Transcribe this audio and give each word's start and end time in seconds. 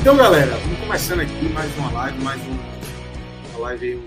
Então, 0.00 0.16
galera, 0.16 0.56
vamos 0.56 0.78
começando 0.78 1.20
aqui 1.20 1.46
mais 1.50 1.76
uma 1.76 1.92
live, 1.92 2.24
mais 2.24 2.40
um, 2.40 3.50
uma 3.50 3.58
live, 3.64 3.96
um 3.96 4.02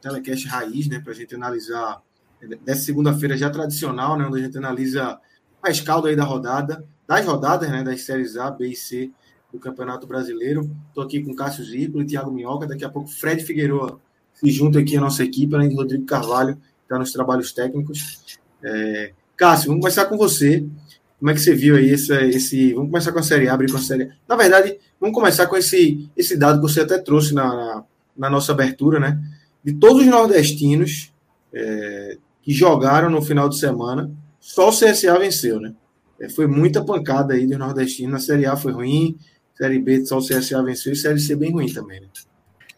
telecast 0.00 0.46
raiz, 0.46 0.86
né, 0.86 1.00
para 1.00 1.10
a 1.10 1.14
gente 1.14 1.34
analisar 1.34 2.00
dessa 2.64 2.82
segunda-feira 2.82 3.36
já 3.36 3.50
tradicional, 3.50 4.16
né, 4.16 4.24
onde 4.28 4.38
a 4.38 4.44
gente 4.44 4.56
analisa 4.56 5.18
a 5.60 5.70
escalda 5.70 6.08
aí 6.08 6.14
da 6.14 6.22
rodada, 6.22 6.86
das 7.04 7.26
rodadas, 7.26 7.68
né, 7.68 7.82
das 7.82 8.02
séries 8.02 8.36
A, 8.36 8.48
B 8.48 8.68
e 8.68 8.76
C 8.76 9.10
do 9.52 9.58
Campeonato 9.58 10.06
Brasileiro. 10.06 10.70
Estou 10.88 11.02
aqui 11.02 11.20
com 11.20 11.34
Cássio 11.34 11.64
Zirpoli, 11.64 12.06
Thiago 12.06 12.30
Minhoca, 12.30 12.68
daqui 12.68 12.84
a 12.84 12.88
pouco 12.88 13.10
Fred 13.10 13.42
Figueiredo 13.42 14.00
se 14.34 14.48
junta 14.52 14.78
aqui 14.78 14.96
à 14.96 15.00
nossa 15.00 15.24
equipe, 15.24 15.52
além 15.52 15.68
de 15.68 15.74
Rodrigo 15.74 16.06
Carvalho, 16.06 16.54
que 16.54 16.62
está 16.84 16.96
nos 16.96 17.12
trabalhos 17.12 17.52
técnicos. 17.52 18.38
É... 18.62 19.12
Cássio, 19.36 19.66
vamos 19.66 19.80
começar 19.80 20.04
com 20.04 20.16
você. 20.16 20.64
Como 21.24 21.30
é 21.30 21.34
que 21.34 21.40
você 21.40 21.54
viu 21.54 21.74
aí 21.74 21.88
esse, 21.88 22.12
esse. 22.12 22.74
Vamos 22.74 22.90
começar 22.90 23.10
com 23.10 23.18
a 23.18 23.22
série 23.22 23.48
A, 23.48 23.54
abrir 23.54 23.72
com 23.72 23.78
a 23.78 23.80
série 23.80 24.02
A. 24.02 24.08
Na 24.28 24.36
verdade, 24.36 24.78
vamos 25.00 25.14
começar 25.14 25.46
com 25.46 25.56
esse, 25.56 26.06
esse 26.14 26.36
dado 26.36 26.60
que 26.60 26.70
você 26.70 26.82
até 26.82 26.98
trouxe 26.98 27.32
na, 27.32 27.46
na, 27.46 27.84
na 28.14 28.28
nossa 28.28 28.52
abertura, 28.52 29.00
né? 29.00 29.18
De 29.64 29.72
todos 29.72 30.02
os 30.02 30.06
nordestinos 30.06 31.14
é, 31.50 32.18
que 32.42 32.52
jogaram 32.52 33.08
no 33.08 33.22
final 33.22 33.48
de 33.48 33.58
semana, 33.58 34.10
só 34.38 34.68
o 34.68 34.70
CSA 34.70 35.18
venceu, 35.18 35.58
né? 35.58 35.72
É, 36.20 36.28
foi 36.28 36.46
muita 36.46 36.84
pancada 36.84 37.32
aí 37.32 37.46
do 37.46 37.56
nordestino. 37.56 38.12
Na 38.12 38.18
série 38.18 38.44
A 38.44 38.54
foi 38.54 38.72
ruim, 38.72 39.16
série 39.54 39.78
B 39.78 40.04
só 40.04 40.18
o 40.18 40.22
CSA 40.22 40.62
venceu 40.62 40.92
e 40.92 40.96
série 40.96 41.18
C 41.18 41.34
bem 41.34 41.52
ruim 41.52 41.72
também, 41.72 42.02
né? 42.02 42.06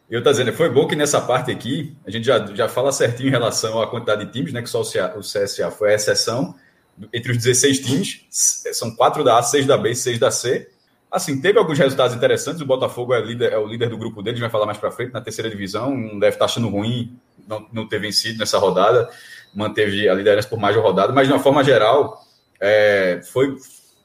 Eu 0.08 0.22
tô 0.22 0.30
dizendo, 0.30 0.52
foi 0.52 0.70
bom 0.70 0.86
que 0.86 0.94
nessa 0.94 1.20
parte 1.20 1.50
aqui 1.50 1.96
a 2.06 2.12
gente 2.12 2.24
já, 2.24 2.46
já 2.54 2.68
fala 2.68 2.92
certinho 2.92 3.26
em 3.26 3.32
relação 3.32 3.82
à 3.82 3.90
quantidade 3.90 4.24
de 4.24 4.30
times, 4.30 4.52
né? 4.52 4.62
Que 4.62 4.70
só 4.70 4.82
o 4.82 5.20
CSA 5.20 5.68
foi 5.72 5.90
a 5.90 5.94
exceção 5.96 6.54
entre 7.12 7.32
os 7.32 7.38
16 7.38 7.80
times, 7.80 8.26
são 8.30 8.94
quatro 8.94 9.22
da 9.22 9.38
A, 9.38 9.42
seis 9.42 9.66
da 9.66 9.76
B 9.76 9.90
e 9.90 9.96
seis 9.96 10.18
da 10.18 10.30
C. 10.30 10.68
Assim, 11.10 11.40
teve 11.40 11.58
alguns 11.58 11.78
resultados 11.78 12.16
interessantes. 12.16 12.60
O 12.60 12.66
Botafogo 12.66 13.14
é, 13.14 13.20
líder, 13.20 13.52
é 13.52 13.58
o 13.58 13.66
líder 13.66 13.88
do 13.88 13.96
grupo 13.96 14.22
dele, 14.22 14.40
vai 14.40 14.50
falar 14.50 14.66
mais 14.66 14.78
para 14.78 14.90
frente, 14.90 15.12
na 15.12 15.20
terceira 15.20 15.48
divisão. 15.48 15.96
Não 15.96 16.18
deve 16.18 16.36
estar 16.36 16.46
achando 16.46 16.68
ruim 16.68 17.16
não, 17.46 17.66
não 17.72 17.88
ter 17.88 17.98
vencido 17.98 18.38
nessa 18.38 18.58
rodada, 18.58 19.08
manteve 19.54 20.08
a 20.08 20.14
liderança 20.14 20.48
por 20.48 20.58
mais 20.58 20.74
de 20.74 20.80
uma 20.80 20.86
rodada, 20.86 21.12
mas 21.12 21.26
de 21.26 21.32
uma 21.32 21.42
forma 21.42 21.62
geral, 21.62 22.20
é, 22.60 23.20
foi 23.32 23.56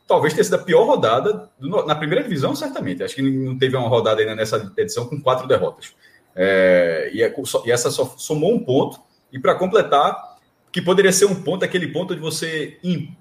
talvez 0.07 0.33
tenha 0.33 0.43
sido 0.43 0.55
a 0.55 0.59
pior 0.59 0.85
rodada 0.85 1.49
do, 1.57 1.85
na 1.85 1.95
primeira 1.95 2.21
divisão, 2.23 2.53
certamente. 2.55 3.01
Acho 3.01 3.15
que 3.15 3.21
não 3.21 3.57
teve 3.57 3.75
uma 3.77 3.87
rodada 3.87 4.21
ainda 4.21 4.35
nessa 4.35 4.71
edição 4.77 5.07
com 5.07 5.21
quatro 5.21 5.47
derrotas. 5.47 5.93
É, 6.35 7.09
e, 7.13 7.23
é, 7.23 7.33
e 7.65 7.71
essa 7.71 7.89
só 7.89 8.05
somou 8.17 8.53
um 8.53 8.63
ponto. 8.63 8.99
E 9.31 9.39
para 9.39 9.55
completar, 9.55 10.30
que 10.71 10.81
poderia 10.81 11.11
ser 11.11 11.25
um 11.25 11.35
ponto, 11.35 11.65
aquele 11.65 11.87
ponto 11.87 12.15
de 12.15 12.21
você, 12.21 12.77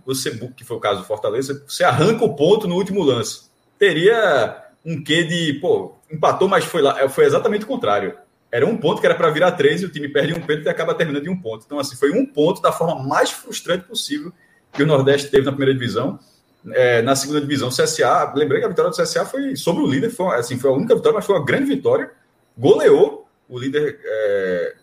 você 0.07 0.31
que 0.57 0.65
foi 0.65 0.77
o 0.77 0.81
caso 0.81 1.01
do 1.01 1.07
Fortaleza, 1.07 1.65
você 1.67 1.83
arranca 1.83 2.25
o 2.25 2.37
ponto 2.37 2.69
no 2.69 2.77
último 2.77 3.03
lance. 3.03 3.51
Teria 3.79 4.65
um 4.85 5.03
quê 5.03 5.25
de, 5.25 5.55
pô, 5.55 5.97
empatou, 6.11 6.49
mas 6.49 6.65
foi 6.65 6.81
lá, 6.81 7.09
foi 7.09 7.25
exatamente 7.25 7.65
o 7.65 7.69
contrário. 7.69 8.15
Era 8.53 8.67
um 8.67 8.77
ponto 8.77 9.01
que 9.01 9.07
era 9.07 9.15
para 9.15 9.31
virar 9.31 9.53
três 9.53 9.83
e 9.83 9.85
o 9.85 9.89
time 9.89 10.09
perde 10.09 10.33
um 10.33 10.41
ponto 10.41 10.63
e 10.63 10.69
acaba 10.69 10.95
terminando 10.95 11.27
em 11.27 11.31
um 11.31 11.41
ponto. 11.41 11.65
Então, 11.67 11.79
assim, 11.79 11.97
foi 11.97 12.11
um 12.13 12.25
ponto 12.25 12.63
da 12.63 12.71
forma 12.71 13.03
mais 13.03 13.31
frustrante 13.31 13.85
possível 13.85 14.33
que 14.73 14.83
o 14.83 14.87
Nordeste 14.87 15.31
teve 15.31 15.45
na 15.45 15.53
primeira 15.53 15.75
divisão. 15.75 16.19
É, 16.73 17.03
na 17.03 17.17
segunda 17.17 17.41
divisão, 17.41 17.69
o 17.69 17.73
CSA, 17.73 18.33
lembrei 18.37 18.61
que 18.61 18.67
a 18.67 18.69
vitória 18.69 18.91
do 18.91 18.97
CSA 18.97 19.25
foi 19.25 19.57
sobre 19.57 19.83
o 19.83 19.87
líder, 19.87 20.11
foi, 20.11 20.37
assim, 20.37 20.59
foi 20.59 20.71
a 20.71 20.75
única 20.75 20.95
vitória, 20.95 21.17
mas 21.17 21.25
foi 21.25 21.37
uma 21.37 21.45
grande 21.45 21.65
vitória. 21.65 22.11
Goleou 22.57 23.29
o 23.49 23.59
líder, 23.59 23.99
é, 24.05 24.75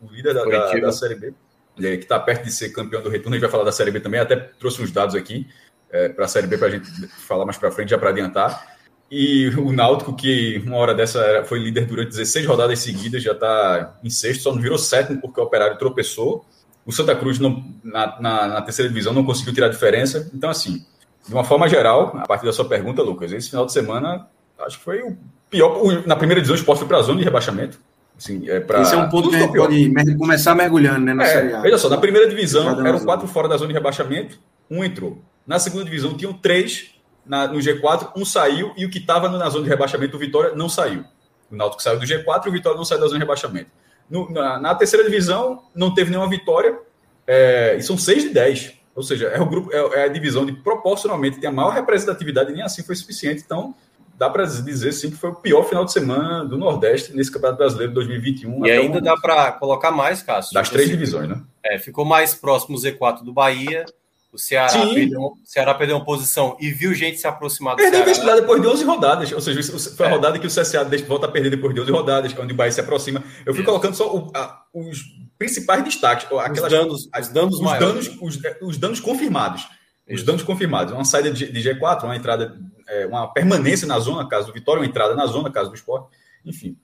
o 0.00 0.10
líder 0.10 0.34
da, 0.34 0.44
da, 0.44 0.72
da 0.72 0.92
Série 0.92 1.14
B 1.14 1.34
que 1.78 2.04
está 2.04 2.18
perto 2.18 2.44
de 2.44 2.52
ser 2.52 2.70
campeão 2.70 3.02
do 3.02 3.08
retorno. 3.08 3.34
A 3.34 3.38
gente 3.38 3.42
vai 3.42 3.50
falar 3.50 3.64
da 3.64 3.72
Série 3.72 3.90
B 3.90 4.00
também, 4.00 4.20
até 4.20 4.36
trouxe 4.36 4.82
uns 4.82 4.90
dados 4.90 5.14
aqui 5.14 5.46
é, 5.90 6.08
para 6.08 6.24
a 6.24 6.28
Série 6.28 6.46
B 6.46 6.58
para 6.58 6.68
a 6.68 6.70
gente 6.70 6.90
falar 7.08 7.44
mais 7.44 7.56
para 7.56 7.70
frente, 7.70 7.90
já 7.90 7.98
para 7.98 8.10
adiantar. 8.10 8.78
E 9.10 9.48
o 9.56 9.72
Náutico, 9.72 10.14
que 10.14 10.62
uma 10.66 10.76
hora 10.76 10.94
dessa 10.94 11.42
foi 11.44 11.58
líder 11.58 11.86
durante 11.86 12.10
16 12.10 12.44
rodadas 12.46 12.78
seguidas, 12.80 13.22
já 13.22 13.32
está 13.32 13.98
em 14.04 14.10
sexto, 14.10 14.42
só 14.42 14.54
não 14.54 14.60
virou 14.60 14.76
sétimo 14.76 15.20
porque 15.20 15.40
o 15.40 15.44
Operário 15.44 15.78
tropeçou. 15.78 16.44
O 16.84 16.92
Santa 16.92 17.14
Cruz, 17.16 17.38
não, 17.38 17.64
na, 17.82 18.20
na, 18.20 18.48
na, 18.48 18.62
terceira 18.62 18.88
divisão, 18.88 19.14
não 19.14 19.24
conseguiu 19.24 19.54
tirar 19.54 19.68
diferença. 19.68 20.30
Então, 20.34 20.50
assim, 20.50 20.84
de 21.26 21.32
uma 21.32 21.44
forma 21.44 21.68
geral, 21.68 22.18
a 22.18 22.26
partir 22.26 22.44
da 22.44 22.52
sua 22.52 22.66
pergunta, 22.66 23.02
Lucas, 23.02 23.32
esse 23.32 23.50
final 23.50 23.64
de 23.64 23.72
semana, 23.72 24.26
acho 24.58 24.78
que 24.78 24.84
foi 24.84 25.02
o 25.02 25.16
pior. 25.48 25.80
Na 26.06 26.16
primeira 26.16 26.40
divisão, 26.40 26.54
o 26.54 26.58
esporte 26.58 26.80
foi 26.80 26.88
para 26.88 26.98
a 26.98 27.02
zona 27.02 27.18
de 27.18 27.24
rebaixamento. 27.24 27.80
Assim, 28.18 28.50
é 28.50 28.58
pra... 28.58 28.82
Esse 28.82 28.94
é 28.94 28.96
um 28.98 29.08
ponto 29.08 29.30
que 29.30 29.36
a 29.36 29.40
gente 29.40 29.52
pode 29.94 30.16
começar 30.16 30.52
mergulhando, 30.52 31.06
né? 31.06 31.14
Na 31.14 31.22
é, 31.22 31.26
série 31.26 31.54
A. 31.54 31.60
Veja 31.60 31.78
só, 31.78 31.88
na 31.88 31.98
primeira 31.98 32.28
divisão 32.28 32.84
eram 32.84 32.98
quatro 33.04 33.28
fora 33.28 33.48
da 33.48 33.56
zona 33.56 33.68
de 33.68 33.74
rebaixamento, 33.74 34.40
um 34.68 34.82
entrou. 34.82 35.22
Na 35.46 35.58
segunda 35.60 35.84
divisão 35.84 36.16
tinham 36.16 36.32
três 36.32 36.90
na, 37.24 37.46
no 37.46 37.58
G4, 37.58 38.10
um 38.16 38.24
saiu 38.24 38.72
e 38.76 38.84
o 38.84 38.90
que 38.90 38.98
estava 38.98 39.28
na 39.28 39.48
zona 39.48 39.64
de 39.64 39.70
rebaixamento, 39.70 40.16
o 40.16 40.20
Vitória, 40.20 40.54
não 40.56 40.68
saiu. 40.68 41.04
O 41.50 41.54
Náutico 41.54 41.82
saiu 41.82 42.00
do 42.00 42.04
G4 42.04 42.46
e 42.46 42.48
o 42.48 42.52
Vitória 42.52 42.76
não 42.76 42.84
saiu 42.84 43.00
da 43.00 43.06
zona 43.06 43.18
de 43.18 43.24
rebaixamento. 43.24 43.70
No, 44.10 44.28
na, 44.30 44.58
na, 44.58 44.74
terceira 44.74 45.04
divisão, 45.04 45.62
não 45.74 45.94
teve 45.94 46.10
nenhuma 46.10 46.28
vitória, 46.28 46.78
é, 47.26 47.76
e 47.78 47.82
são 47.82 47.96
seis 47.96 48.24
de 48.24 48.30
dez. 48.30 48.72
Ou 48.96 49.02
seja, 49.02 49.28
é, 49.28 49.40
o 49.40 49.46
grupo, 49.46 49.70
é, 49.72 50.00
é 50.00 50.04
a 50.04 50.08
divisão 50.08 50.44
de 50.44 50.52
proporcionalmente 50.52 51.38
tem 51.38 51.48
a 51.48 51.52
maior 51.52 51.70
representatividade, 51.70 52.50
e 52.50 52.54
nem 52.54 52.62
assim 52.62 52.82
foi 52.82 52.96
suficiente. 52.96 53.42
Então, 53.44 53.74
dá 54.18 54.28
para 54.28 54.44
dizer 54.44 54.92
sim 54.92 55.10
que 55.10 55.16
foi 55.16 55.30
o 55.30 55.34
pior 55.36 55.62
final 55.62 55.84
de 55.84 55.92
semana 55.92 56.44
do 56.44 56.58
Nordeste 56.58 57.14
nesse 57.14 57.30
Campeonato 57.30 57.58
Brasileiro 57.58 57.92
de 57.92 57.94
2021. 57.94 58.66
E 58.66 58.70
ainda 58.70 59.00
dá 59.00 59.16
para 59.16 59.52
colocar 59.52 59.92
mais, 59.92 60.22
Cássio. 60.22 60.52
Das 60.52 60.68
três 60.68 60.88
divisões, 60.88 61.28
né? 61.28 61.40
É, 61.64 61.78
ficou 61.78 62.04
mais 62.04 62.34
próximo 62.34 62.76
o 62.76 62.80
Z4 62.80 63.22
do 63.22 63.32
Bahia. 63.32 63.84
O 64.30 64.38
Ceará, 64.38 64.70
perdeu, 64.72 65.20
o 65.20 65.38
Ceará 65.42 65.72
perdeu 65.72 65.96
uma 65.96 66.04
posição 66.04 66.54
e 66.60 66.70
viu 66.70 66.92
gente 66.92 67.18
se 67.18 67.26
aproximar 67.26 67.76
do 67.76 67.78
Perdeu 67.78 68.14
Ceará. 68.14 68.34
depois 68.34 68.60
de 68.60 68.68
11 68.68 68.84
rodadas. 68.84 69.32
Ou 69.32 69.40
seja, 69.40 69.78
foi 69.96 70.06
a 70.06 70.10
é. 70.10 70.12
rodada 70.12 70.38
que 70.38 70.46
o 70.46 70.50
CSA 70.50 70.84
volta 71.06 71.26
a 71.26 71.30
perder 71.30 71.50
depois 71.50 71.72
de 71.72 71.80
11 71.80 71.90
rodadas, 71.90 72.38
onde 72.38 72.52
o 72.52 72.56
Bahia 72.56 72.72
se 72.72 72.80
aproxima. 72.80 73.22
Eu 73.46 73.54
fui 73.54 73.62
Isso. 73.62 73.70
colocando 73.70 73.94
só 73.94 74.14
o, 74.14 74.30
a, 74.34 74.64
os 74.74 75.02
principais 75.38 75.82
destaques. 75.82 76.26
Aquelas, 76.26 76.72
os 76.72 76.78
danos, 76.78 77.08
as, 77.10 77.26
os 77.28 77.32
danos, 77.32 77.58
os 77.58 77.78
danos, 77.78 78.08
os, 78.20 78.38
os 78.60 78.76
danos 78.76 79.00
confirmados. 79.00 79.66
Os 80.10 80.22
danos 80.22 80.42
confirmados. 80.42 80.92
Uma 80.92 81.04
saída 81.04 81.30
de, 81.30 81.50
de 81.50 81.60
G4, 81.60 82.04
uma 82.04 82.16
entrada 82.16 82.58
é, 82.88 83.06
uma 83.06 83.32
permanência 83.32 83.86
na 83.86 83.98
zona, 83.98 84.28
caso 84.28 84.46
do 84.48 84.52
Vitória, 84.52 84.80
uma 84.80 84.88
entrada 84.88 85.14
na 85.14 85.26
zona, 85.26 85.52
caso 85.52 85.70
do 85.70 85.76
esporte. 85.76 86.16
Enfim, 86.44 86.76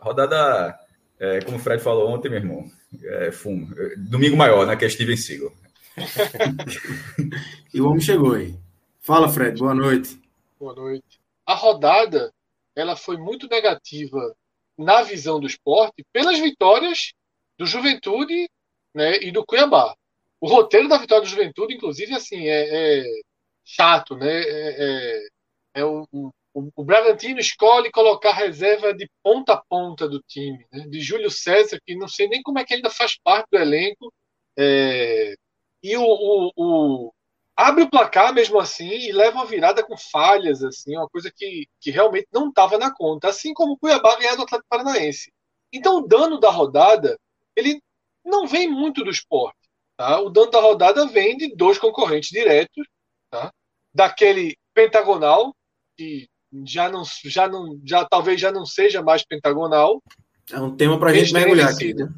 rodada, 0.00 0.78
é, 1.18 1.40
como 1.42 1.58
o 1.58 1.60
Fred 1.60 1.82
falou 1.82 2.08
ontem, 2.08 2.28
meu 2.28 2.38
irmão, 2.38 2.64
é, 3.04 3.30
fumo. 3.30 3.68
Domingo 3.98 4.36
maior, 4.36 4.66
né? 4.66 4.76
Que 4.76 4.86
é 4.86 4.88
Steven 4.88 5.16
Seagal. 5.16 5.52
e 7.72 7.80
o 7.80 7.88
homem 7.88 8.00
chegou 8.00 8.34
aí. 8.34 8.56
Fala, 9.00 9.28
Fred, 9.28 9.58
boa 9.58 9.74
noite. 9.74 10.20
Boa 10.58 10.74
noite. 10.74 11.20
A 11.44 11.54
rodada 11.54 12.32
ela 12.74 12.96
foi 12.96 13.16
muito 13.16 13.46
negativa 13.48 14.34
na 14.78 15.02
visão 15.02 15.38
do 15.38 15.46
esporte 15.46 16.04
pelas 16.12 16.38
vitórias 16.38 17.12
do 17.58 17.66
Juventude 17.66 18.48
né, 18.94 19.18
e 19.22 19.30
do 19.30 19.44
Cuiabá. 19.44 19.94
O 20.42 20.48
roteiro 20.48 20.88
da 20.88 20.98
vitória 20.98 21.22
do 21.24 21.28
Juventude, 21.30 21.74
inclusive, 21.74 22.14
assim, 22.14 22.48
é, 22.48 23.00
é 23.00 23.04
chato, 23.64 24.16
né? 24.16 24.42
É, 24.42 25.22
é 25.24 25.28
é 25.74 25.84
o, 25.84 26.06
o, 26.12 26.30
o 26.54 26.84
Bragantino 26.84 27.40
escolhe 27.40 27.90
colocar 27.90 28.32
reserva 28.32 28.92
de 28.94 29.08
ponta 29.22 29.54
a 29.54 29.62
ponta 29.68 30.08
do 30.08 30.20
time, 30.20 30.66
né? 30.72 30.86
de 30.86 31.00
Júlio 31.00 31.30
César, 31.30 31.78
que 31.84 31.94
não 31.96 32.08
sei 32.08 32.28
nem 32.28 32.42
como 32.42 32.58
é 32.58 32.64
que 32.64 32.74
ainda 32.74 32.90
faz 32.90 33.18
parte 33.18 33.48
do 33.50 33.58
elenco, 33.58 34.12
é, 34.58 35.34
e 35.82 35.96
o, 35.96 36.02
o, 36.04 36.52
o, 36.56 37.14
abre 37.56 37.84
o 37.84 37.90
placar 37.90 38.34
mesmo 38.34 38.58
assim 38.58 38.88
e 38.88 39.12
leva 39.12 39.38
uma 39.38 39.46
virada 39.46 39.84
com 39.84 39.96
falhas, 39.96 40.62
assim, 40.62 40.96
uma 40.96 41.08
coisa 41.08 41.32
que, 41.34 41.66
que 41.80 41.90
realmente 41.90 42.28
não 42.32 42.48
estava 42.48 42.78
na 42.78 42.94
conta, 42.94 43.28
assim 43.28 43.54
como 43.54 43.72
o 43.74 43.78
Cuiabá 43.78 44.18
ganhar 44.18 44.36
do 44.36 44.42
Atlético 44.42 44.68
Paranaense. 44.68 45.32
Então 45.72 45.98
o 45.98 46.06
dano 46.06 46.38
da 46.38 46.50
rodada, 46.50 47.18
ele 47.56 47.80
não 48.24 48.46
vem 48.46 48.68
muito 48.70 49.02
do 49.02 49.10
esporte. 49.10 49.56
Tá? 49.96 50.20
O 50.20 50.30
dano 50.30 50.50
da 50.50 50.60
rodada 50.60 51.06
vem 51.06 51.36
de 51.36 51.54
dois 51.54 51.78
concorrentes 51.78 52.30
diretos 52.30 52.86
tá? 53.30 53.52
daquele 53.94 54.56
pentagonal, 54.74 55.54
que 55.96 56.28
já 56.64 56.88
não, 56.88 57.02
já 57.24 57.48
não, 57.48 57.80
já 57.84 58.04
talvez 58.04 58.40
já 58.40 58.50
não 58.50 58.66
seja 58.66 59.02
mais 59.02 59.24
pentagonal. 59.24 60.02
É 60.50 60.60
um 60.60 60.74
tema 60.76 60.98
para 60.98 61.10
a 61.10 61.14
gente 61.14 61.32
mergulhar 61.32 61.70
aqui. 61.70 61.94
Né? 61.94 62.08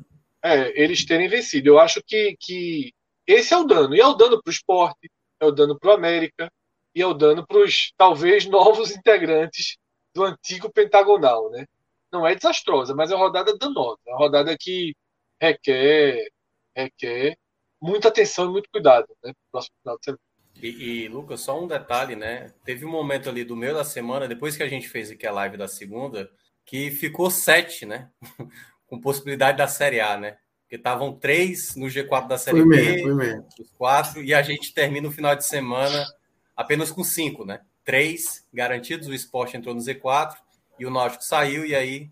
É, 0.43 0.83
eles 0.83 1.05
terem 1.05 1.29
vencido. 1.29 1.69
Eu 1.69 1.79
acho 1.79 2.03
que, 2.05 2.37
que 2.39 2.93
esse 3.27 3.55
é 3.55 3.57
o 3.57 3.65
dano. 3.65 3.95
E 3.95 4.01
é 4.01 4.07
o 4.07 4.15
dano 4.15 4.41
para 4.43 4.51
o 4.51 4.53
esporte, 4.53 5.11
é 5.41 5.47
o 5.47 5.51
dano 5.51 5.79
para 5.79 5.91
o 5.91 5.95
América, 5.95 6.51
e 6.95 7.03
é 7.03 7.07
o 7.07 7.15
dano 7.15 7.47
para 7.47 7.59
os 7.59 7.93
talvez 7.97 8.47
novos 8.47 8.91
integrantes 8.91 9.77
do 10.15 10.25
antigo 10.25 10.71
pentagonal. 10.73 11.51
Né? 11.51 11.67
Não 12.13 12.27
é 12.27 12.35
desastrosa, 12.35 12.95
mas 12.95 13.11
é 13.11 13.15
uma 13.15 13.27
rodada 13.27 13.57
danosa. 13.57 13.99
É 14.07 14.11
uma 14.11 14.19
rodada 14.19 14.57
que 14.59 14.95
requer, 15.41 16.29
requer 16.77 17.37
muita 17.85 18.09
atenção 18.09 18.47
e 18.47 18.49
muito 18.49 18.71
cuidado 18.71 19.07
né, 19.23 19.33
para 19.33 19.33
o 19.33 19.51
próximo 19.53 19.77
final 19.83 19.99
de 19.99 20.05
semana. 20.05 20.21
E, 20.63 20.69
e, 20.69 21.09
Lucas, 21.09 21.41
só 21.41 21.63
um 21.63 21.67
detalhe, 21.67 22.17
né? 22.17 22.51
Teve 22.65 22.87
um 22.87 22.91
momento 22.91 23.29
ali 23.29 23.45
do 23.45 23.57
meio 23.57 23.75
da 23.75 23.85
semana, 23.85 24.27
depois 24.27 24.57
que 24.57 24.63
a 24.63 24.69
gente 24.69 24.89
fez 24.89 25.11
aqui 25.11 25.27
a 25.27 25.33
live 25.33 25.57
da 25.57 25.69
segunda, 25.69 26.31
que 26.65 26.91
ficou 26.91 27.31
sete, 27.31 27.85
né? 27.85 28.09
Com 28.87 29.01
possibilidade 29.01 29.59
da 29.59 29.67
Série 29.67 30.01
A, 30.01 30.17
né? 30.17 30.39
Porque 30.63 30.77
estavam 30.77 31.13
três 31.19 31.75
no 31.77 31.87
G4 31.87 32.29
da 32.29 32.39
Série 32.39 32.61
foi 32.61 32.69
B, 32.69 32.77
mesmo, 32.77 33.03
foi 33.03 33.15
mesmo. 33.15 33.47
os 33.61 33.71
quatro, 33.73 34.23
e 34.23 34.33
a 34.33 34.43
gente 34.43 34.73
termina 34.73 35.09
o 35.09 35.13
final 35.13 35.37
de 35.37 35.45
semana 35.45 36.07
apenas 36.57 36.91
com 36.91 37.05
cinco, 37.05 37.45
né? 37.45 37.61
Três 37.85 38.47
garantidos, 38.53 39.09
o 39.09 39.15
esporte 39.15 39.57
entrou 39.57 39.75
no 39.75 39.81
Z4 39.81 40.37
e 40.79 40.87
o 40.87 40.91
Náutico 40.91 41.25
saiu, 41.25 41.67
e 41.67 41.75
aí 41.75 42.11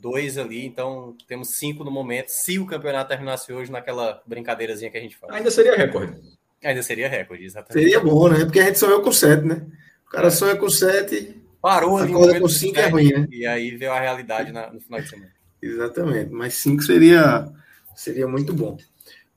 dois 0.00 0.38
ali, 0.38 0.64
então 0.64 1.14
temos 1.28 1.50
cinco 1.56 1.84
no 1.84 1.90
momento, 1.90 2.28
se 2.28 2.58
o 2.58 2.66
campeonato 2.66 3.10
terminasse 3.10 3.52
hoje 3.52 3.70
naquela 3.70 4.22
brincadeirazinha 4.26 4.90
que 4.90 4.98
a 4.98 5.00
gente 5.00 5.16
faz. 5.16 5.32
Ainda 5.32 5.50
seria 5.50 5.76
recorde. 5.76 6.20
Ainda 6.62 6.82
seria 6.82 7.08
recorde, 7.08 7.44
exatamente. 7.44 7.84
Seria 7.84 8.00
bom, 8.00 8.28
né? 8.28 8.44
Porque 8.44 8.60
a 8.60 8.64
gente 8.66 8.78
sonhou 8.78 9.00
com 9.00 9.12
7, 9.12 9.44
né? 9.44 9.66
O 10.06 10.10
cara 10.10 10.28
é. 10.28 10.30
sonha 10.30 10.56
com 10.56 10.68
7. 10.68 11.36
Parou 11.60 11.98
ali. 11.98 12.12
Acorda 12.12 12.40
com 12.40 12.48
5 12.48 12.78
é 12.78 12.88
ruim, 12.88 13.12
né? 13.12 13.26
E 13.30 13.46
aí 13.46 13.76
veio 13.76 13.92
a 13.92 14.00
realidade 14.00 14.52
na, 14.52 14.72
no 14.72 14.80
final 14.80 15.00
de 15.00 15.08
semana. 15.08 15.32
Exatamente. 15.62 16.30
Mas 16.30 16.54
5 16.54 16.82
seria, 16.82 17.50
seria 17.94 18.26
muito 18.26 18.52
bom. 18.52 18.76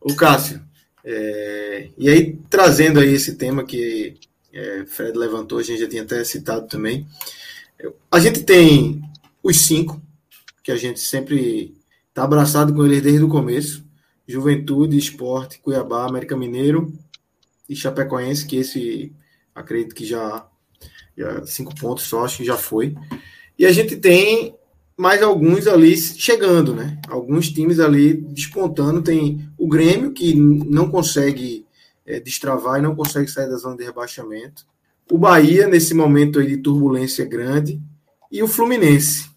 O 0.01 0.15
Cássio, 0.15 0.61
é... 1.03 1.89
e 1.97 2.09
aí 2.09 2.37
trazendo 2.49 2.99
aí 2.99 3.13
esse 3.13 3.35
tema 3.35 3.63
que 3.63 4.19
é, 4.53 4.85
Fred 4.85 5.17
levantou, 5.17 5.57
a 5.57 5.63
gente 5.63 5.79
já 5.79 5.87
tinha 5.89 6.03
até 6.03 6.23
citado 6.23 6.67
também. 6.67 7.07
A 8.11 8.19
gente 8.19 8.43
tem 8.43 9.01
os 9.41 9.61
cinco, 9.61 10.01
que 10.63 10.71
a 10.71 10.77
gente 10.77 10.99
sempre 11.01 11.75
está 12.09 12.23
abraçado 12.23 12.73
com 12.73 12.85
eles 12.85 13.01
desde 13.01 13.23
o 13.23 13.29
começo. 13.29 13.85
Juventude, 14.25 14.97
Esporte, 14.97 15.59
Cuiabá, 15.59 16.07
América 16.07 16.37
Mineiro 16.37 16.93
e 17.67 17.75
Chapecoense, 17.75 18.45
que 18.45 18.55
esse 18.55 19.13
acredito 19.53 19.93
que 19.93 20.05
já, 20.05 20.47
já 21.17 21.45
cinco 21.45 21.75
pontos 21.75 22.05
só, 22.05 22.23
acho 22.23 22.37
que 22.37 22.45
já 22.45 22.57
foi. 22.57 22.95
E 23.59 23.65
a 23.65 23.71
gente 23.71 23.97
tem 23.97 24.55
mais 24.95 25.21
alguns 25.21 25.67
ali 25.67 25.95
chegando, 25.97 26.73
né? 26.73 26.99
Alguns 27.07 27.49
times 27.49 27.79
ali 27.79 28.13
despontando. 28.13 29.01
Tem 29.01 29.49
o 29.57 29.67
Grêmio, 29.67 30.13
que 30.13 30.33
não 30.33 30.89
consegue 30.89 31.65
é, 32.05 32.19
destravar 32.19 32.79
e 32.79 32.83
não 32.83 32.95
consegue 32.95 33.29
sair 33.29 33.49
da 33.49 33.57
zona 33.57 33.77
de 33.77 33.83
rebaixamento. 33.83 34.65
O 35.11 35.17
Bahia, 35.17 35.67
nesse 35.67 35.93
momento 35.93 36.39
aí 36.39 36.47
de 36.47 36.57
turbulência 36.57 37.25
grande. 37.25 37.81
E 38.31 38.41
o 38.41 38.47
Fluminense, 38.47 39.29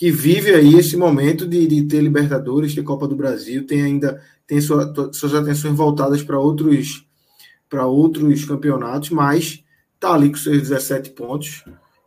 que 0.00 0.10
vive 0.10 0.54
aí 0.54 0.76
esse 0.76 0.96
momento 0.96 1.46
de, 1.46 1.66
de 1.66 1.82
ter 1.82 2.00
Libertadores, 2.00 2.74
ter 2.74 2.82
Copa 2.82 3.06
do 3.06 3.14
Brasil, 3.14 3.66
tem 3.66 3.82
ainda 3.82 4.22
tem 4.46 4.58
sua, 4.58 4.90
suas 5.12 5.34
atenções 5.34 5.76
voltadas 5.76 6.22
para 6.22 6.38
outros 6.38 7.06
para 7.68 7.84
outros 7.84 8.46
campeonatos, 8.46 9.10
mas 9.10 9.62
está 9.94 10.14
ali 10.14 10.30
com 10.30 10.36
seus 10.36 10.56
17 10.56 11.10
pontos 11.10 11.62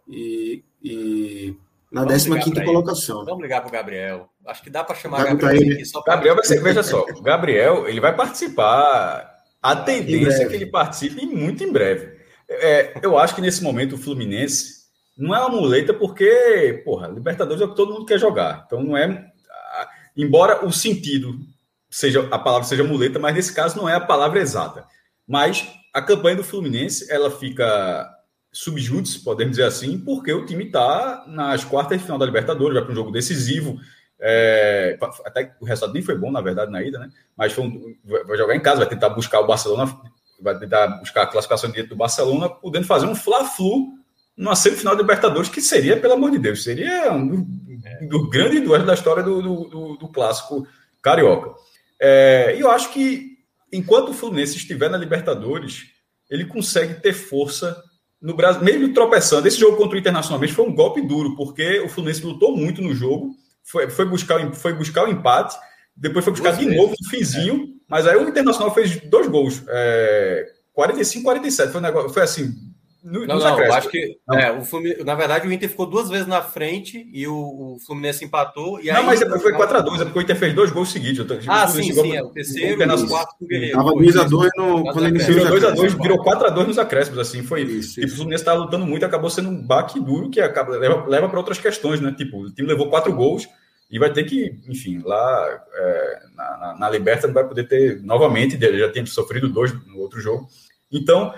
e, 0.09 0.63
e 0.83 1.55
na 1.91 2.03
15 2.03 2.65
colocação. 2.65 3.23
Vamos 3.25 3.43
ligar 3.43 3.61
para 3.61 3.69
o 3.69 3.71
Gabriel. 3.71 4.27
Acho 4.47 4.63
que 4.63 4.71
dá 4.71 4.83
para 4.83 4.95
chamar 4.95 5.17
vai 5.17 5.35
Gabriel 5.35 5.73
aqui 5.75 5.85
só 5.85 6.01
pra... 6.01 6.15
Gabriel 6.15 6.35
vai 6.35 6.45
ser, 6.45 6.59
veja 6.65 6.81
só, 6.81 7.05
Gabriel, 7.21 7.87
ele 7.87 8.01
vai 8.01 8.15
participar. 8.15 9.31
A 9.61 9.75
tendência 9.75 10.41
é 10.41 10.47
que 10.47 10.55
ele 10.55 10.65
participe 10.65 11.27
muito 11.27 11.63
em 11.63 11.71
breve. 11.71 12.17
É, 12.49 12.99
eu 13.03 13.19
acho 13.19 13.35
que 13.35 13.41
nesse 13.41 13.61
momento 13.61 13.93
o 13.93 13.99
Fluminense 13.99 14.82
não 15.17 15.35
é 15.35 15.39
uma 15.39 15.49
muleta 15.49 15.93
porque, 15.93 16.81
porra, 16.83 17.07
Libertadores 17.07 17.61
é 17.61 17.65
o 17.65 17.69
que 17.69 17.75
todo 17.75 17.93
mundo 17.93 18.05
quer 18.05 18.19
jogar. 18.19 18.63
Então 18.65 18.83
não 18.83 18.97
é. 18.97 19.31
Embora 20.15 20.65
o 20.65 20.71
sentido 20.71 21.39
seja 21.89 22.27
a 22.31 22.39
palavra 22.39 22.67
seja 22.67 22.83
muleta, 22.83 23.19
mas 23.19 23.35
nesse 23.35 23.53
caso 23.53 23.77
não 23.77 23.87
é 23.87 23.93
a 23.93 23.99
palavra 23.99 24.39
exata. 24.39 24.85
Mas 25.27 25.67
a 25.93 26.01
campanha 26.01 26.37
do 26.37 26.43
Fluminense 26.43 27.11
ela 27.11 27.29
fica 27.29 28.09
subjúdice, 28.51 29.23
podemos 29.23 29.51
dizer 29.51 29.67
assim, 29.67 29.99
porque 29.99 30.31
o 30.33 30.45
time 30.45 30.65
está 30.65 31.23
nas 31.27 31.63
quartas 31.63 31.97
de 31.97 32.03
final 32.03 32.19
da 32.19 32.25
Libertadores, 32.25 32.73
vai 32.73 32.83
para 32.83 32.91
um 32.91 32.95
jogo 32.95 33.11
decisivo. 33.11 33.79
É, 34.19 34.97
até 35.25 35.55
o 35.59 35.65
resultado 35.65 35.93
nem 35.93 36.01
foi 36.01 36.17
bom, 36.17 36.31
na 36.31 36.41
verdade, 36.41 36.71
na 36.71 36.81
ida, 36.81 36.97
né? 36.97 37.09
Mas 37.35 37.57
um, 37.57 37.95
vai 38.03 38.37
jogar 38.37 38.55
em 38.55 38.61
casa, 38.61 38.77
vai 38.77 38.89
tentar 38.89 39.09
buscar 39.09 39.39
o 39.39 39.47
Barcelona, 39.47 39.91
vai 40.39 40.57
tentar 40.57 40.87
buscar 40.99 41.23
a 41.23 41.27
classificação 41.27 41.69
direito 41.69 41.89
do 41.89 41.95
Barcelona, 41.95 42.49
podendo 42.49 42.85
fazer 42.85 43.05
um 43.05 43.15
Fla-Flu 43.15 44.02
numa 44.35 44.55
semifinal 44.55 44.95
da 44.95 45.01
Libertadores, 45.01 45.49
que 45.49 45.61
seria, 45.61 45.99
pelo 45.99 46.13
amor 46.13 46.31
de 46.31 46.39
Deus, 46.39 46.63
seria 46.63 47.11
um 47.11 47.27
do, 47.27 48.07
do 48.09 48.29
grande 48.29 48.59
duelo 48.59 48.85
da 48.85 48.93
história 48.93 49.21
do, 49.21 49.41
do, 49.41 49.97
do 49.97 50.07
clássico 50.07 50.67
carioca. 51.01 51.51
É, 51.99 52.55
e 52.57 52.61
eu 52.61 52.71
acho 52.71 52.91
que 52.91 53.37
enquanto 53.71 54.09
o 54.09 54.13
Fluminense 54.13 54.57
estiver 54.57 54.89
na 54.89 54.97
Libertadores, 54.97 55.85
ele 56.29 56.45
consegue 56.45 56.95
ter 56.95 57.13
força 57.13 57.81
no 58.21 58.35
Brasil, 58.35 58.63
mesmo 58.63 58.93
tropeçando. 58.93 59.47
Esse 59.47 59.59
jogo 59.59 59.77
contra 59.77 59.95
o 59.95 59.99
Internacional 59.99 60.45
foi 60.47 60.65
um 60.65 60.73
golpe 60.73 61.01
duro, 61.01 61.35
porque 61.35 61.79
o 61.79 61.89
Fluminense 61.89 62.25
lutou 62.25 62.55
muito 62.55 62.81
no 62.81 62.93
jogo, 62.93 63.35
foi, 63.63 63.89
foi, 63.89 64.05
buscar, 64.05 64.53
foi 64.53 64.73
buscar 64.73 65.05
o 65.05 65.11
empate, 65.11 65.55
depois 65.95 66.23
foi 66.23 66.33
buscar 66.33 66.51
Duas 66.51 66.59
de 66.59 66.75
novo 66.75 66.95
no 66.99 67.09
finzinho, 67.09 67.63
é. 67.63 67.67
mas 67.87 68.07
aí 68.07 68.15
o 68.15 68.27
Internacional 68.27 68.73
fez 68.73 68.99
dois 69.01 69.27
gols, 69.27 69.63
é, 69.67 70.51
45 70.73 71.23
47. 71.23 71.71
Foi, 71.71 71.79
um 71.79 71.83
negócio, 71.83 72.09
foi 72.09 72.23
assim, 72.23 72.53
no, 73.03 73.27
não, 73.27 73.37
não, 73.37 73.73
acho 73.73 73.89
que 73.89 74.17
é, 74.31 74.49
o 74.51 74.63
Fluminense, 74.63 75.03
na 75.03 75.13
verdade 75.13 75.45
o 75.45 75.51
Inter 75.51 75.69
ficou 75.69 75.85
duas 75.85 76.09
vezes 76.09 76.25
na 76.25 76.41
frente 76.41 77.05
e 77.11 77.27
o, 77.27 77.35
o 77.35 77.77
Fluminense 77.85 78.23
empatou. 78.23 78.79
E 78.79 78.87
não, 78.87 79.01
aí, 79.01 79.05
mas 79.05 79.19
depois 79.19 79.41
foi 79.41 79.51
4x2, 79.51 80.01
é 80.01 80.05
porque 80.05 80.19
o 80.19 80.21
Inter 80.21 80.35
fez 80.37 80.53
dois 80.53 80.71
gols 80.71 80.89
seguidos. 80.89 81.25
Ah, 81.47 81.67
sim, 81.67 81.91
sim, 81.91 82.15
é, 82.15 82.23
o 82.23 82.29
terceiro 82.29 82.81
e 82.81 82.85
o 82.85 83.07
quarto 83.09 83.35
do 83.41 83.45
Guerreiro. 83.45 83.75
Tava 83.75 83.91
2x2 83.91 84.49
no, 84.55 84.83
quando 84.83 85.05
ele 85.07 85.19
virou 85.19 85.47
2x2, 85.47 86.01
virou 86.01 86.23
4x2 86.23 86.67
nos 86.67 86.79
acréscimos, 86.79 87.19
assim, 87.19 87.43
foi 87.43 87.63
isso. 87.63 87.95
Tipo, 87.95 88.13
o 88.13 88.15
Fluminense 88.15 88.41
estava 88.41 88.59
lutando 88.59 88.85
muito, 88.85 89.05
acabou 89.05 89.29
sendo 89.29 89.49
um 89.49 89.61
baque 89.61 89.99
duro 89.99 90.29
que 90.29 90.39
acaba, 90.39 90.77
leva, 90.77 91.05
leva 91.05 91.27
para 91.27 91.39
outras 91.39 91.59
questões, 91.59 91.99
né? 91.99 92.13
Tipo, 92.17 92.37
o 92.37 92.53
time 92.53 92.69
levou 92.69 92.89
quatro 92.89 93.13
gols 93.13 93.49
e 93.91 93.99
vai 93.99 94.13
ter 94.13 94.23
que, 94.23 94.55
enfim, 94.67 95.01
lá 95.03 95.61
é, 95.73 96.19
na, 96.35 96.57
na, 96.57 96.77
na 96.79 96.89
Liberta 96.89 97.27
não 97.27 97.33
vai 97.33 97.45
poder 97.45 97.67
ter 97.67 98.01
novamente, 98.01 98.57
já 98.57 98.91
tinha 98.91 99.05
sofrido 99.05 99.49
dois 99.49 99.73
no 99.87 99.99
outro 99.99 100.21
jogo. 100.21 100.47
Então, 100.89 101.33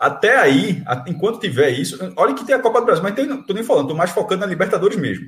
até 0.00 0.38
aí, 0.38 0.82
enquanto 1.06 1.38
tiver 1.38 1.68
isso, 1.68 1.98
olha 2.16 2.32
que 2.32 2.46
tem 2.46 2.54
a 2.54 2.58
Copa 2.58 2.80
do 2.80 2.86
Brasil, 2.86 3.02
mas 3.02 3.14
tem, 3.14 3.42
tô 3.42 3.52
nem 3.52 3.62
falando, 3.62 3.88
tô 3.88 3.94
mais 3.94 4.10
focando 4.10 4.40
na 4.40 4.46
Libertadores 4.46 4.96
mesmo. 4.96 5.26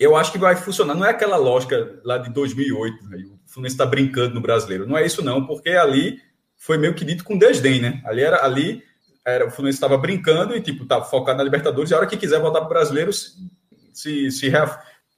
Eu 0.00 0.16
acho 0.16 0.32
que 0.32 0.38
vai 0.38 0.56
funcionar. 0.56 0.94
Não 0.94 1.04
é 1.04 1.10
aquela 1.10 1.36
lógica 1.36 2.00
lá 2.02 2.16
de 2.16 2.30
2008, 2.30 3.04
né? 3.04 3.18
o 3.18 3.38
Fluminense 3.46 3.74
está 3.74 3.84
brincando 3.84 4.34
no 4.34 4.40
brasileiro. 4.40 4.86
Não 4.86 4.96
é 4.96 5.04
isso, 5.04 5.22
não, 5.22 5.46
porque 5.46 5.68
ali 5.68 6.18
foi 6.56 6.78
meio 6.78 6.94
que 6.94 7.04
dito 7.04 7.22
com 7.22 7.36
desdém, 7.36 7.82
né? 7.82 8.00
Ali 8.06 8.22
era 8.22 8.42
ali 8.42 8.82
era, 9.26 9.46
o 9.46 9.50
Fluminense 9.50 9.76
estava 9.76 9.98
brincando 9.98 10.56
e 10.56 10.60
tipo 10.62 10.84
estava 10.84 11.04
focado 11.04 11.36
na 11.36 11.44
Libertadores. 11.44 11.90
E 11.90 11.94
a 11.94 11.98
hora 11.98 12.06
que 12.06 12.16
quiser 12.16 12.40
voltar 12.40 12.60
para 12.60 12.66
o 12.66 12.70
brasileiro 12.70 13.12
se, 13.12 13.30
se, 13.92 14.30
se, 14.30 14.50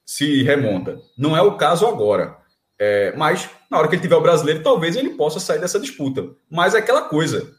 se, 0.05 0.43
remonta. 0.43 0.99
Não 1.17 1.37
é 1.37 1.43
o 1.43 1.57
caso 1.57 1.87
agora. 1.87 2.37
É, 2.77 3.15
mas 3.17 3.49
na 3.71 3.79
hora 3.79 3.87
que 3.87 3.95
ele 3.95 4.03
tiver 4.03 4.17
o 4.17 4.21
brasileiro, 4.21 4.65
talvez 4.65 4.97
ele 4.97 5.11
possa 5.11 5.39
sair 5.39 5.61
dessa 5.61 5.79
disputa. 5.79 6.29
Mas 6.51 6.75
é 6.75 6.79
aquela 6.79 7.03
coisa. 7.03 7.55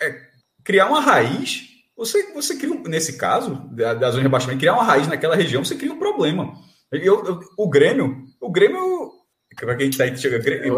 É, 0.00 0.27
criar 0.68 0.86
uma 0.86 1.00
raiz, 1.00 1.66
você, 1.96 2.30
você 2.34 2.54
cria, 2.54 2.70
um, 2.70 2.82
nesse 2.82 3.16
caso, 3.16 3.54
da, 3.72 3.94
da 3.94 4.10
zona 4.10 4.18
de 4.18 4.24
rebaixamento, 4.24 4.58
criar 4.58 4.74
uma 4.74 4.84
raiz 4.84 5.08
naquela 5.08 5.34
região, 5.34 5.64
você 5.64 5.74
cria 5.74 5.90
um 5.90 5.98
problema. 5.98 6.52
Eu, 6.92 7.24
eu, 7.24 7.40
o 7.56 7.70
Grêmio, 7.70 8.24
o 8.38 8.52
Grêmio. 8.52 9.12
Para 9.56 9.76
quem 9.76 9.90
tá 9.90 10.04
aí, 10.04 10.14
chega, 10.14 10.38
Grêmio, 10.38 10.76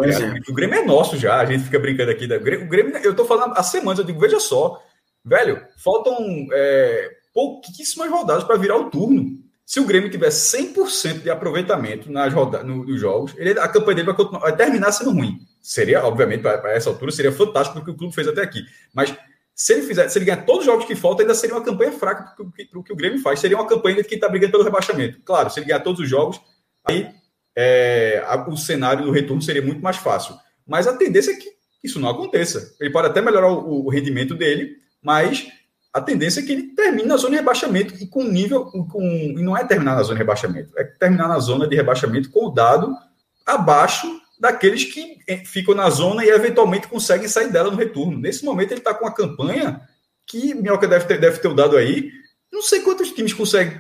o 0.49 0.55
Grêmio 0.55 0.79
é 0.79 0.85
nosso 0.85 1.17
já, 1.17 1.41
a 1.41 1.45
gente 1.45 1.65
fica 1.65 1.81
brincando 1.81 2.13
aqui. 2.13 2.29
Da, 2.29 2.37
o 2.37 2.41
Grêmio, 2.41 2.97
eu 2.99 3.17
tô 3.17 3.25
falando 3.25 3.53
há 3.57 3.65
semanas, 3.65 3.99
eu 3.99 4.05
digo, 4.05 4.21
veja 4.21 4.39
só, 4.39 4.81
velho, 5.25 5.61
faltam 5.83 6.17
é, 6.53 7.11
pouquíssimas 7.35 8.09
rodadas 8.09 8.45
para 8.45 8.57
virar 8.57 8.77
o 8.77 8.91
turno. 8.91 9.41
Se 9.67 9.81
o 9.81 9.87
Grêmio 9.87 10.09
tiver 10.09 10.29
100% 10.29 11.23
de 11.23 11.31
aproveitamento 11.31 12.13
nas 12.13 12.33
rodadas, 12.33 12.65
no, 12.65 12.85
nos 12.85 13.01
jogos, 13.01 13.35
ele, 13.37 13.59
a 13.59 13.67
campanha 13.67 13.97
dele 13.97 14.07
vai, 14.07 14.15
continuar, 14.15 14.41
vai 14.43 14.55
terminar 14.55 14.93
sendo 14.93 15.11
ruim. 15.11 15.37
Seria, 15.61 16.05
obviamente, 16.05 16.43
para 16.43 16.73
essa 16.73 16.91
altura, 16.91 17.11
seria 17.11 17.33
fantástico 17.33 17.81
o 17.81 17.85
que 17.85 17.91
o 17.91 17.97
clube 17.97 18.15
fez 18.15 18.29
até 18.29 18.41
aqui. 18.41 18.63
Mas 18.95 19.15
se 19.61 19.75
ele 19.75 19.83
fizer, 19.83 20.09
se 20.09 20.17
ele 20.17 20.25
ganhar 20.25 20.47
todos 20.47 20.61
os 20.61 20.65
jogos 20.65 20.87
que 20.87 20.97
faltam, 20.97 21.21
ainda 21.21 21.35
seria 21.35 21.55
uma 21.55 21.63
campanha 21.63 21.93
fraca 21.93 22.35
para 22.35 22.79
o 22.79 22.83
que 22.83 22.95
o 22.95 22.97
Grêmio 22.97 23.21
faz. 23.21 23.41
Seria 23.41 23.59
uma 23.59 23.67
campanha 23.67 23.97
de 23.97 24.05
quem 24.05 24.17
está 24.17 24.27
brigando 24.27 24.53
pelo 24.53 24.65
rebaixamento. 24.65 25.21
Claro, 25.23 25.51
se 25.51 25.61
ele 25.61 25.67
ganhar 25.67 25.81
todos 25.81 26.01
os 26.01 26.09
jogos, 26.09 26.41
aí 26.83 27.11
é, 27.55 28.25
o 28.49 28.57
cenário 28.57 29.05
do 29.05 29.11
retorno 29.11 29.43
seria 29.43 29.61
muito 29.61 29.83
mais 29.83 29.99
fácil. 29.99 30.35
Mas 30.67 30.87
a 30.87 30.97
tendência 30.97 31.33
é 31.33 31.37
que 31.37 31.51
isso 31.85 32.01
não 32.01 32.09
aconteça. 32.09 32.75
Ele 32.81 32.89
pode 32.89 33.09
até 33.09 33.21
melhorar 33.21 33.53
o, 33.53 33.85
o 33.85 33.91
rendimento 33.91 34.35
dele, 34.35 34.77
mas 35.03 35.47
a 35.93 36.01
tendência 36.01 36.41
é 36.41 36.43
que 36.43 36.53
ele 36.53 36.75
termine 36.75 37.07
na 37.07 37.19
zona 37.19 37.33
de 37.33 37.37
rebaixamento 37.37 38.03
e 38.03 38.07
com 38.07 38.25
nível. 38.25 38.65
Com, 38.65 39.03
e 39.03 39.43
não 39.43 39.55
é 39.55 39.63
terminar 39.63 39.95
na 39.95 40.03
zona 40.03 40.15
de 40.15 40.21
rebaixamento, 40.21 40.73
é 40.79 40.85
terminar 40.85 41.29
na 41.29 41.39
zona 41.39 41.69
de 41.69 41.77
rebaixamento 41.77 42.31
com 42.31 42.47
o 42.47 42.51
dado 42.51 42.97
abaixo 43.45 44.07
daqueles 44.41 44.85
que 44.85 45.19
eh, 45.29 45.45
ficam 45.45 45.75
na 45.75 45.91
zona 45.91 46.25
e 46.25 46.31
eventualmente 46.31 46.89
conseguem 46.89 47.29
sair 47.29 47.53
dela 47.53 47.71
no 47.71 47.77
retorno. 47.77 48.19
Nesse 48.19 48.43
momento, 48.43 48.73
ele 48.73 48.81
está 48.81 48.95
com 48.95 49.05
uma 49.05 49.15
campanha 49.15 49.83
que 50.27 50.55
Minhoca 50.55 50.89
deve 50.89 51.05
ter, 51.05 51.21
deve 51.21 51.39
ter 51.39 51.55
dado 51.55 51.77
aí. 51.77 52.11
Não 52.51 52.63
sei 52.63 52.81
quantos 52.81 53.13
times 53.13 53.35
conseguem. 53.35 53.79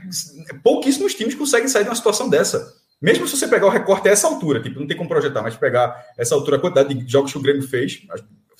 Pouquíssimos 0.62 1.14
times 1.14 1.34
conseguem 1.34 1.66
sair 1.66 1.84
de 1.84 1.88
uma 1.88 1.96
situação 1.96 2.28
dessa. 2.28 2.74
Mesmo 3.00 3.26
se 3.26 3.36
você 3.36 3.48
pegar 3.48 3.66
o 3.66 3.70
recorte 3.70 4.08
a 4.08 4.12
essa 4.12 4.26
altura, 4.26 4.62
tipo, 4.62 4.78
não 4.78 4.86
tem 4.86 4.96
como 4.96 5.08
projetar, 5.08 5.40
mas 5.42 5.56
pegar 5.56 6.04
essa 6.18 6.34
altura, 6.34 6.58
a 6.58 6.60
quantidade 6.60 6.92
de 6.92 7.10
jogos 7.10 7.32
que 7.32 7.38
o 7.38 7.42
Grêmio 7.42 7.66
fez, 7.66 8.02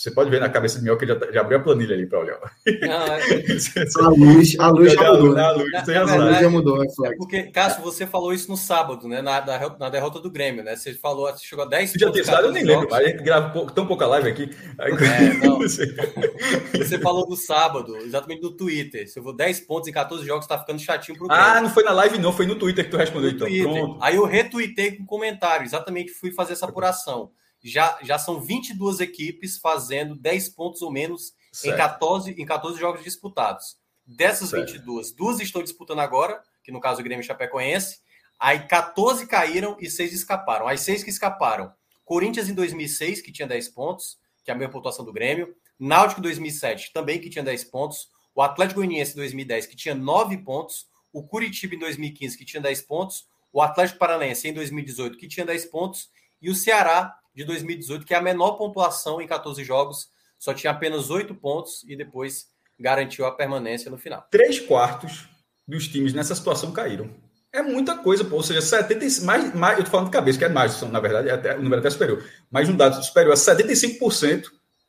você 0.01 0.11
pode 0.11 0.31
ver 0.31 0.41
na 0.41 0.49
cabeça 0.49 0.79
do 0.79 0.83
Minhoca 0.83 1.05
que 1.05 1.13
já, 1.13 1.33
já 1.33 1.41
abriu 1.43 1.59
a 1.59 1.63
planilha 1.63 1.95
ali 1.95 2.07
para 2.07 2.21
olhar. 2.21 2.39
Não, 2.81 3.07
é... 3.07 3.21
a 4.01 4.09
luz, 4.09 4.59
a 4.59 4.69
luz 4.69 4.93
já 4.95 5.13
mudou. 5.13 5.39
A 5.39 5.53
luz, 5.53 5.71
na, 5.73 5.81
na 5.81 6.05
verdade, 6.07 6.41
já 6.41 6.49
mudou. 6.49 6.83
É 6.83 7.17
porque, 7.19 7.43
Cássio, 7.45 7.83
você 7.83 8.07
falou 8.07 8.33
isso 8.33 8.51
no 8.51 8.57
sábado, 8.57 9.07
né? 9.07 9.21
Na, 9.21 9.45
na, 9.45 9.77
na, 9.79 9.91
derrota 9.91 10.19
do 10.19 10.31
Grêmio, 10.31 10.65
né? 10.65 10.75
Você 10.75 10.95
falou, 10.95 11.31
você 11.31 11.45
chegou 11.45 11.67
a 11.67 11.69
10 11.69 11.93
pontos. 11.93 12.27
Já 12.27 12.37
tem 12.37 12.45
eu 12.47 12.53
nem 12.53 12.65
lembro, 12.65 12.89
mas 12.91 13.05
a 13.05 13.09
gente 13.09 13.23
grava 13.23 13.71
tão 13.73 13.87
pouca 13.87 14.07
live 14.07 14.31
aqui. 14.31 14.51
Aí... 14.79 14.93
É, 14.93 16.79
você 16.79 16.99
falou 16.99 17.29
no 17.29 17.37
sábado, 17.37 17.95
exatamente 17.99 18.41
no 18.41 18.53
Twitter. 18.53 19.07
Se 19.07 19.19
eu 19.19 19.23
vou 19.23 19.37
10 19.37 19.61
pontos 19.61 19.87
em 19.87 19.93
14 19.93 20.25
jogos, 20.25 20.47
tá 20.47 20.59
ficando 20.59 20.81
chatinho 20.81 21.19
pro 21.19 21.29
Grêmio. 21.29 21.45
Ah, 21.45 21.61
não 21.61 21.69
foi 21.69 21.85
na 21.85 21.93
live, 21.93 22.17
não, 22.19 22.33
foi 22.33 22.47
no 22.47 22.55
Twitter 22.55 22.87
que 22.87 22.91
tu 22.91 22.97
respondeu, 22.97 23.33
no 23.33 23.37
então. 23.37 23.73
Pronto. 23.73 23.99
Aí 24.01 24.17
eu 24.17 24.25
retuitei 24.25 24.93
com 24.93 25.05
comentário, 25.05 25.67
exatamente 25.67 26.11
fui 26.11 26.33
fazer 26.33 26.55
essa 26.55 26.65
apuração 26.65 27.31
já, 27.63 27.99
já 28.03 28.19
são 28.19 28.41
22 28.41 29.01
equipes 29.01 29.59
fazendo 29.59 30.15
10 30.15 30.51
pontos 30.51 30.83
ou 30.83 30.91
menos 30.91 31.35
em 31.65 31.77
14, 31.77 32.31
em 32.33 32.47
14 32.47 32.79
jogos 32.79 33.03
disputados. 33.03 33.77
Dessas 34.07 34.51
certo. 34.51 34.73
22, 34.73 35.13
duas 35.13 35.41
estão 35.41 35.63
disputando 35.63 36.01
agora, 36.01 36.43
que 36.65 36.73
no 36.73 36.81
caso 36.81 37.01
o 37.01 37.05
Grêmio 37.05 37.25
Chapecoense. 37.25 38.01
Aí 38.39 38.67
14 38.67 39.27
caíram 39.27 39.77
e 39.79 39.91
6 39.91 40.13
escaparam. 40.13 40.67
As 40.67 40.81
6 40.81 41.05
que 41.05 41.11
escaparam: 41.11 41.73
Corinthians 42.05 42.49
em 42.49 42.55
2006, 42.55 43.21
que 43.21 43.31
tinha 43.31 43.47
10 43.47 43.69
pontos, 43.69 44.19
que 44.45 44.51
é 44.51 44.55
a 44.55 44.57
mesma 44.57 44.73
pontuação 44.73 45.05
do 45.05 45.13
Grêmio. 45.13 45.55
Náutico 45.79 46.21
em 46.21 46.23
2007, 46.23 46.93
também 46.93 47.21
que 47.21 47.31
tinha 47.31 47.45
10 47.45 47.65
pontos. 47.65 48.09
O 48.35 48.43
Atlético 48.43 48.81
Goianiense 48.81 49.13
em 49.13 49.17
2010, 49.17 49.67
que 49.67 49.77
tinha 49.77 49.95
9 49.95 50.39
pontos. 50.39 50.89
O 51.13 51.23
Curitiba 51.23 51.75
em 51.75 51.79
2015, 51.79 52.39
que 52.39 52.45
tinha 52.45 52.61
10 52.61 52.83
pontos. 52.83 53.27
O 53.53 53.61
Atlético 53.61 53.99
Paranaense 53.99 54.49
em 54.49 54.53
2018, 54.53 55.19
que 55.19 55.29
tinha 55.29 55.45
10 55.45 55.67
pontos. 55.67 56.11
E 56.41 56.49
o 56.49 56.55
Ceará 56.55 57.20
de 57.41 57.47
2018, 57.47 58.05
que 58.05 58.13
é 58.13 58.19
a 58.19 58.23
menor 58.23 58.53
pontuação 58.53 59.21
em 59.21 59.27
14 59.27 59.65
jogos, 59.65 60.09
só 60.39 60.53
tinha 60.53 60.71
apenas 60.71 61.11
8 61.11 61.35
pontos 61.35 61.85
e 61.89 61.97
depois 61.97 62.49
garantiu 62.79 63.25
a 63.25 63.33
permanência 63.33 63.91
no 63.91 63.97
final. 63.97 64.27
Três 64.31 64.61
quartos 64.61 65.27
dos 65.67 65.89
times 65.89 66.13
nessa 66.13 66.35
situação 66.35 66.73
caíram. 66.73 67.11
É 67.53 67.63
muita 67.63 67.97
coisa, 67.97 68.25
pô. 68.25 68.37
ou 68.37 68.43
seja, 68.43 68.61
70, 68.61 69.25
mais, 69.25 69.55
mais, 69.55 69.79
eu 69.79 69.85
tô 69.85 69.91
falando 69.91 70.07
de 70.07 70.13
cabeça, 70.13 70.39
que 70.39 70.45
é 70.45 70.49
mais, 70.49 70.81
na 70.83 71.01
verdade, 71.01 71.29
é 71.29 71.33
até, 71.33 71.57
o 71.57 71.63
número 71.63 71.77
é 71.77 71.81
até 71.81 71.91
superior, 71.91 72.25
mas 72.51 72.69
um 72.69 72.77
dado 72.77 73.03
superior 73.03 73.33
a 73.33 73.37
75% 73.37 74.45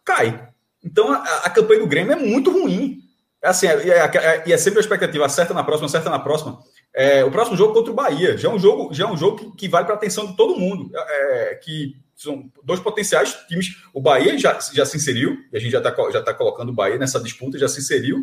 cai. 0.05 0.49
Então 0.83 1.11
a, 1.11 1.17
a, 1.45 1.49
campanha 1.49 1.79
do 1.79 1.87
Grêmio 1.87 2.13
é 2.13 2.15
muito 2.15 2.51
ruim. 2.51 2.99
É 3.41 3.47
assim, 3.47 3.65
é, 3.65 3.89
é, 3.89 4.43
é, 4.45 4.51
é 4.51 4.57
sempre 4.57 4.79
a 4.79 4.81
expectativa, 4.81 5.25
acerta 5.25 5.53
na 5.53 5.63
próxima, 5.63 5.87
acerta 5.87 6.09
na 6.09 6.19
próxima. 6.19 6.59
É, 6.93 7.23
o 7.23 7.31
próximo 7.31 7.57
jogo 7.57 7.73
contra 7.73 7.91
o 7.91 7.95
Bahia 7.95 8.37
já 8.37 8.49
é 8.49 8.51
um 8.51 8.59
jogo, 8.59 8.93
já 8.93 9.05
é 9.05 9.07
um 9.07 9.17
jogo 9.17 9.37
que, 9.37 9.57
que 9.57 9.67
vale 9.67 9.85
para 9.85 9.95
a 9.95 9.97
atenção 9.97 10.27
de 10.27 10.35
todo 10.35 10.59
mundo. 10.59 10.91
É, 10.95 11.55
que 11.63 11.95
são 12.21 12.51
dois 12.63 12.79
potenciais 12.79 13.33
times. 13.47 13.75
O 13.93 14.01
Bahia 14.01 14.37
já, 14.37 14.59
já 14.73 14.85
se 14.85 14.97
inseriu, 14.97 15.37
e 15.51 15.57
a 15.57 15.59
gente 15.59 15.71
já 15.71 15.79
está 15.79 15.93
já 16.11 16.21
tá 16.21 16.33
colocando 16.33 16.69
o 16.69 16.73
Bahia 16.73 16.97
nessa 16.97 17.19
disputa, 17.19 17.57
já 17.57 17.67
se 17.67 17.79
inseriu, 17.79 18.19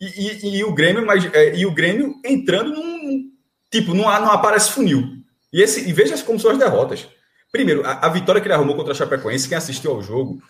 e, 0.00 0.06
e, 0.06 0.58
e 0.58 0.64
o 0.64 0.74
Grêmio, 0.74 1.04
mas, 1.04 1.24
é, 1.32 1.56
e 1.56 1.66
o 1.66 1.72
Grêmio 1.72 2.14
entrando 2.24 2.74
num. 2.74 3.32
Tipo, 3.70 3.94
não, 3.94 4.04
não 4.04 4.30
aparece 4.30 4.70
funil. 4.70 5.02
E, 5.52 5.62
esse, 5.62 5.88
e 5.88 5.92
veja 5.92 6.16
como 6.22 6.38
são 6.38 6.50
as 6.50 6.58
derrotas. 6.58 7.06
Primeiro, 7.50 7.84
a, 7.84 8.06
a, 8.06 8.08
vitória 8.08 8.40
que 8.40 8.46
ele 8.46 8.54
arrumou 8.54 8.76
contra 8.76 8.92
a 8.92 8.96
Chapecoense, 8.96 9.48
quem 9.48 9.56
assistiu 9.56 9.92
ao 9.92 10.02
jogo 10.02 10.42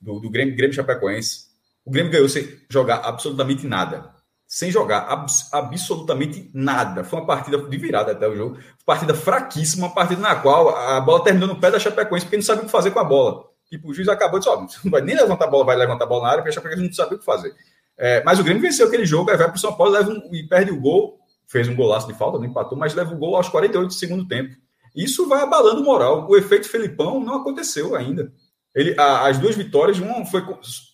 do, 0.00 0.18
do 0.18 0.30
Grêmio, 0.30 0.56
Grêmio 0.56 0.74
Chapecoense, 0.74 1.46
o 1.84 1.90
Grêmio 1.90 2.12
ganhou 2.12 2.28
sem 2.28 2.58
jogar 2.68 2.96
absolutamente 2.96 3.66
nada 3.66 4.19
sem 4.50 4.68
jogar 4.68 5.02
abs 5.02 5.48
absolutamente 5.52 6.50
nada. 6.52 7.04
Foi 7.04 7.20
uma 7.20 7.26
partida 7.26 7.56
de 7.56 7.76
virada 7.76 8.10
até 8.10 8.26
o 8.26 8.34
jogo. 8.34 8.58
Partida 8.84 9.14
fraquíssima, 9.14 9.86
uma 9.86 9.94
partida 9.94 10.20
na 10.20 10.34
qual 10.34 10.76
a 10.76 11.00
bola 11.00 11.22
terminou 11.22 11.46
no 11.46 11.60
pé 11.60 11.70
da 11.70 11.78
Chapecoense, 11.78 12.26
porque 12.26 12.36
não 12.36 12.42
sabia 12.42 12.64
o 12.64 12.66
que 12.66 12.72
fazer 12.72 12.90
com 12.90 12.98
a 12.98 13.04
bola. 13.04 13.44
Tipo, 13.68 13.88
o 13.88 13.94
juiz 13.94 14.08
acabou 14.08 14.40
de 14.40 14.46
dizer, 14.46 14.58
ó, 14.58 14.60
não 14.82 14.90
vai 14.90 15.02
nem 15.02 15.14
levantar 15.14 15.44
a 15.44 15.48
bola, 15.48 15.64
vai 15.64 15.76
levantar 15.76 16.04
a 16.04 16.08
bola 16.08 16.24
na 16.24 16.28
área, 16.30 16.42
porque 16.42 16.50
a 16.50 16.52
Chapecoense 16.52 16.82
não 16.82 16.92
sabia 16.92 17.14
o 17.14 17.20
que 17.20 17.24
fazer. 17.24 17.54
É, 17.96 18.24
mas 18.24 18.40
o 18.40 18.42
Grêmio 18.42 18.60
venceu 18.60 18.88
aquele 18.88 19.06
jogo, 19.06 19.30
aí 19.30 19.36
vai 19.36 19.46
para 19.46 19.56
o 19.56 19.60
São 19.60 19.72
Paulo 19.72 19.92
leva 19.92 20.10
um, 20.10 20.34
e 20.34 20.42
perde 20.42 20.72
o 20.72 20.80
gol, 20.80 21.20
fez 21.46 21.68
um 21.68 21.76
golaço 21.76 22.08
de 22.08 22.14
falta, 22.14 22.36
não 22.36 22.44
empatou, 22.44 22.76
mas 22.76 22.92
leva 22.92 23.14
o 23.14 23.18
gol 23.18 23.36
aos 23.36 23.48
48 23.48 23.86
do 23.86 23.94
segundo 23.94 24.26
tempo. 24.26 24.56
Isso 24.96 25.28
vai 25.28 25.42
abalando 25.42 25.80
o 25.80 25.84
moral. 25.84 26.28
O 26.28 26.36
efeito 26.36 26.68
Felipão 26.68 27.20
não 27.20 27.36
aconteceu 27.36 27.94
ainda. 27.94 28.32
Ele, 28.74 28.96
a, 28.98 29.28
as 29.28 29.38
duas 29.38 29.54
vitórias, 29.54 30.00
uma 30.00 30.26
foi, 30.26 30.42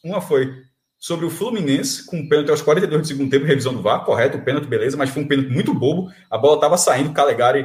uma 0.04 0.20
foi 0.20 0.62
sobre 1.06 1.24
o 1.24 1.30
Fluminense, 1.30 2.04
com 2.04 2.16
um 2.16 2.28
pênalti 2.28 2.50
aos 2.50 2.60
42 2.60 3.02
do 3.02 3.06
segundo 3.06 3.30
tempo, 3.30 3.46
revisão 3.46 3.72
do 3.72 3.80
VAR, 3.80 4.04
correto, 4.04 4.38
o 4.38 4.42
pênalti, 4.42 4.66
beleza, 4.66 4.96
mas 4.96 5.08
foi 5.08 5.22
um 5.22 5.28
pênalti 5.28 5.52
muito 5.52 5.72
bobo. 5.72 6.10
A 6.28 6.36
bola 6.36 6.56
estava 6.56 6.76
saindo, 6.76 7.12
Calegari. 7.12 7.64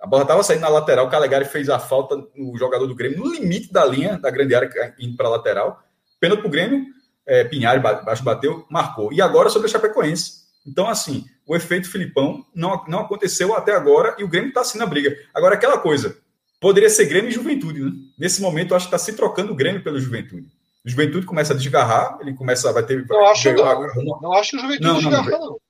A 0.00 0.06
bola 0.06 0.22
estava 0.22 0.42
saindo 0.42 0.62
na 0.62 0.70
lateral, 0.70 1.06
o 1.06 1.10
Calegari 1.10 1.44
fez 1.44 1.68
a 1.68 1.78
falta 1.78 2.16
no 2.34 2.56
jogador 2.56 2.86
do 2.86 2.94
Grêmio, 2.94 3.18
no 3.18 3.30
limite 3.30 3.70
da 3.70 3.84
linha 3.84 4.16
da 4.16 4.30
grande 4.30 4.54
área, 4.54 4.94
indo 4.98 5.18
para 5.18 5.26
a 5.26 5.32
lateral. 5.32 5.82
Pênalti 6.18 6.40
para 6.40 6.48
o 6.48 6.50
Grêmio, 6.50 6.86
é, 7.26 7.44
Pinhari 7.44 7.78
baixo 7.78 8.24
bateu, 8.24 8.64
marcou. 8.70 9.12
E 9.12 9.20
agora 9.20 9.50
sobre 9.50 9.68
o 9.68 9.70
Chapecoense. 9.70 10.44
Então, 10.66 10.88
assim, 10.88 11.26
o 11.46 11.54
efeito 11.54 11.90
Filipão 11.90 12.42
não, 12.54 12.82
não 12.88 13.00
aconteceu 13.00 13.54
até 13.54 13.74
agora 13.74 14.16
e 14.18 14.24
o 14.24 14.28
Grêmio 14.28 14.48
está 14.48 14.62
assim 14.62 14.78
na 14.78 14.86
briga. 14.86 15.14
Agora, 15.34 15.56
aquela 15.56 15.76
coisa, 15.76 16.16
poderia 16.58 16.88
ser 16.88 17.04
Grêmio 17.04 17.28
e 17.28 17.34
Juventude, 17.34 17.82
né? 17.82 17.92
Nesse 18.18 18.40
momento, 18.40 18.74
acho 18.74 18.88
que 18.88 18.96
está 18.96 18.98
se 18.98 19.14
trocando 19.14 19.52
o 19.52 19.54
Grêmio 19.54 19.84
pelo 19.84 20.00
Juventude. 20.00 20.48
O 20.88 20.90
Juventude 20.90 21.26
começa 21.26 21.52
a 21.52 21.56
desgarrar, 21.56 22.16
ele 22.22 22.32
começa, 22.32 22.72
vai 22.72 22.82
ter. 22.82 23.06
Não 23.06 23.26
acho, 23.26 23.52
não, 23.52 24.20
não 24.22 24.32
acho 24.32 24.52
que 24.52 24.56
o 24.56 24.60
Juventude 24.60 24.86
não, 24.86 24.94
desgarra, 24.94 25.30
não. 25.30 25.40
não. 25.40 25.60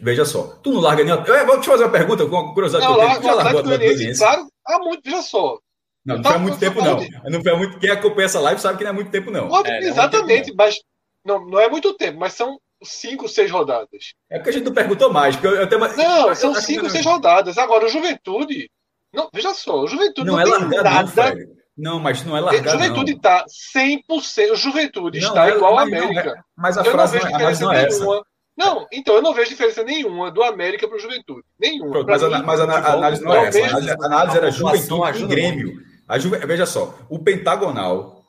Veja 0.00 0.24
só, 0.24 0.44
tu 0.62 0.72
não 0.72 0.80
larga 0.80 1.04
nem. 1.04 1.12
Eu 1.12 1.46
vou 1.46 1.60
te 1.60 1.66
fazer 1.66 1.84
uma 1.84 1.92
pergunta 1.92 2.24
com 2.24 2.54
curiosidade. 2.54 2.86
Não, 2.86 2.96
larga, 2.96 3.22
já 3.22 3.34
largou 3.34 3.60
a 3.60 4.14
claro, 4.16 4.48
há 4.66 4.78
muito, 4.78 5.02
veja 5.04 5.20
só. 5.20 5.58
Não, 6.06 6.16
não 6.16 6.24
foi 6.24 6.32
há 6.32 6.38
muito 6.38 6.58
tempo, 6.58 6.82
não. 6.82 7.06
Não 7.30 7.42
foi 7.42 7.56
muito. 7.56 7.78
Quem 7.78 7.90
acompanha 7.90 8.24
essa 8.24 8.40
live 8.40 8.62
sabe 8.62 8.78
que 8.78 8.84
não 8.84 8.92
é 8.92 8.94
muito 8.94 9.10
tempo, 9.10 9.30
não. 9.30 9.46
Pode, 9.46 9.70
é, 9.70 9.80
exatamente, 9.80 10.46
tempo, 10.46 10.56
mas 10.56 10.80
não, 11.22 11.44
não 11.44 11.60
é 11.60 11.68
muito 11.68 11.92
tempo, 11.92 12.18
mas 12.18 12.32
são 12.32 12.58
cinco, 12.82 13.28
seis 13.28 13.50
rodadas. 13.50 14.14
É 14.30 14.38
porque 14.38 14.50
a 14.50 14.52
gente 14.54 14.64
não 14.64 14.72
perguntou 14.72 15.12
mais. 15.12 15.36
Porque 15.36 15.48
eu, 15.48 15.60
eu 15.60 15.68
tenho 15.68 15.82
uma... 15.82 15.88
Não, 15.88 16.34
são 16.34 16.54
cinco, 16.54 16.88
seis 16.88 17.04
rodadas. 17.04 17.58
Agora, 17.58 17.84
o 17.84 17.90
Juventude. 17.90 18.70
Não, 19.12 19.28
veja 19.32 19.52
só, 19.52 19.82
o 19.82 19.86
Juventude 19.86 20.26
não, 20.26 20.34
não 20.34 20.40
é 20.40 20.44
tem 20.44 20.82
nada. 20.82 21.34
Não, 21.34 21.61
não, 21.76 21.98
mas 21.98 22.22
não 22.24 22.36
é 22.36 22.40
largar, 22.40 22.72
Juventude 22.72 23.12
está 23.12 23.44
100%. 23.74 24.54
Juventude 24.54 25.20
não, 25.20 25.28
está 25.28 25.48
é, 25.48 25.56
igual 25.56 25.78
à 25.78 25.82
América. 25.82 26.30
É, 26.30 26.40
mas 26.56 26.76
a 26.76 26.82
eu 26.82 26.92
frase 26.92 27.18
não, 27.18 27.38
vejo 27.38 27.62
não 27.62 27.72
é, 27.72 27.86
nenhuma. 27.86 28.16
Essa. 28.16 28.32
Não, 28.56 28.86
então 28.92 29.14
eu 29.14 29.22
não 29.22 29.32
vejo 29.32 29.50
diferença 29.50 29.82
nenhuma 29.82 30.30
do 30.30 30.42
América 30.42 30.86
para 30.86 30.96
o 30.96 31.00
Juventude. 31.00 31.42
Nenhuma. 31.58 32.04
mas, 32.04 32.22
mim, 32.22 32.34
a, 32.34 32.42
mas 32.42 32.60
a, 32.60 32.64
a, 32.64 32.92
análise 32.92 33.22
não 33.22 33.34
é 33.34 33.46
essa. 33.46 33.58
A 33.58 33.68
análise, 33.68 33.90
a 33.90 34.06
análise 34.06 34.36
era 34.36 34.50
Juventude 34.50 35.22
e 35.22 35.26
Grêmio. 35.26 35.72
A 36.06 36.18
Ju, 36.18 36.30
veja 36.30 36.66
só, 36.66 36.94
o 37.08 37.18
pentagonal, 37.18 38.22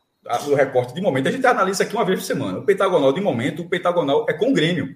o 0.48 0.56
recorte 0.56 0.94
de 0.94 1.02
momento, 1.02 1.28
a 1.28 1.32
gente 1.32 1.46
analisa 1.46 1.84
aqui 1.84 1.94
uma 1.94 2.06
vez 2.06 2.20
por 2.20 2.26
semana. 2.26 2.60
O 2.60 2.66
pentagonal 2.66 3.12
de 3.12 3.20
momento, 3.20 3.64
o 3.64 3.70
pentagonal 3.70 4.26
é 4.30 4.34
com 4.34 4.52
o 4.52 4.54
Grêmio. 4.54 4.96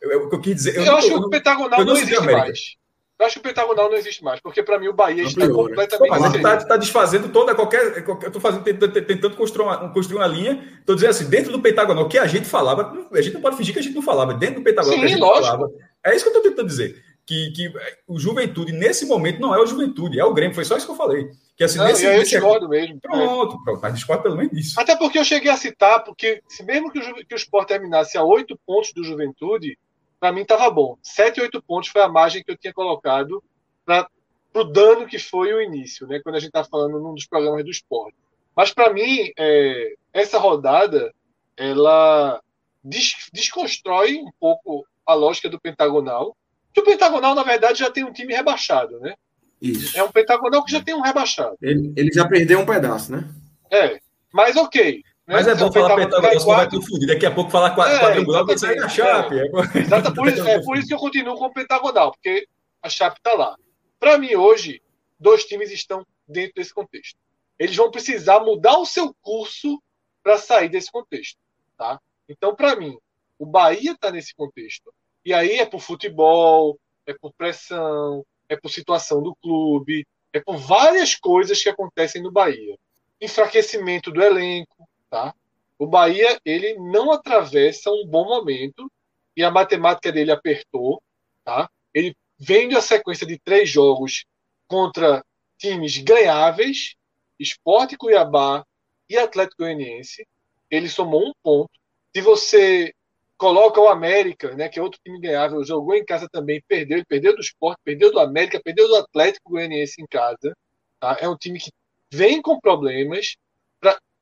Eu, 0.00 0.30
eu, 0.30 0.40
quis 0.40 0.54
dizer. 0.54 0.76
Eu, 0.76 0.84
eu 0.84 0.96
acho 0.96 1.08
que 1.08 1.14
o 1.14 1.28
pentagonal 1.28 1.80
não, 1.80 1.86
não 1.86 1.96
existe 1.96 2.20
mais. 2.20 2.76
Eu 3.18 3.26
acho 3.26 3.34
que 3.34 3.40
o 3.40 3.42
pentagonal 3.42 3.90
não 3.90 3.96
existe 3.96 4.22
mais, 4.22 4.38
porque 4.38 4.62
para 4.62 4.78
mim 4.78 4.86
o 4.86 4.92
Bahia 4.92 5.24
está 5.24 5.44
né? 5.44 5.52
completamente. 5.52 6.08
Mas 6.08 6.34
está 6.36 6.56
tá 6.64 6.76
desfazendo 6.76 7.28
toda 7.30 7.52
qualquer. 7.52 8.04
Eu 8.06 8.14
estou 8.14 8.40
fazendo, 8.40 8.62
tentando, 8.62 8.92
tentando 8.92 9.36
construir, 9.36 9.64
uma, 9.64 9.92
construir 9.92 10.18
uma 10.18 10.26
linha. 10.26 10.64
Estou 10.78 10.94
dizendo 10.94 11.10
assim, 11.10 11.28
dentro 11.28 11.50
do 11.50 11.60
pentagonal, 11.60 12.08
que 12.08 12.16
a 12.16 12.28
gente 12.28 12.46
falava, 12.46 13.08
a 13.12 13.20
gente 13.20 13.34
não 13.34 13.40
pode 13.40 13.56
fingir 13.56 13.74
que 13.74 13.80
a 13.80 13.82
gente 13.82 13.96
não 13.96 14.02
falava. 14.02 14.34
Dentro 14.34 14.60
do 14.60 14.62
pentagonal 14.62 14.94
Sim, 14.94 15.00
que 15.00 15.06
a 15.06 15.08
gente 15.08 15.20
lógico. 15.20 15.46
falava. 15.46 15.72
É 16.04 16.14
isso 16.14 16.24
que 16.24 16.30
eu 16.30 16.36
estou 16.36 16.50
tentando 16.50 16.68
dizer. 16.68 17.02
Que, 17.26 17.50
que 17.50 17.72
o 18.06 18.20
Juventude, 18.20 18.72
nesse 18.72 19.04
momento, 19.04 19.40
não 19.40 19.52
é 19.52 19.58
o 19.60 19.66
Juventude, 19.66 20.18
é 20.20 20.24
o 20.24 20.32
Grêmio. 20.32 20.54
Foi 20.54 20.64
só 20.64 20.76
isso 20.76 20.86
que 20.86 20.92
eu 20.92 20.96
falei. 20.96 21.28
Que, 21.56 21.64
assim, 21.64 21.78
não, 21.78 21.86
nesse, 21.86 22.06
eu 22.06 22.12
nesse... 22.12 22.30
discordo 22.30 22.68
mesmo. 22.68 23.00
Pronto, 23.00 23.62
pronto, 23.64 23.80
mas 23.82 23.94
discordo 23.94 24.22
pelo 24.22 24.36
menos 24.36 24.52
disso. 24.52 24.80
Até 24.80 24.94
porque 24.94 25.18
eu 25.18 25.24
cheguei 25.24 25.50
a 25.50 25.56
citar, 25.56 26.04
porque 26.04 26.40
se 26.48 26.62
mesmo 26.62 26.90
que 26.90 27.00
o, 27.00 27.26
que 27.26 27.34
o 27.34 27.36
Sport 27.36 27.66
terminasse 27.66 28.16
a 28.16 28.22
oito 28.22 28.56
pontos 28.64 28.92
do 28.94 29.02
Juventude, 29.02 29.76
para 30.18 30.32
mim 30.32 30.42
estava 30.42 30.70
bom. 30.70 30.96
Sete, 31.02 31.40
oito 31.40 31.62
pontos 31.62 31.90
foi 31.90 32.02
a 32.02 32.08
margem 32.08 32.42
que 32.42 32.50
eu 32.50 32.56
tinha 32.56 32.72
colocado 32.72 33.42
para 33.84 34.08
o 34.54 34.64
dano 34.64 35.06
que 35.06 35.18
foi 35.18 35.52
o 35.52 35.62
início, 35.62 36.06
né? 36.06 36.20
Quando 36.22 36.36
a 36.36 36.40
gente 36.40 36.48
está 36.48 36.64
falando 36.64 36.98
num 37.00 37.14
dos 37.14 37.26
programas 37.26 37.64
do 37.64 37.70
esporte. 37.70 38.16
Mas 38.56 38.72
para 38.72 38.92
mim, 38.92 39.30
é, 39.38 39.94
essa 40.12 40.38
rodada 40.38 41.12
ela 41.56 42.40
des, 42.82 43.14
desconstrói 43.32 44.16
um 44.16 44.30
pouco 44.38 44.86
a 45.06 45.14
lógica 45.14 45.48
do 45.48 45.60
pentagonal. 45.60 46.36
Que 46.72 46.80
o 46.80 46.84
pentagonal, 46.84 47.34
na 47.34 47.42
verdade, 47.42 47.80
já 47.80 47.90
tem 47.90 48.04
um 48.04 48.12
time 48.12 48.34
rebaixado, 48.34 49.00
né? 49.00 49.14
Isso. 49.60 49.98
É 49.98 50.02
um 50.02 50.12
pentagonal 50.12 50.64
que 50.64 50.70
já 50.70 50.82
tem 50.82 50.94
um 50.94 51.00
rebaixado. 51.00 51.56
Ele, 51.60 51.92
ele 51.96 52.12
já 52.12 52.28
perdeu 52.28 52.60
um 52.60 52.66
pedaço, 52.66 53.10
né? 53.10 53.28
É. 53.70 53.98
Mas 54.32 54.56
ok. 54.56 55.02
Mas 55.28 55.46
é 55.46 55.54
bom 55.54 55.70
falar 55.70 55.94
pentagonal, 55.94 56.40
senão 56.40 56.56
vai 56.56 56.70
confundir. 56.70 57.06
Daqui 57.06 57.26
a 57.26 57.30
pouco 57.30 57.50
falar 57.50 57.72
é, 57.72 58.00
quadrangular, 58.00 58.46
vai 58.46 58.56
sair 58.56 58.76
na 58.76 58.88
Chape. 58.88 59.38
É. 59.38 59.42
É. 59.44 60.10
por, 60.10 60.26
isso, 60.26 60.48
é 60.48 60.60
por 60.64 60.78
isso 60.78 60.88
que 60.88 60.94
eu 60.94 60.98
continuo 60.98 61.36
com 61.36 61.44
o 61.44 61.52
pentagonal, 61.52 62.12
porque 62.12 62.48
a 62.82 62.88
Chape 62.88 63.18
está 63.18 63.34
lá. 63.34 63.54
Para 64.00 64.16
mim, 64.16 64.34
hoje, 64.34 64.80
dois 65.20 65.44
times 65.44 65.70
estão 65.70 66.06
dentro 66.26 66.54
desse 66.56 66.72
contexto. 66.72 67.18
Eles 67.58 67.76
vão 67.76 67.90
precisar 67.90 68.40
mudar 68.40 68.78
o 68.78 68.86
seu 68.86 69.14
curso 69.20 69.82
para 70.22 70.38
sair 70.38 70.70
desse 70.70 70.90
contexto. 70.90 71.38
Tá? 71.76 72.00
Então, 72.26 72.54
para 72.54 72.74
mim, 72.76 72.96
o 73.38 73.44
Bahia 73.44 73.92
está 73.92 74.10
nesse 74.10 74.34
contexto. 74.34 74.92
E 75.24 75.34
aí 75.34 75.58
é 75.58 75.66
por 75.66 75.80
futebol, 75.80 76.78
é 77.06 77.12
por 77.12 77.32
pressão, 77.34 78.24
é 78.48 78.56
por 78.56 78.70
situação 78.70 79.22
do 79.22 79.34
clube, 79.36 80.06
é 80.32 80.40
por 80.40 80.56
várias 80.56 81.14
coisas 81.14 81.62
que 81.62 81.68
acontecem 81.68 82.22
no 82.22 82.32
Bahia. 82.32 82.78
Enfraquecimento 83.20 84.10
do 84.10 84.22
elenco, 84.22 84.87
tá? 85.10 85.34
O 85.78 85.86
Bahia, 85.86 86.40
ele 86.44 86.74
não 86.74 87.12
atravessa 87.12 87.90
um 87.90 88.06
bom 88.06 88.24
momento 88.24 88.90
e 89.36 89.44
a 89.44 89.50
matemática 89.50 90.10
dele 90.10 90.32
apertou, 90.32 91.00
tá? 91.44 91.70
Ele 91.94 92.16
vem 92.38 92.74
a 92.74 92.80
sequência 92.80 93.26
de 93.26 93.38
três 93.38 93.70
jogos 93.70 94.24
contra 94.66 95.24
times 95.56 95.98
ganháveis, 95.98 96.94
Esporte 97.38 97.96
Cuiabá 97.96 98.64
e 99.08 99.16
Atlético 99.16 99.62
Goianiense. 99.62 100.26
Ele 100.70 100.88
somou 100.88 101.28
um 101.28 101.32
ponto. 101.42 101.70
Se 102.14 102.20
você 102.20 102.92
coloca 103.36 103.80
o 103.80 103.88
América, 103.88 104.54
né, 104.56 104.68
que 104.68 104.78
é 104.78 104.82
outro 104.82 105.00
time 105.04 105.20
ganhável, 105.20 105.64
jogou 105.64 105.94
em 105.94 106.04
casa 106.04 106.28
também, 106.28 106.62
perdeu, 106.66 107.02
perdeu 107.06 107.34
do 107.34 107.40
Esporte, 107.40 107.78
perdeu 107.84 108.10
do 108.10 108.18
América, 108.18 108.60
perdeu 108.62 108.88
do 108.88 108.96
Atlético 108.96 109.50
Goianiense 109.50 110.02
em 110.02 110.06
casa. 110.06 110.56
Tá? 110.98 111.16
É 111.20 111.28
um 111.28 111.36
time 111.36 111.60
que 111.60 111.70
vem 112.12 112.42
com 112.42 112.58
problemas. 112.58 113.36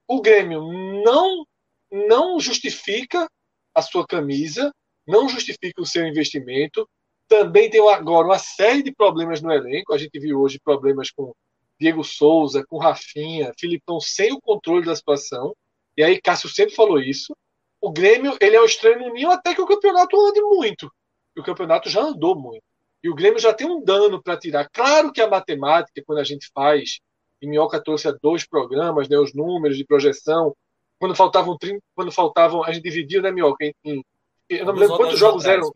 O 0.09 0.21
Grêmio 0.21 0.63
não, 1.05 1.47
não 1.91 2.41
justifica 2.41 3.29
a 3.75 3.83
sua 3.83 4.07
camisa, 4.07 4.73
não 5.07 5.29
justifica 5.29 5.81
o 5.81 5.87
seu 5.87 6.07
investimento. 6.07 6.89
Também 7.29 7.69
tem 7.69 7.81
agora 7.89 8.27
uma 8.27 8.39
série 8.39 8.83
de 8.83 8.93
problemas 8.93 9.43
no 9.43 9.53
elenco. 9.53 9.93
A 9.93 9.99
gente 9.99 10.19
viu 10.19 10.41
hoje 10.41 10.61
problemas 10.63 11.11
com 11.11 11.35
Diego 11.79 12.05
Souza, 12.05 12.65
com 12.67 12.79
Rafinha, 12.79 13.53
Filipão 13.59 14.01
sem 14.01 14.33
o 14.33 14.41
controle 14.41 14.87
da 14.87 14.95
situação. 14.95 15.55
E 15.97 16.03
aí, 16.03 16.21
Cássio 16.21 16.49
sempre 16.49 16.75
falou 16.75 17.01
isso 17.01 17.35
o 17.81 17.93
Grêmio 17.93 18.37
ele 18.41 18.57
é 18.57 18.61
o 18.61 18.65
estranho 18.65 18.99
no 18.99 19.13
ninho 19.13 19.31
até 19.31 19.55
que 19.55 19.61
o 19.61 19.67
campeonato 19.67 20.21
ande 20.21 20.41
muito. 20.41 20.91
E 21.37 21.41
o 21.41 21.45
campeonato 21.45 21.89
já 21.89 22.01
andou 22.01 22.35
muito. 22.35 22.65
E 23.01 23.09
o 23.09 23.15
Grêmio 23.15 23.39
já 23.39 23.53
tem 23.53 23.65
um 23.65 23.81
dano 23.81 24.21
para 24.21 24.37
tirar. 24.37 24.69
Claro 24.71 25.13
que 25.13 25.21
a 25.21 25.29
matemática, 25.29 26.03
quando 26.05 26.19
a 26.19 26.25
gente 26.25 26.51
faz, 26.53 26.99
e 27.41 27.47
Minhoca 27.47 27.83
trouxe 27.83 28.11
dois 28.23 28.47
programas, 28.47 29.09
né, 29.09 29.19
os 29.19 29.35
números 29.35 29.77
de 29.77 29.85
projeção, 29.85 30.55
quando 30.99 31.15
faltavam 31.15 31.57
quando 31.95 32.11
faltavam, 32.11 32.65
a 32.65 32.73
gente 32.73 32.85
dividiu, 32.85 33.21
né, 33.23 33.31
Minhoca, 33.31 33.65
em, 33.65 33.75
em 33.85 34.03
eu 34.49 34.65
não 34.65 34.75
me 34.75 34.81
lembro 34.81 34.97
quantos 34.97 35.19
jogos 35.19 35.45
eram. 35.45 35.71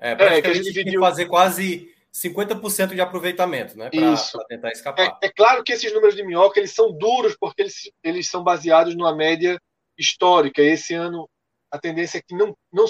É, 0.00 0.10
é, 0.10 0.42
que 0.42 0.48
a 0.48 0.54
gente 0.54 0.72
dividiu 0.72 1.00
fazer 1.00 1.26
quase 1.26 1.94
50% 2.12 2.94
de 2.94 3.00
aproveitamento, 3.00 3.76
né? 3.78 3.88
Para 3.90 4.44
tentar 4.48 4.70
escapar. 4.72 5.18
É, 5.22 5.26
é, 5.26 5.30
claro 5.30 5.62
que 5.62 5.72
esses 5.72 5.92
números 5.92 6.16
de 6.16 6.24
minhoca 6.24 6.58
eles 6.58 6.74
são 6.74 6.92
duros 6.92 7.36
porque 7.38 7.62
eles, 7.62 7.90
eles 8.02 8.28
são 8.28 8.42
baseados 8.42 8.96
numa 8.96 9.14
média 9.14 9.60
histórica. 9.96 10.62
E 10.62 10.70
esse 10.70 10.94
ano 10.94 11.28
a 11.70 11.78
tendência 11.78 12.18
é 12.18 12.22
que 12.22 12.34
não, 12.34 12.56
não, 12.72 12.86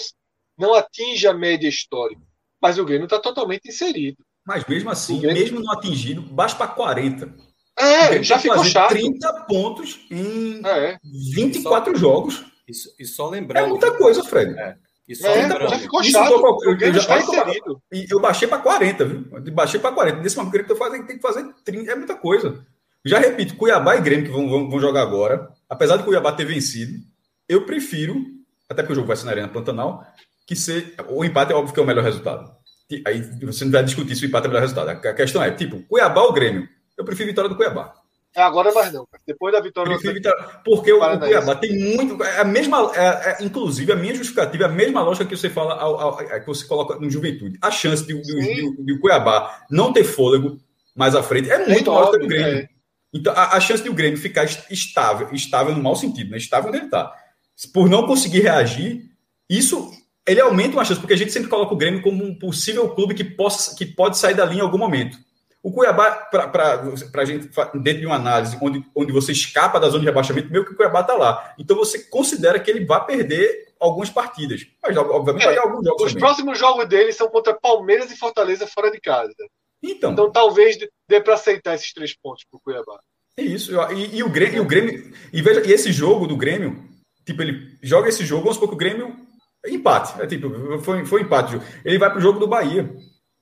não 0.57 0.75
atinja 0.75 1.31
a 1.31 1.35
média 1.35 1.69
histórica. 1.69 2.23
Mas 2.61 2.79
o 2.79 2.85
Grêmio 2.85 3.05
está 3.05 3.19
totalmente 3.19 3.69
inserido. 3.69 4.17
Mas 4.45 4.65
mesmo 4.65 4.91
assim, 4.91 5.21
Grêmio... 5.21 5.43
mesmo 5.43 5.61
não 5.61 5.73
atingindo, 5.73 6.23
baixa 6.23 6.57
para 6.57 6.69
40. 6.69 7.35
É, 7.79 8.23
já 8.23 8.39
ficou 8.39 8.65
chato. 8.65 8.91
30 8.91 9.33
pontos 9.49 10.01
em 10.11 10.61
é. 10.65 10.99
24 11.05 11.93
só, 11.93 11.99
jogos. 11.99 12.45
Isso, 12.67 12.95
e 12.99 13.05
só 13.05 13.29
lembrando. 13.29 13.65
É 13.65 13.69
muita 13.69 13.93
coisa, 13.93 14.25
Fred. 14.25 14.59
É. 14.59 14.77
E 15.09 15.15
só 15.15 15.29
é, 15.29 15.43
lembrando. 15.43 15.69
Já 15.69 15.79
ficou 15.79 16.03
chato. 16.03 16.33
Eu, 16.65 16.95
já, 16.95 17.19
inserido. 17.19 17.83
eu 18.11 18.21
baixei 18.21 18.49
para 18.49 18.59
40, 18.59 19.05
viu? 19.05 19.25
Eu 19.33 19.53
baixei 19.53 19.79
para 19.79 19.95
40. 19.95 20.21
Nesse 20.21 20.37
momento 20.37 20.65
que 20.65 20.73
eu 20.73 20.77
fazer, 20.77 21.07
tem 21.07 21.17
que 21.17 21.23
fazer 21.23 21.47
30. 21.65 21.93
É 21.93 21.95
muita 21.95 22.15
coisa. 22.15 22.65
Já 23.05 23.19
repito, 23.19 23.57
Cuiabá 23.57 23.97
e 23.97 24.01
Grêmio 24.01 24.27
que 24.27 24.33
vão, 24.33 24.49
vão, 24.49 24.69
vão 24.69 24.81
jogar 24.81 25.03
agora, 25.03 25.49
apesar 25.69 25.97
de 25.97 26.03
Cuiabá 26.03 26.33
ter 26.33 26.45
vencido, 26.45 27.01
eu 27.49 27.65
prefiro 27.65 28.17
até 28.69 28.83
porque 28.83 28.93
o 28.93 28.97
jogo 28.97 29.09
vai 29.09 29.17
ser 29.17 29.27
na 29.27 29.33
Arena 29.33 29.49
Pantanal, 29.49 30.05
que 30.47 30.57
ser, 30.57 30.95
o 31.09 31.25
empate 31.25 31.53
é 31.53 31.55
óbvio 31.55 31.73
que 31.73 31.81
é 31.81 31.83
o 31.83 31.87
melhor 31.87 32.05
resultado. 32.05 32.51
Aí 33.05 33.21
você 33.43 33.65
não 33.65 33.73
vai 33.73 33.83
discutir 33.83 34.15
se 34.15 34.25
o 34.25 34.29
empate 34.29 34.47
é 34.47 34.49
o 34.49 34.51
melhor 34.51 34.63
resultado. 34.63 34.89
A 34.89 35.15
questão 35.15 35.43
é, 35.43 35.51
tipo, 35.51 35.83
Cuiabá 35.83 36.23
ou 36.23 36.33
Grêmio? 36.33 36.69
Eu 36.97 37.05
prefiro 37.05 37.29
vitória 37.29 37.49
do 37.49 37.57
Cuiabá. 37.57 37.95
É, 38.35 38.43
agora 38.43 38.73
mais 38.73 38.93
não. 38.93 39.07
Depois 39.27 39.53
da 39.53 39.61
vitória 39.61 39.91
prefiro 39.93 40.15
do 40.15 40.17
vitória, 40.17 40.61
Porque 40.65 40.93
o, 40.93 41.03
o 41.03 41.19
Cuiabá 41.19 41.55
tem 41.55 41.79
muito. 41.79 42.23
É 42.23 42.41
a 42.41 42.45
mesma. 42.45 42.93
É, 42.95 43.07
é, 43.31 43.45
inclusive, 43.45 43.91
a 43.93 43.97
minha 43.97 44.15
justificativa 44.15 44.65
é 44.65 44.67
a 44.67 44.71
mesma 44.71 45.03
lógica 45.03 45.25
que 45.25 45.37
você 45.37 45.49
fala, 45.49 45.75
ao, 45.75 46.01
ao, 46.01 46.21
é, 46.21 46.41
que 46.41 46.47
você 46.47 46.67
coloca 46.67 46.99
no 46.99 47.11
Juventude. 47.11 47.59
A 47.63 47.71
chance 47.71 48.07
de, 48.07 48.21
de, 48.21 48.85
de, 48.85 48.93
o 48.93 49.01
Cuiabá 49.01 49.65
não 49.71 49.93
ter 49.93 50.05
fôlego 50.05 50.59
mais 50.95 51.15
à 51.15 51.23
frente 51.23 51.51
é 51.51 51.67
muito 51.67 51.91
maior 51.91 52.11
que 52.11 52.25
o 52.25 52.29
Grêmio. 52.29 52.59
É. 52.59 52.69
Então, 53.15 53.33
a, 53.35 53.57
a, 53.57 53.61
chance 53.61 53.83
de 53.83 53.89
o 53.89 53.95
Grêmio 53.95 54.19
ficar 54.19 54.45
estável, 54.71 55.29
estável 55.33 55.75
no 55.75 55.83
mau 55.83 55.97
sentido, 55.97 56.31
né? 56.31 56.37
Estável 56.37 56.69
onde 56.69 56.79
ele 56.79 56.87
está 56.87 57.15
por 57.73 57.89
não 57.89 58.07
conseguir 58.07 58.41
reagir, 58.41 59.11
isso 59.49 59.91
ele 60.27 60.41
aumenta 60.41 60.77
uma 60.77 60.85
chance, 60.85 61.01
porque 61.01 61.15
a 61.15 61.17
gente 61.17 61.33
sempre 61.33 61.49
coloca 61.49 61.73
o 61.73 61.77
Grêmio 61.77 62.03
como 62.03 62.25
um 62.25 62.37
possível 62.37 62.89
clube 62.91 63.15
que, 63.15 63.25
possa, 63.25 63.75
que 63.77 63.87
pode 63.87 64.19
sair 64.19 64.35
da 64.35 64.45
linha 64.45 64.61
em 64.61 64.65
algum 64.65 64.79
momento. 64.79 65.17
O 65.67 65.73
Cuiabá, 65.73 66.13
para 66.31 67.23
a 67.23 67.25
gente, 67.25 67.49
dentro 67.75 68.01
de 68.01 68.07
uma 68.07 68.15
análise 68.15 68.57
onde, 68.61 68.85
onde 68.95 69.13
você 69.13 69.33
escapa 69.33 69.81
da 69.81 69.89
zona 69.89 70.01
de 70.01 70.07
rebaixamento, 70.07 70.51
meio 70.51 70.65
que 70.65 70.73
o 70.73 70.77
Cuiabá 70.77 71.01
está 71.01 71.15
lá. 71.15 71.55
Então 71.59 71.77
você 71.77 71.99
considera 72.05 72.61
que 72.61 72.71
ele 72.71 72.85
vai 72.85 73.05
perder 73.05 73.75
algumas 73.81 74.09
partidas. 74.09 74.65
Mas, 74.83 74.97
obviamente, 74.97 75.43
é, 75.43 75.47
vai 75.47 75.55
ter 75.55 75.61
alguns 75.61 75.85
jogos. 75.85 76.03
Os 76.03 76.13
também. 76.13 76.21
próximos 76.21 76.59
jogos 76.59 76.89
dele 76.89 77.13
são 77.13 77.29
contra 77.29 77.53
Palmeiras 77.53 78.11
e 78.13 78.17
Fortaleza 78.17 78.67
fora 78.67 78.91
de 78.91 79.01
casa. 79.01 79.35
Então, 79.83 80.13
então 80.13 80.31
talvez 80.31 80.79
dê 81.09 81.21
para 81.21 81.35
aceitar 81.35 81.75
esses 81.75 81.93
três 81.93 82.17
pontos 82.17 82.45
para 82.49 82.59
o 82.59 82.61
Cuiabá. 82.61 83.01
É 83.37 83.43
isso. 83.43 83.73
E, 83.93 84.19
e, 84.19 84.23
o 84.23 84.31
Grêmio, 84.31 84.59
e 84.59 84.61
o 84.61 84.65
Grêmio. 84.65 85.13
E 85.33 85.43
veja, 85.43 85.67
e 85.67 85.73
esse 85.73 85.91
jogo 85.93 86.27
do 86.27 86.37
Grêmio 86.37 86.87
Tipo, 87.27 87.43
ele 87.43 87.77
joga 87.83 88.09
esse 88.09 88.25
jogo, 88.25 88.43
vamos 88.43 88.55
supor 88.55 88.69
que 88.69 88.77
o 88.77 88.79
Grêmio. 88.79 89.17
Empate. 89.67 90.23
É 90.23 90.27
tipo, 90.29 90.79
foi, 90.79 91.05
foi 91.05 91.23
empate. 91.23 91.61
Ele 91.85 91.99
vai 91.99 92.09
para 92.09 92.19
o 92.19 92.23
jogo 92.23 92.39
do 92.39 92.47
Bahia. 92.47 92.89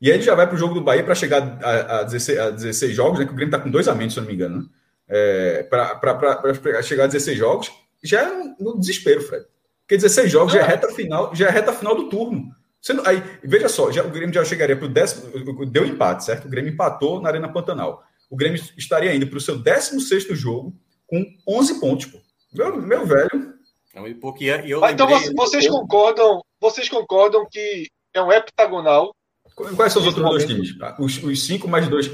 E 0.01 0.11
aí 0.11 0.17
ele 0.17 0.25
já 0.25 0.35
vai 0.35 0.47
para 0.47 0.55
o 0.57 0.59
jogo 0.59 0.75
do 0.75 0.83
Bahia 0.83 1.05
para 1.05 1.15
chegar 1.15 1.59
a, 1.63 2.01
a, 2.01 2.03
16, 2.03 2.39
a 2.39 2.51
16 2.51 2.95
jogos, 2.95 3.19
né? 3.19 3.25
Que 3.25 3.33
o 3.33 3.35
Grêmio 3.35 3.55
está 3.55 3.63
com 3.63 3.71
dois 3.71 3.89
a 3.89 3.95
menos, 3.95 4.13
se 4.13 4.19
eu 4.19 4.23
não 4.23 4.29
me 4.29 4.35
engano. 4.35 4.59
Né? 4.59 4.65
É, 5.09 5.63
para 5.65 6.83
chegar 6.83 7.05
a 7.05 7.09
16 7.09 7.39
jogos, 7.39 7.73
já 8.03 8.23
é 8.23 8.55
no 8.59 8.79
desespero, 8.79 9.23
Fred. 9.23 9.47
Porque 9.83 9.97
16 9.97 10.31
jogos 10.31 10.53
já 10.53 10.61
é 10.61 10.63
reta 10.63 10.89
final, 10.93 11.35
já 11.35 11.47
é 11.47 11.51
reta 11.51 11.73
final 11.73 11.95
do 11.95 12.09
turno. 12.09 12.51
Sendo, 12.81 13.07
aí, 13.07 13.23
veja 13.43 13.69
só, 13.69 13.91
já, 13.91 14.03
o 14.05 14.11
Grêmio 14.11 14.35
já 14.35 14.45
chegaria 14.45 14.77
para 14.77 14.87
o 14.87 14.91
décimo. 14.91 15.67
Deu 15.67 15.87
empate, 15.87 16.25
certo? 16.25 16.47
O 16.47 16.51
Grêmio 16.51 16.73
empatou 16.73 17.21
na 17.21 17.29
Arena 17.29 17.51
Pantanal. 17.51 18.03
O 18.29 18.37
Grêmio 18.37 18.61
estaria 18.77 19.15
indo 19.15 19.27
para 19.27 19.39
o 19.39 19.41
seu 19.41 19.59
16 19.59 20.27
jogo 20.39 20.75
com 21.07 21.25
11 21.49 21.81
pontos, 21.81 22.07
pô. 22.07 22.19
Meu, 22.53 22.77
meu 22.77 23.07
velho, 23.07 23.55
é 23.95 24.01
um 24.01 24.21
pouco. 24.21 24.43
E 24.43 24.49
eu 24.71 24.85
ah, 24.85 24.93
então 24.93 25.09
vocês 25.37 25.67
concordam, 25.69 26.43
vocês 26.61 26.89
concordam 26.89 27.47
que 27.51 27.89
é 28.13 28.23
um 28.23 28.33
heptagonal? 28.33 29.15
Quais 29.55 29.93
são 29.93 30.03
os 30.03 30.09
outros 30.09 30.25
dois 30.25 30.45
times? 30.45 30.77
Ah, 30.81 30.97
os, 30.99 31.23
os 31.23 31.47
cinco 31.47 31.69
mais 31.69 31.88
dois. 31.88 32.11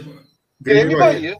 Grêmio, 0.61 0.96
e 0.96 1.00
Bahia. 1.00 1.37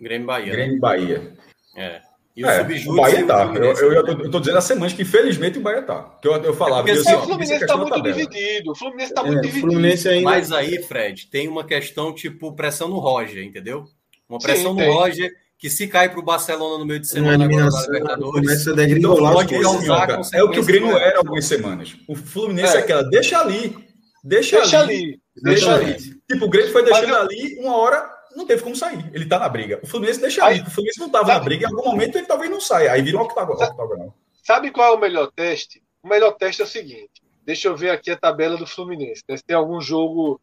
Grêmio 0.00 0.26
Bahia. 0.26 0.52
Grêmio 0.52 0.80
Bahia. 0.80 1.32
É. 1.76 2.00
E 2.36 2.44
o 2.44 2.48
é, 2.48 2.62
o 2.88 2.96
Bahia 2.96 3.24
tá. 3.24 3.52
Eu, 3.54 3.92
eu, 3.92 4.06
eu, 4.06 4.30
tô 4.30 4.40
dizendo 4.40 4.58
há 4.58 4.60
semanas 4.60 4.92
que 4.92 5.02
infelizmente 5.02 5.58
o 5.58 5.62
Bahia 5.62 5.82
tá. 5.82 6.18
Que 6.20 6.26
eu, 6.26 6.34
eu 6.42 6.54
falava. 6.54 6.88
É 6.88 6.92
porque, 6.92 7.08
assim, 7.08 7.16
o 7.16 7.22
Fluminense 7.22 7.62
está 7.62 7.76
muito 7.76 8.02
dividido. 8.02 8.72
O 8.72 8.74
Fluminense 8.74 9.10
está 9.12 9.22
muito 9.22 9.38
é, 9.38 9.42
dividido. 9.42 9.66
Fluminense 9.68 10.08
ainda... 10.08 10.30
Mas 10.30 10.50
aí, 10.50 10.82
Fred, 10.82 11.28
tem 11.28 11.46
uma 11.46 11.62
questão 11.62 12.12
tipo 12.12 12.52
pressão 12.52 12.88
no 12.88 12.98
Roger, 12.98 13.44
entendeu? 13.44 13.84
Uma 14.28 14.40
pressão 14.40 14.72
Sim, 14.72 14.78
no 14.78 14.84
tem. 14.84 14.92
Roger 14.92 15.30
que 15.64 15.70
se 15.70 15.86
cai 15.86 16.10
para 16.10 16.18
o 16.20 16.22
Barcelona 16.22 16.78
no 16.78 16.84
meio 16.84 17.00
de 17.00 17.06
semana 17.06 17.38
na 17.38 17.46
Libertadores, 17.46 18.64
começa 18.64 18.74
a 18.78 18.84
então 18.84 19.16
pode 19.16 19.58
causar 19.60 20.20
é 20.34 20.42
o 20.42 20.50
que 20.50 20.60
o 20.60 20.64
Grêmio 20.64 20.94
era 20.96 21.18
algumas 21.18 21.46
semanas. 21.46 21.96
O 22.06 22.14
Fluminense 22.14 22.74
é, 22.74 22.80
é 22.80 22.82
aquela, 22.82 23.02
deixa 23.02 23.40
ali, 23.40 23.74
deixa, 24.22 24.58
deixa 24.58 24.80
ali, 24.80 24.94
ali, 24.94 25.20
deixa 25.42 25.74
ali. 25.74 25.94
Tipo, 26.30 26.46
o 26.46 26.48
Grêmio 26.48 26.72
foi 26.72 26.84
deixando 26.84 27.10
eu... 27.10 27.20
ali, 27.20 27.58
uma 27.58 27.76
hora 27.76 28.10
não 28.36 28.46
teve 28.46 28.62
como 28.62 28.76
sair. 28.76 29.10
Ele 29.12 29.26
tá 29.26 29.38
na 29.38 29.48
briga. 29.48 29.80
O 29.82 29.86
Fluminense 29.86 30.20
deixa 30.20 30.44
aí, 30.44 30.58
ali. 30.58 30.68
O 30.68 30.70
Fluminense 30.70 31.00
não 31.00 31.10
tava 31.10 31.26
sabe... 31.26 31.38
na 31.38 31.44
briga, 31.44 31.66
em 31.66 31.70
algum 31.70 31.90
momento 31.90 32.16
ele 32.16 32.26
talvez 32.26 32.50
não 32.50 32.60
saia. 32.60 32.92
Aí 32.92 33.02
vira 33.02 33.18
um 33.18 33.22
octagonal. 33.22 34.14
Sabe 34.42 34.70
qual 34.70 34.94
é 34.94 34.96
o 34.96 35.00
melhor 35.00 35.30
teste? 35.32 35.82
O 36.02 36.08
melhor 36.08 36.32
teste 36.32 36.62
é 36.62 36.64
o 36.64 36.68
seguinte. 36.68 37.22
Deixa 37.44 37.68
eu 37.68 37.76
ver 37.76 37.90
aqui 37.90 38.10
a 38.10 38.16
tabela 38.16 38.56
do 38.56 38.66
Fluminense. 38.66 39.22
Né? 39.28 39.36
Se 39.36 39.44
tem 39.44 39.56
algum 39.56 39.80
jogo 39.80 40.40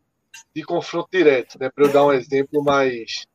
de 0.55 0.63
confronto 0.63 1.09
direto, 1.11 1.59
né? 1.59 1.69
Para 1.69 1.85
eu 1.85 1.91
dar 1.91 2.05
um 2.05 2.13
exemplo 2.13 2.63
mais 2.63 3.25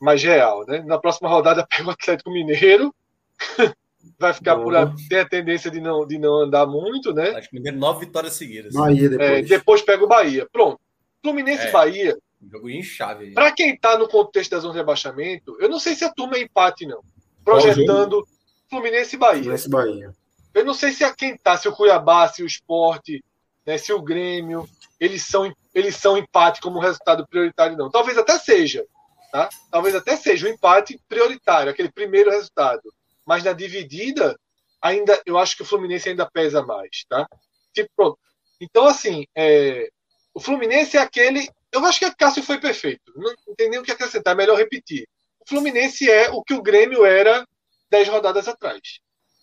mais 0.00 0.22
real, 0.22 0.64
né? 0.66 0.82
Na 0.82 0.98
próxima 0.98 1.28
rodada 1.28 1.66
pega 1.68 1.88
o 1.88 1.90
Atlético 1.90 2.30
Mineiro, 2.30 2.94
vai 4.18 4.32
ficar 4.32 4.56
por 4.56 4.72
tem 5.08 5.18
a 5.18 5.28
tendência 5.28 5.70
de 5.70 5.80
não, 5.80 6.06
de 6.06 6.18
não 6.18 6.42
andar 6.42 6.66
muito, 6.66 7.12
né? 7.12 7.28
Atlético 7.28 7.54
Mineiro 7.56 7.78
nove 7.78 8.06
vitórias 8.06 8.34
seguidas. 8.34 8.72
Bahia 8.72 9.08
depois. 9.08 9.30
É, 9.30 9.42
depois 9.42 9.82
pega 9.82 10.04
o 10.04 10.08
Bahia. 10.08 10.46
Pronto. 10.52 10.80
Fluminense 11.22 11.66
é, 11.66 11.70
Bahia. 11.70 12.16
Jogo 12.50 12.70
em 12.70 12.82
chave. 12.82 13.32
Para 13.32 13.52
quem 13.52 13.76
tá 13.76 13.98
no 13.98 14.08
contexto 14.08 14.52
da 14.52 14.60
zona 14.60 14.72
de 14.72 14.78
rebaixamento, 14.78 15.56
eu 15.60 15.68
não 15.68 15.78
sei 15.78 15.94
se 15.94 16.04
a 16.04 16.12
turma 16.12 16.36
é 16.36 16.42
empate 16.42 16.86
não. 16.86 17.02
Projetando 17.44 18.26
Fluminense 18.68 19.16
e 19.16 19.18
Bahia. 19.18 19.42
Fluminense 19.42 19.66
e 19.66 19.70
Bahia. 19.70 20.12
Eu 20.54 20.64
não 20.64 20.74
sei 20.74 20.92
se 20.92 21.04
a 21.04 21.14
quem 21.14 21.36
tá, 21.36 21.56
se 21.56 21.68
o 21.68 21.72
Cuiabá, 21.72 22.28
se 22.28 22.42
o 22.42 22.46
Esporte, 22.46 23.22
né, 23.66 23.78
se 23.78 23.92
o 23.92 24.02
Grêmio, 24.02 24.68
eles 24.98 25.26
são, 25.26 25.52
eles 25.74 25.96
são 25.96 26.16
empate 26.16 26.60
como 26.60 26.80
resultado 26.80 27.26
prioritário, 27.28 27.76
não. 27.76 27.90
Talvez 27.90 28.18
até 28.18 28.38
seja. 28.38 28.84
Tá? 29.30 29.48
Talvez 29.70 29.94
até 29.94 30.16
seja 30.16 30.48
um 30.48 30.50
empate 30.50 31.00
prioritário, 31.08 31.70
aquele 31.70 31.90
primeiro 31.90 32.30
resultado. 32.30 32.82
Mas 33.26 33.44
na 33.44 33.52
dividida, 33.52 34.38
ainda 34.80 35.20
eu 35.26 35.38
acho 35.38 35.56
que 35.56 35.62
o 35.62 35.66
Fluminense 35.66 36.08
ainda 36.08 36.30
pesa 36.30 36.62
mais. 36.62 37.04
Tá? 37.08 37.26
Tipo. 37.74 38.18
Então, 38.60 38.86
assim, 38.86 39.24
é, 39.34 39.88
o 40.34 40.40
Fluminense 40.40 40.96
é 40.96 41.00
aquele. 41.00 41.48
Eu 41.72 41.84
acho 41.86 41.98
que 41.98 42.04
a 42.04 42.14
Cássio 42.14 42.42
foi 42.42 42.60
perfeito. 42.60 43.12
Não, 43.16 43.32
não 43.46 43.54
tem 43.54 43.70
nem 43.70 43.78
o 43.78 43.82
que 43.82 43.92
acrescentar, 43.92 44.34
é 44.34 44.36
melhor 44.36 44.56
repetir. 44.56 45.06
O 45.40 45.48
Fluminense 45.48 46.10
é 46.10 46.30
o 46.30 46.42
que 46.42 46.54
o 46.54 46.62
Grêmio 46.62 47.04
era 47.04 47.46
dez 47.90 48.08
rodadas 48.08 48.48
atrás. 48.48 48.80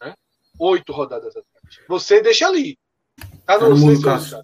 Né? 0.02 0.14
Oito 0.60 0.92
rodadas 0.94 1.36
atrás. 1.36 1.80
Você 1.88 2.22
deixa 2.22 2.48
ali. 2.48 2.78
Tá 3.46 3.58
no, 3.58 3.76
no 3.76 4.02
Cássio. 4.02 4.40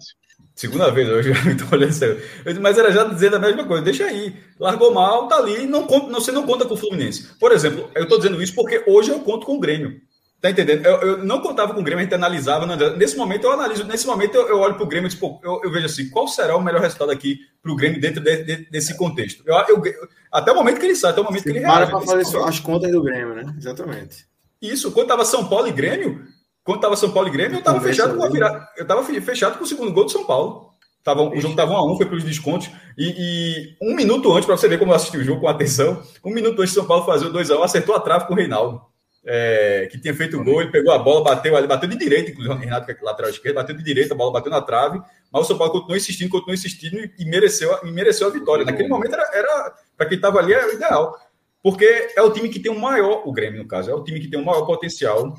Segunda 0.54 0.90
vez 0.90 1.08
hoje, 1.08 1.32
tô 1.58 1.74
olhando 1.74 1.92
sério. 1.92 2.22
Mas 2.60 2.78
era 2.78 2.92
já 2.92 3.04
dizendo 3.04 3.36
a 3.36 3.40
mesma 3.40 3.64
coisa, 3.64 3.82
deixa 3.82 4.04
aí. 4.04 4.36
Largou 4.58 4.94
mal, 4.94 5.26
tá 5.26 5.36
ali, 5.36 5.66
não, 5.66 5.84
conta, 5.84 6.06
não, 6.06 6.20
você 6.20 6.30
não 6.30 6.46
conta 6.46 6.64
com 6.64 6.74
o 6.74 6.76
Fluminense. 6.76 7.28
Por 7.40 7.50
exemplo, 7.50 7.90
eu 7.94 8.06
tô 8.06 8.16
dizendo 8.16 8.40
isso 8.40 8.54
porque 8.54 8.84
hoje 8.86 9.10
eu 9.10 9.18
conto 9.20 9.46
com 9.46 9.56
o 9.56 9.60
Grêmio. 9.60 10.00
Tá 10.40 10.50
entendendo? 10.50 10.84
Eu, 10.84 11.00
eu 11.00 11.24
não 11.24 11.40
contava 11.40 11.74
com 11.74 11.80
o 11.80 11.82
Grêmio, 11.82 12.00
a 12.00 12.04
gente 12.04 12.14
analisava. 12.14 12.66
Nesse 12.96 13.16
momento 13.16 13.44
eu 13.44 13.52
analiso, 13.52 13.82
nesse 13.84 14.06
momento 14.06 14.36
eu, 14.36 14.46
eu 14.48 14.58
olho 14.58 14.74
para 14.74 14.84
o 14.84 14.86
Grêmio 14.86 15.08
e 15.08 15.10
tipo, 15.10 15.40
eu, 15.42 15.60
eu, 15.64 15.72
vejo 15.72 15.86
assim, 15.86 16.08
qual 16.10 16.28
será 16.28 16.54
o 16.54 16.62
melhor 16.62 16.82
resultado 16.82 17.10
aqui 17.10 17.38
para 17.60 17.72
o 17.72 17.76
Grêmio 17.76 18.00
dentro 18.00 18.22
de, 18.22 18.44
de, 18.44 18.70
desse 18.70 18.96
contexto? 18.96 19.42
até 20.30 20.52
o 20.52 20.54
momento 20.54 20.78
que 20.78 20.86
ele 20.86 20.94
sai, 20.94 21.10
até 21.10 21.20
o 21.20 21.24
momento 21.24 21.42
Você 21.42 21.50
que 21.50 21.58
ele 21.58 21.66
Para 21.66 21.86
para 21.86 22.00
fazer 22.00 22.38
as 22.44 22.60
contas 22.60 22.92
do 22.92 23.02
Grêmio, 23.02 23.34
né? 23.34 23.54
Exatamente. 23.58 24.26
Isso, 24.62 24.92
quando 24.92 25.08
tava 25.08 25.24
São 25.24 25.48
Paulo 25.48 25.66
e 25.66 25.72
Grêmio, 25.72 26.22
quando 26.64 26.80
tava 26.80 26.96
São 26.96 27.10
Paulo 27.10 27.28
e 27.28 27.30
Grêmio, 27.30 27.58
eu 27.58 27.62
tava 27.62 27.80
fechado 27.80 28.16
com 28.16 28.24
a 28.24 28.28
virada. 28.28 28.66
Eu 28.74 29.22
fechado 29.22 29.58
com 29.58 29.64
o 29.64 29.66
segundo 29.66 29.92
gol 29.92 30.06
do 30.06 30.10
São 30.10 30.24
Paulo. 30.24 30.70
Tava, 31.04 31.20
o 31.20 31.38
jogo 31.38 31.50
estava 31.52 31.72
1 31.72 31.76
a 31.76 31.92
1 31.92 31.96
foi 31.98 32.06
para 32.06 32.16
os 32.16 32.24
descontos. 32.24 32.70
E, 32.96 33.14
e, 33.18 33.76
um 33.82 33.94
minuto 33.94 34.32
antes, 34.32 34.46
para 34.46 34.56
você 34.56 34.66
ver 34.66 34.78
como 34.78 34.90
eu 34.90 34.96
assisti 34.96 35.18
o 35.18 35.22
jogo 35.22 35.42
com 35.42 35.48
atenção, 35.48 36.02
um 36.24 36.32
minuto 36.32 36.58
antes 36.62 36.70
de 36.70 36.80
São 36.80 36.86
Paulo 36.86 37.04
fazer 37.04 37.26
o 37.26 37.32
2 37.32 37.50
a 37.50 37.58
1 37.58 37.62
acertou 37.62 37.94
a 37.94 38.00
trave 38.00 38.26
com 38.26 38.32
o 38.32 38.36
Reinaldo. 38.36 38.80
É, 39.26 39.88
que 39.90 39.98
tinha 39.98 40.14
feito 40.14 40.38
o 40.38 40.44
gol, 40.44 40.62
ele 40.62 40.70
pegou 40.70 40.92
a 40.92 40.98
bola, 40.98 41.22
bateu 41.22 41.56
ali, 41.56 41.66
bateu 41.66 41.88
de 41.88 41.96
direita, 41.96 42.30
inclusive 42.30 42.54
o 42.54 42.58
Renato, 42.58 42.86
que 42.86 42.92
é 42.92 42.96
lateral 43.02 43.30
esquerdo, 43.30 43.56
bateu 43.56 43.74
de 43.74 43.82
direita, 43.82 44.12
a 44.12 44.16
bola 44.16 44.32
bateu 44.32 44.50
na 44.50 44.60
trave, 44.60 45.00
mas 45.32 45.42
o 45.42 45.44
São 45.46 45.58
Paulo 45.58 45.72
continuou 45.72 45.96
insistindo, 45.96 46.30
continuou 46.30 46.54
insistindo 46.54 46.96
e, 46.98 47.10
e 47.18 47.24
mereceu, 47.26 47.78
e 47.84 47.90
mereceu 47.90 48.28
a 48.28 48.30
vitória. 48.30 48.64
Naquele 48.64 48.88
momento 48.88 49.14
era, 49.14 49.30
era 49.34 49.74
para 49.96 50.06
quem 50.06 50.16
estava 50.16 50.38
ali, 50.38 50.52
era 50.52 50.68
o 50.68 50.72
ideal. 50.72 51.14
Porque 51.62 52.12
é 52.14 52.22
o 52.22 52.30
time 52.30 52.50
que 52.50 52.60
tem 52.60 52.70
o 52.72 52.78
maior, 52.78 53.22
o 53.26 53.32
Grêmio, 53.32 53.62
no 53.62 53.68
caso, 53.68 53.90
é 53.90 53.94
o 53.94 54.04
time 54.04 54.20
que 54.20 54.28
tem 54.28 54.40
o 54.40 54.44
maior 54.44 54.66
potencial 54.66 55.34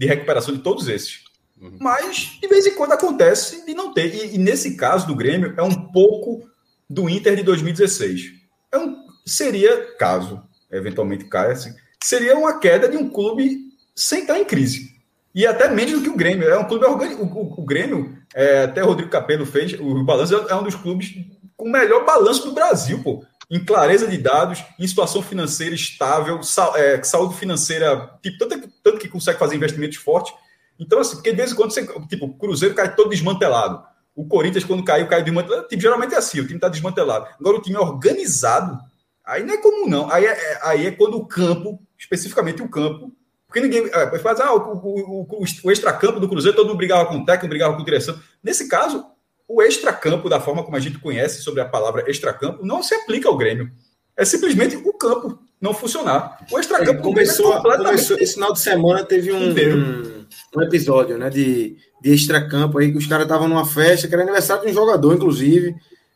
de 0.00 0.06
recuperação 0.06 0.54
de 0.54 0.62
todos 0.62 0.88
esses. 0.88 1.24
Uhum. 1.60 1.76
Mas, 1.78 2.38
de 2.40 2.48
vez 2.48 2.66
em 2.66 2.74
quando, 2.74 2.92
acontece 2.92 3.66
de 3.66 3.74
não 3.74 3.92
ter. 3.92 4.14
E, 4.14 4.34
e, 4.34 4.38
nesse 4.38 4.74
caso 4.74 5.06
do 5.06 5.14
Grêmio, 5.14 5.52
é 5.58 5.62
um 5.62 5.92
pouco 5.92 6.48
do 6.88 7.06
Inter 7.06 7.36
de 7.36 7.42
2016. 7.42 8.32
É 8.72 8.78
um, 8.78 8.96
seria, 9.26 9.94
caso 9.98 10.42
eventualmente 10.70 11.26
caia, 11.26 11.52
assim, 11.52 11.74
seria 12.02 12.34
uma 12.38 12.58
queda 12.58 12.88
de 12.88 12.96
um 12.96 13.10
clube 13.10 13.58
sem 13.94 14.20
estar 14.20 14.38
em 14.38 14.44
crise. 14.44 14.88
E 15.34 15.46
até 15.46 15.68
menos 15.68 15.94
do 15.94 16.02
que 16.02 16.08
o 16.08 16.16
Grêmio. 16.16 16.48
É 16.48 16.58
um 16.58 16.66
clube 16.66 16.86
orgânico. 16.86 17.22
O, 17.22 17.60
o, 17.60 17.64
Grêmio, 17.66 18.16
é, 18.34 18.62
até 18.62 18.80
Rodrigo 18.80 19.10
Capello 19.10 19.44
fez, 19.44 19.78
o 19.78 20.02
balanço 20.02 20.34
é 20.34 20.54
um 20.54 20.62
dos 20.62 20.76
clubes 20.76 21.14
com 21.58 21.66
o 21.66 21.70
melhor 21.70 22.06
balanço 22.06 22.46
do 22.46 22.54
Brasil, 22.54 23.02
pô. 23.02 23.22
Em 23.50 23.64
clareza 23.64 24.06
de 24.06 24.16
dados, 24.16 24.62
em 24.78 24.86
situação 24.86 25.22
financeira 25.22 25.74
estável, 25.74 26.40
é, 26.76 27.02
saúde 27.02 27.36
financeira, 27.36 28.10
tipo, 28.22 28.38
tanto, 28.38 28.68
tanto 28.82 28.98
que 28.98 29.08
consegue 29.08 29.38
fazer 29.38 29.56
investimentos 29.56 29.96
fortes. 29.96 30.32
Então, 30.78 31.00
assim, 31.00 31.16
porque 31.16 31.30
de 31.30 31.36
vez 31.36 31.52
em 31.52 31.54
quando, 31.56 31.72
você, 31.72 31.86
tipo, 32.08 32.26
o 32.26 32.34
Cruzeiro 32.34 32.74
cai 32.74 32.94
todo 32.94 33.10
desmantelado. 33.10 33.82
O 34.14 34.24
Corinthians, 34.26 34.64
quando 34.64 34.84
caiu, 34.84 35.08
caiu 35.08 35.24
desmantelado. 35.24 35.66
Tipo, 35.66 35.82
geralmente 35.82 36.14
é 36.14 36.18
assim, 36.18 36.38
o 36.40 36.44
time 36.44 36.56
está 36.56 36.68
desmantelado. 36.68 37.26
Agora, 37.38 37.58
o 37.58 37.62
time 37.62 37.76
é 37.76 37.80
organizado. 37.80 38.78
Aí 39.24 39.42
não 39.42 39.54
é 39.54 39.58
comum, 39.58 39.88
não. 39.88 40.10
Aí 40.10 40.24
é, 40.24 40.30
é 40.30 40.60
aí 40.62 40.86
é 40.86 40.90
quando 40.92 41.16
o 41.16 41.26
campo 41.26 41.80
especificamente 42.00 42.62
o 42.62 42.68
campo. 42.68 43.12
Porque 43.46 43.60
ninguém 43.60 43.90
é, 43.92 44.18
faz, 44.20 44.40
ah, 44.40 44.54
o, 44.54 44.58
o, 44.58 45.22
o, 45.22 45.44
o 45.64 45.70
extracampo 45.70 46.18
do 46.18 46.28
Cruzeiro, 46.28 46.56
todo 46.56 46.68
mundo 46.68 46.78
brigava 46.78 47.06
com 47.06 47.16
o 47.16 47.24
técnico, 47.24 47.48
brigava 47.48 47.76
com 47.76 47.84
direção. 47.84 48.18
Nesse 48.42 48.68
caso, 48.68 49.04
o 49.52 49.60
extracampo, 49.62 50.28
da 50.28 50.40
forma 50.40 50.62
como 50.62 50.76
a 50.76 50.80
gente 50.80 51.00
conhece 51.00 51.42
sobre 51.42 51.60
a 51.60 51.64
palavra 51.68 52.08
extracampo, 52.08 52.64
não 52.64 52.84
se 52.84 52.94
aplica 52.94 53.28
ao 53.28 53.36
Grêmio. 53.36 53.68
É 54.16 54.24
simplesmente 54.24 54.76
o 54.76 54.92
campo 54.92 55.40
não 55.60 55.74
funcionar. 55.74 56.38
O 56.52 56.58
extracampo 56.58 57.00
é, 57.00 57.02
começou, 57.02 57.56
é 57.56 57.76
começou, 57.76 58.16
esse 58.18 58.34
final 58.34 58.52
de 58.52 58.60
semana 58.60 59.04
teve 59.04 59.32
um, 59.32 59.50
um, 59.50 60.26
um, 60.56 60.62
episódio 60.62 61.18
né, 61.18 61.28
de, 61.28 61.76
de 62.00 62.14
extracampo 62.14 62.78
aí 62.78 62.92
que 62.92 62.98
os 62.98 63.08
caras 63.08 63.24
estavam 63.24 63.48
numa 63.48 63.66
festa, 63.66 64.06
que 64.06 64.14
era 64.14 64.22
aniversário 64.22 64.64
de 64.64 64.70
um 64.70 64.74
jogador, 64.74 65.14
inclusive, 65.14 65.74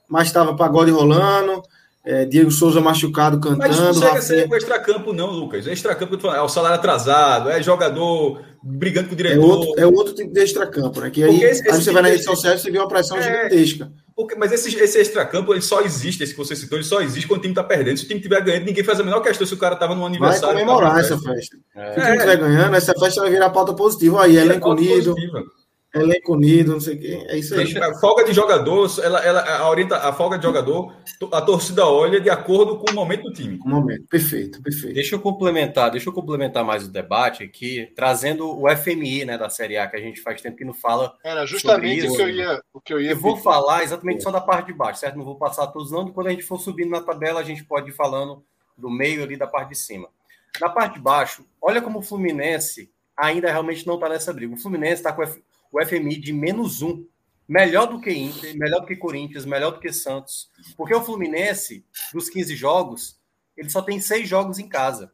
mas 0.09 0.29
estava 0.29 0.55
pagode 0.55 0.93
rolando 0.93 1.61
é, 2.05 2.27
Diego 2.27 2.51
Souza 2.51 2.83
machucado 2.83 3.41
cantando. 3.41 3.61
Mas 3.61 3.81
não 3.81 3.87
consegue 3.87 4.23
ser 4.23 4.51
o 4.51 4.57
extracampo, 4.57 5.13
não, 5.15 5.31
Lucas. 5.31 5.67
Extracampo 5.67 6.15
é 6.29 6.41
o 6.43 6.49
salário 6.49 6.77
atrasado, 6.77 7.49
é 7.49 7.63
jogador 7.63 8.43
brigando 8.63 9.09
com 9.09 9.15
o 9.15 9.17
diretor. 9.17 9.41
É 9.41 9.47
outro, 9.47 9.81
é 9.81 9.87
outro 9.87 10.15
tipo 10.15 10.31
de 10.31 10.41
extracampo, 10.41 11.01
né? 11.01 11.09
Que 11.09 11.25
aí, 11.25 11.43
esse, 11.43 11.67
aí 11.67 11.81
você 11.81 11.91
vai 11.91 12.03
na 12.03 12.09
rede 12.09 12.23
social 12.23 12.55
e 12.55 12.59
você 12.59 12.71
vê 12.71 12.79
uma 12.79 12.89
pressão 12.89 13.17
é, 13.17 13.23
gigantesca. 13.23 13.91
Porque, 14.15 14.35
mas 14.37 14.53
esse, 14.53 14.77
esse 14.77 14.99
extracampo 14.99 15.55
ele 15.55 15.63
só 15.63 15.81
existe, 15.81 16.23
esse 16.23 16.33
que 16.33 16.39
você 16.39 16.55
citou, 16.55 16.77
ele 16.77 16.87
só 16.87 17.01
existe 17.01 17.27
quando 17.27 17.39
o 17.39 17.43
time 17.43 17.53
está 17.53 17.65
perdendo. 17.65 17.97
Se 17.97 18.05
o 18.05 18.07
time 18.07 18.21
estiver 18.21 18.43
ganhando, 18.43 18.67
ninguém 18.67 18.85
faz 18.85 19.01
a 19.01 19.03
menor 19.03 19.21
questão 19.21 19.47
se 19.47 19.55
o 19.55 19.59
cara 19.59 19.75
estava 19.75 19.95
no 19.95 20.05
aniversário. 20.05 20.55
Vai 20.55 20.65
comemorar 20.65 21.01
essa 21.01 21.19
festa. 21.19 21.57
É. 21.75 21.93
Se 21.95 21.99
o 21.99 22.03
time 22.03 22.17
estiver 22.17 22.37
ganhando, 22.37 22.77
essa 22.77 22.93
festa 22.93 23.23
vai 23.23 23.31
virar 23.31 23.49
pauta 23.49 23.73
positiva. 23.73 24.23
Aí, 24.23 24.37
elenco 24.37 24.71
unido. 24.71 25.15
Positiva 25.15 25.43
elenco 25.95 26.35
unido, 26.35 26.73
não 26.73 26.81
sei 26.81 26.97
o 26.97 27.01
quê. 27.01 27.25
É 27.29 27.39
isso 27.39 27.55
aí. 27.55 27.79
A 27.79 27.95
folga 27.95 28.25
de 28.25 28.33
jogador, 28.33 28.91
ela, 29.03 29.25
ela 29.25 29.59
a, 29.59 29.71
orienta, 29.71 29.97
a 29.97 30.13
folga 30.13 30.37
de 30.37 30.45
jogador, 30.45 30.95
a 31.33 31.41
torcida 31.41 31.87
olha 31.87 32.21
de 32.21 32.29
acordo 32.29 32.79
com 32.79 32.91
o 32.91 32.95
momento 32.95 33.25
do 33.25 33.33
time. 33.33 33.59
O 33.65 33.69
momento, 33.69 34.05
perfeito, 34.09 34.61
perfeito. 34.63 34.95
Deixa 34.95 35.15
eu 35.15 35.21
complementar, 35.21 35.91
deixa 35.91 36.09
eu 36.09 36.13
complementar 36.13 36.65
mais 36.65 36.85
o 36.85 36.91
debate 36.91 37.45
aqui, 37.45 37.93
trazendo 37.95 38.61
o 38.61 38.69
FMI, 38.69 39.25
né, 39.25 39.39
da 39.39 39.49
Série 39.49 39.77
A, 39.77 39.87
que 39.87 39.97
a 39.97 40.01
gente 40.01 40.21
faz 40.21 40.41
tempo 40.41 40.57
que 40.57 40.65
não 40.65 40.75
fala. 40.75 41.17
Era 41.23 41.47
justamente 41.47 42.07
o 42.09 42.17
que 42.17 42.23
eu 42.23 42.31
ia. 42.31 42.63
O 42.73 42.81
que 42.81 42.95
eu, 42.95 43.01
ia 43.01 43.11
eu 43.13 43.17
vou 43.17 43.37
falar 43.37 43.85
exatamente 43.85 44.23
só 44.23 44.31
da 44.31 44.41
parte 44.41 44.67
de 44.67 44.73
baixo, 44.73 45.01
certo? 45.01 45.17
Não 45.17 45.25
vou 45.25 45.37
passar 45.37 45.69
todos, 45.69 45.91
não. 45.91 46.11
Quando 46.11 46.27
a 46.27 46.31
gente 46.31 46.43
for 46.43 46.59
subindo 46.59 46.91
na 46.91 47.01
tabela, 47.01 47.41
a 47.41 47.45
gente 47.45 47.65
pode 47.65 47.91
ir 47.91 47.95
falando 47.95 48.43
do 48.77 48.91
meio 48.91 49.23
ali 49.23 49.37
da 49.37 49.47
parte 49.47 49.71
de 49.71 49.79
cima. 49.79 50.09
Na 50.61 50.69
parte 50.69 50.95
de 50.95 51.01
baixo, 51.01 51.45
olha 51.61 51.81
como 51.81 52.01
o 52.01 52.03
Fluminense 52.03 52.91
ainda 53.17 53.51
realmente 53.51 53.87
não 53.87 53.95
está 53.95 54.09
nessa 54.09 54.33
briga. 54.33 54.55
O 54.55 54.59
Fluminense 54.59 54.95
está 54.95 55.13
com 55.13 55.23
o 55.75 55.85
FMI 55.85 56.17
de 56.17 56.33
menos 56.33 56.83
um. 56.83 57.05
Melhor 57.47 57.87
do 57.87 58.01
que 58.01 58.11
Inter, 58.11 58.57
melhor 58.57 58.81
do 58.81 58.87
que 58.87 58.97
Corinthians, 58.97 59.45
melhor 59.45 59.73
do 59.73 59.81
que 59.81 59.93
Santos. 59.93 60.49
Porque 60.79 60.95
o 60.95 61.03
Fluminense, 61.03 61.85
dos 62.11 62.31
15 62.31 62.57
jogos, 62.57 63.21
ele 63.55 63.69
só 63.69 63.83
tem 63.83 64.01
seis 64.01 64.27
jogos 64.27 64.59
em 64.59 64.67
casa. 64.67 65.13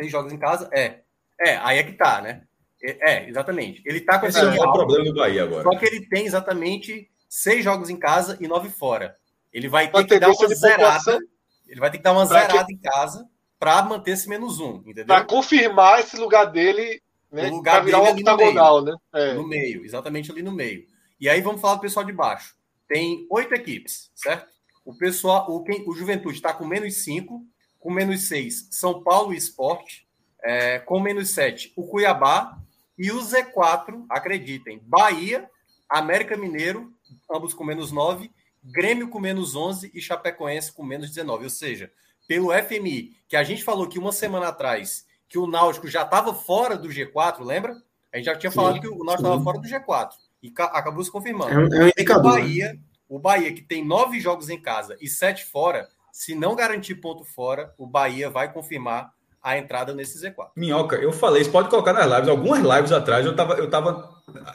Seis 0.00 0.12
jogos 0.12 0.32
em 0.32 0.38
casa? 0.38 0.70
É. 0.72 1.00
É, 1.40 1.56
aí 1.56 1.78
é 1.78 1.82
que 1.82 1.94
tá, 1.94 2.20
né? 2.20 2.42
É, 2.80 3.12
é 3.12 3.28
exatamente. 3.28 3.82
Ele 3.84 4.00
tá 4.00 4.20
com 4.20 4.26
esse. 4.26 4.38
É 4.38 4.44
o 4.44 4.72
problema 4.72 5.04
do 5.04 5.14
Bahia 5.14 5.42
agora. 5.42 5.64
Só 5.64 5.76
que 5.76 5.84
ele 5.84 6.06
tem 6.06 6.26
exatamente 6.26 7.10
seis 7.28 7.64
jogos 7.64 7.90
em 7.90 7.96
casa 7.96 8.38
e 8.40 8.46
nove 8.46 8.68
fora. 8.68 9.16
Ele 9.52 9.68
vai 9.68 9.90
ter 9.90 10.04
que 10.04 10.20
dar 10.20 10.30
uma 10.30 10.54
zerada. 10.54 11.18
Ele 11.66 11.80
vai 11.80 11.90
ter 11.90 11.96
que 11.96 12.04
dar 12.04 12.12
uma 12.12 12.26
zerada 12.26 12.66
que... 12.66 12.74
em 12.74 12.78
casa 12.78 13.26
para 13.58 13.82
manter 13.82 14.12
esse 14.12 14.28
menos 14.28 14.60
um, 14.60 14.76
entendeu? 14.76 15.06
Para 15.06 15.24
confirmar 15.24 16.00
esse 16.00 16.16
lugar 16.16 16.44
dele 16.46 17.02
né? 17.32 17.48
No 17.48 17.56
lugar 17.56 17.84
virar 17.84 18.00
um 18.00 18.10
octagonal, 18.10 18.82
né? 18.82 18.94
É. 19.14 19.34
No 19.34 19.46
meio, 19.46 19.84
exatamente 19.84 20.30
ali 20.30 20.42
no 20.42 20.52
meio. 20.52 20.86
E 21.18 21.28
aí 21.28 21.40
vamos 21.40 21.60
falar 21.60 21.76
do 21.76 21.80
pessoal 21.80 22.04
de 22.04 22.12
baixo. 22.12 22.54
Tem 22.86 23.26
oito 23.30 23.54
equipes, 23.54 24.10
certo? 24.14 24.50
O 24.84 24.94
pessoal, 24.94 25.46
o, 25.48 25.62
quem, 25.64 25.82
o 25.88 25.94
Juventude 25.94 26.36
está 26.36 26.52
com 26.52 26.66
menos 26.66 26.96
cinco, 26.96 27.44
com 27.80 27.90
menos 27.90 28.28
seis, 28.28 28.68
São 28.70 29.02
Paulo 29.02 29.32
e 29.32 29.36
Esporte, 29.36 30.06
é, 30.44 30.78
com 30.80 31.00
menos 31.00 31.30
sete, 31.30 31.72
o 31.76 31.86
Cuiabá 31.86 32.58
e 32.98 33.10
o 33.10 33.18
Z4, 33.18 34.04
acreditem, 34.08 34.80
Bahia, 34.84 35.48
América 35.88 36.36
Mineiro, 36.36 36.92
ambos 37.30 37.54
com 37.54 37.64
menos 37.64 37.90
nove, 37.90 38.30
Grêmio 38.64 39.08
com 39.08 39.18
menos 39.18 39.56
onze 39.56 39.90
e 39.92 40.00
Chapecoense 40.00 40.72
com 40.72 40.84
menos 40.84 41.08
19. 41.08 41.44
Ou 41.44 41.50
seja, 41.50 41.90
pelo 42.28 42.52
FMI, 42.52 43.16
que 43.28 43.34
a 43.34 43.42
gente 43.42 43.64
falou 43.64 43.88
que 43.88 43.98
uma 43.98 44.12
semana 44.12 44.48
atrás 44.48 45.04
que 45.32 45.38
o 45.38 45.46
Náutico 45.46 45.88
já 45.88 46.02
estava 46.02 46.34
fora 46.34 46.76
do 46.76 46.90
G4, 46.90 47.42
lembra? 47.42 47.74
A 48.12 48.18
gente 48.18 48.26
já 48.26 48.36
tinha 48.36 48.50
sim, 48.50 48.56
falado 48.56 48.78
que 48.78 48.86
o 48.86 48.98
Náutico 48.98 49.26
estava 49.26 49.42
fora 49.42 49.58
do 49.58 49.66
G4 49.66 50.10
e 50.42 50.52
acabou 50.58 51.02
se 51.02 51.10
confirmando. 51.10 51.50
É 51.50 51.56
um, 51.56 51.74
é 51.74 51.84
um 51.84 51.88
indicador. 51.88 52.32
O 52.32 52.34
Bahia, 52.34 52.78
o 53.08 53.18
Bahia, 53.18 53.54
que 53.54 53.62
tem 53.62 53.82
nove 53.82 54.20
jogos 54.20 54.50
em 54.50 54.60
casa 54.60 54.94
e 55.00 55.08
sete 55.08 55.46
fora, 55.46 55.88
se 56.12 56.34
não 56.34 56.54
garantir 56.54 56.96
ponto 56.96 57.24
fora, 57.24 57.72
o 57.78 57.86
Bahia 57.86 58.28
vai 58.28 58.52
confirmar 58.52 59.10
a 59.42 59.56
entrada 59.56 59.94
nesse 59.94 60.22
Z4. 60.22 60.50
Minhoca, 60.54 60.96
eu 60.96 61.12
falei, 61.14 61.40
isso 61.40 61.50
pode 61.50 61.70
colocar 61.70 61.94
nas 61.94 62.06
lives. 62.06 62.28
Algumas 62.28 62.60
lives 62.60 62.92
atrás 62.92 63.24
eu 63.24 63.32
estava 63.32 63.54
eu 63.54 63.70
tava 63.70 64.10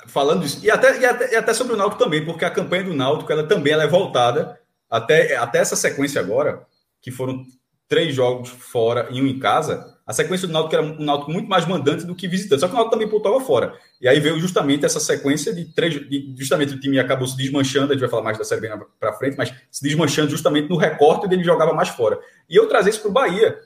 falando 0.05 0.45
isso. 0.45 0.63
E 0.63 0.69
até, 0.69 0.95
e 0.99 1.05
até, 1.07 1.33
e 1.33 1.35
até 1.35 1.55
sobre 1.55 1.73
o 1.73 1.77
Náutico 1.77 2.03
também, 2.03 2.23
porque 2.23 2.45
a 2.45 2.51
campanha 2.51 2.83
do 2.83 2.93
Náutico 2.93 3.31
ela 3.31 3.47
também 3.47 3.73
ela 3.73 3.83
é 3.83 3.87
voltada 3.87 4.61
até, 4.87 5.35
até 5.37 5.57
essa 5.57 5.75
sequência 5.75 6.21
agora, 6.21 6.67
que 7.01 7.09
foram 7.09 7.43
três 7.87 8.13
jogos 8.13 8.49
fora 8.49 9.07
e 9.09 9.19
um 9.19 9.25
em 9.25 9.39
casa 9.39 9.96
A 10.07 10.13
sequência 10.13 10.47
do 10.47 10.53
Náutico 10.53 10.73
era 10.73 10.85
um 10.85 11.03
Náutico 11.03 11.29
muito 11.29 11.49
mais 11.49 11.67
mandante 11.67 12.05
do 12.05 12.15
que 12.15 12.29
visitante. 12.29 12.61
Só 12.61 12.67
que 12.67 12.73
o 12.73 12.77
Náutico 12.77 12.95
também 12.95 13.09
pontuava 13.09 13.41
fora. 13.41 13.77
E 13.99 14.07
aí 14.07 14.21
veio 14.21 14.39
justamente 14.39 14.85
essa 14.85 15.01
sequência 15.01 15.53
de 15.53 15.65
três. 15.65 15.93
De, 15.93 16.33
justamente 16.37 16.73
o 16.73 16.79
time 16.79 16.97
acabou 16.97 17.27
se 17.27 17.35
desmanchando. 17.35 17.87
A 17.87 17.93
gente 17.93 17.99
vai 17.99 18.09
falar 18.09 18.23
mais 18.23 18.37
da 18.37 18.45
Série 18.45 18.61
B 18.61 18.69
para 18.97 19.11
frente, 19.11 19.35
mas 19.37 19.53
se 19.69 19.83
desmanchando 19.83 20.29
justamente 20.29 20.69
no 20.69 20.77
recorte 20.77 21.25
onde 21.25 21.35
ele 21.35 21.43
jogava 21.43 21.73
mais 21.73 21.89
fora. 21.89 22.17
E 22.49 22.55
eu 22.55 22.69
trazer 22.69 22.91
isso 22.91 23.01
para 23.01 23.09
o 23.09 23.13
Bahia. 23.13 23.59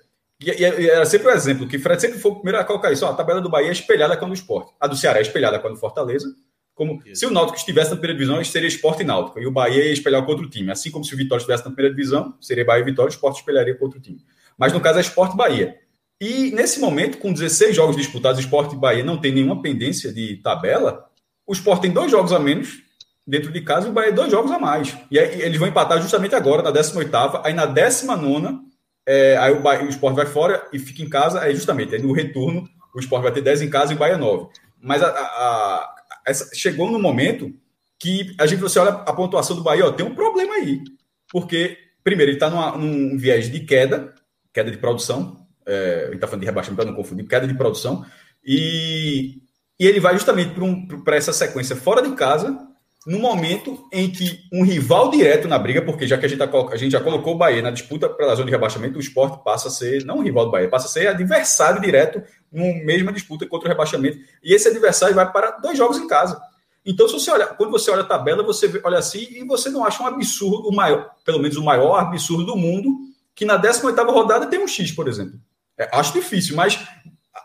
E, 0.44 0.50
e, 0.50 0.90
era 0.90 1.06
sempre 1.06 1.28
o 1.28 1.32
um 1.32 1.34
exemplo, 1.36 1.68
que 1.68 1.78
Fred 1.78 2.02
sempre 2.02 2.18
foi 2.18 2.32
o 2.32 2.36
primeiro 2.36 2.58
a 2.58 2.64
colocar 2.64 2.92
isso. 2.92 3.06
Ó, 3.06 3.12
a 3.12 3.14
tabela 3.14 3.40
do 3.40 3.50
Bahia 3.50 3.70
é 3.70 3.72
espelhada 3.72 4.18
com 4.18 4.26
a 4.26 4.28
do 4.28 4.34
esporte. 4.34 4.74
A 4.80 4.88
do 4.88 4.98
Ceará 4.98 5.20
é 5.20 5.22
espelhada 5.22 5.60
com 5.60 5.68
a 5.68 5.70
do 5.70 5.78
Fortaleza. 5.78 6.28
Como 6.74 7.00
se 7.14 7.24
o 7.28 7.30
Náutico 7.30 7.60
estivesse 7.60 7.92
na 7.92 7.98
primeira 7.98 8.18
divisão, 8.18 8.44
seria 8.44 8.68
esporte 8.68 9.04
e 9.04 9.06
Náutico. 9.06 9.40
E 9.40 9.46
o 9.46 9.52
Bahia 9.52 9.86
ia 9.86 9.94
espelhar 9.94 10.26
com 10.26 10.32
outro 10.32 10.50
time. 10.50 10.72
Assim 10.72 10.90
como 10.90 11.06
se 11.06 11.14
o 11.14 11.18
Vitória 11.18 11.40
estivesse 11.40 11.64
na 11.64 11.70
primeira 11.70 11.96
divisão, 11.96 12.34
seria 12.42 12.66
Bahia 12.66 12.82
e 12.82 12.86
Vitória, 12.86 13.10
o 13.10 13.14
esporte 13.14 13.42
espelharia 13.42 13.76
com 13.76 13.86
outro 13.86 14.00
time. 14.00 14.20
Mas 14.58 14.74
no 14.74 14.82
caso 14.82 14.98
é 14.98 15.02
esporte 15.02 15.38
Bahia. 15.38 15.78
E 16.22 16.52
nesse 16.52 16.80
momento, 16.80 17.18
com 17.18 17.34
16 17.34 17.76
jogos 17.76 17.98
disputados, 17.98 18.38
o 18.38 18.42
Sport 18.42 18.74
e 18.74 18.76
Bahia 18.76 19.04
não 19.04 19.18
tem 19.18 19.32
nenhuma 19.32 19.60
pendência 19.60 20.14
de 20.14 20.38
tabela. 20.38 21.10
O 21.48 21.54
Sport 21.54 21.82
tem 21.82 21.90
dois 21.90 22.12
jogos 22.12 22.32
a 22.32 22.38
menos 22.38 22.84
dentro 23.26 23.52
de 23.52 23.60
casa 23.62 23.88
e 23.88 23.90
o 23.90 23.94
Bahia 23.94 24.12
dois 24.12 24.30
jogos 24.30 24.52
a 24.52 24.60
mais. 24.60 24.96
E 25.10 25.18
aí 25.18 25.42
eles 25.42 25.58
vão 25.58 25.68
empatar 25.68 26.00
justamente 26.00 26.36
agora, 26.36 26.62
na 26.62 26.72
18ª. 26.72 27.42
Aí 27.44 27.54
na 27.54 27.66
19 27.66 28.60
é, 29.04 29.36
aí 29.38 29.52
o, 29.52 29.62
Bahia, 29.62 29.84
o 29.84 29.90
Sport 29.90 30.16
vai 30.16 30.28
fora 30.28 30.64
e 30.72 30.78
fica 30.78 31.02
em 31.02 31.10
casa. 31.10 31.42
Aí 31.42 31.56
justamente, 31.56 31.96
aí 31.96 32.02
no 32.04 32.14
retorno, 32.14 32.70
o 32.94 33.00
Sport 33.00 33.24
vai 33.24 33.32
ter 33.32 33.42
10 33.42 33.64
em 33.64 33.70
casa 33.72 33.92
e 33.92 33.96
o 33.96 34.00
Bahia 34.00 34.20
9. 34.20 34.48
Mas 34.80 35.02
a, 35.02 35.08
a, 35.08 35.96
essa, 36.28 36.54
chegou 36.54 36.92
no 36.92 37.00
momento 37.00 37.52
que 37.98 38.36
a 38.40 38.46
gente 38.46 38.60
você 38.60 38.78
olha 38.78 38.92
a 38.92 39.14
pontuação 39.14 39.56
do 39.56 39.64
Bahia, 39.64 39.88
ó, 39.88 39.92
tem 39.92 40.06
um 40.06 40.14
problema 40.14 40.54
aí. 40.54 40.84
Porque, 41.32 41.80
primeiro, 42.04 42.30
ele 42.30 42.38
está 42.38 42.48
num 42.78 43.18
viés 43.18 43.52
de 43.52 43.62
queda, 43.62 44.14
queda 44.54 44.70
de 44.70 44.78
produção, 44.78 45.41
é, 45.66 46.04
gente 46.06 46.16
está 46.16 46.28
falando 46.28 46.42
de 46.42 46.46
rebaixamento 46.46 46.82
para 46.82 46.92
não 46.92 46.96
confundir, 46.96 47.28
queda 47.28 47.48
de 47.48 47.54
produção, 47.54 48.06
e, 48.44 49.42
e 49.80 49.86
ele 49.86 50.00
vai 50.00 50.14
justamente 50.14 50.54
para 50.54 50.64
um, 50.64 50.88
essa 51.08 51.34
sequência 51.34 51.76
fora 51.76 52.02
de 52.02 52.16
casa, 52.16 52.58
no 53.06 53.18
momento 53.18 53.88
em 53.92 54.12
que 54.12 54.42
um 54.54 54.64
rival 54.64 55.10
direto 55.10 55.48
na 55.48 55.58
briga, 55.58 55.82
porque 55.82 56.08
já 56.08 56.18
que 56.18 56.26
a 56.26 56.30
gente, 56.30 56.38
tá, 56.38 56.50
a 56.72 56.76
gente 56.76 56.92
já 56.92 57.00
colocou 57.00 57.34
o 57.34 57.38
Bahia 57.38 57.62
na 57.62 57.72
disputa 57.72 58.08
pela 58.08 58.36
zona 58.36 58.46
de 58.46 58.52
rebaixamento, 58.52 58.98
o 58.98 59.02
esporte 59.02 59.44
passa 59.44 59.70
a 59.70 59.72
ser, 59.72 60.06
não 60.06 60.20
um 60.20 60.24
rival 60.24 60.46
do 60.46 60.52
Bahia, 60.52 60.70
passa 60.70 60.86
a 60.86 60.90
ser 60.90 61.08
adversário 61.08 61.82
direto 61.82 62.22
numa 62.52 62.74
mesma 62.86 63.12
disputa 63.12 63.48
contra 63.48 63.68
o 63.68 63.72
rebaixamento. 63.72 64.20
E 64.44 64.54
esse 64.54 64.68
adversário 64.68 65.16
vai 65.16 65.32
para 65.32 65.52
dois 65.52 65.78
jogos 65.78 65.98
em 65.98 66.08
casa. 66.08 66.40
Então, 66.86 67.08
se 67.08 67.14
você 67.14 67.32
olha, 67.32 67.48
quando 67.48 67.72
você 67.72 67.90
olha 67.90 68.02
a 68.02 68.06
tabela, 68.06 68.44
você 68.44 68.70
olha 68.84 69.00
assim 69.00 69.28
e 69.32 69.44
você 69.46 69.70
não 69.70 69.84
acha 69.84 70.02
um 70.04 70.08
absurdo, 70.08 70.68
o 70.68 70.76
maior, 70.76 71.12
pelo 71.26 71.40
menos 71.40 71.58
o 71.58 71.64
maior 71.64 71.96
absurdo 71.96 72.46
do 72.46 72.56
mundo, 72.56 72.98
que 73.34 73.46
na 73.46 73.58
18 73.58 74.00
rodada 74.04 74.48
tem 74.48 74.60
um 74.60 74.68
X, 74.68 74.92
por 74.92 75.08
exemplo. 75.08 75.40
É, 75.82 75.90
acho 75.92 76.14
difícil, 76.14 76.56
mas 76.56 76.80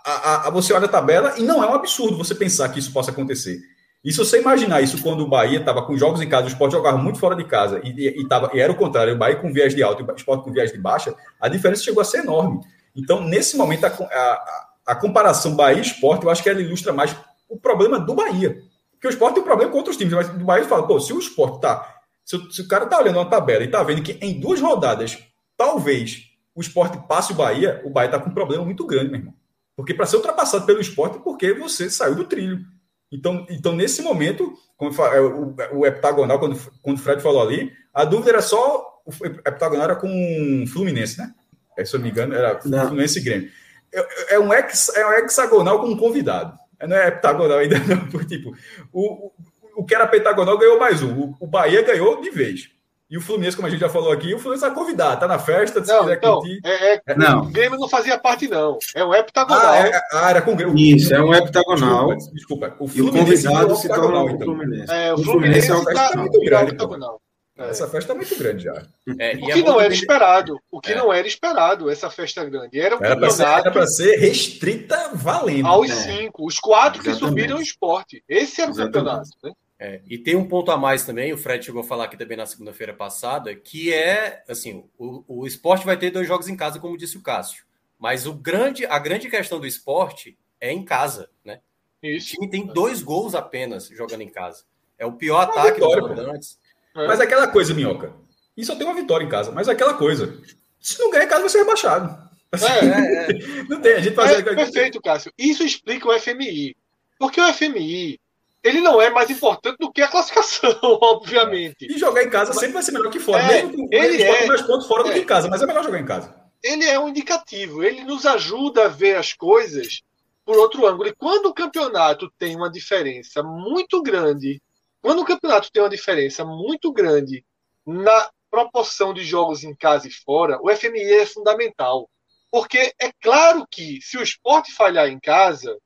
a, 0.04 0.10
a, 0.10 0.48
a, 0.48 0.50
você 0.50 0.72
olha 0.74 0.84
a 0.84 0.88
tabela 0.88 1.34
e 1.38 1.42
não 1.42 1.64
é 1.64 1.66
um 1.66 1.74
absurdo 1.74 2.18
você 2.18 2.34
pensar 2.34 2.68
que 2.68 2.78
isso 2.78 2.92
possa 2.92 3.10
acontecer. 3.10 3.58
E 4.04 4.12
se 4.12 4.18
você 4.18 4.40
imaginar 4.40 4.82
isso 4.82 5.02
quando 5.02 5.22
o 5.22 5.28
Bahia 5.28 5.58
estava 5.58 5.82
com 5.82 5.96
jogos 5.96 6.20
em 6.20 6.28
casa, 6.28 6.44
o 6.44 6.48
esporte 6.48 6.72
jogava 6.72 6.98
muito 6.98 7.18
fora 7.18 7.34
de 7.34 7.44
casa 7.44 7.80
e, 7.82 7.90
e, 7.90 8.20
e, 8.20 8.28
tava, 8.28 8.50
e 8.52 8.60
era 8.60 8.70
o 8.70 8.76
contrário, 8.76 9.14
o 9.14 9.18
Bahia 9.18 9.36
com 9.36 9.52
viés 9.52 9.74
de 9.74 9.82
alto 9.82 10.02
e 10.02 10.04
o 10.04 10.14
esporte 10.14 10.44
com 10.44 10.52
viés 10.52 10.70
de 10.70 10.78
baixa, 10.78 11.14
a 11.40 11.48
diferença 11.48 11.82
chegou 11.82 12.02
a 12.02 12.04
ser 12.04 12.18
enorme. 12.18 12.60
Então, 12.94 13.22
nesse 13.22 13.56
momento, 13.56 13.84
a, 13.84 13.88
a, 13.88 14.68
a 14.88 14.94
comparação 14.94 15.56
Bahia 15.56 15.78
e 15.78 15.82
esporte, 15.82 16.24
eu 16.24 16.30
acho 16.30 16.42
que 16.42 16.48
ela 16.48 16.60
ilustra 16.60 16.92
mais 16.92 17.16
o 17.48 17.58
problema 17.58 17.98
do 17.98 18.14
Bahia. 18.14 18.58
Porque 18.92 19.08
o 19.08 19.10
esporte 19.10 19.34
tem 19.34 19.42
um 19.42 19.46
problema 19.46 19.70
com 19.70 19.78
outros 19.78 19.96
times, 19.96 20.14
mas 20.14 20.28
o 20.28 20.44
Bahia 20.44 20.64
fala, 20.66 20.86
pô, 20.86 21.00
se 21.00 21.12
o 21.12 21.18
esporte 21.18 21.60
tá. 21.60 21.96
Se, 22.24 22.38
se 22.50 22.62
o 22.62 22.68
cara 22.68 22.86
tá 22.86 22.98
olhando 22.98 23.18
uma 23.18 23.28
tabela 23.30 23.64
e 23.64 23.68
tá 23.68 23.82
vendo 23.82 24.02
que 24.02 24.18
em 24.20 24.40
duas 24.40 24.60
rodadas, 24.60 25.18
talvez 25.56 26.25
o 26.56 26.60
esporte 26.62 26.98
passe 27.06 27.32
o 27.32 27.36
Bahia, 27.36 27.82
o 27.84 27.90
Bahia 27.90 28.06
está 28.06 28.18
com 28.18 28.30
um 28.30 28.34
problema 28.34 28.64
muito 28.64 28.86
grande, 28.86 29.10
meu 29.10 29.20
irmão. 29.20 29.34
Porque 29.76 29.92
para 29.92 30.06
ser 30.06 30.16
ultrapassado 30.16 30.64
pelo 30.64 30.80
esporte, 30.80 31.18
porque 31.18 31.52
você 31.52 31.90
saiu 31.90 32.14
do 32.14 32.24
trilho. 32.24 32.64
Então, 33.12 33.46
então 33.50 33.76
nesse 33.76 34.00
momento, 34.00 34.54
como 34.74 34.90
é, 35.04 35.20
o, 35.20 35.54
o 35.74 35.86
heptagonal, 35.86 36.38
quando, 36.38 36.58
quando 36.82 36.96
o 36.96 37.00
Fred 37.00 37.22
falou 37.22 37.42
ali, 37.42 37.70
a 37.92 38.04
dúvida 38.04 38.30
era 38.30 38.42
só. 38.42 39.02
O 39.04 39.26
heptagonal 39.46 39.84
era 39.84 39.96
com 39.96 40.08
o 40.08 40.66
Fluminense, 40.66 41.18
né? 41.18 41.32
É, 41.76 41.84
se 41.84 41.94
eu 41.94 41.98
não 41.98 42.06
me 42.06 42.10
engano, 42.10 42.34
era 42.34 42.58
não. 42.64 42.86
Fluminense 42.86 43.18
e 43.18 43.22
Grêmio. 43.22 43.50
É, 43.92 44.34
é, 44.34 44.38
um 44.40 44.52
ex, 44.52 44.88
é 44.96 45.06
um 45.06 45.12
hexagonal 45.12 45.80
com 45.80 45.88
um 45.88 45.96
convidado. 45.96 46.58
Não 46.88 46.96
é 46.96 47.08
heptagonal 47.08 47.58
ainda, 47.58 47.78
não. 47.86 48.08
Porque, 48.08 48.38
tipo, 48.38 48.56
o, 48.90 49.26
o, 49.26 49.32
o 49.76 49.84
que 49.84 49.94
era 49.94 50.06
pentagonal 50.06 50.56
ganhou 50.56 50.80
mais 50.80 51.02
um. 51.02 51.20
O, 51.20 51.36
o 51.40 51.46
Bahia 51.46 51.82
ganhou 51.82 52.20
de 52.22 52.30
vez. 52.30 52.70
E 53.08 53.16
o 53.16 53.20
Fluminense, 53.20 53.56
como 53.56 53.68
a 53.68 53.70
gente 53.70 53.80
já 53.80 53.88
falou 53.88 54.10
aqui, 54.10 54.34
o 54.34 54.38
Fluminense 54.38 54.66
vai 54.66 54.74
convidar, 54.74 55.16
tá 55.16 55.28
na 55.28 55.38
festa, 55.38 55.84
se 55.84 55.92
não, 55.92 56.00
quiser 56.00 56.16
então, 56.16 56.42
É, 56.64 56.94
é, 56.94 57.14
não. 57.16 57.42
O 57.42 57.50
Grêmio 57.52 57.78
não 57.78 57.88
fazia 57.88 58.18
parte, 58.18 58.48
não. 58.48 58.78
É 58.96 59.04
um 59.04 59.14
heptagonal. 59.14 59.60
Ah, 59.64 59.78
é, 59.78 60.00
ah, 60.12 60.30
era 60.30 60.42
com 60.42 60.54
o 60.54 60.56
Grêmio. 60.56 60.76
Isso, 60.76 61.14
é 61.14 61.22
um 61.22 61.32
heptagonal. 61.32 62.16
Desculpa, 62.16 62.68
desculpa. 62.68 62.76
O 62.80 62.90
e 62.92 63.02
o 63.02 63.12
convidado 63.12 63.76
se 63.76 63.88
torna 63.88 64.22
o 64.22 64.30
então. 64.30 64.46
Fluminense. 64.46 64.92
É, 64.92 65.14
o 65.14 65.18
Fluminense, 65.18 65.20
o 65.20 65.24
Fluminense 65.24 65.70
é 65.70 65.74
um 65.74 65.84
tá 65.84 66.16
muito 66.16 66.40
grande. 66.40 66.74
Então. 66.74 67.20
É. 67.58 67.70
Essa 67.70 67.88
festa 67.88 68.12
é 68.12 68.16
muito 68.16 68.36
grande 68.36 68.64
já. 68.64 68.82
É, 69.18 69.36
o 69.36 69.46
que 69.46 69.62
não 69.62 69.80
era 69.80 69.94
esperado. 69.94 70.60
O 70.70 70.80
que 70.80 70.92
é. 70.92 70.96
não 70.96 71.12
era 71.12 71.26
esperado, 71.26 71.88
essa 71.88 72.10
festa 72.10 72.44
grande. 72.44 72.78
Era, 72.78 72.98
era 73.00 73.16
para 73.16 73.86
ser, 73.86 73.86
ser, 73.86 74.16
restrita 74.16 75.10
valendo. 75.14 75.66
Aos 75.66 75.90
cinco. 75.90 76.46
Os 76.46 76.58
quatro 76.58 77.00
Exatamente. 77.00 77.20
que 77.20 77.26
subiram 77.26 77.58
o 77.58 77.62
esporte. 77.62 78.22
Esse 78.28 78.60
era 78.60 78.70
o 78.70 78.74
Exatamente. 78.74 78.92
campeonato. 78.92 79.28
Né? 79.42 79.52
É, 79.78 80.00
e 80.06 80.16
tem 80.16 80.34
um 80.34 80.48
ponto 80.48 80.70
a 80.70 80.76
mais 80.78 81.04
também, 81.04 81.32
o 81.32 81.38
Fred 81.38 81.64
chegou 81.64 81.82
a 81.82 81.84
falar 81.84 82.04
aqui 82.04 82.16
também 82.16 82.36
na 82.36 82.46
segunda-feira 82.46 82.94
passada, 82.94 83.54
que 83.54 83.92
é 83.92 84.42
assim: 84.48 84.84
o, 84.98 85.22
o 85.28 85.46
esporte 85.46 85.84
vai 85.84 85.98
ter 85.98 86.10
dois 86.10 86.26
jogos 86.26 86.48
em 86.48 86.56
casa, 86.56 86.78
como 86.78 86.96
disse 86.96 87.18
o 87.18 87.22
Cássio. 87.22 87.64
Mas 87.98 88.26
o 88.26 88.32
grande, 88.32 88.86
a 88.86 88.98
grande 88.98 89.28
questão 89.28 89.60
do 89.60 89.66
esporte 89.66 90.38
é 90.60 90.72
em 90.72 90.84
casa, 90.84 91.28
né? 91.44 91.60
Isso. 92.02 92.28
O 92.28 92.30
time 92.34 92.50
tem 92.50 92.66
dois 92.66 93.02
gols 93.02 93.34
apenas 93.34 93.88
jogando 93.88 94.22
em 94.22 94.28
casa. 94.28 94.64
É 94.98 95.04
o 95.04 95.12
pior 95.12 95.42
ataque 95.42 95.80
vitória, 95.80 96.14
dos. 96.32 96.58
É. 96.94 97.06
Mas 97.06 97.20
aquela 97.20 97.48
coisa, 97.48 97.74
Minhoca. 97.74 98.14
E 98.56 98.64
só 98.64 98.74
tem 98.74 98.86
uma 98.86 98.94
vitória 98.94 99.24
em 99.24 99.28
casa, 99.28 99.52
mas 99.52 99.68
aquela 99.68 99.94
coisa. 99.94 100.40
Se 100.80 100.98
não 100.98 101.10
ganhar 101.10 101.24
em 101.24 101.28
casa, 101.28 101.40
vai 101.40 101.50
ser 101.50 101.58
rebaixado. 101.58 102.26
É, 102.52 102.86
é, 102.86 103.30
é. 103.30 103.62
não 103.68 103.80
tem, 103.80 103.94
a 103.94 104.00
gente 104.00 104.14
faz. 104.14 104.30
É, 104.30 104.42
perfeito, 104.42 105.02
Cássio. 105.02 105.32
Isso 105.36 105.62
explica 105.62 106.08
o 106.08 106.18
FMI. 106.18 106.74
Porque 107.18 107.40
o 107.40 107.52
FMI 107.52 108.18
ele 108.66 108.80
não 108.80 109.00
é 109.00 109.10
mais 109.10 109.30
importante 109.30 109.76
do 109.78 109.92
que 109.92 110.02
a 110.02 110.08
classificação, 110.08 110.76
obviamente. 111.00 111.86
E 111.88 111.98
jogar 111.98 112.24
em 112.24 112.30
casa 112.30 112.52
sempre 112.52 112.72
vai 112.72 112.82
ser 112.82 112.92
melhor 112.92 113.10
que 113.10 113.20
fora. 113.20 113.42
É, 113.42 113.62
mesmo 113.62 113.88
ele 113.92 114.22
é 114.22 114.46
mais 114.46 114.62
pontos 114.62 114.88
fora 114.88 115.02
é, 115.02 115.04
do 115.04 115.12
que 115.12 115.20
em 115.20 115.24
casa, 115.24 115.48
mas 115.48 115.62
é 115.62 115.66
melhor 115.66 115.84
jogar 115.84 116.00
em 116.00 116.04
casa. 116.04 116.34
Ele 116.62 116.84
é 116.84 116.98
um 116.98 117.08
indicativo, 117.08 117.84
ele 117.84 118.02
nos 118.02 118.26
ajuda 118.26 118.86
a 118.86 118.88
ver 118.88 119.16
as 119.16 119.32
coisas 119.32 120.02
por 120.44 120.56
outro 120.56 120.84
ângulo. 120.84 121.08
E 121.08 121.14
quando 121.14 121.46
o 121.46 121.54
campeonato 121.54 122.28
tem 122.38 122.56
uma 122.56 122.70
diferença 122.70 123.40
muito 123.40 124.02
grande, 124.02 124.60
quando 125.00 125.22
o 125.22 125.24
campeonato 125.24 125.70
tem 125.70 125.82
uma 125.82 125.88
diferença 125.88 126.44
muito 126.44 126.92
grande 126.92 127.44
na 127.86 128.28
proporção 128.50 129.14
de 129.14 129.22
jogos 129.22 129.62
em 129.62 129.76
casa 129.76 130.08
e 130.08 130.10
fora, 130.10 130.58
o 130.60 130.74
FMI 130.74 131.02
é 131.02 131.26
fundamental. 131.26 132.10
Porque 132.50 132.92
é 133.00 133.12
claro 133.20 133.64
que 133.70 134.00
se 134.02 134.18
o 134.18 134.22
esporte 134.22 134.72
falhar 134.72 135.08
em 135.08 135.20
casa, 135.20 135.76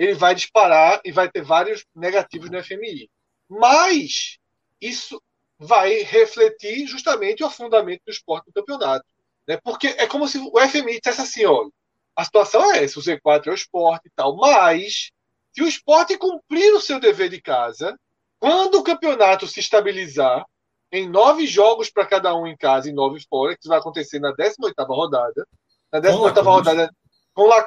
ele 0.00 0.14
vai 0.14 0.34
disparar 0.34 0.98
e 1.04 1.12
vai 1.12 1.30
ter 1.30 1.42
vários 1.42 1.84
negativos 1.94 2.48
no 2.48 2.64
FMI. 2.64 3.10
Mas 3.46 4.38
isso 4.80 5.22
vai 5.58 5.98
refletir 5.98 6.86
justamente 6.86 7.42
o 7.42 7.46
afundamento 7.46 8.00
do 8.06 8.10
esporte 8.10 8.46
no 8.46 8.52
campeonato. 8.54 9.04
Né? 9.46 9.58
Porque 9.62 9.88
é 9.88 10.06
como 10.06 10.26
se 10.26 10.38
o 10.38 10.58
FMI 10.58 11.00
dissesse 11.00 11.20
assim: 11.20 11.44
olha, 11.44 11.68
a 12.16 12.24
situação 12.24 12.72
é 12.72 12.82
essa, 12.82 12.98
o 12.98 13.02
Z4 13.02 13.48
é 13.48 13.50
o 13.50 13.54
esporte 13.54 14.06
e 14.06 14.10
tal, 14.16 14.36
mas 14.36 15.10
se 15.52 15.62
o 15.62 15.68
esporte 15.68 16.16
cumprir 16.16 16.72
o 16.72 16.80
seu 16.80 16.98
dever 16.98 17.28
de 17.28 17.42
casa, 17.42 17.94
quando 18.38 18.76
o 18.76 18.82
campeonato 18.82 19.46
se 19.46 19.60
estabilizar, 19.60 20.46
em 20.90 21.06
nove 21.06 21.46
jogos 21.46 21.90
para 21.90 22.06
cada 22.06 22.34
um 22.34 22.46
em 22.46 22.56
casa 22.56 22.88
e 22.88 22.92
nove 22.92 23.20
fora, 23.28 23.54
que 23.54 23.68
vai 23.68 23.78
acontecer 23.78 24.18
na 24.18 24.32
18 24.32 24.82
rodada. 24.84 25.46
Na 25.92 26.00
18 26.00 26.40
rodada, 26.40 26.90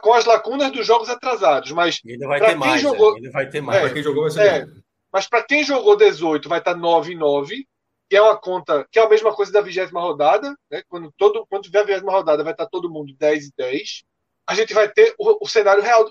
com, 0.01 0.13
as 0.13 0.25
lacunas 0.25 0.71
dos 0.71 0.85
jogos 0.85 1.09
atrasados. 1.09 1.71
Mas 1.71 1.99
ainda 2.05 2.27
vai 2.27 2.39
ter 2.39 2.55
mais. 2.55 2.81
Jogou, 2.81 3.13
é, 3.13 3.15
ainda 3.17 3.31
vai 3.31 3.49
ter 3.49 3.61
mais. 3.61 3.77
É, 3.77 3.81
para 3.81 3.93
quem 3.93 4.03
jogou 4.03 4.23
vai 4.23 4.31
ser 4.31 4.41
é, 4.41 4.67
Mas 5.11 5.27
para 5.27 5.43
quem 5.43 5.63
jogou 5.63 5.95
18, 5.95 6.49
vai 6.49 6.59
estar 6.59 6.75
9 6.75 7.13
e 7.13 7.15
9, 7.15 7.67
que 8.09 8.15
é 8.15 8.21
uma 8.21 8.37
conta 8.37 8.85
que 8.91 8.99
é 8.99 9.03
a 9.03 9.09
mesma 9.09 9.33
coisa 9.33 9.51
da 9.51 9.61
vigésima 9.61 10.01
rodada. 10.01 10.55
Né? 10.69 10.83
Quando, 10.87 11.11
todo, 11.17 11.45
quando 11.49 11.63
tiver 11.63 11.79
a 11.79 11.83
vigésima 11.83 12.11
rodada, 12.11 12.43
vai 12.43 12.53
estar 12.53 12.67
todo 12.67 12.91
mundo 12.91 13.13
10 13.17 13.47
e 13.47 13.53
10. 13.57 14.03
A 14.45 14.55
gente 14.55 14.73
vai 14.73 14.89
ter 14.89 15.15
o, 15.17 15.45
o 15.45 15.47
cenário 15.47 15.81
real. 15.81 16.05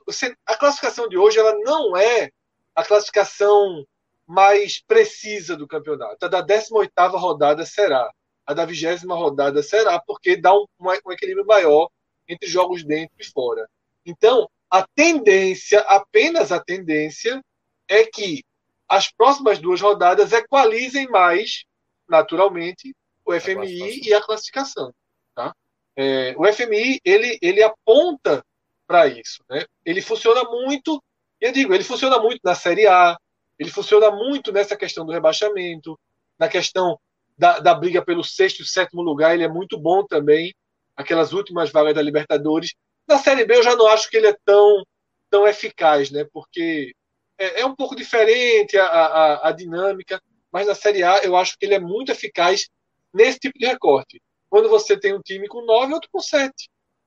A 0.46 0.56
classificação 0.56 1.08
de 1.08 1.18
hoje 1.18 1.38
ela 1.38 1.54
não 1.64 1.96
é 1.96 2.30
a 2.74 2.82
classificação 2.82 3.84
mais 4.26 4.80
precisa 4.80 5.56
do 5.56 5.68
campeonato. 5.68 6.24
A 6.24 6.28
da 6.28 6.40
18 6.40 6.90
rodada 7.16 7.66
será. 7.66 8.10
A 8.46 8.54
da 8.54 8.64
vigésima 8.64 9.14
rodada 9.14 9.62
será, 9.62 10.00
porque 10.00 10.36
dá 10.36 10.52
um, 10.54 10.64
um 10.80 11.12
equilíbrio 11.12 11.46
maior 11.46 11.88
entre 12.28 12.48
jogos 12.48 12.84
dentro 12.84 13.14
e 13.18 13.24
fora. 13.24 13.68
Então, 14.04 14.48
a 14.70 14.86
tendência, 14.94 15.80
apenas 15.80 16.50
a 16.50 16.58
tendência, 16.58 17.42
é 17.88 18.04
que 18.04 18.42
as 18.88 19.10
próximas 19.10 19.58
duas 19.58 19.80
rodadas 19.80 20.32
equalizem 20.32 21.08
mais, 21.08 21.64
naturalmente, 22.08 22.94
o 23.24 23.38
FMI 23.38 24.00
e 24.06 24.14
a 24.14 24.22
classificação. 24.22 24.92
Tá? 25.34 25.54
É, 25.96 26.34
o 26.36 26.50
FMI 26.52 27.00
ele, 27.04 27.38
ele 27.40 27.62
aponta 27.62 28.44
para 28.86 29.06
isso. 29.06 29.42
Né? 29.48 29.64
Ele 29.84 30.02
funciona 30.02 30.44
muito, 30.44 31.02
eu 31.40 31.52
digo, 31.52 31.74
ele 31.74 31.84
funciona 31.84 32.18
muito 32.18 32.40
na 32.44 32.54
Série 32.54 32.86
A, 32.86 33.16
ele 33.58 33.70
funciona 33.70 34.10
muito 34.10 34.52
nessa 34.52 34.76
questão 34.76 35.06
do 35.06 35.12
rebaixamento, 35.12 35.98
na 36.38 36.48
questão 36.48 36.98
da, 37.36 37.58
da 37.60 37.74
briga 37.74 38.02
pelo 38.02 38.24
sexto 38.24 38.62
e 38.62 38.66
sétimo 38.66 39.02
lugar, 39.02 39.34
ele 39.34 39.44
é 39.44 39.48
muito 39.48 39.78
bom 39.78 40.04
também, 40.04 40.54
aquelas 40.96 41.32
últimas 41.32 41.70
vagas 41.70 41.94
da 41.94 42.02
Libertadores. 42.02 42.74
Na 43.06 43.18
Série 43.18 43.44
B 43.44 43.56
eu 43.56 43.62
já 43.62 43.76
não 43.76 43.86
acho 43.86 44.08
que 44.08 44.16
ele 44.16 44.28
é 44.28 44.36
tão, 44.44 44.84
tão 45.30 45.46
eficaz, 45.46 46.10
né? 46.10 46.26
porque 46.32 46.94
é, 47.38 47.60
é 47.60 47.66
um 47.66 47.74
pouco 47.74 47.96
diferente 47.96 48.78
a, 48.78 48.86
a, 48.86 49.48
a 49.48 49.52
dinâmica, 49.52 50.20
mas 50.52 50.66
na 50.66 50.74
Série 50.74 51.02
A 51.02 51.18
eu 51.24 51.36
acho 51.36 51.58
que 51.58 51.66
ele 51.66 51.74
é 51.74 51.80
muito 51.80 52.12
eficaz 52.12 52.68
nesse 53.12 53.38
tipo 53.38 53.58
de 53.58 53.66
recorte. 53.66 54.20
Quando 54.48 54.68
você 54.68 54.98
tem 54.98 55.14
um 55.14 55.20
time 55.20 55.48
com 55.48 55.64
9 55.64 55.90
e 55.90 55.94
outro 55.94 56.10
com 56.12 56.20
7. 56.20 56.52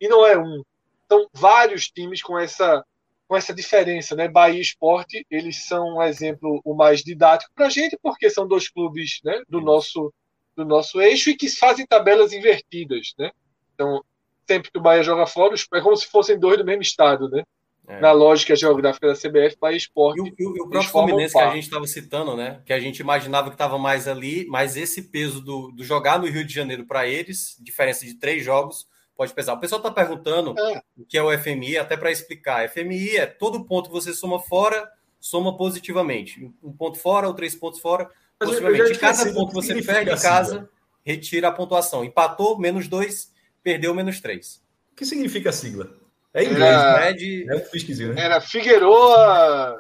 E 0.02 0.08
não 0.08 0.26
é 0.26 0.38
um. 0.38 0.64
Então, 1.06 1.28
vários 1.32 1.88
times 1.88 2.22
com 2.22 2.38
essa, 2.38 2.84
com 3.28 3.36
essa 3.36 3.54
diferença, 3.54 4.16
né? 4.16 4.28
Bahia 4.28 4.58
e 4.58 4.62
Esporte, 4.62 5.26
eles 5.30 5.66
são 5.66 5.98
um 5.98 6.02
exemplo 6.02 6.60
o 6.66 6.74
mais 6.74 7.04
didático 7.04 7.52
para 7.56 7.68
a 7.68 7.70
gente, 7.70 7.98
porque 8.02 8.30
são 8.30 8.48
dois 8.48 8.68
clubes 8.68 9.20
né, 9.24 9.42
do, 9.48 9.62
nosso, 9.62 10.14
do 10.56 10.66
nosso 10.66 11.00
eixo 11.00 11.30
e 11.30 11.36
que 11.36 11.50
fazem 11.50 11.86
tabelas 11.86 12.34
invertidas, 12.34 13.14
né? 13.18 13.32
Então, 13.76 14.04
sempre 14.48 14.72
que 14.72 14.80
o 14.80 14.82
Bahia 14.82 15.04
joga 15.04 15.28
fora, 15.28 15.54
é 15.74 15.82
como 15.82 15.96
se 15.96 16.08
fossem 16.08 16.40
dois 16.40 16.58
do 16.58 16.66
mesmo 16.66 16.82
estado, 16.82 17.30
né? 17.30 17.44
É. 17.88 18.00
Na 18.00 18.12
lógica 18.12 18.56
geográfica 18.56 19.08
da 19.08 19.14
CBF, 19.14 19.58
Bahia 19.60 19.78
Esporte. 19.78 20.20
E 20.20 20.46
o, 20.46 20.58
e 20.58 20.62
o 20.62 20.68
próprio 20.68 20.90
Fluminense 20.90 21.34
que 21.34 21.40
a 21.40 21.54
gente 21.54 21.66
estava 21.66 21.86
citando, 21.86 22.36
né? 22.36 22.62
Que 22.66 22.74
a 22.74 22.80
gente 22.80 23.00
imaginava 23.00 23.50
que 23.50 23.56
estava 23.56 23.78
mais 23.78 24.08
ali, 24.08 24.48
mas 24.50 24.76
esse 24.76 25.04
peso 25.04 25.40
do, 25.40 25.72
do 25.72 25.84
jogar 25.84 26.18
no 26.18 26.26
Rio 26.26 26.44
de 26.44 26.54
Janeiro 26.54 26.86
para 26.86 27.08
eles, 27.08 27.56
diferença 27.60 28.04
de 28.04 28.16
três 28.16 28.44
jogos, 28.44 28.88
pode 29.16 29.34
pesar. 29.34 29.54
O 29.54 29.60
pessoal 29.60 29.80
está 29.80 29.92
perguntando 29.92 30.56
é. 30.58 30.82
o 30.98 31.06
que 31.06 31.18
é 31.18 31.22
o 31.22 31.38
FMI, 31.38 31.78
até 31.78 31.96
para 31.96 32.12
explicar. 32.12 32.68
FMI 32.70 33.18
é 33.18 33.26
todo 33.28 33.66
ponto 33.66 33.90
que 33.90 33.96
você 33.96 34.14
soma 34.14 34.40
fora, 34.40 34.90
soma 35.20 35.56
positivamente. 35.56 36.52
Um 36.64 36.74
ponto 36.74 36.98
fora 36.98 37.28
ou 37.28 37.36
três 37.36 37.54
pontos 37.54 37.80
fora, 37.80 38.10
positivamente. 38.40 38.98
Cada 38.98 39.32
ponto 39.32 39.50
que 39.50 39.54
você 39.56 39.80
perde 39.82 40.12
em 40.12 40.20
casa, 40.20 40.68
retira 41.04 41.50
a 41.50 41.52
pontuação. 41.52 42.04
Empatou, 42.04 42.58
menos 42.58 42.88
dois, 42.88 43.32
perdeu, 43.66 43.96
menos 43.96 44.22
três. 44.22 44.62
O 44.92 44.96
que 44.96 45.06
significa 45.06 45.50
a 45.50 45.54
sigla? 45.54 45.90
É 46.32 46.44
inglês, 46.44 46.62
era, 46.62 47.00
Fred, 47.00 47.46
é 47.50 47.56
um 47.56 47.62
esquisito, 47.74 48.14
né? 48.14 48.22
Era 48.26 48.42
Figueroa, 48.42 49.78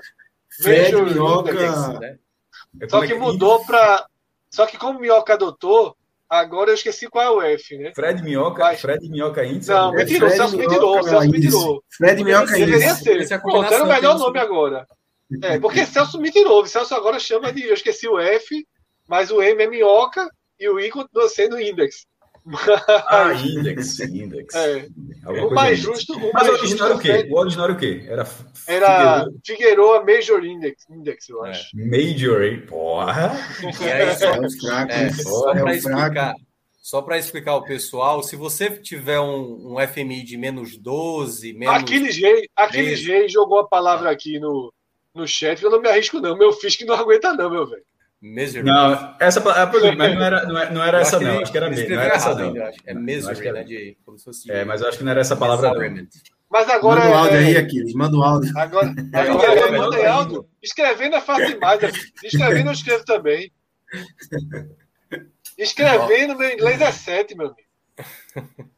Fred, 0.62 0.96
Minhoca, 0.96 2.00
né? 2.00 2.18
É 2.82 2.90
Só 2.90 3.00
que, 3.00 3.06
é 3.06 3.08
que 3.10 3.16
mudou 3.16 3.64
para. 3.66 4.06
Só 4.50 4.66
que 4.66 4.78
como 4.78 5.00
Minhoca 5.00 5.34
adotou, 5.34 5.96
agora 6.30 6.72
eu 6.72 6.76
esqueci 6.76 7.08
qual 7.08 7.24
é 7.24 7.30
o 7.30 7.42
F, 7.58 7.78
né? 7.78 7.94
Fred 7.94 8.24
Minhoca, 8.24 8.64
Mas... 8.64 8.82
Fred 8.82 9.08
Minhoca 9.10 9.46
Índice. 9.46 9.70
Não, 9.70 9.92
me 9.92 10.06
tirou, 10.06 10.30
Celso 10.30 10.58
me 10.58 10.68
tirou, 10.68 11.04
Celso 11.04 11.30
me 11.30 11.42
tirou. 11.42 11.84
Fred 11.90 12.24
Minhoca 12.24 12.58
Índice. 12.58 12.66
Deveria 12.66 12.96
ser. 12.96 13.34
É 13.34 13.38
Pronto, 13.38 13.74
era 13.74 13.84
o 13.84 13.88
melhor 13.88 14.18
nome 14.18 14.40
agora. 14.40 14.88
É, 15.44 15.60
porque 15.60 15.86
Celso 15.86 16.20
me 16.20 16.32
tirou. 16.32 16.66
Celso 16.66 16.96
agora 16.96 17.20
chama 17.20 17.52
de. 17.52 17.64
Eu 17.64 17.74
esqueci 17.74 18.08
o 18.08 18.20
F, 18.20 18.66
mas 19.08 19.30
o 19.30 19.42
M 19.42 19.62
é 19.62 19.68
Minhoca 19.68 20.28
e 20.60 20.70
o 20.70 20.80
I 20.80 20.90
continua 20.90 21.28
sendo 21.28 21.60
Index. 21.60 22.06
Ah, 23.08 23.34
index, 23.34 24.00
index. 24.02 24.54
É. 24.54 24.88
O 25.28 25.52
mais 25.52 25.80
justo. 25.80 26.14
O 26.14 26.32
Mas 26.34 26.48
o 26.48 26.52
original 26.52 26.88
era 26.88 26.96
o 26.96 27.00
quê? 27.00 27.28
O 27.30 27.40
original 27.40 27.66
era 27.66 27.74
o 27.74 27.78
quê? 27.78 28.06
Era, 28.08 28.28
era 28.68 29.28
Figueroa 29.44 30.04
Major 30.06 30.44
Index, 30.46 30.88
index 30.90 31.30
eu 31.30 31.46
é. 31.46 31.50
acho. 31.50 31.70
É. 31.78 31.86
Major, 31.86 32.68
porra! 32.68 33.32
E 33.82 33.92
aí, 33.92 34.16
só, 34.16 34.34
é, 34.88 35.10
só 35.10 35.52
é 35.52 35.62
para 35.62 35.76
explicar. 35.76 36.36
Só 36.86 37.02
para 37.02 37.18
explicar 37.18 37.52
ao 37.54 37.64
pessoal, 37.64 38.22
se 38.22 38.36
você 38.36 38.70
tiver 38.70 39.20
um, 39.20 39.74
um 39.74 39.88
FMI 39.88 40.22
de 40.22 40.38
menos 40.38 40.78
12, 40.78 41.54
menos. 41.54 41.82
Aquele 41.82 42.12
G, 42.12 42.48
aquele 42.56 42.96
G 42.96 43.28
jogou 43.28 43.58
a 43.58 43.68
palavra 43.68 44.12
aqui 44.12 44.40
no, 44.40 44.72
no 45.12 45.28
chat, 45.28 45.64
eu 45.64 45.72
não 45.72 45.82
me 45.82 45.90
arrisco, 45.90 46.20
não. 46.20 46.38
Meu 46.38 46.56
que 46.56 46.86
não 46.86 46.94
aguenta, 46.96 47.34
não, 47.34 47.50
meu 47.50 47.66
velho. 47.66 47.84
Misery. 48.26 48.66
Não, 48.66 49.16
essa 49.20 49.40
é, 49.40 49.96
mas 49.96 50.16
não 50.16 50.24
era, 50.24 50.48
não 50.48 50.58
era, 50.58 50.72
não 50.72 50.84
era 50.84 51.02
essa, 51.02 51.20
não. 51.20 51.42
Acho 51.42 51.52
que 51.52 51.58
era 51.58 51.70
mesmo. 51.70 51.90
Não 51.90 52.02
era 52.02 52.16
essa, 52.16 52.34
não. 52.34 52.56
É 52.84 52.94
misery, 52.96 53.52
né? 53.52 53.64
De, 53.64 53.98
como 54.04 54.18
se 54.18 54.26
fosse. 54.26 54.52
É, 54.52 54.66
mas 54.66 54.82
eu 54.82 54.88
acho 54.88 54.98
que 54.98 55.04
não 55.04 55.12
era 55.12 55.22
essa 55.22 55.36
palavra, 55.36 55.72
não. 55.72 56.08
Mas 56.50 56.68
agora. 56.68 57.02
Manda 57.02 57.12
o 57.12 57.18
áudio 57.18 57.38
é... 57.38 57.46
aí, 57.46 57.58
Aquiles. 57.58 57.94
Manda 57.94 58.18
o 58.18 58.24
áudio. 58.24 58.58
Agora, 58.58 58.88
agora 59.14 59.60
é, 59.60 59.78
manda 59.78 60.12
áudio. 60.12 60.50
Escrevendo 60.62 61.16
é 61.18 61.22
fácil 61.22 61.48
demais. 61.50 61.80
Escrevendo 62.24 62.68
eu 62.68 62.74
escrevo 62.74 63.06
também. 63.06 63.52
Escrevendo, 65.56 66.36
meu 66.36 66.52
inglês 66.52 66.82
é 66.82 66.92
7, 66.92 67.38
meu 67.38 67.48
amigo. 67.48 68.66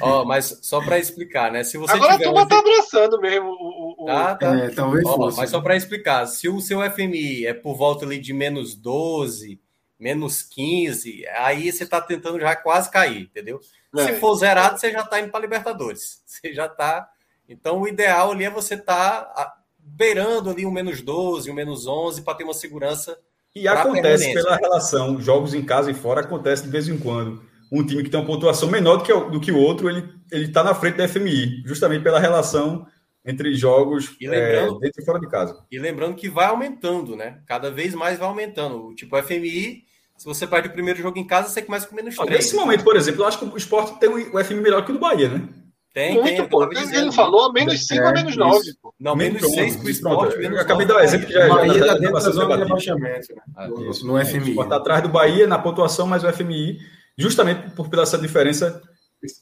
Ó, 0.00 0.22
oh, 0.22 0.24
mas 0.24 0.58
só 0.62 0.80
para 0.80 0.98
explicar, 0.98 1.52
né? 1.52 1.62
Se 1.62 1.76
você 1.76 1.92
Agora 1.92 2.12
tiver 2.12 2.24
a 2.24 2.28
turma 2.28 2.42
um... 2.44 2.48
tá 2.48 2.58
abraçando 2.58 3.20
mesmo 3.20 3.48
o. 3.48 4.04
o... 4.04 4.08
Ah, 4.08 4.34
tá. 4.34 4.56
É, 4.56 4.70
talvez 4.70 5.04
oh, 5.06 5.16
fosse. 5.16 5.36
Mas 5.36 5.50
só 5.50 5.60
para 5.60 5.76
explicar, 5.76 6.26
se 6.26 6.48
o 6.48 6.60
seu 6.60 6.80
FMI 6.90 7.46
é 7.46 7.54
por 7.54 7.76
volta 7.76 8.04
ali 8.04 8.18
de 8.18 8.32
menos 8.32 8.74
12, 8.74 9.60
menos 9.98 10.42
15, 10.42 11.26
aí 11.28 11.70
você 11.70 11.86
tá 11.86 12.00
tentando 12.00 12.40
já 12.40 12.56
quase 12.56 12.90
cair, 12.90 13.22
entendeu? 13.22 13.60
É. 13.96 14.06
Se 14.06 14.12
for 14.14 14.34
zerado, 14.36 14.78
você 14.78 14.90
já 14.90 15.02
tá 15.02 15.20
indo 15.20 15.30
para 15.30 15.40
Libertadores. 15.40 16.22
Você 16.26 16.52
já 16.52 16.68
tá. 16.68 17.08
Então, 17.48 17.80
o 17.80 17.88
ideal 17.88 18.32
ali 18.32 18.44
é 18.44 18.50
você 18.50 18.76
tá 18.76 19.56
beirando 19.78 20.50
ali 20.50 20.66
um 20.66 20.70
menos 20.70 21.00
12, 21.00 21.50
um 21.50 21.54
menos 21.54 21.86
11 21.86 22.22
para 22.22 22.34
ter 22.34 22.44
uma 22.44 22.52
segurança. 22.52 23.18
E 23.54 23.66
acontece 23.66 24.34
pela 24.34 24.56
relação, 24.56 25.18
jogos 25.18 25.54
em 25.54 25.64
casa 25.64 25.90
e 25.90 25.94
fora 25.94 26.20
acontece 26.20 26.64
de 26.64 26.68
vez 26.68 26.88
em 26.88 26.98
quando 26.98 27.40
um 27.70 27.84
time 27.84 28.02
que 28.02 28.10
tem 28.10 28.18
uma 28.18 28.26
pontuação 28.26 28.70
menor 28.70 28.98
do 28.98 29.04
que, 29.04 29.12
do 29.30 29.40
que 29.40 29.52
o 29.52 29.58
outro, 29.58 29.88
ele 29.88 30.08
está 30.30 30.62
na 30.62 30.74
frente 30.74 30.96
da 30.96 31.08
FMI, 31.08 31.62
justamente 31.64 32.02
pela 32.02 32.20
relação 32.20 32.86
entre 33.24 33.52
jogos 33.54 34.16
e 34.20 34.26
é, 34.28 34.66
dentro 34.80 35.02
e 35.02 35.04
fora 35.04 35.18
de 35.18 35.28
casa. 35.28 35.64
E 35.70 35.78
lembrando 35.78 36.14
que 36.14 36.28
vai 36.28 36.46
aumentando, 36.46 37.16
né? 37.16 37.40
Cada 37.46 37.70
vez 37.70 37.92
mais 37.94 38.18
vai 38.18 38.28
aumentando. 38.28 38.94
Tipo, 38.94 39.16
o 39.16 39.22
FMI, 39.22 39.82
se 40.16 40.24
você 40.24 40.46
perde 40.46 40.68
o 40.68 40.72
primeiro 40.72 41.02
jogo 41.02 41.18
em 41.18 41.26
casa, 41.26 41.48
você 41.48 41.60
começa 41.60 41.88
com 41.88 41.96
menos 41.96 42.14
3. 42.14 42.30
Nesse 42.30 42.54
momento, 42.54 42.84
por 42.84 42.94
exemplo, 42.94 43.22
eu 43.22 43.26
acho 43.26 43.38
que 43.38 43.44
o 43.44 43.56
esporte 43.56 43.98
tem 43.98 44.08
o 44.08 44.44
FMI 44.44 44.60
melhor 44.60 44.84
que 44.84 44.92
o 44.92 44.94
do 44.94 45.00
Bahia, 45.00 45.28
né? 45.28 45.48
Tem, 45.92 46.12
Muito, 46.12 46.26
tem. 46.26 46.48
Pô. 46.48 46.62
Ele 46.62 47.10
falou 47.10 47.50
menos 47.54 47.86
5 47.86 48.02
é, 48.02 48.06
a 48.06 48.12
menos 48.12 48.36
9. 48.36 48.60
Não, 49.00 49.16
menos 49.16 49.40
6 49.40 49.76
para 49.76 49.86
o 49.86 49.90
esporte. 49.90 50.44
Eu 50.44 50.60
acabei 50.60 50.86
de 50.86 50.92
dar 50.92 50.98
um 50.98 51.02
exemplo 51.02 51.26
que 51.26 51.32
já, 51.32 51.48
Bahia 51.48 51.72
já, 51.72 51.86
já, 51.86 51.94
dentro 51.94 52.12
da 52.12 52.20
zona 52.20 52.56
de 52.56 52.62
rebaixamento. 52.64 53.34
Né? 53.34 53.42
Ah, 53.56 53.66
no, 53.66 53.78
no 53.78 53.92
FMI. 53.92 54.10
O 54.10 54.48
esporte 54.48 54.66
está 54.66 54.76
atrás 54.76 55.02
do 55.02 55.08
Bahia 55.08 55.46
na 55.46 55.58
pontuação, 55.58 56.06
mas 56.06 56.22
o 56.22 56.30
FMI 56.30 56.80
justamente 57.16 57.70
por 57.70 57.88
pela 57.88 58.02
essa 58.02 58.18
diferença 58.18 58.82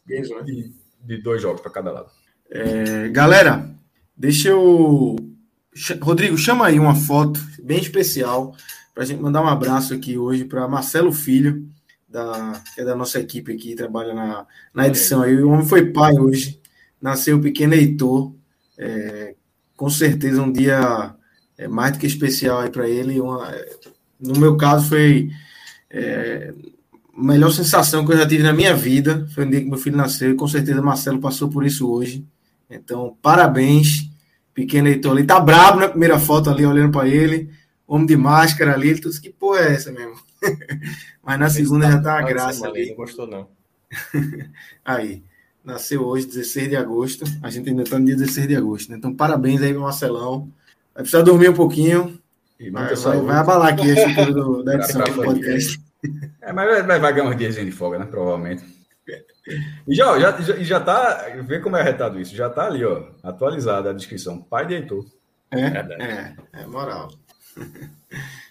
de, 0.07 0.73
de 1.03 1.23
dois 1.23 1.43
jogos 1.43 1.61
para 1.61 1.71
cada 1.71 1.91
lado. 1.91 2.11
É, 2.51 3.09
galera, 3.09 3.69
deixa 4.17 4.51
eu. 4.51 5.17
Rodrigo, 6.01 6.39
chama 6.39 6.67
aí 6.67 6.79
uma 6.79 6.95
foto 6.95 7.41
bem 7.63 7.81
especial 7.81 8.55
para 8.95 9.03
a 9.03 9.07
gente 9.07 9.21
mandar 9.21 9.43
um 9.43 9.49
abraço 9.49 9.93
aqui 9.93 10.17
hoje 10.17 10.45
para 10.45 10.69
Marcelo 10.69 11.13
Filho, 11.13 11.69
da, 12.09 12.63
que 12.75 12.81
é 12.81 12.85
da 12.85 12.95
nossa 12.95 13.19
equipe 13.19 13.53
aqui, 13.53 13.75
trabalha 13.75 14.15
na, 14.15 14.47
na 14.73 14.87
edição 14.87 15.23
aí. 15.23 15.37
O 15.43 15.51
homem 15.51 15.67
foi 15.67 15.91
pai 15.91 16.13
hoje, 16.17 16.61
nasceu 17.03 17.39
o 17.39 17.41
pequeno 17.41 17.75
Heitor. 17.75 18.33
É, 18.79 19.35
com 19.77 19.91
certeza 19.91 20.41
um 20.41 20.53
dia 20.53 21.15
é, 21.59 21.67
mais 21.67 21.93
do 21.93 21.99
que 21.99 22.07
especial 22.07 22.61
aí 22.61 22.71
para 22.71 22.89
ele. 22.89 23.21
Uma, 23.21 23.53
no 24.21 24.39
meu 24.39 24.57
caso, 24.57 24.89
foi. 24.89 25.31
É, 25.91 26.55
melhor 27.17 27.51
sensação 27.51 28.05
que 28.05 28.13
eu 28.13 28.17
já 28.17 28.27
tive 28.27 28.43
na 28.43 28.53
minha 28.53 28.75
vida 28.75 29.27
foi 29.35 29.45
o 29.45 29.51
dia 29.51 29.61
que 29.61 29.69
meu 29.69 29.79
filho 29.79 29.97
nasceu 29.97 30.31
e 30.31 30.35
com 30.35 30.49
certeza 30.49 30.83
Marcelo 30.83 31.21
passou 31.21 31.49
por 31.49 31.65
isso 31.65 31.91
hoje. 31.91 32.27
Então, 32.71 33.17
parabéns, 33.23 34.11
pequeno 34.53 34.89
Heitor 34.89 35.13
ali. 35.13 35.25
Tá 35.25 35.39
brabo 35.39 35.81
na 35.81 35.89
primeira 35.89 36.19
foto 36.19 36.51
ali, 36.51 36.65
olhando 36.65 36.93
para 36.93 37.09
ele, 37.09 37.51
homem 37.87 38.07
de 38.07 38.17
máscara 38.17 38.75
ali. 38.75 38.89
Ele 38.91 39.01
disse, 39.01 39.21
que 39.21 39.31
porra 39.31 39.61
é 39.61 39.75
essa 39.75 39.93
mesmo? 39.93 40.15
Mas 41.23 41.39
na 41.39 41.49
segunda 41.49 41.91
já 41.91 42.01
tá 42.01 42.19
a 42.19 42.23
graça 42.23 42.67
ali. 42.67 42.89
Não 42.89 42.97
gostou, 42.97 43.27
não. 43.27 43.49
aí, 44.85 45.23
nasceu 45.65 46.05
hoje, 46.05 46.27
16 46.27 46.69
de 46.69 46.77
agosto. 46.77 47.25
A 47.43 47.51
gente 47.51 47.69
ainda 47.69 47.85
tá 47.85 47.99
no 47.99 48.07
dia 48.07 48.17
16 48.17 48.49
de 48.49 48.57
agosto, 48.57 48.91
né? 48.91 48.97
Então, 48.99 49.15
parabéns 49.15 49.63
aí 49.63 49.73
pro 49.73 49.83
Marcelão. 49.83 50.49
Vai 50.95 51.03
precisar 51.03 51.23
dormir 51.23 51.51
um 51.51 51.55
pouquinho. 51.55 52.19
Vai, 52.73 52.95
vai, 52.95 53.21
vai, 53.21 53.37
abalar 53.37 53.73
aqui 53.73 53.91
a 53.91 53.95
estrutura 53.95 54.63
da 54.65 54.75
edição 54.77 55.03
do 55.03 55.15
podcast. 55.15 55.81
É, 56.43 56.53
mas 56.53 56.87
vai, 56.87 56.99
vai 56.99 57.13
ganhar 57.13 57.29
uns 57.29 57.37
dias 57.37 57.55
de 57.55 57.71
folga, 57.71 57.99
né? 57.99 58.07
Provavelmente. 58.07 58.65
E 59.87 59.95
já, 59.95 60.19
já, 60.19 60.41
já, 60.41 60.57
já 60.57 60.81
tá. 60.81 61.27
Vê 61.43 61.61
como 61.61 61.77
é 61.77 61.83
retado 61.83 62.21
isso. 62.21 62.35
Já 62.35 62.49
tá 62.49 62.67
ali, 62.67 62.85
ó. 62.85 63.09
Atualizada 63.23 63.91
a 63.91 63.95
descrição. 63.95 64.41
Pai 64.41 64.67
de 64.67 64.75
Heitor. 64.75 65.05
É, 65.51 65.61
é, 65.61 66.37
é, 66.53 66.67
moral. 66.67 67.11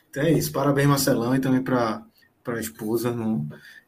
Então 0.09 0.23
é 0.23 0.31
isso. 0.31 0.51
Parabéns, 0.51 0.87
Marcelão, 0.87 1.35
e 1.35 1.39
também 1.39 1.61
para 1.61 2.03
a 2.47 2.59
esposa 2.59 3.11
no, 3.11 3.47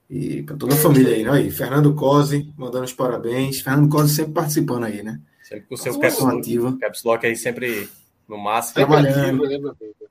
e 0.09 0.43
para 0.43 0.55
toda 0.55 0.74
a 0.74 0.78
família 0.78 1.13
aí, 1.13 1.24
né? 1.24 1.32
Aí, 1.32 1.51
Fernando 1.51 1.93
Cosi, 1.95 2.53
mandando 2.57 2.86
os 2.86 2.93
parabéns. 2.93 3.61
Fernando 3.61 3.89
Cosi 3.89 4.13
sempre 4.13 4.34
participando 4.34 4.86
aí, 4.86 5.03
né? 5.03 5.20
Sempre 5.43 5.68
com 5.68 5.76
o 5.76 5.78
seu 5.78 5.99
caps 5.99 6.18
caps 6.80 7.03
lock 7.03 7.26
aí, 7.26 7.36
sempre 7.36 7.89
no 8.28 8.38
máximo. 8.38 8.76
Trabalhando. 8.76 9.45
É. 9.45 10.05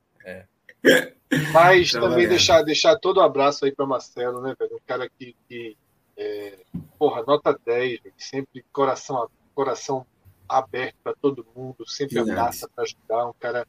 Mas 1.53 1.91
também 1.91 2.28
deixar, 2.28 2.62
deixar 2.62 2.97
todo 2.97 3.18
o 3.18 3.20
um 3.20 3.24
abraço 3.24 3.64
aí 3.64 3.72
para 3.72 3.87
Marcelo, 3.87 4.41
né, 4.41 4.55
velho? 4.59 4.76
Um 4.76 4.87
cara 4.87 5.09
que, 5.09 5.35
que 5.49 5.76
é, 6.16 6.59
porra, 6.99 7.24
nota 7.26 7.59
10, 7.64 8.01
velho, 8.01 8.14
sempre 8.16 8.64
coração, 8.72 9.28
coração 9.55 10.07
aberto 10.49 10.97
para 11.03 11.14
todo 11.14 11.47
mundo, 11.57 11.89
sempre 11.89 12.18
abraça 12.18 12.68
para 12.68 12.85
ajudar, 12.85 13.26
um 13.26 13.35
cara 13.39 13.66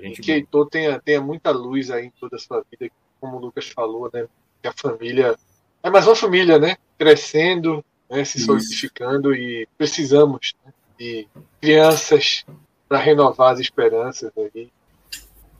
gente 0.00 0.20
que 0.20 0.32
Heitor 0.32 0.68
tenha, 0.68 1.00
tenha 1.00 1.20
muita 1.20 1.50
luz 1.50 1.90
aí 1.90 2.06
em 2.06 2.10
toda 2.10 2.36
a 2.36 2.38
sua 2.38 2.64
vida, 2.70 2.92
como 3.20 3.36
o 3.36 3.40
Lucas 3.40 3.68
falou, 3.68 4.10
né? 4.12 4.26
Que 4.62 4.68
a 4.68 4.72
família 4.72 5.36
é 5.82 5.90
mais 5.90 6.06
uma 6.06 6.16
família, 6.16 6.58
né? 6.58 6.76
Crescendo, 6.98 7.84
né? 8.08 8.24
se 8.24 8.38
Isso. 8.38 8.46
solidificando 8.46 9.34
e 9.34 9.68
precisamos 9.76 10.54
né? 10.64 10.72
de 10.98 11.28
crianças 11.60 12.44
para 12.88 12.98
renovar 12.98 13.52
as 13.52 13.60
esperanças 13.60 14.30
aí. 14.36 14.50
Aliás, 14.52 14.83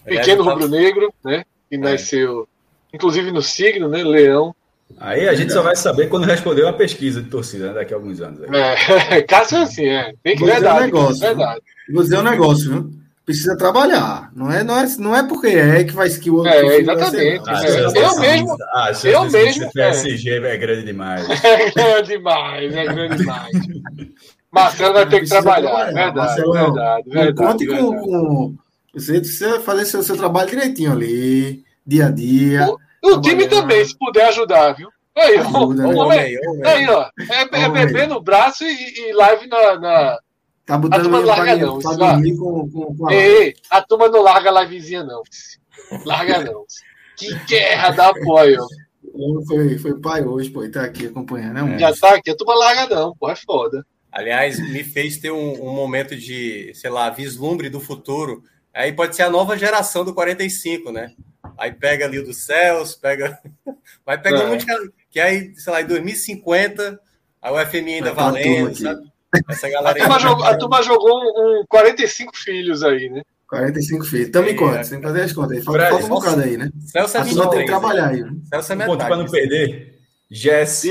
Pequeno 0.05 0.41
eu 0.41 0.45
tava- 0.45 0.51
rubro-negro, 0.61 1.13
né? 1.25 1.45
Que 1.71 1.77
nasceu, 1.79 2.47
inclusive 2.93 3.31
no 3.31 3.43
signo, 3.43 3.89
né? 3.89 4.03
Leão. 4.03 4.55
Aí 5.01 5.27
a 5.29 5.35
gente 5.35 5.53
só 5.53 5.63
vai 5.63 5.75
saber 5.75 6.09
quando 6.09 6.25
responder 6.25 6.63
uma 6.63 6.73
pesquisa 6.73 7.23
de 7.23 7.29
torcida, 7.31 7.69
né, 7.69 7.73
daqui 7.75 7.95
a 7.95 7.97
alguns 7.97 8.21
anos. 8.21 8.41
É, 8.53 9.23
Cássio 9.23 9.59
é 9.59 9.63
assim, 9.63 9.87
é. 9.87 10.13
Tem 10.23 10.37
que 10.37 10.41
dizer 10.45 10.51
um 10.53 10.55
verdade, 10.61 10.85
negócio, 10.85 11.21
verdade. 11.21 11.61
Vou 11.93 12.03
dizer 12.03 12.19
um 12.19 12.23
negócio, 12.23 12.71
viu? 12.71 12.91
Precisa 13.25 13.57
trabalhar. 13.57 14.31
Não 14.37 14.53
é, 14.53 14.63
não 14.63 14.79
é, 14.79 14.87
não 14.99 15.17
é 15.17 15.23
porque 15.27 15.47
é 15.47 15.83
que 15.83 15.93
vai 15.95 16.11
que 16.11 16.29
o 16.31 16.35
outro. 16.37 16.53
É, 16.53 16.61
que 16.61 16.69
ser, 16.69 16.81
exatamente. 16.83 17.39
não. 17.47 17.55
Ah, 17.55 17.55
É, 17.55 17.57
a 17.57 17.73
chance 17.73 17.99
eu 17.99 18.21
mesmo- 18.21 18.57
ah, 18.75 18.93
eu 19.05 19.31
mesmo, 19.31 19.73
PSG 19.73 20.31
é 20.45 20.57
grande 20.59 20.85
demais. 20.85 21.27
É 21.43 21.71
grande 21.71 22.09
demais, 22.09 22.75
é 22.77 22.85
grande 22.85 23.17
demais. 23.17 23.53
Marcelo 24.53 24.93
vai 24.95 25.09
ter 25.09 25.21
que 25.21 25.29
trabalhar, 25.29 25.71
trabalhar. 25.71 25.93
verdade, 25.95 26.17
Marcelo, 26.17 26.53
verdade, 26.53 27.11
verdade. 27.11 27.35
conte 27.35 27.67
com, 27.67 27.91
verdade. 27.91 28.09
com. 28.11 28.55
Você 28.95 29.21
precisa 29.21 29.61
fazer 29.61 29.87
seu, 29.87 30.03
seu 30.03 30.17
trabalho 30.17 30.49
direitinho 30.49 30.93
ali, 30.93 31.65
dia 31.87 32.07
a 32.07 32.11
dia. 32.11 32.67
O 33.03 33.21
time 33.21 33.47
trabalhar. 33.47 33.49
também, 33.49 33.85
se 33.85 33.99
puder 33.99 34.29
ajudar, 34.29 34.73
viu? 34.73 34.89
Aí, 35.17 35.39
ó, 35.39 35.41
Ajuda, 35.41 35.89
ó, 35.89 36.09
né? 36.09 36.37
ó, 36.65 36.69
aí, 36.69 36.89
ó. 36.89 37.11
É, 37.31 37.63
é 37.63 37.69
bebê 37.69 38.07
no 38.07 38.21
braço 38.21 38.65
e, 38.65 39.09
e 39.09 39.13
live 39.13 39.47
na. 39.47 39.79
na... 39.79 40.19
Tá 40.67 40.75
A 40.75 40.79
botando 40.79 41.03
turma 41.03 41.19
ele 41.19 41.27
não 41.27 41.35
pra, 41.35 41.45
larga 41.45 41.67
não, 41.67 41.79
pra 41.79 41.93
dormir 41.93 42.37
com, 42.39 42.71
com, 42.71 42.97
com 42.97 43.09
a 43.09 43.15
Ei, 43.15 43.55
a 43.69 43.83
turma 43.83 44.09
não 44.09 44.23
larga 44.23 44.51
a 44.51 44.63
livezinha, 44.63 45.05
não. 45.05 45.23
Larga 46.05 46.43
não. 46.43 46.65
Que 47.17 47.35
guerra 47.47 47.91
dá 47.91 48.09
apoio. 48.09 48.67
O 49.13 49.45
foi, 49.47 49.79
foi 49.79 50.01
pai 50.01 50.25
hoje, 50.25 50.51
pô, 50.51 50.65
e 50.65 50.71
tá 50.71 50.83
aqui 50.83 51.07
acompanhando. 51.07 51.59
É 51.59 51.63
um 51.63 51.79
Já 51.79 51.95
tá 51.95 52.15
aqui, 52.15 52.31
a 52.31 52.37
turma 52.37 52.55
larga 52.55 52.95
não, 52.95 53.15
pô, 53.15 53.31
é 53.31 53.37
foda. 53.37 53.87
Aliás, 54.11 54.59
me 54.59 54.83
fez 54.83 55.19
ter 55.19 55.31
um, 55.31 55.69
um 55.69 55.75
momento 55.75 56.17
de, 56.17 56.73
sei 56.75 56.89
lá, 56.89 57.11
vislumbre 57.11 57.69
do 57.69 57.81
futuro. 57.81 58.43
Aí 58.75 58.93
pode 58.93 59.15
ser 59.15 59.23
a 59.23 59.31
nova 59.31 59.57
geração 59.57 60.05
do 60.05 60.13
45, 60.15 60.91
né? 60.91 61.13
Aí 61.57 61.73
pega 61.73 62.05
ali 62.07 62.19
o 62.19 62.25
dos 62.25 62.45
céus, 62.45 62.95
pega. 62.95 63.39
Vai 64.05 64.21
pegando 64.21 64.45
É. 64.45 64.47
muito. 64.49 64.67
Que 65.11 65.21
aí, 65.21 65.55
sei 65.57 65.73
lá, 65.73 65.81
em 65.83 65.87
2050, 65.87 66.99
a 67.41 67.53
UFM 67.53 67.87
ainda 67.87 68.13
Vai 68.13 68.25
valendo, 68.25 68.75
sabe? 68.75 69.03
Essa 69.49 69.67
A 69.67 69.71
galera 69.71 69.99
turma 69.99 70.17
aí. 70.17 70.23
jogou, 70.23 70.45
a 70.45 70.57
turma 70.57 70.83
jogou 70.83 71.11
um, 71.21 71.61
um 71.61 71.65
45 71.69 72.37
filhos 72.37 72.83
aí, 72.83 73.09
né? 73.11 73.23
45 73.49 74.05
filhos. 74.05 74.31
Tamo 74.31 74.49
em 74.49 74.53
É. 74.53 74.57
quantos? 74.57 74.89
Tem 74.89 74.99
que 75.01 75.07
fazer 75.07 75.23
as 75.23 75.33
contas 75.33 75.53
aí. 75.59 75.63
Falta, 75.63 75.89
falta 75.91 76.05
um 76.05 76.09
bocado 76.09 76.41
aí, 76.43 76.57
né? 76.57 76.71
Celso 76.87 77.17
é 77.17 77.21
A 77.21 77.25
turma 77.25 77.51
tem 77.51 77.61
23. 77.61 77.65
que 77.65 77.71
trabalhar 77.71 78.09
aí. 78.09 78.21
né? 78.23 78.31
Celso 78.49 78.73
é 78.73 78.77
Um 78.77 78.79
ponto 78.87 78.99
para 79.07 79.17
não 79.17 79.27
perder. 79.31 79.99
Jess. 80.31 80.83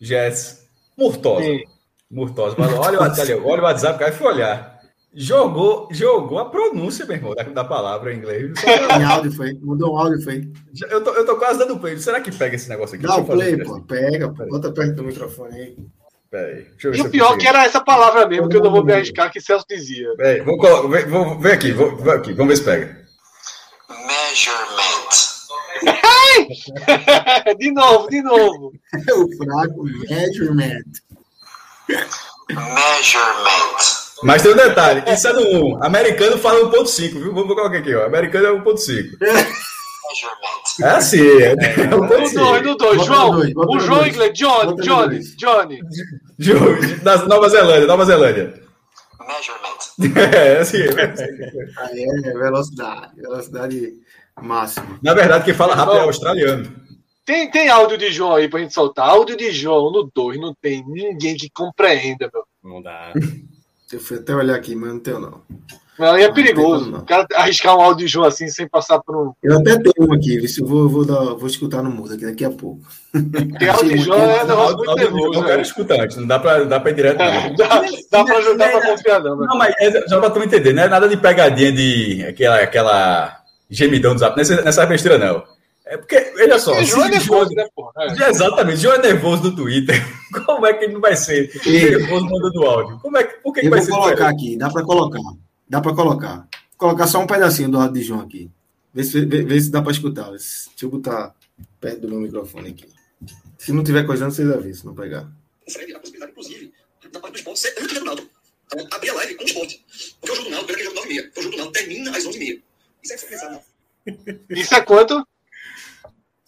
Jess, 0.00 0.68
Murtosa. 0.96 1.44
Sim. 1.44 1.62
Murtosa. 2.10 2.56
Olha, 2.80 2.98
o 2.98 3.02
WhatsApp, 3.02 3.32
olha 3.34 3.60
o 3.62 3.64
WhatsApp, 3.64 3.98
cara, 3.98 4.12
fui 4.12 4.26
olhar. 4.26 4.77
Jogou, 5.14 5.88
jogou 5.90 6.38
a 6.38 6.50
pronúncia, 6.50 7.06
meu 7.06 7.16
irmão, 7.16 7.34
da, 7.34 7.42
da 7.42 7.64
palavra 7.64 8.12
em 8.12 8.18
inglês. 8.18 8.52
Só- 8.60 8.98
Em 8.98 9.04
áudio 9.04 9.32
foi. 9.32 9.54
Mudou 9.54 9.94
um 9.94 9.98
áudio 9.98 10.22
foi. 10.22 10.48
Eu 10.90 11.02
tô, 11.02 11.10
eu 11.14 11.24
tô 11.26 11.36
quase 11.36 11.58
dando 11.58 11.78
play. 11.78 11.98
Será 11.98 12.20
que 12.20 12.30
pega 12.30 12.54
esse 12.56 12.68
negócio 12.68 12.94
aqui? 12.96 13.06
Dá 13.06 13.16
o 13.16 13.24
play, 13.24 13.56
pô. 13.56 13.80
Pega, 13.80 14.28
pô. 14.32 14.46
Bota 14.46 14.70
perto 14.70 14.94
do 14.96 15.04
microfone 15.04 15.54
aí. 15.54 15.76
Peraí, 16.30 16.64
deixa 16.72 16.88
eu 16.88 16.92
ver 16.92 16.98
E 16.98 17.00
o 17.00 17.10
pior 17.10 17.24
consigo. 17.28 17.40
que 17.40 17.48
era 17.48 17.64
essa 17.64 17.80
palavra 17.80 18.28
mesmo, 18.28 18.50
que 18.50 18.56
eu 18.58 18.62
não 18.62 18.70
vou 18.70 18.84
me 18.84 18.92
arriscar, 18.92 19.32
que 19.32 19.40
Celso 19.40 19.64
dizia. 19.68 20.14
Peraí, 20.14 20.42
vou, 20.42 20.88
vem, 20.90 21.06
vou, 21.06 21.38
vem 21.38 21.52
aqui, 21.52 21.72
vou, 21.72 21.96
vem 21.96 22.12
aqui, 22.12 22.34
vamos 22.34 22.52
ver 22.52 22.56
se 22.58 22.64
pega. 22.64 22.98
Measurement. 23.88 25.08
de 27.58 27.70
novo, 27.72 28.08
de 28.10 28.20
novo. 28.22 28.72
o 29.16 29.36
fraco 29.38 29.84
measurement. 29.84 30.82
Measurement. 32.50 34.07
Mas 34.22 34.42
tem 34.42 34.52
um 34.52 34.56
detalhe, 34.56 35.02
isso 35.12 35.28
é 35.28 35.32
no 35.32 35.76
1. 35.76 35.84
Americano 35.84 36.38
fala 36.38 36.60
1.5, 36.70 37.12
viu? 37.12 37.32
Vamos 37.34 37.54
colocar 37.54 37.78
aqui, 37.78 37.94
ó. 37.94 38.04
Americano 38.06 38.46
é 38.46 38.50
1.5. 38.52 39.16
Measurement. 39.20 40.58
É 40.80 40.84
assim, 40.90 41.20
é, 41.20 41.52
é 41.52 41.86
No 41.86 42.06
2, 42.08 42.32
1.5. 42.34 42.62
no 42.62 42.74
2. 42.76 42.96
Bota 42.96 43.04
João, 43.06 43.30
dois, 43.32 43.54
o 43.54 43.78
João 43.80 44.06
inglês. 44.06 44.32
Johnny, 44.34 44.76
Johnny. 44.82 45.20
Johnny. 45.36 45.80
De- 46.38 46.96
Da 47.02 47.16
Nova 47.26 47.48
Zelândia, 47.48 47.86
Nova 47.86 48.04
Zelândia. 48.04 48.54
Measurement. 49.20 49.78
É 50.34 50.58
assim. 50.58 50.78
Aí 51.78 52.04
é 52.24 52.32
velocidade. 52.32 53.12
Velocidade 53.20 53.92
máxima. 54.40 54.98
Na 55.02 55.12
verdade, 55.14 55.44
quem 55.44 55.54
fala 55.54 55.74
rápido 55.74 55.98
é 55.98 56.02
australiano. 56.02 56.72
Tem, 57.26 57.50
tem 57.50 57.68
áudio 57.68 57.98
de 57.98 58.10
João 58.10 58.36
aí 58.36 58.48
pra 58.48 58.60
gente 58.60 58.72
soltar. 58.72 59.08
Áudio 59.10 59.36
de 59.36 59.50
João 59.52 59.90
no 59.92 60.10
2, 60.14 60.40
não 60.40 60.54
tem 60.62 60.82
ninguém 60.86 61.36
que 61.36 61.50
compreenda, 61.50 62.30
meu. 62.32 62.44
Não 62.64 62.80
dá. 62.82 63.12
Eu 63.92 64.00
fui 64.00 64.18
até 64.18 64.34
olhar 64.34 64.54
aqui, 64.54 64.74
mas 64.74 64.90
não 64.90 65.00
tenho, 65.00 65.20
não. 65.20 65.40
Não, 65.98 66.12
aí 66.12 66.22
é 66.22 66.32
perigoso. 66.32 66.84
como 66.84 66.96
não. 66.96 67.00
O 67.00 67.06
cara 67.06 67.26
arriscar 67.34 67.76
um 67.76 67.80
áudio 67.80 68.06
de 68.06 68.12
João 68.12 68.26
assim 68.26 68.46
sem 68.48 68.68
passar 68.68 69.00
por 69.00 69.16
um. 69.16 69.32
Eu 69.42 69.58
até 69.58 69.76
tenho 69.78 70.08
um 70.08 70.12
aqui, 70.12 70.38
eu 70.60 70.66
vou, 70.66 70.88
vou, 70.88 71.04
dar, 71.04 71.34
vou 71.34 71.46
escutar 71.46 71.82
no 71.82 71.90
mudo 71.90 72.14
aqui 72.14 72.24
daqui 72.24 72.44
a 72.44 72.50
pouco. 72.50 72.82
Tem 73.58 73.68
áudio 73.68 73.96
de 73.96 74.04
João 74.04 74.20
é 74.20 74.44
um 74.44 74.46
negócio 74.46 74.76
muito 74.76 74.94
nervoso. 74.94 75.38
Eu 75.40 75.44
quero 75.44 75.56
né? 75.56 75.62
escutar 75.62 76.00
antes, 76.00 76.16
não 76.16 76.26
dá 76.26 76.38
pra, 76.38 76.64
dá 76.64 76.78
pra 76.78 76.90
ir 76.92 76.94
direto. 76.94 77.20
É, 77.20 77.48
Não. 77.48 77.56
Dá, 77.56 77.82
dá 78.12 78.24
pra 78.24 78.38
ajudar 78.38 78.70
pra 78.70 78.86
confiar, 78.86 79.22
não, 79.22 79.36
né? 79.36 79.46
Não, 79.48 79.58
mas 79.58 79.74
é, 79.80 80.06
só 80.06 80.20
pra 80.20 80.30
tu 80.30 80.42
entender, 80.42 80.72
não 80.72 80.84
é 80.84 80.88
nada 80.88 81.08
de 81.08 81.16
pegadinha 81.16 81.72
de 81.72 82.24
aquela, 82.28 82.60
aquela 82.60 83.40
gemidão 83.68 84.14
do 84.14 84.20
zap, 84.20 84.36
nessa, 84.36 84.62
nessa 84.62 84.86
besteira, 84.86 85.18
não. 85.18 85.42
É 85.90 85.96
porque, 85.96 86.20
veja 86.36 86.58
só, 86.58 86.82
João 86.84 87.06
é 87.06 87.10
nervoso, 87.10 87.50
né, 87.54 87.66
pô? 87.74 87.90
É. 87.96 88.28
Exatamente, 88.28 88.78
João 88.78 88.96
é 88.96 89.02
nervoso 89.02 89.44
no 89.44 89.56
Twitter. 89.56 89.96
Como 90.44 90.66
é 90.66 90.74
que 90.74 90.84
ele 90.84 90.92
não 90.92 91.00
vai 91.00 91.16
ser 91.16 91.50
Ei. 91.64 91.90
nervoso 91.90 92.26
mandando 92.26 92.62
áudio? 92.66 92.98
Como 93.00 93.16
é 93.16 93.24
que, 93.24 93.40
por 93.40 93.54
que, 93.54 93.60
que 93.60 93.66
Eu 93.66 93.70
vai 93.70 93.78
vou 93.80 93.86
ser 93.86 93.92
colocar 93.92 94.12
diferente? 94.14 94.34
aqui, 94.48 94.56
dá 94.58 94.68
pra 94.70 94.82
colocar. 94.84 95.20
Dá 95.66 95.80
pra 95.80 95.94
colocar. 95.94 96.36
Vou 96.36 96.46
colocar 96.76 97.06
só 97.06 97.20
um 97.20 97.26
pedacinho 97.26 97.70
do 97.70 97.78
áudio 97.78 97.94
de 97.94 98.02
João 98.06 98.20
aqui. 98.20 98.50
Vê 98.92 99.02
se, 99.02 99.24
vê, 99.24 99.42
vê 99.42 99.60
se 99.60 99.70
dá 99.70 99.80
pra 99.80 99.90
escutar. 99.90 100.28
Deixa 100.30 100.68
eu 100.82 100.90
botar 100.90 101.34
perto 101.80 102.00
do 102.02 102.08
meu 102.10 102.20
microfone 102.20 102.68
aqui. 102.68 102.86
Se 103.56 103.72
não 103.72 103.82
tiver 103.82 104.04
coisando, 104.04 104.30
vocês 104.30 104.50
avisam, 104.50 104.80
se 104.80 104.86
não 104.86 104.94
pegar. 104.94 105.26
Fred, 105.70 105.94
a 105.94 105.98
possibilidade, 106.00 106.32
inclusive, 106.32 106.72
da 107.10 107.18
parte 107.20 107.32
do 107.32 107.38
esporte 107.38 107.60
ser 107.60 107.74
antes 107.80 107.98
do 107.98 108.04
Náutico. 108.04 108.28
Então, 108.66 108.86
abrir 108.90 109.08
a 109.10 109.14
live 109.14 109.34
com 109.36 109.42
o 109.44 109.46
esporte. 109.46 109.84
Porque 110.20 110.32
o 110.32 110.36
jogo 110.36 110.48
do 110.48 110.54
Náutico, 110.54 110.66
pelo 110.74 110.78
que 110.78 110.82
é 110.82 110.84
jogo 110.84 111.00
9h30. 111.08 111.30
O 111.38 111.42
jogo 111.42 111.56
do 111.56 111.58
Náutico 111.58 111.72
termina 111.72 112.10
às 112.16 112.24
11h30. 112.24 112.62
Isso 113.02 113.12
é 113.12 113.16
que 113.16 113.20
foi 113.22 113.28
pensado. 113.30 113.60
Isso 114.50 114.74
é 114.74 114.80
quanto? 114.82 115.26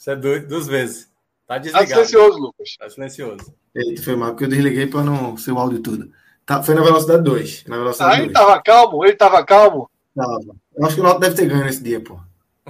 Isso 0.01 0.11
é 0.11 0.17
du- 0.17 0.47
duas 0.49 0.67
vezes. 0.67 1.05
Tá 1.47 1.57
Tá 1.57 1.59
desligado. 1.59 1.89
silencioso, 1.91 2.39
Lucas. 2.39 2.77
Tá 2.79 2.89
silencioso. 2.89 3.55
Eita, 3.77 4.03
foi 4.03 4.17
mal, 4.17 4.31
porque 4.31 4.45
eu 4.45 4.49
desliguei 4.49 4.87
para 4.87 5.03
não 5.05 5.37
ser 5.37 5.53
o 5.53 5.59
áudio 5.59 5.81
tudo. 5.81 6.11
Tá, 6.47 6.63
foi 6.63 6.75
na 6.75 6.83
velocidade 6.83 7.23
2. 7.23 7.65
Na 7.67 7.77
Ah, 7.77 7.79
velocidade 7.81 8.15
ele 8.23 8.33
2. 8.33 8.33
tava 8.33 8.63
calmo, 8.63 9.05
ele 9.05 9.15
tava 9.17 9.45
calmo. 9.45 9.91
Tava. 10.17 10.39
Eu 10.75 10.85
acho 10.87 10.95
que 10.95 11.01
o 11.01 11.05
Náutico 11.05 11.21
deve 11.21 11.37
ter 11.37 11.47
ganho 11.47 11.65
nesse 11.65 11.83
dia, 11.83 12.01
pô. 12.01 12.19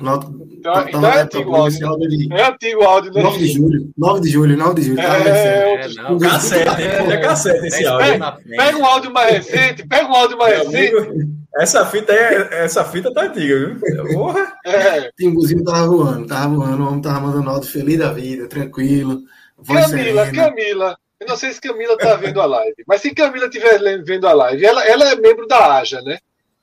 Náutico 0.01 0.33
Então- 0.51 0.73
tá- 0.75 0.85
então 0.89 1.07
é 1.07 1.21
antigo 1.23 1.55
áudio 1.57 2.09
de 2.09 2.33
É 2.35 2.49
antigo 2.49 2.83
o 2.83 2.87
áudio, 2.87 3.13
né? 3.13 3.23
9 3.23 3.39
de 3.39 3.47
julho. 3.49 3.91
9 3.97 4.21
de 4.21 4.29
julho, 4.29 4.57
9 4.57 4.75
de 4.75 4.83
julho. 4.89 5.01
É. 5.01 5.75
É, 5.85 5.89
não. 5.95 6.19
Cassete, 6.19 6.83
é, 6.83 7.13
é 7.13 7.17
cassete 7.19 7.67
esse 7.67 7.87
áudio. 7.87 8.21
Pega 8.57 8.77
um 8.79 8.85
áudio 8.85 9.13
mais 9.13 9.33
recente, 9.33 9.87
pega 9.87 10.07
um 10.07 10.15
áudio 10.15 10.37
mais 10.39 10.59
Meu 10.59 10.71
recente. 10.71 10.97
amigo, 10.97 11.31
essa 11.57 11.87
fita 11.87 12.13
é, 12.13 12.65
essa 12.65 12.85
fita 12.85 13.13
tá 13.13 13.23
antiga, 13.23 13.57
viu? 13.81 14.15
Porra. 14.15 14.53
É. 14.67 15.11
Timbuzinho 15.17 15.65
tava 15.65 15.87
voando, 15.87 16.27
tava 16.27 16.55
voando. 16.55 16.83
O 16.85 16.89
homem 16.89 17.01
tava 17.03 17.21
mandando 17.21 17.51
áudio 17.51 17.71
feliz 17.71 17.99
da 17.99 18.13
vida, 18.13 18.47
tranquilo. 18.47 19.21
Camila, 19.67 19.89
serena. 19.89 20.33
Camila. 20.33 20.97
Eu 21.21 21.27
não 21.27 21.37
sei 21.37 21.53
se 21.53 21.61
Camila 21.61 21.99
tá 21.99 22.15
vendo 22.15 22.41
a 22.41 22.47
live, 22.47 22.75
mas 22.89 23.03
se 23.03 23.15
Camila 23.15 23.45
estiver 23.45 23.79
vendo 24.03 24.27
a 24.27 24.33
live, 24.33 24.65
ela, 24.65 24.83
ela 24.87 25.05
é 25.11 25.17
membro 25.17 25.47
da 25.47 25.77
AJA, 25.77 26.01
né? 26.01 26.19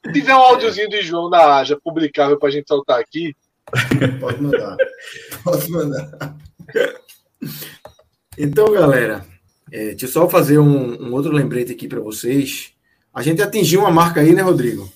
Se 0.05 0.13
tiver 0.13 0.35
um 0.35 0.39
áudiozinho 0.39 0.89
de 0.89 1.01
João 1.01 1.29
na 1.29 1.57
AJA 1.57 1.77
publicável 1.83 2.37
pra 2.39 2.49
gente 2.49 2.67
soltar 2.67 2.99
aqui, 2.99 3.35
Pode 4.21 4.41
mandar. 4.41 4.77
Pode 5.43 5.69
mandar. 5.69 6.37
Então, 8.37 8.71
galera, 8.71 9.25
é, 9.71 9.89
deixa 9.89 10.05
eu 10.05 10.09
só 10.09 10.29
fazer 10.29 10.57
um, 10.59 11.07
um 11.07 11.13
outro 11.13 11.31
lembrete 11.33 11.71
aqui 11.73 11.87
para 11.87 11.99
vocês. 11.99 12.71
A 13.13 13.21
gente 13.21 13.41
atingiu 13.41 13.81
uma 13.81 13.91
marca 13.91 14.21
aí, 14.21 14.33
né, 14.33 14.41
Rodrigo? 14.41 14.89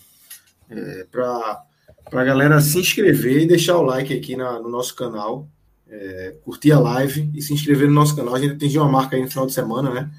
É, 0.69 1.05
para 1.11 1.65
a 2.13 2.23
galera 2.23 2.61
se 2.61 2.77
inscrever 2.79 3.41
e 3.41 3.47
deixar 3.47 3.77
o 3.77 3.81
like 3.83 4.13
aqui 4.17 4.35
na- 4.37 4.59
no 4.59 4.69
nosso 4.69 4.95
canal. 4.95 5.49
É, 5.89 6.35
curtir 6.45 6.71
a 6.71 6.79
live 6.79 7.29
e 7.35 7.41
se 7.41 7.53
inscrever 7.53 7.89
no 7.89 7.93
nosso 7.93 8.15
canal. 8.15 8.33
A 8.33 8.39
gente 8.39 8.53
atingiu 8.53 8.81
uma 8.83 8.91
marca 8.91 9.17
aí 9.17 9.21
no 9.21 9.29
final 9.29 9.45
de 9.45 9.51
semana, 9.53 9.89
né? 9.93 10.09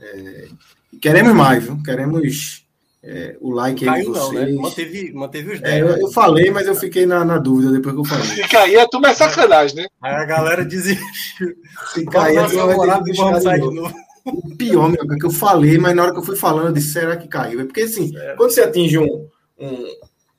É, 0.00 0.48
queremos 1.02 1.34
mais, 1.34 1.62
viu? 1.62 1.82
Queremos 1.82 2.64
é, 3.02 3.36
o 3.40 3.50
like 3.50 3.88
aí 3.88 4.02
de 4.02 4.06
Caiu 4.06 4.12
não, 4.12 4.32
né? 4.32 4.40
vocês. 4.44 4.56
Manteve, 4.56 5.12
manteve 5.12 5.52
os 5.54 5.60
10. 5.60 5.74
É, 5.74 5.80
eu, 5.80 5.96
eu 5.96 6.12
falei, 6.12 6.50
mas 6.50 6.66
eu 6.66 6.74
fiquei 6.74 7.06
na, 7.06 7.24
na 7.24 7.38
dúvida 7.38 7.72
depois 7.72 7.94
que 7.94 8.00
eu 8.00 8.04
falei. 8.04 8.26
fica 8.26 8.60
aí, 8.60 8.78
a 8.78 8.86
turma 8.86 9.08
é 9.08 9.14
sacanagem, 9.14 9.76
né? 9.76 9.86
Aí 10.02 10.14
a 10.14 10.24
galera 10.24 10.64
desistiu. 10.64 11.54
Se 11.94 12.04
cair, 12.04 12.38
a 12.38 12.48
turma 12.48 12.76
vai 12.76 13.02
ter 13.02 13.12
que 13.12 13.12
de 13.12 13.42
sair 13.42 13.60
de 13.60 13.66
novo. 13.66 13.74
novo. 13.74 13.94
O 14.26 14.56
pior, 14.56 14.88
meu, 14.90 15.02
é 15.02 15.16
que 15.16 15.24
eu 15.26 15.30
falei, 15.30 15.78
mas 15.78 15.96
na 15.96 16.02
hora 16.02 16.12
que 16.12 16.18
eu 16.18 16.24
fui 16.24 16.36
falando, 16.36 16.66
eu 16.66 16.72
disse, 16.72 16.92
será 16.92 17.16
que 17.16 17.26
caiu? 17.26 17.60
É 17.60 17.64
porque 17.64 17.80
assim, 17.82 18.12
quando 18.36 18.50
você 18.50 18.60
atinge 18.60 18.98
um, 18.98 19.26
um, 19.58 19.86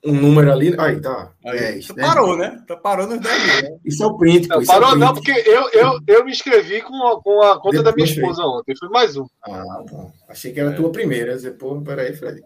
um 0.05 0.13
número 0.13 0.51
ali. 0.51 0.75
Aí, 0.77 0.99
tá. 0.99 1.31
Aí, 1.45 1.59
10, 1.59 1.87
tu 1.87 1.93
10. 1.93 2.07
parou, 2.07 2.37
né? 2.37 2.61
Tu 2.67 2.77
parou 2.77 3.07
nos 3.07 3.19
10 3.19 3.45
mil, 3.45 3.71
né? 3.71 3.77
Isso 3.85 4.03
é 4.03 4.05
o 4.05 4.17
print. 4.17 4.47
pô, 4.47 4.55
Não, 4.55 4.61
isso 4.61 4.71
é 4.71 4.73
parou 4.75 4.89
print. 4.91 4.99
não, 5.05 5.13
porque 5.13 5.31
eu, 5.31 5.69
eu, 5.71 5.99
eu 6.07 6.25
me 6.25 6.31
inscrevi 6.31 6.81
com 6.81 6.95
a, 7.07 7.21
com 7.21 7.41
a 7.41 7.59
conta 7.59 7.83
da 7.83 7.91
minha 7.91 8.05
Depois 8.05 8.11
esposa 8.11 8.43
ontem. 8.43 8.75
Foi 8.77 8.89
mais 8.89 9.15
um. 9.15 9.25
Ah, 9.43 9.83
bom. 9.89 10.11
Achei 10.27 10.51
que 10.51 10.59
era 10.59 10.71
a 10.71 10.75
tua 10.75 10.91
primeira. 10.91 11.31
Eu 11.31 11.35
disse, 11.35 11.51
pô, 11.51 11.79
peraí, 11.81 12.13
Fred. 12.13 12.41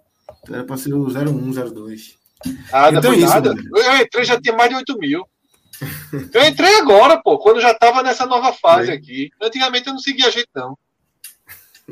Era 0.49 0.63
pra 0.63 0.77
ser 0.77 0.93
o 0.93 1.05
01, 1.07 1.51
02. 1.73 2.17
Ah, 2.71 2.91
não 2.91 2.99
Então 2.99 3.11
foi 3.11 3.19
isso, 3.21 3.29
nada. 3.33 3.53
Daniel. 3.53 3.71
Eu 3.75 3.97
entrei 4.01 4.25
já 4.25 4.39
tinha 4.39 4.55
mais 4.55 4.69
de 4.69 4.75
8 4.75 4.97
mil. 4.99 5.25
Eu 6.33 6.45
entrei 6.45 6.75
agora, 6.77 7.21
pô, 7.21 7.37
quando 7.37 7.59
já 7.59 7.73
tava 7.73 8.01
nessa 8.03 8.25
nova 8.25 8.53
fase 8.53 8.87
Foi. 8.87 8.95
aqui. 8.95 9.29
Antigamente 9.41 9.87
eu 9.87 9.93
não 9.93 9.99
seguia 9.99 10.31
jeito, 10.31 10.49
não. 10.55 10.77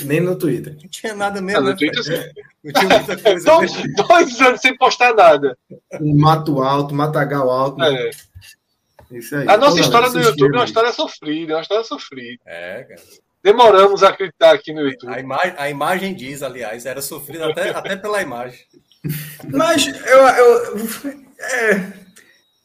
Nem 0.05 0.19
no 0.21 0.35
Twitter. 0.37 0.75
Não 0.81 0.89
tinha 0.89 1.13
nada 1.13 1.39
Ah, 1.39 1.41
mesmo, 1.41 1.61
no 1.61 1.69
né? 1.69 1.75
Twitter? 1.75 2.33
Não 2.63 2.71
tinha 2.73 2.89
muita 2.89 3.17
coisa. 3.17 3.39
Então, 3.41 3.61
mesmo. 3.61 3.83
dois 4.07 4.41
anos 4.41 4.61
sem 4.61 4.75
postar 4.77 5.13
nada. 5.13 5.57
Um 5.99 6.15
mato 6.17 6.61
alto, 6.63 6.95
matagal 6.95 7.49
alto. 7.49 7.83
É. 7.83 8.09
Isso 9.11 9.35
aí. 9.35 9.43
A 9.47 9.57
nossa 9.57 9.73
Então, 9.73 9.79
história 9.85 10.09
se 10.09 10.17
YouTube 10.19 10.55
é 10.55 10.57
uma 10.59 10.65
história 10.65 10.91
sofrida, 10.93 11.53
é 11.53 11.55
uma 11.57 11.61
história 11.61 11.83
sofrida. 11.83 12.41
É, 12.45 12.83
cara. 12.83 13.01
Demoramos 13.43 14.01
a 14.03 14.09
acreditar 14.09 14.53
aqui 14.53 14.73
no 14.73 14.81
YouTube. 14.81 15.13
A, 15.13 15.19
ima 15.19 15.37
a 15.57 15.69
imagem 15.69 16.13
diz, 16.15 16.41
aliás, 16.41 16.85
era 16.85 17.01
sofrida 17.01 17.47
até, 17.49 17.69
até 17.71 17.95
pela 17.97 18.21
imagem. 18.21 18.59
Mas 19.51 19.85
eu, 19.87 20.17
eu- 20.19 20.77
é, 21.39 21.83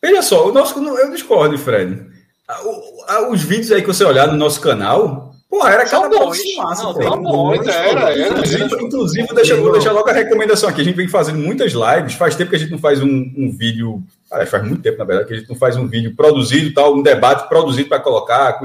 veja 0.01 0.23
só, 0.23 0.49
o 0.49 0.53
nosso 0.53 0.79
eu 0.99 1.11
discordo, 1.11 1.59
Fred. 1.59 2.07
Os 3.31 3.43
vídeos 3.43 3.73
aí 3.73 3.81
que 3.83 3.89
você 3.89 4.05
olhar 4.05 4.29
no 4.29 4.37
nosso 4.37 4.61
canal, 4.61 5.35
porra, 5.51 5.73
era 5.73 5.85
cada 5.85 6.09
bons. 6.09 6.39
massa, 6.57 6.85
Não, 6.85 6.95
pô. 6.95 6.99
tem 7.01 7.09
São 7.09 7.23
bons, 7.23 7.67
era, 7.67 8.13
era. 8.15 8.29
Inclusive, 8.29 8.65
inclusive 8.85 9.35
deixa, 9.35 9.57
vou 9.57 9.73
deixar 9.73 9.93
logo 9.93 10.09
a 10.09 10.13
recomendação 10.13 10.69
aqui. 10.69 10.81
A 10.81 10.85
gente 10.85 10.95
vem 10.97 11.09
fazendo 11.09 11.39
muitas 11.41 11.73
lives. 11.73 12.15
Faz 12.15 12.37
tempo 12.37 12.51
que 12.51 12.57
a 12.57 12.59
gente 12.59 12.71
não 12.71 12.79
faz 12.79 13.03
um, 13.03 13.09
um 13.37 13.51
vídeo. 13.51 14.03
ah, 14.33 14.47
faz 14.47 14.63
muito 14.65 14.81
tempo, 14.81 14.97
na 14.97 15.05
verdade, 15.05 15.29
que 15.29 15.35
a 15.35 15.39
gente 15.39 15.49
não 15.49 15.57
faz 15.57 15.77
um 15.77 15.89
vídeo 15.89 16.15
produzido, 16.15 16.73
tal, 16.73 16.95
um 16.97 17.03
debate 17.03 17.49
produzido 17.49 17.89
para 17.89 18.01
colocar. 18.01 18.59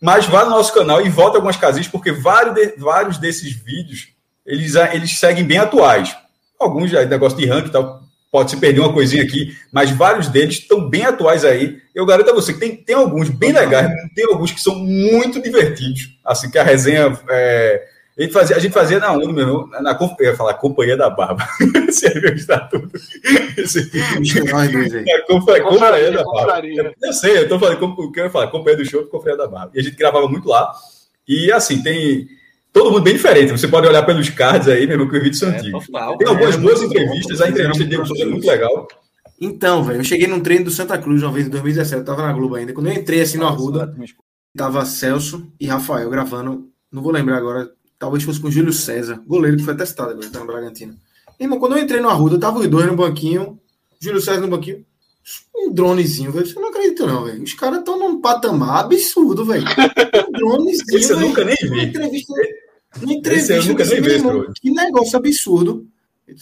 Mas 0.00 0.26
vá 0.26 0.44
no 0.44 0.50
nosso 0.50 0.72
canal 0.74 1.04
e 1.04 1.08
volta 1.08 1.38
algumas 1.38 1.56
casinhas, 1.56 1.88
porque 1.88 2.12
vários, 2.12 2.54
de- 2.54 2.74
vários 2.78 3.18
desses 3.18 3.52
vídeos 3.52 4.08
eles, 4.44 4.74
eles 4.92 5.18
seguem 5.18 5.44
bem 5.44 5.58
atuais. 5.58 6.16
Alguns 6.58 6.90
já 6.90 7.04
negócio 7.04 7.36
de 7.38 7.46
ranking 7.46 7.70
tal. 7.70 8.00
Pode 8.30 8.50
se 8.50 8.56
perder 8.58 8.80
uma 8.80 8.92
coisinha 8.92 9.22
aqui, 9.22 9.56
mas 9.72 9.90
vários 9.90 10.28
deles 10.28 10.56
estão 10.58 10.88
bem 10.90 11.04
atuais 11.04 11.44
aí. 11.44 11.78
Eu 11.94 12.04
garanto 12.04 12.30
a 12.30 12.34
você 12.34 12.52
que 12.52 12.60
tem, 12.60 12.76
tem 12.76 12.94
alguns 12.94 13.30
bem 13.30 13.52
legais, 13.52 13.88
tem 14.14 14.26
alguns 14.26 14.50
que 14.52 14.60
são 14.60 14.74
muito 14.74 15.40
divertidos. 15.40 16.18
Assim, 16.24 16.50
que 16.50 16.58
a 16.58 16.62
resenha. 16.62 17.18
é, 17.30 17.86
a, 18.18 18.22
gente 18.22 18.32
fazia, 18.32 18.56
a 18.56 18.58
gente 18.58 18.72
fazia 18.72 18.98
na 18.98 19.12
ONU 19.12 19.32
mesmo, 19.32 19.66
na, 19.68 19.80
na, 19.82 19.98
eu 20.18 20.26
ia 20.26 20.34
falar 20.36 20.54
Companhia 20.54 20.96
da 20.96 21.10
Barba. 21.10 21.46
Você 21.90 22.06
ia 22.08 22.32
está 22.34 22.60
tudo. 22.60 22.90
Esse- 23.56 23.90
Mistura 24.18 24.50
nós 24.52 24.72
dois 24.72 24.94
aí. 24.94 25.04
é, 25.08 25.20
Compa- 25.22 25.60
Companhia 25.60 26.10
da 26.12 26.24
Barba. 26.24 26.62
Eu 27.02 27.12
sei, 27.12 27.38
eu 27.38 27.48
tô 27.48 27.58
falando, 27.58 27.82
o 27.84 28.10
que 28.12 28.20
eu 28.20 28.24
ia 28.24 28.30
falar, 28.30 28.46
Companhia 28.48 28.78
do 28.78 28.84
Show 28.88 29.02
e 29.02 29.06
Companhia 29.06 29.36
da 29.36 29.46
Barba. 29.46 29.70
E 29.74 29.80
a 29.80 29.82
gente 29.82 29.96
gravava 29.96 30.26
muito 30.28 30.48
lá. 30.48 30.72
E 31.28 31.50
assim, 31.52 31.82
tem 31.82 32.26
todo 32.72 32.90
mundo 32.90 33.02
bem 33.02 33.14
diferente. 33.14 33.52
Você 33.52 33.68
pode 33.68 33.86
olhar 33.86 34.02
pelos 34.04 34.28
cards 34.30 34.68
aí, 34.68 34.86
mesmo 34.86 35.08
que 35.08 35.16
os 35.16 35.22
vídeos 35.22 35.38
são 35.38 35.50
É, 35.50 35.58
antigos. 35.58 35.86
total. 35.86 36.16
Tem 36.16 36.28
algumas 36.28 36.54
É, 36.54 36.58
boas 36.58 36.80
muito 36.80 36.92
entrevistas, 36.94 37.38
bom. 37.38 37.44
a 37.44 37.48
entrevista 37.48 37.82
de 37.84 37.88
Diego 37.90 38.06
Souza 38.06 38.22
é 38.22 38.26
muito 38.26 38.46
legal. 38.46 38.88
Então, 39.38 39.84
velho, 39.84 40.00
eu 40.00 40.04
cheguei 40.04 40.26
num 40.26 40.40
treino 40.40 40.64
do 40.64 40.70
Santa 40.70 40.96
Cruz 40.96 41.22
uma 41.22 41.32
vez 41.32 41.46
em 41.46 41.50
2017, 41.50 41.98
eu 42.00 42.04
tava 42.04 42.22
na 42.22 42.32
Globo 42.32 42.54
ainda. 42.54 42.72
Quando 42.72 42.86
eu 42.86 42.92
entrei 42.94 43.20
assim 43.20 43.36
no 43.36 43.46
Arruda, 43.46 43.94
tava 44.56 44.82
Celso 44.86 45.52
e 45.60 45.66
Rafael 45.66 46.08
gravando, 46.08 46.68
não 46.90 47.02
vou 47.02 47.12
lembrar 47.12 47.36
agora, 47.36 47.68
talvez 47.98 48.22
fosse 48.24 48.40
com 48.40 48.48
o 48.48 48.50
Júlio 48.50 48.72
César, 48.72 49.22
goleiro 49.26 49.56
que 49.56 49.62
foi 49.64 49.76
testado 49.76 50.10
agora, 50.10 50.30
tá 50.30 50.40
no 50.40 50.46
Bragantino. 50.46 50.96
Irmão, 51.38 51.58
quando 51.58 51.76
eu 51.76 51.82
entrei 51.82 52.00
no 52.00 52.08
Arruda, 52.08 52.38
tava 52.38 52.58
os 52.60 52.68
dois 52.68 52.86
no 52.86 52.96
banquinho, 52.96 53.58
Júlio 54.00 54.20
César 54.20 54.40
no 54.40 54.48
banquinho, 54.48 54.84
um 55.54 55.72
dronezinho, 55.72 56.30
velho. 56.30 56.46
Você 56.46 56.58
não 56.60 56.68
acredita, 56.68 57.06
não, 57.06 57.24
velho. 57.24 57.42
Os 57.42 57.52
caras 57.54 57.80
estão 57.80 57.98
num 57.98 58.20
patamar 58.20 58.84
absurdo, 58.84 59.44
velho. 59.44 59.64
Um 60.28 60.32
dronezinho. 60.32 60.98
Esse 60.98 61.12
eu 61.12 61.16
velho. 61.16 61.28
nunca 61.28 61.44
nem 61.44 61.56
Uma 61.64 61.74
vi. 61.76 61.84
entrevista. 61.84 62.32
Uma 62.32 63.04
Esse 63.04 63.14
entrevista. 63.14 63.52
eu 63.54 63.64
nunca 63.64 63.74
desse 63.84 63.92
nem 63.94 64.02
vi, 64.02 64.10
irmão. 64.14 64.52
Que 64.60 64.70
negócio 64.70 65.16
absurdo. 65.18 65.86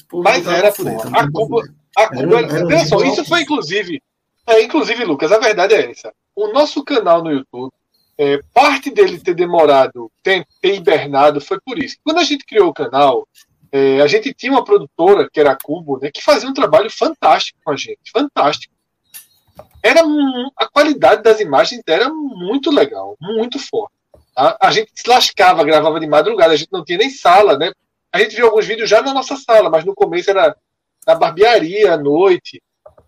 Pô, 0.09 0.23
Mas 0.23 0.45
dá 0.45 0.57
era, 0.57 0.73
pô. 0.73 0.85
tá, 0.85 0.91
A 0.91 0.95
dá 0.97 1.11
pra 1.11 1.31
Cuba- 1.33 1.61
fuder. 1.61 1.75
A 1.97 2.09
Cuba, 2.09 2.39
Era 2.41 2.47
era 2.59 2.67
veja 2.67 2.87
só, 2.87 3.05
isso 3.05 3.25
foi 3.25 3.43
inclusive. 3.43 4.03
É, 4.47 4.63
inclusive, 4.63 5.05
Lucas, 5.05 5.33
a 5.33 5.39
verdade 5.39 5.75
é 5.75 5.91
essa. 5.91 6.13
O 6.37 6.49
nosso 6.53 6.85
canal 6.85 7.23
no 7.25 7.31
YouTube, 7.31 7.73
é, 8.19 8.41
parte 8.53 8.91
dele 8.91 9.19
ter 9.19 9.35
demorado, 9.35 10.11
ter, 10.23 10.47
ter 10.61 10.75
hibernado, 10.77 11.41
foi 11.41 11.59
por 11.61 11.79
isso. 11.79 11.97
Quando 12.05 12.19
a 12.19 12.25
gente 12.25 12.45
criou 12.45 12.69
o 12.69 12.75
canal, 12.75 13.27
é, 13.73 14.01
a 14.01 14.07
gente 14.07 14.33
tinha 14.33 14.53
uma 14.53 14.65
produtora, 14.65 15.29
que 15.31 15.41
era 15.41 15.53
a 15.53 15.59
Cubo, 15.61 15.99
né, 16.01 16.11
que 16.11 16.23
fazia 16.23 16.49
um 16.49 16.55
trabalho 16.55 16.91
fantástico 16.91 17.59
com 17.65 17.73
a 17.73 17.77
gente. 17.77 18.11
Fantástico. 18.13 18.73
Era, 19.83 20.01
a 20.57 20.67
qualidade 20.67 21.23
das 21.23 21.41
imagens 21.41 21.83
era 21.87 22.09
muito 22.09 22.71
legal, 22.71 23.17
muito 23.21 23.59
forte. 23.59 23.95
A, 24.37 24.69
a 24.69 24.71
gente 24.71 24.91
se 24.95 25.09
lascava, 25.09 25.65
gravava 25.65 26.01
de 26.01 26.07
madrugada, 26.07 26.53
a 26.53 26.57
gente 26.57 26.73
não 26.73 26.85
tinha 26.85 26.99
nem 26.99 27.11
sala, 27.11 27.59
né? 27.59 27.73
A 28.13 28.19
gente 28.21 28.37
viu 28.37 28.47
alguns 28.47 28.65
vídeos 28.65 28.89
já 28.89 29.03
na 29.03 29.13
nossa 29.13 29.37
sala, 29.37 29.69
mas 29.69 29.85
no 29.85 29.95
começo 29.95 30.31
era 30.31 30.57
na 31.07 31.15
barbearia 31.15 31.95
à 31.95 31.97
noite. 31.97 32.63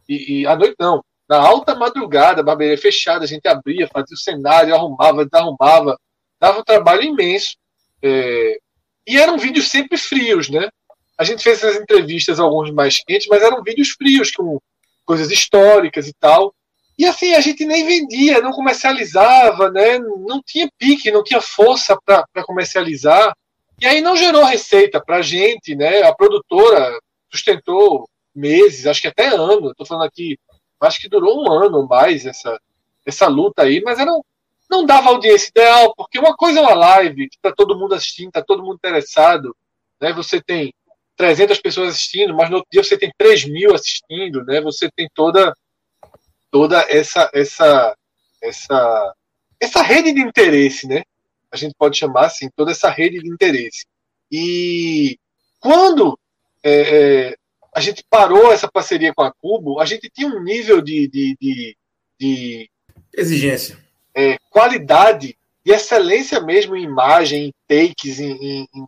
E, 0.08 0.40
e 0.40 0.46
à 0.46 0.54
noite 0.56 0.74
não, 0.78 1.02
na 1.28 1.38
alta 1.38 1.74
madrugada, 1.74 2.40
a 2.40 2.44
barbearia 2.44 2.78
fechada, 2.78 3.24
a 3.24 3.28
gente 3.28 3.46
abria, 3.48 3.88
fazia 3.92 4.14
o 4.14 4.18
cenário, 4.18 4.74
arrumava, 4.74 5.24
desarrumava, 5.24 5.98
dava 6.40 6.60
um 6.60 6.64
trabalho 6.64 7.02
imenso. 7.02 7.56
É, 8.02 8.58
e 9.06 9.18
eram 9.18 9.38
vídeos 9.38 9.68
sempre 9.68 9.96
frios, 9.96 10.48
né? 10.48 10.68
A 11.18 11.24
gente 11.24 11.42
fez 11.42 11.62
essas 11.62 11.80
entrevistas, 11.80 12.38
alguns 12.38 12.70
mais 12.70 13.02
quentes, 13.02 13.26
mas 13.28 13.42
eram 13.42 13.62
vídeos 13.62 13.90
frios, 13.90 14.30
com 14.30 14.58
coisas 15.04 15.30
históricas 15.30 16.06
e 16.06 16.12
tal. 16.12 16.54
E 16.98 17.04
assim, 17.04 17.34
a 17.34 17.40
gente 17.40 17.64
nem 17.64 17.84
vendia, 17.84 18.40
não 18.40 18.52
comercializava, 18.52 19.70
né? 19.70 19.98
Não 19.98 20.42
tinha 20.44 20.68
pique, 20.78 21.10
não 21.10 21.22
tinha 21.22 21.40
força 21.40 21.96
para 22.04 22.44
comercializar. 22.44 23.34
E 23.80 23.86
aí 23.86 24.00
não 24.00 24.16
gerou 24.16 24.44
receita 24.44 25.02
para 25.04 25.16
a 25.16 25.22
gente, 25.22 25.74
né? 25.74 26.02
A 26.02 26.14
produtora 26.14 26.98
sustentou 27.30 28.08
meses, 28.34 28.86
acho 28.86 29.02
que 29.02 29.08
até 29.08 29.28
ano. 29.28 29.70
Estou 29.70 29.86
falando 29.86 30.06
aqui, 30.06 30.38
acho 30.80 31.00
que 31.00 31.08
durou 31.08 31.44
um 31.44 31.52
ano 31.52 31.78
ou 31.78 31.86
mais 31.86 32.26
essa, 32.26 32.60
essa 33.04 33.26
luta 33.28 33.62
aí, 33.62 33.80
mas 33.82 33.98
era, 33.98 34.12
não 34.70 34.84
dava 34.84 35.10
audiência 35.10 35.48
ideal, 35.48 35.94
porque 35.96 36.18
uma 36.18 36.36
coisa 36.36 36.60
é 36.60 36.62
uma 36.62 36.74
live 36.74 37.28
que 37.28 37.36
está 37.36 37.52
todo 37.52 37.78
mundo 37.78 37.94
assistindo, 37.94 38.28
está 38.28 38.42
todo 38.42 38.62
mundo 38.62 38.76
interessado, 38.76 39.56
né? 40.00 40.12
Você 40.12 40.40
tem 40.40 40.72
300 41.16 41.58
pessoas 41.60 41.90
assistindo, 41.90 42.34
mas 42.34 42.50
no 42.50 42.56
outro 42.56 42.68
dia 42.70 42.84
você 42.84 42.98
tem 42.98 43.10
3 43.16 43.44
mil 43.46 43.74
assistindo, 43.74 44.44
né? 44.44 44.60
Você 44.60 44.90
tem 44.94 45.08
toda 45.14 45.54
toda 46.50 46.84
essa 46.88 47.30
essa 47.32 47.96
essa 48.42 49.14
essa 49.60 49.82
rede 49.82 50.12
de 50.12 50.20
interesse, 50.20 50.86
né? 50.86 51.02
A 51.50 51.56
gente 51.56 51.74
pode 51.78 51.96
chamar 51.96 52.26
assim, 52.26 52.50
toda 52.54 52.72
essa 52.72 52.90
rede 52.90 53.20
de 53.20 53.28
interesse. 53.28 53.86
E 54.30 55.18
quando 55.60 56.18
é, 56.62 56.80
é, 57.30 57.36
a 57.76 57.80
gente 57.80 58.02
parou 58.08 58.50
essa 58.52 58.66
parceria 58.70 59.12
com 59.14 59.22
a 59.22 59.30
Cubo, 59.30 59.78
a 59.78 59.84
gente 59.84 60.08
tinha 60.08 60.28
um 60.28 60.42
nível 60.42 60.80
de, 60.80 61.06
de, 61.08 61.36
de, 61.40 61.76
de 62.18 62.70
Exigência. 63.14 63.78
é, 64.14 64.38
qualidade 64.50 65.36
e 65.64 65.70
excelência 65.72 66.40
mesmo 66.40 66.74
em 66.74 66.82
imagem, 66.84 67.46
em 67.48 67.52
takes, 67.68 68.18
em, 68.18 68.32
em, 68.32 68.68
em- 68.74 68.86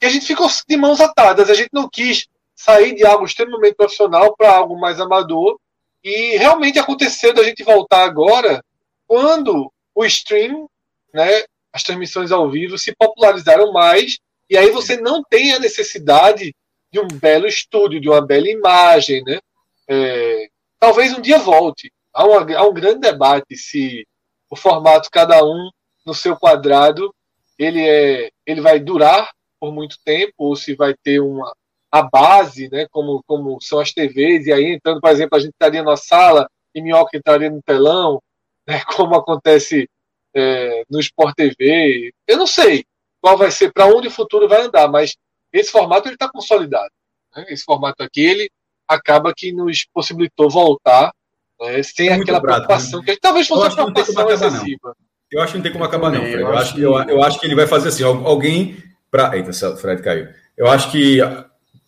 e 0.00 0.06
a 0.06 0.08
gente 0.08 0.26
ficou 0.26 0.48
de 0.68 0.76
mãos 0.76 1.00
atadas. 1.00 1.50
A 1.50 1.54
gente 1.54 1.70
não 1.72 1.88
quis 1.88 2.26
sair 2.54 2.94
de 2.94 3.04
algo 3.04 3.24
extremamente 3.24 3.74
profissional 3.74 4.36
para 4.36 4.50
algo 4.52 4.78
mais 4.78 5.00
amador. 5.00 5.58
E 6.04 6.36
realmente 6.36 6.78
aconteceu 6.78 7.32
da 7.32 7.42
gente 7.44 7.62
voltar 7.64 8.04
agora 8.04 8.62
quando 9.06 9.72
o 9.94 10.04
stream, 10.04 10.68
né, 11.14 11.44
as 11.72 11.82
transmissões 11.84 12.30
ao 12.32 12.50
vivo 12.50 12.76
se 12.78 12.94
popularizaram 12.96 13.72
mais. 13.72 14.18
E 14.50 14.56
aí 14.56 14.70
você 14.70 14.96
não 14.96 15.22
tem 15.22 15.52
a 15.52 15.58
necessidade 15.60 16.52
de 16.92 17.00
um 17.00 17.08
belo 17.08 17.46
estúdio, 17.46 18.00
de 18.00 18.08
uma 18.08 18.20
bela 18.24 18.48
imagem, 18.48 19.22
né? 19.24 19.40
É, 19.88 20.48
talvez 20.78 21.12
um 21.16 21.20
dia 21.20 21.38
volte. 21.38 21.90
Há, 22.12 22.24
uma- 22.26 22.56
há 22.56 22.62
um 22.64 22.74
grande 22.74 23.00
debate 23.00 23.56
se 23.56 24.06
o 24.50 24.56
formato 24.56 25.08
cada 25.10 25.42
um 25.44 25.70
no 26.04 26.12
seu 26.14 26.36
quadrado 26.36 27.14
ele 27.58 27.80
é 27.80 28.30
ele 28.46 28.60
vai 28.60 28.78
durar 28.80 29.30
por 29.58 29.72
muito 29.72 29.96
tempo 30.04 30.34
ou 30.38 30.56
se 30.56 30.74
vai 30.74 30.94
ter 31.02 31.20
uma 31.20 31.54
a 31.90 32.02
base 32.02 32.68
né 32.70 32.86
como 32.90 33.22
como 33.26 33.60
são 33.60 33.78
as 33.78 33.92
TVs 33.92 34.46
e 34.46 34.52
aí 34.52 34.74
entrando 34.74 35.00
por 35.00 35.10
exemplo 35.10 35.36
a 35.36 35.40
gente 35.40 35.52
estaria 35.52 35.82
na 35.82 35.96
sala 35.96 36.48
e 36.74 36.82
Minhoca 36.82 37.16
entraria 37.16 37.48
no 37.50 37.62
telão 37.62 38.20
né 38.66 38.82
como 38.96 39.14
acontece 39.14 39.88
é, 40.34 40.82
no 40.90 40.98
Sport 41.00 41.34
TV 41.36 42.12
eu 42.26 42.36
não 42.36 42.46
sei 42.46 42.84
qual 43.22 43.38
vai 43.38 43.50
ser 43.50 43.72
para 43.72 43.86
onde 43.86 44.08
o 44.08 44.10
futuro 44.10 44.48
vai 44.48 44.62
andar 44.62 44.88
mas 44.88 45.16
esse 45.52 45.70
formato 45.70 46.08
ele 46.08 46.14
está 46.14 46.28
consolidado 46.28 46.90
né? 47.36 47.44
esse 47.48 47.64
formato 47.64 48.02
aqui 48.02 48.20
ele 48.20 48.50
acaba 48.88 49.32
que 49.36 49.52
nos 49.52 49.86
possibilitou 49.92 50.50
voltar 50.50 51.12
né, 51.60 51.82
sem 51.82 52.08
É 52.08 52.14
aquela 52.14 52.40
prático, 52.40 52.66
preocupação 52.66 53.02
que 53.02 53.16
talvez 53.16 53.46
fosse 53.46 53.62
uma 53.62 53.70
preocupação 53.92 54.14
acabar, 54.24 54.38
não. 54.40 54.46
excessiva 54.56 54.96
Eu 55.30 55.40
acho 55.40 55.52
que 55.52 55.58
não 55.58 55.62
tem 55.62 55.72
como 55.72 55.84
acabar, 55.84 56.10
não, 56.10 56.20
Fred. 56.20 56.40
eu 56.40 56.56
acho 56.58 56.74
que, 56.74 56.80
eu, 56.82 56.92
eu 57.08 57.22
acho 57.22 57.40
que 57.40 57.46
ele 57.46 57.54
vai 57.54 57.66
fazer 57.66 57.88
assim, 57.88 58.04
al- 58.04 58.26
alguém 58.26 58.76
para. 59.10 59.36
Eita, 59.36 59.50
o 59.50 59.76
Fred 59.76 60.02
caiu. 60.02 60.28
Eu 60.56 60.66
acho 60.68 60.90
que 60.90 61.18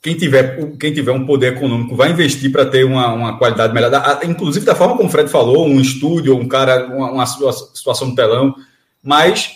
quem 0.01 0.17
tiver, 0.17 0.77
quem 0.79 0.93
tiver 0.95 1.13
um 1.13 1.27
poder 1.27 1.55
econômico 1.55 1.95
vai 1.97 2.11
investir 2.11 2.51
para 2.53 2.65
ter 2.67 2.85
uma, 2.85 3.13
uma 3.13 3.39
qualidade 3.39 3.75
melhor. 3.75 3.91
Da- 3.91 4.21
Inclusive, 4.25 4.65
da 4.65 4.75
forma 4.75 4.97
como 4.97 5.09
o 5.09 5.13
Fred 5.13 5.29
falou, 5.31 5.67
um 5.67 5.81
estúdio, 5.81 6.37
um 6.37 6.47
cara, 6.49 6.87
uma, 6.87 7.11
uma 7.11 7.27
situa- 7.27 7.53
situação 7.53 8.09
no 8.09 8.15
telão. 8.15 8.55
Mas, 9.03 9.51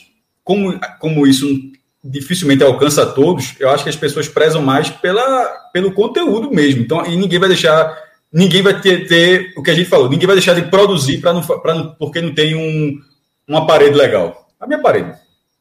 como, 0.45 0.79
como 0.99 1.27
isso 1.27 1.47
dificilmente 2.09 2.63
alcança 2.65 3.03
a 3.03 3.07
todos, 3.07 3.55
eu 3.61 3.69
acho 3.71 3.85
que 3.85 3.91
as 3.91 3.97
pessoas 3.97 4.29
prezam 4.29 4.63
mais 4.63 4.89
pela, 4.91 5.47
pelo 5.73 5.93
conteúdo 5.93 6.51
mesmo. 6.51 6.83
Então, 6.83 7.05
e 7.07 7.17
ninguém 7.17 7.39
vai 7.39 7.49
deixar. 7.49 7.97
Ninguém 8.33 8.61
vai 8.63 8.79
ter, 8.81 9.07
ter 9.09 9.53
o 9.57 9.63
que 9.63 9.71
a 9.71 9.75
gente 9.75 9.89
falou, 9.89 10.09
ninguém 10.11 10.27
vai 10.27 10.37
deixar 10.37 10.55
de 10.55 10.63
produzir 10.71 11.19
pra 11.19 11.33
não, 11.33 11.41
pra 11.43 11.75
não, 11.75 11.95
porque 11.95 12.21
não 12.21 12.35
tem 12.35 12.55
um, 12.55 12.99
uma 13.49 13.67
parede 13.67 13.97
legal. 13.97 14.49
A 14.61 14.67
minha 14.67 14.81
parede. 14.81 15.13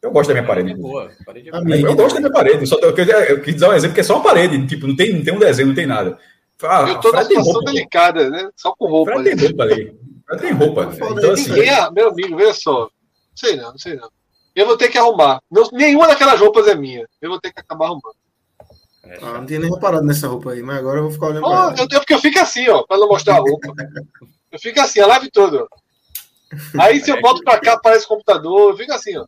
Eu 0.02 0.12
gosto 0.12 0.28
da 0.30 0.34
minha 0.36 0.46
parede. 0.46 0.72
É 0.72 0.76
boa. 0.76 1.10
Parede 1.26 1.48
é 1.48 1.52
A 1.52 1.54
boa. 1.62 1.64
minha- 1.66 1.88
Eu 1.88 1.96
gosto 1.96 2.16
da 2.16 2.20
minha 2.22 2.32
parede, 2.34 2.66
só 2.68 2.78
eu, 2.82 2.94
quis, 2.94 3.08
eu 3.08 3.42
quis 3.42 3.56
dar 3.56 3.70
um 3.70 3.74
exemplo 3.74 3.96
que 3.96 4.02
é 4.02 4.04
só 4.04 4.16
uma 4.16 4.24
parede, 4.24 4.68
tipo, 4.68 4.86
não 4.88 4.96
tem, 4.96 5.14
não 5.14 5.24
tem 5.24 5.34
um 5.34 5.40
desenho, 5.40 5.70
não 5.70 5.76
tem 5.76 5.86
nada. 5.88 6.18
Ah, 6.64 6.86
Eu 6.90 7.00
tô 7.00 7.12
numa 7.12 7.24
situação 7.24 7.62
delicada, 7.64 8.30
né? 8.30 8.50
Só 8.56 8.74
com 8.78 8.88
roupa. 8.88 9.12
Fred 9.14 9.30
ali. 9.30 9.38
tem 9.38 9.48
roupa 9.48 9.64
ali. 9.64 9.96
Fred 10.26 10.42
tem 10.42 10.52
roupa. 10.52 10.92
Então, 11.18 11.32
assim, 11.32 11.50
Ninguém, 11.52 11.70
ah, 11.70 11.92
meu 11.92 12.10
amigo, 12.10 12.36
veja 12.36 12.54
só. 12.54 12.80
Não 12.82 12.90
sei 13.36 13.56
não, 13.56 13.72
não 13.72 13.78
sei 13.78 13.96
não. 13.96 14.10
Eu 14.58 14.66
vou 14.66 14.76
ter 14.76 14.90
que 14.90 14.98
arrumar. 14.98 15.40
Não- 15.52 15.70
nenhuma 15.72 16.08
daquelas 16.08 16.40
roupas 16.40 16.68
é 16.68 16.74
minha. 16.74 17.08
Eu 17.22 17.30
vou 17.30 17.40
ter 17.40 17.54
que 17.54 17.60
acabar 17.60 17.86
arrumando. 17.86 18.16
É, 19.04 19.18
Ah, 19.22 19.34
não 19.38 19.46
tinha 19.46 19.60
nem 19.60 19.72
reparado 19.72 20.04
nessa 20.04 20.28
roupa 20.28 20.52
aí, 20.52 20.64
mas 20.64 20.78
agora 20.80 20.98
eu 20.98 21.04
vou 21.04 21.12
ficar 21.12 21.28
olhando 21.28 21.46
Oh, 21.46 21.70
eu, 21.80 21.88
porque 22.00 22.14
eu 22.16 22.20
fico 22.20 22.40
assim, 22.40 22.68
ó, 22.68 22.82
pra 22.82 22.98
não 22.98 23.08
mostrar 23.08 23.36
a 23.36 23.40
roupa. 23.40 23.72
Eu 24.52 24.60
fico 24.60 24.80
assim, 24.82 25.00
a 25.00 25.06
live 25.06 25.30
toda. 25.30 25.64
ó. 25.64 25.68
Aí 26.82 27.00
se 27.00 27.12
eu 27.12 27.22
boto 27.22 27.44
pra 27.44 27.60
cá, 27.60 27.74
aparece 27.74 28.06
o 28.06 28.08
computador, 28.08 28.72
eu 28.72 28.78
fico 28.78 28.92
assim, 28.94 29.16
ó. 29.16 29.26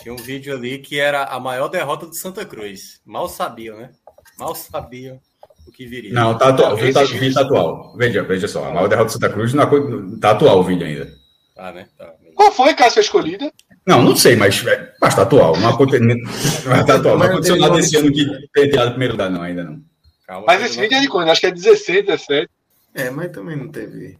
Tinha 0.00 0.14
um 0.14 0.16
vídeo 0.16 0.54
ali 0.54 0.78
que 0.78 0.98
era 0.98 1.24
a 1.24 1.38
maior 1.38 1.68
derrota 1.68 2.06
do 2.06 2.14
Santa 2.14 2.44
Cruz. 2.46 2.98
Mal 3.04 3.28
sabiam, 3.28 3.76
né? 3.76 3.90
Mal 4.38 4.54
sabiam 4.54 5.20
o 5.66 5.70
que 5.70 5.84
viria. 5.84 6.14
Não, 6.14 6.38
tá 6.38 6.48
atual. 6.48 6.72
O 6.72 6.76
vídeo 6.76 6.94
tá, 6.94 7.04
vídeo 7.04 7.34
tá 7.34 7.42
atual. 7.42 7.94
Veja, 7.96 8.22
veja 8.22 8.48
só. 8.48 8.64
A 8.64 8.70
maior 8.72 8.88
derrota 8.88 9.08
do 9.08 9.12
Santa 9.12 9.28
Cruz 9.28 9.52
não 9.52 10.18
tá 10.18 10.30
atual 10.30 10.58
o 10.60 10.64
vídeo 10.64 10.86
ainda. 10.86 11.12
Tá, 11.54 11.72
né? 11.72 11.86
Tá. 11.98 12.10
Qual 12.34 12.50
foi, 12.50 12.72
Cássio, 12.74 13.00
a 13.00 13.02
escolhida? 13.02 13.52
Não, 13.86 14.02
não 14.02 14.14
sei, 14.14 14.36
mas, 14.36 14.64
é, 14.66 14.92
mas 15.00 15.14
tá 15.14 15.22
atual. 15.22 15.56
Não, 15.58 15.68
aconte... 15.70 15.98
mas 15.98 16.86
tá 16.86 16.94
atual. 16.94 17.18
Não 17.18 17.26
aconteceu 17.26 17.56
não 17.56 17.68
nada 17.68 17.80
esse 17.80 17.96
ano 17.96 18.12
que 18.12 18.24
tenha 18.52 18.70
tirado 18.70 18.88
o 18.88 18.90
primeiro 18.90 19.14
lugar, 19.14 19.30
não, 19.30 19.42
ainda 19.42 19.64
não. 19.64 19.80
Calma. 20.26 20.46
Mas 20.46 20.62
esse 20.62 20.80
vídeo 20.80 20.96
é 20.96 21.00
de 21.00 21.08
quando? 21.08 21.28
Acho 21.28 21.40
que 21.40 21.46
é 21.48 21.50
16, 21.50 22.06
17. 22.06 22.48
É, 22.94 23.10
mas 23.10 23.30
também 23.30 23.56
não 23.56 23.68
teve. 23.68 24.18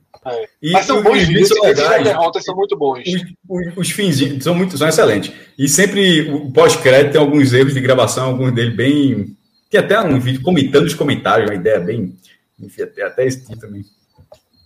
E 0.62 0.72
Mas 0.72 0.86
são 0.86 0.98
os 0.98 1.02
bons 1.02 1.18
vídeos 1.18 1.28
vídeos, 1.28 1.48
são 1.48 1.62
das 1.62 1.78
legais. 1.78 2.04
derrotas 2.04 2.44
são 2.44 2.54
muito 2.54 2.76
bons. 2.76 3.02
Os, 3.06 3.22
os, 3.48 3.76
os 3.76 3.90
finzinhos 3.90 4.44
são 4.44 4.54
muito 4.54 4.78
são 4.78 4.88
excelentes. 4.88 5.32
E 5.58 5.68
sempre 5.68 6.30
o 6.30 6.50
pós-crédito 6.52 7.12
tem 7.12 7.20
alguns 7.20 7.52
erros 7.52 7.74
de 7.74 7.80
gravação, 7.80 8.28
alguns 8.28 8.54
dele 8.54 8.70
bem. 8.70 9.36
Tem 9.68 9.80
até 9.80 10.00
um 10.00 10.18
vídeo 10.18 10.42
comentando 10.42 10.86
os 10.86 10.94
comentários, 10.94 11.50
uma 11.50 11.56
ideia 11.56 11.80
bem. 11.80 12.16
Enfim, 12.58 12.82
até, 12.82 13.02
até 13.02 13.26
esse 13.26 13.44
tipo 13.44 13.58
também. 13.58 13.84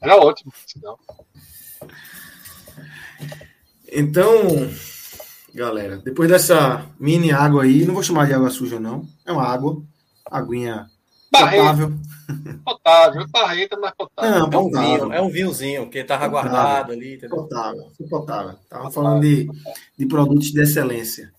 Era 0.02 0.16
ótimo. 0.16 0.52
sinal. 0.66 0.98
Então, 3.92 4.68
galera, 5.54 5.98
depois 5.98 6.28
dessa 6.28 6.84
mini 6.98 7.30
água 7.32 7.62
aí, 7.64 7.84
não 7.84 7.94
vou 7.94 8.02
chamar 8.02 8.26
de 8.26 8.34
água 8.34 8.50
suja, 8.50 8.80
não. 8.80 9.06
É 9.24 9.32
uma 9.32 9.44
água. 9.44 9.82
Aguinha 10.30 10.86
Barrenta, 11.30 11.62
potável. 11.62 11.92
potável. 12.64 13.26
Barrenta, 13.28 13.78
mas 13.80 13.92
potável. 13.96 14.30
Não, 14.30 14.38
É 14.38 14.46
um 14.46 14.50
potável. 14.50 14.88
vinho, 15.00 15.12
é 15.12 15.22
um 15.22 15.28
vinhozinho, 15.30 15.88
que 15.90 16.02
tava 16.02 16.28
Potável. 16.28 16.50
guardado 16.52 16.92
ali, 16.92 17.14
entendeu? 17.14 17.36
Potável, 17.36 17.92
potável. 18.10 18.54
Tava 18.68 18.90
falando 18.90 19.20
de, 19.22 19.48
de 19.96 20.06
produtos 20.06 20.50
de 20.50 20.60
excelência. 20.60 21.30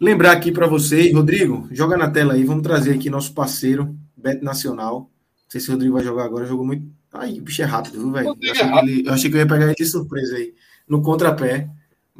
Lembrar 0.00 0.32
aqui 0.32 0.50
para 0.50 0.66
vocês, 0.66 1.12
Rodrigo, 1.14 1.68
joga 1.72 1.96
na 1.96 2.10
tela 2.10 2.34
aí, 2.34 2.44
vamos 2.44 2.62
trazer 2.62 2.94
aqui 2.94 3.10
nosso 3.10 3.34
parceiro, 3.34 3.94
Bet 4.16 4.42
Nacional. 4.42 5.00
Não 5.00 5.50
sei 5.50 5.60
se 5.60 5.68
o 5.68 5.72
Rodrigo 5.72 5.94
vai 5.94 6.04
jogar 6.04 6.24
agora, 6.24 6.46
jogou 6.46 6.64
muito. 6.64 6.86
Ai, 7.12 7.38
o 7.38 7.42
bicho 7.42 7.60
é 7.60 7.66
rápido, 7.66 7.98
viu, 8.00 8.10
velho? 8.12 8.28
Eu, 8.28 8.32
Rodrigo 8.32 8.52
achei 8.54 8.66
é 8.66 8.72
que 8.72 8.78
ele- 8.78 9.08
eu 9.08 9.12
achei 9.12 9.30
que 9.30 9.36
eu 9.36 9.40
ia 9.40 9.46
pegar 9.46 9.66
ele 9.66 9.74
de 9.74 9.84
surpresa 9.84 10.36
aí, 10.36 10.54
no 10.88 11.02
contrapé. 11.02 11.68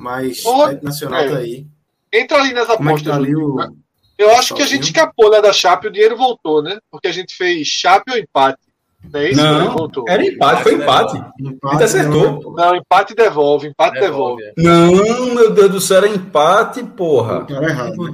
Mas 0.03 0.44
Ô, 0.44 0.66
Bet 0.66 0.84
Nacional 0.84 1.20
é. 1.20 1.28
tá 1.30 1.36
aí. 1.38 1.66
Entra 2.12 2.38
ali 2.38 2.53
nas 2.53 2.68
é 2.68 2.72
apostas. 2.72 3.03
tá 3.03 3.14
ali 3.14 3.36
o. 3.36 3.57
Eu 4.18 4.30
acho 4.36 4.55
que 4.55 4.62
a 4.62 4.66
gente 4.66 4.84
escapou 4.84 5.30
né, 5.30 5.40
da 5.40 5.53
Chape 5.53 5.86
e 5.86 5.90
o 5.90 5.92
dinheiro 5.92 6.16
voltou, 6.16 6.62
né? 6.62 6.78
Porque 6.90 7.09
a 7.09 7.12
gente 7.12 7.34
fez 7.36 7.66
Chape 7.66 8.11
ou 8.12 8.18
empate. 8.18 8.59
Não 9.12 9.20
é 9.20 9.30
isso? 9.30 9.42
Não, 9.42 9.72
voltou. 9.72 10.05
era 10.09 10.24
empate, 10.24 10.62
foi 10.62 10.74
empate. 10.74 11.16
Empate, 11.40 11.74
Ele 11.76 11.84
acertou. 11.84 12.55
né? 12.55 12.64
Não, 12.64 12.76
empate 12.76 13.14
devolve, 13.14 13.68
empate 13.68 13.98
devolve. 13.98 14.42
Devolve. 14.57 14.96
Não, 14.96 15.34
meu 15.34 15.50
Deus 15.53 15.70
do 15.70 15.80
céu, 15.80 15.98
era 15.98 16.09
empate, 16.09 16.84
porra. 16.84 17.46
Errado, 17.48 17.96
né? 17.96 18.12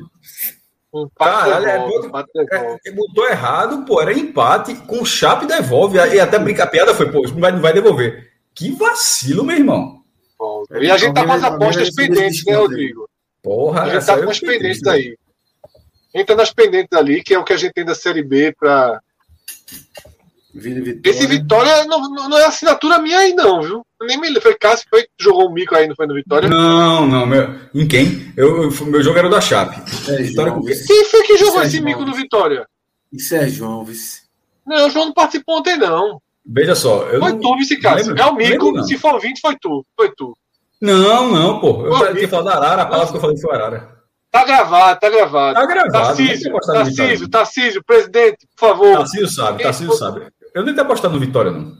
Caralho, 1.18 1.66
é 1.66 1.72
devolve, 1.72 1.92
todo- 1.94 2.06
empate 2.06 2.30
devolve. 2.32 2.78
É, 2.86 2.92
botou 2.92 3.28
errado, 3.28 3.84
pô, 3.84 4.00
era 4.00 4.12
empate, 4.12 4.74
com 4.74 5.04
chape 5.04 5.46
devolve. 5.46 5.98
E 5.98 6.20
até 6.20 6.38
brinca, 6.38 6.64
a 6.64 6.66
piada 6.66 6.94
foi, 6.94 7.10
pô, 7.10 7.22
não 7.22 7.40
vai, 7.40 7.52
não 7.52 7.60
vai 7.60 7.72
devolver. 7.74 8.30
Que 8.54 8.70
vacilo, 8.72 9.44
meu 9.44 9.56
irmão. 9.56 9.97
E 10.80 10.90
a 10.90 10.96
gente 10.96 11.14
tá 11.14 11.24
com 11.24 11.32
as 11.32 11.42
apostas 11.42 11.94
pendentes, 11.94 12.44
né. 12.44 12.54
Rodrigo? 12.56 13.08
Porra, 13.42 13.82
A 13.82 13.84
gente 13.86 13.96
essa 13.96 14.12
tá 14.14 14.18
eu 14.18 14.24
com 14.24 14.30
as 14.30 14.40
pendentes 14.40 14.86
aí. 14.86 15.16
Entra 16.14 16.34
nas 16.36 16.52
pendentes 16.52 16.96
ali, 16.98 17.22
que 17.22 17.34
é 17.34 17.38
o 17.38 17.44
que 17.44 17.52
a 17.52 17.56
gente 17.56 17.72
tem 17.72 17.84
da 17.84 17.94
Série 17.94 18.22
B 18.22 18.48
e 18.48 18.50
Vitória. 20.60 21.00
Esse 21.04 21.26
Vitória 21.26 21.84
não, 21.84 22.10
não- 22.10 22.38
é 22.38 22.46
assinatura 22.46 22.98
minha 22.98 23.18
aí, 23.18 23.32
não, 23.34 23.62
viu? 23.62 23.86
Nem 24.02 24.18
me 24.18 24.26
lembro. 24.28 24.42
Foi 24.42 24.54
Cássio 24.56 24.86
foi 24.90 25.02
que 25.02 25.10
jogou 25.20 25.48
um 25.48 25.52
mico 25.52 25.74
aí, 25.74 25.86
não 25.86 25.94
foi 25.94 26.06
no 26.06 26.14
Vitória? 26.14 26.48
Não, 26.48 27.06
não, 27.06 27.26
meu. 27.26 27.54
Em 27.74 27.86
quem? 27.86 28.32
Eu, 28.36 28.64
eu- 28.64 28.86
meu 28.86 29.02
jogo 29.02 29.18
era 29.18 29.28
o 29.28 29.30
da 29.30 29.40
Chape. 29.40 29.76
É, 30.10 30.16
Vitória 30.22 30.52
com 30.52 30.60
quem? 30.62 30.74
vice. 30.74 30.86
Quem 30.86 31.04
foi 31.04 31.22
que 31.22 31.36
jogou 31.36 31.60
Sérgio 31.60 31.68
esse 31.68 31.80
mico 31.82 32.04
no 32.04 32.14
Vitória? 32.14 32.66
Isso 33.12 33.34
é 33.36 33.48
João, 33.48 33.84
vice. 33.84 34.22
Não, 34.66 34.86
o 34.86 34.90
João 34.90 35.06
não 35.06 35.12
participou 35.14 35.58
ontem, 35.58 35.76
não. 35.76 36.20
Veja 36.44 36.74
só. 36.74 37.02
Eu 37.08 37.20
Foi 37.20 37.32
não, 37.32 37.40
tu, 37.40 37.56
esse 37.60 37.76
Cássio. 37.78 38.08
lembro- 38.14 38.22
É 38.22 38.26
o 38.26 38.34
mico. 38.34 38.82
Se 38.84 38.96
for 38.98 39.20
20, 39.20 39.40
foi 39.40 39.56
tu. 39.60 39.84
Foi 39.96 40.10
tu. 40.16 40.36
Não, 40.80 41.30
não, 41.30 41.60
pô. 41.60 41.86
Eu 41.86 41.92
Ô, 41.92 42.14
tinha 42.14 42.28
falado 42.28 42.44
da 42.46 42.56
Arara, 42.56 42.82
a 42.82 42.86
palavra 42.86 43.10
que 43.10 43.16
eu 43.16 43.20
falei 43.20 43.36
foi 43.38 43.54
Arara. 43.54 43.98
Tá 44.30 44.44
gravado, 44.44 45.00
tá 45.00 45.08
gravado. 45.10 45.54
Tá 45.54 45.66
gravado. 45.66 45.92
Tarcísio, 45.92 46.52
Vitória. 46.52 46.84
Tarcísio, 46.84 47.28
Tarcísio, 47.30 47.84
presidente, 47.84 48.46
por 48.56 48.68
favor. 48.68 48.96
Tarcísio 48.98 49.28
sabe, 49.28 49.62
Tarcísio 49.62 49.94
sabe. 49.94 50.26
Eu 50.54 50.64
nem 50.64 50.74
tenho 50.74 50.86
apostado 50.86 51.14
no 51.14 51.20
Vitória, 51.20 51.50
não. 51.50 51.72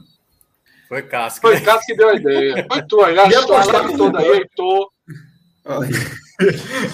Foi 0.87 1.03
casca. 1.03 1.47
Foi 1.47 1.61
Cássio 1.61 1.85
que 1.85 1.95
deu 1.95 2.09
a 2.09 2.15
ideia. 2.15 2.65
Foi 2.67 2.81
tu 2.81 2.99
aí. 3.03 3.19
A 3.19 3.25
E 3.25 3.29
história 3.29 3.55
apostar 3.57 3.81
lá 3.83 3.87
no 3.91 3.97
toda 3.97 4.19
aí. 4.19 4.27
Heitor. 4.29 4.89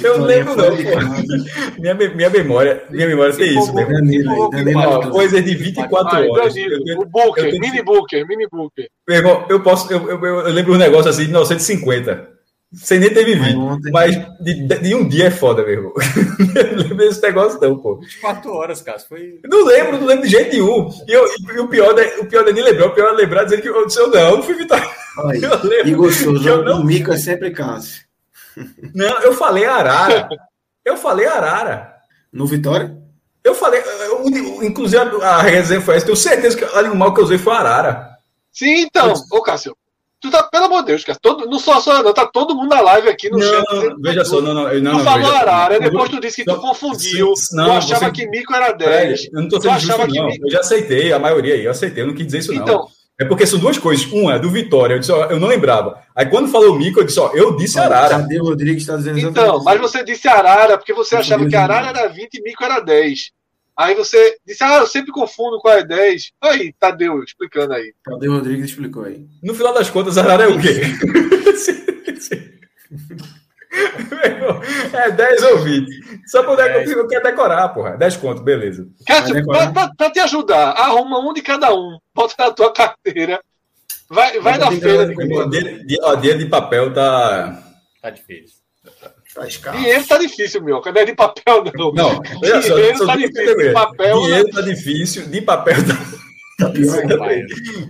Eu 0.03 0.17
não 0.17 0.25
lembro, 0.25 0.55
não, 0.55 0.75
pô. 0.75 1.79
Minha, 1.79 1.93
minha 1.93 2.29
memória, 2.29 2.83
minha 2.89 3.07
memória 3.07 3.33
tem 3.33 3.57
isso. 3.57 3.71
Danilo 3.73 4.49
Danilo 4.49 4.73
Matheus. 4.79 5.11
Coisas 5.13 5.45
de 5.45 5.55
24 5.55 6.17
Aí, 6.17 6.27
horas. 6.29 6.53
Danilo, 6.53 7.01
o 7.01 7.05
Booker, 7.05 7.43
tenho 7.51 7.59
mini 7.61 7.81
Booker, 7.83 8.27
mini 8.27 8.47
Booker. 8.51 8.87
Meu 9.07 9.17
irmão, 9.17 9.45
eu 9.49 9.61
posso. 9.61 9.91
Eu, 9.93 10.09
eu, 10.09 10.25
eu 10.25 10.51
lembro 10.51 10.73
um 10.73 10.77
negócio 10.77 11.09
assim 11.11 11.21
de 11.21 11.27
1950. 11.27 12.33
Sem 12.73 12.99
nem 12.99 13.13
ter 13.13 13.23
vivido. 13.23 13.57
ontem- 13.61 13.91
Mas 13.91 14.15
de, 14.41 14.53
de 14.67 14.95
um 14.95 15.07
dia 15.07 15.25
é 15.27 15.31
foda, 15.31 15.61
meu 15.63 15.71
irmão. 15.71 15.93
Eu 16.55 16.71
não 16.71 16.77
lembro 16.83 16.97
desse 16.97 17.21
negócio, 17.21 17.59
não, 17.61 17.77
pô. 17.77 17.97
24 18.01 18.51
horas, 18.51 18.81
cara. 18.81 18.99
Foi. 18.99 19.39
Não 19.45 19.63
lembro, 19.65 19.97
não 19.99 20.07
lembro 20.07 20.25
de 20.25 20.31
jeito 20.31 20.51
nenhum. 20.51 20.89
E, 21.07 21.11
eu, 21.13 21.25
e 21.55 21.59
o 21.59 21.67
pior 21.69 21.97
é, 21.97 22.17
o 22.19 22.25
pior 22.25 22.45
é 22.47 22.51
nem 22.51 22.63
lembrar, 22.63 22.87
o 22.87 22.91
pior 22.93 23.13
é 23.13 23.15
lembrar 23.15 23.43
dizendo 23.45 23.61
que 23.61 23.69
eu 23.69 23.85
disse, 23.85 23.99
eu 23.99 24.09
não, 24.09 24.19
eu 24.19 24.37
não 24.37 24.43
fui 24.43 24.55
vitória. 24.55 24.89
Olha, 25.19 25.37
Eu 25.37 25.69
lembro. 25.69 25.87
E 25.87 25.93
gostoso, 25.93 26.41
que 26.41 26.47
eu 26.49 26.63
não- 26.65 26.81
o 26.81 26.83
Mico 26.83 27.13
é 27.13 27.17
sempre 27.17 27.51
Cássio. 27.51 28.03
Não, 28.93 29.19
eu 29.21 29.33
falei 29.33 29.65
Arara. 29.65 30.27
Eu 30.83 30.97
falei 30.97 31.25
Arara. 31.25 31.93
No 32.31 32.45
Vitória? 32.45 32.95
Eu 33.43 33.53
falei, 33.55 33.81
eu- 33.81 34.63
inclusive 34.63 35.01
a, 35.21 35.35
a 35.35 35.41
resenha 35.41 35.79
foi 35.81 35.95
essa, 35.95 36.05
tenho 36.05 36.15
certeza 36.17 36.57
que 36.57 36.63
o 36.65 36.77
animal 36.77 37.13
que 37.13 37.19
eu 37.19 37.25
usei 37.25 37.37
foi 37.37 37.53
Arara. 37.53 38.09
Sim, 38.51 38.81
então, 38.81 39.13
ô 39.31 39.41
Cássio. 39.41 39.75
Tu 40.19 40.31
tá, 40.31 40.41
pelo 40.43 40.65
amor 40.65 40.79
de 40.79 40.87
Deus, 40.87 41.03
cara. 41.03 41.19
Todo, 41.21 41.45
não 41.45 41.59
só 41.59 41.79
só 41.79 42.01
não, 42.01 42.11
tá 42.13 42.25
todo 42.25 42.55
mundo 42.55 42.69
na 42.69 42.81
live 42.81 43.09
aqui 43.09 43.29
no 43.29 43.39
chat. 43.39 43.63
Não, 43.71 44.01
veja 44.01 44.23
tudo. 44.23 44.29
só, 44.29 44.41
não, 44.41 44.53
não, 44.55 44.71
eu- 44.71 44.81
não, 44.81 44.91
Tu 44.93 44.97
não, 44.97 45.03
falou 45.03 45.27
só. 45.27 45.35
Arara, 45.37 45.75
Eu 45.75 45.81
depois 45.81 46.09
tu 46.09 46.19
disse 46.19 46.43
que 46.43 46.49
não, 46.49 46.55
tu 46.55 46.61
confundiu. 46.61 47.33
não, 47.51 47.65
tu 47.65 47.71
achava 47.71 48.05
você- 48.05 48.11
que 48.11 48.27
Mico 48.29 48.53
era 48.55 48.65
Fred, 48.67 48.77
10. 48.85 49.25
eu 49.31 49.41
não 49.41 49.49
tô 49.49 49.57
Tu 49.59 49.63
sendo 49.63 49.79
justo, 49.79 50.07
que 50.07 50.17
não. 50.19 50.25
me- 50.27 50.39
Eu 50.41 50.49
já 50.51 50.59
aceitei, 50.61 51.13
a 51.13 51.19
maioria 51.19 51.53
aí, 51.53 51.65
eu 51.65 51.71
aceitei, 51.71 52.01
eu 52.03 52.07
não 52.07 52.15
quis 52.15 52.25
dizer 52.25 52.39
isso, 52.39 52.53
não. 52.53 52.87
É 53.19 53.25
porque 53.25 53.45
são 53.45 53.59
duas 53.59 53.77
coisas. 53.77 54.05
Uma 54.11 54.35
é 54.35 54.39
do 54.39 54.49
Vitória, 54.49 54.95
eu 54.95 54.99
disse, 54.99 55.11
ó, 55.11 55.25
eu 55.25 55.39
não 55.39 55.47
lembrava. 55.47 56.01
Aí 56.15 56.25
quando 56.25 56.49
falou 56.49 56.77
Mico, 56.77 56.99
eu 56.99 57.03
disse, 57.05 57.19
ó, 57.19 57.31
eu 57.33 57.55
disse 57.55 57.79
Arara. 57.79 58.19
Cadê 58.19 58.39
o 58.39 58.43
Rodrigues 58.43 58.83
está 58.83 58.97
dizendo 58.97 59.19
então, 59.19 59.31
exatamente 59.31 59.63
mas 59.63 59.79
você 59.79 60.03
disse 60.03 60.27
Arara 60.27 60.77
porque 60.77 60.93
você 60.93 61.15
Eu 61.15 61.19
achava 61.19 61.47
que 61.47 61.55
Arara 61.55 61.87
era 61.89 62.07
20 62.07 62.33
e 62.33 62.41
Mico 62.41 62.63
era 62.63 62.79
10. 62.79 63.31
Aí 63.77 63.93
você 63.93 64.37
disse, 64.45 64.63
ah, 64.63 64.77
eu 64.77 64.87
sempre 64.87 65.11
confundo 65.11 65.59
qual 65.59 65.77
é 65.77 65.85
10. 65.85 66.31
Aí, 66.41 66.73
Tadeu, 66.79 67.21
explicando 67.21 67.73
aí. 67.73 67.93
O 68.07 68.31
Rodrigues 68.31 68.69
explicou 68.69 69.03
aí? 69.03 69.25
No 69.43 69.53
final 69.53 69.73
das 69.73 69.89
contas, 69.89 70.17
Arara 70.17 70.45
é 70.45 70.47
o 70.47 70.59
quê? 70.59 70.81
É 74.93 75.11
10 75.11 75.43
ou 75.43 75.57
20. 75.59 75.87
Só 76.27 76.41
eu, 76.43 76.55
Dez. 76.55 76.91
eu 76.91 77.07
quero 77.07 77.23
decorar, 77.23 77.69
porra. 77.69 77.97
10 77.97 78.17
conto, 78.17 78.41
beleza. 78.41 78.87
Cássio, 79.05 79.35
pra 79.97 80.09
te 80.09 80.19
ajudar, 80.19 80.71
arruma 80.71 81.19
um 81.19 81.33
de 81.33 81.41
cada 81.41 81.73
um. 81.73 81.97
Bota 82.13 82.33
na 82.39 82.51
tua 82.51 82.71
carteira. 82.73 83.39
Vai, 84.09 84.39
vai 84.39 84.57
na 84.57 84.71
feira 84.71 85.07
que- 85.07 85.15
Dinheiro 85.49 85.85
de, 85.87 85.97
ó, 86.01 86.15
dinheiro 86.15 86.39
de 86.39 86.45
papel 86.45 86.93
tá. 86.93 87.59
Tá 88.01 88.09
difícil. 88.11 88.55
Tá 89.33 89.47
escasso. 89.47 89.77
Dinheiro 89.77 90.05
tá 90.07 90.17
difícil, 90.17 90.63
meu. 90.63 90.81
Não 90.85 91.01
é 91.01 91.05
de 91.05 91.15
papel, 91.15 91.63
não. 91.75 91.91
Não, 91.91 92.21
olha 92.43 92.61
só, 92.61 92.75
Dinheiro 92.75 92.97
só 92.99 93.05
tá 93.07 93.17
que 93.17 93.27
difícil. 93.27 93.57
De 93.57 93.73
papel, 93.73 94.19
Dinheiro 94.21 94.49
tá 94.51 94.61
difícil, 94.61 95.27
de 95.27 95.41
papel 95.41 95.75
tá 95.87 96.15
Tá. 96.57 96.71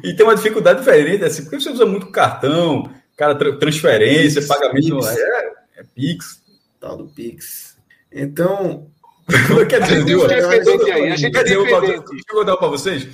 E 0.03 0.15
tem 0.15 0.25
uma 0.25 0.35
dificuldade 0.35 0.79
diferente, 0.79 1.23
assim, 1.23 1.43
porque 1.43 1.59
você 1.59 1.69
usa 1.69 1.85
muito 1.85 2.07
cartão, 2.07 2.89
cara, 3.15 3.35
tra- 3.35 3.55
transferência, 3.59 4.41
Pix, 4.41 4.47
pagamento, 4.47 4.95
Pix. 4.97 5.17
é, 5.17 5.51
é 5.77 5.83
Pix. 5.83 6.41
Tal 6.79 6.97
do 6.97 7.07
Pix. 7.07 7.77
Então, 8.11 8.89
Quer 9.67 9.81
dizer, 9.81 10.01
é 10.01 11.29
Quer 11.29 11.39
é 11.39 11.43
dizer, 11.43 11.55
eu 11.55 11.65
vou 11.65 11.83
eu 11.83 12.03
contar 12.29 12.57
para 12.57 12.67
vocês. 12.67 13.07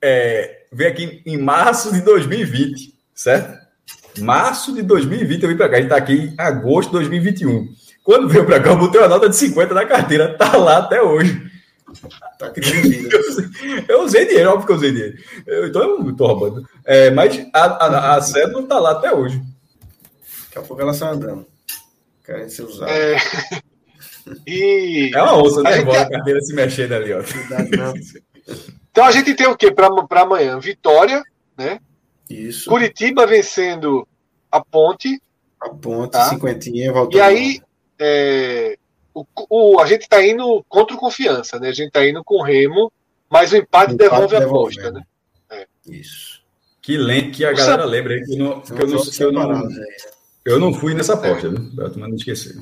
É, 0.00 0.64
veio 0.72 0.90
aqui 0.90 1.22
em 1.24 1.38
março 1.38 1.92
de 1.92 2.00
2020, 2.00 2.94
certo? 3.14 3.62
Março 4.18 4.74
de 4.74 4.82
2020 4.82 5.42
eu 5.42 5.48
vim 5.48 5.56
para 5.56 5.68
cá. 5.68 5.76
A 5.76 5.80
gente 5.80 5.86
está 5.86 5.96
aqui 5.96 6.12
em 6.12 6.34
agosto 6.36 6.88
de 6.88 6.94
2021. 6.94 7.68
Quando 8.02 8.28
veio 8.28 8.44
para 8.44 8.60
cá, 8.60 8.70
eu 8.70 8.78
botei 8.78 9.00
uma 9.00 9.08
nota 9.08 9.28
de 9.28 9.36
50 9.36 9.72
na 9.72 9.86
carteira. 9.86 10.36
Tá 10.36 10.56
lá 10.56 10.78
até 10.78 11.00
hoje. 11.00 11.40
tá 12.38 12.50
criando 12.50 12.88
vida. 12.88 13.16
Eu 13.88 14.02
usei 14.02 14.26
dinheiro, 14.26 14.50
óbvio 14.50 14.66
que 14.66 14.72
eu 14.72 14.76
usei 14.76 14.90
dinheiro. 14.90 15.18
Eu, 15.46 15.68
então 15.68 15.82
eu 15.82 15.98
não 16.00 16.14
tô 16.16 16.26
roubando. 16.26 16.68
É, 16.84 17.10
mas 17.10 17.46
a, 17.54 17.64
a, 17.64 18.16
a 18.16 18.20
cédula 18.20 18.66
tá 18.66 18.80
lá 18.80 18.90
até 18.90 19.14
hoje. 19.14 19.40
Daqui 20.46 20.58
a 20.58 20.62
pouco 20.62 20.82
ela 20.82 20.92
sai 20.92 21.14
andando. 21.14 21.46
Querendo 22.24 22.50
ser 22.50 22.62
usada. 22.62 22.90
É... 22.92 23.16
E 24.46 25.10
É 25.12 25.20
uma 25.20 25.42
onça 25.42 25.62
A 25.68 25.72
gente 25.72 25.90
é- 25.90 25.98
a 25.98 26.08
carteira 26.08 26.40
se 26.40 26.54
mexendo 26.54 26.92
ali, 26.92 27.12
ó. 27.12 27.22
Então 28.90 29.04
a 29.04 29.10
gente 29.10 29.34
tem 29.34 29.46
o 29.48 29.56
quê 29.56 29.72
para 29.72 29.88
amanhã? 30.22 30.58
Vitória, 30.60 31.22
Isso. 32.30 32.68
Curitiba 32.70 33.26
vencendo 33.26 34.06
a 34.50 34.62
Ponte. 34.64 35.20
A 35.60 35.68
ponte, 35.70 36.12
Tá. 36.12 36.28
cinquentinha, 36.28 36.92
voltando. 36.92 37.16
E 37.16 37.20
aí 37.20 37.60
é, 37.98 38.76
o, 39.14 39.24
o- 39.48 39.80
a 39.80 39.86
gente 39.86 40.02
está 40.02 40.24
indo 40.24 40.64
contra 40.68 40.94
o 40.94 40.98
confiança, 40.98 41.58
né? 41.58 41.68
A 41.68 41.72
gente 41.72 41.88
está 41.88 42.06
indo 42.06 42.22
com 42.24 42.36
o 42.36 42.42
Remo, 42.44 42.92
mas 43.30 43.52
o 43.52 43.56
empate, 43.56 43.94
Empate 43.94 44.10
devolve 44.10 44.36
a 44.36 44.40
devolve, 44.40 44.74
aposta, 44.80 44.90
né? 44.92 45.02
né? 45.50 45.64
Isso. 45.88 46.42
Que, 46.80 46.96
lem 46.96 47.30
que 47.30 47.44
a 47.44 47.52
O 47.52 47.56
galera 47.56 47.82
São- 47.82 47.90
lembra 47.90 48.14
aí 48.14 48.24
que 48.24 48.32
eu 48.34 48.38
não, 48.38 48.60
que 48.60 48.72
eu 48.72 48.86
não, 48.88 49.02
que 49.04 49.24
eu 49.24 49.32
não. 49.32 49.68
Eu 50.44 50.58
não 50.58 50.72
fui 50.72 50.94
nessa 50.94 51.14
aposta, 51.14 51.50
né? 51.50 51.70
Pra 51.74 51.90
tu 51.90 51.98
não 51.98 52.08
esquecer. 52.14 52.56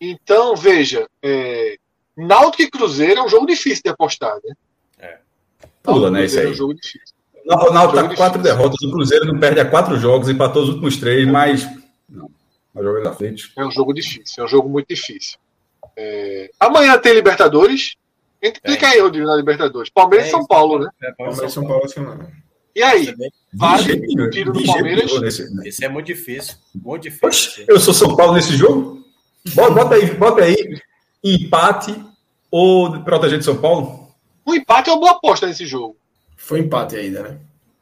Então, 0.00 0.56
veja, 0.56 1.08
é, 1.22 1.76
Náutico 2.16 2.62
e 2.62 2.70
Cruzeiro 2.70 3.20
é 3.20 3.24
um 3.24 3.28
jogo 3.28 3.46
difícil 3.46 3.82
de 3.84 3.90
apostar, 3.90 4.34
né? 4.44 4.54
Pula, 5.82 6.10
Náutico 6.10 6.16
e 6.16 6.20
né? 6.20 6.24
Isso 6.26 6.38
aí. 6.38 6.46
É 6.46 6.48
um 6.50 6.54
jogo 6.54 6.74
difícil. 6.74 7.14
O 7.44 7.54
Ronaldo 7.56 7.94
tá 7.94 8.02
quatro 8.14 8.38
difícil. 8.40 8.42
derrotas. 8.42 8.82
O 8.82 8.90
Cruzeiro 8.92 9.26
não 9.26 9.40
perde 9.40 9.60
a 9.60 9.68
quatro 9.68 9.96
jogos, 9.98 10.28
empatou 10.28 10.62
os 10.62 10.68
últimos 10.68 10.96
três, 10.96 11.26
mas. 11.28 11.66
Não. 12.08 12.30
Mas 12.72 12.84
jogando 12.84 13.04
na 13.04 13.12
frente. 13.12 13.52
É 13.56 13.64
um 13.64 13.70
jogo 13.70 13.92
difícil, 13.92 14.42
é 14.42 14.44
um 14.44 14.48
jogo 14.48 14.68
muito 14.68 14.88
difícil. 14.88 15.38
É, 15.96 16.50
Amanhã 16.58 16.96
tem 16.98 17.14
Libertadores. 17.14 17.96
Explica 18.40 18.88
aí, 18.88 19.00
Rodrigo, 19.00 19.26
na 19.26 19.36
Libertadores. 19.36 19.90
Palmeiras 19.90 20.26
e 20.26 20.28
É 20.28 20.32
São 20.32 20.46
Paulo, 20.46 20.78
né? 20.78 20.88
É, 21.02 21.12
Palmeiras 21.12 21.50
e 21.50 21.54
São 21.54 21.66
Paulo, 21.66 21.88
que 21.88 22.00
não. 22.00 22.18
E 22.74 22.82
aí? 22.82 23.08
É, 23.08 23.14
Vale 23.52 23.92
o 23.92 24.30
tiro 24.30 24.52
do 24.52 24.64
Palmeiras? 24.64 25.20
nesse- 25.20 25.68
esse 25.68 25.84
é 25.84 25.88
muito 25.88 26.06
difícil. 26.06 26.54
Muito 26.74 27.02
difícil. 27.02 27.28
Oxe, 27.28 27.64
eu 27.68 27.78
sou 27.78 27.92
São 27.92 28.16
Paulo 28.16 28.34
nesse 28.34 28.56
jogo? 28.56 29.04
Bota, 29.54 29.70
bota 29.74 29.94
aí, 29.96 30.14
bota 30.14 30.42
aí. 30.44 30.56
Empate 31.22 31.94
ou 32.50 33.02
proteger 33.02 33.38
de 33.38 33.44
São 33.44 33.56
Paulo? 33.58 34.10
O 34.44 34.54
empate 34.54 34.88
é 34.90 34.92
uma 34.92 35.00
boa 35.00 35.12
aposta 35.12 35.46
nesse 35.46 35.66
jogo. 35.66 35.96
Foi 36.36 36.60
empate 36.60 36.96
ainda, 36.96 37.22
né? 37.22 37.38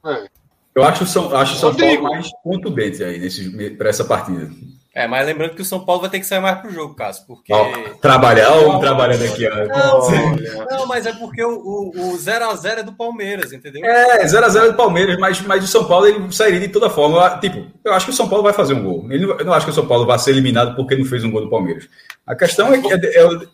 É. 0.07 0.29
Eu 0.75 0.85
acho 0.85 1.05
o 1.05 1.07
São, 1.07 1.35
acho 1.37 1.57
São. 1.57 1.75
Paulo 1.75 2.03
mais 2.03 2.31
contundente 2.43 3.03
aí 3.03 3.19
nesse, 3.19 3.49
para 3.77 3.89
essa 3.91 4.05
partida. 4.05 4.51
É, 4.93 5.07
mas 5.07 5.25
lembrando 5.25 5.55
que 5.55 5.63
o 5.63 5.65
São 5.65 5.85
Paulo 5.85 6.01
vai 6.01 6.11
ter 6.11 6.19
que 6.19 6.27
sair 6.27 6.41
mais 6.41 6.59
pro 6.61 6.73
jogo, 6.73 6.97
Cássio, 6.97 7.25
porque. 7.27 7.53
Ó, 7.53 7.65
trabalhar, 8.01 8.51
ó, 8.53 8.61
o 8.63 8.69
homem 8.71 8.81
trabalhando 8.81 9.23
aqui, 9.25 9.47
ó. 9.47 9.53
Olha. 9.55 10.67
Não, 10.69 10.87
mas 10.87 11.07
é 11.07 11.13
porque 11.13 11.45
o, 11.45 11.51
o, 11.59 11.91
o 12.13 12.19
0x0 12.19 12.79
é 12.79 12.83
do 12.83 12.93
Palmeiras, 12.93 13.53
entendeu? 13.53 13.85
É, 13.85 14.25
0x0 14.27 14.71
do 14.73 14.77
Palmeiras, 14.77 15.17
mas, 15.21 15.41
mas 15.43 15.63
o 15.63 15.69
São 15.69 15.85
Paulo 15.85 16.07
ele 16.09 16.33
sairia 16.33 16.59
de 16.59 16.69
toda 16.69 16.91
forma. 16.91 17.39
Tipo, 17.39 17.67
eu 17.85 17.93
acho 17.93 18.07
que 18.07 18.13
o 18.13 18.15
São 18.17 18.29
Paulo 18.29 18.43
vai 18.43 18.53
fazer 18.53 18.75
um 18.75 18.83
gol. 18.83 19.07
Ele 19.13 19.27
não- 19.27 19.39
eu 19.39 19.45
não 19.45 19.53
acho 19.53 19.65
que 19.67 19.71
o 19.71 19.75
São 19.75 19.87
Paulo 19.87 20.05
vai 20.07 20.19
ser 20.19 20.31
eliminado 20.33 20.75
porque 20.75 20.97
não 20.97 21.05
fez 21.05 21.23
um 21.23 21.31
gol 21.31 21.43
do 21.43 21.51
Palmeiras. 21.51 21.89
A 22.27 22.35
questão 22.35 22.75
é 22.75 22.81
que 22.81 22.93
é, 22.93 22.97
é- 22.97 23.47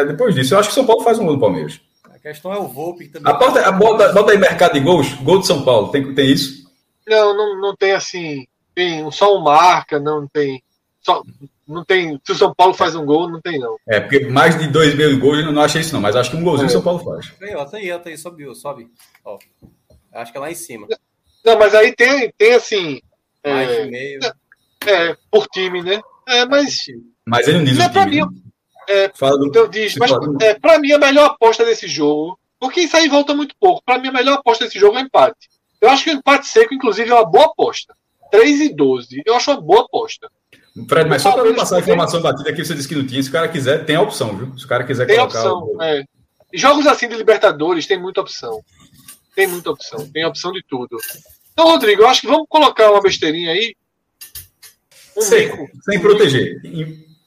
é 0.00 0.04
depois 0.04 0.34
disso. 0.34 0.52
Eu 0.54 0.58
acho 0.58 0.68
que 0.68 0.72
o 0.72 0.74
São 0.74 0.86
Paulo 0.86 1.02
faz 1.02 1.18
um 1.18 1.24
gol 1.24 1.36
do 1.36 1.40
Palmeiras. 1.40 1.80
A 2.04 2.18
questão 2.18 2.52
é 2.52 2.58
o 2.58 2.68
Volpe 2.68 3.08
também. 3.08 3.32
A 3.32 3.34
porta, 3.34 3.66
a 3.66 3.72
bota, 3.72 4.12
bota 4.12 4.32
aí 4.32 4.38
mercado 4.38 4.74
de 4.74 4.80
gols, 4.80 5.14
gol 5.22 5.38
de 5.40 5.46
São 5.46 5.62
Paulo. 5.64 5.88
Tem, 5.88 6.14
tem 6.14 6.30
isso? 6.30 6.70
Não, 7.08 7.34
não, 7.34 7.60
não 7.62 7.74
tem 7.74 7.92
assim. 7.92 8.46
Tem 8.74 9.10
só 9.10 9.34
um 9.36 9.40
marca, 9.42 9.98
não 9.98 10.26
tem. 10.30 10.62
Só, 11.02 11.22
não 11.66 11.84
tem. 11.84 12.20
Se 12.24 12.32
o 12.32 12.34
São 12.34 12.54
Paulo 12.54 12.74
faz 12.74 12.94
um 12.94 13.04
gol, 13.04 13.28
não 13.28 13.40
tem, 13.40 13.58
não. 13.58 13.76
É, 13.88 14.00
porque 14.00 14.20
mais 14.28 14.56
de 14.58 14.68
dois 14.68 14.94
mil 14.94 15.18
gols 15.18 15.38
eu 15.44 15.52
não 15.52 15.62
achei 15.62 15.80
isso, 15.80 15.92
não. 15.92 16.00
Mas 16.00 16.14
acho 16.16 16.30
que 16.30 16.36
um 16.36 16.44
golzinho 16.44 16.66
É. 16.66 16.70
o 16.70 16.72
São 16.72 16.82
Paulo 16.82 17.00
faz. 17.00 17.32
Aí, 17.42 17.54
ó, 17.54 17.64
tá 17.64 17.76
aí, 17.78 17.90
ó, 17.92 17.98
tá 17.98 18.08
aí, 18.10 18.16
sobe, 18.16 18.54
sobe. 18.54 18.88
Ó. 19.24 19.38
Acho 20.14 20.30
que 20.32 20.38
é 20.38 20.40
lá 20.40 20.50
em 20.50 20.54
cima. 20.54 20.86
Não, 21.44 21.58
mas 21.58 21.74
aí 21.74 21.94
tem, 21.94 22.32
tem 22.38 22.54
assim. 22.54 23.00
Mais 23.44 23.68
de 23.68 23.74
É, 23.74 23.86
meio. 23.86 24.20
é, 24.86 25.16
por 25.30 25.46
time, 25.48 25.82
né? 25.82 26.00
É, 26.28 26.44
mas. 26.46 26.84
Mas 27.26 27.48
ele 27.48 27.58
não 27.58 27.64
diz 27.64 27.78
Não, 27.78 27.86
o 27.86 27.90
pra 27.92 28.04
time. 28.04 28.16
mim, 28.16 28.22
né? 28.26 28.42
é, 28.88 29.12
Fala 29.14 29.38
do. 29.38 29.46
Então 29.46 29.68
diz, 29.68 29.96
mas 29.96 30.12
é, 30.40 30.54
pra 30.54 30.78
mim 30.78 30.92
a 30.92 30.98
melhor 30.98 31.30
aposta 31.30 31.64
desse 31.64 31.88
jogo, 31.88 32.38
porque 32.60 32.82
isso 32.82 32.96
aí 32.96 33.08
volta 33.08 33.34
muito 33.34 33.56
pouco. 33.58 33.82
Pra 33.84 33.98
mim 33.98 34.08
a 34.08 34.12
melhor 34.12 34.34
aposta 34.38 34.64
desse 34.64 34.78
jogo 34.78 34.96
é 34.98 35.02
o 35.02 35.04
empate. 35.04 35.48
Eu 35.80 35.90
acho 35.90 36.04
que 36.04 36.10
o 36.10 36.14
empate 36.14 36.46
seco, 36.46 36.72
inclusive, 36.74 37.10
é 37.10 37.14
uma 37.14 37.28
boa 37.28 37.46
aposta. 37.46 37.92
3 38.30 38.60
e 38.60 38.68
12. 38.74 39.20
Eu 39.26 39.34
acho 39.34 39.50
uma 39.50 39.60
boa 39.60 39.82
aposta. 39.82 40.30
Fred, 40.88 41.08
mas 41.08 41.20
só 41.22 41.30
para 41.30 41.36
Palmeiras 41.42 41.62
passar 41.62 41.76
a 41.76 41.80
informação 41.80 42.22
batida 42.22 42.52
que 42.52 42.64
você 42.64 42.74
disse 42.74 42.88
que 42.88 42.94
não 42.94 43.06
tinha. 43.06 43.22
Se 43.22 43.28
o 43.28 43.32
cara 43.32 43.48
quiser, 43.48 43.84
tem 43.84 43.96
a 43.96 44.00
opção, 44.02 44.36
viu? 44.36 44.58
Se 44.58 44.64
o 44.64 44.68
cara 44.68 44.84
quiser 44.84 45.06
Tem 45.06 45.16
colocar. 45.18 45.38
opção. 45.40 45.76
o- 45.76 45.82
É. 45.82 46.02
Jogos 46.54 46.86
assim 46.86 47.08
de 47.08 47.14
Libertadores 47.16 47.86
tem 47.86 47.98
muita 48.00 48.20
opção. 48.20 48.62
Tem 49.34 49.46
muita 49.46 49.70
opção. 49.70 50.06
Tem 50.10 50.24
opção 50.24 50.52
de 50.52 50.62
tudo. 50.68 50.98
Então, 51.52 51.66
Rodrigo, 51.66 52.02
eu 52.02 52.08
acho 52.08 52.20
que 52.22 52.26
vamos 52.26 52.46
colocar 52.48 52.90
uma 52.90 53.00
besteirinha 53.02 53.50
aí. 53.52 53.74
Um 55.16 55.20
Seco, 55.22 55.66
bico. 55.66 55.82
sem 55.84 56.00
proteger. 56.00 56.60
Em- 56.64 56.86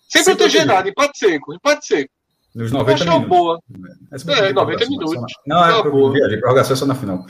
Sem 0.10 0.24
sem 0.24 0.36
proteger 0.36 0.62
proteger. 0.62 0.66
nada. 0.66 0.90
Empate 0.90 1.18
seco. 1.20 1.54
Empate 1.54 1.86
seco. 1.86 2.10
Nos 2.54 2.72
Eu 2.72 2.78
90 2.80 2.94
acho 2.96 3.04
uma 3.12 3.20
minutos. 3.20 3.38
boa. 3.38 3.60
É, 4.12 4.18
prorrogação, 4.24 4.54
90 4.54 4.84
só 4.86 4.90
minutos. 4.90 5.34
Não, 5.46 5.66
é 5.66 5.74
Uma 5.74 5.82
pro- 5.82 5.92
boa. 5.92 6.14
viagem, 6.14 6.40
prorrogação 6.40 6.74
é 6.74 6.78
só 6.78 6.86
na 6.86 6.96
final. 6.96 7.26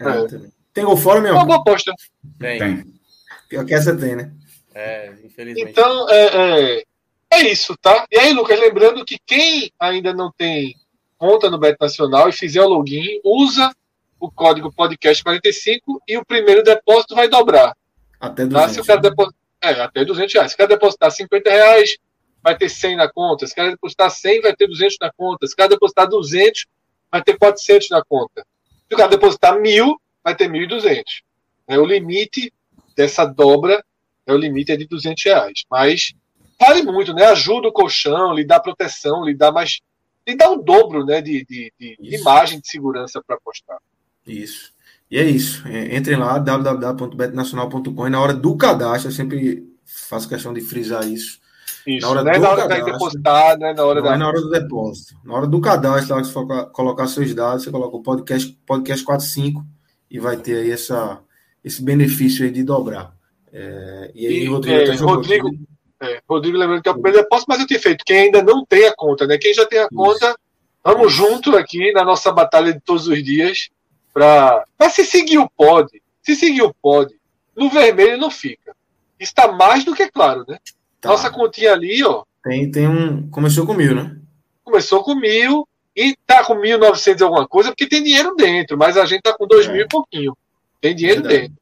É. 0.00 0.40
Tem 0.72 0.84
gol 0.84 0.96
fora, 0.96 1.20
meu? 1.20 1.32
É 1.32 1.34
uma 1.34 1.44
boa 1.44 1.58
aposta. 1.58 1.92
Tem. 2.38 2.58
Tem. 2.58 2.84
Pior 3.48 3.64
que 3.64 3.74
essa 3.74 3.94
tem, 3.96 4.14
né? 4.16 4.30
É, 4.74 5.12
infelizmente. 5.24 5.70
Então, 5.70 6.08
é, 6.08 6.78
é, 6.78 6.84
é 7.32 7.48
isso, 7.48 7.76
tá? 7.76 8.06
E 8.10 8.18
aí, 8.18 8.32
Lucas, 8.32 8.58
lembrando 8.58 9.04
que 9.04 9.18
quem 9.26 9.70
ainda 9.78 10.12
não 10.12 10.32
tem 10.32 10.74
conta 11.18 11.50
no 11.50 11.58
Bet 11.58 11.76
Nacional 11.80 12.28
e 12.28 12.32
fizer 12.32 12.62
o 12.62 12.68
login, 12.68 13.20
usa 13.24 13.74
o 14.18 14.30
código 14.30 14.72
podcast45 14.72 15.80
e 16.06 16.16
o 16.16 16.24
primeiro 16.24 16.62
depósito 16.62 17.14
vai 17.14 17.28
dobrar. 17.28 17.76
Até 18.18 18.46
Tá? 18.46 18.66
200. 18.66 18.72
Se 18.74 18.80
o 18.80 18.84
cara 18.84 19.00
depositar, 19.00 19.40
é, 19.62 19.70
até 19.80 20.04
200 20.04 20.34
reais. 20.34 20.50
Se 20.50 20.54
o 20.54 20.58
cara 20.58 20.68
depositar 20.68 21.10
50 21.10 21.50
reais, 21.50 21.96
vai 22.42 22.56
ter 22.56 22.68
100 22.68 22.96
na 22.96 23.10
conta. 23.10 23.46
Se 23.46 23.52
o 23.52 23.56
cara 23.56 23.70
depositar 23.70 24.10
100, 24.10 24.40
vai 24.42 24.54
ter 24.54 24.66
200 24.66 24.96
na 25.00 25.12
conta. 25.12 25.46
Se 25.46 25.54
o 25.54 25.56
cara 25.56 25.68
depositar 25.68 26.08
200, 26.08 26.66
vai 27.10 27.22
ter 27.22 27.38
400 27.38 27.90
na 27.90 28.04
conta. 28.04 28.46
Se 28.88 28.94
o 28.94 28.96
cara 28.96 29.08
depositar 29.08 29.56
1.000, 29.56 29.94
vai 30.22 30.34
ter 30.34 30.50
1.200. 30.50 31.02
É, 31.68 31.78
o 31.78 31.84
limite 31.84 32.52
dessa 32.96 33.24
dobra 33.24 33.84
é 34.30 34.34
o 34.34 34.38
limite 34.38 34.72
é 34.72 34.76
de 34.76 34.86
200 34.86 35.22
reais. 35.24 35.64
Mas 35.70 36.12
vale 36.58 36.82
muito, 36.82 37.12
né? 37.12 37.24
Ajuda 37.26 37.68
o 37.68 37.72
colchão, 37.72 38.32
lhe 38.34 38.44
dá 38.44 38.58
proteção, 38.60 39.24
lhe 39.24 39.34
dá 39.34 39.50
mais. 39.52 39.80
lhe 40.26 40.36
dá 40.36 40.50
um 40.50 40.62
dobro 40.62 41.04
né, 41.04 41.20
de, 41.20 41.44
de, 41.44 41.72
de- 41.78 41.96
de 41.96 42.14
Isso. 42.14 42.20
imagem 42.22 42.60
de 42.60 42.68
segurança 42.68 43.22
para 43.26 43.36
apostar. 43.36 43.78
Isso. 44.26 44.70
E 45.10 45.18
é 45.18 45.24
isso. 45.24 45.66
É, 45.66 45.96
Entrem 45.96 46.16
lá, 46.16 46.38
www.betnacional.com 46.38 48.06
e 48.06 48.10
na 48.10 48.20
hora 48.20 48.34
do 48.34 48.56
cadastro, 48.56 49.08
eu 49.10 49.14
sempre 49.14 49.64
faço 49.84 50.28
questão 50.28 50.52
de 50.52 50.60
frisar 50.60 51.06
isso. 51.08 51.40
Isso. 51.86 52.06
Na 52.06 52.10
hora 52.12 52.22
não 52.24 52.30
é 52.30 52.34
do 52.34 52.40
na 52.42 52.48
hora 52.50 52.62
da 52.62 52.68
cadastro. 52.68 52.92
depositar, 52.92 53.58
não 53.58 53.66
é 53.66 53.74
na 53.74 53.84
hora 53.84 54.00
Não 54.00 54.08
da. 54.08 54.14
é 54.14 54.18
na 54.18 54.28
hora 54.28 54.40
do 54.40 54.50
depósito. 54.50 55.14
Na 55.24 55.34
hora 55.34 55.46
do 55.46 55.60
cadastro, 55.60 56.14
lá 56.14 56.20
que 56.20 56.26
você 56.28 56.32
for 56.32 56.46
co- 56.46 56.66
colocar 56.66 57.06
seus 57.08 57.34
dados, 57.34 57.64
você 57.64 57.70
coloca 57.70 57.96
o 57.96 58.02
podcast, 58.02 58.52
podcast 58.66 59.04
45 59.04 59.64
e 60.10 60.18
vai 60.18 60.36
ter 60.36 60.58
aí 60.58 60.70
essa, 60.70 61.20
esse 61.64 61.82
benefício 61.82 62.44
aí 62.44 62.50
de 62.50 62.62
dobrar. 62.62 63.12
É, 63.52 64.10
e 64.14 64.26
aí, 64.26 64.32
E, 64.44 64.46
Rodrigo, 64.46 64.80
é, 64.80 64.96
jogou 64.96 65.14
Rodrigo-. 65.16 65.50
É, 66.02 66.20
Rodrigo 66.28 66.56
lembrando 66.56 66.82
que 66.82 66.88
é 66.88 66.92
o 66.92 66.94
primeiro 66.94 67.18
depósito, 67.18 67.46
mas 67.48 67.60
eu 67.60 67.66
tenho 67.66 67.80
feito. 67.80 68.04
Quem 68.04 68.18
ainda 68.20 68.42
não 68.42 68.64
tem 68.64 68.86
a 68.86 68.94
conta, 68.96 69.26
né? 69.26 69.36
Quem 69.38 69.52
já 69.52 69.66
tem 69.66 69.80
a 69.80 69.88
conta, 69.88 70.34
vamos 70.82 71.12
junto 71.12 71.56
aqui 71.56 71.92
na 71.92 72.04
nossa 72.04 72.32
batalha 72.32 72.72
de 72.72 72.80
todos 72.80 73.06
os 73.06 73.22
dias 73.22 73.68
para 74.12 74.64
se 74.90 75.04
seguir 75.04 75.38
o 75.38 75.50
pod. 75.50 75.88
Se 76.22 76.34
seguir 76.34 76.62
o 76.62 76.74
pod, 76.74 77.14
no 77.56 77.68
vermelho 77.68 78.16
não 78.18 78.30
fica. 78.30 78.74
Está 79.18 79.52
mais 79.52 79.84
do 79.84 79.94
que 79.94 80.10
claro, 80.10 80.44
né? 80.48 80.58
Tá. 81.00 81.10
Nossa 81.10 81.30
continha 81.30 81.72
ali, 81.72 82.02
ó, 82.04 82.24
Tem, 82.42 82.70
tem 82.70 82.88
um. 82.88 83.28
Começou 83.30 83.66
com 83.66 83.74
mil, 83.74 83.94
né? 83.94 84.16
começou 84.64 85.02
com 85.02 85.14
mil 85.16 85.66
e 85.96 86.14
tá 86.26 86.44
com 86.44 86.54
1.900 86.54 87.20
e 87.20 87.24
alguma 87.24 87.46
coisa, 87.48 87.70
porque 87.70 87.88
tem 87.88 88.02
dinheiro 88.04 88.36
dentro, 88.36 88.78
mas 88.78 88.96
a 88.96 89.04
gente 89.04 89.20
tá 89.22 89.36
com 89.36 89.46
dois 89.46 89.66
É. 89.66 89.72
mil 89.72 89.82
e 89.82 89.88
pouquinho. 89.88 90.36
Tem 90.80 90.94
dinheiro 90.94 91.22
Verdade. 91.22 91.48
dentro. 91.48 91.59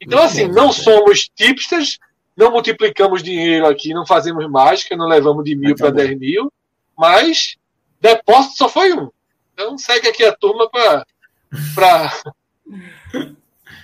Então, 0.00 0.22
assim, 0.22 0.48
não 0.48 0.72
somos 0.72 1.28
tipsters, 1.34 1.98
não 2.36 2.50
multiplicamos 2.50 3.22
dinheiro 3.22 3.66
aqui, 3.66 3.92
não 3.92 4.06
fazemos 4.06 4.48
mágica, 4.48 4.96
não 4.96 5.06
levamos 5.06 5.44
de 5.44 5.54
mil 5.54 5.76
para 5.76 5.90
10 5.90 6.18
mil, 6.18 6.52
mas 6.96 7.56
depósito 8.00 8.56
só 8.56 8.68
foi 8.68 8.94
um. 8.94 9.10
Então 9.52 9.76
segue 9.76 10.08
aqui 10.08 10.24
a 10.24 10.34
turma 10.34 10.70
para 10.70 12.22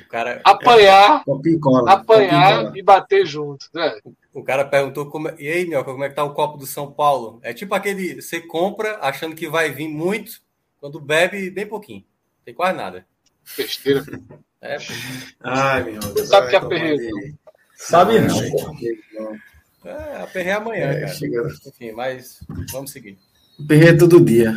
cara, 0.08 0.40
apanhar, 0.44 1.22
e 1.44 1.58
cola. 1.58 1.92
apanhar 1.92 2.74
e 2.74 2.82
bater 2.82 3.26
junto. 3.26 3.66
Né? 3.74 4.00
O 4.32 4.42
cara 4.42 4.64
perguntou 4.64 5.06
como 5.10 5.28
é... 5.28 5.34
E 5.38 5.48
aí, 5.48 5.66
Mioca, 5.66 5.92
como 5.92 6.04
é 6.04 6.08
que 6.08 6.14
tá 6.14 6.24
o 6.24 6.32
copo 6.32 6.56
do 6.56 6.66
São 6.66 6.90
Paulo? 6.90 7.38
É 7.42 7.52
tipo 7.52 7.74
aquele. 7.74 8.22
Você 8.22 8.40
compra 8.40 8.98
achando 9.02 9.34
que 9.34 9.48
vai 9.48 9.70
vir 9.70 9.88
muito, 9.88 10.40
quando 10.80 10.98
bebe 10.98 11.50
bem 11.50 11.66
pouquinho. 11.66 12.04
Tem 12.44 12.54
quase 12.54 12.76
nada. 12.76 13.06
Besteira. 13.56 14.04
É, 14.66 14.78
Ai, 15.42 15.82
meu 15.84 16.00
Deus. 16.00 16.12
Você 16.12 16.26
sabe 16.26 16.48
que 16.48 16.54
é 16.56 16.58
aperreio. 16.58 17.34
Sabe 17.76 18.18
não. 18.20 18.36
Não. 19.14 19.90
é 19.90 20.22
aperrei 20.22 20.52
amanhã, 20.52 20.86
É, 20.86 21.00
cara. 21.00 21.12
chega- 21.12 21.48
Enfim, 21.66 21.92
mas 21.92 22.38
vamos 22.72 22.90
seguir. 22.90 23.18
Aperreio 23.62 23.98
todo 23.98 24.20
dia. 24.20 24.54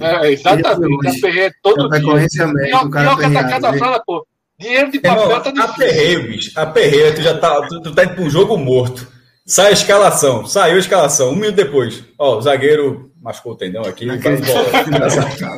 É, 0.00 0.30
exatamente. 0.32 1.18
Aperreio 1.18 1.52
todo 1.62 1.88
dia. 1.88 2.42
É 2.42 2.46
médico, 2.46 2.62
Pior, 2.68 2.86
o 2.86 2.90
cara 2.90 3.04
pior 3.08 3.18
que 3.18 3.24
aperreado, 3.24 3.38
atacada 3.38 3.72
né? 3.72 3.78
fala, 3.78 4.02
pô. 4.04 4.26
Dinheiro 4.58 4.90
de 4.92 4.98
Irmão, 4.98 5.16
papel 5.28 5.40
tá 5.40 5.50
difícil. 5.50 5.70
aperreio, 5.74 6.22
bicho. 6.28 6.60
Aperreio, 6.60 7.14
tu 7.16 7.22
já 7.22 7.38
tá, 7.38 7.66
tu, 7.66 7.80
tu 7.82 7.94
tá 7.94 8.04
indo 8.04 8.14
pra 8.14 8.24
um 8.24 8.30
jogo 8.30 8.56
morto. 8.56 9.08
Sai 9.44 9.70
a 9.70 9.72
escalação, 9.72 10.46
saiu 10.46 10.76
a 10.76 10.78
escalação. 10.78 11.30
Um 11.30 11.36
minuto 11.36 11.56
depois, 11.56 12.04
ó, 12.18 12.38
o 12.38 12.42
zagueiro 12.42 13.11
machucou 13.22 13.52
o 13.52 13.56
tendão 13.56 13.82
aqui. 13.84 14.06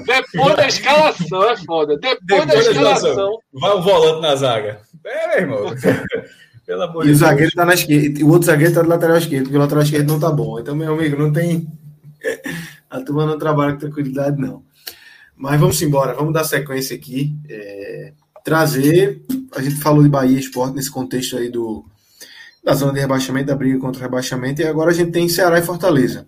Depois 0.07 0.57
da 0.57 0.67
escalação 0.69 1.51
é 1.51 1.57
foda. 1.57 1.97
Depois, 1.97 2.19
Depois 2.27 2.47
da 2.47 2.55
da 2.55 2.61
escalação. 2.61 3.11
escalação. 3.11 3.39
vai 3.53 3.71
o 3.73 3.83
volante 3.83 4.21
na 4.21 4.37
zaga. 4.37 4.81
É, 5.05 5.29
meu 5.29 5.39
irmão. 5.39 5.75
Pelo 6.67 6.83
amor 6.83 7.03
E 7.03 7.05
o 7.05 7.07
Deus. 7.09 7.19
zagueiro 7.19 7.53
tá 7.53 7.65
na 7.65 7.75
esquerda. 7.75 8.25
O 8.25 8.29
outro 8.31 8.47
zagueiro 8.47 8.73
tá 8.73 8.81
do 8.83 8.89
lateral 8.89 9.19
esquerdo, 9.19 9.45
porque 9.45 9.57
o 9.57 9.61
lateral 9.61 9.83
esquerdo 9.83 10.09
não 10.09 10.19
tá 10.21 10.31
bom. 10.31 10.59
Então, 10.59 10.75
meu 10.75 10.95
amigo, 10.95 11.19
não 11.19 11.31
tem. 11.33 11.67
A 12.89 13.01
turma 13.03 13.27
não 13.27 13.39
trabalha 13.39 13.73
com 13.73 13.81
tranquilidade, 13.81 14.41
não. 14.41 14.63
Mas 15.37 15.61
vamos 15.61 15.81
embora, 15.83 16.15
vamos 16.15 16.33
dar 16.33 16.45
sequência 16.45 16.97
aqui. 16.97 17.35
É, 17.49 18.13
Trazer. 18.43 19.23
A 19.57 19.63
gente 19.63 19.77
falou 19.77 20.03
de 20.03 20.09
Bahia 20.09 20.39
Esporte 20.39 20.75
nesse 20.77 20.91
contexto 20.91 21.37
aí 21.37 21.51
do, 21.51 21.85
da 22.63 22.75
zona 22.75 22.93
de 22.93 23.01
rebaixamento, 23.01 23.47
da 23.47 23.57
briga 23.57 23.79
contra 23.79 24.01
o 24.01 24.03
rebaixamento, 24.03 24.61
e 24.63 24.67
agora 24.67 24.91
a 24.91 24.95
gente 24.95 25.11
tem 25.13 25.29
Ceará 25.29 25.59
e 25.59 25.63
Fortaleza. 25.63 26.27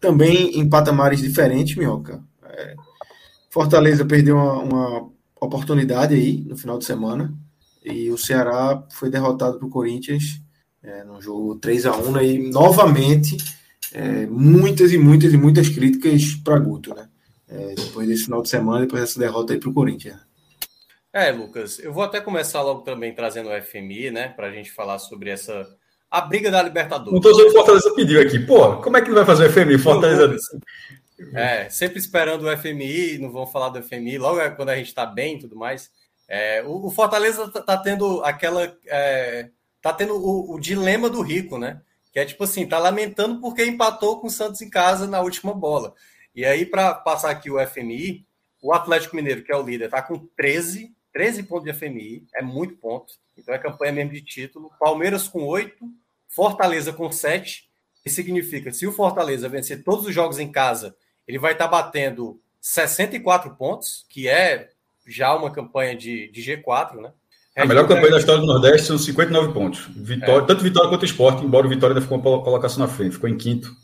Também 0.00 0.58
em 0.58 0.68
patamares 0.68 1.20
diferentes, 1.20 1.76
Minhoca. 1.76 2.22
É, 2.44 2.74
Fortaleza 3.50 4.04
perdeu 4.04 4.36
uma, 4.36 4.62
uma 4.62 5.10
oportunidade 5.40 6.14
aí 6.14 6.44
no 6.46 6.56
final 6.56 6.78
de 6.78 6.84
semana. 6.84 7.34
E 7.84 8.10
o 8.10 8.18
Ceará 8.18 8.82
foi 8.90 9.10
derrotado 9.10 9.58
para 9.58 9.66
o 9.66 9.70
Corinthians 9.70 10.40
é, 10.82 11.04
no 11.04 11.20
jogo 11.20 11.56
3 11.56 11.86
a 11.86 11.96
1 11.96 12.12
né? 12.12 12.24
E 12.24 12.50
novamente, 12.50 13.36
é, 13.92 14.26
muitas 14.26 14.92
e 14.92 14.98
muitas 14.98 15.32
e 15.32 15.36
muitas 15.36 15.68
críticas 15.68 16.34
para 16.34 16.58
Guto, 16.58 16.94
né? 16.94 17.08
É, 17.48 17.74
depois 17.74 18.06
desse 18.06 18.24
final 18.24 18.42
de 18.42 18.48
semana, 18.48 18.80
depois 18.80 19.02
dessa 19.02 19.18
derrota 19.18 19.52
aí 19.52 19.58
para 19.58 19.70
o 19.70 19.74
Corinthians. 19.74 20.18
É, 21.12 21.32
Lucas, 21.32 21.78
eu 21.78 21.92
vou 21.92 22.02
até 22.02 22.20
começar 22.20 22.60
logo 22.62 22.82
também 22.82 23.14
trazendo 23.14 23.48
o 23.48 23.62
FMI, 23.62 24.10
né, 24.10 24.28
para 24.28 24.48
a 24.48 24.52
gente 24.52 24.70
falar 24.70 24.98
sobre 24.98 25.30
essa 25.30 25.66
a 26.10 26.20
briga 26.20 26.50
da 26.50 26.62
Um 26.62 26.64
Libertadores. 26.64 27.20
torcedor 27.20 27.46
do 27.46 27.52
Fortaleza 27.52 27.94
pediu 27.94 28.20
aqui. 28.20 28.38
Pô, 28.38 28.76
como 28.76 28.96
é 28.96 29.00
que 29.02 29.08
ele 29.08 29.14
vai 29.14 29.24
fazer 29.24 29.46
o 29.46 29.52
FMI? 29.52 29.78
Fortaleza. 29.78 30.40
É, 31.34 31.68
sempre 31.68 31.98
esperando 31.98 32.46
o 32.46 32.56
FMI, 32.56 33.18
não 33.18 33.30
vão 33.30 33.46
falar 33.46 33.70
do 33.70 33.82
FMI, 33.82 34.18
logo 34.18 34.40
é 34.40 34.50
quando 34.50 34.70
a 34.70 34.76
gente 34.76 34.86
está 34.86 35.04
bem 35.04 35.36
e 35.36 35.40
tudo 35.40 35.56
mais. 35.56 35.90
É, 36.28 36.62
o, 36.62 36.86
o 36.86 36.90
Fortaleza 36.90 37.48
tá, 37.50 37.60
tá 37.60 37.76
tendo 37.76 38.22
aquela. 38.24 38.74
É, 38.86 39.48
tá 39.82 39.92
tendo 39.92 40.14
o, 40.14 40.54
o 40.54 40.60
dilema 40.60 41.10
do 41.10 41.22
rico, 41.22 41.58
né? 41.58 41.80
Que 42.12 42.20
é 42.20 42.24
tipo 42.24 42.44
assim, 42.44 42.66
tá 42.66 42.78
lamentando 42.78 43.40
porque 43.40 43.64
empatou 43.64 44.20
com 44.20 44.26
o 44.28 44.30
Santos 44.30 44.60
em 44.60 44.70
casa 44.70 45.06
na 45.06 45.20
última 45.20 45.52
bola. 45.52 45.94
E 46.34 46.44
aí, 46.44 46.64
para 46.64 46.94
passar 46.94 47.30
aqui 47.30 47.50
o 47.50 47.64
FMI, 47.66 48.24
o 48.62 48.72
Atlético 48.72 49.16
Mineiro, 49.16 49.42
que 49.42 49.52
é 49.52 49.56
o 49.56 49.62
líder, 49.62 49.88
tá 49.88 50.02
com 50.02 50.26
13, 50.36 50.94
13 51.18 51.42
pontos 51.42 51.64
de 51.64 51.72
FMI, 51.76 52.28
é 52.32 52.40
muito 52.40 52.76
ponto. 52.76 53.12
Então 53.36 53.52
é 53.52 53.58
campanha 53.58 53.90
mesmo 53.90 54.12
de 54.12 54.20
título. 54.20 54.70
Palmeiras 54.78 55.26
com 55.26 55.42
8, 55.42 55.74
Fortaleza 56.28 56.92
com 56.92 57.10
7. 57.10 57.68
Isso 58.06 58.14
significa 58.14 58.70
que 58.70 58.76
se 58.76 58.86
o 58.86 58.92
Fortaleza 58.92 59.48
vencer 59.48 59.82
todos 59.82 60.06
os 60.06 60.14
jogos 60.14 60.38
em 60.38 60.52
casa, 60.52 60.94
ele 61.26 61.36
vai 61.36 61.54
estar 61.54 61.66
batendo 61.66 62.40
64 62.60 63.56
pontos, 63.56 64.06
que 64.08 64.28
é 64.28 64.68
já 65.08 65.34
uma 65.34 65.50
campanha 65.50 65.96
de, 65.96 66.30
de 66.30 66.40
G4, 66.40 67.00
né? 67.00 67.12
A 67.56 67.66
melhor 67.66 67.88
campanha 67.88 68.12
da 68.12 68.18
história 68.18 68.40
do 68.40 68.46
Nordeste 68.46 68.86
são 68.86 68.96
59 68.96 69.52
pontos. 69.52 69.88
Vitória, 69.96 70.46
Tanto 70.46 70.62
vitória 70.62 70.88
quanto 70.88 71.04
esporte, 71.04 71.44
embora 71.44 71.66
o 71.66 71.68
Vitória 71.68 71.94
ainda 71.94 72.00
ficou 72.00 72.18
uma 72.18 72.44
colocação 72.44 72.78
na 72.78 72.86
frente, 72.86 73.14
ficou 73.14 73.28
em 73.28 73.36
quinto. 73.36 73.74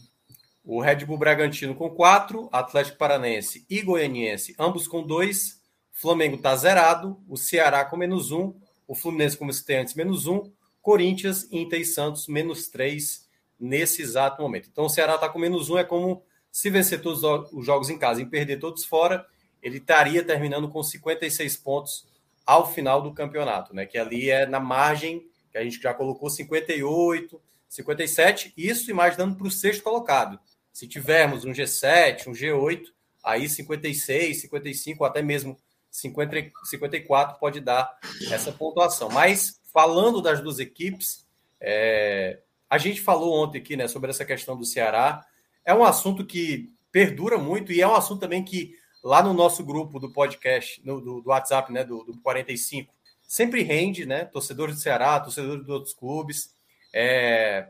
O 0.65 0.81
Red 0.81 1.05
Bull 1.05 1.19
Bragantino 1.19 1.75
com 1.75 1.91
4, 1.91 2.49
Atlético 2.53 2.97
Paranense 2.97 3.67
e 3.69 3.83
Goianiense, 3.83 4.55
ambos 4.57 4.87
com 4.87 5.05
2. 5.05 5.54
Flamengo 5.95 6.37
está 6.37 6.55
zerado, 6.57 7.19
o 7.29 7.37
Ceará 7.37 7.85
com 7.85 7.97
menos 7.97 8.33
1, 8.33 8.39
um, 8.39 8.55
o 8.87 8.95
Fluminense, 8.95 9.39
como 9.39 9.53
citei 9.53 9.77
antes, 9.77 9.95
menos 9.95 10.27
1, 10.27 10.35
um, 10.35 10.53
Corinthians, 10.83 11.49
Inter 11.51 11.81
e 11.81 11.85
Santos, 11.85 12.27
menos 12.27 12.69
3 12.69 13.27
nesse 13.59 14.03
exato 14.03 14.43
momento. 14.43 14.69
Então 14.71 14.85
o 14.85 14.91
Ceará 14.91 15.15
está 15.15 15.29
com 15.29 15.39
menos 15.39 15.71
1, 15.71 15.75
um, 15.75 15.79
é 15.79 15.85
como 15.85 16.23
se 16.51 16.69
vencer 16.69 17.01
todos 17.01 17.23
os 17.53 17.65
jogos 17.65 17.89
em 17.89 17.97
casa 17.97 18.21
e 18.21 18.27
perder 18.27 18.59
todos 18.59 18.85
fora, 18.85 19.27
ele 19.63 19.79
estaria 19.79 20.23
terminando 20.23 20.69
com 20.69 20.83
56 20.83 21.57
pontos 21.57 22.07
ao 22.45 22.71
final 22.71 23.01
do 23.01 23.15
campeonato, 23.15 23.75
né? 23.75 23.87
Que 23.87 23.97
ali 23.97 24.31
é 24.31 24.45
na 24.47 24.61
margem 24.61 25.27
que 25.51 25.57
a 25.57 25.65
gente 25.65 25.81
já 25.81 25.95
colocou 25.95 26.29
58, 26.29 27.41
57, 27.69 28.53
isso 28.57 28.91
imaginando 28.91 29.37
para 29.37 29.47
o 29.47 29.51
sexto 29.51 29.83
colocado. 29.83 30.39
Se 30.73 30.87
tivermos 30.87 31.45
um 31.45 31.53
G7, 31.53 32.27
um 32.27 32.33
G8, 32.33 32.87
aí 33.23 33.49
56, 33.49 34.43
55, 34.43 35.03
ou 35.03 35.09
até 35.09 35.23
mesmo 35.23 35.57
50, 35.95 36.51
54 36.65 37.39
pode 37.39 37.61
dar 37.61 37.97
essa 38.33 38.51
pontuação. 38.51 39.09
Mas 39.09 39.61
falando 39.73 40.21
das 40.21 40.41
duas 40.41 40.59
equipes, 40.59 41.25
é, 41.61 42.41
a 42.69 42.79
gente 42.79 43.01
falou 43.01 43.33
ontem 43.33 43.59
aqui 43.59 43.77
né, 43.77 43.87
sobre 43.87 44.11
essa 44.11 44.25
questão 44.25 44.57
do 44.57 44.65
Ceará. 44.65 45.25
É 45.65 45.73
um 45.73 45.85
assunto 45.85 46.27
que 46.27 46.73
perdura 46.91 47.39
muito 47.39 47.73
e 47.73 47.81
é 47.81 47.87
um 47.87 47.95
assunto 47.95 48.21
também 48.21 48.43
que 48.43 48.77
lá 49.05 49.23
no 49.23 49.33
nosso 49.33 49.65
grupo 49.65 50.01
do 50.01 50.11
podcast, 50.11 50.85
no, 50.85 51.01
do, 51.01 51.21
do, 51.21 51.31
WhatsApp, 51.31 51.73
né, 51.73 51.85
do, 51.85 52.03
do 52.03 52.19
45, 52.19 52.93
sempre 53.23 53.63
rende, 53.63 54.05
né? 54.05 54.25
Torcedores 54.25 54.75
do 54.75 54.81
Ceará, 54.81 55.21
torcedores 55.21 55.65
de 55.65 55.71
outros 55.71 55.95
clubes. 55.95 56.53
É, 56.93 57.69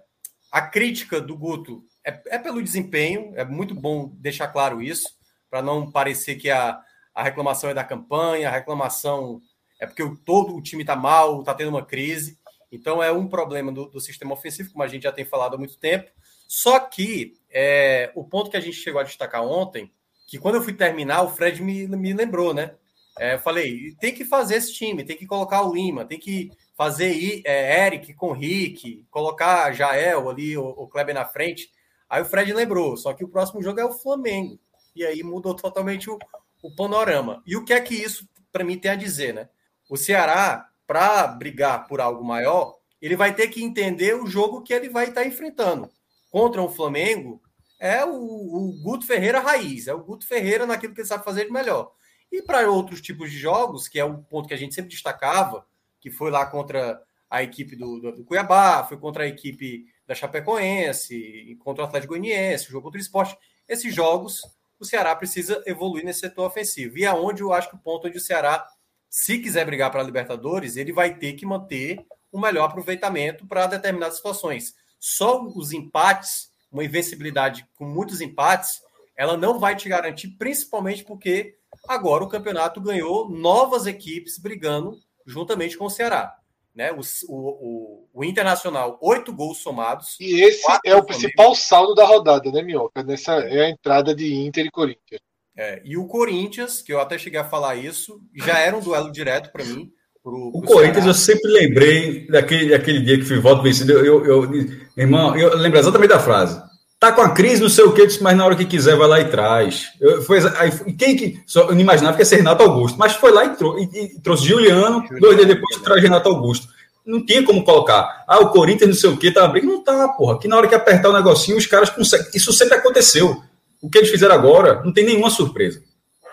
a 0.51 0.63
crítica 0.63 1.21
do 1.21 1.37
Guto 1.37 1.85
é, 2.03 2.23
é, 2.29 2.39
pelo 2.39 2.63
desempenho, 2.63 3.35
é 3.37 3.45
muito 3.45 3.75
bom 3.75 4.11
deixar 4.15 4.49
claro 4.49 4.81
isso, 4.81 5.15
para 5.51 5.61
não 5.61 5.91
parecer 5.91 6.37
que 6.37 6.51
a, 6.51 6.81
a 7.15 7.23
reclamação 7.23 7.71
é 7.71 7.75
da 7.75 7.85
campanha, 7.85 8.49
a 8.49 8.53
reclamação 8.53 9.41
é 9.81 9.87
porque 9.87 10.03
o, 10.03 10.17
todo 10.17 10.57
o 10.57 10.63
time 10.63 10.83
está 10.83 10.97
mal, 10.97 11.41
está 11.41 11.55
tendo 11.55 11.69
uma 11.69 11.85
crise. 11.85 12.39
Então 12.73 13.03
é 13.03 13.13
um 13.13 13.29
problema 13.29 13.71
do, 13.71 13.87
do, 13.87 14.01
sistema 14.01 14.33
ofensivo, 14.33 14.73
como 14.73 14.83
a 14.83 14.89
gente 14.89 15.05
já 15.05 15.13
tem 15.13 15.25
falado 15.25 15.55
há 15.55 15.59
muito 15.59 15.79
tempo. 15.79 16.11
Só 16.49 16.81
que 16.81 17.35
é, 17.51 18.11
o 18.15 18.25
ponto 18.25 18.51
que 18.51 18.57
a 18.57 18.61
gente 18.61 18.77
chegou 18.77 19.01
a 19.01 19.05
destacar 19.05 19.45
ontem, 19.45 19.93
que 20.27 20.39
quando 20.39 20.57
eu 20.57 20.63
fui 20.63 20.73
terminar, 20.73 21.23
o 21.23 21.29
Fred 21.29 21.63
me, 21.63 21.87
me 21.87 22.13
lembrou, 22.13 22.53
né? 22.53 22.75
É, 23.17 23.35
eu 23.35 23.39
falei, 23.39 23.95
tem 24.01 24.13
que 24.13 24.25
fazer 24.25 24.57
esse 24.57 24.73
time, 24.73 25.05
tem 25.05 25.17
que 25.17 25.27
colocar 25.27 25.63
o 25.63 25.73
Lima, 25.73 26.05
tem 26.05 26.19
que 26.19 26.51
fazer 26.77 27.43
é, 27.45 27.87
Eric 27.87 28.13
com 28.15 28.33
Rick, 28.33 29.07
colocar 29.09 29.73
Jael 29.73 30.29
ali, 30.29 30.59
o, 30.59 30.65
o 30.65 30.89
Kleber 30.89 31.15
na 31.15 31.25
frente. 31.25 31.71
Aí 32.09 32.23
o 32.23 32.25
Fred 32.25 32.53
lembrou, 32.53 32.97
só 32.97 33.13
que 33.13 33.25
o 33.25 33.29
próximo 33.29 33.63
jogo 33.63 33.79
é 33.79 33.85
o 33.85 33.93
Flamengo. 33.93 34.59
E 34.97 35.05
aí 35.05 35.23
mudou 35.23 35.55
totalmente 35.55 36.11
o, 36.11 36.19
o 36.65 36.75
panorama. 36.75 37.43
E 37.47 37.57
o 37.57 37.65
que 37.65 37.75
é 37.75 37.81
que 37.81 37.95
isso, 37.95 38.27
para 38.51 38.65
mim, 38.65 38.79
tem 38.79 38.91
a 38.91 38.97
dizer, 38.97 39.35
né? 39.35 39.51
O 39.89 39.99
Ceará, 39.99 40.71
para 40.87 41.27
brigar 41.27 41.87
por 41.87 42.01
algo 42.01 42.25
maior, 42.25 42.79
ele 43.03 43.17
vai 43.17 43.35
ter 43.35 43.49
que 43.49 43.63
entender 43.63 44.15
o 44.15 44.27
jogo 44.27 44.63
que 44.63 44.73
ele 44.73 44.89
vai 44.89 45.09
estar 45.09 45.27
enfrentando. 45.27 45.91
Contra 46.31 46.63
o 46.63 46.71
Flamengo, 46.71 47.43
é 47.79 48.03
o, 48.03 48.15
o 48.15 48.81
Guto 48.83 49.07
Ferreira 49.07 49.41
raiz, 49.41 49.87
é 49.89 49.93
o 49.93 50.03
Guto 50.03 50.27
Ferreira 50.27 50.65
naquilo 50.65 50.95
que 50.95 51.03
ele 51.03 51.09
sabe 51.09 51.23
fazer 51.23 51.45
de 51.45 51.53
melhor. 51.53 51.93
E 52.33 52.41
para 52.41 52.71
outros 52.71 53.03
tipos 53.03 53.31
de 53.31 53.37
jogos, 53.37 53.87
que 53.87 54.01
é 54.01 54.05
o 54.05 54.23
ponto 54.23 54.49
que 54.49 54.55
a 54.55 54.57
gente 54.57 54.75
sempre 54.75 54.91
destacava, 54.91 55.67
que 56.01 56.11
foi 56.11 56.31
lá 56.31 56.47
contra 56.47 57.01
a 57.29 57.43
equipe 57.43 57.77
do, 57.77 58.01
do, 58.01 58.13
do 58.13 58.25
Cuiabá, 58.25 58.85
foi 58.85 58.97
contra 58.97 59.25
a 59.25 59.29
equipe 59.29 59.85
da 60.07 60.15
Chapecoense, 60.15 61.59
contra 61.63 61.85
o 61.85 61.87
Atlético 61.87 62.15
Goianiense, 62.15 62.71
jogo 62.71 62.85
contra 62.85 62.99
o 62.99 63.03
esporte. 63.03 63.37
Esses 63.69 63.95
jogos, 63.95 64.41
o 64.79 64.85
Ceará 64.85 65.15
precisa 65.15 65.63
evoluir 65.67 66.05
nesse 66.05 66.21
setor 66.21 66.47
ofensivo. 66.47 66.99
E 66.99 67.05
é 67.05 67.13
onde 67.13 67.43
eu 67.43 67.53
acho 67.53 67.69
que 67.69 67.77
o 67.77 67.79
ponto 67.79 68.07
onde 68.07 68.19
o 68.19 68.21
Ceará, 68.21 68.67
se 69.09 69.39
quiser 69.39 69.65
brigar 69.65 69.91
para 69.91 70.01
a 70.01 70.05
Libertadores, 70.05 70.77
ele 70.77 70.93
vai 70.93 71.15
ter 71.15 71.35
que 71.35 71.47
manter 71.47 72.05
o 72.33 72.41
melhor 72.41 72.65
aproveitamento 72.65 73.47
para 73.47 73.67
determinadas 73.67 74.17
situações. 74.17 74.75
Só 74.99 75.45
os 75.45 75.73
empates, 75.73 76.51
uma 76.71 76.85
invencibilidade 76.85 77.67
com 77.77 77.85
muitos 77.85 78.21
empates, 78.21 78.81
ela 79.17 79.37
não 79.37 79.61
vai 79.61 79.77
te 79.77 79.89
garantir, 79.89 80.29
principalmente 80.37 81.05
porque 81.05 81.57
agora 81.87 82.25
o 82.25 82.29
campeonato 82.29 82.81
ganhou 82.81 83.29
novas 83.31 83.87
equipes 83.87 84.39
brigando 84.39 84.99
juntamente 85.27 85.79
com 85.79 85.85
o 85.85 85.91
Ceará. 85.91 86.37
Né? 86.75 86.91
O, 86.93 87.01
o, 87.29 88.09
o 88.13 88.25
Internacional, 88.25 88.99
oito 89.01 89.33
gols 89.33 89.59
somados. 89.59 90.17
E 90.21 90.43
esse 90.43 90.63
é 90.85 90.95
o 90.97 91.05
principal 91.05 91.55
saldo 91.55 91.95
da 91.95 92.05
rodada, 92.05 92.51
né, 92.51 92.63
Minhoca? 92.63 93.03
Nessa 93.03 93.35
é 93.35 93.67
a 93.67 93.71
entrada 93.71 94.15
de 94.15 94.35
Inter 94.35 94.67
e 94.67 94.71
Corinthians. 94.71 95.21
É, 95.57 95.81
e 95.85 95.97
o 95.97 96.07
Corinthians, 96.07 96.83
que 96.83 96.93
eu 96.93 97.01
até 97.01 97.17
cheguei 97.17 97.39
a 97.39 97.45
falar 97.45 97.77
isso, 97.77 98.21
já 98.35 98.59
era 98.59 98.77
um 98.77 98.81
duelo 98.81 99.13
direto 99.13 99.53
para 99.53 99.65
mim. 99.65 99.89
Pro, 100.21 100.51
pro 100.51 100.59
o 100.59 100.63
Corinthians, 100.63 101.05
Ceará. 101.05 101.11
eu 101.11 101.15
sempre 101.15 101.51
lembrei 101.51 102.27
daquele, 102.27 102.71
daquele 102.71 103.01
dia 103.01 103.19
que 103.19 103.25
fui 103.25 103.39
voto 103.39 103.63
vencido. 103.63 103.93
Eu, 103.93 104.25
eu, 104.25 104.45
eu, 104.45 104.53
irmão, 104.97 105.37
eu 105.37 105.57
lembro 105.57 105.79
exatamente 105.79 106.09
da 106.09 106.19
frase. 106.19 106.61
Tá 107.05 107.13
com 107.13 107.21
a 107.21 107.29
crise, 107.29 107.61
não 107.61 107.69
sei 107.69 107.85
o 107.85 107.93
que, 107.93 108.09
mas 108.23 108.35
na 108.35 108.47
hora 108.47 108.57
que 108.57 108.65
quiser 108.65 108.97
vai 108.97 109.07
lá 109.07 109.21
e 109.21 109.27
traz. 109.27 109.93
Eu, 110.01 110.23
foi, 110.23 110.39
aí, 110.57 110.71
quem 110.95 111.15
que. 111.15 111.39
Só, 111.45 111.65
eu 111.65 111.75
não 111.75 111.81
imaginava 111.83 112.17
que 112.17 112.23
ia 112.23 112.25
ser 112.25 112.37
Renato 112.37 112.63
Augusto, 112.63 112.99
mas 112.99 113.13
foi 113.13 113.31
lá 113.31 113.45
e, 113.45 113.51
trou, 113.51 113.79
e, 113.79 113.83
e 113.93 114.21
trouxe 114.23 114.47
Juliano, 114.47 115.03
Juliano, 115.03 115.21
dois 115.21 115.37
dias 115.37 115.49
depois 115.49 115.83
traz 115.83 116.01
Renato 116.01 116.31
Augusto. 116.31 116.67
Não 117.05 117.23
tinha 117.27 117.45
como 117.45 117.63
colocar. 117.63 118.25
Ah, 118.27 118.39
o 118.39 118.49
Corinthians 118.49 118.89
não 118.89 118.97
sei 118.97 119.11
o 119.11 119.19
que, 119.19 119.31
tá 119.31 119.45
abrindo. 119.45 119.67
Não 119.67 119.85
tá, 119.85 120.09
porra. 120.09 120.39
Que 120.39 120.49
na 120.49 120.57
hora 120.57 120.67
que 120.67 120.75
apertar 120.75 121.11
o 121.11 121.13
negocinho, 121.13 121.59
os 121.59 121.67
caras 121.67 121.91
conseguem. 121.91 122.29
Isso 122.35 122.51
sempre 122.55 122.79
aconteceu. 122.79 123.37
O 123.83 123.91
que 123.91 123.99
eles 123.99 124.09
fizeram 124.09 124.35
agora 124.35 124.81
não 124.83 124.91
tem 124.91 125.05
nenhuma 125.05 125.29
surpresa. 125.29 125.83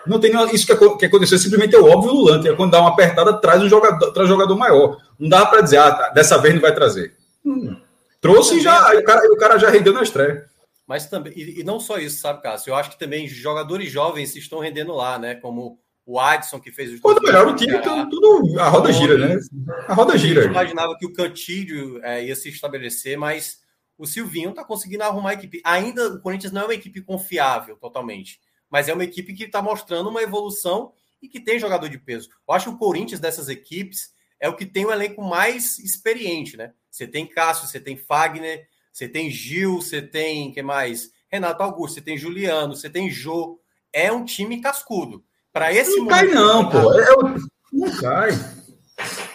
Não 0.06 0.18
tem 0.18 0.30
nenhuma, 0.30 0.50
isso 0.54 0.66
que, 0.66 0.74
que 0.96 1.04
aconteceu 1.04 1.36
simplesmente 1.36 1.76
é 1.76 1.78
o 1.78 1.84
óbvio 1.84 2.14
Lulante. 2.14 2.48
É 2.48 2.56
quando 2.56 2.70
dá 2.70 2.80
uma 2.80 2.88
apertada, 2.88 3.34
traz 3.34 3.62
um 3.62 3.68
jogador, 3.68 4.10
traz 4.10 4.26
um 4.26 4.32
jogador 4.32 4.56
maior. 4.56 4.96
Não 5.20 5.28
dá 5.28 5.44
para 5.44 5.60
dizer, 5.60 5.76
ah, 5.76 5.92
tá, 5.92 6.08
dessa 6.08 6.38
vez 6.38 6.54
não 6.54 6.62
vai 6.62 6.74
trazer. 6.74 7.12
Hum. 7.44 7.76
Trouxe 8.22 8.56
e 8.56 8.60
já, 8.62 8.94
o 8.96 9.04
cara, 9.04 9.30
o 9.30 9.36
cara 9.36 9.58
já 9.58 9.68
rendeu 9.68 9.92
na 9.92 10.02
estreia. 10.02 10.50
Mas 10.92 11.06
também, 11.06 11.32
e, 11.34 11.60
e, 11.60 11.64
não 11.64 11.80
só 11.80 11.96
isso, 11.96 12.20
sabe, 12.20 12.42
Cássio? 12.42 12.70
Eu 12.70 12.74
acho 12.74 12.90
que 12.90 12.98
também 12.98 13.26
jogadores 13.26 13.90
jovens 13.90 14.36
estão 14.36 14.58
rendendo 14.58 14.92
lá, 14.92 15.18
né? 15.18 15.34
Como 15.34 15.80
o 16.04 16.20
Adson, 16.20 16.60
que 16.60 16.70
fez 16.70 16.92
os 16.92 17.00
Quando 17.00 17.22
melhor 17.22 17.46
o 17.46 17.56
time, 17.56 17.80
tudo, 17.80 18.10
tudo, 18.10 18.60
a 18.60 18.68
roda 18.68 18.92
gira, 18.92 19.16
né? 19.16 19.40
A 19.88 19.94
roda 19.94 20.18
gira. 20.18 20.40
A 20.40 20.42
gente 20.42 20.52
imaginava 20.52 20.94
que 20.98 21.06
o 21.06 21.12
Cantídio 21.14 21.98
é, 22.04 22.22
ia 22.22 22.36
se 22.36 22.50
estabelecer, 22.50 23.16
mas 23.16 23.62
o 23.96 24.06
Silvinho 24.06 24.50
está 24.50 24.62
conseguindo 24.62 25.02
arrumar 25.02 25.30
a 25.30 25.32
equipe. 25.32 25.62
Ainda 25.64 26.08
o 26.08 26.20
Corinthians 26.20 26.52
não 26.52 26.60
é 26.60 26.64
uma 26.66 26.74
equipe 26.74 27.00
confiável 27.00 27.74
totalmente, 27.76 28.38
mas 28.68 28.86
é 28.86 28.92
uma 28.92 29.04
equipe 29.04 29.32
que 29.32 29.44
está 29.44 29.62
mostrando 29.62 30.10
uma 30.10 30.22
evolução 30.22 30.92
e 31.22 31.26
que 31.26 31.40
tem 31.40 31.58
jogador 31.58 31.88
de 31.88 31.96
peso. 31.96 32.28
Eu 32.46 32.54
acho 32.54 32.68
que 32.68 32.74
o 32.74 32.78
Corinthians 32.78 33.18
dessas 33.18 33.48
equipes 33.48 34.12
é 34.38 34.46
o 34.46 34.54
que 34.54 34.66
tem 34.66 34.84
o 34.84 34.92
elenco 34.92 35.22
mais 35.22 35.78
experiente, 35.78 36.54
né? 36.54 36.74
Você 36.90 37.06
tem 37.06 37.26
Cássio, 37.26 37.66
você 37.66 37.80
tem 37.80 37.96
Fagner, 37.96 38.68
você 38.92 39.08
tem 39.08 39.30
Gil, 39.30 39.80
você 39.80 40.02
tem 40.02 40.52
que 40.52 40.62
mais? 40.62 41.10
Renato 41.30 41.62
Augusto, 41.62 41.94
você 41.94 42.00
tem 42.02 42.18
Juliano, 42.18 42.76
você 42.76 42.90
tem 42.90 43.10
Jô. 43.10 43.58
É 43.92 44.12
um 44.12 44.24
time 44.24 44.60
cascudo. 44.60 45.24
Para 45.52 45.72
esse 45.72 45.96
não 45.96 46.06
cai 46.06 46.26
não, 46.26 46.68
pô. 46.68 46.92
É, 46.94 47.06
não 47.72 47.96
cai. 47.98 48.30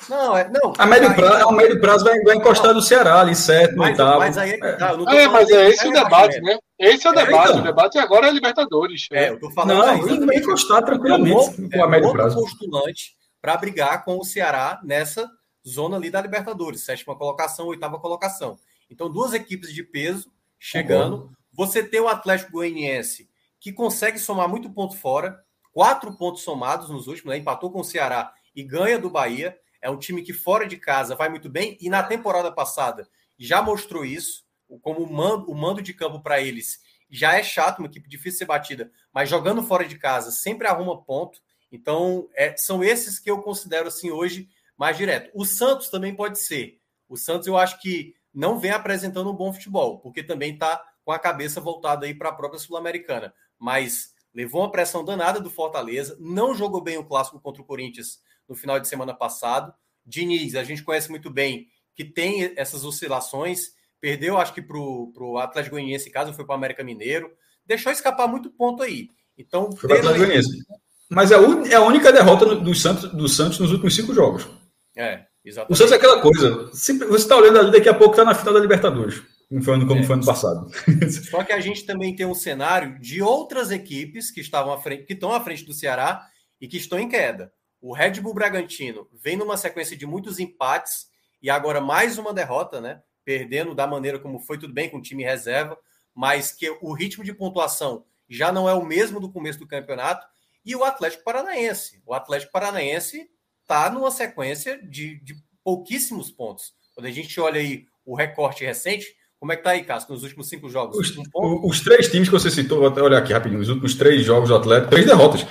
Não, 0.10 0.38
é, 0.38 0.50
não. 0.50 0.74
A 0.78 0.86
médio 0.86 1.14
prazo, 1.14 1.50
a 1.50 1.52
médio 1.52 1.82
prazo 1.82 2.06
vai, 2.06 2.20
vai 2.22 2.36
encostar 2.36 2.74
no 2.74 2.82
Ceará 2.82 3.20
ali, 3.20 3.36
sétimo, 3.36 3.80
mas, 3.80 3.90
oitavo. 3.90 4.20
Mas 4.20 4.38
aí 4.38 4.52
é, 4.52 4.74
tá, 4.78 4.92
é, 5.10 5.28
mas 5.28 5.50
é 5.50 5.70
esse 5.70 5.88
o 5.88 5.92
debate, 5.92 6.40
né? 6.42 6.58
Esse 6.80 7.08
é 7.08 7.12
o 7.12 7.14
é, 7.14 7.26
debate. 7.26 7.50
Então. 7.50 7.62
O 7.62 7.64
debate 7.64 7.98
agora 7.98 8.28
é 8.28 8.32
Libertadores. 8.32 9.08
É, 9.12 9.30
eu 9.30 9.40
tô 9.40 9.52
falando. 9.52 9.78
Não, 9.78 10.26
vai 10.26 10.38
encostar 10.38 10.84
tranquilamente 10.84 11.68
é, 11.72 11.78
com 11.78 11.84
a 11.84 11.88
médio 11.88 12.12
prazo. 12.14 12.36
postulante 12.40 13.18
para 13.42 13.58
brigar 13.58 14.06
com 14.06 14.18
o 14.18 14.24
Ceará 14.24 14.80
nessa 14.84 15.30
zona 15.68 15.98
ali 15.98 16.10
da 16.10 16.22
Libertadores, 16.22 16.86
sétima 16.86 17.16
colocação, 17.16 17.68
oitava 17.68 18.00
colocação. 18.00 18.58
Então, 18.90 19.12
duas 19.12 19.34
equipes 19.34 19.74
de 19.74 19.84
peso 19.84 20.32
chegando. 20.58 21.32
Você 21.54 21.84
tem 21.84 22.00
o 22.00 22.08
Atlético 22.08 22.54
Goianiense 22.54 23.30
que 23.60 23.74
consegue 23.74 24.20
somar 24.20 24.48
muito 24.48 24.70
ponto 24.70 24.96
fora, 24.96 25.44
quatro 25.72 26.16
pontos 26.16 26.44
somados 26.44 26.90
nos 26.90 27.08
últimos, 27.08 27.32
né? 27.32 27.38
empatou 27.38 27.72
com 27.72 27.80
o 27.80 27.84
Ceará 27.84 28.34
e 28.56 28.64
ganha 28.64 29.00
do 29.00 29.10
Bahia. 29.10 29.58
É 29.82 29.90
um 29.90 29.98
time 29.98 30.22
que 30.22 30.34
fora 30.34 30.68
de 30.68 30.78
casa 30.78 31.16
vai 31.16 31.30
muito 31.30 31.50
bem 31.50 31.78
e 31.82 31.90
na 31.90 32.04
temporada 32.04 32.52
passada 32.52 33.08
já 33.38 33.62
mostrou 33.62 34.06
isso, 34.06 34.44
como 34.82 35.02
o 35.02 35.12
mando, 35.12 35.52
o 35.52 35.56
mando 35.56 35.82
de 35.82 35.94
campo 35.94 36.22
para 36.22 36.42
eles 36.42 36.80
já 37.10 37.36
é 37.36 37.44
chato, 37.44 37.80
uma 37.80 37.88
equipe 37.88 38.08
difícil 38.10 38.32
de 38.32 38.38
ser 38.40 38.46
batida, 38.46 38.92
mas 39.14 39.30
jogando 39.30 39.64
fora 39.64 39.86
de 39.86 39.98
casa 39.98 40.32
sempre 40.32 40.68
arruma 40.68 41.02
ponto. 41.02 41.40
Então, 41.72 42.30
é, 42.36 42.56
são 42.58 42.84
esses 42.84 43.20
que 43.20 43.30
eu 43.30 43.42
considero 43.42 43.88
assim 43.88 44.12
hoje 44.12 44.50
mais 44.78 44.98
direto. 44.98 45.32
O 45.34 45.46
Santos 45.46 45.90
também 45.90 46.16
pode 46.16 46.40
ser. 46.40 46.80
O 47.10 47.18
Santos 47.18 47.48
eu 47.48 47.58
acho 47.58 47.80
que 47.82 48.16
não 48.34 48.60
vem 48.60 48.72
apresentando 48.72 49.32
um 49.32 49.36
bom 49.36 49.52
futebol, 49.54 50.00
porque 50.00 50.24
também 50.24 50.54
está 50.54 50.84
com 51.04 51.12
a 51.12 51.20
cabeça 51.20 51.62
voltada 51.62 52.06
aí 52.06 52.14
para 52.14 52.30
a 52.30 52.34
própria 52.34 52.60
Sul-Americana. 52.60 53.34
Mas 53.58 54.14
levou 54.34 54.62
uma 54.62 54.72
pressão 54.72 55.04
danada 55.04 55.40
do 55.40 55.50
Fortaleza, 55.50 56.18
não 56.20 56.54
jogou 56.54 56.82
bem 56.82 56.98
o 56.98 57.06
clássico 57.06 57.40
contra 57.40 57.62
o 57.62 57.66
Corinthians 57.66 58.20
no 58.48 58.56
final 58.56 58.80
de 58.80 58.88
semana 58.88 59.14
passado. 59.14 59.74
Diniz, 60.06 60.56
a 60.56 60.64
gente 60.64 60.84
conhece 60.84 61.10
muito 61.10 61.30
bem 61.30 61.68
que 61.96 62.06
tem 62.06 62.54
essas 62.56 62.86
oscilações. 62.86 63.72
Perdeu, 64.00 64.38
acho 64.38 64.54
que 64.54 64.62
para 64.62 64.78
o 64.78 65.38
Atlético 65.40 65.76
Goianiense, 65.76 66.12
caso 66.12 66.34
foi 66.34 66.46
para 66.46 66.54
o 66.54 66.58
América 66.58 66.84
Mineiro. 66.84 67.32
Deixou 67.66 67.92
escapar 67.92 68.28
muito 68.28 68.52
ponto 68.52 68.84
aí. 68.84 69.10
Então, 69.38 69.72
foi 69.72 69.90
para 69.90 69.96
o 69.96 70.00
Atlético 70.00 70.26
Goianiense. 70.26 70.66
Mas 71.10 71.32
é, 71.32 71.36
é 71.36 71.76
a 71.76 71.82
única 71.82 72.12
derrota 72.12 72.56
do 72.56 72.76
Santos, 72.76 73.12
do 73.12 73.28
Santos 73.28 73.60
nos 73.60 73.72
últimos 73.72 73.96
cinco 73.96 74.14
jogos. 74.14 74.48
É, 74.96 75.26
exatamente. 75.48 75.74
O 75.74 75.76
Santos 75.76 75.94
é 75.94 75.96
aquela 75.96 76.22
coisa. 76.22 76.66
Você 76.68 76.94
está 77.16 77.36
olhando 77.36 77.60
ali, 77.60 77.72
daqui 77.72 77.90
a 77.90 77.94
pouco 77.94 78.14
está 78.14 78.24
na 78.24 78.36
final 78.36 78.54
da 78.54 78.60
Libertadores. 78.60 79.22
Como 79.50 79.62
foi, 79.62 79.80
como 79.86 80.02
é. 80.02 80.04
foi 80.04 80.16
ano 80.16 80.26
passado. 80.26 80.70
Só 81.30 81.44
que 81.44 81.54
a 81.54 81.60
gente 81.60 81.86
também 81.86 82.16
tem 82.16 82.26
um 82.26 82.36
cenário 82.36 83.00
de 83.00 83.22
outras 83.22 83.72
equipes 83.72 84.30
que 84.30 84.42
estavam 84.42 84.74
à 84.74 84.82
frente, 84.82 85.04
que 85.04 85.14
estão 85.14 85.34
à 85.34 85.40
frente 85.40 85.64
do 85.64 85.74
Ceará 85.74 86.28
e 86.60 86.68
que 86.68 86.78
estão 86.78 87.00
em 87.00 87.08
queda. 87.08 87.52
O 87.80 87.94
Red 87.94 88.20
Bull 88.20 88.34
Bragantino 88.34 89.08
vem 89.14 89.38
numa 89.38 89.56
sequência 89.56 89.96
de 89.96 90.06
muitos 90.06 90.40
empates 90.40 91.08
e 91.42 91.50
agora 91.50 91.80
mais 91.80 92.18
uma 92.18 92.34
derrota, 92.34 92.82
né? 92.82 93.02
Perdendo 93.24 93.74
da 93.74 93.88
maneira 93.88 94.20
como 94.20 94.40
foi, 94.40 94.58
tudo 94.58 94.74
bem 94.74 94.90
com 94.90 94.98
o 94.98 95.02
time 95.02 95.24
reserva, 95.24 95.78
mas 96.14 96.52
que 96.52 96.70
o 96.82 96.94
ritmo 96.94 97.24
de 97.24 97.34
pontuação 97.34 98.06
já 98.28 98.52
não 98.52 98.68
é 98.68 98.74
o 98.74 98.86
mesmo 98.86 99.20
do 99.20 99.32
começo 99.32 99.60
do 99.60 99.68
campeonato. 99.68 100.28
E 100.66 100.76
o 100.76 100.84
Atlético 100.84 101.24
Paranaense. 101.24 102.02
O 102.06 102.14
Atlético 102.14 102.52
Paranaense 102.52 103.30
está 103.68 103.90
numa 103.90 104.10
sequência 104.10 104.80
de, 104.82 105.22
de, 105.22 105.36
pouquíssimos 105.62 106.32
pontos. 106.32 106.72
Quando 106.96 107.08
a 107.08 107.12
gente 107.12 107.38
olha 107.40 107.60
aí 107.60 107.84
o 108.06 108.16
recorte 108.16 108.64
recente, 108.64 109.06
como 109.38 109.52
é 109.52 109.58
que 109.58 109.64
tá 109.64 109.72
aí, 109.72 109.84
Cássio, 109.84 110.14
nos 110.14 110.24
últimos 110.24 110.48
cinco 110.48 110.70
jogos? 110.70 110.98
Os, 110.98 111.18
um 111.18 111.68
os 111.68 111.82
três 111.82 112.10
times 112.10 112.30
que 112.30 112.34
você 112.34 112.50
citou, 112.50 112.80
vou 112.80 112.88
até 112.88 113.02
olhar 113.02 113.20
aqui 113.20 113.34
rapidinho, 113.34 113.60
os 113.60 113.70
últimos 113.70 113.94
três 113.94 114.26
jogos 114.26 114.50
do 114.50 114.56
Atlético, 114.56 114.90
três 114.90 115.06
derrotas. 115.06 115.46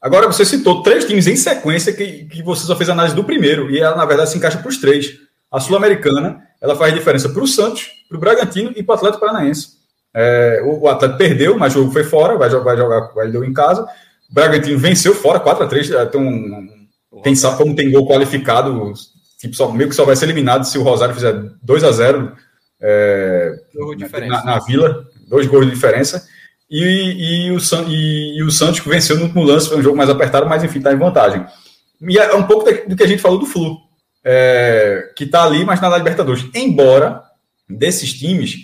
Agora, 0.00 0.26
você 0.26 0.44
citou 0.44 0.82
três 0.82 1.06
times 1.06 1.26
em 1.26 1.34
sequência 1.34 1.92
que, 1.92 2.26
que 2.26 2.42
você 2.42 2.66
só 2.66 2.76
fez 2.76 2.90
análise 2.90 3.16
do 3.16 3.24
primeiro, 3.24 3.70
e 3.70 3.80
ela, 3.80 3.96
na 3.96 4.04
verdade, 4.04 4.30
se 4.30 4.38
encaixa 4.38 4.58
para 4.58 4.68
os 4.68 4.76
três. 4.76 5.18
A 5.50 5.58
Sul-Americana, 5.58 6.46
ela 6.60 6.76
faz 6.76 6.92
diferença 6.92 7.28
para 7.28 7.42
o 7.42 7.46
Santos, 7.46 7.90
para 8.08 8.16
o 8.16 8.20
Bragantino 8.20 8.72
e 8.76 8.82
para 8.82 8.92
o 8.92 8.96
Atlético 8.96 9.24
Paranaense. 9.24 9.80
É, 10.14 10.62
o, 10.64 10.80
o 10.80 10.88
Atlético 10.88 11.18
perdeu, 11.18 11.58
mas 11.58 11.74
o 11.74 11.80
jogo 11.80 11.92
foi 11.92 12.04
fora, 12.04 12.36
vai 12.36 12.50
jogar, 12.50 12.64
vai 12.64 12.76
jogar, 12.76 13.00
vai 13.14 13.30
deu 13.30 13.44
em 13.44 13.52
casa. 13.52 13.82
O 14.30 14.34
Bragantino 14.34 14.78
venceu 14.78 15.14
fora, 15.14 15.40
4 15.40 15.64
a 15.64 15.68
3 15.68 15.90
é, 15.90 16.06
tem 16.06 16.20
um, 16.20 16.81
sabe 17.34 17.58
como 17.58 17.74
tem 17.74 17.90
gol 17.90 18.06
qualificado, 18.06 18.92
tipo, 19.38 19.54
só, 19.54 19.70
meio 19.70 19.88
que 19.88 19.94
só 19.94 20.04
vai 20.04 20.16
ser 20.16 20.26
eliminado 20.26 20.64
se 20.64 20.78
o 20.78 20.82
Rosário 20.82 21.14
fizer 21.14 21.34
2 21.62 21.84
a 21.84 21.92
0 21.92 22.32
é, 22.80 23.54
na, 24.28 24.44
na, 24.44 24.58
Vila, 24.60 25.04
dois 25.28 25.46
gols 25.46 25.66
de 25.66 25.72
diferença. 25.72 26.26
E, 26.70 27.46
e, 27.46 27.50
o, 27.52 27.58
e, 27.88 28.38
e, 28.38 28.42
o 28.42 28.50
Santos 28.50 28.80
venceu 28.80 29.16
no 29.16 29.24
último 29.24 29.44
lance, 29.44 29.68
foi 29.68 29.78
um 29.78 29.82
jogo 29.82 29.96
mais 29.96 30.08
apertado, 30.08 30.48
mas 30.48 30.64
enfim, 30.64 30.78
está 30.78 30.92
em 30.92 30.98
vantagem. 30.98 31.44
E 32.00 32.18
é 32.18 32.34
um 32.34 32.44
pouco 32.44 32.64
do 32.88 32.96
que 32.96 33.02
a 33.02 33.06
gente 33.06 33.20
falou 33.20 33.38
do 33.38 33.46
Flu, 33.46 33.76
é, 34.24 35.12
que 35.16 35.24
está 35.24 35.44
ali, 35.44 35.64
mas 35.64 35.80
na 35.80 35.96
Libertadores. 35.96 36.48
Embora 36.54 37.22
desses 37.68 38.12
times, 38.14 38.56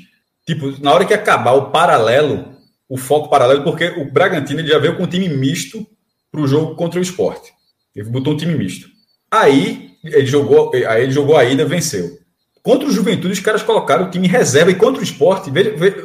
tipo, 0.47 0.75
na 0.83 0.93
hora 0.93 1.05
que 1.05 1.15
acabar 1.15 1.53
o 1.53 1.71
paralelo, 1.71 2.57
o 2.89 2.97
foco 2.97 3.29
paralelo, 3.29 3.63
porque 3.63 3.89
o 3.89 4.11
Bragantino 4.11 4.61
ele 4.61 4.69
já 4.69 4.79
veio 4.79 4.97
com 4.97 5.05
um 5.05 5.09
time 5.09 5.29
misto 5.29 5.87
para 6.33 6.41
o 6.41 6.49
jogo 6.49 6.75
contra 6.75 6.99
o 6.99 7.03
esporte. 7.03 7.53
Ele 7.99 8.11
botou 8.11 8.33
um 8.33 8.37
time 8.37 8.55
misto. 8.55 8.89
Aí 9.31 9.91
ele 10.05 10.27
jogou, 10.27 10.71
aí 10.75 11.03
ele 11.03 11.13
jogou 11.13 11.37
a 11.37 11.45
ida, 11.45 11.65
venceu. 11.65 12.19
Contra 12.63 12.89
o 12.89 12.93
Juventude, 12.93 13.33
os 13.33 13.41
caras 13.41 13.63
colocaram 13.63 14.07
o 14.07 14.11
time 14.11 14.29
reserva 14.29 14.71
e 14.71 14.75
contra 14.75 15.01
o 15.01 15.05
esporte, 15.05 15.51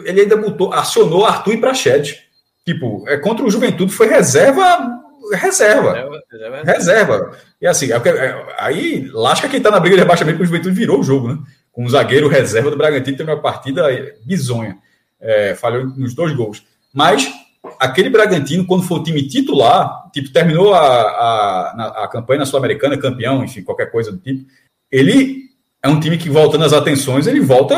ele 0.06 0.22
ainda 0.22 0.36
botou, 0.36 0.74
acionou 0.74 1.26
Arthur 1.26 1.54
e 1.54 1.58
Prachete. 1.58 2.20
Tipo, 2.66 3.08
é, 3.08 3.18
contra 3.18 3.46
o 3.46 3.50
Juventude 3.50 3.92
foi 3.92 4.08
reserva. 4.08 5.02
Reserva. 5.34 5.94
Reserva. 6.32 6.64
reserva. 6.64 7.38
E 7.62 7.68
assim, 7.68 7.92
é, 7.92 7.96
é, 7.96 8.56
aí 8.58 9.08
lasca 9.14 9.48
quem 9.48 9.62
tá 9.62 9.70
na 9.70 9.80
briga 9.80 9.96
de 9.96 10.02
rebaixamento, 10.02 10.38
porque 10.38 10.50
o 10.50 10.52
Juventude 10.52 10.76
virou 10.76 11.00
o 11.00 11.04
jogo, 11.04 11.28
né? 11.28 11.38
Com 11.72 11.86
o 11.86 11.90
zagueiro 11.90 12.28
reserva 12.28 12.72
do 12.72 12.78
Bragantino, 12.78 13.18
teve 13.18 13.32
uma 13.32 13.42
partida 13.42 13.88
bizonha. 14.26 14.78
É, 15.20 15.56
falhou 15.56 15.86
nos 15.86 16.14
dois 16.14 16.34
gols. 16.34 16.64
Mas 16.94 17.32
aquele 17.80 18.10
Bragantino, 18.10 18.66
quando 18.66 18.84
for 18.84 19.00
o 19.00 19.04
time 19.04 19.28
titular, 19.28 20.10
tipo, 20.12 20.32
terminou 20.32 20.74
a, 20.74 20.80
a, 20.80 22.04
a 22.04 22.08
campanha 22.08 22.40
na 22.40 22.46
Sul-Americana, 22.46 22.98
campeão, 22.98 23.44
enfim, 23.44 23.64
qualquer 23.64 23.92
coisa 23.92 24.12
do 24.12 24.18
tipo, 24.18 24.50
ele 24.92 25.50
é 25.82 25.88
um 25.88 26.00
time 26.00 26.18
que, 26.18 26.30
voltando 26.30 26.64
às 26.64 26.74
atenções, 26.74 27.28
ele 27.28 27.42
volta 27.42 27.76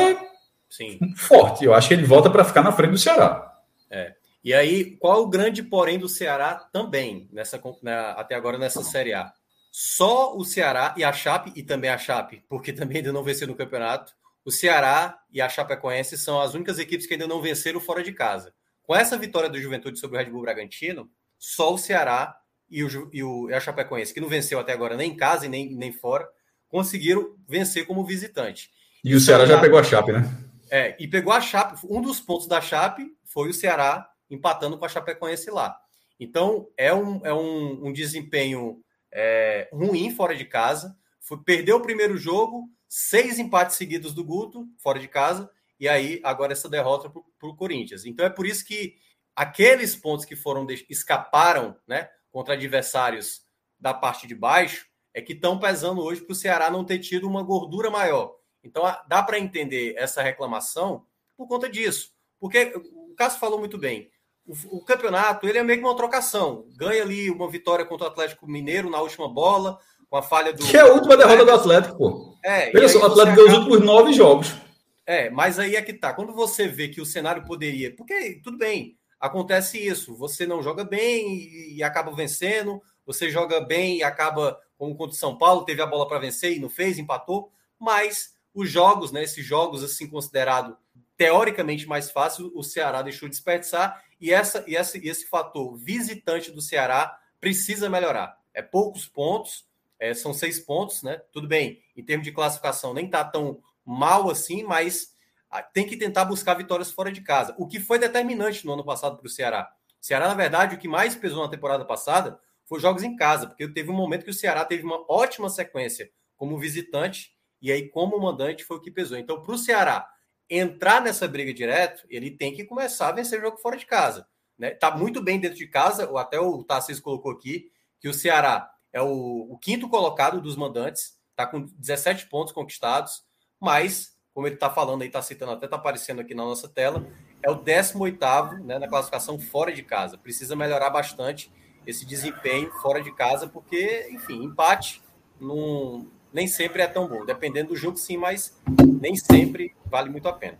Sim. 0.69 0.99
forte. 1.15 1.65
Eu 1.65 1.73
acho 1.73 1.87
que 1.87 1.93
ele 1.93 2.05
volta 2.05 2.29
para 2.29 2.45
ficar 2.45 2.61
na 2.61 2.71
frente 2.71 2.91
do 2.91 2.97
Ceará. 2.97 3.61
É. 3.89 4.13
E 4.43 4.53
aí, 4.53 4.95
qual 4.97 5.23
o 5.23 5.27
grande 5.27 5.63
porém 5.63 5.97
do 5.97 6.07
Ceará 6.07 6.53
também, 6.71 7.27
nessa, 7.31 7.59
na, 7.81 8.11
até 8.11 8.35
agora 8.35 8.57
nessa 8.57 8.83
Série 8.83 9.13
A? 9.13 9.33
Só 9.71 10.37
o 10.37 10.45
Ceará 10.45 10.93
e 10.95 11.03
a 11.03 11.11
Chape, 11.11 11.51
e 11.55 11.63
também 11.63 11.89
a 11.89 11.97
Chape, 11.97 12.43
porque 12.47 12.71
também 12.71 12.97
ainda 12.97 13.11
não 13.11 13.23
venceu 13.23 13.47
no 13.47 13.55
campeonato, 13.55 14.13
o 14.45 14.51
Ceará 14.51 15.17
e 15.33 15.41
a 15.41 15.49
Chapecoense 15.49 16.17
são 16.17 16.39
as 16.39 16.53
únicas 16.53 16.77
equipes 16.77 17.07
que 17.07 17.15
ainda 17.15 17.27
não 17.27 17.41
venceram 17.41 17.79
fora 17.79 18.03
de 18.03 18.13
casa. 18.13 18.53
Com 18.85 18.95
essa 18.95 19.17
vitória 19.17 19.49
do 19.49 19.59
Juventude 19.59 19.99
sobre 19.99 20.17
o 20.17 20.19
Red 20.19 20.29
Bull 20.29 20.41
Bragantino, 20.41 21.09
só 21.37 21.73
o 21.73 21.77
Ceará 21.77 22.37
e, 22.69 22.83
o, 22.83 23.09
e, 23.11 23.23
o, 23.23 23.49
e 23.49 23.53
a 23.53 23.59
Chapecoense, 23.59 24.13
que 24.13 24.21
não 24.21 24.27
venceu 24.27 24.59
até 24.59 24.73
agora 24.73 24.95
nem 24.95 25.11
em 25.11 25.15
casa 25.15 25.45
e 25.45 25.49
nem, 25.49 25.73
nem 25.75 25.91
fora, 25.91 26.27
conseguiram 26.67 27.35
vencer 27.47 27.85
como 27.85 28.05
visitante. 28.05 28.69
E 29.03 29.13
o 29.15 29.19
Ceará 29.19 29.45
já 29.45 29.59
pegou 29.59 29.79
a 29.79 29.83
Chape, 29.83 30.11
né? 30.11 30.23
É, 30.69 30.95
e 30.99 31.07
pegou 31.07 31.31
a 31.31 31.41
Chape. 31.41 31.79
Um 31.87 32.01
dos 32.01 32.19
pontos 32.19 32.47
da 32.47 32.59
Chape 32.59 33.07
foi 33.23 33.49
o 33.49 33.53
Ceará 33.53 34.09
empatando 34.29 34.77
com 34.77 34.85
a 34.85 34.89
Chapecoense 34.89 35.49
lá. 35.49 35.77
Então, 36.19 36.67
é 36.77 36.93
um, 36.93 37.21
é 37.25 37.33
um, 37.33 37.87
um 37.87 37.93
desempenho 37.93 38.81
é, 39.11 39.69
ruim 39.71 40.13
fora 40.15 40.35
de 40.35 40.45
casa. 40.45 40.95
Foi, 41.21 41.37
perdeu 41.37 41.77
o 41.77 41.81
primeiro 41.81 42.17
jogo, 42.17 42.69
seis 42.87 43.39
empates 43.39 43.75
seguidos 43.75 44.13
do 44.13 44.23
Guto, 44.23 44.67
fora 44.77 44.99
de 44.99 45.07
casa, 45.07 45.49
e 45.85 45.87
aí 45.87 46.19
agora 46.23 46.51
essa 46.51 46.67
derrota 46.67 47.11
para 47.11 47.47
o 47.47 47.55
Corinthians. 47.55 48.05
Então 48.07 48.25
é 48.25 48.29
por 48.29 48.47
isso 48.47 48.65
que 48.65 48.95
aqueles 49.35 49.95
pontos 49.95 50.25
que 50.25 50.35
foram 50.35 50.65
escaparam 50.89 51.77
né, 51.87 52.09
contra 52.31 52.55
adversários 52.55 53.43
da 53.79 53.93
parte 53.93 54.25
de 54.25 54.33
baixo 54.33 54.87
é 55.13 55.21
que 55.21 55.33
estão 55.33 55.59
pesando 55.59 56.01
hoje 56.01 56.21
para 56.21 56.33
o 56.33 56.35
Ceará 56.35 56.71
não 56.71 56.83
ter 56.83 56.97
tido 56.97 57.27
uma 57.27 57.43
gordura 57.43 57.91
maior. 57.91 58.33
Então 58.63 58.83
dá 59.07 59.21
para 59.21 59.37
entender 59.37 59.93
essa 59.95 60.23
reclamação 60.23 61.05
por 61.37 61.47
conta 61.47 61.69
disso. 61.69 62.09
Porque 62.39 62.73
o 62.91 63.13
Cássio 63.15 63.39
falou 63.39 63.59
muito 63.59 63.77
bem. 63.77 64.09
O, 64.43 64.77
o, 64.77 64.83
campeonato 64.83 65.47
ele 65.47 65.59
é 65.59 65.63
meio 65.63 65.79
que 65.79 65.85
uma 65.85 65.95
trocação. 65.95 66.65
Ganha 66.75 67.03
ali 67.03 67.29
uma 67.29 67.47
vitória 67.47 67.85
contra 67.85 68.07
o 68.07 68.09
Atlético 68.09 68.47
Mineiro 68.47 68.89
na 68.89 68.99
última 69.01 69.29
bola, 69.29 69.77
com 70.09 70.17
a 70.17 70.23
falha 70.23 70.51
do. 70.51 70.65
Que 70.65 70.77
é 70.77 70.81
a 70.81 70.93
última 70.93 71.15
derrota 71.15 71.45
do 71.45 71.51
Atlético, 71.51 71.95
pô. 71.95 72.37
É, 72.43 72.87
só, 72.87 73.01
o 73.01 73.05
Atlético 73.05 73.35
ganhou 73.35 73.49
os 73.49 73.57
últimos 73.57 73.81
nove 73.81 74.13
jogos. 74.13 74.64
É, 75.05 75.29
mas 75.29 75.59
aí 75.59 75.75
é 75.75 75.81
que 75.81 75.93
tá. 75.93 76.13
Quando 76.13 76.33
você 76.33 76.67
vê 76.67 76.87
que 76.87 77.01
o 77.01 77.05
cenário 77.05 77.45
poderia. 77.45 77.95
Porque, 77.95 78.39
tudo 78.43 78.57
bem, 78.57 78.97
acontece 79.19 79.77
isso. 79.77 80.15
Você 80.15 80.47
não 80.47 80.63
joga 80.63 80.83
bem 80.83 81.35
e, 81.35 81.77
e 81.77 81.83
acaba 81.83 82.15
vencendo. 82.15 82.81
Você 83.05 83.29
joga 83.29 83.61
bem 83.61 83.97
e 83.97 84.03
acaba, 84.03 84.59
como 84.77 84.95
contra 84.95 85.13
o 85.13 85.19
São 85.19 85.37
Paulo, 85.37 85.63
teve 85.63 85.81
a 85.81 85.85
bola 85.85 86.07
para 86.07 86.19
vencer 86.19 86.55
e 86.55 86.59
não 86.59 86.69
fez, 86.69 86.97
empatou. 86.97 87.51
Mas 87.79 88.35
os 88.53 88.69
jogos, 88.69 89.11
né? 89.11 89.23
Esses 89.23 89.45
jogos 89.45 89.83
assim 89.83 90.07
considerado 90.07 90.77
teoricamente 91.17 91.87
mais 91.87 92.09
fácil, 92.09 92.51
o 92.55 92.63
Ceará 92.63 93.01
deixou 93.01 93.29
de 93.29 93.35
desperdiçar 93.35 94.03
e 94.19 94.33
essa 94.33 94.63
e 94.67 94.75
esse, 94.75 94.97
esse 95.07 95.27
fator 95.27 95.75
visitante 95.77 96.51
do 96.51 96.61
Ceará 96.61 97.17
precisa 97.39 97.89
melhorar. 97.89 98.37
É 98.53 98.61
poucos 98.61 99.07
pontos, 99.07 99.65
é, 99.99 100.13
são 100.13 100.33
seis 100.33 100.59
pontos, 100.59 101.03
né? 101.03 101.21
Tudo 101.31 101.47
bem, 101.47 101.81
em 101.95 102.03
termos 102.03 102.25
de 102.25 102.31
classificação 102.31 102.93
nem 102.93 103.09
tá 103.09 103.23
tão 103.23 103.61
mal 103.85 104.29
assim, 104.29 104.63
mas 104.63 105.13
ah, 105.49 105.61
tem 105.61 105.85
que 105.85 105.95
tentar 105.95 106.25
buscar 106.25 106.55
vitórias 106.55 106.91
fora 106.91 107.11
de 107.11 107.21
casa. 107.21 107.55
O 107.57 107.67
que 107.67 107.79
foi 107.79 107.99
determinante 107.99 108.65
no 108.65 108.73
ano 108.73 108.83
passado 108.83 109.17
para 109.17 109.27
o 109.27 109.29
Ceará. 109.29 109.71
O 110.01 110.05
Ceará, 110.05 110.27
na 110.27 110.33
verdade, 110.33 110.75
o 110.75 110.79
que 110.79 110.87
mais 110.87 111.15
pesou 111.15 111.43
na 111.43 111.49
temporada 111.49 111.85
passada 111.85 112.39
foi 112.65 112.79
jogos 112.79 113.03
em 113.03 113.15
casa, 113.15 113.47
porque 113.47 113.67
teve 113.67 113.91
um 113.91 113.95
momento 113.95 114.23
que 114.23 114.31
o 114.31 114.33
Ceará 114.33 114.65
teve 114.65 114.83
uma 114.83 115.05
ótima 115.07 115.49
sequência 115.49 116.09
como 116.35 116.57
visitante, 116.57 117.33
e 117.61 117.71
aí, 117.71 117.87
como 117.89 118.19
mandante, 118.19 118.63
foi 118.63 118.77
o 118.77 118.81
que 118.81 118.91
pesou. 118.91 119.17
Então, 119.17 119.41
para 119.41 119.53
o 119.53 119.57
Ceará 119.57 120.07
entrar 120.49 121.01
nessa 121.01 121.27
briga 121.27 121.53
direto, 121.53 122.05
ele 122.09 122.29
tem 122.29 122.53
que 122.53 122.65
começar 122.65 123.09
a 123.09 123.11
vencer 123.11 123.41
jogo 123.41 123.57
fora 123.57 123.77
de 123.77 123.85
casa. 123.85 124.27
Né? 124.57 124.71
Tá 124.71 124.95
muito 124.95 125.21
bem 125.21 125.39
dentro 125.39 125.57
de 125.57 125.67
casa, 125.67 126.11
até 126.19 126.39
o 126.39 126.63
Tarcísio 126.63 127.03
colocou 127.03 127.31
aqui, 127.31 127.71
que 127.99 128.07
o 128.07 128.13
Ceará 128.13 128.69
é 128.93 129.01
o, 129.01 129.47
o 129.51 129.57
quinto 129.57 129.89
colocado 129.89 130.41
dos 130.41 130.55
mandantes, 130.55 131.17
está 131.31 131.45
com 131.47 131.61
17 131.61 132.27
pontos 132.27 132.53
conquistados, 132.53 133.24
mas, 133.65 134.13
como 134.33 134.45
ele 134.45 134.55
está 134.55 134.69
falando 134.69 135.01
aí, 135.01 135.07
está 135.07 135.21
citando, 135.21 135.51
até 135.51 135.65
está 135.65 135.75
aparecendo 135.75 136.21
aqui 136.21 136.35
na 136.35 136.43
nossa 136.43 136.69
tela, 136.69 137.05
é 137.41 137.49
o 137.49 137.55
18 137.55 138.19
né, 138.63 138.77
na 138.77 138.87
classificação 138.87 139.39
fora 139.39 139.73
de 139.73 139.81
casa. 139.81 140.17
Precisa 140.19 140.55
melhorar 140.55 140.91
bastante 140.91 141.51
esse 141.85 142.05
desempenho 142.05 142.71
fora 142.81 143.01
de 143.01 143.11
casa, 143.11 143.47
porque, 143.47 144.07
enfim, 144.11 144.43
empate 144.43 145.01
não, 145.41 146.05
nem 146.31 146.47
sempre 146.47 146.83
é 146.83 146.87
tão 146.87 147.07
bom. 147.07 147.25
Dependendo 147.25 147.69
do 147.69 147.75
jogo, 147.75 147.97
sim, 147.97 148.17
mas 148.17 148.55
nem 149.01 149.15
sempre 149.15 149.73
vale 149.85 150.09
muito 150.09 150.27
a 150.27 150.33
pena. 150.33 150.59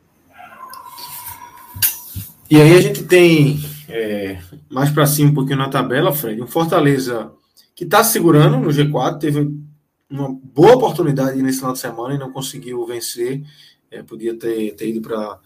E 2.49 2.59
aí 2.59 2.75
a 2.75 2.81
gente 2.81 3.03
tem 3.03 3.59
é, 3.87 4.39
mais 4.69 4.89
para 4.89 5.05
cima 5.05 5.29
um 5.29 5.33
pouquinho 5.33 5.59
na 5.59 5.69
tabela, 5.69 6.11
Fred, 6.11 6.41
um 6.41 6.47
Fortaleza 6.47 7.31
que 7.75 7.83
está 7.83 8.03
segurando 8.03 8.57
no 8.57 8.69
G4, 8.69 9.19
teve 9.19 9.64
uma 10.09 10.29
boa 10.31 10.75
oportunidade 10.75 11.41
nesse 11.41 11.59
final 11.59 11.73
de 11.73 11.79
semana 11.79 12.15
e 12.15 12.17
não 12.17 12.31
conseguiu 12.31 12.85
vencer. 12.85 13.43
É, 13.89 14.03
podia 14.03 14.37
ter, 14.37 14.75
ter 14.75 14.89
ido 14.89 15.01
para 15.01 15.39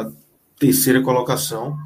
a 0.00 0.12
terceira 0.58 1.02
colocação. 1.02 1.76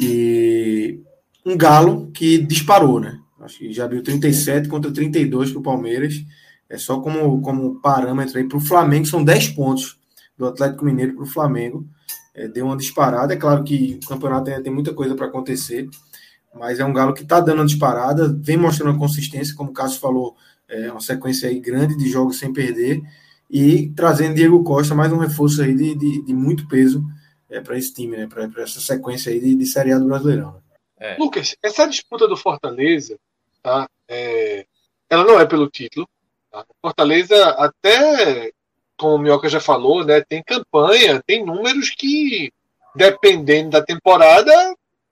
E 0.00 1.00
um 1.44 1.56
Galo 1.56 2.10
que 2.12 2.38
disparou, 2.38 3.00
né? 3.00 3.20
Acho 3.40 3.58
que 3.58 3.72
já 3.72 3.84
abriu 3.84 4.02
37 4.02 4.68
contra 4.68 4.90
32 4.90 5.50
para 5.50 5.60
o 5.60 5.62
Palmeiras. 5.62 6.24
É 6.68 6.78
só 6.78 7.00
como, 7.00 7.40
como 7.42 7.80
parâmetro 7.80 8.38
aí 8.38 8.44
para 8.44 8.56
o 8.56 8.60
Flamengo, 8.60 9.06
são 9.06 9.22
10 9.22 9.48
pontos 9.50 9.98
do 10.36 10.46
Atlético 10.46 10.84
Mineiro 10.84 11.14
para 11.14 11.24
o 11.24 11.26
Flamengo. 11.26 11.86
É, 12.34 12.48
deu 12.48 12.66
uma 12.66 12.76
disparada. 12.76 13.34
É 13.34 13.36
claro 13.36 13.62
que 13.62 14.00
o 14.02 14.08
campeonato 14.08 14.50
ainda 14.50 14.62
tem 14.62 14.72
muita 14.72 14.94
coisa 14.94 15.14
para 15.14 15.26
acontecer, 15.26 15.88
mas 16.54 16.80
é 16.80 16.84
um 16.84 16.92
Galo 16.92 17.14
que 17.14 17.22
está 17.22 17.38
dando 17.38 17.58
uma 17.58 17.66
disparada, 17.66 18.28
vem 18.40 18.56
mostrando 18.56 18.98
consistência, 18.98 19.54
como 19.54 19.70
o 19.70 19.74
Cássio 19.74 20.00
falou, 20.00 20.36
é 20.68 20.90
uma 20.90 21.00
sequência 21.00 21.48
aí 21.48 21.60
grande 21.60 21.96
de 21.96 22.08
jogos 22.08 22.38
sem 22.38 22.52
perder 22.52 23.02
e 23.50 23.90
trazendo 23.90 24.34
Diego 24.34 24.64
Costa, 24.64 24.94
mais 24.94 25.12
um 25.12 25.18
reforço 25.18 25.62
aí 25.62 25.74
de, 25.74 25.94
de, 25.94 26.22
de 26.22 26.34
muito 26.34 26.66
peso 26.66 27.04
é, 27.48 27.60
para 27.60 27.76
esse 27.76 27.92
time, 27.92 28.16
né? 28.16 28.26
para 28.26 28.62
essa 28.62 28.80
sequência 28.80 29.30
aí 29.30 29.40
de, 29.40 29.54
de 29.54 29.66
Série 29.66 29.92
A 29.92 29.98
do 29.98 30.06
Brasileirão. 30.06 30.54
Né? 30.54 30.60
É. 30.98 31.16
Lucas, 31.18 31.56
essa 31.62 31.86
disputa 31.86 32.26
do 32.26 32.36
Fortaleza, 32.36 33.18
tá? 33.62 33.88
É, 34.08 34.66
ela 35.08 35.24
não 35.24 35.38
é 35.38 35.46
pelo 35.46 35.68
título. 35.68 36.08
Tá? 36.50 36.64
Fortaleza, 36.80 37.50
até 37.50 38.50
como 38.96 39.16
o 39.16 39.18
Mioca 39.18 39.48
já 39.48 39.60
falou, 39.60 40.04
né, 40.04 40.20
tem 40.22 40.42
campanha, 40.42 41.22
tem 41.26 41.44
números 41.44 41.90
que, 41.90 42.52
dependendo 42.94 43.70
da 43.70 43.82
temporada, 43.82 44.52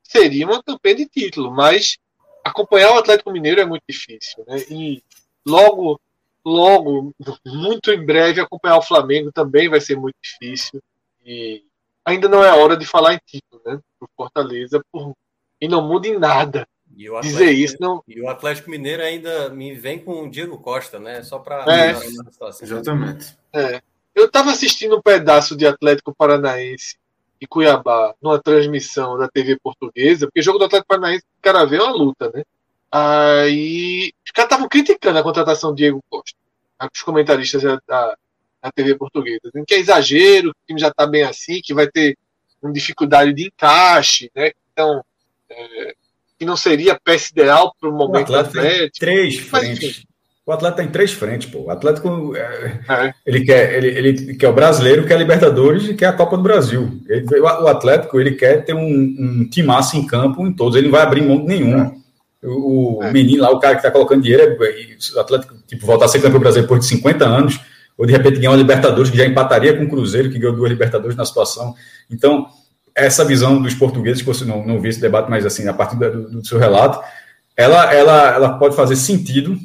seria 0.03 0.47
uma 0.47 0.63
campanha 0.63 0.97
de 0.97 1.09
título, 1.09 1.51
mas 1.51 1.99
acompanhar 2.45 2.93
o 2.93 2.99
Atlético 2.99 3.31
Mineiro 3.31 3.61
é 3.61 3.65
muito 3.65 3.83
difícil. 3.89 4.45
Né? 4.47 4.59
E 4.71 5.03
logo, 5.47 6.01
logo, 6.45 7.15
muito 7.47 7.91
em 7.91 8.05
breve, 8.05 8.41
acompanhar 8.41 8.79
o 8.79 8.83
Flamengo 8.83 9.31
também 9.33 9.69
vai 9.69 9.81
ser 9.81 9.97
muito 9.97 10.17
difícil. 10.23 10.81
E 11.25 11.63
ainda 12.05 12.29
não 12.29 12.45
é 12.45 12.53
hora 12.53 12.77
de 12.77 12.87
falar 12.87 13.15
em 13.15 13.21
título, 13.25 13.63
né? 13.65 13.79
Pro 13.99 14.09
Fortaleza, 14.17 14.83
por... 14.93 15.13
e 15.61 15.69
não 15.69 15.87
muda 15.87 16.09
em 16.09 16.19
nada. 16.19 16.67
Dizer 17.23 17.51
isso 17.51 17.77
não. 17.81 18.03
E 18.07 18.21
o 18.21 18.29
Atlético 18.29 18.71
Mineiro 18.71 19.03
ainda 19.03 19.49
me 19.49 19.75
vem 19.75 19.99
com 19.99 20.25
o 20.25 20.31
Diego 20.31 20.59
Costa, 20.59 20.99
né? 20.99 21.23
Só 21.23 21.39
para 21.39 21.65
é, 21.73 21.93
Exatamente. 22.61 23.37
É. 23.53 23.81
Eu 24.15 24.27
estava 24.27 24.51
assistindo 24.51 24.97
um 24.97 25.03
pedaço 25.03 25.57
de 25.57 25.67
Atlético 25.67 26.15
Paranaense 26.15 26.97
e 27.41 27.47
Cuiabá 27.47 28.15
numa 28.21 28.39
transmissão 28.39 29.17
da 29.17 29.27
TV 29.27 29.59
portuguesa, 29.59 30.27
porque 30.27 30.41
o 30.41 30.43
jogo 30.43 30.59
do 30.59 30.67
Atlético 30.67 30.89
Paranaense, 30.89 31.25
o 31.25 31.43
cara 31.43 31.65
vê 31.65 31.77
é 31.77 31.83
uma 31.83 31.93
luta, 31.93 32.31
né? 32.33 32.45
Aí 32.93 34.13
os 34.23 34.31
caras 34.33 34.51
estavam 34.51 34.69
criticando 34.69 35.19
a 35.19 35.23
contratação 35.23 35.71
do 35.71 35.77
Diego 35.77 36.05
Costa, 36.11 36.37
os 36.93 37.01
comentaristas 37.01 37.63
da, 37.63 37.79
da 37.89 38.73
TV 38.75 38.95
portuguesa, 38.97 39.41
dizendo 39.45 39.65
que 39.67 39.75
é 39.75 39.79
exagero, 39.79 40.53
que 40.53 40.61
o 40.61 40.67
time 40.67 40.81
já 40.81 40.89
está 40.89 41.07
bem 41.07 41.23
assim, 41.23 41.63
que 41.65 41.73
vai 41.73 41.89
ter 41.89 42.19
uma 42.63 42.71
dificuldade 42.71 43.33
de 43.33 43.47
encaixe, 43.47 44.31
né? 44.35 44.53
Então, 44.73 45.03
é, 45.49 45.95
que 46.39 46.45
não 46.45 46.57
seria 46.57 46.99
peça 47.03 47.31
ideal 47.33 47.75
para 47.81 47.89
o 47.89 47.93
momento 47.93 48.31
o 48.31 48.37
Atlético. 48.37 48.99
Três 48.99 49.39
frentes. 49.39 50.05
O 50.45 50.53
Atlético 50.53 50.83
tem 50.83 50.91
três 50.91 51.13
frentes, 51.13 51.49
pô. 51.49 51.61
O 51.61 51.71
Atlético 51.71 52.35
é, 52.37 52.81
é. 52.89 53.15
ele 53.25 53.45
quer 53.45 53.75
ele, 53.75 53.87
ele 53.87 54.35
quer 54.35 54.49
o 54.49 54.53
brasileiro, 54.53 55.07
quer 55.07 55.15
a 55.15 55.19
Libertadores 55.19 55.89
e 55.89 55.95
quer 55.95 56.07
a 56.07 56.13
Copa 56.13 56.37
do 56.37 56.43
Brasil. 56.43 57.01
Ele, 57.09 57.25
o 57.41 57.69
Atlético 57.69 58.21
ele 58.21 58.33
quer 58.33 58.65
ter 58.65 58.75
um, 58.75 59.17
um 59.19 59.49
timaço 59.49 59.97
em 59.97 60.07
campo 60.07 60.45
em 60.45 60.53
todos. 60.53 60.77
Ele 60.77 60.89
não 60.89 60.93
vai 60.93 61.03
abrir 61.03 61.23
mão 61.23 61.39
nenhum. 61.45 62.02
O, 62.43 62.99
o 62.99 63.03
é. 63.05 63.13
menino 63.13 63.43
lá, 63.43 63.51
o 63.51 63.61
cara 63.61 63.75
que 63.75 63.81
está 63.81 63.91
colocando 63.91 64.23
dinheiro, 64.23 64.57
é, 64.65 64.97
o 65.15 65.21
Atlético, 65.21 65.55
tipo, 65.67 65.87
voltar 65.87 66.07
a 66.07 66.09
ser 66.09 66.21
campeão 66.21 66.41
brasileiro 66.41 66.67
depois 66.67 66.81
de 66.81 66.87
50 66.87 67.25
anos, 67.25 67.61
ou 67.97 68.07
de 68.07 68.13
repente 68.13 68.37
ganhar 68.37 68.51
uma 68.51 68.57
Libertadores, 68.57 69.11
que 69.11 69.17
já 69.17 69.25
empataria 69.25 69.77
com 69.77 69.85
o 69.85 69.89
Cruzeiro, 69.89 70.31
que 70.31 70.39
ganhou 70.39 70.55
duas 70.55 70.71
Libertadores 70.71 71.17
na 71.17 71.25
situação. 71.25 71.75
Então, 72.11 72.47
essa 72.95 73.25
visão 73.25 73.61
dos 73.63 73.75
portugueses, 73.75 74.23
que 74.23 74.27
você 74.27 74.45
não, 74.45 74.67
não 74.67 74.81
viu 74.81 74.91
esse 74.91 75.01
debate, 75.01 75.31
mas 75.31 75.47
assim, 75.47 75.69
a 75.69 75.73
partir 75.73 75.97
do, 75.97 76.29
do 76.29 76.47
seu 76.47 76.59
relato, 76.59 77.03
ela, 77.57 77.93
ela, 77.93 78.35
ela 78.35 78.59
pode 78.59 78.75
fazer 78.75 78.97
sentido 78.97 79.57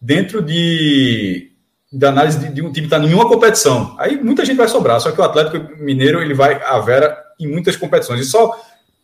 dentro 0.00 0.42
de, 0.42 1.50
de 1.92 2.06
análise 2.06 2.38
de, 2.38 2.48
de 2.52 2.62
um 2.62 2.72
time 2.72 2.86
que 2.86 2.94
está 2.94 2.98
em 2.98 3.08
nenhuma 3.08 3.28
competição. 3.28 3.96
Aí 3.98 4.22
muita 4.22 4.44
gente 4.44 4.56
vai 4.56 4.68
sobrar, 4.68 5.00
só 5.00 5.10
que 5.10 5.20
o 5.20 5.24
Atlético 5.24 5.76
Mineiro 5.82 6.22
ele 6.22 6.34
vai 6.34 6.62
a 6.62 6.78
vera 6.78 7.16
em 7.38 7.48
muitas 7.48 7.76
competições. 7.76 8.20
E 8.20 8.24
só 8.24 8.58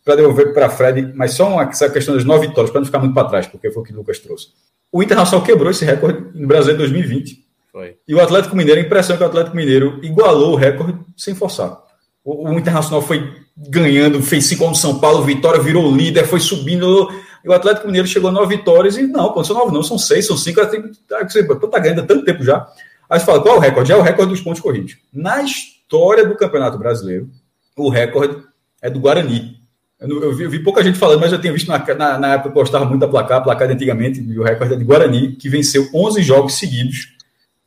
para 0.06 0.14
devolver 0.14 0.54
para 0.54 0.70
Fred, 0.70 1.12
mas 1.16 1.32
só 1.32 1.48
uma, 1.48 1.64
essa 1.64 1.90
questão 1.90 2.14
das 2.14 2.24
nove 2.24 2.46
vitórias, 2.46 2.70
para 2.70 2.80
não 2.80 2.86
ficar 2.86 3.00
muito 3.00 3.12
para 3.12 3.26
trás, 3.26 3.48
porque 3.48 3.72
foi 3.72 3.82
o 3.82 3.84
que 3.84 3.92
o 3.92 3.96
Lucas 3.96 4.20
trouxe. 4.20 4.50
o 4.92 5.02
Internacional 5.02 5.44
quebrou 5.44 5.68
esse 5.68 5.84
recorde 5.84 6.24
no 6.32 6.46
Brasil 6.46 6.74
em 6.74 6.76
2020. 6.76 7.44
Foi. 7.72 7.96
E 8.06 8.14
o 8.14 8.20
Atlético 8.20 8.54
Mineiro, 8.54 8.80
a 8.80 8.84
impressão 8.84 9.14
é 9.14 9.18
que 9.18 9.24
o 9.24 9.26
Atlético 9.26 9.56
Mineiro 9.56 9.98
igualou 10.04 10.52
o 10.52 10.54
recorde 10.56 10.96
sem 11.16 11.34
forçar. 11.34 11.76
O, 12.24 12.48
o 12.48 12.52
Internacional 12.56 13.02
foi 13.02 13.34
ganhando, 13.56 14.22
fez 14.22 14.46
cinco 14.46 14.68
no 14.68 14.76
São 14.76 15.00
Paulo, 15.00 15.24
Vitória 15.24 15.60
virou 15.60 15.90
líder, 15.90 16.24
foi 16.24 16.38
subindo. 16.38 17.10
E 17.44 17.48
o 17.48 17.52
Atlético 17.52 17.88
Mineiro 17.88 18.06
chegou 18.06 18.30
a 18.30 18.32
nove 18.32 18.56
vitórias 18.56 18.96
e 18.96 19.02
não, 19.08 19.32
pô, 19.32 19.42
são 19.42 19.56
nove, 19.56 19.74
não, 19.74 19.82
são 19.82 19.98
seis, 19.98 20.24
são 20.24 20.36
cinco. 20.36 20.64
Tem, 20.68 20.82
você 21.28 21.42
tá 21.44 21.78
ganhando 21.80 22.02
há 22.02 22.06
tanto 22.06 22.24
tempo 22.24 22.44
já. 22.44 22.64
Aí 23.10 23.18
você 23.18 23.26
fala, 23.26 23.42
qual 23.42 23.56
é 23.56 23.58
o 23.58 23.60
recorde? 23.60 23.90
É 23.90 23.96
o 23.96 24.02
recorde 24.02 24.30
dos 24.30 24.40
pontos 24.40 24.60
corridos. 24.60 24.98
Na 25.12 25.42
história 25.42 26.24
do 26.24 26.36
Campeonato 26.36 26.78
Brasileiro, 26.78 27.28
o 27.76 27.88
recorde 27.88 28.40
é 28.80 28.88
do 28.88 29.00
Guarani. 29.00 29.65
Eu, 29.98 30.22
eu, 30.22 30.34
vi, 30.34 30.44
eu 30.44 30.50
vi, 30.50 30.58
pouca 30.58 30.82
gente 30.82 30.98
falando, 30.98 31.20
mas 31.20 31.32
eu 31.32 31.40
tinha 31.40 31.52
visto 31.52 31.68
na, 31.68 31.78
na, 31.94 32.18
na 32.18 32.34
época 32.34 32.50
que 32.50 32.58
eu 32.58 32.62
gostava 32.62 32.84
muito 32.84 33.00
da 33.00 33.08
placar, 33.08 33.38
a 33.38 33.40
placar 33.40 33.66
de 33.66 33.74
antigamente, 33.74 34.20
e 34.20 34.38
o 34.38 34.42
recorde 34.42 34.74
é 34.74 34.76
de 34.76 34.84
Guarani, 34.84 35.36
que 35.36 35.48
venceu 35.48 35.88
11 35.94 36.22
jogos 36.22 36.54
seguidos 36.54 37.16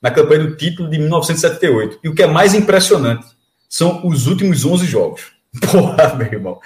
na 0.01 0.11
campanha 0.11 0.45
do 0.45 0.55
título 0.55 0.89
de 0.89 0.99
1978. 0.99 1.99
E 2.03 2.09
o 2.09 2.13
que 2.13 2.23
é 2.23 2.27
mais 2.27 2.53
impressionante 2.53 3.25
são 3.67 4.05
os 4.07 4.27
últimos 4.27 4.63
11 4.63 4.85
jogos. 4.85 5.31
Porra, 5.71 6.13
meu 6.15 6.27
irmão. 6.27 6.59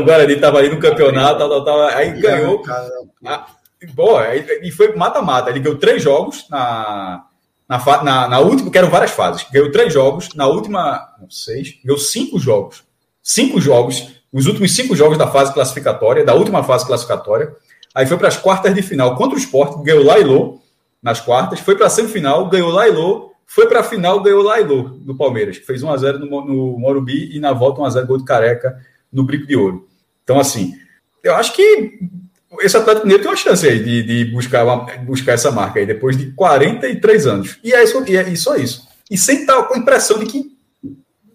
O 0.00 0.04
Guarani 0.04 0.34
estava 0.34 0.60
aí 0.60 0.70
no 0.70 0.80
campeonato, 0.80 1.38
tal, 1.38 1.48
tal, 1.50 1.64
tal, 1.64 1.80
aí 1.88 2.18
ganhou. 2.18 2.62
A, 3.26 3.46
boa, 3.92 4.34
e 4.34 4.70
foi 4.70 4.94
mata-mata. 4.96 5.50
Ele 5.50 5.60
ganhou 5.60 5.78
três 5.78 6.02
jogos 6.02 6.46
na, 6.48 7.26
na, 7.68 8.02
na, 8.02 8.28
na, 8.28 8.38
última, 8.40 8.70
que 8.70 8.78
eram 8.78 8.88
várias 8.88 9.10
fases. 9.10 9.46
Ganhou 9.52 9.70
três 9.70 9.92
jogos, 9.92 10.30
na 10.34 10.46
última, 10.46 11.14
não, 11.20 11.28
seis, 11.30 11.78
ganhou 11.84 11.98
cinco 11.98 12.38
jogos. 12.38 12.82
Cinco 13.22 13.60
jogos, 13.60 14.13
os 14.34 14.46
últimos 14.46 14.74
cinco 14.74 14.96
jogos 14.96 15.16
da 15.16 15.28
fase 15.28 15.54
classificatória, 15.54 16.24
da 16.24 16.34
última 16.34 16.64
fase 16.64 16.84
classificatória. 16.84 17.54
Aí 17.94 18.04
foi 18.04 18.18
para 18.18 18.26
as 18.26 18.36
quartas 18.36 18.74
de 18.74 18.82
final 18.82 19.14
contra 19.14 19.36
o 19.36 19.38
Sport, 19.38 19.80
ganhou 19.84 20.04
lá 20.04 20.18
e 20.18 20.24
Lô 20.24 20.58
nas 21.00 21.20
quartas, 21.20 21.60
foi 21.60 21.76
para 21.76 21.86
a 21.86 21.90
semifinal, 21.90 22.48
ganhou 22.48 22.70
lá 22.70 22.88
e 22.88 22.90
Lô, 22.90 23.30
foi 23.46 23.68
para 23.68 23.80
a 23.80 23.84
final, 23.84 24.20
ganhou 24.20 24.42
lá 24.42 24.60
e 24.60 24.64
Lô 24.64 24.82
do 24.82 25.14
Palmeiras, 25.14 25.58
que 25.58 25.64
fez 25.64 25.82
1x0 25.82 26.18
no, 26.18 26.44
no 26.44 26.78
Morumbi 26.80 27.36
e 27.36 27.38
na 27.38 27.52
volta 27.52 27.80
1x0 27.82 28.06
gol 28.06 28.18
de 28.18 28.24
Careca 28.24 28.76
no 29.12 29.22
Brico 29.22 29.46
de 29.46 29.54
Ouro. 29.54 29.86
Então, 30.24 30.40
assim, 30.40 30.74
eu 31.22 31.36
acho 31.36 31.52
que 31.52 32.00
esse 32.60 32.76
Atlético 32.76 33.06
Mineiro 33.06 33.22
tem 33.22 33.30
uma 33.30 33.36
chance 33.36 33.68
aí 33.68 33.78
de, 33.78 34.02
de 34.02 34.32
buscar, 34.32 34.64
uma, 34.64 34.84
buscar 35.04 35.32
essa 35.32 35.52
marca 35.52 35.78
aí, 35.78 35.86
depois 35.86 36.16
de 36.16 36.32
43 36.32 37.26
anos. 37.28 37.58
E 37.62 37.72
é, 37.72 37.84
isso, 37.84 38.02
e 38.08 38.16
é 38.16 38.34
só 38.34 38.56
isso. 38.56 38.88
E 39.08 39.16
sem 39.16 39.42
estar 39.42 39.62
com 39.62 39.74
a 39.74 39.78
impressão 39.78 40.18
de 40.18 40.26
que, 40.26 40.56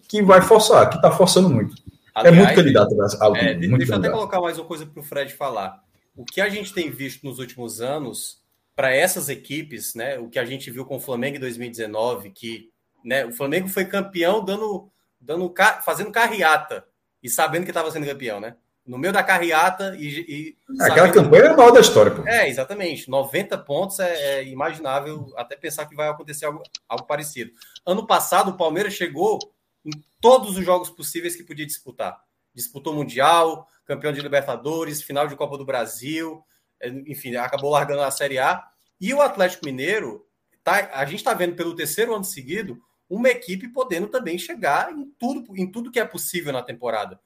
que 0.06 0.22
vai 0.22 0.42
forçar, 0.42 0.90
que 0.90 0.96
está 0.96 1.10
forçando 1.10 1.48
muito. 1.48 1.74
Aliás, 2.14 2.36
é 2.36 2.40
muito 2.40 2.54
candidato 2.54 2.94
ao 3.20 3.36
é, 3.36 3.54
muito 3.54 3.78
Deixa 3.78 3.94
eu 3.94 3.98
até 3.98 4.10
colocar 4.10 4.40
mais 4.40 4.58
uma 4.58 4.66
coisa 4.66 4.86
para 4.86 5.00
o 5.00 5.04
Fred 5.04 5.32
falar. 5.32 5.82
O 6.16 6.24
que 6.24 6.40
a 6.40 6.48
gente 6.48 6.72
tem 6.72 6.90
visto 6.90 7.24
nos 7.24 7.38
últimos 7.38 7.80
anos 7.80 8.40
para 8.74 8.94
essas 8.94 9.28
equipes, 9.28 9.94
né, 9.94 10.18
o 10.18 10.28
que 10.28 10.38
a 10.38 10.44
gente 10.44 10.70
viu 10.70 10.84
com 10.84 10.96
o 10.96 11.00
Flamengo 11.00 11.36
em 11.36 11.40
2019, 11.40 12.30
que 12.30 12.70
né, 13.04 13.26
o 13.26 13.32
Flamengo 13.32 13.68
foi 13.68 13.84
campeão 13.84 14.44
dando, 14.44 14.90
dando 15.20 15.52
fazendo 15.84 16.10
carreata 16.10 16.84
e 17.22 17.28
sabendo 17.28 17.64
que 17.64 17.70
estava 17.70 17.90
sendo 17.90 18.06
campeão, 18.06 18.40
né? 18.40 18.56
No 18.86 18.98
meio 18.98 19.12
da 19.12 19.22
carreata 19.22 19.94
e. 19.98 20.56
e 20.68 20.82
Aquela 20.82 21.12
campanha 21.12 21.44
é 21.44 21.48
a 21.48 21.56
maior 21.56 21.70
da 21.70 21.80
história, 21.80 22.10
pô. 22.10 22.26
É, 22.26 22.48
exatamente. 22.48 23.08
90 23.08 23.58
pontos 23.58 24.00
é, 24.00 24.40
é, 24.40 24.44
imaginável 24.48 25.30
até 25.36 25.54
pensar 25.54 25.86
que 25.86 25.94
vai 25.94 26.08
acontecer 26.08 26.46
algo, 26.46 26.62
algo 26.88 27.04
parecido. 27.04 27.52
Ano 27.86 28.06
passado, 28.06 28.50
o 28.50 28.56
Palmeiras 28.56 28.94
chegou 28.94 29.38
em 29.84 29.90
todos 30.20 30.56
os 30.56 30.64
jogos 30.64 30.90
possíveis 30.90 31.36
que 31.36 31.44
podia 31.44 31.66
disputar. 31.66 32.20
Disputou 32.54 32.94
Mundial, 32.94 33.66
campeão 33.84 34.12
de 34.12 34.20
Libertadores, 34.20 35.02
final 35.02 35.26
de 35.26 35.36
Copa 35.36 35.56
do 35.56 35.64
Brasil, 35.64 36.42
é, 36.80 36.88
enfim, 36.88 37.36
acabou 37.36 37.70
largando 37.70 38.02
a 38.02 38.10
Série 38.10 38.38
A. 38.38 38.64
E 39.00 39.12
o 39.14 39.20
Atlético 39.20 39.64
Mineiro, 39.64 40.26
tá, 40.62 40.90
a 40.92 41.04
gente 41.04 41.18
está 41.18 41.34
vendo 41.34 41.54
pelo 41.54 41.74
terceiro 41.74 42.14
ano 42.14 42.24
seguido 42.24 42.80
uma 43.08 43.28
equipe 43.28 43.68
podendo 43.68 44.06
também 44.06 44.38
chegar 44.38 44.92
em 44.92 45.10
tudo, 45.18 45.56
em 45.56 45.70
tudo 45.70 45.90
que 45.90 45.98
é 45.98 46.04
possível 46.04 46.52
na 46.52 46.62
temporada. 46.62 47.18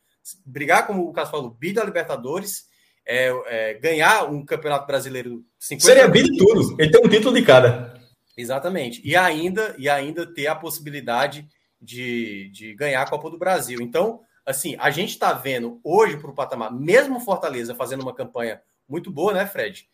Brigar, 0.45 0.87
como 0.87 1.07
o 1.07 1.13
Cássio 1.13 1.33
falou, 1.33 1.51
bi 1.51 1.75
da 1.75 1.85
Libertadores, 1.85 2.67
é, 3.07 3.29
é, 3.47 3.75
ganhar 3.75 4.25
um 4.31 4.43
campeonato 4.43 4.87
brasileiro 4.87 5.45
50 5.59 5.87
Seria 5.87 6.09
bi 6.09 6.23
de 6.23 6.39
tudo, 6.39 6.75
ele 6.81 6.91
tem 6.91 7.05
um 7.05 7.09
título 7.09 7.35
de 7.35 7.43
cada. 7.43 8.01
Exatamente. 8.35 9.03
E 9.05 9.15
ainda, 9.15 9.75
e 9.79 9.89
ainda 9.89 10.27
ter 10.27 10.47
a 10.47 10.55
possibilidade 10.55 11.47
de, 11.85 12.49
de 12.51 12.75
ganhar 12.75 13.03
a 13.03 13.09
Copa 13.09 13.31
do 13.31 13.39
Brasil. 13.39 13.81
Então, 13.81 14.21
assim, 14.45 14.77
a 14.79 14.91
gente 14.91 15.11
está 15.11 15.33
vendo 15.33 15.81
hoje 15.85 16.17
para 16.17 16.31
o 16.31 16.35
patamar, 16.35 16.73
mesmo 16.73 17.21
Fortaleza 17.21 17.75
fazendo 17.75 18.03
uma 18.03 18.15
campanha 18.15 18.61
muito 18.89 19.11
boa, 19.11 19.33
né, 19.33 19.47
Fred? 19.47 19.89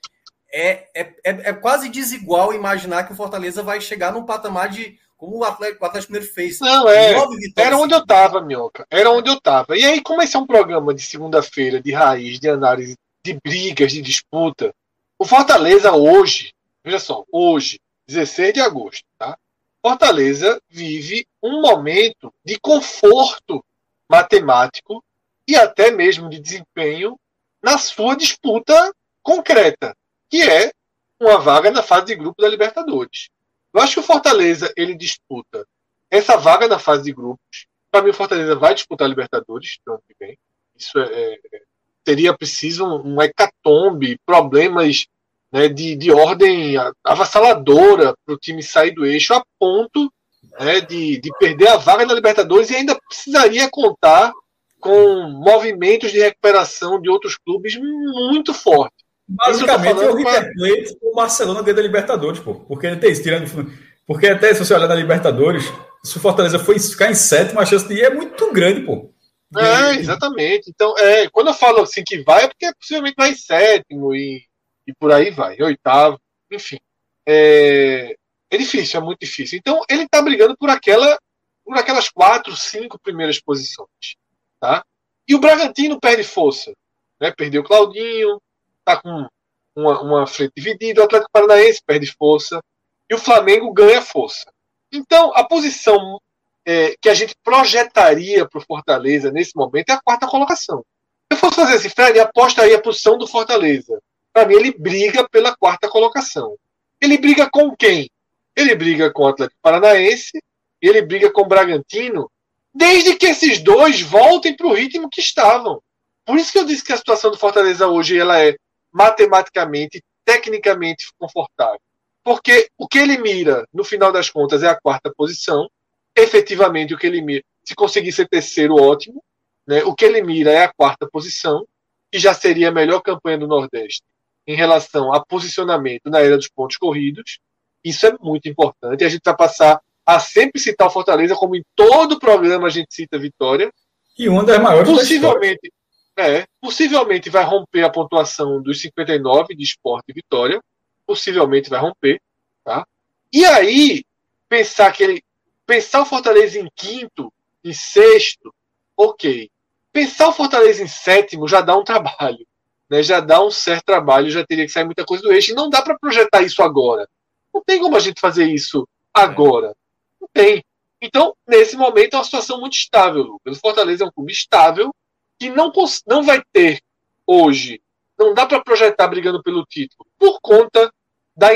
É, 0.53 0.89
é, 0.95 1.01
é, 1.03 1.31
é, 1.51 1.53
quase 1.53 1.89
desigual 1.89 2.53
imaginar 2.53 3.05
que 3.05 3.13
o 3.13 3.17
Fortaleza 3.17 3.63
vai 3.63 3.81
chegar 3.81 4.13
num 4.13 4.25
patamar 4.25 4.69
de 4.69 4.99
como 5.17 5.37
o 5.37 5.45
Atlético, 5.45 5.85
o 5.85 5.87
Atlético 5.87 6.13
Mineiro 6.13 6.35
fez. 6.35 6.59
Não, 6.61 6.89
é. 6.89 7.13
Era 7.57 7.77
onde 7.77 7.95
eu 7.95 8.05
tava, 8.05 8.41
Minhoca. 8.41 8.87
Era 8.91 9.11
onde 9.11 9.29
eu 9.29 9.39
tava. 9.39 9.77
E 9.77 9.85
aí, 9.85 10.01
como 10.01 10.23
esse 10.23 10.35
é 10.35 10.39
um 10.39 10.47
programa 10.47 10.95
de 10.95 11.03
segunda-feira, 11.03 11.81
de 11.81 11.93
raiz, 11.93 12.41
de 12.41 12.49
análise, 12.49 12.97
de 13.23 13.39
brigas, 13.45 13.93
de 13.93 14.01
disputa, 14.01 14.75
o 15.19 15.27
Fortaleza 15.27 15.93
hoje, 15.93 16.55
veja 16.83 16.99
só, 16.99 17.23
hoje, 17.31 17.79
16 18.09 18.55
de 18.55 18.61
agosto, 18.61 19.05
tá? 19.19 19.37
Fortaleza 19.83 20.61
vive 20.69 21.27
um 21.43 21.61
momento 21.61 22.33
de 22.45 22.59
conforto 22.59 23.65
matemático 24.09 25.03
e 25.47 25.57
até 25.57 25.91
mesmo 25.91 26.29
de 26.29 26.39
desempenho 26.39 27.19
na 27.63 27.79
sua 27.79 28.15
disputa 28.15 28.95
concreta, 29.23 29.97
que 30.29 30.43
é 30.43 30.73
uma 31.19 31.39
vaga 31.39 31.71
na 31.71 31.83
fase 31.83 32.07
de 32.07 32.17
grupo 32.17 32.41
da 32.41 32.49
Libertadores. 32.49 33.29
Eu 33.73 33.81
acho 33.81 33.95
que 33.95 34.01
o 34.01 34.05
Fortaleza 34.05 34.73
ele 34.77 34.95
disputa 34.95 35.67
essa 36.11 36.37
vaga 36.37 36.67
na 36.67 36.79
fase 36.79 37.05
de 37.05 37.13
grupos. 37.13 37.67
Para 37.91 38.03
mim, 38.03 38.11
o 38.11 38.15
Fortaleza 38.15 38.57
vai 38.57 38.75
disputar 38.75 39.07
a 39.07 39.09
Libertadores 39.09 39.79
no 39.87 39.95
ano 39.95 40.03
que 40.07 40.15
vem. 40.19 40.39
Isso 40.77 40.99
é, 40.99 41.35
é, 41.35 41.63
teria 42.03 42.37
preciso 42.37 42.85
um 42.85 43.21
hecatombe, 43.23 44.19
problemas 44.27 45.07
né, 45.53 45.69
de, 45.69 45.97
de 45.97 46.11
ordem 46.11 46.77
avassaladora 47.05 48.15
para 48.25 48.35
o 48.35 48.39
time 48.39 48.63
sair 48.63 48.93
do 48.93 49.05
eixo 49.05 49.35
a 49.35 49.43
ponto 49.59 50.11
né, 50.59 50.81
de, 50.81 51.21
de 51.21 51.31
perder 51.39 51.69
a 51.69 51.77
vaga 51.77 52.07
na 52.07 52.15
Libertadores 52.15 52.71
e 52.71 52.77
ainda 52.77 52.99
precisaria 53.09 53.69
contar 53.71 54.33
com 54.81 55.29
movimentos 55.29 56.11
de 56.11 56.19
recuperação 56.19 57.01
de 57.01 57.11
outros 57.11 57.37
clubes 57.37 57.77
muito 57.77 58.55
fortes. 58.55 59.05
Basicamente, 59.29 60.01
o 60.01 60.17
River 60.17 60.53
Plate 60.55 60.97
o 61.03 61.15
Barcelona 61.15 61.63
ganha 61.63 61.75
da 61.75 61.83
Libertadores, 61.83 62.41
pô. 62.41 62.55
Porque 62.55 62.87
ele 62.87 62.97
tem 62.97 63.13
tirando. 63.13 63.71
Porque 64.07 64.27
até 64.27 64.53
se 64.53 64.65
você 64.65 64.75
olhar 64.75 64.89
na 64.89 64.95
Libertadores, 64.95 65.71
se 66.05 66.17
o 66.17 66.21
Fortaleza 66.21 66.59
for 66.59 66.79
ficar 66.81 67.11
em 67.11 67.15
sétimo, 67.15 67.61
a 67.61 67.67
chance 67.67 67.87
de 67.87 67.95
ir 67.95 68.03
é 68.03 68.11
muito 68.11 68.53
grande, 68.53 68.81
pô. 68.81 69.13
É, 69.57 69.95
exatamente. 69.97 70.71
Então, 70.71 70.97
é, 70.99 71.29
quando 71.29 71.49
eu 71.49 71.55
falo 71.55 71.83
assim 71.83 72.03
que 72.05 72.23
vai, 72.23 72.45
é 72.45 72.49
porque 72.49 72.73
possivelmente 72.75 73.15
vai 73.17 73.31
em 73.31 73.37
sétimo 73.37 74.15
e, 74.15 74.43
e 74.87 74.95
por 74.95 75.13
aí 75.13 75.31
vai, 75.31 75.61
oitavo, 75.61 76.21
enfim. 76.51 76.79
É, 77.27 78.17
é 78.51 78.57
difícil, 78.57 79.01
é 79.01 79.03
muito 79.03 79.21
difícil. 79.21 79.59
Então, 79.59 79.83
ele 79.89 80.05
está 80.05 80.21
brigando 80.21 80.57
por 80.57 80.71
aquela 80.71 81.19
por 81.65 81.79
aquelas 81.79 82.09
quatro, 82.09 82.57
cinco 82.57 82.99
primeiras 82.99 83.41
posições. 83.41 84.17
Tá? 84.59 84.85
E 85.29 85.37
o 85.37 85.39
Bragantino 85.39 86.01
perde 86.01 86.25
força. 86.25 86.73
Né? 87.21 87.31
Perdeu 87.31 87.63
o 87.63 87.65
Claudinho, 87.65 88.41
está 88.81 89.01
com 89.01 89.29
uma, 89.77 90.03
uma, 90.03 90.27
frente 90.27 90.53
dividida, 90.57 91.01
o 91.01 91.05
Atlético 91.05 91.31
Paranaense 91.33 91.81
perde 91.87 92.13
força 92.13 92.61
e 93.09 93.15
o 93.15 93.19
Flamengo 93.19 93.73
ganha 93.73 94.03
força. 94.03 94.51
Então, 94.93 95.33
a 95.37 95.45
posição 95.47 96.21
é, 96.67 96.97
que 97.01 97.09
a 97.09 97.15
gente 97.15 97.35
projetaria 97.45 98.49
para 98.49 98.59
o 98.59 98.65
Fortaleza 98.65 99.31
nesse 99.31 99.55
momento 99.55 99.91
é 99.91 99.93
a 99.93 100.03
quarta 100.03 100.27
colocação. 100.27 100.85
Se 101.33 101.37
eu 101.37 101.39
fosse 101.39 101.57
fazer 101.57 101.75
assim, 101.75 101.89
Fred, 101.89 102.19
aposta 102.19 102.63
aí 102.63 102.75
a 102.75 102.83
posição 102.83 103.17
do 103.17 103.29
Fortaleza. 103.29 104.01
Para 104.33 104.47
mim, 104.47 104.55
ele 104.55 104.73
briga 104.73 105.29
pela 105.29 105.57
quarta 105.57 105.89
colocação. 105.89 106.57
Ele 107.01 107.19
briga 107.19 107.49
com 107.51 107.75
quem? 107.75 108.11
Ele 108.55 108.75
briga 108.75 109.13
com 109.13 109.25
o 109.25 109.29
Atlético 109.29 109.59
Paranaense, 109.63 110.43
ele 110.81 111.03
briga 111.03 111.33
com 111.33 111.43
o 111.43 111.49
Bragantino, 111.49 112.31
desde 112.75 113.17
que 113.17 113.27
esses 113.27 113.61
dois 113.61 114.01
voltem 114.01 114.55
para 114.55 114.67
o 114.67 114.73
ritmo 114.73 115.09
que 115.09 115.21
estavam. 115.21 115.83
Por 116.25 116.39
isso 116.39 116.53
que 116.53 116.59
eu 116.59 116.65
disse 116.65 116.85
que 116.85 116.93
a 116.93 116.97
situação 116.97 117.31
do 117.31 117.39
Fortaleza 117.39 117.89
hoje 117.89 118.19
ela 118.19 118.41
é 118.43 118.55
matematicamente, 118.93 120.03
tecnicamente 120.25 121.07
confortável. 121.19 121.81
Porque 122.23 122.69
o 122.79 122.87
que 122.87 122.99
ele 122.99 123.19
mira, 123.19 123.67
no 123.73 123.83
final 123.83 124.13
das 124.13 124.29
contas, 124.29 124.63
é 124.63 124.69
a 124.69 124.79
quarta 124.79 125.13
posição. 125.17 125.69
Efetivamente, 126.15 126.95
o 126.95 126.99
que 126.99 127.07
ele 127.07 127.23
mira, 127.23 127.43
se 127.65 127.75
conseguir 127.75 128.13
ser 128.13 128.29
terceiro, 128.29 128.75
ótimo. 128.75 129.25
Né? 129.67 129.83
O 129.85 129.95
que 129.95 130.05
ele 130.05 130.23
mira 130.23 130.51
é 130.51 130.65
a 130.65 130.73
quarta 130.73 131.09
posição, 131.11 131.67
que 132.13 132.19
já 132.19 132.35
seria 132.35 132.69
a 132.69 132.73
melhor 132.73 133.01
campanha 133.01 133.39
do 133.39 133.47
Nordeste 133.47 134.03
em 134.51 134.57
relação 134.57 135.13
a 135.13 135.25
posicionamento 135.25 136.11
na 136.11 136.19
era 136.19 136.37
dos 136.37 136.49
pontos 136.49 136.77
corridos. 136.77 137.39
Isso 137.85 138.05
é 138.05 138.17
muito 138.21 138.49
importante. 138.49 139.05
A 139.05 139.09
gente 139.09 139.23
vai 139.25 139.37
passar 139.37 139.81
a 140.05 140.19
sempre 140.19 140.61
citar 140.61 140.89
o 140.89 140.91
Fortaleza, 140.91 141.37
como 141.37 141.55
em 141.55 141.63
todo 141.77 142.19
programa 142.19 142.67
a 142.67 142.71
gente 142.71 142.93
cita 142.93 143.17
Vitória. 143.17 143.73
E 144.19 144.29
uma 144.29 144.43
das 144.43 144.61
maiores 144.61 144.91
Possivelmente, 144.91 145.73
é, 146.17 146.47
possivelmente 146.61 147.31
vai 147.31 147.45
romper 147.45 147.85
a 147.85 147.91
pontuação 147.91 148.61
dos 148.61 148.81
59 148.81 149.55
de 149.55 149.63
esporte 149.63 150.07
e 150.09 150.13
vitória. 150.13 150.61
possivelmente 151.07 151.71
vai 151.71 151.81
romper, 151.81 152.21
tá? 152.65 152.85
E 153.33 153.45
aí 153.45 154.05
pensar 154.49 154.93
que 154.93 155.05
ele 155.05 155.23
pensar 155.65 156.03
o 156.03 156.07
Fortaleza 156.07 156.59
em 156.59 156.69
quinto, 156.75 157.33
em 157.65 157.73
sexto, 157.73 158.53
ok. 158.97 159.49
Pensar 159.93 160.29
o 160.29 160.33
Fortaleza 160.33 160.83
em 160.83 160.89
sétimo 160.89 161.47
já 161.47 161.61
dá 161.61 161.77
um 161.77 161.85
trabalho, 161.85 162.45
né? 162.91 163.03
Já 163.03 163.21
dá 163.21 163.43
um 163.43 163.51
certo 163.51 163.85
trabalho, 163.85 164.31
já 164.31 164.45
teria 164.45 164.67
que 164.67 164.73
sair 164.73 164.85
muita 164.85 165.05
coisa 165.05 165.23
do 165.23 165.33
eixo 165.33 165.53
e 165.53 165.55
não 165.55 165.71
dá 165.71 165.81
para 165.81 165.99
projetar 165.99 166.43
isso 166.43 166.63
agora. 166.63 167.09
Não 167.55 167.63
tem 167.65 167.81
como 167.81 167.97
a 167.97 168.01
gente 168.01 168.21
fazer 168.21 168.47
isso 168.47 168.87
agora. 169.15 169.75
Não 170.21 170.29
tem. 170.33 170.63
Então, 171.01 171.35
nesse 171.47 171.77
momento, 171.77 172.15
é 172.15 172.17
uma 172.19 172.25
situação 172.25 172.61
muito 172.61 172.75
estável. 172.75 173.41
O 173.47 173.55
Fortaleza 173.55 174.05
é 174.05 174.07
um 174.07 174.13
clube 174.13 174.33
estável 174.33 174.95
que 175.39 175.49
não, 175.49 175.73
não 176.07 176.23
vai 176.23 176.43
ter 176.53 176.83
hoje, 177.27 177.81
não 178.19 178.35
dá 178.35 178.45
para 178.45 178.63
projetar 178.63 179.09
brigando 179.09 179.43
pelo 179.43 179.65
título, 179.65 180.07
por 180.19 180.39
conta 180.43 180.93
da, 181.35 181.49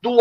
do 0.00 0.16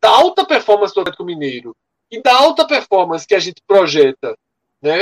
da 0.00 0.08
alta 0.08 0.44
performance 0.44 0.92
do 0.92 1.00
Atlético 1.02 1.24
Mineiro 1.24 1.76
e 2.10 2.20
da 2.20 2.34
alta 2.34 2.66
performance 2.66 3.26
que 3.26 3.34
a 3.34 3.38
gente 3.38 3.62
projeta, 3.64 4.36
né, 4.80 4.98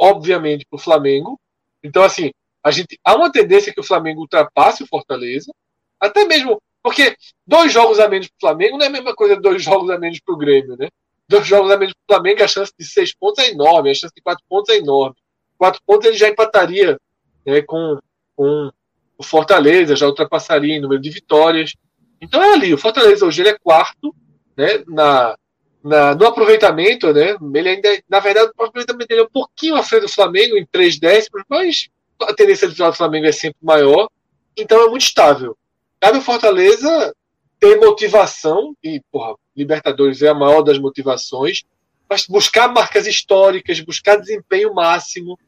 obviamente, 0.00 0.64
para 0.64 0.76
o 0.76 0.80
Flamengo. 0.80 1.38
Então, 1.82 2.02
assim, 2.02 2.30
a 2.62 2.70
gente 2.70 2.98
há 3.04 3.14
uma 3.14 3.30
tendência 3.30 3.72
que 3.72 3.80
o 3.80 3.84
Flamengo 3.84 4.20
ultrapasse 4.20 4.82
o 4.82 4.86
Fortaleza, 4.86 5.52
até 6.00 6.24
mesmo 6.24 6.60
porque 6.82 7.16
dois 7.46 7.72
jogos 7.72 7.98
a 7.98 8.08
menos 8.08 8.28
para 8.28 8.36
o 8.36 8.40
Flamengo 8.40 8.78
não 8.78 8.84
é 8.84 8.88
a 8.88 8.92
mesma 8.92 9.14
coisa 9.14 9.36
dois 9.36 9.62
jogos 9.62 9.90
a 9.90 9.98
menos 9.98 10.20
para 10.20 10.34
o 10.34 10.38
Grêmio, 10.38 10.76
né? 10.76 10.88
Dois 11.28 11.46
jogos 11.46 11.70
a 11.70 11.76
menos 11.76 11.94
para 11.94 12.16
o 12.16 12.16
Flamengo, 12.16 12.42
a 12.42 12.48
chance 12.48 12.72
de 12.78 12.86
seis 12.86 13.14
pontos 13.14 13.44
é 13.44 13.50
enorme, 13.50 13.90
a 13.90 13.94
chance 13.94 14.14
de 14.14 14.22
quatro 14.22 14.44
pontos 14.48 14.74
é 14.74 14.78
enorme. 14.78 15.16
Quatro 15.58 15.80
pontos 15.84 16.06
ele 16.06 16.16
já 16.16 16.28
empataria 16.28 16.98
né, 17.44 17.62
com, 17.62 17.98
com 18.36 18.70
o 19.18 19.22
Fortaleza, 19.22 19.96
já 19.96 20.06
ultrapassaria 20.06 20.76
em 20.76 20.80
número 20.80 21.00
de 21.00 21.10
vitórias. 21.10 21.74
Então 22.20 22.42
é 22.42 22.54
ali, 22.54 22.72
o 22.72 22.78
Fortaleza 22.78 23.26
hoje 23.26 23.42
ele 23.42 23.50
é 23.50 23.58
quarto, 23.58 24.14
né, 24.56 24.82
na, 24.86 25.36
na, 25.82 26.14
no 26.14 26.26
aproveitamento, 26.26 27.12
né, 27.12 27.36
ele 27.54 27.68
ainda, 27.68 28.02
na 28.08 28.20
verdade, 28.20 28.50
o 28.56 28.64
aproveitamento 28.64 29.08
dele 29.08 29.20
é 29.20 29.24
um 29.24 29.30
pouquinho 29.30 29.76
à 29.76 29.82
frente 29.82 30.02
do 30.02 30.08
Flamengo, 30.08 30.56
em 30.56 30.66
três 30.66 30.98
décimos, 30.98 31.42
mas 31.48 31.88
a 32.22 32.34
tendência 32.34 32.68
do 32.68 32.92
Flamengo 32.92 33.26
é 33.26 33.32
sempre 33.32 33.58
maior, 33.62 34.08
então 34.56 34.84
é 34.84 34.88
muito 34.88 35.02
estável. 35.02 35.56
Cabe 36.00 36.18
o 36.18 36.22
Fortaleza 36.22 37.14
ter 37.60 37.76
motivação, 37.76 38.74
e, 38.82 39.00
porra, 39.10 39.34
Libertadores 39.56 40.22
é 40.22 40.28
a 40.28 40.34
maior 40.34 40.62
das 40.62 40.78
motivações, 40.78 41.64
mas 42.08 42.26
buscar 42.26 42.68
marcas 42.68 43.06
históricas, 43.06 43.80
buscar 43.80 44.16
desempenho 44.16 44.72
máximo, 44.72 45.38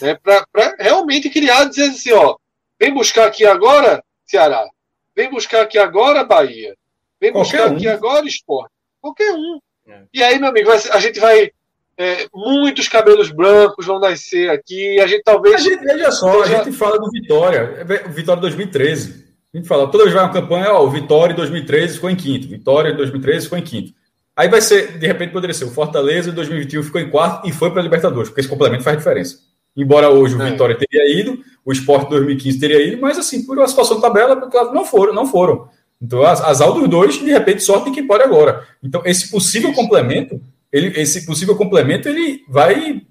né, 0.00 0.14
para 0.14 0.76
realmente 0.78 1.30
criar, 1.30 1.64
dizer 1.64 1.90
assim, 1.90 2.12
ó, 2.12 2.36
vem 2.80 2.92
buscar 2.92 3.26
aqui 3.26 3.46
agora, 3.46 4.02
Ceará, 4.24 4.66
vem 5.14 5.30
buscar 5.30 5.62
aqui 5.62 5.78
agora, 5.78 6.24
Bahia, 6.24 6.74
vem 7.20 7.32
Qualquer 7.32 7.58
buscar 7.58 7.72
um. 7.72 7.76
aqui 7.76 7.88
agora, 7.88 8.26
Esporte, 8.26 8.72
qualquer 9.00 9.32
um. 9.32 9.58
É. 9.86 10.02
E 10.12 10.22
aí, 10.22 10.38
meu 10.38 10.48
amigo, 10.48 10.70
a 10.70 11.00
gente 11.00 11.20
vai 11.20 11.50
é, 11.98 12.28
muitos 12.32 12.86
cabelos 12.88 13.30
brancos 13.30 13.84
vão 13.84 13.98
nascer 13.98 14.48
aqui. 14.48 15.00
A 15.00 15.06
gente 15.06 15.24
talvez. 15.24 15.56
A 15.56 15.58
gente, 15.58 15.84
veja 15.84 16.12
só, 16.12 16.42
a 16.42 16.46
gente 16.46 16.70
fala 16.70 16.98
do 16.98 17.10
Vitória, 17.10 17.74
é, 17.78 18.08
Vitória 18.08 18.40
2013. 18.40 19.26
A 19.52 19.56
gente 19.56 19.66
fala, 19.66 19.90
toda 19.90 20.04
vez 20.04 20.14
vai 20.14 20.22
uma 20.22 20.32
campanha, 20.32 20.72
ó, 20.72 20.84
o 20.84 20.90
Vitória 20.90 21.32
em 21.32 21.36
2013 21.36 21.94
ficou 21.94 22.10
em 22.10 22.14
quinto, 22.14 22.46
Vitória 22.46 22.90
em 22.90 22.96
2013 22.96 23.44
ficou 23.44 23.58
em 23.58 23.62
quinto. 23.62 23.92
Aí 24.36 24.48
vai 24.48 24.60
ser, 24.60 24.98
de 24.98 25.06
repente 25.06 25.32
poderia 25.32 25.54
ser, 25.54 25.64
o 25.64 25.70
Fortaleza 25.70 26.30
em 26.30 26.34
2021 26.34 26.82
ficou 26.84 27.00
em 27.00 27.10
quarto 27.10 27.48
e 27.48 27.52
foi 27.52 27.70
para 27.70 27.80
a 27.80 27.82
Libertadores, 27.82 28.28
porque 28.28 28.42
esse 28.42 28.48
complemento 28.48 28.84
faz 28.84 28.96
diferença. 28.98 29.38
Embora 29.76 30.10
hoje 30.10 30.36
o 30.36 30.42
é. 30.42 30.50
Vitória 30.50 30.76
teria 30.76 31.18
ido, 31.18 31.42
o 31.64 31.72
Sport 31.72 32.08
2015 32.10 32.60
teria 32.60 32.86
ido, 32.86 33.00
mas 33.00 33.18
assim, 33.18 33.44
por 33.44 33.58
uma 33.58 33.66
situação 33.66 33.96
de 33.96 34.02
tabela, 34.02 34.48
não 34.72 34.84
foram, 34.84 35.14
não 35.14 35.26
foram. 35.26 35.68
Então, 36.00 36.22
as, 36.22 36.40
as 36.40 36.58
dos 36.58 36.88
dois, 36.88 37.18
de 37.18 37.30
repente, 37.30 37.62
sorte 37.62 37.90
quem 37.90 38.06
pode 38.06 38.22
agora. 38.22 38.64
Então, 38.82 39.02
esse 39.04 39.30
possível 39.30 39.72
complemento 39.72 40.40
ele, 40.72 41.00
esse 41.00 41.24
possível 41.24 41.56
complemento 41.56 42.08
ele 42.08 42.44
vai 42.48 43.02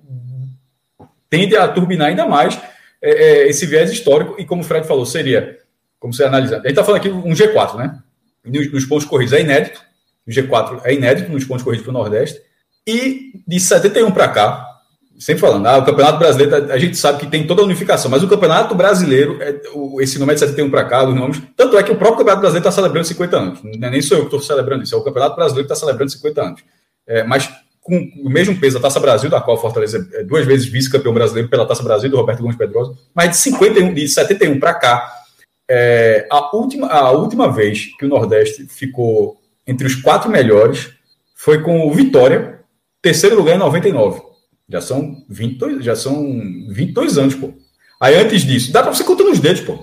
tende 1.29 1.55
a 1.55 1.67
turbinar 1.67 2.07
ainda 2.07 2.25
mais 2.25 2.59
é, 3.01 3.09
é, 3.11 3.47
esse 3.49 3.65
viés 3.65 3.91
histórico. 3.91 4.35
E 4.39 4.45
como 4.45 4.61
o 4.61 4.65
Fred 4.65 4.87
falou 4.87 5.05
seria 5.05 5.59
como 5.99 6.13
você 6.13 6.23
analisar 6.23 6.57
a 6.57 6.59
gente 6.59 6.69
está 6.69 6.83
falando 6.83 6.99
aqui 6.99 7.09
um 7.09 7.33
G4 7.33 7.75
né? 7.75 7.99
Nos, 8.45 8.71
nos, 8.71 8.85
pontos 8.85 9.05
corridos 9.05 9.33
é 9.33 9.41
inédito 9.41 9.81
o 10.27 10.31
G4 10.31 10.81
é 10.83 10.93
inédito 10.93 11.31
nos 11.31 11.45
pontos 11.45 11.63
corridos 11.63 11.85
para 11.85 11.91
o 11.91 11.93
Nordeste. 11.93 12.41
E 12.85 13.33
de 13.45 13.59
71 13.59 14.11
para 14.11 14.29
cá 14.29 14.77
sempre 15.19 15.41
falando 15.41 15.65
ah, 15.65 15.79
o 15.79 15.85
Campeonato 15.85 16.19
Brasileiro 16.19 16.71
a 16.71 16.77
gente 16.77 16.95
sabe 16.95 17.19
que 17.19 17.27
tem 17.27 17.47
toda 17.47 17.61
a 17.61 17.65
unificação 17.65 18.09
mas 18.09 18.23
o 18.23 18.27
Campeonato 18.27 18.75
Brasileiro 18.75 19.41
é, 19.41 19.61
o, 19.73 19.99
esse 19.99 20.19
número 20.19 20.33
é 20.33 20.35
de 20.35 20.41
71 20.41 20.69
para 20.69 20.85
cá 20.85 21.03
os 21.07 21.15
nomes 21.15 21.41
tanto 21.55 21.77
é 21.77 21.81
que 21.81 21.91
o 21.91 21.95
próprio 21.95 22.19
Campeonato 22.19 22.41
Brasileiro 22.41 22.67
está 22.67 22.71
celebrando 22.71 23.07
50 23.07 23.37
anos 23.37 23.59
é 23.65 23.89
nem 23.89 24.01
sou 24.01 24.17
eu 24.17 24.21
que 24.21 24.27
estou 24.27 24.41
celebrando 24.41 24.83
isso 24.83 24.93
é 24.93 24.97
o 24.97 25.01
Campeonato 25.01 25.35
Brasileiro 25.35 25.67
que 25.67 25.73
está 25.73 25.85
celebrando 25.85 26.11
50 26.11 26.41
anos 26.41 26.63
é, 27.07 27.23
mas 27.23 27.49
com 27.81 27.97
o 28.21 28.29
mesmo 28.29 28.59
peso 28.59 28.75
da 28.75 28.81
Taça 28.81 28.99
Brasil, 28.99 29.29
da 29.29 29.39
qual 29.39 29.59
Fortaleza 29.59 30.05
é 30.13 30.23
duas 30.23 30.45
vezes 30.45 30.65
vice-campeão 30.65 31.13
brasileiro 31.13 31.49
pela 31.49 31.65
Taça 31.65 31.81
Brasil, 31.81 32.09
do 32.09 32.17
Roberto 32.17 32.41
Gomes 32.41 32.57
Pedrosa, 32.57 32.93
mas 33.15 33.29
de 33.29 33.37
51, 33.37 33.93
de 33.93 34.07
71 34.07 34.59
para 34.59 34.73
cá, 34.73 35.09
é, 35.69 36.27
a, 36.29 36.55
última, 36.55 36.87
a 36.87 37.11
última 37.11 37.51
vez 37.51 37.95
que 37.97 38.05
o 38.05 38.09
Nordeste 38.09 38.67
ficou 38.67 39.37
entre 39.65 39.87
os 39.87 39.95
quatro 39.95 40.29
melhores 40.29 40.93
foi 41.35 41.61
com 41.61 41.87
o 41.87 41.93
Vitória, 41.93 42.59
terceiro 43.01 43.37
lugar 43.37 43.55
em 43.55 43.59
99. 43.59 44.21
Já 44.69 44.81
são 44.81 45.23
22, 45.29 45.83
já 45.83 45.95
são 45.95 46.39
22 46.69 47.17
anos, 47.17 47.35
pô. 47.35 47.53
Aí 48.01 48.15
antes 48.15 48.41
disso, 48.41 48.71
dá 48.71 48.83
para 48.83 48.93
você 48.93 49.03
contar 49.03 49.23
nos 49.23 49.39
dedos, 49.39 49.61
pô. 49.61 49.77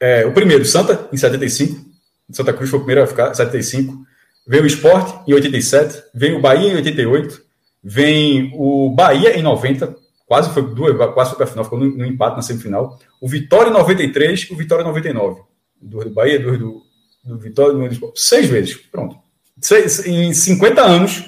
É, 0.00 0.26
o 0.26 0.32
primeiro, 0.32 0.64
Santa, 0.64 1.08
em 1.12 1.16
75. 1.16 1.84
Santa 2.32 2.52
Cruz 2.52 2.68
foi 2.68 2.78
o 2.78 2.82
primeiro 2.82 3.04
a 3.04 3.06
ficar, 3.06 3.32
75. 3.32 4.04
Veio 4.46 4.64
o 4.64 4.66
Sport 4.66 5.26
em 5.28 5.32
87, 5.34 6.02
veio 6.14 6.38
o 6.38 6.40
Bahia 6.40 6.72
em 6.72 6.76
88, 6.76 7.42
vem 7.82 8.52
o 8.54 8.90
Bahia 8.90 9.38
em 9.38 9.42
90, 9.42 9.96
quase 10.26 10.50
foi 10.50 10.62
duas, 10.74 10.96
quase 11.14 11.30
foi 11.30 11.36
para 11.36 11.46
a 11.46 11.48
final, 11.48 11.64
ficou 11.64 11.78
no, 11.78 11.86
no, 11.96 12.04
empate 12.04 12.36
na 12.36 12.42
semifinal. 12.42 12.98
O 13.20 13.28
Vitória 13.28 13.70
em 13.70 13.72
93 13.72 14.48
e 14.50 14.52
o 14.52 14.56
Vitória 14.56 14.82
em 14.82 14.86
99. 14.86 15.42
Duas 15.80 16.04
do 16.06 16.14
Bahia, 16.14 16.38
duas 16.38 16.58
do, 16.58 16.82
do 17.24 17.38
Vitória, 17.38 17.72
duas 17.72 17.88
do 17.88 17.94
Sport. 17.94 18.16
Seis 18.16 18.48
vezes, 18.48 18.76
pronto. 18.76 19.16
Seis, 19.60 20.06
em 20.06 20.32
50 20.34 20.82
anos, 20.82 21.24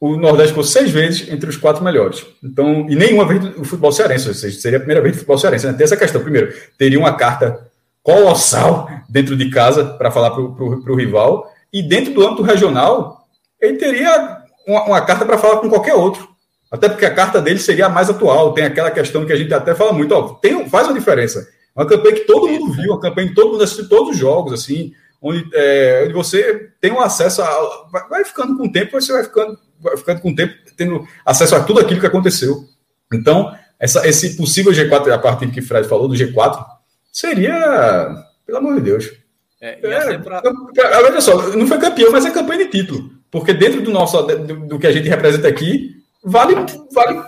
o 0.00 0.16
Nordeste 0.16 0.50
ficou 0.50 0.64
seis 0.64 0.90
vezes 0.90 1.28
entre 1.28 1.48
os 1.48 1.56
quatro 1.56 1.82
melhores. 1.82 2.24
Então, 2.42 2.86
e 2.88 2.94
nenhuma 2.94 3.26
vez 3.26 3.40
do 3.40 3.64
futebol 3.64 3.92
cearense, 3.92 4.28
ou 4.28 4.34
seja, 4.34 4.60
seria 4.60 4.78
a 4.78 4.80
primeira 4.80 5.02
vez 5.02 5.14
do 5.14 5.18
futebol 5.18 5.38
cearense. 5.38 5.66
Né? 5.66 5.72
Tem 5.72 5.84
essa 5.84 5.96
questão. 5.96 6.22
Primeiro, 6.22 6.52
teria 6.76 6.98
uma 6.98 7.14
carta 7.16 7.66
colossal 8.02 8.88
dentro 9.08 9.36
de 9.36 9.50
casa 9.50 9.84
para 9.84 10.10
falar 10.10 10.30
para 10.30 10.42
o 10.42 10.94
rival 10.94 11.52
e 11.72 11.82
dentro 11.82 12.14
do 12.14 12.26
âmbito 12.26 12.42
regional, 12.42 13.28
ele 13.60 13.78
teria 13.78 14.42
uma, 14.66 14.84
uma 14.84 15.00
carta 15.00 15.24
para 15.24 15.38
falar 15.38 15.58
com 15.58 15.68
qualquer 15.68 15.94
outro. 15.94 16.28
Até 16.70 16.88
porque 16.88 17.06
a 17.06 17.14
carta 17.14 17.40
dele 17.40 17.58
seria 17.58 17.86
a 17.86 17.88
mais 17.88 18.10
atual. 18.10 18.52
Tem 18.52 18.64
aquela 18.64 18.90
questão 18.90 19.24
que 19.24 19.32
a 19.32 19.36
gente 19.36 19.52
até 19.52 19.74
fala 19.74 19.92
muito, 19.92 20.14
ó, 20.14 20.34
tem, 20.34 20.68
faz 20.68 20.86
uma 20.86 20.98
diferença. 20.98 21.48
Uma 21.74 21.86
campanha 21.86 22.16
que 22.16 22.26
todo 22.26 22.48
mundo 22.48 22.72
viu, 22.72 22.92
uma 22.92 23.00
campanha 23.00 23.28
que 23.28 23.34
todo 23.34 23.52
mundo 23.52 23.62
assistiu 23.62 23.88
todos 23.88 24.10
os 24.10 24.18
jogos, 24.18 24.52
assim, 24.52 24.92
onde, 25.22 25.48
é, 25.54 26.02
onde 26.04 26.12
você 26.12 26.70
tem 26.80 26.92
um 26.92 27.00
acesso 27.00 27.40
a. 27.40 27.88
Vai, 27.90 28.08
vai, 28.08 28.24
ficando 28.24 28.56
com 28.56 28.66
o 28.66 28.72
tempo, 28.72 29.00
você 29.00 29.12
vai 29.12 29.24
ficando, 29.24 29.58
vai 29.80 29.96
ficando 29.96 30.20
com 30.20 30.30
o 30.30 30.34
tempo, 30.34 30.54
tendo 30.76 31.06
acesso 31.24 31.54
a 31.54 31.62
tudo 31.62 31.80
aquilo 31.80 32.00
que 32.00 32.06
aconteceu. 32.06 32.64
Então, 33.12 33.54
essa, 33.78 34.06
esse 34.06 34.36
possível 34.36 34.72
G4, 34.72 35.10
a 35.12 35.18
partir 35.18 35.50
que 35.50 35.62
Fred 35.62 35.86
falou 35.88 36.08
do 36.08 36.14
G4, 36.14 36.64
seria, 37.12 38.24
pelo 38.44 38.58
amor 38.58 38.74
de 38.74 38.80
Deus, 38.82 39.10
é, 39.60 39.78
é, 39.82 40.18
pra... 40.18 40.42
Olha 40.44 41.20
só, 41.20 41.56
não 41.56 41.66
foi 41.66 41.78
campeão, 41.78 42.12
mas 42.12 42.24
é 42.24 42.30
campanha 42.30 42.64
de 42.64 42.70
título. 42.70 43.10
Porque 43.30 43.52
dentro 43.52 43.80
do 43.82 43.90
nosso 43.90 44.22
do, 44.22 44.66
do, 44.66 44.78
que 44.78 44.86
a 44.86 44.92
gente 44.92 45.08
representa 45.08 45.48
aqui, 45.48 45.96
vale, 46.24 46.54
vale, 46.92 47.22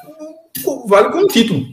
vale 0.87 1.11
como 1.11 1.27
título. 1.27 1.65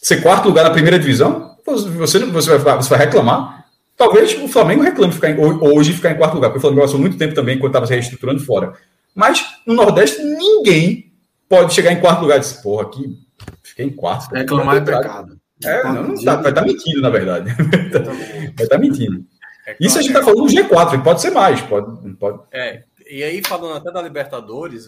Ser 0.00 0.22
quarto 0.22 0.48
lugar 0.48 0.64
na 0.64 0.70
primeira 0.70 0.98
divisão, 0.98 1.56
você, 1.64 2.18
você, 2.18 2.58
vai, 2.58 2.76
você 2.76 2.90
vai 2.90 2.98
reclamar. 2.98 3.64
Talvez 3.96 4.34
o 4.42 4.48
Flamengo 4.48 4.82
reclame 4.82 5.12
ficar 5.12 5.30
em, 5.30 5.38
hoje 5.38 5.92
ficar 5.92 6.10
em 6.10 6.16
quarto 6.16 6.34
lugar, 6.34 6.48
porque 6.48 6.58
o 6.58 6.60
Flamengo 6.60 6.82
passou 6.82 7.00
muito 7.00 7.16
tempo 7.16 7.34
também, 7.34 7.56
enquanto 7.56 7.70
estava 7.70 7.86
se 7.86 7.94
reestruturando 7.94 8.40
fora. 8.40 8.74
Mas 9.14 9.44
no 9.66 9.74
Nordeste, 9.74 10.22
ninguém 10.22 11.12
pode 11.48 11.72
chegar 11.72 11.92
em 11.92 12.00
quarto 12.00 12.22
lugar 12.22 12.36
e 12.36 12.40
dizer, 12.40 12.60
porra, 12.62 12.82
aqui 12.82 13.18
fiquei 13.62 13.86
em 13.86 13.90
quarto. 13.90 14.34
Reclamar 14.34 14.76
é 14.76 14.80
pecado. 14.80 15.38
É, 15.64 15.84
não, 15.84 16.08
não 16.08 16.14
tá, 16.16 16.36
vai 16.36 16.50
estar 16.50 16.60
tá 16.60 16.66
mentindo, 16.66 17.00
na 17.00 17.08
verdade. 17.10 17.50
vai 17.56 18.50
estar 18.50 18.68
tá 18.68 18.78
mentindo. 18.78 19.24
É 19.66 19.76
Isso 19.80 19.98
a 19.98 20.02
gente 20.02 20.10
está 20.12 20.22
falando 20.22 20.46
do 20.46 20.52
G4, 20.52 21.02
pode 21.02 21.20
ser 21.20 21.30
mais. 21.30 21.60
Pode, 21.62 22.14
pode... 22.14 22.40
É, 22.52 22.84
e 23.08 23.22
aí, 23.22 23.42
falando 23.42 23.76
até 23.76 23.90
da 23.90 24.02
Libertadores, 24.02 24.86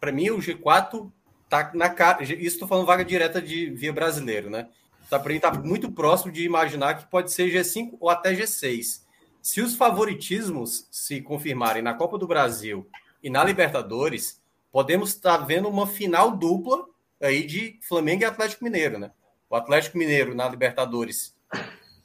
para 0.00 0.12
mim 0.12 0.30
o 0.30 0.38
G4 0.38 1.10
tá 1.48 1.70
na 1.74 1.88
cara. 1.88 2.22
Isso 2.22 2.34
estou 2.42 2.68
falando 2.68 2.86
vaga 2.86 3.04
direta 3.04 3.40
de 3.40 3.70
via 3.70 3.92
brasileiro, 3.92 4.50
né? 4.50 4.68
Tá, 5.08 5.18
para 5.18 5.32
mim 5.32 5.40
tá 5.40 5.52
muito 5.52 5.92
próximo 5.92 6.32
de 6.32 6.44
imaginar 6.44 6.94
que 6.94 7.06
pode 7.06 7.32
ser 7.32 7.50
G5 7.50 7.96
ou 8.00 8.08
até 8.08 8.34
G6. 8.34 9.02
Se 9.42 9.60
os 9.60 9.74
favoritismos 9.74 10.88
se 10.90 11.20
confirmarem 11.20 11.82
na 11.82 11.94
Copa 11.94 12.16
do 12.18 12.26
Brasil 12.26 12.88
e 13.22 13.28
na 13.28 13.44
Libertadores, 13.44 14.40
podemos 14.72 15.10
estar 15.10 15.38
tá 15.38 15.44
vendo 15.44 15.68
uma 15.68 15.86
final 15.86 16.36
dupla 16.36 16.86
aí 17.20 17.46
de 17.46 17.78
Flamengo 17.82 18.22
e 18.22 18.24
Atlético 18.24 18.64
Mineiro, 18.64 18.98
né? 18.98 19.10
O 19.48 19.54
Atlético 19.54 19.98
Mineiro 19.98 20.34
na 20.34 20.48
Libertadores 20.48 21.33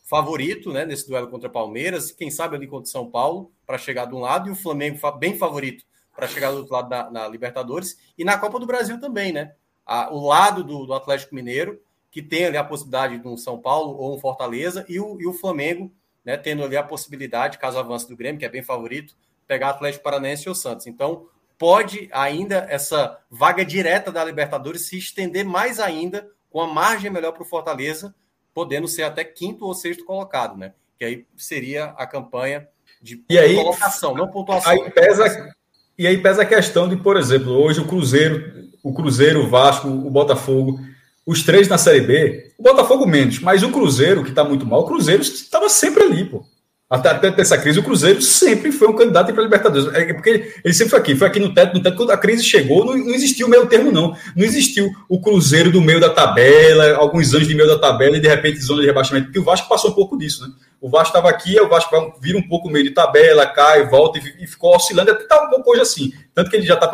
favorito, 0.09 0.73
né, 0.73 0.85
nesse 0.85 1.07
duelo 1.07 1.27
contra 1.27 1.47
Palmeiras, 1.47 2.11
quem 2.11 2.31
sabe 2.31 2.55
ali 2.55 2.65
contra 2.65 2.89
São 2.89 3.07
Paulo, 3.11 3.51
para 3.63 3.77
chegar 3.77 4.05
de 4.05 4.15
um 4.15 4.19
lado, 4.19 4.49
e 4.49 4.51
o 4.51 4.55
Flamengo 4.55 4.99
bem 5.19 5.37
favorito 5.37 5.85
para 6.15 6.27
chegar 6.27 6.49
do 6.49 6.57
outro 6.57 6.73
lado 6.73 6.89
da, 6.89 7.11
na 7.11 7.27
Libertadores, 7.27 7.95
e 8.17 8.23
na 8.23 8.35
Copa 8.35 8.59
do 8.59 8.65
Brasil 8.65 8.99
também, 8.99 9.31
né? 9.31 9.53
A, 9.85 10.11
o 10.11 10.25
lado 10.25 10.63
do, 10.63 10.87
do, 10.87 10.93
Atlético 10.95 11.35
Mineiro, 11.35 11.79
que 12.09 12.23
tem 12.23 12.45
ali 12.45 12.57
a 12.57 12.63
possibilidade 12.63 13.19
de 13.19 13.27
um 13.27 13.37
São 13.37 13.61
Paulo 13.61 13.95
ou 13.95 14.15
um 14.15 14.19
Fortaleza, 14.19 14.83
e 14.89 14.99
o, 14.99 15.21
e 15.21 15.27
o 15.27 15.33
Flamengo, 15.33 15.93
né, 16.25 16.35
tendo 16.35 16.63
ali 16.63 16.75
a 16.75 16.83
possibilidade, 16.83 17.59
caso 17.59 17.77
avance 17.77 18.09
do 18.09 18.17
Grêmio, 18.17 18.39
que 18.39 18.45
é 18.45 18.49
bem 18.49 18.63
favorito, 18.63 19.15
pegar 19.47 19.69
Atlético 19.69 20.03
Paranaense 20.03 20.49
ou 20.49 20.55
Santos. 20.55 20.87
Então, 20.87 21.27
pode 21.55 22.09
ainda 22.11 22.65
essa 22.67 23.19
vaga 23.29 23.63
direta 23.63 24.11
da 24.11 24.25
Libertadores 24.25 24.87
se 24.87 24.97
estender 24.97 25.45
mais 25.45 25.79
ainda, 25.79 26.27
com 26.49 26.59
a 26.59 26.67
margem 26.67 27.11
melhor 27.11 27.31
para 27.31 27.43
o 27.43 27.45
Fortaleza, 27.45 28.15
podendo 28.53 28.87
ser 28.87 29.03
até 29.03 29.23
quinto 29.23 29.65
ou 29.65 29.73
sexto 29.73 30.05
colocado, 30.05 30.57
né? 30.57 30.73
Que 30.97 31.05
aí 31.05 31.25
seria 31.37 31.85
a 31.97 32.05
campanha 32.05 32.67
de 33.01 33.23
e 33.29 33.37
aí, 33.37 33.55
colocação, 33.55 34.13
não 34.13 34.27
pontuação. 34.27 34.71
Aí 34.71 34.89
pesa, 34.91 35.53
e 35.97 36.05
aí 36.05 36.17
pesa 36.21 36.41
a 36.41 36.45
questão 36.45 36.87
de, 36.87 36.97
por 36.97 37.17
exemplo, 37.17 37.51
hoje 37.51 37.79
o 37.79 37.87
Cruzeiro, 37.87 38.69
o 38.83 38.93
Cruzeiro, 38.93 39.43
o 39.43 39.49
Vasco, 39.49 39.87
o 39.87 40.09
Botafogo, 40.09 40.79
os 41.25 41.43
três 41.43 41.67
na 41.67 41.77
Série 41.77 42.01
B, 42.01 42.53
o 42.57 42.63
Botafogo 42.63 43.05
menos, 43.05 43.39
mas 43.39 43.63
o 43.63 43.71
Cruzeiro, 43.71 44.23
que 44.23 44.29
está 44.29 44.43
muito 44.43 44.65
mal, 44.65 44.81
o 44.81 44.85
Cruzeiro 44.87 45.21
estava 45.21 45.69
sempre 45.69 46.03
ali, 46.03 46.25
pô. 46.25 46.43
Até, 46.89 47.09
até 47.09 47.41
essa 47.41 47.55
crise, 47.55 47.77
o 47.77 47.83
Cruzeiro 47.83 48.19
sempre 48.19 48.71
foi 48.71 48.87
um 48.87 48.95
candidato 48.95 49.31
para 49.31 49.41
a 49.41 49.43
Libertadores. 49.43 49.93
É 49.93 50.11
porque 50.11 50.29
ele, 50.29 50.53
ele, 50.65 50.73
sempre 50.73 50.89
foi 50.89 50.99
aqui, 50.99 51.15
foi 51.15 51.27
aqui 51.27 51.39
no 51.39 51.53
teto, 51.53 51.75
no 51.75 51.83
teto. 51.83 51.95
Quando 51.95 52.09
a 52.09 52.17
crise 52.17 52.43
chegou, 52.43 52.83
não, 52.83 52.97
não 52.97 53.13
existiu 53.13 53.45
o 53.45 53.49
meio 53.49 53.67
termo, 53.67 53.91
não. 53.91 54.15
Não 54.35 54.43
existiu 54.43 54.89
o 55.07 55.21
Cruzeiro 55.21 55.71
do 55.71 55.81
meio 55.81 55.99
da 55.99 56.09
tabela, 56.09 56.95
alguns 56.95 57.31
anos 57.35 57.47
de 57.47 57.53
meio 57.53 57.67
da 57.67 57.77
tabela 57.77 58.17
e 58.17 58.19
de 58.19 58.27
repente 58.27 58.59
zona 58.59 58.81
de 58.81 58.87
rebaixamento. 58.87 59.27
Porque 59.27 59.37
o 59.37 59.43
Vasco 59.43 59.69
passou 59.69 59.91
um 59.91 59.93
pouco 59.93 60.17
disso, 60.17 60.41
né? 60.41 60.51
O 60.81 60.89
Vasco 60.89 61.09
estava 61.09 61.29
aqui, 61.29 61.59
o 61.61 61.69
Vasco 61.69 62.15
vira 62.19 62.39
um 62.39 62.47
pouco 62.47 62.67
meio 62.71 62.85
de 62.85 62.91
tabela, 62.91 63.45
cai, 63.45 63.85
volta 63.87 64.17
e, 64.17 64.43
e 64.43 64.47
ficou 64.47 64.75
oscilando, 64.75 65.11
até 65.11 65.21
está 65.21 65.45
um 65.45 65.49
pouco 65.51 65.71
hoje 65.71 65.81
assim. 65.81 66.11
Tanto 66.33 66.49
que 66.49 66.55
ele 66.55 66.65
já 66.65 66.73
está 66.73 66.89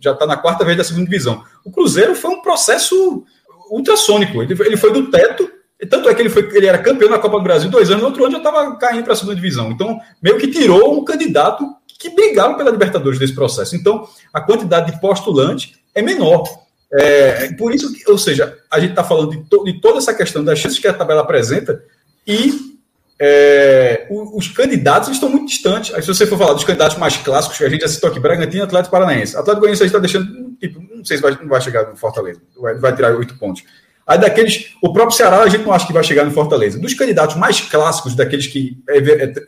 já 0.00 0.14
tá 0.14 0.26
na 0.26 0.36
quarta 0.36 0.64
vez 0.64 0.76
da 0.76 0.82
segunda 0.82 1.04
divisão. 1.04 1.44
O 1.64 1.70
Cruzeiro 1.70 2.16
foi 2.16 2.32
um 2.32 2.42
processo 2.42 3.24
ultrassônico. 3.70 4.42
Ele, 4.42 4.56
ele 4.64 4.76
foi 4.76 4.92
do 4.92 5.12
teto 5.12 5.48
tanto 5.86 6.08
é 6.08 6.14
que 6.14 6.22
ele, 6.22 6.30
foi, 6.30 6.48
ele 6.52 6.66
era 6.66 6.78
campeão 6.78 7.10
na 7.10 7.18
Copa 7.18 7.38
do 7.38 7.42
Brasil 7.42 7.70
dois 7.70 7.90
anos, 7.90 8.02
no 8.02 8.08
outro 8.08 8.24
ano 8.24 8.32
já 8.32 8.38
estava 8.38 8.76
caindo 8.76 9.04
para 9.04 9.12
a 9.12 9.16
segunda 9.16 9.34
divisão. 9.34 9.70
Então, 9.70 10.00
meio 10.22 10.38
que 10.38 10.48
tirou 10.48 10.96
um 10.96 11.04
candidato 11.04 11.66
que 11.98 12.10
brigava 12.10 12.54
pela 12.54 12.70
Libertadores 12.70 13.18
desse 13.18 13.34
processo. 13.34 13.76
Então, 13.76 14.08
a 14.32 14.40
quantidade 14.40 14.90
de 14.90 15.00
postulantes 15.00 15.74
é 15.94 16.02
menor. 16.02 16.44
É, 16.92 17.52
por 17.52 17.74
isso, 17.74 17.92
que, 17.92 18.10
ou 18.10 18.18
seja, 18.18 18.58
a 18.70 18.78
gente 18.78 18.90
está 18.90 19.04
falando 19.04 19.30
de, 19.30 19.44
to, 19.44 19.64
de, 19.64 19.80
toda 19.80 19.98
essa 19.98 20.12
questão 20.12 20.44
das 20.44 20.58
chances 20.58 20.78
que 20.78 20.88
a 20.88 20.92
tabela 20.92 21.22
apresenta 21.22 21.82
e 22.26 22.76
é, 23.18 24.06
os, 24.10 24.46
os 24.46 24.48
candidatos 24.48 25.08
estão 25.08 25.28
muito 25.28 25.48
distantes. 25.48 25.94
Aí, 25.94 26.02
se 26.02 26.08
você 26.08 26.26
for 26.26 26.36
falar 26.36 26.52
dos 26.52 26.64
candidatos 26.64 26.98
mais 26.98 27.16
clássicos, 27.16 27.56
que 27.56 27.64
a 27.64 27.68
gente 27.68 27.82
já 27.82 27.88
citou 27.88 28.10
aqui, 28.10 28.20
Bragantino, 28.20 28.64
Atlético 28.64 28.90
Paranaense. 28.90 29.36
Atlético 29.36 29.60
Goianiense 29.60 29.84
está 29.84 29.98
deixando, 29.98 30.56
tipo, 30.60 30.80
não 30.94 31.04
sei 31.04 31.16
se 31.16 31.22
vai, 31.22 31.38
não 31.40 31.48
vai 31.48 31.60
chegar 31.60 31.88
no 31.88 31.96
Fortaleza, 31.96 32.40
vai, 32.60 32.74
vai 32.74 32.94
tirar 32.94 33.16
oito 33.16 33.38
pontos. 33.38 33.62
Aí 34.06 34.18
daqueles, 34.18 34.74
o 34.82 34.92
próprio 34.92 35.16
Ceará 35.16 35.42
a 35.42 35.48
gente 35.48 35.64
não 35.64 35.72
acha 35.72 35.86
que 35.86 35.92
vai 35.92 36.02
chegar 36.02 36.24
no 36.24 36.30
Fortaleza. 36.32 36.78
Dos 36.78 36.94
candidatos 36.94 37.36
mais 37.36 37.60
clássicos, 37.60 38.14
daqueles 38.14 38.46
que 38.46 38.76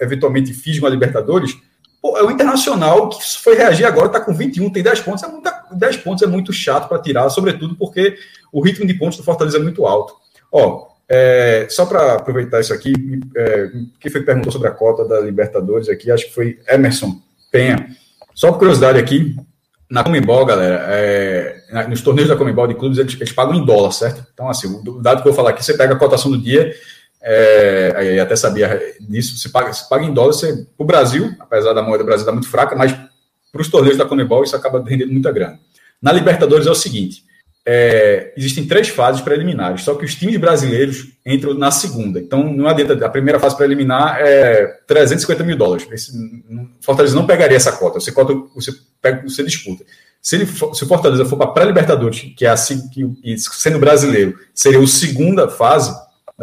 eventualmente 0.00 0.52
fisgam 0.52 0.86
a 0.86 0.90
Libertadores, 0.90 1.56
pô, 2.00 2.16
é 2.16 2.22
o 2.22 2.30
Internacional 2.30 3.08
que 3.08 3.22
foi 3.42 3.56
reagir 3.56 3.84
agora, 3.84 4.06
está 4.06 4.20
com 4.20 4.34
21, 4.34 4.70
tem 4.70 4.82
10 4.82 5.00
pontos. 5.00 5.22
É 5.22 5.28
muita, 5.28 5.64
10 5.72 5.96
pontos 5.98 6.22
é 6.22 6.26
muito 6.26 6.52
chato 6.52 6.88
para 6.88 7.00
tirar, 7.00 7.28
sobretudo 7.30 7.74
porque 7.74 8.16
o 8.52 8.60
ritmo 8.62 8.86
de 8.86 8.94
pontos 8.94 9.18
do 9.18 9.24
Fortaleza 9.24 9.58
é 9.58 9.60
muito 9.60 9.86
alto. 9.86 10.14
Ó, 10.52 10.86
é, 11.08 11.66
só 11.68 11.84
para 11.84 12.14
aproveitar 12.14 12.60
isso 12.60 12.72
aqui, 12.72 12.92
é, 13.36 13.70
quem 14.00 14.10
foi 14.10 14.20
que 14.20 14.26
perguntou 14.26 14.52
sobre 14.52 14.68
a 14.68 14.70
cota 14.70 15.04
da 15.04 15.20
Libertadores 15.20 15.88
aqui, 15.88 16.10
acho 16.10 16.26
que 16.26 16.34
foi 16.34 16.60
Emerson 16.68 17.20
Penha. 17.50 17.88
Só 18.34 18.50
por 18.50 18.58
curiosidade 18.58 18.98
aqui, 18.98 19.36
na 19.94 20.02
Comembol, 20.02 20.44
galera, 20.44 20.86
é, 20.88 21.86
nos 21.88 22.02
torneios 22.02 22.28
da 22.28 22.34
Comembol 22.34 22.66
de 22.66 22.74
clubes, 22.74 22.98
eles, 22.98 23.14
eles, 23.14 23.32
pagam 23.32 23.54
em 23.54 23.64
dólar, 23.64 23.92
certo? 23.92 24.26
Então, 24.34 24.48
assim, 24.48 24.66
o 24.66 25.00
dado 25.00 25.22
que 25.22 25.28
eu 25.28 25.32
vou 25.32 25.36
falar 25.36 25.50
aqui, 25.50 25.64
você 25.64 25.76
pega 25.76 25.94
a 25.94 25.96
cotação 25.96 26.32
do 26.32 26.36
dia, 26.36 26.74
é, 27.22 28.18
até 28.20 28.34
sabia 28.34 28.82
disso, 29.00 29.38
você 29.38 29.48
paga, 29.48 29.72
você 29.72 29.88
paga 29.88 30.04
em 30.04 30.12
dólar, 30.12 30.32
você, 30.32 30.66
o 30.76 30.84
Brasil, 30.84 31.32
apesar 31.38 31.74
da 31.74 31.80
moeda 31.80 32.02
do 32.02 32.06
Brasil 32.06 32.22
estar 32.22 32.32
muito 32.32 32.48
fraca, 32.48 32.74
mas 32.74 32.92
para 33.52 33.62
os 33.62 33.68
torneios 33.68 33.96
da 33.96 34.04
Comembol 34.04 34.42
isso 34.42 34.56
acaba 34.56 34.82
rendendo 34.84 35.12
muita 35.12 35.30
grana. 35.30 35.60
Na 36.02 36.10
Libertadores 36.10 36.66
é 36.66 36.70
o 36.72 36.74
seguinte, 36.74 37.22
é, 37.66 38.34
existem 38.36 38.66
três 38.66 38.88
fases 38.88 39.22
preliminares, 39.22 39.82
só 39.82 39.94
que 39.94 40.04
os 40.04 40.14
times 40.14 40.36
brasileiros 40.36 41.12
entram 41.24 41.54
na 41.54 41.70
segunda. 41.70 42.20
Então, 42.20 42.52
não 42.52 42.68
adianta, 42.68 43.06
a 43.06 43.08
primeira 43.08 43.40
fase 43.40 43.56
preliminar 43.56 44.18
é 44.20 44.66
350 44.86 45.42
mil 45.44 45.56
dólares. 45.56 45.86
Esse, 45.90 46.12
Fortaleza 46.82 47.14
não 47.14 47.26
pegaria 47.26 47.56
essa 47.56 47.72
cota, 47.72 47.98
você, 47.98 48.12
cota, 48.12 48.34
você, 48.54 48.70
pega, 49.00 49.22
você 49.22 49.42
disputa. 49.42 49.84
Se, 50.20 50.36
ele 50.36 50.46
for, 50.46 50.74
se 50.74 50.84
o 50.84 50.86
Fortaleza 50.86 51.24
for 51.24 51.36
para 51.36 51.48
pré-Libertadores, 51.48 52.32
que 52.36 52.44
é 52.44 52.50
assim, 52.50 52.86
que, 52.88 53.06
sendo 53.38 53.78
brasileiro, 53.78 54.38
seria 54.54 54.78
a 54.78 54.86
segunda 54.86 55.48
fase 55.48 55.94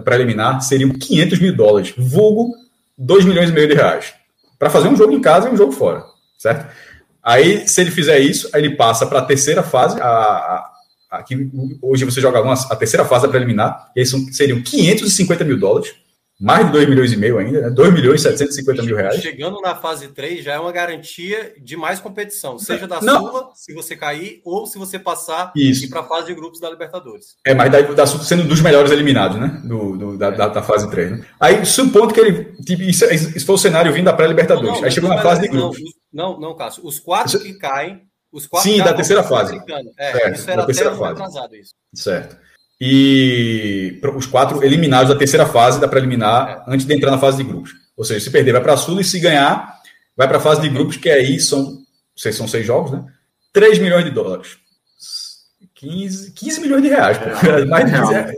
preliminar, 0.03 0.61
seriam 0.61 0.89
500 0.89 1.39
mil 1.39 1.56
dólares, 1.56 1.93
vulgo 1.98 2.53
2 2.98 3.26
milhões 3.26 3.49
e 3.49 3.53
meio 3.53 3.68
de 3.68 3.76
reais. 3.76 4.14
Para 4.57 4.69
fazer 4.69 4.88
um 4.88 4.95
jogo 4.95 5.14
em 5.14 5.22
casa 5.22 5.49
e 5.49 5.52
um 5.52 5.57
jogo 5.57 5.72
fora, 5.72 6.03
certo? 6.38 6.72
Aí, 7.23 7.68
se 7.68 7.81
ele 7.81 7.91
fizer 7.91 8.19
isso, 8.19 8.49
ele 8.56 8.76
passa 8.76 9.06
para 9.06 9.19
a 9.19 9.26
terceira 9.26 9.61
fase, 9.61 9.99
a, 10.02 10.07
a 10.07 10.72
Aqui, 11.12 11.52
hoje 11.82 12.06
você 12.06 12.22
joga 12.22 12.42
uma, 12.42 12.54
a 12.54 12.76
terceira 12.78 13.04
fase 13.04 13.26
da 13.26 13.30
preliminar, 13.30 13.92
e 13.94 14.00
aí 14.00 14.06
são, 14.06 14.26
seriam 14.32 14.62
550 14.62 15.44
mil 15.44 15.60
dólares, 15.60 15.94
mais 16.40 16.66
de 16.66 16.72
2 16.72 16.90
milhões 16.90 17.12
e 17.12 17.18
meio 17.18 17.38
ainda, 17.38 17.62
né? 17.62 17.70
2 17.70 17.94
milhões 17.94 18.22
e 18.22 18.24
750 18.24 18.82
mil 18.82 18.96
reais. 18.96 19.22
Chegando 19.22 19.60
na 19.60 19.76
fase 19.76 20.08
3 20.08 20.44
já 20.44 20.54
é 20.54 20.60
uma 20.60 20.72
garantia 20.72 21.54
de 21.62 21.76
mais 21.76 22.00
competição, 22.00 22.58
seja 22.58 22.88
da 22.88 23.02
Não. 23.02 23.28
Sula, 23.28 23.50
se 23.54 23.74
você 23.74 23.96
cair, 23.96 24.42
ou 24.46 24.66
se 24.66 24.80
você 24.80 24.98
passar 24.98 25.52
Isso. 25.54 25.84
e 25.84 25.90
para 25.90 26.00
a 26.00 26.04
fase 26.06 26.28
de 26.28 26.34
grupos 26.34 26.62
da 26.62 26.70
Libertadores. 26.70 27.36
É, 27.46 27.54
mas 27.54 27.70
da, 27.72 27.82
da 27.82 28.08
Sula 28.08 28.24
sendo 28.24 28.44
um 28.44 28.48
dos 28.48 28.62
melhores 28.62 28.90
eliminados, 28.90 29.38
né? 29.38 29.62
Do, 29.66 29.98
do 29.98 30.18
da, 30.18 30.28
é. 30.28 30.32
da, 30.32 30.48
da, 30.48 30.64
fase 30.64 30.90
3. 30.90 31.12
Né? 31.12 31.26
Aí, 31.40 31.66
supondo 31.66 32.14
que 32.14 32.20
ele. 32.22 32.46
Tipo, 32.66 32.84
isso, 32.84 33.06
isso 33.06 33.46
foi 33.46 33.56
o 33.56 33.60
cenário 33.60 33.92
vindo 33.94 34.06
da 34.06 34.14
pré-Libertadores. 34.14 34.82
Aí 34.82 34.90
chegou 34.92 35.10
na 35.10 35.22
fase 35.22 35.42
de 35.42 35.50
grupos. 35.50 35.80
Não, 36.12 36.40
não, 36.40 36.56
Cássio. 36.56 36.86
Os 36.86 37.00
quatro 37.00 37.38
que 37.40 37.54
caem 37.54 38.02
os 38.32 38.48
quatro 38.48 38.70
Sim, 38.70 38.78
da 38.80 38.94
terceira 38.94 39.24
fase. 39.24 39.62
É, 39.98 40.12
certo, 40.12 40.36
isso 40.36 40.49
era 40.49 40.62
da 40.62 40.66
terceira 40.66 40.95
fase. 40.95 41.12
atrasado 41.12 41.56
isso. 41.56 41.76
Certo. 41.94 42.38
E 42.80 43.99
os 44.16 44.26
quatro 44.26 44.64
eliminados 44.64 45.10
da 45.10 45.18
terceira 45.18 45.45
fase 45.45 45.80
da 45.80 45.88
preliminar 45.88 46.64
é. 46.68 46.74
antes 46.74 46.86
de 46.86 46.94
entrar 46.94 47.12
na 47.12 47.20
fase 47.20 47.38
de 47.38 47.44
grupos. 47.44 47.72
Ou 47.95 48.03
seja, 48.03 48.20
se 48.20 48.32
perder 48.32 48.53
vai 48.53 48.62
para 48.62 48.74
a 48.74 48.78
Sul 48.78 48.99
e 48.99 49.03
se 49.03 49.20
ganhar 49.20 49.80
vai 50.18 50.28
para 50.28 50.38
a 50.38 50.41
fase 50.41 50.62
de 50.62 50.70
grupos, 50.70 50.98
que 50.98 51.10
aí 51.10 51.40
são, 51.40 51.78
sei, 52.16 52.32
são 52.32 52.48
seis 52.48 52.66
jogos, 52.66 52.91
né? 52.91 53.06
3 53.53 53.80
milhões 53.80 54.06
de 54.06 54.12
dólares. 54.12 54.58
15, 55.76 56.32
15 56.32 56.62
milhões 56.62 56.84
de 56.84 56.90
reais. 56.90 57.18
É, 57.18 57.66
Mais 57.70 57.86
de 57.86 57.91
15 57.91 58.12
reais. 58.14 58.38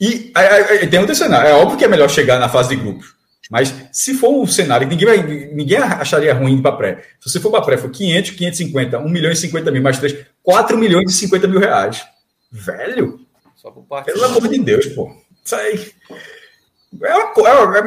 E 0.00 0.32
aí, 0.34 0.46
aí, 0.46 0.86
tem 0.86 1.00
outro 1.00 1.14
cenário. 1.14 1.48
É 1.48 1.54
óbvio 1.54 1.76
que 1.76 1.84
é 1.84 1.88
melhor 1.88 2.08
chegar 2.08 2.38
na 2.38 2.48
fase 2.48 2.70
de 2.70 2.76
grupos. 2.76 3.14
Mas 3.50 3.74
se 3.92 4.14
for 4.14 4.30
um 4.30 4.46
cenário 4.46 4.86
que 4.86 4.94
ninguém, 4.94 5.06
vai, 5.08 5.50
ninguém 5.52 5.78
acharia 5.78 6.34
ruim 6.34 6.60
para 6.60 6.76
pré. 6.76 7.04
Se 7.18 7.30
você 7.30 7.40
for 7.40 7.50
para 7.50 7.62
pré, 7.62 7.76
for 7.78 7.90
500, 7.90 8.30
550, 8.32 8.98
1 8.98 9.08
milhão 9.08 9.32
e 9.32 9.36
50 9.36 9.70
mil, 9.70 9.82
mais 9.82 9.98
3, 9.98 10.26
4 10.42 10.76
milhões 10.76 11.10
e 11.10 11.14
50 11.14 11.48
mil 11.48 11.58
reais. 11.58 12.04
Velho. 12.50 13.20
Só 13.56 13.70
por 13.70 13.84
parte. 13.84 14.12
Pelo 14.12 14.24
amor 14.24 14.48
de 14.48 14.58
Deus, 14.58 14.86
pô. 14.86 15.10
Isso 15.44 15.54
aí. 15.54 15.90
É, 17.02 17.14
uma, 17.14 17.48
é, 17.48 17.52
uma, 17.52 17.78
é 17.78 17.82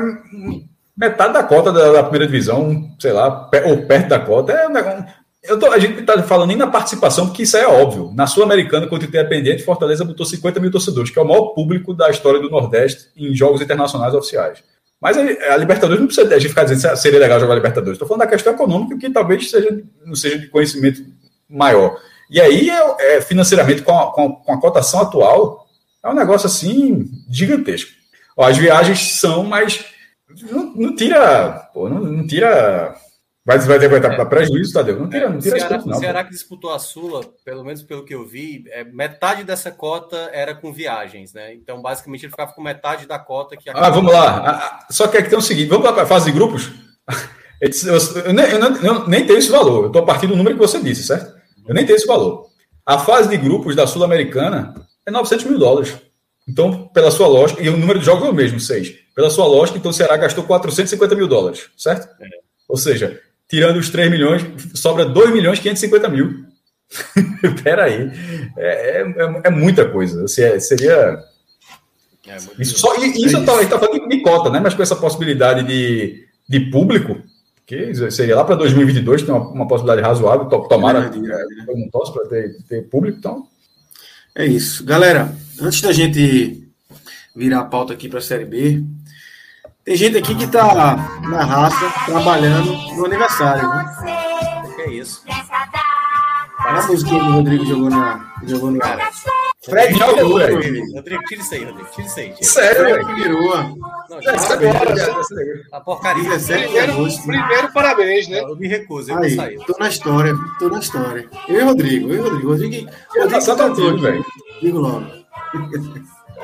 metade 0.98 1.34
da 1.34 1.44
cota 1.44 1.72
da, 1.72 1.92
da, 1.92 2.04
primeira 2.04 2.26
divisão, 2.26 2.92
sei 3.00 3.12
lá, 3.12 3.50
ou 3.66 3.86
perto 3.86 4.10
da 4.10 4.20
cota. 4.20 4.52
É 4.52 4.68
um, 4.68 5.06
eu 5.44 5.58
tô, 5.58 5.72
a 5.72 5.80
gente 5.80 6.00
está 6.00 6.22
falando 6.22 6.50
nem 6.50 6.58
na 6.58 6.68
participação, 6.68 7.28
porque 7.28 7.44
isso 7.44 7.58
é 7.58 7.66
óbvio. 7.68 8.12
Na 8.16 8.28
Sul-Americana, 8.28 8.88
contra 8.88 9.08
o 9.08 9.10
Independente, 9.10 9.64
Fortaleza 9.64 10.06
botou 10.06 10.26
50 10.26 10.60
mil 10.60 10.70
torcedores, 10.70 11.10
que 11.10 11.18
é 11.18 11.22
o 11.22 11.28
maior 11.28 11.48
público 11.54 11.94
da 11.94 12.10
história 12.10 12.40
do 12.40 12.50
Nordeste 12.50 13.10
em 13.18 13.34
jogos 13.34 13.62
internacionais 13.62 14.14
oficiais. 14.14 14.64
Mas 15.02 15.18
a, 15.18 15.22
a, 15.54 15.58
Libertadores 15.58 16.00
não 16.00 16.06
precisa 16.06 16.40
de 16.40 16.48
ficar 16.48 16.64
dizendo 16.64 16.96
se 16.96 17.02
seria 17.02 17.20
legal 17.20 17.40
jogar 17.40 17.56
Libertadores. 17.56 17.96
Estou 17.96 18.08
falando 18.08 18.22
da 18.22 18.28
questão 18.28 18.54
econômica, 18.54 18.98
que 18.98 19.10
talvez 19.10 19.50
seja, 19.50 19.84
não 20.06 20.16
seja 20.16 20.38
de 20.38 20.48
conhecimento 20.48 21.04
maior. 21.50 21.98
E 22.30 22.40
aí, 22.40 22.70
é, 22.70 23.18
é 23.18 23.22
financeiramente, 23.22 23.82
com 23.82 23.98
a, 23.98 24.14
com, 24.14 24.26
a, 24.26 24.36
com 24.46 24.54
a, 24.54 24.62
cotação 24.62 25.02
atual, 25.02 25.66
é 26.04 26.10
um 26.10 26.14
negócio 26.14 26.46
assim 26.46 27.10
gigantesco. 27.30 27.92
Ó, 28.38 28.46
as 28.46 28.58
viagens 28.58 29.20
são, 29.20 29.44
mas 29.44 29.84
não, 30.50 30.74
não 30.76 30.96
tira. 30.96 31.70
Pô, 31.74 31.90
não, 31.90 32.00
não 32.00 32.28
tira 32.28 32.96
Vai, 33.44 33.58
vai, 33.58 34.00
dar 34.00 34.14
é. 34.14 34.26
prejuízo, 34.26 34.72
Tadeu? 34.72 35.00
Não 35.00 35.10
tira, 35.10 35.28
não 35.28 35.40
tira 35.40 35.58
Ceará, 35.58 35.78
ponto, 35.78 35.90
não. 35.90 35.98
O 35.98 36.00
Ceará 36.00 36.24
que 36.24 36.30
disputou 36.30 36.72
a 36.72 36.78
Sula, 36.78 37.22
pelo 37.44 37.64
menos 37.64 37.82
pelo 37.82 38.06
que 38.06 38.14
eu 38.14 38.26
vi, 38.26 38.64
é, 38.70 38.84
metade 38.84 39.44
dessa 39.44 39.72
cota 39.72 40.30
era 40.32 40.54
com 40.54 40.72
viagens, 40.72 41.34
né? 41.34 41.52
Então, 41.56 41.82
basicamente, 41.82 42.24
ele 42.24 42.30
ficava 42.30 42.54
com 42.54 42.62
metade 42.62 43.08
da 43.08 43.18
cota 43.18 43.58
que... 43.58 43.68
Ah, 43.72 43.90
vamos 43.90 44.14
lá. 44.14 44.38
Ah, 44.38 44.52
ah, 44.52 44.88
só 44.92 45.08
que 45.08 45.18
aqui 45.18 45.30
tem 45.30 45.40
o 45.40 45.42
seguinte, 45.42 45.70
vamos 45.70 45.86
lá 45.86 45.92
para 45.92 46.04
a 46.04 46.08
fase 46.08 46.26
de 46.26 46.32
grupos? 46.32 46.72
Eu, 47.62 48.34
nem, 48.34 48.46
eu, 48.46 48.60
eu 48.60 49.08
nem 49.08 49.24
tenho 49.24 49.38
esse 49.38 49.52
valor, 49.52 49.84
eu 49.84 49.88
estou 49.88 50.02
a 50.02 50.06
partir 50.06 50.26
do 50.26 50.36
número 50.36 50.56
que 50.56 50.66
você 50.66 50.82
disse, 50.82 51.04
certo? 51.04 51.32
Eu 51.68 51.76
nem 51.76 51.86
tenho 51.86 51.96
esse 51.96 52.08
valor. 52.08 52.48
A 52.84 52.98
fase 52.98 53.30
de 53.30 53.38
grupos 53.38 53.76
da 53.76 53.86
Sul-Americana 53.86 54.74
é 55.06 55.12
900 55.12 55.46
mil 55.46 55.60
dólares. 55.60 55.96
Então, 56.50 56.88
pela 56.88 57.12
sua 57.12 57.28
lógica, 57.28 57.62
e 57.62 57.70
o 57.70 57.78
número 57.78 58.00
de 58.00 58.06
jogos 58.06 58.26
é 58.26 58.32
o 58.32 58.34
mesmo, 58.34 58.60
6. 58.60 58.96
Pela 59.16 59.30
sua 59.30 59.46
lógica, 59.46 59.78
então 59.78 59.92
o 59.92 59.94
Ceará 59.94 60.18
gastou 60.18 60.44
450 60.44 61.14
mil 61.14 61.28
dólares, 61.28 61.70
certo? 61.78 62.10
É. 62.20 62.28
Ou 62.68 62.78
seja, 62.78 63.22
tirando 63.52 63.76
os 63.76 63.90
3 63.90 64.10
milhões, 64.10 64.44
sobra 64.74 65.04
2 65.04 65.34
milhões 65.34 65.60
e 65.60 65.62
550 65.62 66.08
mil. 66.08 66.46
Peraí. 67.62 68.10
É, 68.58 69.02
é, 69.02 69.42
é, 69.44 69.50
muita 69.50 69.90
coisa. 69.90 70.24
Assim, 70.24 70.58
seria. 70.62 71.20
É 72.26 72.38
isso, 72.60 72.80
só, 72.80 72.96
isso 72.96 73.38
é 73.38 73.44
tá, 73.44 73.62
está 73.62 73.78
falando 73.78 74.08
de 74.08 74.22
cota, 74.22 74.50
né? 74.50 74.62
Mas 74.62 74.74
com 74.74 74.82
essa 74.82 74.96
possibilidade 74.96 75.64
de, 75.64 76.26
de 76.48 76.60
público, 76.72 77.18
que 77.66 77.94
seria 78.10 78.38
lá 78.38 78.46
para 78.46 78.56
2022, 78.56 79.24
tem 79.24 79.36
uma, 79.36 79.50
uma, 79.50 79.68
possibilidade 79.68 80.08
razoável, 80.08 80.46
tomara, 80.46 81.12
é, 81.14 81.72
eu 81.72 81.78
não 81.78 81.90
posso 81.90 82.14
para 82.14 82.26
ter, 82.28 82.56
ter 82.70 82.84
público, 82.84 83.18
então. 83.18 83.48
É 84.34 84.46
isso. 84.46 84.86
Galera, 84.86 85.36
antes 85.60 85.82
da 85.82 85.92
gente 85.92 86.70
virar 87.36 87.60
a 87.60 87.66
pauta 87.66 87.92
aqui 87.92 88.08
para 88.08 88.20
a 88.20 88.22
Série 88.22 88.46
B, 88.46 88.82
tem 89.92 89.98
gente 89.98 90.18
aqui 90.18 90.34
que 90.36 90.46
está 90.46 90.96
na 91.22 91.44
raça, 91.44 91.94
trabalhando 92.06 92.72
no 92.96 93.06
aniversário. 93.06 93.68
Né? 93.68 94.74
Que 94.74 94.82
é 94.84 94.90
isso? 94.92 95.22
Olha 96.66 96.80
a 96.80 96.88
musiquinha 96.88 97.20
que 97.20 97.28
o 97.28 97.32
Rodrigo 97.34 97.66
jogou 97.66 97.90
na. 97.90 98.34
Jogou 98.46 98.72
no 98.72 98.80
cara. 98.80 99.10
Fred 99.66 99.94
joga 99.98 100.22
aí. 100.22 100.94
Rodrigo, 100.96 101.24
tira 101.28 101.42
isso 101.42 101.54
aí, 101.54 101.66
Rodrigo. 101.66 101.90
Tira 101.92 102.08
isso 102.08 102.20
aí. 102.20 102.30
Tira. 102.30 102.50
Sério, 102.50 102.84
velho. 102.86 103.16
Virou. 103.16 103.54
Já 104.22 104.34
A 105.74 105.82
porcaria. 105.82 106.24
17 106.24 106.64
primeiro, 106.64 107.22
primeiro, 107.24 107.74
parabéns, 107.74 108.30
né? 108.30 108.40
Eu 108.40 108.56
me 108.56 108.70
recuso, 108.70 109.12
eu 109.12 109.18
aí, 109.18 109.36
vou 109.36 109.46
sair. 109.46 109.58
Tô 109.66 109.76
na 109.78 109.90
história, 109.90 110.34
tô 110.58 110.70
na 110.70 110.80
história. 110.80 111.30
Eu 111.50 111.60
e 111.60 111.64
Rodrigo, 111.64 112.10
eu 112.10 112.16
e 112.16 112.20
Rodrigo. 112.20 112.50
Rodrigo, 112.50 112.92
Rodrigo 113.14 113.46
tá 113.46 113.56
cantor, 113.58 114.00
velho. 114.00 114.26
Digo 114.62 114.80
logo. 114.80 115.06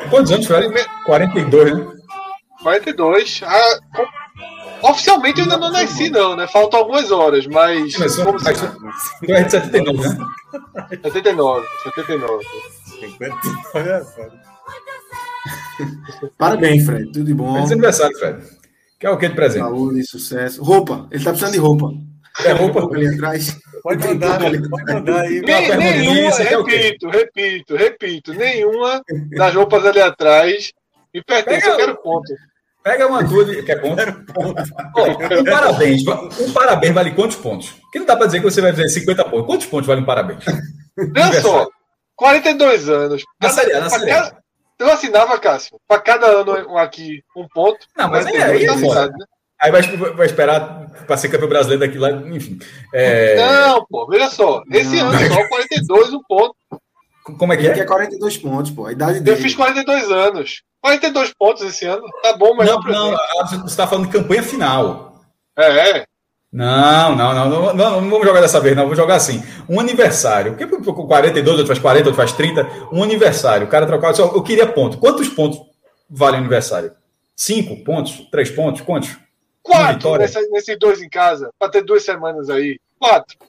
Quantos 0.09 0.31
anos, 0.33 0.45
Fred? 0.45 0.69
42, 1.05 1.77
né? 1.77 1.96
42. 2.61 3.41
Ah, 3.43 3.79
Oficialmente 4.81 5.39
eu 5.39 5.45
ainda 5.45 5.57
não 5.57 5.71
nasci, 5.71 6.09
não, 6.09 6.35
né? 6.35 6.47
Faltam 6.47 6.79
algumas 6.79 7.11
horas, 7.11 7.47
mas. 7.47 7.93
Sim, 7.93 7.99
mas 7.99 8.15
como 8.17 8.33
mas, 8.43 8.57
se... 8.57 9.25
Tu 9.25 9.33
é 9.33 9.43
de 9.43 9.51
79, 9.51 10.07
né? 10.07 10.17
79, 11.03 11.67
79. 11.83 12.45
59 12.99 14.31
Parabéns, 16.37 16.85
Fred. 16.85 17.11
Tudo 17.11 17.25
de 17.25 17.33
bom. 17.33 17.55
Feliz 17.55 17.71
aniversário, 17.71 18.17
Fred. 18.17 18.43
Quer 18.99 19.09
o 19.09 19.17
que 19.17 19.29
de 19.29 19.35
presente? 19.35 19.63
Saúde, 19.63 20.03
sucesso. 20.05 20.63
Roupa. 20.63 21.07
Ele 21.11 21.23
tá 21.23 21.31
precisando 21.31 21.53
de 21.53 21.59
roupa. 21.59 21.91
É 22.45 22.51
roupa 22.51 22.95
ali 22.95 23.07
atrás. 23.07 23.57
Pode 23.81 24.07
mandar, 24.07 24.39
pode 24.39 24.59
mandar 24.69 25.21
aí. 25.21 25.41
Nem, 25.41 25.77
nenhuma, 25.77 26.35
repito, 26.37 27.09
repito, 27.09 27.75
repito. 27.75 28.33
Nenhuma 28.33 29.01
das 29.35 29.53
roupas 29.55 29.85
ali 29.85 30.01
atrás 30.01 30.71
me 31.17 31.23
pertence. 31.23 31.67
Eu 31.67 31.77
quero 31.77 31.97
ponto. 31.97 32.33
Pega 32.83 33.07
uma 33.07 33.27
tua 33.27 33.43
de. 33.45 33.63
Quer 33.63 33.81
ponto? 33.81 34.01
um 34.01 35.43
parabéns. 35.43 36.01
Um 36.39 36.53
parabéns 36.53 36.93
vale 36.93 37.11
quantos 37.11 37.37
pontos? 37.37 37.75
Que 37.91 37.99
não 37.99 38.05
dá 38.05 38.15
para 38.15 38.27
dizer 38.27 38.39
que 38.39 38.45
você 38.45 38.61
vai 38.61 38.71
fazer 38.71 38.89
50 38.89 39.25
pontos. 39.25 39.45
Quantos 39.45 39.67
pontos 39.67 39.87
vale 39.87 40.01
um 40.01 40.05
parabéns? 40.05 40.45
Olha 40.97 41.41
só, 41.41 41.67
42 42.15 42.89
anos. 42.89 43.23
Na 43.41 43.49
série, 43.49 43.73
na 43.73 43.89
série. 43.89 44.11
Cada... 44.11 44.37
Eu 44.79 44.91
assinava, 44.91 45.39
Cássio, 45.39 45.79
para 45.87 45.99
cada 45.99 46.27
ano 46.27 46.77
aqui 46.77 47.23
um 47.35 47.47
ponto. 47.47 47.79
Não, 47.97 48.09
mas 48.09 48.27
aí, 48.27 48.37
aí, 48.37 48.65
tá 48.67 48.75
né? 49.07 49.25
aí 49.59 49.71
vai, 49.71 49.81
vai 49.81 50.25
esperar 50.27 50.87
para 51.07 51.17
ser 51.17 51.29
campeão 51.29 51.49
brasileiro 51.49 51.83
daqui 51.83 51.97
lá, 51.97 52.11
enfim. 52.11 52.59
É... 52.93 53.37
Não, 53.37 53.83
pô, 53.89 54.05
veja 54.05 54.29
só. 54.29 54.61
Esse 54.71 54.97
não. 54.97 55.09
ano 55.09 55.33
só 55.33 55.47
42, 55.47 56.13
um 56.13 56.21
ponto. 56.27 56.55
Como 57.39 57.51
é 57.51 57.57
que 57.57 57.67
é? 57.67 57.79
é 57.79 57.85
42 57.85 58.37
pontos, 58.37 58.71
pô. 58.71 58.85
A 58.85 58.91
idade 58.91 59.19
dele. 59.19 59.35
Eu 59.35 59.41
fiz 59.41 59.55
42 59.55 60.11
anos. 60.11 60.61
42 60.81 61.33
pontos 61.33 61.63
esse 61.63 61.85
ano. 61.85 62.03
Tá 62.21 62.35
bom, 62.37 62.55
mas. 62.55 62.67
Não, 62.67 62.79
não, 62.81 63.17
você 63.47 63.65
está 63.65 63.87
falando 63.87 64.07
de 64.07 64.11
campanha 64.13 64.43
final. 64.43 65.21
É, 65.57 65.99
é. 65.99 66.05
Não, 66.51 67.15
não, 67.15 67.33
não, 67.33 67.49
não, 67.49 67.73
não, 67.73 68.09
vamos 68.09 68.25
jogar 68.25 68.41
dessa 68.41 68.59
vez, 68.59 68.75
não. 68.75 68.87
Vou 68.87 68.95
jogar 68.95 69.15
assim. 69.15 69.43
Um 69.67 69.79
aniversário. 69.79 70.55
Porque 70.55 70.65
com 70.67 71.07
42, 71.07 71.59
outro 71.59 71.67
faz 71.67 71.79
40, 71.79 72.09
outro 72.09 72.15
faz 72.15 72.31
30. 72.31 72.67
Um 72.91 73.03
aniversário. 73.03 73.67
O 73.67 73.69
cara 73.69 73.85
trocava. 73.85 74.19
Eu 74.19 74.41
queria 74.41 74.65
ponto. 74.65 74.97
Quantos 74.97 75.27
pontos 75.27 75.59
vale 76.09 76.37
o 76.37 76.39
aniversário? 76.39 76.93
Cinco 77.35 77.83
pontos? 77.83 78.27
Três 78.31 78.49
pontos? 78.49 78.81
Quantos? 78.81 79.17
Quatro 79.61 80.17
nessa, 80.17 80.41
nesses 80.49 80.79
dois 80.79 81.01
em 81.01 81.09
casa. 81.09 81.51
Para 81.59 81.69
ter 81.69 81.83
duas 81.83 82.03
semanas 82.03 82.49
aí. 82.49 82.79
Quatro. 82.97 83.37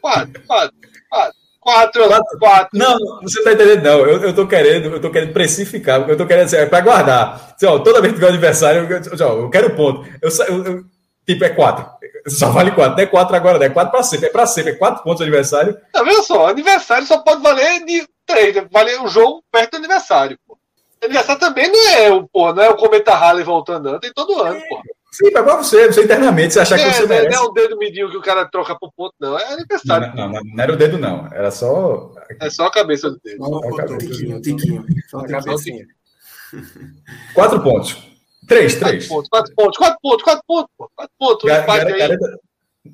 Quatro, 0.00 0.42
quatro, 0.46 0.76
quatro. 1.10 1.37
Quatro, 1.68 2.02
quatro. 2.38 2.70
Não, 2.72 2.96
você 3.20 3.42
tá 3.42 3.52
entendendo, 3.52 3.84
não. 3.84 3.98
Eu, 3.98 4.22
eu 4.22 4.34
tô 4.34 4.46
querendo, 4.46 4.86
eu 4.86 5.00
tô 5.02 5.10
querendo 5.10 5.34
precificar, 5.34 6.08
eu 6.08 6.16
tô 6.16 6.26
querendo 6.26 6.46
assim, 6.46 6.56
é 6.56 6.64
pra 6.64 6.80
guardar. 6.80 7.54
Assim, 7.54 7.66
ó, 7.66 7.78
toda 7.78 8.00
vez 8.00 8.14
que 8.14 8.18
tiver 8.18 8.30
aniversário, 8.30 8.90
eu, 8.90 9.02
eu, 9.18 9.42
eu 9.42 9.50
quero 9.50 9.76
ponto. 9.76 10.08
Eu, 10.22 10.30
eu, 10.46 10.84
tipo, 11.26 11.44
é 11.44 11.50
quatro. 11.50 11.86
Só 12.26 12.48
vale 12.48 12.70
quatro. 12.70 12.96
Não 12.96 13.02
é 13.02 13.06
quatro 13.06 13.36
agora, 13.36 13.58
não. 13.58 13.66
É 13.66 13.68
quatro 13.68 13.90
pra 13.90 14.02
sempre. 14.02 14.28
É 14.28 14.30
pra 14.30 14.46
sempre. 14.46 14.72
É 14.72 14.74
quatro 14.76 15.04
pontos 15.04 15.18
de 15.18 15.24
aniversário. 15.24 15.76
Tá 15.92 16.02
vendo 16.02 16.22
só? 16.22 16.48
Aniversário 16.48 17.06
só 17.06 17.18
pode 17.18 17.42
valer 17.42 17.84
de 17.84 18.08
três. 18.24 18.54
Né? 18.54 18.66
Valer 18.70 19.02
um 19.02 19.08
jogo 19.08 19.44
perto 19.52 19.72
do 19.72 19.76
aniversário, 19.76 20.38
pô. 20.48 20.56
Aniversário 21.04 21.38
também 21.38 21.70
não 21.70 21.88
é 21.90 22.10
o, 22.10 22.26
pô, 22.26 22.50
não 22.54 22.62
é 22.62 22.70
o 22.70 22.76
Cometa 22.76 23.12
Harley 23.12 23.44
voltando. 23.44 24.00
Tem 24.00 24.12
todo 24.14 24.40
ano, 24.40 24.58
pô. 24.70 24.80
Sim, 25.18 25.32
mas 25.32 25.42
pra 25.42 25.56
você, 25.56 25.88
você 25.88 26.04
internamente, 26.04 26.54
você 26.54 26.60
achar 26.60 26.78
é, 26.78 26.84
que 26.84 26.94
você 26.94 27.06
merece. 27.08 27.36
Não 27.36 27.44
é 27.44 27.48
o 27.48 27.52
dedo 27.52 27.76
midinho 27.76 28.08
que 28.08 28.16
o 28.16 28.22
cara 28.22 28.46
troca 28.46 28.78
pro 28.78 28.92
ponto, 28.96 29.12
não. 29.18 29.36
É 29.36 29.52
aniversário. 29.52 30.14
Não, 30.14 30.28
não, 30.28 30.40
não, 30.44 30.62
era 30.62 30.72
o 30.72 30.76
dedo, 30.76 30.96
não. 30.96 31.26
Era 31.32 31.50
só. 31.50 32.14
É 32.40 32.48
só 32.48 32.66
a 32.66 32.70
cabeça 32.70 33.10
do 33.10 33.18
dedo. 33.18 33.44
Só, 33.44 33.60
só 33.60 33.80
a 33.80 33.98
tiquinho, 33.98 34.40
tiquinho. 34.40 34.86
Só 35.08 35.18
a 35.18 35.26
cabecinha. 35.26 35.86
Quatro 37.34 37.60
pontos. 37.60 37.96
Três, 38.46 38.76
três. 38.76 39.08
Quatro 39.08 39.28
pontos, 39.28 39.28
quatro 39.28 39.54
pontos, 39.56 39.76
quatro 39.76 39.98
pontos, 40.00 40.22
quatro 40.22 40.44
pontos, 40.46 40.70
pô. 40.78 40.90
Quatro 40.94 41.14
pontos. 41.18 41.50
Gar, 41.50 41.66
gareta, 41.66 42.40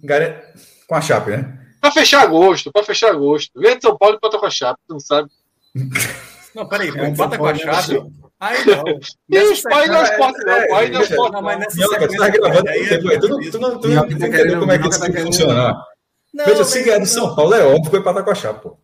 gareta, 0.02 0.54
com 0.88 0.94
a 0.94 1.00
Chape, 1.02 1.30
né? 1.30 1.58
Pra 1.78 1.92
fechar 1.92 2.22
agosto, 2.22 2.72
pra 2.72 2.82
fechar 2.82 3.10
agosto. 3.10 3.60
Vem 3.60 3.76
de 3.76 3.82
São 3.82 3.98
Paulo 3.98 4.16
e 4.16 4.20
bota 4.20 4.38
com 4.38 4.46
a 4.46 4.50
Chape, 4.50 4.80
tu 4.88 4.94
não 4.94 5.00
sabe. 5.00 5.28
Não, 6.54 6.68
peraí, 6.68 6.92
bota 7.16 7.36
com 7.36 7.46
a 7.46 7.54
Chape. 7.56 8.00
Aí 8.44 8.62
não. 8.66 8.84
E 9.30 9.38
os 9.38 9.62
pais 9.62 9.90
não 9.90 10.02
esporte, 10.02 10.44
não. 10.44 10.76
Aí 10.76 10.90
não 10.90 11.00
esporte. 11.00 11.32
Não, 11.32 11.42
mas 11.42 11.58
nessa 11.58 11.76
Minhoca, 11.76 12.06
você 12.06 12.16
tá 12.18 12.28
gravando 12.28 12.64
tu 13.00 13.28
não, 13.28 13.50
tu 13.50 13.58
não, 13.58 13.78
tu 13.80 13.88
não 13.88 14.06
entendeu 14.06 14.60
como 14.60 14.72
é 14.72 14.78
que 14.78 14.88
isso 14.88 15.12
funciona. 15.22 15.74
Veja, 16.34 16.64
se 16.64 16.82
ganhar 16.82 16.98
do 16.98 17.06
São 17.06 17.34
Paulo, 17.34 17.54
é 17.54 17.64
óbvio 17.64 17.84
que 17.84 17.90
vai 17.90 18.00
empatar 18.00 18.24
com 18.24 18.30
a 18.30 18.34
chapa, 18.34 18.60
pô. 18.60 18.78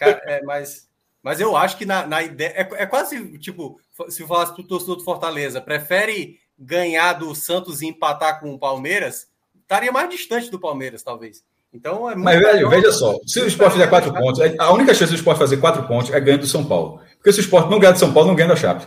é, 0.00 0.42
mas, 0.42 0.88
mas 1.22 1.40
eu 1.40 1.56
acho 1.56 1.76
que 1.76 1.86
na, 1.86 2.06
na 2.06 2.22
ideia. 2.22 2.54
É, 2.56 2.82
é 2.82 2.86
quase 2.86 3.38
tipo, 3.38 3.78
se 4.08 4.26
falasse 4.26 4.54
pro 4.54 4.64
torcedor 4.64 4.96
do 4.96 5.04
Fortaleza, 5.04 5.60
prefere 5.60 6.38
ganhar 6.58 7.12
do 7.12 7.34
Santos 7.36 7.82
e 7.82 7.86
empatar 7.86 8.40
com 8.40 8.52
o 8.52 8.58
Palmeiras, 8.58 9.28
estaria 9.60 9.92
mais 9.92 10.10
distante 10.10 10.50
do 10.50 10.58
Palmeiras, 10.58 11.02
talvez. 11.04 11.44
Então 11.72 12.08
é 12.08 12.14
Mas, 12.14 12.40
velho, 12.40 12.70
veja 12.70 12.92
só, 12.92 13.18
se 13.26 13.40
o 13.40 13.46
esporte 13.46 13.72
fizer 13.72 13.88
quatro 13.88 14.12
pontos, 14.12 14.40
a 14.58 14.72
única 14.72 14.94
chance 14.94 15.12
do 15.12 15.16
esporte 15.16 15.38
fazer 15.38 15.56
quatro 15.58 15.86
pontos 15.86 16.12
é 16.12 16.20
ganhar 16.20 16.38
do 16.38 16.46
São 16.46 16.64
Paulo. 16.64 17.00
Porque 17.16 17.32
se 17.32 17.40
o 17.40 17.42
esporte 17.42 17.70
não 17.70 17.80
ganhar 17.80 17.92
do 17.92 17.98
São 17.98 18.12
Paulo, 18.12 18.28
não 18.28 18.36
ganha 18.36 18.48
da 18.48 18.56
Chape. 18.56 18.86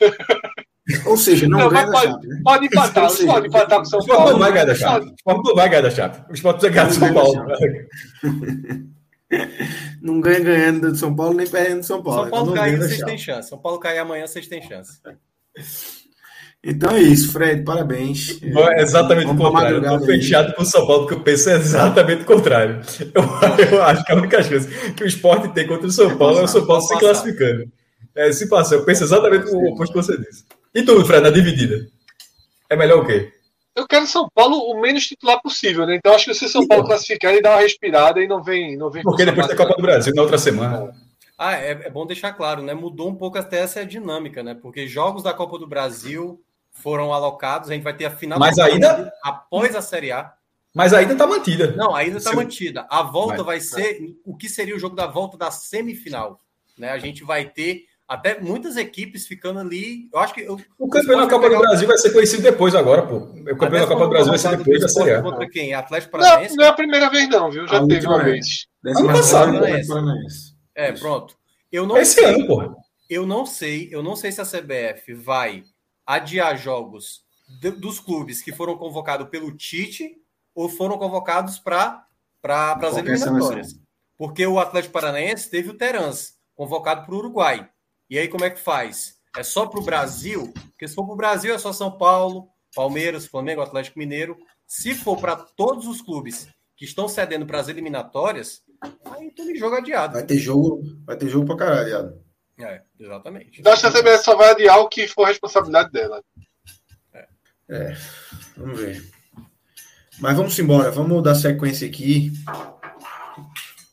Ou 1.06 1.16
seja, 1.16 1.48
não, 1.48 1.58
não 1.58 1.68
ganha 1.70 1.86
da 1.86 2.00
Chape. 2.02 2.26
Né? 2.26 2.40
Pode 2.44 2.66
empatar, 2.66 3.10
seja, 3.10 3.32
pode 3.32 3.46
empatar 3.46 3.78
com 3.78 3.84
São 3.86 4.04
Paulo. 4.04 4.22
O 4.22 4.26
esporte 4.26 4.32
não 4.32 4.38
vai 4.38 4.52
ganhar 4.52 4.64
da 4.66 4.74
Chape. 4.74 5.06
O 5.06 5.14
esporte 5.14 5.44
não 5.46 5.54
vai 5.54 5.68
ganhar 5.68 5.82
da 5.82 5.90
Chape. 5.90 6.30
O 6.30 6.34
esporte 6.34 6.60
precisa 6.60 6.72
ganhar 6.72 6.88
do 6.88 6.94
São 6.94 7.14
Paulo. 7.14 8.94
Não 10.00 10.20
ganha 10.20 10.40
ganhando 10.40 10.92
do 10.92 10.96
São 10.96 11.16
Paulo, 11.16 11.34
nem 11.34 11.46
perdendo 11.46 11.80
do 11.80 11.86
São 11.86 12.02
Paulo. 12.02 12.22
São 12.22 12.30
Paulo 12.30 12.52
cair, 12.52 12.78
vocês 12.78 13.00
têm 13.00 13.18
chance. 13.18 13.48
São 13.48 13.58
Paulo 13.58 13.80
cair 13.80 13.98
amanhã, 13.98 14.26
vocês 14.26 14.46
têm 14.46 14.62
chance. 14.62 15.00
Então 16.62 16.94
é 16.94 17.00
isso, 17.00 17.32
Fred, 17.32 17.62
parabéns. 17.62 18.40
É 18.42 18.82
exatamente 18.82 19.30
o 19.30 19.36
contrário. 19.36 19.76
Eu 19.76 19.82
estou 19.82 20.06
fechado 20.06 20.54
com 20.54 20.62
o 20.62 20.66
São 20.66 20.86
Paulo, 20.86 21.02
porque 21.02 21.14
eu 21.14 21.24
penso 21.24 21.50
exatamente 21.50 22.22
o 22.22 22.26
contrário. 22.26 22.80
Eu, 23.14 23.22
eu, 23.76 23.82
acho 23.82 24.04
que 24.04 24.12
a 24.12 24.16
única 24.16 24.42
chance 24.42 24.92
que 24.92 25.04
o 25.04 25.06
esporte 25.06 25.48
tem 25.48 25.66
contra 25.66 25.86
o 25.86 25.90
São 25.90 26.16
Paulo 26.16 26.38
é 26.38 26.42
o 26.44 26.48
São 26.48 26.66
Paulo 26.66 26.82
se 26.82 26.98
classificando. 26.98 27.64
É, 28.14 28.32
se 28.32 28.48
passar, 28.48 28.76
eu 28.76 28.84
penso 28.84 29.04
exatamente 29.04 29.50
o 29.50 29.72
oposto 29.72 29.92
que 29.92 30.02
você 30.02 30.16
disse. 30.18 30.44
E 30.74 30.82
tu, 30.82 31.04
Fred, 31.04 31.22
na 31.22 31.30
dividida? 31.30 31.86
É 32.70 32.76
melhor 32.76 33.02
o 33.02 33.06
quê? 33.06 33.32
Eu 33.74 33.88
quero 33.88 34.06
São 34.06 34.28
Paulo 34.32 34.56
o 34.56 34.80
menos 34.80 35.04
titular 35.04 35.42
possível, 35.42 35.84
né? 35.84 35.96
Então 35.96 36.14
acho 36.14 36.26
que 36.26 36.34
se 36.34 36.48
São 36.48 36.66
Paulo 36.66 36.84
então. 36.84 36.96
classificar, 36.96 37.32
ele 37.32 37.42
dá 37.42 37.50
uma 37.50 37.60
respirada 37.60 38.22
e 38.22 38.28
não 38.28 38.42
vem. 38.42 38.76
Não 38.76 38.88
vem 38.88 39.02
porque 39.02 39.24
depois 39.24 39.48
da 39.48 39.56
Copa 39.56 39.74
do 39.74 39.82
Brasil, 39.82 40.12
na 40.14 40.22
outra 40.22 40.38
semana. 40.38 40.94
Ah, 41.36 41.54
é, 41.54 41.70
é 41.70 41.90
bom 41.90 42.06
deixar 42.06 42.32
claro, 42.32 42.62
né? 42.62 42.72
Mudou 42.72 43.08
um 43.08 43.16
pouco 43.16 43.36
até 43.36 43.58
essa 43.58 43.84
dinâmica, 43.84 44.42
né? 44.44 44.54
Porque 44.54 44.86
jogos 44.86 45.24
da 45.24 45.34
Copa 45.34 45.58
do 45.58 45.66
Brasil 45.66 46.40
foram 46.70 47.12
alocados, 47.12 47.68
a 47.68 47.74
gente 47.74 47.82
vai 47.82 47.94
ter 47.94 48.04
a 48.04 48.10
final 48.10 48.38
Mas 48.38 48.58
ainda 48.58 49.12
após 49.22 49.74
a 49.74 49.82
Série 49.82 50.12
A. 50.12 50.32
Mas 50.72 50.92
ainda 50.92 51.12
está 51.12 51.26
mantida. 51.26 51.72
Não, 51.76 51.94
ainda 51.94 52.18
está 52.18 52.32
mantida. 52.32 52.86
A 52.88 53.02
volta 53.02 53.38
Mas, 53.38 53.46
vai 53.46 53.60
ser 53.60 54.16
o 54.24 54.36
que 54.36 54.48
seria 54.48 54.74
o 54.74 54.78
jogo 54.78 54.94
da 54.94 55.06
volta 55.06 55.36
da 55.36 55.50
semifinal, 55.50 56.40
né? 56.78 56.90
A 56.90 56.98
gente 56.98 57.24
vai 57.24 57.44
ter 57.48 57.84
até 58.08 58.40
muitas 58.40 58.76
equipes 58.76 59.26
ficando 59.26 59.60
ali. 59.60 60.08
Eu 60.12 60.18
acho 60.20 60.34
que 60.34 60.42
eu, 60.42 60.58
o 60.78 60.88
campeão 60.88 61.20
da 61.20 61.28
Copa 61.28 61.48
do 61.48 61.58
Brasil 61.58 61.88
vai 61.88 61.98
ser 61.98 62.12
conhecido 62.12 62.42
depois 62.42 62.74
agora, 62.74 63.02
pô. 63.02 63.16
O 63.16 63.56
campeão 63.56 63.80
da 63.80 63.86
Copa 63.86 64.04
do 64.04 64.10
Brasil 64.10 64.30
vai 64.30 64.38
ser 64.38 64.56
depois 64.56 64.80
da 64.80 64.88
Série 64.88 65.12
A. 65.12 65.22
Contra 65.22 65.48
quem? 65.48 65.74
Atlético 65.74 66.12
Paranaense? 66.12 66.50
Não, 66.50 66.56
não 66.56 66.64
é 66.64 66.68
a 66.68 66.74
primeira 66.74 67.10
vez 67.10 67.28
não, 67.28 67.50
viu? 67.50 67.66
Já 67.66 67.78
a 67.78 67.86
teve 67.86 68.06
uma 68.06 68.22
vez. 68.22 68.66
Ano 68.84 69.06
passado. 69.08 69.58
É, 70.74 70.92
pronto. 70.92 71.36
Eu 71.72 71.86
não 71.86 71.96
Esse 71.96 72.14
sei. 72.14 72.24
ano, 72.26 72.46
porra 72.46 72.84
eu 73.08 73.26
não 73.26 73.44
sei, 73.44 73.88
eu 73.92 74.02
não 74.02 74.16
sei 74.16 74.32
se 74.32 74.40
a 74.40 74.44
CBF 74.44 75.14
vai 75.14 75.64
adiar 76.06 76.56
jogos 76.56 77.24
de, 77.60 77.70
dos 77.70 78.00
clubes 78.00 78.42
que 78.42 78.52
foram 78.52 78.76
convocados 78.76 79.28
pelo 79.28 79.54
Tite 79.56 80.16
ou 80.54 80.68
foram 80.68 80.98
convocados 80.98 81.58
para 81.58 82.06
pra, 82.40 82.74
as 82.74 82.96
eliminatórias. 82.96 83.78
Porque 84.16 84.46
o 84.46 84.58
Atlético 84.58 84.92
Paranaense 84.92 85.50
teve 85.50 85.70
o 85.70 85.74
Terans, 85.74 86.34
convocado 86.54 87.04
para 87.04 87.14
o 87.14 87.18
Uruguai. 87.18 87.68
E 88.08 88.18
aí, 88.18 88.28
como 88.28 88.44
é 88.44 88.50
que 88.50 88.60
faz? 88.60 89.14
É 89.36 89.42
só 89.42 89.66
para 89.66 89.80
o 89.80 89.84
Brasil? 89.84 90.52
Porque 90.70 90.86
se 90.86 90.94
for 90.94 91.04
para 91.04 91.14
o 91.14 91.16
Brasil, 91.16 91.54
é 91.54 91.58
só 91.58 91.72
São 91.72 91.96
Paulo, 91.96 92.48
Palmeiras, 92.74 93.26
Flamengo, 93.26 93.62
Atlético 93.62 93.98
Mineiro. 93.98 94.36
Se 94.66 94.94
for 94.94 95.18
para 95.18 95.36
todos 95.36 95.86
os 95.86 96.00
clubes 96.00 96.48
que 96.76 96.84
estão 96.84 97.08
cedendo 97.08 97.46
para 97.46 97.60
as 97.60 97.68
eliminatórias, 97.68 98.62
aí 99.04 99.30
tem 99.30 99.56
jogo 99.56 99.76
adiado. 99.76 100.14
Vai 100.14 100.24
ter 100.24 100.38
jogo, 100.38 100.82
vai 101.04 101.16
ter 101.16 101.28
jogo 101.28 101.46
para 101.46 101.56
caralho, 101.56 101.80
adiado. 101.80 102.24
É, 102.58 102.82
exatamente. 102.98 103.62
Eu 103.64 103.72
acho 103.72 103.82
que 103.82 103.88
a 103.88 103.92
CBS 103.92 104.24
só 104.24 104.36
vai 104.36 104.50
adiar 104.50 104.78
o 104.78 104.88
que 104.88 105.08
for 105.08 105.26
responsabilidade 105.26 105.90
dela. 105.90 106.22
É. 107.12 107.26
é, 107.68 107.96
vamos 108.56 108.78
ver. 108.78 109.02
Mas 110.20 110.36
vamos 110.36 110.58
embora, 110.58 110.90
vamos 110.92 111.22
dar 111.22 111.34
sequência 111.34 111.88
aqui 111.88 112.32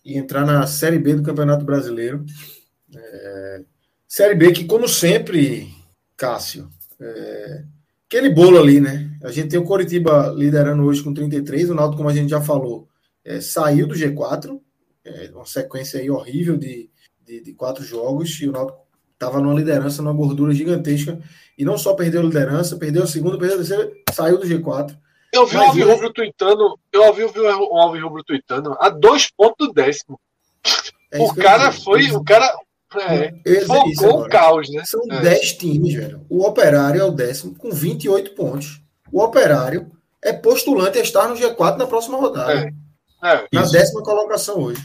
e 0.05 0.17
entrar 0.17 0.45
na 0.45 0.67
Série 0.67 0.99
B 0.99 1.15
do 1.15 1.23
Campeonato 1.23 1.65
Brasileiro. 1.65 2.23
É, 2.95 3.63
série 4.11 4.35
B 4.35 4.51
que, 4.51 4.65
como 4.65 4.89
sempre, 4.89 5.73
Cássio, 6.17 6.69
é, 6.99 7.63
aquele 8.05 8.29
bolo 8.29 8.59
ali, 8.59 8.81
né? 8.81 9.09
A 9.23 9.31
gente 9.31 9.47
tem 9.47 9.57
o 9.57 9.63
Coritiba 9.63 10.33
liderando 10.35 10.83
hoje 10.83 11.01
com 11.01 11.13
33, 11.13 11.69
o 11.69 11.73
Naldo, 11.73 11.95
como 11.95 12.09
a 12.09 12.13
gente 12.13 12.29
já 12.29 12.41
falou, 12.41 12.89
é, 13.23 13.39
saiu 13.39 13.87
do 13.87 13.95
G4, 13.95 14.59
é, 15.05 15.31
uma 15.33 15.45
sequência 15.45 15.97
aí 15.97 16.11
horrível 16.11 16.57
de, 16.57 16.89
de, 17.25 17.39
de 17.39 17.53
quatro 17.53 17.85
jogos, 17.85 18.31
e 18.41 18.49
o 18.49 18.51
Naldo 18.51 18.73
estava 19.13 19.39
numa 19.39 19.53
liderança, 19.53 20.01
numa 20.01 20.13
gordura 20.13 20.53
gigantesca, 20.53 21.17
e 21.57 21.63
não 21.63 21.77
só 21.77 21.93
perdeu 21.93 22.19
a 22.19 22.25
liderança, 22.25 22.75
perdeu 22.75 23.03
a 23.03 23.07
segunda, 23.07 23.37
perdeu 23.37 23.55
a 23.55 23.59
terceira, 23.59 23.89
saiu 24.11 24.37
do 24.37 24.45
G4. 24.45 24.93
Eu 25.31 25.45
vi 25.47 25.55
o 25.55 25.61
Alvin 25.61 25.83
Rubro 25.83 26.11
tweetando, 26.11 26.77
eu 26.91 27.03
ouvi 27.03 27.23
o 27.23 27.77
Alvin 27.77 28.01
Rubro 28.01 28.25
tweetando 28.25 28.75
a 28.77 28.89
dois 28.89 29.31
pontos 29.31 29.67
do 29.69 29.73
décimo. 29.73 30.19
É 31.09 31.17
o 31.17 31.33
cara 31.33 31.71
foi, 31.71 32.11
o 32.11 32.21
cara 32.21 32.53
é, 32.99 33.61
focou 33.61 34.21
o 34.21 34.29
caos, 34.29 34.69
né? 34.69 34.83
São 34.85 35.01
é. 35.09 35.21
10 35.21 35.53
times, 35.53 35.93
velho. 35.93 36.21
O 36.29 36.45
Operário 36.45 37.01
é 37.01 37.03
o 37.03 37.11
décimo 37.11 37.55
com 37.55 37.71
28 37.71 38.31
pontos. 38.35 38.81
O 39.11 39.21
Operário 39.21 39.91
é 40.23 40.33
postulante 40.33 40.97
a 40.97 41.01
estar 41.01 41.27
no 41.27 41.35
G4 41.35 41.77
na 41.77 41.87
próxima 41.87 42.17
rodada. 42.17 42.53
É. 42.53 42.73
É, 43.23 43.45
na 43.53 43.61
isso. 43.61 43.71
décima 43.71 44.01
colocação 44.01 44.59
hoje. 44.59 44.81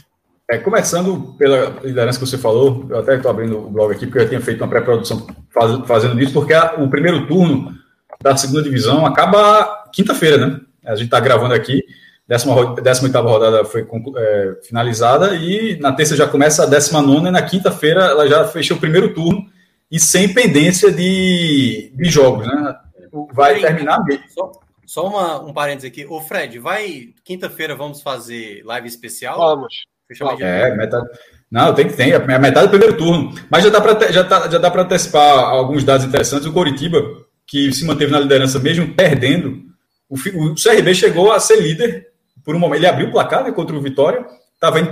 É, 0.49 0.57
começando 0.57 1.35
pela 1.37 1.77
liderança 1.83 2.19
que 2.19 2.25
você 2.25 2.37
falou, 2.37 2.85
eu 2.89 2.99
até 2.99 3.15
estou 3.15 3.29
abrindo 3.29 3.57
o 3.57 3.69
blog 3.69 3.93
aqui, 3.93 4.05
porque 4.05 4.19
eu 4.19 4.29
tinha 4.29 4.39
feito 4.39 4.63
uma 4.63 4.69
pré-produção 4.69 5.27
faz, 5.49 5.85
fazendo 5.85 6.19
isso, 6.21 6.31
porque 6.31 6.53
a, 6.53 6.75
o 6.75 6.89
primeiro 6.89 7.27
turno 7.27 7.75
da 8.21 8.37
segunda 8.37 8.63
divisão 8.63 9.05
acaba 9.05 9.89
quinta-feira, 9.91 10.37
né? 10.37 10.61
A 10.85 10.95
gente 10.95 11.05
está 11.05 11.19
gravando 11.19 11.53
aqui, 11.53 11.83
18 12.27 13.21
rodada 13.21 13.63
foi 13.63 13.87
é, 14.17 14.57
finalizada, 14.67 15.35
e 15.35 15.77
na 15.79 15.93
terça 15.93 16.15
já 16.15 16.27
começa 16.27 16.63
a 16.63 16.65
19 16.65 17.27
e 17.27 17.31
na 17.31 17.41
quinta-feira 17.41 18.01
ela 18.05 18.27
já 18.27 18.45
fechou 18.45 18.75
o 18.75 18.79
primeiro 18.79 19.13
turno, 19.13 19.45
e 19.89 19.99
sem 19.99 20.33
pendência 20.33 20.91
de, 20.91 21.93
de 21.95 22.09
jogos, 22.09 22.45
né? 22.45 22.75
Vai 23.33 23.61
terminar 23.61 24.03
mesmo. 24.03 24.23
Só, 24.27 24.51
só 24.85 25.07
uma, 25.07 25.41
um 25.41 25.53
parênteses 25.53 25.89
aqui. 25.89 26.05
Ô, 26.05 26.19
Fred, 26.19 26.59
vai. 26.59 27.09
Quinta-feira 27.23 27.73
vamos 27.73 28.01
fazer 28.01 28.61
live 28.65 28.87
especial? 28.87 29.37
Vamos. 29.37 29.73
Vamos. 30.19 30.41
É, 30.41 30.75
metade. 30.75 31.07
Não, 31.49 31.73
tem 31.73 31.87
que 31.87 31.93
ter, 31.93 32.09
é 32.09 32.39
metade 32.39 32.67
do 32.67 32.69
primeiro 32.69 32.97
turno. 32.97 33.33
Mas 33.49 33.63
já 33.63 33.69
dá 33.69 33.79
para 33.79 34.11
já 34.11 34.23
tá, 34.23 34.49
já 34.49 34.57
dá 34.57 34.69
para 34.69 34.83
antecipar 34.83 35.39
alguns 35.39 35.83
dados 35.83 36.05
interessantes. 36.05 36.45
O 36.45 36.53
Coritiba, 36.53 37.01
que 37.45 37.71
se 37.71 37.85
manteve 37.85 38.11
na 38.11 38.19
liderança 38.19 38.59
mesmo 38.59 38.93
perdendo, 38.93 39.61
o, 40.09 40.15
o 40.15 40.55
CRB 40.55 40.93
chegou 40.93 41.31
a 41.31 41.39
ser 41.39 41.61
líder 41.61 42.07
por 42.47 42.55
um 42.55 42.59
momento. 42.59 42.79
Ele 42.79 42.87
abriu 42.87 43.09
o 43.09 43.11
placar 43.11 43.43
né, 43.43 43.51
contra 43.51 43.75
o 43.75 43.81
Vitória, 43.81 44.25
estava 44.53 44.79
indo, 44.79 44.89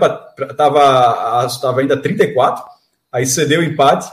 tava, 0.57 1.48
tava 1.61 1.82
indo 1.82 1.94
a 1.94 1.98
34, 1.98 2.61
aí 3.10 3.26
cedeu 3.26 3.61
o 3.61 3.64
empate 3.64 4.11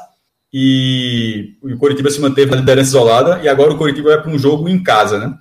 e 0.55 1.57
o 1.61 1.77
Coritiba 1.77 2.09
se 2.09 2.21
manteve 2.21 2.53
na 2.53 2.59
liderança 2.59 2.91
isolada. 2.91 3.41
E 3.43 3.49
agora 3.49 3.73
o 3.73 3.77
Coritiba 3.77 4.11
vai 4.11 4.23
para 4.23 4.31
um 4.31 4.39
jogo 4.39 4.69
em 4.69 4.81
casa, 4.81 5.19
né? 5.19 5.35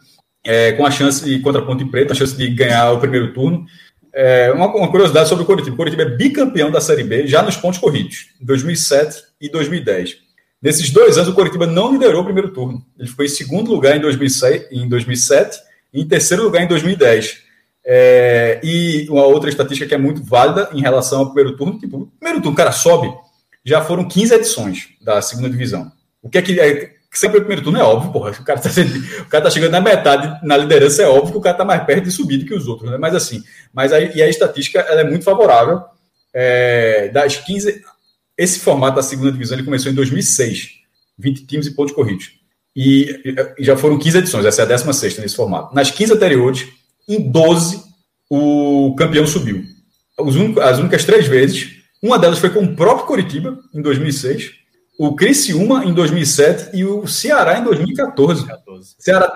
É, 0.44 0.72
com 0.72 0.84
a 0.84 0.90
chance 0.90 1.24
de, 1.24 1.38
contra 1.42 1.62
a 1.62 1.66
Ponte 1.66 1.86
Preta, 1.86 2.14
a 2.14 2.16
chance 2.16 2.36
de 2.36 2.50
ganhar 2.50 2.92
o 2.92 3.00
primeiro 3.00 3.32
turno. 3.34 3.64
É, 4.12 4.52
uma, 4.52 4.66
uma, 4.76 4.90
curiosidade 4.90 5.30
sobre 5.30 5.44
o 5.44 5.46
Coritiba: 5.46 5.76
o 5.76 5.78
Coritiba 5.78 6.02
é 6.02 6.10
bicampeão 6.10 6.72
da 6.72 6.82
Série 6.82 7.04
B 7.04 7.28
já 7.28 7.44
nos 7.44 7.56
pontos 7.56 7.80
corridos, 7.80 8.30
em 8.42 8.46
2007 8.46 9.22
e 9.40 9.48
2010. 9.48 10.18
Nesses 10.60 10.90
dois 10.90 11.18
anos, 11.18 11.30
o 11.30 11.36
Coritiba 11.36 11.68
não 11.68 11.92
liderou 11.92 12.22
o 12.22 12.26
primeiro 12.26 12.50
turno. 12.50 12.84
Ele 12.98 13.08
ficou 13.08 13.24
em 13.24 13.30
segundo 13.30 13.72
lugar 13.72 13.96
em, 13.96 14.00
2006, 14.00 14.72
em 14.72 14.90
2007 14.90 15.60
e 15.94 16.02
em 16.02 16.08
terceiro 16.08 16.44
lugar 16.44 16.64
em 16.64 16.68
2010. 16.68 17.51
É, 17.86 18.60
e 18.64 19.08
uma 19.10 19.26
outra 19.26 19.50
estatística 19.50 19.88
que 19.88 19.96
é 19.96 19.98
muito 19.98 20.24
válida 20.24 20.70
em 20.74 20.82
relação 20.82 21.20
ao 21.20 21.34
primeiro 21.34 21.58
turno: 21.58 21.80
tipo, 21.80 21.98
o 21.98 22.08
primeiro 22.08 22.42
turno, 22.42 22.56
cara 22.56 22.72
sobe, 22.72 23.12
já 23.66 23.82
foram 23.82 24.08
15 24.08 24.34
edições 24.36 24.90
da 25.02 25.22
segunda 25.22 25.50
divisão. 25.50 25.92
O 26.22 26.30
que 26.30 26.38
é 26.38 26.42
que 26.42 26.60
é, 26.60 26.94
sempre 27.12 27.38
o 27.38 27.42
primeiro 27.42 27.64
turno 27.64 27.80
é 27.80 27.84
óbvio, 27.84 28.12
porra. 28.12 28.32
O 28.32 28.44
cara, 28.44 28.60
tá, 28.60 28.70
o 29.22 29.26
cara 29.26 29.44
tá 29.44 29.50
chegando 29.50 29.72
na 29.72 29.82
metade 29.82 30.46
na 30.46 30.58
liderança, 30.58 31.02
é 31.02 31.08
óbvio 31.08 31.32
que 31.32 31.38
o 31.38 31.42
cara 31.42 31.58
tá 31.58 31.66
mais 31.66 31.84
perto 31.84 32.04
de 32.04 32.12
subir 32.12 32.38
do 32.38 32.46
que 32.46 32.54
os 32.54 32.68
outros, 32.68 32.90
né? 32.90 32.98
Mas 32.98 33.16
assim, 33.16 33.44
mas 33.74 33.92
aí, 33.92 34.12
e 34.16 34.22
a 34.22 34.30
estatística 34.30 34.80
ela 34.80 35.02
é 35.02 35.04
muito 35.04 35.26
favorável. 35.26 35.82
É, 36.34 37.10
das 37.10 37.36
15. 37.38 37.84
Esse 38.38 38.60
formato 38.60 38.96
da 38.96 39.04
segunda 39.04 39.32
divisão 39.32 39.58
ele 39.58 39.66
começou 39.66 39.92
em 39.92 39.96
2006, 39.96 40.70
20 41.18 41.46
times 41.46 41.68
e 41.68 41.72
pontos 41.76 41.94
corridos. 41.94 42.32
E, 42.74 43.22
e 43.58 43.64
já 43.64 43.76
foram 43.76 44.00
15 44.00 44.18
edições, 44.20 44.46
essa 44.46 44.62
é 44.62 44.66
a 44.66 44.68
16 44.68 45.18
nesse 45.18 45.36
formato. 45.36 45.76
Nas 45.76 45.92
15 45.92 46.14
anteriores, 46.14 46.68
em 47.16 47.32
12, 47.32 47.84
o 48.30 48.96
campeão 48.98 49.26
subiu. 49.26 49.64
as 50.64 50.80
únicas 50.80 51.04
três 51.04 51.28
vezes, 51.28 51.82
uma 52.02 52.18
delas 52.18 52.40
foi 52.40 52.50
com 52.50 52.64
o 52.64 52.76
próprio 52.76 53.06
Coritiba, 53.06 53.60
em 53.74 53.82
2006, 53.82 54.62
o 54.98 55.16
Criciúma 55.16 55.84
em 55.84 55.94
2007 55.94 56.78
e 56.78 56.86
o 56.86 57.08
Ceará 57.08 57.58
em 57.58 57.64
2014. 57.64 58.46
2014. 58.46 58.96
Ceará 59.00 59.36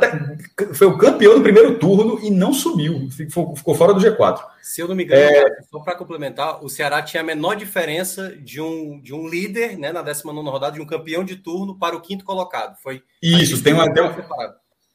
foi 0.74 0.86
o 0.86 0.98
campeão 0.98 1.36
do 1.36 1.42
primeiro 1.42 1.80
turno 1.80 2.20
e 2.24 2.30
não 2.30 2.54
subiu, 2.54 3.10
ficou, 3.10 3.56
ficou 3.56 3.74
fora 3.74 3.92
do 3.92 4.00
G4. 4.00 4.42
Se 4.62 4.82
eu 4.82 4.88
não 4.88 4.96
me 4.96 5.04
engano, 5.04 5.22
é... 5.22 5.46
só 5.72 5.80
para 5.80 5.96
complementar, 5.96 6.64
o 6.64 6.70
Ceará 6.70 7.02
tinha 7.02 7.22
a 7.22 7.26
menor 7.26 7.56
diferença 7.56 8.36
de 8.38 8.62
um, 8.62 9.02
de 9.02 9.12
um 9.12 9.28
líder 9.28 9.76
né, 9.78 9.92
na 9.92 10.04
19 10.04 10.48
rodada, 10.48 10.76
de 10.76 10.82
um 10.82 10.86
campeão 10.86 11.24
de 11.24 11.36
turno 11.36 11.78
para 11.80 11.96
o 11.96 12.02
quinto 12.02 12.24
colocado. 12.24 12.78
Foi 12.84 13.02
Isso, 13.22 13.64
tem 13.64 13.74
uma, 13.74 13.92
tem, 13.92 14.04
uma, 14.04 14.14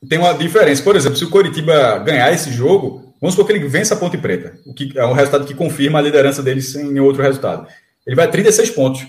tem 0.08 0.18
uma 0.18 0.32
diferença. 0.32 0.82
Por 0.82 0.96
exemplo, 0.96 1.16
se 1.16 1.24
o 1.24 1.30
Coritiba 1.30 1.98
ganhar 1.98 2.32
esse 2.32 2.52
jogo, 2.52 3.14
vamos 3.20 3.34
supor 3.34 3.46
que 3.46 3.52
ele 3.52 3.68
vença 3.68 3.94
a 3.94 3.96
Ponte 3.96 4.18
Preta, 4.18 4.58
o 4.66 4.74
que 4.74 4.92
é 4.96 5.04
um 5.04 5.12
resultado 5.12 5.44
que 5.44 5.54
confirma 5.54 5.98
a 5.98 6.02
liderança 6.02 6.42
dele 6.42 6.62
sem 6.62 6.98
outro 7.00 7.22
resultado. 7.22 7.66
Ele 8.06 8.16
vai 8.16 8.26
a 8.26 8.28
36 8.28 8.70
pontos 8.70 9.06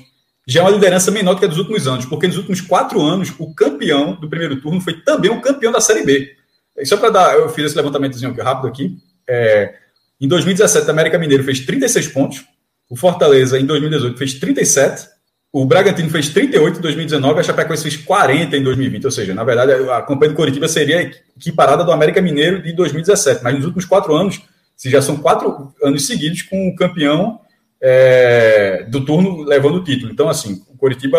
já 0.47 0.61
é 0.61 0.63
uma 0.63 0.71
liderança 0.71 1.11
menor 1.11 1.35
do 1.35 1.39
que 1.39 1.45
a 1.45 1.47
dos 1.47 1.57
últimos 1.57 1.87
anos, 1.87 2.05
porque 2.05 2.27
nos 2.27 2.37
últimos 2.37 2.61
quatro 2.61 3.01
anos, 3.01 3.33
o 3.37 3.53
campeão 3.53 4.15
do 4.15 4.29
primeiro 4.29 4.59
turno 4.59 4.81
foi 4.81 5.01
também 5.01 5.29
o 5.29 5.41
campeão 5.41 5.71
da 5.71 5.79
Série 5.79 6.03
B. 6.03 6.35
Só 6.83 6.97
para 6.97 7.09
dar, 7.09 7.35
eu 7.35 7.47
fiz 7.49 7.65
esse 7.65 7.75
levantamentozinho 7.75 8.33
rápido 8.33 8.67
aqui. 8.67 8.97
É, 9.27 9.75
em 10.19 10.27
2017, 10.27 10.87
o 10.87 10.91
América 10.91 11.19
Mineiro 11.19 11.43
fez 11.43 11.59
36 11.61 12.07
pontos, 12.07 12.43
o 12.89 12.95
Fortaleza, 12.95 13.59
em 13.59 13.65
2018, 13.65 14.17
fez 14.17 14.33
37, 14.35 15.07
o 15.53 15.65
Bragantino 15.65 16.09
fez 16.09 16.29
38 16.29 16.79
em 16.79 16.81
2019, 16.81 17.39
a 17.39 17.43
Chapecoense 17.43 17.83
fez 17.83 17.97
40 17.97 18.55
em 18.55 18.63
2020. 18.63 19.05
Ou 19.05 19.11
seja, 19.11 19.33
na 19.33 19.43
verdade, 19.43 19.73
a 19.89 20.01
campanha 20.01 20.31
do 20.31 20.35
Coritiba 20.35 20.67
seria 20.67 21.01
equiparada 21.37 21.83
do 21.83 21.91
América 21.91 22.21
Mineiro 22.21 22.61
de 22.61 22.71
2017. 22.71 23.43
Mas 23.43 23.55
nos 23.55 23.65
últimos 23.65 23.83
quatro 23.85 24.15
anos, 24.15 24.41
se 24.77 24.89
já 24.89 25.01
são 25.01 25.17
quatro 25.17 25.73
anos 25.83 26.07
seguidos 26.07 26.43
com 26.43 26.69
o 26.69 26.75
campeão 26.75 27.41
é, 27.81 28.85
do 28.89 29.03
turno 29.03 29.43
levando 29.43 29.75
o 29.75 29.83
título. 29.83 30.11
Então, 30.11 30.29
assim, 30.29 30.61
o 30.69 30.77
Coritiba, 30.77 31.17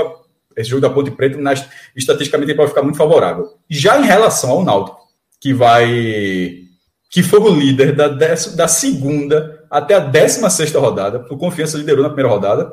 esse 0.57 0.71
jogo 0.71 0.81
da 0.81 0.89
Ponte 0.89 1.11
Preta, 1.11 1.37
nas, 1.37 1.69
estatisticamente, 1.95 2.55
pode 2.55 2.71
ficar 2.71 2.83
muito 2.83 2.97
favorável. 2.97 3.53
Já 3.69 4.01
em 4.01 4.07
relação 4.07 4.51
ao 4.51 4.65
Náutico, 4.65 4.99
que 5.39 5.53
vai. 5.53 6.63
que 7.11 7.23
foi 7.23 7.41
o 7.41 7.55
líder 7.55 7.95
da, 7.95 8.09
da 8.09 8.69
segunda 8.69 9.63
até 9.71 9.95
a 9.95 9.99
16 9.99 10.73
rodada, 10.73 11.27
o 11.31 11.37
Confiança 11.37 11.77
liderou 11.77 12.03
na 12.03 12.09
primeira 12.09 12.31
rodada, 12.31 12.73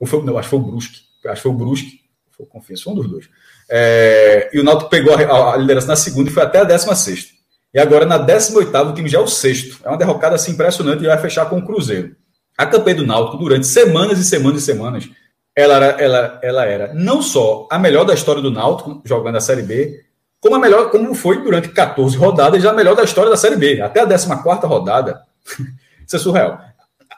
ou 0.00 0.06
foi, 0.06 0.24
não, 0.24 0.38
acho 0.38 0.48
que 0.48 0.56
foi 0.56 0.58
o 0.58 0.62
Brusque, 0.62 1.00
acho 1.26 1.34
que 1.36 1.42
foi 1.42 1.52
o 1.52 1.54
Brusque, 1.54 2.00
foi 2.30 2.46
o 2.46 2.62
foi 2.62 2.92
um 2.92 2.96
dos 2.96 3.08
dois. 3.08 3.28
É, 3.70 4.50
e 4.52 4.58
o 4.58 4.64
Náutico 4.64 4.90
pegou 4.90 5.14
a, 5.14 5.54
a, 5.54 5.56
liderança 5.56 5.86
na 5.86 5.96
segunda 5.96 6.30
e 6.30 6.32
foi 6.32 6.42
até 6.42 6.58
a 6.60 6.64
16. 6.64 7.32
E 7.72 7.78
agora, 7.78 8.04
na 8.04 8.18
18, 8.18 8.76
o 8.76 8.94
time 8.94 9.08
já 9.08 9.18
é 9.18 9.22
o 9.22 9.28
sexto. 9.28 9.78
É 9.84 9.88
uma 9.88 9.98
derrocada 9.98 10.34
assim, 10.34 10.52
impressionante 10.52 11.04
e 11.04 11.06
vai 11.06 11.18
fechar 11.18 11.48
com 11.48 11.58
o 11.58 11.64
Cruzeiro. 11.64 12.16
A 12.58 12.66
campanha 12.66 12.96
do 12.96 13.06
Náutico, 13.06 13.36
durante 13.36 13.66
semanas 13.66 14.18
e 14.18 14.24
semanas 14.24 14.62
e 14.62 14.64
semanas, 14.64 15.08
ela 15.54 15.76
era, 15.76 16.02
ela, 16.02 16.40
ela 16.42 16.64
era 16.64 16.94
não 16.94 17.22
só 17.22 17.68
a 17.70 17.78
melhor 17.78 18.04
da 18.04 18.14
história 18.14 18.42
do 18.42 18.50
Náutico, 18.50 19.02
jogando 19.04 19.36
a 19.36 19.40
Série 19.40 19.62
B, 19.62 20.04
como 20.40 20.56
a 20.56 20.58
melhor, 20.58 20.90
como 20.90 21.14
foi 21.14 21.42
durante 21.42 21.68
14 21.68 22.16
rodadas, 22.16 22.62
já 22.62 22.70
a 22.70 22.74
melhor 22.74 22.96
da 22.96 23.04
história 23.04 23.30
da 23.30 23.36
Série 23.36 23.56
B. 23.56 23.80
Até 23.80 24.00
a 24.00 24.06
14 24.06 24.66
rodada, 24.66 25.22
isso 26.06 26.16
é 26.16 26.18
surreal. 26.18 26.58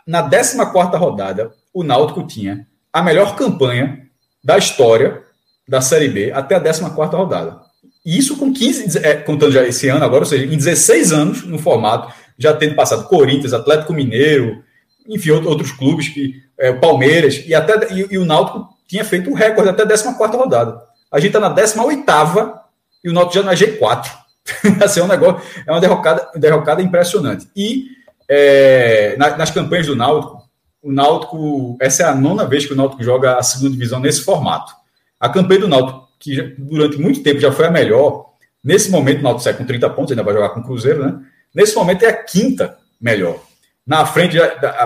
Na 0.07 0.29
14 0.29 0.59
rodada, 0.97 1.53
o 1.73 1.83
Náutico 1.83 2.27
tinha 2.27 2.67
a 2.93 3.03
melhor 3.03 3.37
campanha 3.37 4.07
da 4.45 4.59
história 4.59 5.23
da 5.67 5.81
Série 5.81 6.09
B 6.09 6.33
até 6.33 6.57
a 6.57 6.61
14 6.61 6.83
rodada. 7.17 7.61
E 8.05 8.19
isso 8.19 8.37
com 8.37 8.53
15, 8.53 8.99
é, 8.99 9.15
contando 9.15 9.53
já 9.53 9.65
esse 9.65 9.89
ano 9.89 10.05
agora, 10.05 10.23
ou 10.23 10.27
seja, 10.27 10.45
em 10.45 10.57
16 10.57 11.13
anos 11.13 11.45
no 11.45 11.59
formato, 11.59 12.13
já 12.37 12.53
tendo 12.53 12.75
passado 12.75 13.09
Corinthians, 13.09 13.53
Atlético 13.53 13.93
Mineiro, 13.93 14.63
enfim, 15.09 15.31
outros 15.31 15.73
clubes, 15.73 16.09
que, 16.09 16.43
é, 16.59 16.73
Palmeiras, 16.73 17.43
e 17.47 17.55
até 17.55 17.93
e, 17.93 18.09
e, 18.11 18.19
o 18.19 18.25
Náutico 18.25 18.69
tinha 18.89 19.05
feito 19.05 19.31
um 19.31 19.35
recorde 19.35 19.71
até 19.71 19.83
a 19.83 19.87
14 19.87 20.37
rodada. 20.37 20.83
A 21.11 21.19
gente 21.19 21.29
está 21.29 21.41
na 21.41 21.49
18 21.49 22.05
e 23.05 23.09
o 23.09 23.13
Náutico 23.13 23.35
já 23.35 23.43
na 23.43 23.55
G4. 23.55 24.11
assim, 24.83 25.01
é 25.01 25.05
um 25.05 25.09
negócio, 25.09 25.41
é 25.67 25.71
uma 25.71 25.81
derrocada, 25.81 26.29
derrocada 26.35 26.83
impressionante. 26.83 27.49
E 27.55 27.87
é, 28.29 29.15
na, 29.17 29.37
nas 29.37 29.51
campanhas 29.51 29.87
do 29.87 29.95
Náutico, 29.95 30.43
o 30.83 30.91
Náutico, 30.91 31.77
essa 31.81 32.03
é 32.03 32.07
a 32.07 32.15
nona 32.15 32.45
vez 32.45 32.67
que 32.67 32.73
o 32.73 32.77
Náutico 32.77 33.05
joga 33.05 33.39
a 33.39 33.43
segunda 33.43 33.71
divisão 33.71 34.01
nesse 34.01 34.23
formato. 34.23 34.73
A 35.19 35.29
campanha 35.29 35.61
do 35.61 35.69
Náutico, 35.69 36.09
que 36.19 36.55
durante 36.59 36.99
muito 36.99 37.23
tempo 37.23 37.41
já 37.41 37.53
foi 37.53 37.67
a 37.67 37.71
melhor, 37.71 38.33
nesse 38.63 38.91
momento 38.91 39.21
o 39.21 39.23
Náutico 39.23 39.45
sai 39.45 39.55
com 39.55 39.65
30 39.65 39.89
pontos, 39.91 40.11
ainda 40.11 40.25
vai 40.25 40.35
jogar 40.35 40.49
com 40.51 40.61
o 40.61 40.65
Cruzeiro, 40.65 41.05
né? 41.05 41.21
Nesse 41.55 41.75
momento 41.77 42.03
é 42.03 42.09
a 42.09 42.23
quinta 42.25 42.77
melhor. 43.01 43.41
Na 43.87 44.07
frente, 44.07 44.37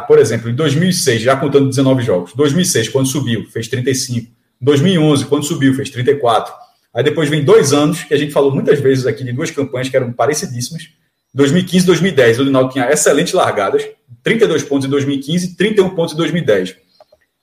por 0.07 0.19
exemplo, 0.19 0.51
em 0.51 0.55
2006, 0.55 1.23
já 1.23 1.37
contando 1.37 1.69
19 1.69 2.03
jogos, 2.03 2.33
2006, 2.35 2.89
quando 2.89 3.07
subiu, 3.07 3.47
fez 3.51 3.69
35. 3.69 4.31
2011, 4.61 5.27
quando 5.27 5.45
subiu, 5.45 5.75
fez 5.75 5.91
34. 5.91 6.53
Aí 6.95 7.05
depois 7.05 7.29
vem 7.29 7.45
dois 7.45 7.75
anos, 7.75 8.05
que 8.05 8.15
a 8.15 8.17
gente 8.17 8.33
falou 8.33 8.51
muitas 8.55 8.81
vezes 8.81 9.07
aqui 9.07 9.23
de 9.23 9.33
duas 9.33 9.51
campanhas 9.51 9.89
que 9.89 9.97
eram 9.97 10.13
parecidíssimas. 10.13 10.89
2015 11.37 11.85
e 11.85 11.87
2010, 11.87 12.39
o 12.39 12.45
Náutico 12.47 12.73
tinha 12.73 12.91
excelentes 12.91 13.35
largadas, 13.35 13.87
32 14.23 14.63
pontos 14.63 14.87
em 14.87 14.91
2015 14.91 15.55
31 15.55 15.91
pontos 15.91 16.15
em 16.15 16.17
2010. 16.17 16.77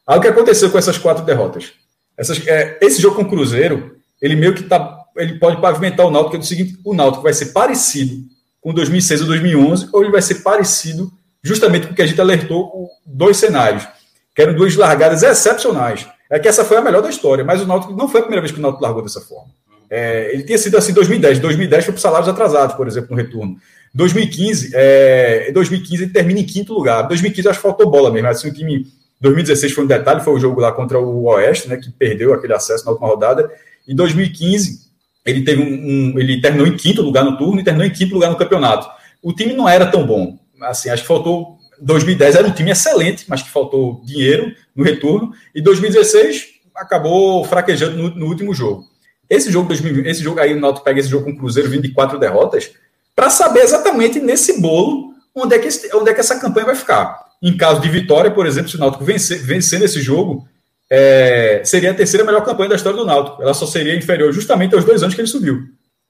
Aí 0.08 0.18
o 0.18 0.22
que 0.22 0.28
aconteceu 0.28 0.72
com 0.72 0.80
essas 0.80 0.98
quatro 0.98 1.24
derrotas? 1.24 1.74
Essas, 2.18 2.46
é, 2.48 2.80
esse 2.82 3.00
jogo 3.00 3.18
com 3.18 3.22
o 3.22 3.30
Cruzeiro, 3.30 3.96
ele 4.20 4.36
meio 4.36 4.56
que 4.56 4.64
tá, 4.64 5.00
ele 5.16 5.38
pode 5.38 5.62
pavimentar 5.62 6.08
o 6.08 6.12
Náutico, 6.12 6.36
é 6.36 6.40
o 6.40 6.44
seguinte, 6.44 6.76
o 6.84 6.96
Náutico 6.96 7.22
vai 7.22 7.34
ser 7.34 7.48
parecido 7.48 8.24
com 8.60 8.74
2006 8.74 9.22
ou 9.22 9.28
2011, 9.28 9.90
ou 9.94 10.02
ele 10.02 10.12
vai 10.12 10.24
ser 10.24 10.36
parecido 10.42 11.12
justamente 11.44 11.86
porque 11.86 12.02
a 12.02 12.08
gente 12.08 12.20
alertou 12.20 12.90
dois 13.06 13.38
cenários, 13.38 13.88
que 14.36 14.42
eram 14.42 14.56
duas 14.56 14.76
largadas 14.76 15.22
excepcionais. 15.22 16.08
É 16.32 16.40
que 16.40 16.48
essa 16.48 16.66
foi 16.66 16.78
a 16.78 16.82
melhor 16.82 17.04
da 17.04 17.12
história, 17.12 17.44
mas 17.44 17.62
o 17.62 17.68
Náutico 17.68 17.94
não 17.94 18.08
foi 18.08 18.22
a 18.22 18.24
primeira 18.24 18.42
vez 18.42 18.52
que 18.52 18.58
o 18.58 18.62
Náutico 18.62 18.84
largou 18.84 19.04
dessa 19.04 19.22
forma. 19.22 19.52
É, 19.88 20.34
ele 20.34 20.42
tinha 20.42 20.58
sido 20.58 20.76
assim 20.76 20.92
em 20.92 20.96
2010. 20.96 21.38
2010 21.38 21.86
foi 21.86 21.94
para 21.94 22.02
salários 22.02 22.28
atrasados, 22.28 22.76
por 22.76 22.88
exemplo, 22.88 23.12
no 23.12 23.16
retorno. 23.16 23.58
2015, 23.94 24.72
é, 24.74 25.52
2015 25.52 26.04
ele 26.04 26.12
termina 26.12 26.40
em 26.40 26.46
quinto 26.46 26.74
lugar. 26.74 27.08
2015 27.08 27.48
acho 27.48 27.60
que 27.60 27.64
faltou 27.64 27.90
bola 27.90 28.12
mesmo. 28.12 28.28
Assim, 28.28 28.50
o 28.50 28.54
time 28.54 28.88
2016 29.22 29.72
foi 29.72 29.84
um 29.84 29.88
detalhe, 29.88 30.22
foi 30.22 30.34
o 30.34 30.40
jogo 30.40 30.60
lá 30.60 30.72
contra 30.72 31.00
o 31.00 31.26
Oeste, 31.26 31.70
né, 31.70 31.78
que 31.78 31.92
perdeu 31.92 32.34
aquele 32.34 32.54
acesso 32.54 32.86
na 32.86 32.92
última 32.92 33.08
rodada. 33.08 33.50
Em 33.88 33.96
2015 33.96 34.92
ele 35.26 35.44
teve 35.44 35.62
um, 35.62 35.66
um, 36.14 36.20
ele 36.20 36.42
terminou 36.42 36.68
em 36.68 36.76
quinto 36.76 37.02
lugar 37.02 37.24
no 37.24 37.38
turno 37.38 37.62
e 37.62 37.64
terminou 37.64 37.88
em 37.88 37.92
quinto 37.92 38.14
lugar 38.14 38.30
no 38.30 38.38
campeonato. 38.38 38.90
O 39.22 39.32
time 39.32 39.54
não 39.54 39.70
era 39.70 39.86
tão 39.86 40.06
bom. 40.06 40.38
Assim, 40.62 40.90
acho 40.90 41.04
que 41.04 41.08
faltou 41.08 41.58
2010 41.82 42.36
era 42.36 42.48
um 42.48 42.52
time 42.52 42.72
excelente, 42.72 43.26
mas 43.28 43.42
que 43.42 43.50
faltou 43.50 44.02
dinheiro 44.04 44.54
no 44.76 44.84
retorno. 44.84 45.32
E 45.54 45.62
2016 45.62 46.46
acabou 46.76 47.46
fraquejando 47.46 47.96
no, 47.96 48.10
no 48.16 48.26
último 48.26 48.54
jogo. 48.54 48.86
Esse 49.30 49.52
jogo 49.52 49.68
2020, 49.70 50.06
esse 50.08 50.22
jogo 50.22 50.40
aí 50.40 50.54
o 50.54 50.60
Náutico 50.60 50.84
pega 50.84 51.00
esse 51.00 51.10
jogo 51.10 51.26
com 51.26 51.32
o 51.32 51.38
Cruzeiro 51.38 51.70
vindo 51.70 51.84
de 51.84 51.94
quatro 51.94 52.20
derrotas 52.20 52.72
para 53.16 53.30
saber 53.30 53.62
exatamente 53.62 54.20
nesse 54.20 54.60
bolo 54.60 55.14
onde 55.36 55.56
é, 55.56 55.60
que, 55.60 55.68
onde 55.96 56.10
é 56.10 56.14
que 56.14 56.20
essa 56.20 56.40
campanha 56.40 56.68
vai 56.68 56.76
ficar. 56.76 57.24
Em 57.42 57.58
caso 57.58 57.82
de 57.82 57.90
vitória, 57.90 58.32
por 58.32 58.46
exemplo, 58.46 58.70
se 58.70 58.76
o 58.76 58.80
Náutico 58.80 59.04
vencer, 59.04 59.40
vencer 59.44 59.80
nesse 59.80 60.02
jogo, 60.02 60.48
é, 60.90 61.62
seria 61.66 61.92
a 61.92 61.94
terceira 61.94 62.26
melhor 62.26 62.46
campanha 62.46 62.70
da 62.70 62.76
história 62.76 62.98
do 62.98 63.06
Náutico. 63.06 63.42
Ela 63.42 63.54
só 63.54 63.66
seria 63.66 63.96
inferior 63.96 64.32
justamente 64.32 64.76
aos 64.76 64.86
dois 64.86 65.02
anos 65.02 65.16
que 65.16 65.22
ele 65.22 65.28
subiu. 65.28 65.62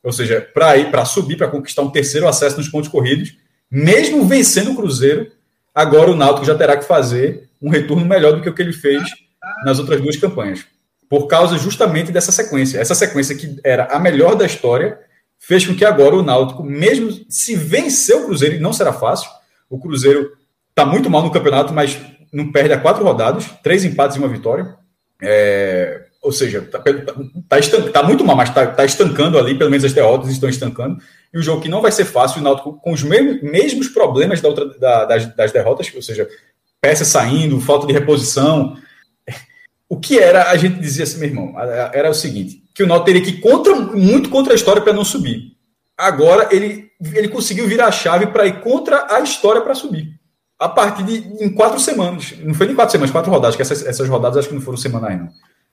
Ou 0.03 0.11
seja, 0.11 0.41
para 0.53 0.77
ir 0.77 0.91
para 0.91 1.05
subir, 1.05 1.37
para 1.37 1.47
conquistar 1.47 1.81
um 1.81 1.89
terceiro 1.89 2.27
acesso 2.27 2.57
nos 2.57 2.67
pontos 2.67 2.89
corridos, 2.89 3.37
mesmo 3.71 4.25
vencendo 4.25 4.71
o 4.71 4.75
Cruzeiro, 4.75 5.31
agora 5.73 6.11
o 6.11 6.15
Náutico 6.15 6.45
já 6.45 6.55
terá 6.55 6.75
que 6.77 6.85
fazer 6.85 7.49
um 7.61 7.69
retorno 7.69 8.05
melhor 8.05 8.33
do 8.33 8.41
que 8.41 8.49
o 8.49 8.53
que 8.53 8.61
ele 8.61 8.73
fez 8.73 9.01
nas 9.65 9.79
outras 9.79 10.01
duas 10.01 10.17
campanhas. 10.17 10.65
Por 11.09 11.27
causa 11.27 11.57
justamente 11.57 12.11
dessa 12.11 12.31
sequência. 12.31 12.79
Essa 12.79 12.93
sequência 12.93 13.35
que 13.35 13.57
era 13.63 13.85
a 13.85 13.99
melhor 13.99 14.35
da 14.35 14.45
história, 14.45 14.99
fez 15.45 15.65
com 15.65 15.75
que 15.75 15.83
agora 15.83 16.15
o 16.15 16.23
Náutico, 16.23 16.63
mesmo 16.63 17.11
se 17.27 17.53
vencer 17.55 18.15
o 18.15 18.25
Cruzeiro, 18.25 18.55
e 18.55 18.59
não 18.59 18.71
será 18.71 18.93
fácil, 18.93 19.29
o 19.69 19.77
Cruzeiro 19.77 20.31
está 20.69 20.85
muito 20.85 21.09
mal 21.09 21.21
no 21.21 21.31
campeonato, 21.31 21.73
mas 21.73 21.99
não 22.31 22.49
perde 22.51 22.73
a 22.73 22.79
quatro 22.79 23.03
rodadas, 23.03 23.45
três 23.61 23.83
empates 23.83 24.15
e 24.15 24.19
uma 24.19 24.29
vitória. 24.29 24.75
É, 25.21 26.05
ou 26.21 26.31
seja, 26.31 26.59
está 26.59 26.79
tá, 26.79 27.59
tá, 27.59 27.91
tá 27.91 28.03
muito 28.03 28.23
mal, 28.23 28.37
mas 28.37 28.49
está 28.49 28.65
tá 28.67 28.85
estancando 28.85 29.37
ali, 29.37 29.57
pelo 29.57 29.69
menos 29.69 29.83
as 29.83 29.91
derrotas 29.91 30.29
estão 30.29 30.47
estancando. 30.47 30.97
E 31.33 31.37
um 31.37 31.41
jogo 31.41 31.61
que 31.61 31.69
não 31.69 31.81
vai 31.81 31.91
ser 31.91 32.05
fácil, 32.05 32.39
o 32.39 32.43
Náutico 32.43 32.79
com 32.79 32.93
os 32.93 33.03
mesmos, 33.03 33.41
mesmos 33.41 33.89
problemas 33.89 34.39
da 34.39 34.47
outra, 34.47 34.65
da, 34.79 35.05
das, 35.05 35.35
das 35.35 35.51
derrotas, 35.51 35.91
ou 35.93 36.01
seja, 36.01 36.27
peças 36.79 37.09
saindo, 37.09 37.59
falta 37.59 37.85
de 37.85 37.91
reposição. 37.91 38.77
O 39.89 39.99
que 39.99 40.17
era, 40.17 40.49
a 40.49 40.55
gente 40.55 40.79
dizia 40.79 41.03
assim, 41.03 41.19
meu 41.19 41.27
irmão, 41.27 41.53
era 41.93 42.09
o 42.09 42.13
seguinte: 42.13 42.62
que 42.73 42.83
o 42.83 42.87
Náutico 42.87 43.05
teria 43.05 43.21
que 43.21 43.29
ir 43.29 43.39
contra, 43.39 43.75
muito 43.75 44.29
contra 44.29 44.53
a 44.53 44.55
história 44.55 44.81
para 44.81 44.93
não 44.93 45.05
subir. 45.05 45.53
Agora 45.97 46.49
ele, 46.51 46.89
ele 47.13 47.27
conseguiu 47.27 47.67
virar 47.67 47.87
a 47.87 47.91
chave 47.91 48.27
para 48.27 48.47
ir 48.47 48.61
contra 48.61 49.13
a 49.13 49.19
história 49.21 49.61
para 49.61 49.75
subir. 49.75 50.19
A 50.59 50.67
partir 50.67 51.03
de 51.03 51.43
em 51.43 51.53
quatro 51.53 51.79
semanas. 51.79 52.33
Não 52.39 52.53
foi 52.53 52.67
nem 52.67 52.75
quatro 52.75 52.91
semanas, 52.91 53.11
quatro 53.11 53.31
rodadas, 53.31 53.55
que 53.55 53.61
essas, 53.61 53.85
essas 53.85 54.07
rodadas 54.07 54.37
acho 54.37 54.49
que 54.49 54.55
não 54.55 54.61
foram 54.61 54.77
semanais, 54.77 55.19
não. 55.19 55.29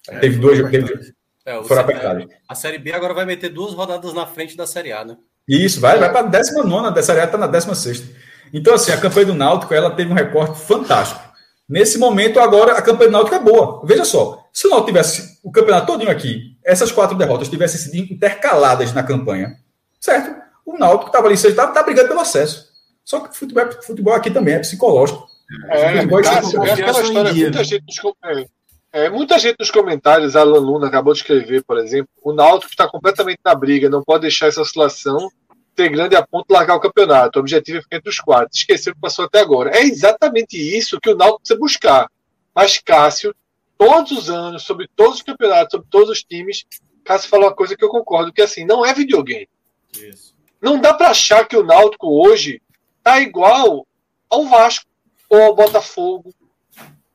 É, 0.08 0.18
teve 0.18 0.38
duas. 0.38 0.58
Teve, 0.70 1.12
é, 1.46 1.62
foram 1.62 1.82
apertadas. 1.82 2.26
A 2.48 2.54
Série 2.54 2.78
B 2.78 2.92
agora 2.92 3.14
vai 3.14 3.24
meter 3.24 3.50
duas 3.50 3.72
rodadas 3.72 4.12
na 4.12 4.26
frente 4.26 4.56
da 4.56 4.66
Série 4.66 4.92
A, 4.92 5.04
né? 5.04 5.16
Isso, 5.48 5.80
vai, 5.80 5.98
vai 5.98 6.10
para 6.10 6.20
a 6.20 6.30
19, 6.30 6.98
a 6.98 7.02
Série 7.02 7.20
A 7.20 7.24
está 7.24 7.38
na 7.38 7.46
16. 7.46 8.04
Então, 8.52 8.74
assim, 8.74 8.92
a 8.92 9.00
campanha 9.00 9.26
do 9.26 9.34
Náutico 9.34 9.72
ela 9.72 9.90
teve 9.90 10.10
um 10.10 10.14
recorte 10.14 10.60
fantástico. 10.60 11.20
Nesse 11.68 11.98
momento, 11.98 12.40
agora, 12.40 12.72
a 12.72 12.82
campanha 12.82 13.10
do 13.10 13.12
Náutico 13.12 13.36
é 13.36 13.40
boa. 13.40 13.80
Veja 13.84 14.04
só, 14.04 14.39
se 14.52 14.66
o 14.66 14.70
Náutico 14.70 14.88
tivesse 14.88 15.38
o 15.42 15.50
campeonato 15.50 15.86
todinho 15.86 16.10
aqui, 16.10 16.56
essas 16.64 16.92
quatro 16.92 17.16
derrotas 17.16 17.48
tivessem 17.48 17.80
sido 17.80 18.12
intercaladas 18.12 18.92
na 18.92 19.02
campanha, 19.02 19.56
certo? 20.00 20.40
O 20.64 20.78
Náutico 20.78 21.06
estava 21.06 21.26
ali, 21.26 21.34
está 21.34 21.66
tá 21.68 21.82
brigando 21.82 22.08
pelo 22.08 22.20
acesso. 22.20 22.68
Só 23.04 23.20
que 23.20 23.36
futebol, 23.36 23.64
futebol 23.82 24.14
aqui 24.14 24.30
também 24.30 24.54
é 24.54 24.58
psicológico. 24.58 25.26
É, 25.70 25.96
futebol 25.96 26.20
é, 26.20 26.24
é 26.24 26.72
aquela 26.72 27.02
história, 27.02 27.32
muita 27.32 27.64
gente, 27.64 27.84
nos, 27.86 28.14
é, 28.24 28.46
é, 28.92 29.10
muita 29.10 29.38
gente 29.38 29.56
nos 29.58 29.70
comentários, 29.70 30.36
a 30.36 30.40
Alan 30.40 30.60
Luna 30.60 30.86
acabou 30.86 31.12
de 31.12 31.20
escrever, 31.20 31.64
por 31.64 31.78
exemplo, 31.78 32.08
o 32.22 32.32
Náutico 32.32 32.70
está 32.70 32.88
completamente 32.88 33.40
na 33.44 33.54
briga, 33.54 33.88
não 33.88 34.02
pode 34.02 34.22
deixar 34.22 34.46
essa 34.46 34.60
oscilação 34.60 35.30
ter 35.74 35.88
grande 35.88 36.14
a 36.14 36.26
ponto 36.26 36.46
de 36.48 36.54
largar 36.54 36.76
o 36.76 36.80
campeonato. 36.80 37.38
O 37.38 37.40
objetivo 37.40 37.78
é 37.78 37.82
ficar 37.82 37.96
entre 37.96 38.10
os 38.10 38.18
quatro. 38.18 38.50
Esqueceu 38.52 38.92
o 38.92 38.94
que 38.94 39.00
passou 39.00 39.24
até 39.24 39.40
agora. 39.40 39.70
É 39.70 39.82
exatamente 39.82 40.56
isso 40.56 41.00
que 41.00 41.10
o 41.10 41.16
Náutico 41.16 41.40
precisa 41.40 41.58
buscar. 41.58 42.10
Mas 42.54 42.78
Cássio, 42.78 43.34
todos 43.80 44.10
os 44.12 44.28
anos, 44.28 44.62
sobre 44.64 44.86
todos 44.94 45.16
os 45.16 45.22
campeonatos, 45.22 45.70
sobre 45.70 45.88
todos 45.88 46.10
os 46.10 46.22
times, 46.22 46.66
Cássio 47.02 47.30
falou 47.30 47.46
uma 47.46 47.56
coisa 47.56 47.74
que 47.74 47.82
eu 47.82 47.88
concordo, 47.88 48.30
que 48.30 48.42
assim, 48.42 48.62
não 48.62 48.84
é 48.84 48.92
videogame. 48.92 49.48
Isso. 49.96 50.36
Não 50.60 50.78
dá 50.78 50.92
para 50.92 51.08
achar 51.08 51.48
que 51.48 51.56
o 51.56 51.62
Náutico 51.62 52.06
hoje 52.06 52.60
tá 53.02 53.22
igual 53.22 53.86
ao 54.28 54.44
Vasco 54.44 54.84
ou 55.30 55.40
ao 55.40 55.54
Botafogo 55.54 56.30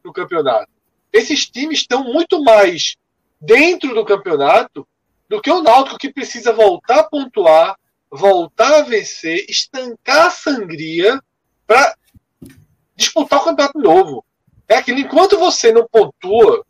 no 0.04 0.12
campeonato. 0.12 0.72
Esses 1.14 1.46
times 1.48 1.82
estão 1.82 2.04
muito 2.04 2.42
mais 2.44 2.96
dentro 3.40 3.94
do 3.94 4.04
campeonato 4.04 4.88
do 5.30 5.40
que 5.40 5.52
o 5.52 5.62
Náutico 5.62 6.00
que 6.00 6.12
precisa 6.12 6.52
voltar 6.52 7.02
a 7.02 7.04
pontuar, 7.04 7.78
voltar 8.10 8.74
a 8.74 8.82
vencer, 8.82 9.46
estancar 9.48 10.26
a 10.26 10.32
sangria 10.32 11.22
para 11.68 11.96
disputar 12.96 13.40
o 13.40 13.44
campeonato 13.44 13.78
novo. 13.78 14.26
Aquilo, 14.70 15.00
enquanto 15.00 15.38
você 15.38 15.72
não 15.72 15.88
pontua, 15.88 16.66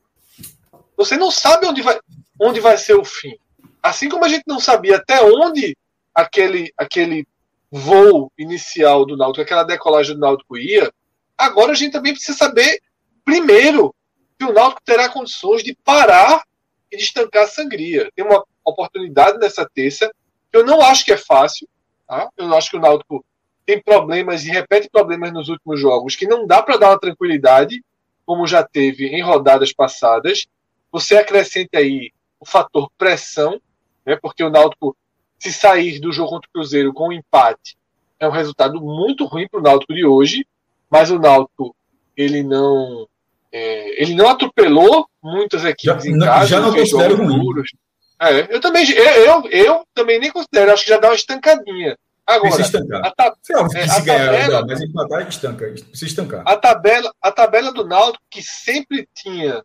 você 0.97 1.17
não 1.17 1.31
sabe 1.31 1.67
onde 1.67 1.81
vai, 1.81 1.99
onde 2.39 2.59
vai 2.59 2.77
ser 2.77 2.95
o 2.95 3.05
fim. 3.05 3.37
Assim 3.81 4.09
como 4.09 4.25
a 4.25 4.29
gente 4.29 4.43
não 4.47 4.59
sabia 4.59 4.97
até 4.97 5.21
onde 5.21 5.77
aquele, 6.13 6.73
aquele 6.77 7.27
voo 7.71 8.31
inicial 8.37 9.05
do 9.05 9.17
Náutico, 9.17 9.41
aquela 9.41 9.63
decolagem 9.63 10.15
do 10.15 10.21
Náutico 10.21 10.57
ia, 10.57 10.91
agora 11.37 11.71
a 11.71 11.75
gente 11.75 11.93
também 11.93 12.13
precisa 12.13 12.37
saber, 12.37 12.81
primeiro, 13.23 13.93
que 14.37 14.45
o 14.45 14.53
Náutico 14.53 14.81
terá 14.83 15.07
condições 15.09 15.63
de 15.63 15.75
parar 15.83 16.43
e 16.91 16.97
de 16.97 17.03
estancar 17.03 17.43
a 17.43 17.47
sangria. 17.47 18.09
Tem 18.15 18.25
uma 18.25 18.43
oportunidade 18.63 19.37
nessa 19.37 19.69
terça 19.73 20.11
eu 20.55 20.65
não 20.65 20.81
acho 20.81 21.03
que 21.03 21.11
é 21.11 21.17
fácil. 21.17 21.67
Tá? 22.07 22.29
Eu 22.37 22.55
acho 22.55 22.71
que 22.71 22.77
o 22.77 22.79
Náutico 22.79 23.25
tem 23.65 23.81
problemas 23.81 24.45
e 24.45 24.49
repete 24.49 24.89
problemas 24.89 25.33
nos 25.33 25.49
últimos 25.49 25.79
jogos 25.79 26.15
que 26.15 26.27
não 26.27 26.45
dá 26.45 26.61
para 26.61 26.77
dar 26.77 26.89
uma 26.91 26.99
tranquilidade, 26.99 27.83
como 28.25 28.45
já 28.45 28.63
teve 28.63 29.07
em 29.07 29.21
rodadas 29.21 29.73
passadas. 29.73 30.45
Você 30.91 31.17
acrescente 31.17 31.75
aí 31.75 32.11
o 32.39 32.45
fator 32.45 32.89
pressão, 32.97 33.59
né? 34.05 34.17
porque 34.21 34.43
o 34.43 34.49
Náutico, 34.49 34.95
se 35.39 35.51
sair 35.51 35.99
do 35.99 36.11
jogo 36.11 36.29
contra 36.29 36.47
o 36.49 36.53
Cruzeiro 36.53 36.93
com 36.93 37.09
um 37.09 37.11
empate, 37.11 37.75
é 38.19 38.27
um 38.27 38.31
resultado 38.31 38.79
muito 38.79 39.25
ruim 39.25 39.47
para 39.47 39.59
o 39.59 39.63
Náutico 39.63 39.93
de 39.93 40.05
hoje, 40.05 40.45
mas 40.89 41.09
o 41.09 41.19
Náutico 41.19 41.75
ele 42.15 42.43
não 42.43 43.07
é, 43.51 44.01
ele 44.01 44.13
não 44.13 44.27
atropelou 44.27 45.07
muitas 45.23 45.63
equipes 45.65 46.03
Já- 46.03 46.11
em 46.11 46.19
casa. 46.19 46.45
já 46.47 46.59
não 46.59 46.73
considero 46.73 47.15
ruim. 47.17 47.63
É, 48.19 48.53
eu 48.53 48.61
também, 48.61 48.89
eu, 48.91 49.05
eu, 49.05 49.49
eu 49.49 49.87
também 49.93 50.19
nem 50.19 50.31
considero, 50.31 50.71
acho 50.71 50.83
que 50.83 50.89
já 50.89 50.97
dá 50.97 51.09
uma 51.09 51.15
estancadinha. 51.15 51.97
Agora, 52.27 52.61
estancar. 52.61 53.05
a, 53.05 53.11
É, 53.75 53.87
se 53.87 53.91
a 53.91 53.99
ganhar, 53.99 54.25
tabela- 54.31 54.61
dá, 54.61 54.65
mas 54.67 54.81
empatar, 54.81 55.27
estanca. 55.27 55.65
Precisa 55.67 56.05
estancar. 56.05 56.43
a 56.45 56.57
tabela, 56.57 57.13
a 57.21 57.31
tabela 57.31 57.71
do 57.71 57.85
Náutico, 57.85 58.23
que 58.29 58.41
sempre 58.41 59.07
tinha 59.13 59.63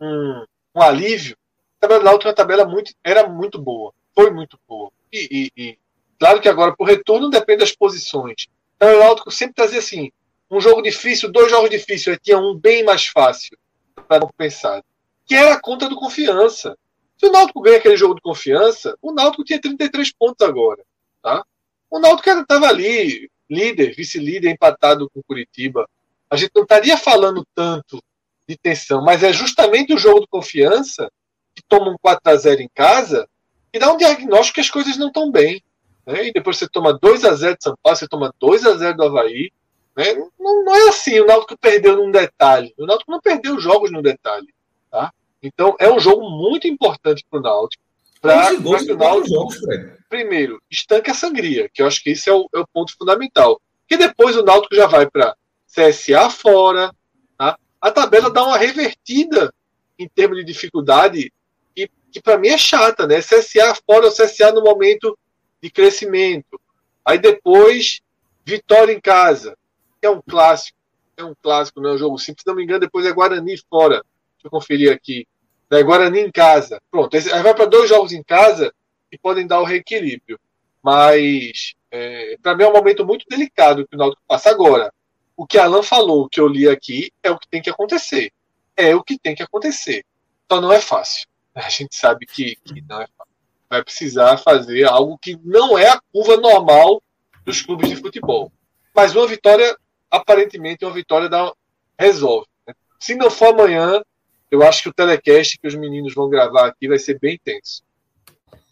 um, 0.00 0.44
um 0.76 0.82
alívio, 0.82 1.36
a 1.78 1.80
tabela 1.80 2.00
do 2.00 2.04
Náutico 2.04 2.28
é 2.28 2.30
uma 2.30 2.36
tabela 2.36 2.64
muito, 2.64 2.92
era 3.02 3.28
muito 3.28 3.60
boa, 3.60 3.92
foi 4.14 4.30
muito 4.30 4.58
boa. 4.68 4.90
E, 5.12 5.50
e- 5.56 5.62
e 5.70 5.78
claro 6.18 6.40
que 6.40 6.48
agora, 6.48 6.74
por 6.76 6.84
retorno, 6.86 7.30
depende 7.30 7.60
das 7.60 7.72
posições. 7.72 8.46
Então, 8.76 8.94
o 8.94 8.98
Náutico 9.00 9.30
sempre 9.30 9.54
trazia 9.54 9.80
assim, 9.80 10.12
um 10.50 10.60
jogo 10.60 10.80
difícil, 10.82 11.30
dois 11.32 11.50
jogos 11.50 11.68
difíceis, 11.70 12.08
aí 12.16 12.18
tinha 12.22 12.38
um 12.38 12.54
bem 12.56 12.84
mais 12.84 13.06
fácil 13.06 13.58
para 14.06 14.20
não 14.20 14.30
pensar. 14.36 14.82
Que 15.26 15.34
era 15.34 15.54
a 15.54 15.60
conta 15.60 15.88
do 15.88 15.96
confiança. 15.96 16.78
Se 17.18 17.26
o 17.26 17.32
Náutico 17.32 17.60
ganha 17.60 17.78
aquele 17.78 17.96
jogo 17.96 18.14
de 18.14 18.20
confiança, 18.22 18.96
o 19.02 19.12
Náutico 19.12 19.42
tinha 19.44 19.60
33 19.60 20.12
pontos 20.12 20.46
agora. 20.46 20.82
Tá? 21.20 21.44
O 21.90 21.98
Náutico 21.98 22.28
estava 22.30 22.66
ali, 22.66 23.30
líder, 23.48 23.94
vice-líder, 23.94 24.50
empatado 24.50 25.08
com 25.10 25.20
o 25.20 25.24
Curitiba. 25.24 25.88
A 26.30 26.36
gente 26.36 26.52
não 26.54 26.62
estaria 26.62 26.96
falando 26.96 27.46
tanto 27.54 28.02
de 28.46 28.56
tensão, 28.56 29.02
mas 29.02 29.22
é 29.22 29.32
justamente 29.32 29.94
o 29.94 29.98
jogo 29.98 30.20
de 30.20 30.26
confiança 30.26 31.10
que 31.54 31.62
toma 31.66 31.90
um 31.90 31.96
4 32.00 32.20
a 32.32 32.36
0 32.36 32.62
em 32.62 32.68
casa 32.74 33.28
e 33.72 33.78
dá 33.78 33.92
um 33.92 33.96
diagnóstico 33.96 34.56
que 34.56 34.60
as 34.60 34.70
coisas 34.70 34.96
não 34.96 35.08
estão 35.08 35.30
bem. 35.30 35.62
Né? 36.06 36.28
E 36.28 36.32
depois 36.32 36.56
você 36.56 36.68
toma 36.68 36.92
2 36.92 37.24
a 37.24 37.34
0 37.34 37.56
de 37.56 37.62
São 37.62 37.74
Paulo, 37.82 37.98
você 37.98 38.08
toma 38.08 38.32
2 38.38 38.66
a 38.66 38.76
0 38.76 38.96
do 38.96 39.04
Havaí. 39.04 39.50
Né? 39.96 40.14
Não, 40.38 40.64
não 40.64 40.74
é 40.74 40.88
assim, 40.88 41.18
o 41.20 41.26
Náutico 41.26 41.58
perdeu 41.58 41.96
num 41.96 42.10
detalhe. 42.10 42.72
O 42.78 42.86
Náutico 42.86 43.10
não 43.10 43.20
perdeu 43.20 43.58
jogos 43.58 43.90
num 43.90 44.02
detalhe. 44.02 44.48
Tá? 44.90 45.12
Então 45.42 45.76
é 45.78 45.90
um 45.90 46.00
jogo 46.00 46.28
muito 46.30 46.66
importante 46.66 47.24
para 47.28 47.38
o 47.40 47.42
Náutico. 47.42 47.82
Para 48.20 48.52
11 48.52 48.56
gols 48.58 48.84
que 48.84 48.92
o 48.92 48.94
em 48.94 48.98
quatro 48.98 49.28
jogos, 49.28 49.56
Fred. 49.56 49.92
primeiro, 50.08 50.60
estanque 50.70 51.10
a 51.10 51.14
sangria, 51.14 51.68
que 51.72 51.82
eu 51.82 51.86
acho 51.86 52.02
que 52.02 52.10
esse 52.10 52.28
é 52.28 52.32
o, 52.32 52.48
é 52.54 52.58
o 52.58 52.66
ponto 52.66 52.96
fundamental. 52.96 53.60
Porque 53.80 53.96
depois 53.96 54.36
o 54.36 54.42
Náutico 54.42 54.74
já 54.74 54.86
vai 54.86 55.08
para 55.08 55.36
CSA 55.66 56.28
fora, 56.30 56.92
tá? 57.36 57.58
a 57.80 57.90
tabela 57.90 58.30
dá 58.30 58.44
uma 58.44 58.58
revertida 58.58 59.52
em 59.98 60.08
termos 60.08 60.38
de 60.38 60.44
dificuldade, 60.44 61.32
e 61.76 61.88
que 62.12 62.20
para 62.20 62.38
mim 62.38 62.48
é 62.48 62.58
chata, 62.58 63.06
né? 63.06 63.20
CSA 63.20 63.74
fora 63.86 64.06
ou 64.06 64.12
CSA 64.12 64.52
no 64.52 64.62
momento 64.62 65.18
de 65.60 65.70
crescimento. 65.70 66.60
Aí 67.04 67.18
depois, 67.18 68.00
Vitória 68.44 68.92
em 68.92 69.00
casa, 69.00 69.56
que 70.00 70.06
é 70.06 70.10
um 70.10 70.22
clássico, 70.22 70.78
é 71.16 71.24
um 71.24 71.34
clássico, 71.34 71.80
não 71.80 71.90
é 71.90 71.94
um 71.94 71.98
jogo 71.98 72.18
simples. 72.18 72.42
Se 72.42 72.46
não 72.46 72.54
me 72.54 72.62
engano, 72.62 72.80
depois 72.80 73.04
é 73.04 73.12
Guarani 73.12 73.56
fora. 73.68 73.96
Deixa 73.96 74.46
eu 74.46 74.50
conferir 74.50 74.92
aqui. 74.92 75.26
É 75.70 75.82
Guarani 75.82 76.20
em 76.20 76.30
casa. 76.30 76.80
Pronto, 76.90 77.14
aí 77.14 77.42
vai 77.42 77.54
para 77.54 77.66
dois 77.66 77.88
jogos 77.88 78.12
em 78.12 78.22
casa 78.22 78.72
que 79.10 79.18
podem 79.18 79.46
dar 79.46 79.60
o 79.60 79.64
reequilíbrio. 79.64 80.38
Mas, 80.82 81.74
é, 81.90 82.36
para 82.42 82.56
mim, 82.56 82.64
é 82.64 82.68
um 82.68 82.72
momento 82.72 83.04
muito 83.04 83.26
delicado 83.28 83.86
que 83.86 83.94
o 83.94 83.98
Náutico 83.98 84.22
passa 84.26 84.50
agora. 84.50 84.92
O 85.36 85.46
que 85.46 85.58
Alan 85.58 85.82
falou, 85.82 86.28
que 86.28 86.40
eu 86.40 86.48
li 86.48 86.68
aqui, 86.68 87.12
é 87.22 87.30
o 87.30 87.38
que 87.38 87.48
tem 87.48 87.60
que 87.60 87.70
acontecer. 87.70 88.32
É 88.76 88.94
o 88.94 89.02
que 89.02 89.18
tem 89.18 89.34
que 89.34 89.42
acontecer. 89.42 90.04
Só 90.50 90.60
não 90.60 90.72
é 90.72 90.80
fácil. 90.80 91.26
A 91.54 91.68
gente 91.68 91.94
sabe 91.96 92.26
que, 92.26 92.56
que 92.56 92.82
não 92.88 93.02
é 93.02 93.06
fácil. 93.16 93.32
Vai 93.68 93.84
precisar 93.84 94.38
fazer 94.38 94.84
algo 94.84 95.18
que 95.18 95.38
não 95.44 95.76
é 95.76 95.88
a 95.90 96.00
curva 96.12 96.36
normal 96.38 97.02
dos 97.44 97.60
clubes 97.60 97.90
de 97.90 97.96
futebol. 97.96 98.50
Mas 98.94 99.14
uma 99.14 99.26
vitória, 99.26 99.76
aparentemente, 100.10 100.84
uma 100.84 100.94
vitória 100.94 101.28
dá, 101.28 101.52
resolve. 101.98 102.46
né? 102.66 102.74
Se 102.98 103.14
não 103.14 103.30
for 103.30 103.48
amanhã, 103.48 104.02
eu 104.50 104.62
acho 104.62 104.82
que 104.82 104.88
o 104.88 104.92
telecast 104.92 105.58
que 105.60 105.68
os 105.68 105.74
meninos 105.74 106.14
vão 106.14 106.28
gravar 106.28 106.66
aqui 106.66 106.88
vai 106.88 106.98
ser 106.98 107.18
bem 107.20 107.38
tenso. 107.42 107.82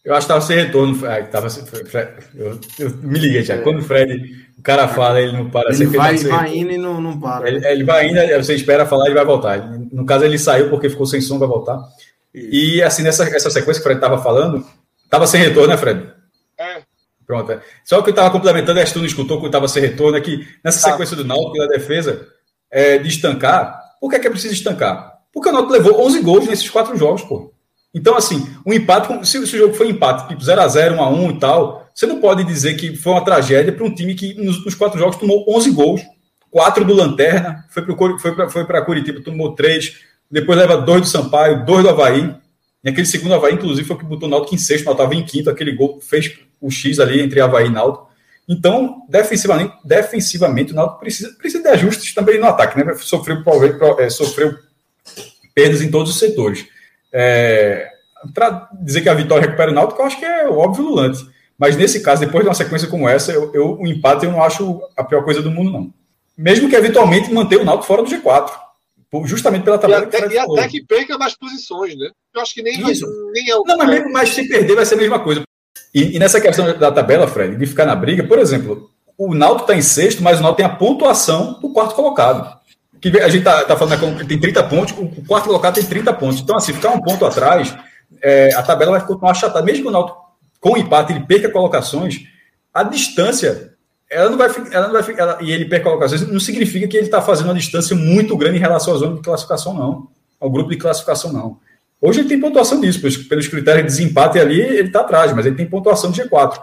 Eu 0.05 0.13
acho 0.15 0.27
que 0.27 0.33
estava 0.33 0.41
sem 0.41 0.57
retorno. 0.57 1.05
Ah, 1.05 1.21
tava 1.25 1.51
sem, 1.51 1.65
eu, 2.37 2.61
eu 2.79 2.91
me 2.99 3.19
liguei 3.19 3.43
já. 3.43 3.59
Quando 3.59 3.81
o 3.81 3.83
Fred, 3.83 4.47
o 4.57 4.63
cara 4.63 4.87
fala, 4.87 5.21
ele 5.21 5.33
não 5.33 5.51
para. 5.51 5.75
Ele 5.75 5.87
vai, 5.87 6.17
sem 6.17 6.29
vai 6.29 6.57
indo 6.57 6.71
e 6.71 6.79
não, 6.79 7.01
não 7.01 7.19
para. 7.19 7.49
Ele, 7.49 7.67
ele 7.67 7.83
vai 7.83 8.07
ainda, 8.07 8.41
você 8.41 8.55
espera 8.55 8.87
falar, 8.87 9.07
ele 9.07 9.17
vai 9.17 9.25
voltar. 9.25 9.59
No 9.69 10.07
caso, 10.07 10.25
ele 10.25 10.39
saiu 10.39 10.71
porque 10.71 10.89
ficou 10.89 11.07
sem 11.07 11.21
som, 11.21 11.41
vai 11.41 11.49
voltar. 11.49 11.83
E 12.33 12.81
assim, 12.83 13.03
nessa 13.03 13.25
essa 13.25 13.51
sequência 13.51 13.75
que 13.75 13.81
o 13.81 13.83
Fred 13.83 13.97
estava 13.99 14.23
falando, 14.23 14.65
estava 15.03 15.27
sem 15.27 15.41
retorno, 15.41 15.69
né, 15.71 15.77
Fred? 15.77 16.09
É. 16.57 16.83
Pronto. 17.27 17.51
é. 17.51 17.61
Só 17.85 18.01
que 18.01 18.11
eu 18.11 18.13
estava 18.13 18.31
complementando, 18.31 18.79
acho 18.79 18.93
que 18.93 18.99
tu 18.99 19.01
não 19.01 19.07
escutou 19.07 19.39
quando 19.39 19.47
estava 19.47 19.67
sem 19.67 19.83
retorno, 19.83 20.17
é 20.17 20.21
que 20.21 20.47
nessa 20.63 20.81
Tá. 20.87 20.93
sequência 20.93 21.17
do 21.17 21.25
Náutico 21.25 21.59
da 21.59 21.67
defesa, 21.67 22.29
é, 22.71 22.97
de 22.99 23.09
estancar, 23.09 23.81
por 24.01 24.09
que 24.11 24.17
é 24.17 24.19
que 24.21 24.29
é 24.29 24.31
preciso 24.31 24.55
estancar? 24.55 25.16
Porque 25.37 25.51
o 25.51 25.53
Náutico 25.53 25.75
levou 25.75 26.07
11 26.07 26.21
gols 26.23 26.47
nesses 26.47 26.71
quatro 26.71 26.97
jogos, 26.97 27.21
pô. 27.21 27.53
Então, 27.93 28.17
assim, 28.17 28.49
um 28.65 28.73
empate, 28.73 29.29
se, 29.29 29.37
o 29.37 29.45
jogo 29.45 29.75
foi 29.75 29.91
empate, 29.91 30.29
tipo 30.29 30.41
0x0, 30.41 30.97
1x1 30.97 31.37
e 31.37 31.39
tal, 31.39 31.87
você 31.95 32.07
não 32.07 32.23
pode 32.23 32.43
dizer 32.43 32.75
que 32.75 32.97
foi 32.97 33.13
uma 33.13 33.23
tragédia 33.23 33.71
para 33.71 33.85
um 33.85 33.95
time 33.95 34.15
que 34.15 34.33
nos, 34.43 34.65
nos 34.65 34.75
quatro 34.75 34.99
jogos 34.99 35.17
tomou 35.17 35.45
11 35.47 35.71
gols, 35.73 36.01
quatro 36.51 36.87
do 36.87 36.95
Lanterna, 36.95 37.67
foi 37.69 37.83
para 37.85 38.19
foi 38.19 38.49
foi 38.49 38.83
Curitiba, 38.87 39.21
tomou 39.21 39.55
três, 39.55 39.97
depois 40.31 40.57
leva 40.57 40.79
dois 40.79 41.03
do 41.03 41.07
Sampaio, 41.07 41.67
dois 41.67 41.83
do 41.83 41.91
Havaí. 41.91 42.35
E 42.83 42.89
aquele 42.89 43.07
segundo 43.07 43.35
Havaí, 43.35 43.53
inclusive, 43.53 43.87
foi 43.87 43.95
o 43.95 43.99
que 43.99 44.07
botou 44.07 44.29
o 44.29 44.31
Náutico 44.31 44.55
em 44.55 44.59
sexto, 44.59 44.87
mas 44.87 44.95
estava 44.95 45.15
em 45.15 45.23
quinto, 45.23 45.51
aquele 45.51 45.73
gol 45.73 46.01
fez 46.01 46.33
o 46.63 46.71
X 46.71 46.99
ali 46.99 47.21
entre 47.21 47.43
Havaí 47.43 47.67
e 47.67 47.71
Náutico. 47.71 48.09
Então, 48.49 49.03
defensivamente, 49.07 49.75
defensivamente 49.85 50.73
o 50.73 50.75
Náutico 50.75 50.99
precisa, 50.99 51.31
precisa 51.37 51.63
de 51.63 51.69
ajustes 51.69 52.15
também 52.15 52.41
no 52.41 52.47
ataque, 52.47 52.83
né? 52.83 52.95
Sofreu, 52.95 53.43
é, 53.99 54.09
sofreu 54.09 54.65
perdas 55.55 55.81
em 55.83 55.91
todos 55.91 56.13
os 56.13 56.19
setores. 56.19 56.67
É, 57.13 57.89
para 58.35 58.69
dizer 58.83 59.01
que 59.03 59.09
a 59.09 59.15
vitória 59.15 59.45
recupera 59.47 59.71
o 59.71 59.75
Náutico, 59.75 60.01
eu 60.01 60.07
acho 60.07 60.19
que 60.19 60.25
é 60.25 60.47
óbvio 60.49 60.85
lulante. 60.85 61.25
Mas 61.59 61.77
nesse 61.77 62.01
caso, 62.01 62.21
depois 62.21 62.43
de 62.45 62.49
uma 62.49 62.55
sequência 62.55 62.89
como 62.89 63.09
essa, 63.09 63.33
eu, 63.33 63.51
eu- 63.55 63.79
o 63.81 63.87
empate 63.87 64.27
eu 64.27 64.33
não 64.33 64.43
acho 64.43 64.81
a 64.97 65.03
pior 65.03 65.25
coisa 65.25 65.41
do 65.41 65.51
mundo, 65.51 65.71
não. 65.71 65.93
Mesmo 66.37 66.69
que 66.69 66.77
eventualmente 66.77 67.33
manter 67.33 67.57
o 67.57 67.65
Náutico 67.65 67.87
fora 67.87 68.03
do 68.03 68.11
G4. 68.11 68.51
por- 69.11 69.27
Justamente 69.27 69.63
pela 69.63 69.77
E 69.77 69.81
tabela 69.81 70.01
que 70.01 70.07
o 70.07 70.09
até, 70.09 70.19
Fred 70.19 70.35
e 70.35 70.39
até 70.39 70.69
que 70.69 70.85
perca 70.85 71.17
mais 71.17 71.35
posições, 71.39 71.97
né? 71.97 72.11
Eu 72.35 72.41
acho 72.43 72.53
que 72.53 72.61
nem, 72.63 72.79
Isso. 72.91 73.07
nem 73.33 73.49
é 73.49 73.57
o. 73.57 73.63
Não, 73.65 73.79
mas, 73.79 73.89
mesmo, 73.89 74.13
mas 74.13 74.29
se 74.31 74.47
perder 74.49 74.75
vai 74.75 74.85
ser 74.85 74.97
a 74.97 74.99
mesma 74.99 75.21
coisa. 75.21 75.43
E, 75.95 76.17
e 76.17 76.19
nessa 76.19 76.41
questão 76.41 76.77
da 76.77 76.93
tabela, 76.93 77.27
Fred, 77.29 77.57
de 77.57 77.67
ficar 77.67 77.87
na 77.87 77.95
briga, 77.97 78.25
por 78.25 78.39
exemplo, 78.39 78.91
o 79.17 79.33
Náutico 79.35 79.63
está 79.63 79.75
em 79.77 79.81
sexto, 79.81 80.23
mas 80.23 80.41
o 80.41 80.43
Náutico 80.43 80.57
tem 80.59 80.67
a 80.67 80.77
pontuação 80.77 81.59
do 81.61 81.71
quarto 81.73 81.95
colocado. 81.95 82.59
Que 83.01 83.09
a 83.21 83.29
gente 83.29 83.39
está 83.39 83.65
tá 83.65 83.77
falando 83.77 84.19
que 84.19 84.25
tem 84.27 84.39
30 84.41 84.63
pontos, 84.65 84.95
o 84.99 85.25
quarto 85.27 85.47
colocado 85.47 85.75
tem 85.75 85.85
30 85.85 86.13
pontos. 86.15 86.41
Então, 86.41 86.57
assim, 86.57 86.73
ficar 86.73 86.91
um 86.91 87.01
ponto 87.01 87.25
atrás, 87.25 87.77
é, 88.23 88.55
a 88.55 88.63
tabela 88.63 88.93
vai 88.93 89.07
continuar 89.07 89.33
achatada. 89.33 89.65
Mesmo 89.65 89.83
que 89.83 89.89
o 89.89 89.93
Náutico, 89.93 90.19
com 90.61 90.77
empate, 90.77 91.13
ele 91.13 91.21
perca 91.25 91.51
colocações, 91.51 92.21
a 92.73 92.83
distância, 92.83 93.73
ela 94.11 94.31
não 94.31 94.39
vai, 94.39 94.49
ela 94.71 94.89
não 94.89 94.93
vai 95.01 95.15
ela- 95.19 95.39
e 95.41 95.51
ele 95.53 95.65
perca 95.67 95.85
colocações, 95.85 96.27
não 96.27 96.41
significa 96.41 96.87
que 96.89 96.97
ele 96.97 97.07
está 97.07 97.21
fazendo 97.21 97.47
uma 97.47 97.55
distância 97.55 97.95
muito 97.95 98.37
grande 98.37 98.57
em 98.57 98.61
relação 98.61 98.95
à 98.95 98.99
zona 98.99 99.17
de 99.17 99.23
classificação, 99.23 99.75
não. 99.75 100.09
Ao 100.41 100.51
grupo 100.51 100.71
de 100.71 100.77
classificação, 100.77 101.33
não. 101.33 101.59
Hoje 102.01 102.21
ele 102.21 102.29
tem 102.29 102.39
pontuação 102.41 102.81
disso, 102.81 103.01
pelos, 103.01 103.17
pelos 103.17 103.49
critérios 103.49 103.83
de 103.95 103.99
desempate 103.99 104.39
ali, 104.39 104.61
ele 104.61 104.89
está 104.89 105.01
atrás, 105.01 105.33
mas 105.33 105.47
ele 105.47 105.57
tem 105.57 105.67
pontuação 105.67 106.11
de 106.11 106.23
G4. 106.23 106.59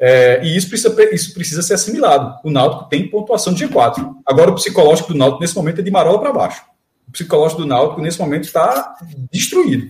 É, 0.00 0.40
e 0.44 0.56
isso 0.56 0.68
precisa, 0.68 1.14
isso 1.14 1.34
precisa 1.34 1.62
ser 1.62 1.74
assimilado. 1.74 2.38
O 2.44 2.50
Náutico 2.50 2.84
tem 2.88 3.08
pontuação 3.08 3.52
de 3.52 3.66
G4. 3.66 4.14
Agora, 4.26 4.50
o 4.50 4.54
psicológico 4.54 5.12
do 5.12 5.18
Náutico, 5.18 5.40
nesse 5.40 5.56
momento, 5.56 5.80
é 5.80 5.82
de 5.84 5.90
marola 5.90 6.20
para 6.20 6.32
baixo. 6.32 6.62
O 7.08 7.12
psicológico 7.12 7.62
do 7.62 7.66
Náutico, 7.66 8.00
nesse 8.00 8.18
momento, 8.20 8.44
está 8.44 8.94
destruído. 9.32 9.88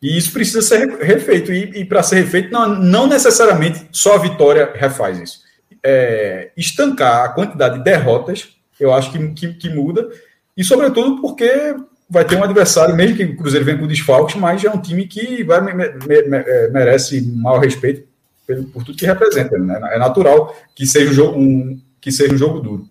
E 0.00 0.16
isso 0.16 0.30
precisa 0.32 0.62
ser 0.62 0.86
re- 0.88 1.04
refeito. 1.04 1.52
E, 1.52 1.80
e 1.80 1.84
para 1.84 2.02
ser 2.04 2.16
refeito, 2.16 2.52
não, 2.52 2.68
não 2.68 3.06
necessariamente 3.08 3.88
só 3.90 4.14
a 4.14 4.18
vitória 4.18 4.70
refaz 4.74 5.18
isso. 5.18 5.38
É, 5.82 6.50
estancar 6.56 7.24
a 7.24 7.28
quantidade 7.30 7.78
de 7.78 7.84
derrotas, 7.84 8.48
eu 8.78 8.92
acho 8.92 9.10
que, 9.10 9.28
que, 9.30 9.54
que 9.54 9.68
muda. 9.70 10.08
E, 10.56 10.62
sobretudo, 10.62 11.20
porque 11.20 11.74
vai 12.08 12.24
ter 12.24 12.36
um 12.36 12.44
adversário, 12.44 12.94
mesmo 12.94 13.16
que 13.16 13.24
o 13.24 13.36
Cruzeiro 13.36 13.64
venha 13.66 13.78
com 13.78 13.86
desfalques, 13.88 14.36
mas 14.36 14.64
é 14.64 14.70
um 14.70 14.80
time 14.80 15.06
que 15.06 15.42
vai, 15.42 15.60
me- 15.60 15.72
me- 15.74 16.22
me- 16.22 16.36
é, 16.36 16.68
merece 16.70 17.20
maior 17.22 17.58
respeito 17.58 18.07
pelo- 18.48 18.64
por 18.64 18.82
tudo 18.82 18.96
que 18.98 19.04
representa. 19.06 19.56
Né? 19.58 19.78
É 19.92 19.98
natural 19.98 20.56
que 20.74 20.86
seja 20.86 21.10
um 21.10 21.14
jogo, 21.14 21.38
um, 21.38 21.80
que 22.00 22.10
seja 22.10 22.34
um 22.34 22.38
jogo 22.38 22.60
duro. 22.60 22.88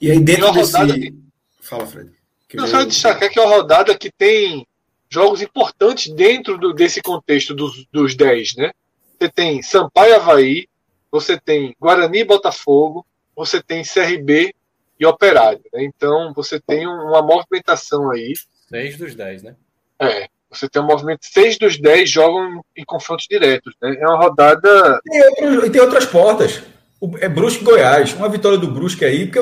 E 0.00 0.10
aí 0.10 0.18
dentro 0.18 0.50
desse... 0.52 0.72
rodada 0.72 0.94
que- 0.98 1.14
Fala, 1.60 1.86
Fred. 1.86 2.10
Que 2.48 2.56
Não, 2.56 2.64
eu- 2.64 2.70
só 2.70 2.84
destacar 2.84 3.30
que 3.30 3.38
é 3.38 3.42
uma 3.42 3.54
rodada 3.56 3.96
que 3.96 4.10
tem 4.10 4.66
jogos 5.08 5.40
importantes 5.42 6.12
dentro 6.12 6.58
do- 6.58 6.72
desse 6.72 7.00
contexto 7.02 7.54
dos, 7.54 7.86
dos 7.92 8.16
10, 8.16 8.56
né? 8.56 8.72
Você 9.20 9.28
tem 9.30 9.62
Sampaio 9.62 10.10
e 10.10 10.14
Havaí, 10.14 10.68
você 11.10 11.38
tem 11.38 11.74
Guarani 11.80 12.18
e 12.20 12.24
Botafogo, 12.24 13.06
você 13.36 13.62
tem 13.62 13.82
CRB 13.84 14.52
e 14.98 15.06
Operário. 15.06 15.60
Né? 15.72 15.84
Então 15.84 16.32
você 16.34 16.58
tem 16.60 16.86
um- 16.88 17.08
uma 17.10 17.22
movimentação 17.22 18.10
aí. 18.10 18.32
Seis 18.68 18.96
dos 18.98 19.14
dez, 19.14 19.42
né? 19.42 19.54
É, 20.00 20.28
você 20.58 20.68
tem 20.68 20.80
um 20.82 20.86
movimento. 20.86 21.20
Seis 21.22 21.58
dos 21.58 21.78
10 21.78 22.10
jogam 22.10 22.60
em, 22.76 22.84
confrontos 22.84 23.26
diretos. 23.28 23.74
Né? 23.82 23.96
É 24.00 24.06
uma 24.06 24.16
rodada. 24.18 25.00
Tem 25.04 25.22
outro- 25.50 25.66
E 25.66 25.70
tem 25.70 25.80
outras 25.80 26.06
portas. 26.06 26.62
O- 27.00 27.16
É 27.18 27.28
Brusque 27.28 27.62
e 27.62 27.64
Goiás. 27.64 28.12
Uma 28.14 28.28
vitória 28.28 28.56
do 28.58 28.70
Brusque 28.70 29.04
aí, 29.04 29.26
porque 29.26 29.38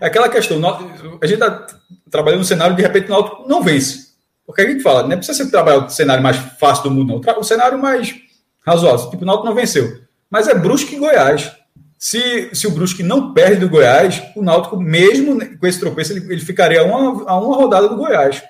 é 0.00 0.06
aquela 0.06 0.28
questão. 0.28 0.60
A 1.20 1.26
gente 1.26 1.38
tá- 1.38 1.66
trabalhando 2.10 2.40
no 2.40 2.44
cenário, 2.46 2.74
de 2.76 2.82
repente 2.82 3.06
o 3.06 3.10
Náutico 3.10 3.48
não 3.48 3.62
vence. 3.62 4.06
Porque 4.46 4.62
a 4.62 4.66
gente 4.70 4.82
fala, 4.82 5.02
não 5.02 5.12
é 5.12 5.16
precisa 5.16 5.44
ser 5.44 5.50
trabalhar 5.50 5.78
o 5.84 5.88
cenário 5.90 6.22
mais 6.22 6.36
fácil 6.58 6.84
do 6.84 6.90
mundo, 6.92 7.20
não. 7.26 7.38
O 7.40 7.44
cenário 7.44 7.78
mais 7.78 8.14
razoável. 8.64 9.10
Tipo, 9.10 9.22
o 9.22 9.26
Náutico 9.26 9.46
não 9.46 9.54
venceu. 9.54 9.98
Mas 10.30 10.48
é 10.48 10.54
Brusque 10.54 10.94
e 10.96 10.98
Goiás. 10.98 11.52
Se, 11.98 12.50
se 12.54 12.66
o 12.66 12.70
Brusque 12.70 13.02
não 13.02 13.32
perde 13.32 13.60
do 13.60 13.68
Goiás, 13.70 14.22
o 14.36 14.42
Náutico, 14.42 14.76
mesmo 14.78 15.38
com 15.58 15.66
esse 15.66 15.80
tropeço, 15.80 16.12
ele, 16.12 16.32
ele 16.34 16.40
ficaria 16.40 16.80
a 16.82 16.84
uma, 16.84 17.30
a 17.30 17.38
uma 17.40 17.56
rodada 17.56 17.88
do 17.88 17.96
Goiás. 17.96 18.42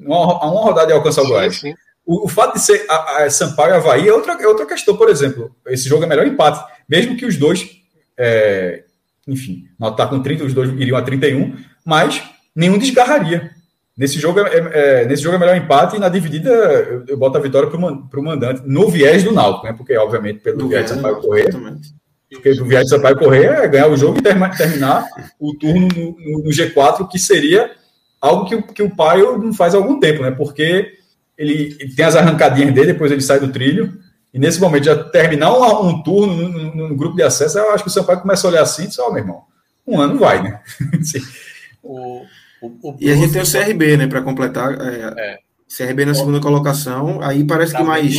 A 0.00 0.50
uma 0.50 0.60
rodada 0.60 0.88
de 0.88 0.92
alcançar 0.92 1.22
o 1.22 1.28
Goiás. 1.28 1.56
Sim, 1.56 1.70
sim. 1.70 1.74
O, 2.06 2.26
o, 2.26 2.28
fato 2.28 2.54
de 2.54 2.60
ser 2.60 2.84
a, 2.88 3.24
a 3.24 3.30
Sampaio 3.30 3.72
e 3.72 3.76
Havaí 3.76 4.08
é 4.08 4.12
outra, 4.12 4.34
é 4.34 4.46
outra 4.46 4.66
questão, 4.66 4.96
por 4.96 5.08
exemplo. 5.08 5.54
Esse 5.66 5.88
jogo 5.88 6.04
é 6.04 6.06
melhor 6.06 6.26
empate. 6.26 6.62
Mesmo 6.88 7.16
que 7.16 7.24
os 7.24 7.36
dois. 7.36 7.66
É, 8.16 8.84
enfim, 9.26 9.64
o 9.78 9.82
Náutico 9.82 10.02
está 10.02 10.14
com 10.14 10.22
30, 10.22 10.44
os 10.44 10.52
dois 10.52 10.70
iriam 10.70 10.98
a 10.98 11.02
31, 11.02 11.56
mas 11.84 12.22
nenhum 12.54 12.78
desgarraria. 12.78 13.50
Nesse 13.96 14.18
jogo 14.18 14.40
é, 14.40 14.42
é, 14.42 14.70
é, 15.02 15.06
nesse 15.06 15.22
jogo 15.22 15.36
é 15.36 15.38
melhor 15.38 15.56
empate 15.56 15.96
e 15.96 16.00
na 16.00 16.08
dividida 16.08 16.50
eu, 16.50 17.04
eu 17.06 17.16
boto 17.16 17.38
a 17.38 17.40
vitória 17.40 17.70
para 17.70 17.78
o 17.78 18.24
mandante, 18.24 18.62
no 18.66 18.88
viés 18.88 19.22
do 19.22 19.32
Náutico, 19.32 19.66
né? 19.66 19.72
Porque, 19.72 19.96
obviamente, 19.96 20.40
pelo 20.40 20.58
do 20.58 20.68
viés 20.68 20.84
de 20.84 20.90
Sampaio 20.90 21.16
Correia. 21.20 21.48
Porque 22.30 22.54
do 22.54 22.64
viés 22.64 22.82
de 22.82 22.90
Sampaio 22.90 23.16
Correia 23.16 23.50
é 23.62 23.68
ganhar 23.68 23.88
o 23.88 23.96
jogo 23.96 24.18
e 24.18 24.22
terminar 24.22 25.06
o 25.38 25.54
turno 25.54 25.88
no, 25.94 26.16
no, 26.18 26.44
no, 26.44 26.50
G4, 26.50 27.08
que 27.08 27.20
seria 27.20 27.70
algo 28.24 28.46
que, 28.46 28.60
que 28.72 28.82
o 28.82 28.94
Paio 28.94 29.36
não 29.38 29.52
faz 29.52 29.74
há 29.74 29.78
algum 29.78 30.00
tempo, 30.00 30.22
né? 30.22 30.30
Porque 30.30 30.96
ele, 31.36 31.76
ele, 31.78 31.94
tem 31.94 32.04
as 32.04 32.16
arrancadinhas 32.16 32.74
dele, 32.74 32.92
depois 32.92 33.12
ele 33.12 33.20
sai 33.20 33.38
do 33.38 33.52
trilho. 33.52 33.98
E 34.32 34.38
nesse 34.38 34.60
momento, 34.60 34.84
já 34.84 34.96
terminar 34.96 35.52
um, 35.52 35.88
um 35.88 36.02
turno 36.02 36.48
no, 36.48 36.88
no, 36.88 36.96
grupo 36.96 37.16
de 37.16 37.22
acesso, 37.22 37.58
eu 37.58 37.70
acho 37.72 37.84
que 37.84 37.90
o 37.90 37.92
Sampaio 37.92 38.20
começa 38.20 38.46
a 38.46 38.50
olhar 38.50 38.62
assim 38.62 38.84
e 38.84 38.86
diz: 38.86 38.98
Ó, 38.98 39.08
oh, 39.08 39.12
meu 39.12 39.22
irmão, 39.22 39.42
um 39.86 40.00
ano 40.00 40.18
vai, 40.18 40.42
né? 40.42 40.60
o, 41.82 42.22
o, 42.62 42.66
o 42.82 42.96
e 42.98 43.10
a 43.10 43.14
gente 43.14 43.32
tem 43.32 43.42
o 43.42 43.50
CRB, 43.50 43.96
né, 43.98 44.06
para 44.06 44.22
completar. 44.22 44.72
É, 44.80 45.14
é. 45.16 45.38
CRB 45.76 46.04
na 46.04 46.14
segunda 46.14 46.40
colocação, 46.40 47.20
aí 47.20 47.42
parece 47.44 47.72
tá 47.72 47.78
que 47.78 47.84
mais, 47.84 48.14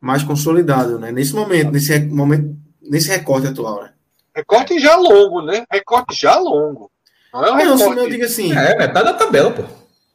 mais 0.00 0.22
consolidado, 0.22 0.98
né? 0.98 1.10
Nesse 1.10 1.34
momento, 1.34 1.72
nesse 1.72 1.98
momento, 2.00 2.56
nesse 2.80 3.08
recorte 3.08 3.48
atual, 3.48 3.82
né? 3.82 3.90
Recorte 4.34 4.78
já 4.78 4.94
longo, 4.96 5.42
né? 5.42 5.64
Recorte 5.70 6.14
já 6.14 6.38
longo. 6.38 6.90
Não 7.32 7.60
é 7.60 7.72
um. 7.72 7.76
Não, 7.76 7.98
eu 7.98 8.10
digo 8.10 8.24
assim. 8.24 8.52
É, 8.52 8.76
metade 8.76 9.06
da 9.06 9.14
tabela, 9.14 9.50
pô. 9.50 9.62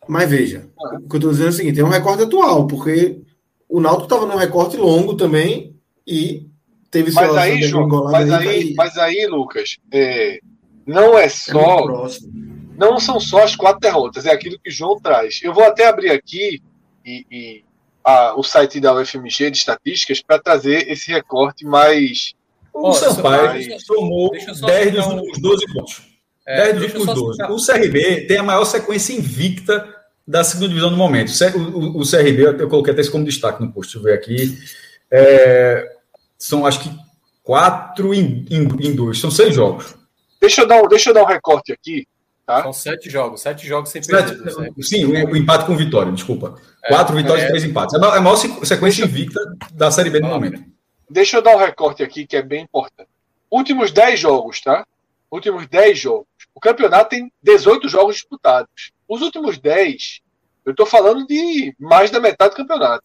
Mas 0.07 0.29
veja, 0.29 0.67
ah. 0.79 0.97
o 0.97 1.07
que 1.07 1.15
eu 1.15 1.17
estou 1.17 1.31
dizendo 1.31 1.47
é 1.47 1.49
o 1.49 1.53
seguinte: 1.53 1.79
é 1.79 1.85
um 1.85 1.89
recorte 1.89 2.23
atual, 2.23 2.67
porque 2.67 3.21
o 3.69 3.79
Náutico 3.79 4.03
estava 4.03 4.25
num 4.25 4.35
recorte 4.35 4.77
longo 4.77 5.15
também 5.15 5.75
e 6.05 6.47
teve 6.89 7.11
mas 7.11 7.37
aí, 7.37 7.61
João, 7.63 7.87
mas 7.87 8.31
aí, 8.31 8.47
aí, 8.47 8.73
mas 8.75 8.97
aí, 8.97 9.27
Lucas, 9.27 9.77
é, 9.91 10.39
não 10.85 11.17
é, 11.17 11.25
é 11.25 11.29
só. 11.29 12.07
É 12.07 12.51
não 12.77 12.99
são 12.99 13.19
só 13.19 13.43
as 13.43 13.55
quatro 13.55 13.79
derrotas, 13.79 14.25
é 14.25 14.31
aquilo 14.31 14.57
que 14.59 14.69
o 14.69 14.73
João 14.73 14.99
traz. 14.99 15.39
Eu 15.43 15.53
vou 15.53 15.63
até 15.63 15.87
abrir 15.87 16.09
aqui 16.09 16.59
e, 17.05 17.25
e 17.31 17.63
a, 18.03 18.33
o 18.35 18.43
site 18.43 18.79
da 18.79 18.93
UFMG 18.95 19.51
de 19.51 19.57
estatísticas 19.57 20.21
para 20.21 20.39
trazer 20.39 20.89
esse 20.89 21.11
recorte 21.11 21.63
mais. 21.63 22.33
O 22.73 22.89
oh, 22.89 22.93
Sampaio 22.93 23.79
somou 23.81 24.31
10 24.31 24.91
dos 24.93 25.05
últimos 25.05 25.39
12 25.39 25.73
pontos. 25.73 26.10
É, 26.51 26.73
10 26.73 26.75
dos 26.75 27.07
últimos 27.07 27.37
12. 27.37 27.43
O 27.43 27.65
CRB 27.65 28.27
tem 28.27 28.37
a 28.37 28.43
maior 28.43 28.65
sequência 28.65 29.13
invicta 29.13 29.87
da 30.27 30.43
segunda 30.43 30.67
divisão 30.67 30.91
no 30.91 30.97
momento. 30.97 31.31
O, 31.55 31.59
o, 31.59 32.01
o 32.01 32.09
CRB, 32.09 32.61
eu 32.61 32.69
coloquei 32.69 32.93
até 32.93 33.01
isso 33.01 33.11
como 33.11 33.25
destaque 33.25 33.61
no 33.61 33.71
post, 33.71 33.93
deixa 33.93 33.99
eu 33.99 34.03
ver 34.03 34.17
aqui. 34.17 34.57
É, 35.09 35.89
são 36.37 36.65
acho 36.65 36.81
que 36.81 36.89
quatro 37.43 38.13
em, 38.13 38.45
em, 38.49 38.63
em 38.87 38.95
dois, 38.95 39.19
são 39.19 39.31
seis 39.31 39.53
jogos. 39.53 39.95
Deixa 40.39 40.61
eu 40.61 40.67
dar, 40.67 40.81
deixa 40.87 41.09
eu 41.09 41.13
dar 41.13 41.23
um 41.23 41.27
recorte 41.27 41.71
aqui 41.71 42.05
Tá? 42.51 42.63
São 42.63 42.73
sete 42.73 43.09
jogos, 43.09 43.41
sete 43.41 43.65
jogos 43.65 43.89
sem 43.91 44.01
perder. 44.01 44.73
Sim, 44.81 45.05
o, 45.05 45.35
empate 45.37 45.65
com 45.65 45.75
vitória, 45.75 46.11
desculpa. 46.11 46.55
É, 46.83 46.89
Quatro 46.89 47.15
vitórias 47.15 47.43
e 47.43 47.45
é, 47.45 47.49
três 47.49 47.63
empates. 47.63 47.93
É 47.95 47.97
a 47.97 48.19
maior 48.19 48.35
sequência 48.35 49.05
invicta 49.05 49.39
da 49.71 49.89
Série 49.89 50.09
B 50.09 50.19
no 50.19 50.27
momento. 50.27 50.61
Deixa 51.09 51.37
eu 51.37 51.41
dar 51.41 51.55
um 51.55 51.59
recorte 51.59 52.03
aqui 52.03 52.25
que 52.25 52.35
é 52.35 52.41
bem 52.41 52.63
importante. 52.63 53.09
Últimos 53.49 53.91
dez 53.91 54.19
jogos, 54.19 54.59
tá? 54.59 54.85
Últimos 55.31 55.65
dez 55.67 55.99
jogos. 55.99 56.27
O 56.53 56.59
campeonato 56.59 57.09
tem 57.09 57.31
18 57.41 57.87
jogos 57.87 58.15
disputados. 58.15 58.91
Os 59.07 59.21
últimos 59.21 59.57
10, 59.57 60.21
eu 60.65 60.71
estou 60.71 60.85
falando 60.85 61.25
de 61.25 61.75
mais 61.79 62.11
da 62.11 62.19
metade 62.19 62.53
do 62.53 62.57
campeonato. 62.57 63.03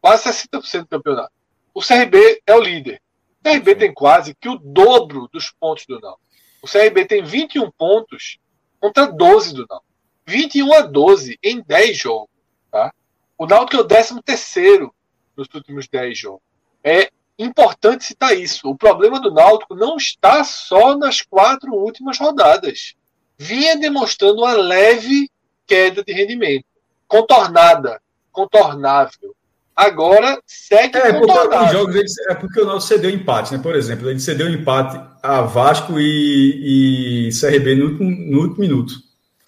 Quase 0.00 0.28
60% 0.28 0.80
do 0.82 0.88
campeonato. 0.88 1.32
O 1.74 1.80
CRB 1.80 2.42
é 2.46 2.54
o 2.54 2.60
líder. 2.60 3.00
O 3.40 3.48
CRB 3.48 3.74
tem 3.76 3.94
quase 3.94 4.34
que 4.34 4.48
o 4.48 4.58
dobro 4.58 5.28
dos 5.32 5.50
pontos 5.50 5.86
do 5.86 6.00
Náutico. 6.00 6.22
O 6.62 6.68
CRB 6.68 7.06
tem 7.06 7.24
21 7.24 7.70
pontos 7.72 8.38
contra 8.78 9.06
12 9.06 9.54
do 9.54 9.66
Náutico. 9.68 9.92
21 10.26 10.72
a 10.74 10.80
12 10.82 11.38
em 11.42 11.62
10 11.62 11.96
jogos. 11.96 12.30
Tá? 12.70 12.92
O 13.36 13.46
Náutico 13.46 13.76
é 13.76 13.80
o 13.80 13.86
13 13.86 14.22
terceiro 14.22 14.94
nos 15.36 15.48
últimos 15.52 15.88
10 15.88 16.18
jogos. 16.18 16.42
É 16.84 17.10
importante 17.38 18.04
citar 18.04 18.36
isso. 18.36 18.68
O 18.68 18.76
problema 18.76 19.20
do 19.20 19.32
Náutico 19.32 19.74
não 19.74 19.96
está 19.96 20.44
só 20.44 20.96
nas 20.96 21.22
quatro 21.22 21.72
últimas 21.72 22.18
rodadas. 22.18 22.94
Vinha 23.38 23.76
demonstrando 23.76 24.42
uma 24.42 24.52
leve 24.52 25.30
queda 25.66 26.02
de 26.04 26.12
rendimento. 26.12 26.64
Contornada, 27.08 28.00
contornável. 28.30 29.34
Agora 29.74 30.38
segue 30.46 30.98
é, 30.98 31.12
porque 31.14 31.72
jogos 31.72 31.94
ele, 31.94 32.06
é 32.28 32.34
porque 32.34 32.60
o 32.60 32.66
Náutico 32.66 32.88
cedeu 32.88 33.10
empate, 33.10 33.54
né? 33.54 33.60
Por 33.62 33.74
exemplo, 33.74 34.08
ele 34.08 34.20
cedeu 34.20 34.48
empate 34.48 35.00
a 35.22 35.40
Vasco 35.42 35.98
e, 35.98 37.28
e 37.28 37.30
CRB 37.32 37.74
no, 37.74 37.88
no 37.90 38.40
último 38.40 38.60
minuto. 38.60 38.94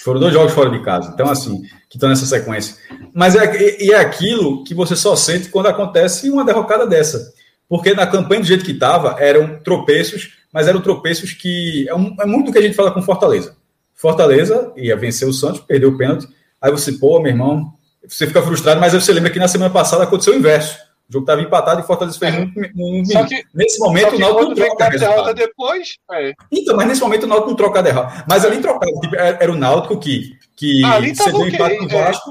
Foram 0.04 0.20
dois 0.20 0.34
jogos 0.34 0.52
fora 0.52 0.70
de 0.70 0.82
casa. 0.82 1.10
Então, 1.14 1.30
assim, 1.30 1.62
que 1.88 1.96
estão 1.96 2.10
nessa 2.10 2.26
sequência. 2.26 2.76
Mas 3.14 3.34
é, 3.34 3.86
é 3.86 3.94
aquilo 3.94 4.62
que 4.62 4.74
você 4.74 4.94
só 4.94 5.16
sente 5.16 5.48
quando 5.48 5.66
acontece 5.66 6.30
uma 6.30 6.44
derrocada 6.44 6.86
dessa. 6.86 7.32
Porque 7.68 7.94
na 7.94 8.06
campanha 8.06 8.40
do 8.40 8.46
jeito 8.46 8.64
que 8.64 8.72
estava, 8.72 9.16
eram 9.18 9.58
tropeços, 9.62 10.34
mas 10.52 10.68
eram 10.68 10.80
tropeços 10.80 11.32
que. 11.32 11.88
É, 11.88 11.94
um, 11.94 12.14
é 12.20 12.26
muito 12.26 12.46
do 12.46 12.52
que 12.52 12.58
a 12.58 12.62
gente 12.62 12.76
fala 12.76 12.90
com 12.90 13.02
Fortaleza. 13.02 13.56
Fortaleza 13.94 14.72
ia 14.76 14.96
vencer 14.96 15.26
o 15.26 15.32
Santos, 15.32 15.60
perdeu 15.60 15.90
o 15.90 15.98
pênalti. 15.98 16.28
Aí 16.60 16.70
você, 16.70 16.92
pô, 16.92 17.20
meu 17.20 17.32
irmão, 17.32 17.72
você 18.06 18.26
fica 18.26 18.42
frustrado, 18.42 18.80
mas 18.80 18.92
você 18.92 19.12
lembra 19.12 19.30
que 19.30 19.38
na 19.38 19.48
semana 19.48 19.72
passada 19.72 20.04
aconteceu 20.04 20.34
o 20.34 20.36
inverso. 20.36 20.78
O 21.08 21.12
jogo 21.12 21.24
estava 21.24 21.42
empatado 21.42 21.80
e 21.80 21.84
Fortaleza 21.84 22.18
fez 22.18 22.34
um, 22.34 22.52
um, 22.76 23.00
um 23.00 23.26
que, 23.26 23.44
Nesse 23.54 23.78
momento, 23.78 24.16
o 24.16 24.18
Náutico 24.18 24.48
não 24.48 24.54
troca 24.54 24.90
derrota 24.90 25.34
depois. 25.34 25.96
É. 26.12 26.32
Então, 26.50 26.76
mas 26.76 26.88
nesse 26.88 27.00
momento 27.02 27.24
o 27.24 27.26
Náutico 27.26 27.50
não 27.50 27.56
troca 27.56 27.78
a 27.78 27.82
derrota. 27.82 28.24
Mas 28.28 28.44
ali 28.44 28.58
trocava. 28.58 28.90
Tipo, 29.00 29.16
era 29.16 29.52
o 29.52 29.56
Náutico 29.56 30.00
que, 30.00 30.32
que 30.56 30.82
cedeu 31.14 31.40
um 31.40 31.46
empate 31.46 31.76
com 31.76 31.84
o 31.84 31.90
é. 31.90 32.04
Vasco, 32.04 32.30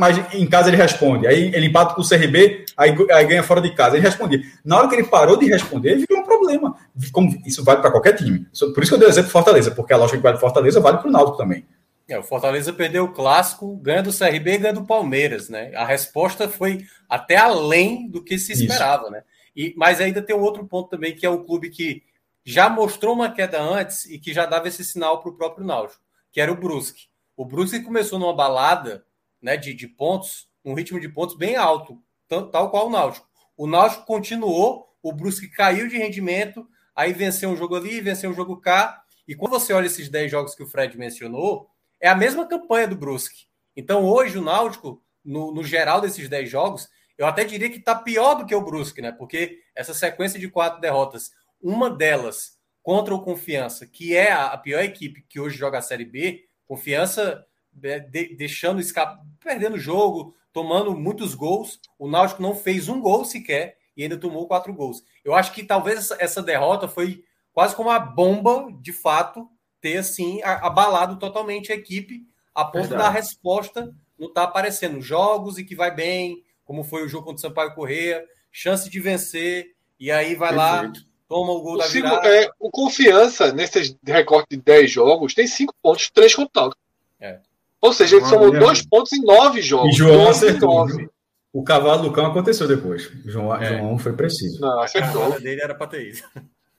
mas 0.00 0.34
em 0.34 0.46
casa 0.46 0.70
ele 0.70 0.78
responde. 0.78 1.26
Aí 1.26 1.54
ele 1.54 1.66
empata 1.66 1.94
com 1.94 2.00
o 2.00 2.08
CRB, 2.08 2.64
aí, 2.74 2.96
aí 3.12 3.26
ganha 3.26 3.42
fora 3.42 3.60
de 3.60 3.74
casa. 3.74 3.96
Ele 3.96 4.06
respondia. 4.06 4.40
Na 4.64 4.78
hora 4.78 4.88
que 4.88 4.94
ele 4.94 5.04
parou 5.04 5.36
de 5.36 5.46
responder, 5.46 5.90
ele 5.90 6.06
virou 6.08 6.22
um 6.22 6.26
problema. 6.26 6.74
Como, 7.12 7.38
isso 7.44 7.62
vale 7.62 7.82
para 7.82 7.90
qualquer 7.90 8.16
time. 8.16 8.46
Por 8.74 8.82
isso 8.82 8.90
que 8.90 8.94
eu 8.94 8.98
dei 8.98 9.08
o 9.08 9.10
exemplo 9.10 9.30
Fortaleza, 9.30 9.72
porque 9.72 9.92
a 9.92 9.98
lógica 9.98 10.16
que 10.16 10.22
vale 10.22 10.38
Fortaleza 10.38 10.80
vale 10.80 10.96
para 10.96 11.08
o 11.08 11.12
Náutico 11.12 11.36
também. 11.36 11.66
É, 12.08 12.18
o 12.18 12.22
Fortaleza 12.22 12.72
perdeu 12.72 13.04
o 13.04 13.12
clássico, 13.12 13.76
ganha 13.76 14.02
do 14.02 14.10
CRB 14.10 14.54
e 14.54 14.58
ganha 14.58 14.72
do 14.72 14.86
Palmeiras, 14.86 15.50
né? 15.50 15.70
A 15.74 15.84
resposta 15.84 16.48
foi 16.48 16.86
até 17.06 17.36
além 17.36 18.08
do 18.08 18.24
que 18.24 18.38
se 18.38 18.52
esperava, 18.52 19.02
Isso. 19.02 19.12
né? 19.12 19.22
E, 19.54 19.74
mas 19.76 20.00
ainda 20.00 20.22
tem 20.22 20.34
um 20.34 20.40
outro 20.40 20.64
ponto 20.66 20.88
também, 20.88 21.14
que 21.14 21.26
é 21.26 21.30
um 21.30 21.44
clube 21.44 21.68
que 21.68 22.02
já 22.42 22.70
mostrou 22.70 23.14
uma 23.14 23.30
queda 23.30 23.60
antes 23.60 24.06
e 24.06 24.18
que 24.18 24.32
já 24.32 24.46
dava 24.46 24.66
esse 24.66 24.82
sinal 24.82 25.20
para 25.20 25.30
o 25.30 25.36
próprio 25.36 25.66
Náutico, 25.66 26.02
que 26.32 26.40
era 26.40 26.50
o 26.50 26.56
Brusque. 26.56 27.10
O 27.36 27.44
Brusque 27.44 27.80
começou 27.80 28.18
numa 28.18 28.34
balada 28.34 29.04
né, 29.40 29.56
de, 29.56 29.74
de 29.74 29.88
pontos, 29.88 30.48
um 30.64 30.74
ritmo 30.74 31.00
de 31.00 31.08
pontos 31.08 31.36
bem 31.36 31.56
alto, 31.56 32.02
tal 32.28 32.70
qual 32.70 32.88
o 32.88 32.90
Náutico. 32.90 33.28
O 33.56 33.66
Náutico 33.66 34.06
continuou, 34.06 34.88
o 35.02 35.12
Brusque 35.12 35.48
caiu 35.48 35.88
de 35.88 35.96
rendimento, 35.96 36.66
aí 36.94 37.12
venceu 37.12 37.50
um 37.50 37.56
jogo 37.56 37.76
ali, 37.76 38.00
venceu 38.00 38.30
um 38.30 38.34
jogo 38.34 38.56
cá. 38.58 39.02
E 39.26 39.34
quando 39.34 39.52
você 39.52 39.72
olha 39.72 39.86
esses 39.86 40.08
10 40.08 40.30
jogos 40.30 40.54
que 40.54 40.62
o 40.62 40.66
Fred 40.66 40.96
mencionou, 40.98 41.68
é 42.00 42.08
a 42.08 42.14
mesma 42.14 42.46
campanha 42.46 42.88
do 42.88 42.96
Brusque. 42.96 43.46
Então, 43.76 44.04
hoje, 44.04 44.38
o 44.38 44.42
Náutico, 44.42 45.02
no, 45.24 45.52
no 45.52 45.62
geral 45.62 46.00
desses 46.00 46.28
10 46.28 46.50
jogos, 46.50 46.88
eu 47.16 47.26
até 47.26 47.44
diria 47.44 47.70
que 47.70 47.78
está 47.78 47.94
pior 47.94 48.34
do 48.34 48.46
que 48.46 48.54
o 48.54 48.64
Brusque, 48.64 49.02
né? 49.02 49.12
Porque 49.12 49.58
essa 49.74 49.92
sequência 49.92 50.38
de 50.38 50.48
quatro 50.48 50.80
derrotas, 50.80 51.30
uma 51.60 51.90
delas 51.90 52.58
contra 52.82 53.14
o 53.14 53.22
Confiança, 53.22 53.86
que 53.86 54.16
é 54.16 54.32
a, 54.32 54.46
a 54.46 54.58
pior 54.58 54.82
equipe 54.82 55.24
que 55.28 55.38
hoje 55.38 55.56
joga 55.56 55.78
a 55.78 55.82
Série 55.82 56.04
B, 56.04 56.44
Confiança 56.64 57.44
de, 57.72 58.34
deixando 58.36 58.80
escapar, 58.80 59.24
perdendo 59.42 59.74
o 59.74 59.80
jogo, 59.80 60.34
tomando 60.52 60.94
muitos 60.94 61.34
gols. 61.34 61.80
O 61.98 62.08
Náutico 62.08 62.42
não 62.42 62.54
fez 62.54 62.88
um 62.88 63.00
gol 63.00 63.24
sequer 63.24 63.78
e 63.96 64.02
ainda 64.02 64.16
tomou 64.16 64.46
quatro 64.46 64.72
gols. 64.72 65.02
Eu 65.24 65.34
acho 65.34 65.52
que 65.52 65.64
talvez 65.64 65.98
essa, 65.98 66.16
essa 66.18 66.42
derrota 66.42 66.88
foi 66.88 67.24
quase 67.52 67.74
como 67.74 67.88
uma 67.88 67.98
bomba, 67.98 68.68
de 68.80 68.92
fato, 68.92 69.48
ter 69.80 69.98
assim 69.98 70.40
abalado 70.42 71.18
totalmente 71.18 71.72
a 71.72 71.74
equipe 71.74 72.26
a 72.54 72.64
ponto 72.64 72.88
Verdade. 72.88 73.02
da 73.02 73.10
resposta 73.10 73.94
não 74.18 74.28
estar 74.28 74.42
tá 74.42 74.48
aparecendo 74.48 75.00
jogos 75.00 75.56
e 75.56 75.64
que 75.64 75.74
vai 75.74 75.94
bem, 75.94 76.44
como 76.64 76.84
foi 76.84 77.02
o 77.04 77.08
jogo 77.08 77.24
contra 77.24 77.38
o 77.38 77.40
Sampaio 77.40 77.74
Correia, 77.74 78.22
chance 78.52 78.88
de 78.90 79.00
vencer 79.00 79.74
e 79.98 80.10
aí 80.10 80.34
vai 80.34 80.50
Perfeito. 80.50 81.00
lá 81.00 81.10
toma 81.26 81.52
o 81.52 81.62
gol 81.62 81.74
o 81.74 81.78
da 81.78 81.86
virada. 81.86 82.28
É, 82.28 82.50
o 82.58 82.70
confiança 82.70 83.52
nesse 83.52 83.96
recorte 84.04 84.48
de 84.50 84.56
10 84.58 84.90
jogos 84.90 85.32
tem 85.32 85.46
5 85.46 85.74
pontos, 85.80 86.10
3 86.10 86.34
contra 86.34 86.68
o 86.68 86.74
É. 87.20 87.40
Ou 87.82 87.92
seja, 87.92 88.16
ele 88.16 88.26
somou 88.26 88.50
dois 88.50 88.86
pontos 88.86 89.12
em 89.12 89.22
nove 89.22 89.62
jogos. 89.62 89.94
E 89.94 89.98
João 89.98 90.28
acertou. 90.28 90.68
nove. 90.86 91.08
O 91.52 91.64
cavalo 91.64 92.02
do 92.02 92.12
cão 92.12 92.26
aconteceu 92.26 92.68
depois. 92.68 93.10
João, 93.24 93.54
É. 93.56 93.78
João 93.78 93.98
foi 93.98 94.12
preciso. 94.12 94.60
Não, 94.60 94.80
A 94.80 94.84
acertou. 94.84 95.20
cartada 95.22 95.40
dele 95.40 95.60
era 95.62 95.74
pra 95.74 95.86
ter 95.86 96.06
isso. 96.08 96.22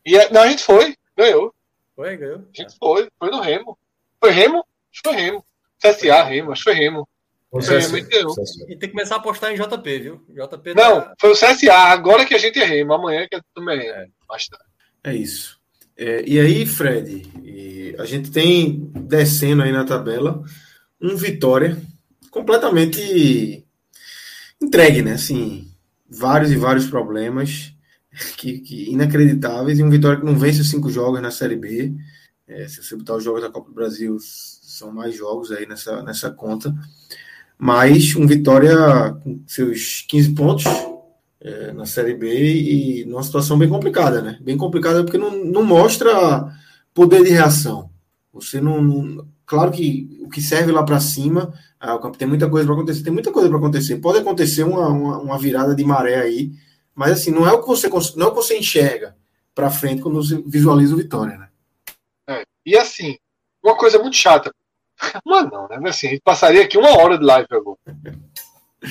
E 0.06 0.18
a, 0.18 0.30
não, 0.30 0.42
a 0.42 0.48
gente 0.48 0.64
foi, 0.64 0.96
ganhou. 1.18 1.54
Foi, 1.96 2.16
ganhou. 2.16 2.38
A 2.38 2.62
gente 2.62 2.76
foi, 2.80 3.08
foi 3.20 3.30
no 3.30 3.42
Remo. 3.42 3.78
Foi 4.20 4.32
Remo? 4.32 4.60
Acho 4.92 5.02
que 5.04 5.10
foi 5.10 5.18
Remo. 5.20 5.46
CSA, 5.82 6.24
Remo, 6.24 6.52
acho 6.52 6.64
que 6.64 6.72
foi 6.72 6.80
Remo. 6.80 7.08
Foi, 7.52 7.62
CSA. 7.62 7.90
mas 7.92 8.08
ganhou. 8.08 8.34
CSA. 8.34 8.64
E 8.66 8.78
tem 8.78 8.80
que 8.80 8.90
começar 8.90 9.16
a 9.16 9.18
apostar 9.18 9.52
em 9.52 9.56
JP, 9.56 10.00
viu? 10.00 10.22
JP 10.30 10.74
Não, 10.74 11.02
tá- 11.02 11.14
foi 11.20 11.32
o 11.32 11.36
CSA, 11.36 11.74
agora 11.74 12.26
que 12.26 12.34
a 12.34 12.38
gente 12.38 12.58
é 12.60 12.64
Remo, 12.66 12.94
amanhã 12.94 13.28
que 13.30 13.36
é 13.36 13.42
também 13.54 13.80
é 13.80 14.00
Remo. 14.02 14.14
Mais 14.30 14.48
tarde. 14.48 14.66
É 15.04 15.14
isso. 15.14 15.60
É, 15.98 16.24
e 16.26 16.40
aí, 16.40 16.66
Fred, 16.66 17.30
e 17.44 17.96
a 18.00 18.06
gente 18.06 18.32
tem 18.32 18.90
descendo 18.96 19.64
aí 19.64 19.72
na 19.72 19.84
tabela 19.84 20.42
um 21.02 21.16
Vitória 21.16 21.82
completamente 22.30 23.66
entregue, 24.62 25.02
né? 25.02 25.14
Assim, 25.14 25.68
vários 26.10 26.52
e 26.52 26.56
vários 26.56 26.86
problemas 26.88 27.74
que, 28.38 28.60
que 28.60 28.92
inacreditáveis 28.92 29.80
e 29.80 29.84
um 29.84 29.90
Vitória 29.90 30.20
que 30.20 30.26
não 30.26 30.38
vence 30.38 30.62
os 30.62 30.70
cinco 30.70 30.90
jogos 30.90 31.22
na 31.22 31.32
Série 31.32 31.56
B. 31.56 31.94
É, 32.48 32.68
se 32.68 32.84
você 32.84 32.96
botar 32.96 33.16
os 33.16 33.24
jogos 33.24 33.42
da 33.42 33.50
Copa 33.50 33.70
do 33.70 33.76
Brasil, 33.76 34.18
são 34.20 34.92
mais 34.92 35.16
jogos 35.16 35.52
aí 35.52 35.66
nessa, 35.66 36.04
nessa 36.04 36.30
conta. 36.32 36.74
Mas 37.58 38.16
um 38.16 38.28
Vitória 38.28 38.76
com 39.24 39.42
seus 39.48 40.04
15 40.08 40.34
pontos 40.34 40.66
é, 41.40 41.72
na 41.72 41.86
Série 41.86 42.14
B 42.16 42.28
e 43.02 43.06
numa 43.06 43.24
situação 43.24 43.58
bem 43.58 43.70
complicada, 43.70 44.22
né? 44.22 44.40
Bem 44.42 44.58
complicada 44.58 45.04
porque 45.04 45.18
não, 45.18 45.44
não 45.46 45.64
mostra 45.64 46.12
poder 46.94 47.24
de 47.24 47.30
reação. 47.32 47.90
Você 48.34 48.62
não, 48.62 48.82
não- 48.82 49.28
claro 49.46 49.72
que 49.72 50.21
que 50.32 50.42
serve 50.42 50.72
lá 50.72 50.84
para 50.84 51.00
cima, 51.00 51.54
ah, 51.80 51.98
tem 52.18 52.28
muita 52.28 52.50
coisa 52.50 52.66
para 52.66 52.76
acontecer, 52.76 53.04
tem 53.04 53.14
muita 53.14 53.32
coisa 53.32 53.50
para 53.50 53.58
acontecer. 53.58 53.98
Pode 53.98 54.20
acontecer 54.20 54.64
uma, 54.64 54.88
uma, 54.88 55.18
uma 55.20 55.38
virada 55.38 55.76
de 55.76 55.84
maré 55.84 56.22
aí, 56.22 56.52
mas 56.96 57.12
assim 57.12 57.32
não 57.32 57.48
é 57.48 57.52
o 57.52 57.62
que 57.62 57.68
você 57.68 57.90
não 58.16 58.28
é 58.28 58.30
o 58.30 58.32
que 58.32 58.38
você 58.38 58.58
enxerga 58.58 59.16
para 59.54 59.70
frente 59.70 60.02
quando 60.02 60.24
você 60.24 60.42
visualiza 60.46 60.94
o 60.94 60.98
Vitória, 60.98 61.38
né? 61.38 61.50
É. 62.28 62.44
E 62.66 62.78
assim, 62.78 63.18
uma 63.64 63.76
coisa 63.76 64.00
muito 64.00 64.16
chata. 64.16 64.54
Mas 65.26 65.50
não, 65.52 65.68
né? 65.68 65.78
Assim, 65.90 66.08
a 66.08 66.10
gente 66.12 66.22
passaria 66.22 66.64
aqui 66.64 66.78
uma 66.78 66.98
hora 66.98 67.18
de 67.18 67.26
live 67.26 67.48
agora. 67.52 67.80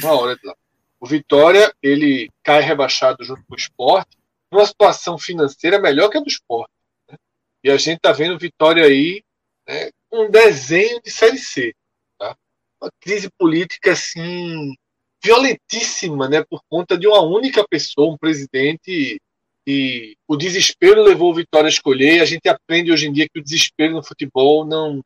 Uma 0.03 0.13
hora 0.13 0.37
de 0.37 0.47
live. 0.47 0.61
O 1.01 1.07
Vitória, 1.07 1.73
ele 1.83 2.29
cai 2.43 2.61
rebaixado 2.61 3.25
junto 3.25 3.43
com 3.47 3.55
o 3.55 3.59
esporte, 3.59 4.19
numa 4.53 4.67
situação 4.67 5.17
financeira 5.17 5.81
melhor 5.81 6.11
que 6.11 6.19
a 6.19 6.21
do 6.21 6.29
esporte. 6.29 6.73
né? 7.09 7.17
E 7.65 7.71
a 7.71 7.77
gente 7.77 8.01
tá 8.01 8.13
vendo 8.13 8.35
o 8.35 8.39
Vitória 8.39 8.85
aí, 8.85 9.23
né, 9.67 9.91
um 10.13 10.31
desenho 10.31 11.01
de 11.03 11.11
Série 11.11 11.39
C. 11.39 11.75
Tá? 12.19 12.37
Uma 12.81 12.91
crise 13.01 13.29
política, 13.39 13.93
assim, 13.93 14.75
violentíssima, 15.23 16.29
né? 16.29 16.45
Por 16.49 16.61
conta 16.69 16.97
de 16.97 17.07
uma 17.07 17.21
única 17.21 17.67
pessoa, 17.69 18.13
um 18.13 18.19
presidente 18.19 19.21
e 19.67 20.17
o 20.27 20.37
desespero 20.37 21.03
levou 21.03 21.31
o 21.31 21.35
Vitória 21.35 21.69
a 21.69 21.71
escolher. 21.71 22.21
A 22.21 22.25
gente 22.25 22.49
aprende 22.49 22.91
hoje 22.91 23.07
em 23.07 23.13
dia 23.13 23.29
que 23.29 23.39
o 23.39 23.43
desespero 23.43 23.95
no 23.95 24.03
futebol 24.03 24.65
não 24.65 25.03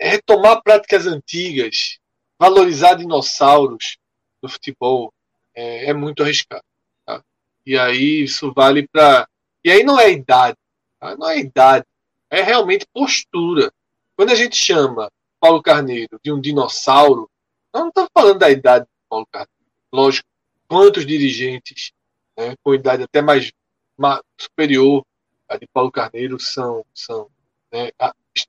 é 0.00 0.10
retomar 0.10 0.62
práticas 0.62 1.06
antigas, 1.06 1.98
valorizar 2.38 2.94
dinossauros 2.94 3.96
no 4.42 4.48
futebol 4.48 5.12
é, 5.54 5.86
é 5.86 5.94
muito 5.94 6.22
arriscado. 6.22 6.64
tá? 7.06 7.22
E 7.64 7.78
aí 7.78 8.22
isso 8.22 8.52
vale 8.52 8.86
para 8.86 9.26
e 9.64 9.70
aí 9.70 9.82
não 9.82 9.98
é 9.98 10.10
idade, 10.12 10.56
tá? 11.00 11.16
não 11.16 11.28
é 11.28 11.38
idade, 11.38 11.84
é 12.30 12.42
realmente 12.42 12.86
postura. 12.92 13.72
Quando 14.18 14.30
a 14.30 14.34
gente 14.34 14.56
chama 14.56 15.08
Paulo 15.40 15.62
Carneiro 15.62 16.18
de 16.20 16.32
um 16.32 16.40
dinossauro, 16.40 17.30
nós 17.72 17.82
não 17.82 17.88
estamos 17.90 18.10
falando 18.12 18.40
da 18.40 18.50
idade 18.50 18.84
de 18.84 18.90
Paulo 19.08 19.24
Carneiro. 19.30 19.52
Lógico, 19.92 20.28
quantos 20.66 21.06
dirigentes 21.06 21.92
né, 22.36 22.56
com 22.60 22.74
idade 22.74 23.04
até 23.04 23.22
mais 23.22 23.52
ma- 23.96 24.20
superior 24.36 25.06
a 25.48 25.56
de 25.56 25.68
Paulo 25.68 25.92
Carneiro 25.92 26.36
são, 26.40 26.84
são 26.92 27.30
né, 27.72 27.92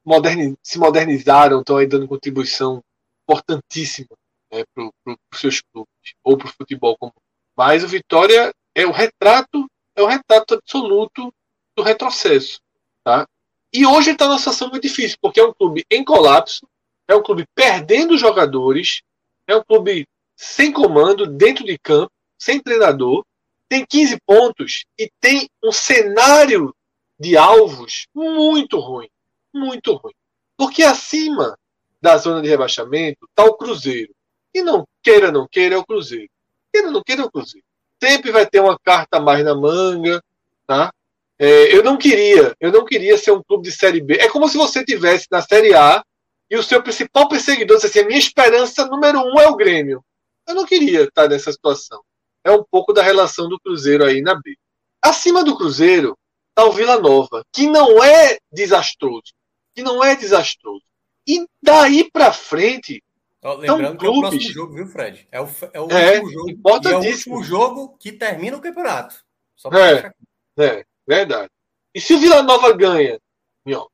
moderni- 0.03 0.57
se 0.63 0.79
modernizaram, 0.79 1.59
estão 1.59 1.77
aí 1.77 1.85
dando 1.85 2.07
contribuição 2.07 2.83
importantíssima 3.23 4.17
né, 4.51 4.63
para 4.73 4.89
os 5.05 5.39
seus 5.39 5.61
clubes 5.61 5.93
ou 6.23 6.35
para 6.35 6.47
o 6.47 6.51
futebol 6.51 6.97
como. 6.97 7.13
Mas 7.55 7.83
o 7.83 7.87
Vitória 7.87 8.51
é 8.73 8.87
o 8.87 8.91
retrato, 8.91 9.69
é 9.95 10.01
o 10.01 10.07
retrato 10.07 10.55
absoluto 10.55 11.31
do 11.77 11.83
retrocesso, 11.83 12.59
tá? 13.03 13.27
E 13.71 13.85
hoje 13.85 14.11
está 14.11 14.25
numa 14.25 14.37
situação 14.37 14.69
muito 14.69 14.83
difícil 14.83 15.17
porque 15.21 15.39
é 15.39 15.45
um 15.45 15.53
clube 15.53 15.85
em 15.89 16.03
colapso, 16.03 16.67
é 17.07 17.15
um 17.15 17.21
clube 17.21 17.45
perdendo 17.53 18.17
jogadores, 18.17 19.01
é 19.47 19.55
um 19.55 19.63
clube 19.63 20.07
sem 20.35 20.71
comando 20.71 21.27
dentro 21.27 21.65
de 21.65 21.77
campo, 21.77 22.11
sem 22.37 22.59
treinador, 22.59 23.23
tem 23.67 23.85
15 23.85 24.19
pontos 24.25 24.85
e 24.97 25.11
tem 25.19 25.47
um 25.63 25.71
cenário 25.71 26.73
de 27.19 27.37
alvos 27.37 28.07
muito 28.15 28.79
ruim. 28.79 29.09
Muito 29.53 29.93
ruim. 29.93 30.13
Porque 30.57 30.83
acima 30.83 31.57
da 32.01 32.17
zona 32.17 32.41
de 32.41 32.47
rebaixamento 32.47 33.25
está 33.29 33.43
o 33.43 33.55
Cruzeiro. 33.55 34.13
E 34.53 34.61
não 34.61 34.87
queira, 35.03 35.31
não 35.31 35.47
queira, 35.47 35.75
é 35.75 35.77
o 35.77 35.85
Cruzeiro. 35.85 36.29
Queira, 36.73 36.89
não 36.89 37.03
queira, 37.03 37.21
é 37.21 37.25
o 37.25 37.31
Cruzeiro. 37.31 37.65
Sempre 38.01 38.31
vai 38.31 38.47
ter 38.47 38.59
uma 38.59 38.79
carta 38.79 39.19
mais 39.19 39.43
na 39.43 39.53
manga, 39.53 40.23
tá? 40.65 40.91
É, 41.39 41.73
eu 41.73 41.81
não 41.81 41.97
queria, 41.97 42.53
eu 42.59 42.69
não 42.69 42.83
queria 42.83 43.17
ser 43.17 43.31
um 43.31 43.41
clube 43.41 43.63
de 43.63 43.71
Série 43.71 44.01
B. 44.01 44.15
É 44.15 44.27
como 44.27 44.49
se 44.49 44.57
você 44.57 44.83
tivesse 44.83 45.25
na 45.31 45.41
Série 45.41 45.73
A 45.73 46.03
e 46.49 46.57
o 46.57 46.63
seu 46.63 46.83
principal 46.83 47.29
perseguidor 47.29 47.77
dissesse 47.77 47.99
assim, 47.99 48.05
a 48.05 48.07
minha 48.07 48.19
esperança 48.19 48.85
número 48.85 49.19
um 49.21 49.39
é 49.39 49.47
o 49.47 49.55
Grêmio. 49.55 50.03
Eu 50.45 50.53
não 50.53 50.65
queria 50.65 51.03
estar 51.03 51.29
nessa 51.29 51.51
situação. 51.51 52.01
É 52.43 52.51
um 52.51 52.63
pouco 52.69 52.91
da 52.91 53.01
relação 53.01 53.47
do 53.47 53.59
Cruzeiro 53.59 54.03
aí 54.03 54.21
na 54.21 54.35
B. 54.35 54.57
Acima 55.01 55.43
do 55.43 55.55
Cruzeiro 55.55 56.17
está 56.49 56.65
o 56.65 56.73
Vila 56.73 56.99
Nova, 56.99 57.45
que 57.53 57.67
não 57.67 58.03
é 58.03 58.37
desastroso. 58.51 59.33
Que 59.73 59.81
não 59.81 60.03
é 60.03 60.15
desastroso. 60.15 60.83
E 61.25 61.45
daí 61.61 62.09
para 62.11 62.33
frente, 62.33 63.01
Ó, 63.41 63.53
lembrando 63.53 63.97
que 63.97 64.05
é 64.05 64.09
o 64.09 64.19
próximo 64.19 64.41
jogo, 64.41 64.73
viu, 64.73 64.87
Fred? 64.87 65.27
É 65.31 65.39
o, 65.39 65.47
é 65.71 65.79
o 65.79 65.89
É, 65.89 66.19
último 66.19 66.31
jogo. 66.31 66.49
É 66.89 66.95
o 66.95 66.99
último 66.99 67.43
jogo 67.43 67.97
que 67.97 68.11
termina 68.11 68.57
o 68.57 68.61
campeonato. 68.61 69.23
Só 69.55 69.69
pra 69.69 69.91
É. 69.91 70.13
É, 70.57 70.85
verdade. 71.17 71.49
E 71.93 71.99
se 71.99 72.13
o 72.13 72.19
Vila 72.19 72.43
Nova 72.43 72.71
ganha, 72.73 73.19
Mion, 73.65 73.85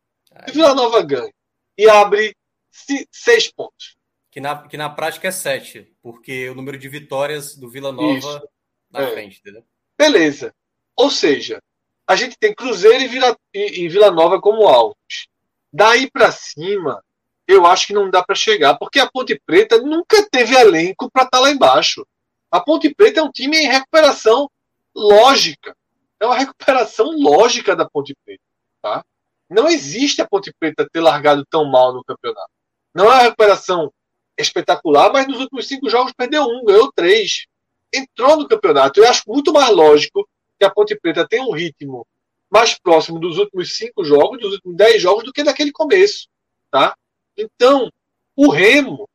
se 0.46 0.52
o. 0.52 0.54
Vila 0.54 0.76
Nova 0.76 1.02
ganha 1.02 1.34
e 1.78 1.90
abre 1.90 2.36
se- 2.72 3.08
seis 3.12 3.50
pontos, 3.52 3.96
Que 4.30 4.42
na, 4.42 4.68
que 4.68 4.76
na 4.76 4.90
prática 4.90 5.30
é 5.30 5.32
sete, 5.32 5.96
porque 6.02 6.50
o 6.50 6.56
número 6.56 6.78
de 6.78 6.90
vitórias 6.90 7.56
do 7.56 7.70
Vila 7.70 7.92
Nova 7.94 8.18
Isso. 8.18 8.50
na 8.92 9.02
É. 9.04 9.12
frente, 9.12 9.40
entendeu? 9.40 9.64
beleza. 9.98 10.54
Ou 10.98 11.10
seja, 11.10 11.62
a 12.06 12.16
gente 12.18 12.38
tem 12.38 12.54
Cruzeiro 12.54 13.02
e 13.02 13.08
Vila, 13.08 13.36
e, 13.54 13.84
e 13.84 13.88
Vila 13.88 14.12
Nova 14.12 14.42
como 14.42 14.68
alvos. 14.68 15.28
Daí 15.72 16.12
pra 16.12 16.32
cima, 16.34 17.02
eu 17.48 17.66
acho 17.66 17.88
que 17.88 17.94
não 17.94 18.10
dá 18.10 18.22
pra 18.24 18.36
chegar, 18.36 18.78
porque 18.78 19.00
a 19.00 19.10
Ponte 19.10 19.40
Preta 19.46 19.78
nunca 19.82 20.28
teve 20.30 20.54
elenco 20.56 21.10
pra 21.10 21.24
estar 21.24 21.40
lá 21.40 21.50
embaixo. 21.50 22.06
A 22.52 22.60
Ponte 22.60 22.94
Preta 22.94 23.22
é 23.22 23.24
um 23.24 23.32
time 23.32 23.58
em 23.58 23.68
recuperação 23.68 24.50
lógica. 24.94 25.76
É 26.20 26.26
uma 26.26 26.36
recuperação 26.36 27.12
lógica 27.18 27.76
da 27.76 27.88
Ponte 27.90 28.16
Preta, 28.24 28.42
tá? 28.82 29.04
Não 29.50 29.68
existe 29.68 30.22
a 30.22 30.28
Ponte 30.28 30.54
Preta 30.60 30.88
ter 30.92 31.02
largado 31.02 31.46
tão 31.50 31.66
mal 31.66 31.94
no 31.94 32.04
campeonato. 32.04 32.50
Não 32.94 33.06
é 33.06 33.16
uma 33.16 33.22
recuperação 33.24 33.92
espetacular, 34.38 35.12
mas 35.12 35.28
nos 35.28 35.40
últimos 35.40 35.68
cinco 35.68 35.90
jogos 35.90 36.14
perdeu 36.14 36.44
um, 36.44 36.64
ganhou 36.66 36.92
três. 36.94 37.46
Entrou 37.94 38.38
no 38.38 38.48
campeonato. 38.48 39.00
Eu 39.00 39.08
acho 39.08 39.24
muito 39.28 39.54
mais 39.54 39.70
lógico 39.70 40.28
que 40.58 40.66
a 40.66 40.70
Ponte 40.70 40.98
Preta 41.00 41.28
tenha 41.28 41.44
um 41.44 41.52
ritmo 41.52 42.08
mais 42.50 42.78
próximo 42.80 43.20
dos 43.20 43.38
últimos 43.38 43.76
cinco 43.76 44.04
jogos, 44.04 44.40
dos 44.40 44.54
últimos 44.54 44.78
dez 44.78 45.02
jogos, 45.02 45.24
do 45.24 45.34
que 45.34 45.44
daquele 45.44 45.72
começo, 45.72 46.28
tá? 46.72 46.96
Então, 47.38 47.92
o 48.36 48.50
Remo 48.50 49.10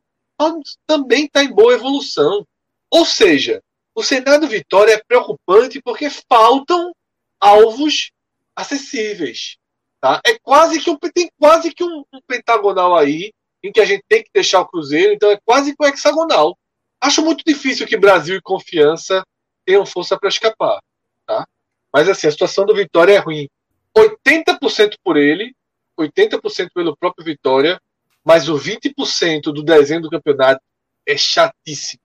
também 0.86 1.24
está 1.24 1.42
em 1.42 1.52
boa 1.52 1.74
evolução. 1.74 2.46
Ou 2.90 3.04
seja, 3.06 3.62
o 4.00 4.02
cenário 4.02 4.40
do 4.40 4.48
Vitória 4.48 4.94
é 4.94 5.02
preocupante 5.06 5.80
porque 5.82 6.08
faltam 6.08 6.90
alvos 7.38 8.10
acessíveis. 8.56 9.58
Tá? 10.00 10.20
É 10.26 10.38
quase 10.38 10.80
que 10.80 10.88
um, 10.88 10.96
tem 10.96 11.30
quase 11.38 11.70
que 11.74 11.84
um, 11.84 12.02
um 12.10 12.20
pentagonal 12.26 12.96
aí 12.96 13.30
em 13.62 13.70
que 13.70 13.78
a 13.78 13.84
gente 13.84 14.02
tem 14.08 14.22
que 14.22 14.30
deixar 14.32 14.60
o 14.60 14.66
Cruzeiro, 14.66 15.12
então 15.12 15.30
é 15.30 15.38
quase 15.44 15.76
que 15.76 15.84
um 15.84 15.86
hexagonal. 15.86 16.56
Acho 16.98 17.22
muito 17.22 17.44
difícil 17.46 17.86
que 17.86 17.98
Brasil 17.98 18.36
e 18.36 18.40
Confiança 18.40 19.22
tenham 19.66 19.84
força 19.84 20.18
para 20.18 20.30
escapar. 20.30 20.80
Tá? 21.26 21.46
Mas 21.92 22.08
assim, 22.08 22.26
a 22.26 22.32
situação 22.32 22.64
do 22.64 22.74
Vitória 22.74 23.12
é 23.12 23.18
ruim. 23.18 23.50
80% 23.94 24.94
por 25.04 25.18
ele, 25.18 25.54
80% 25.98 26.70
pelo 26.74 26.96
próprio 26.96 27.22
Vitória, 27.22 27.78
mas 28.24 28.48
o 28.48 28.58
20% 28.58 29.52
do 29.52 29.62
desenho 29.62 30.00
do 30.00 30.08
campeonato 30.08 30.62
é 31.06 31.18
chatíssimo. 31.18 32.00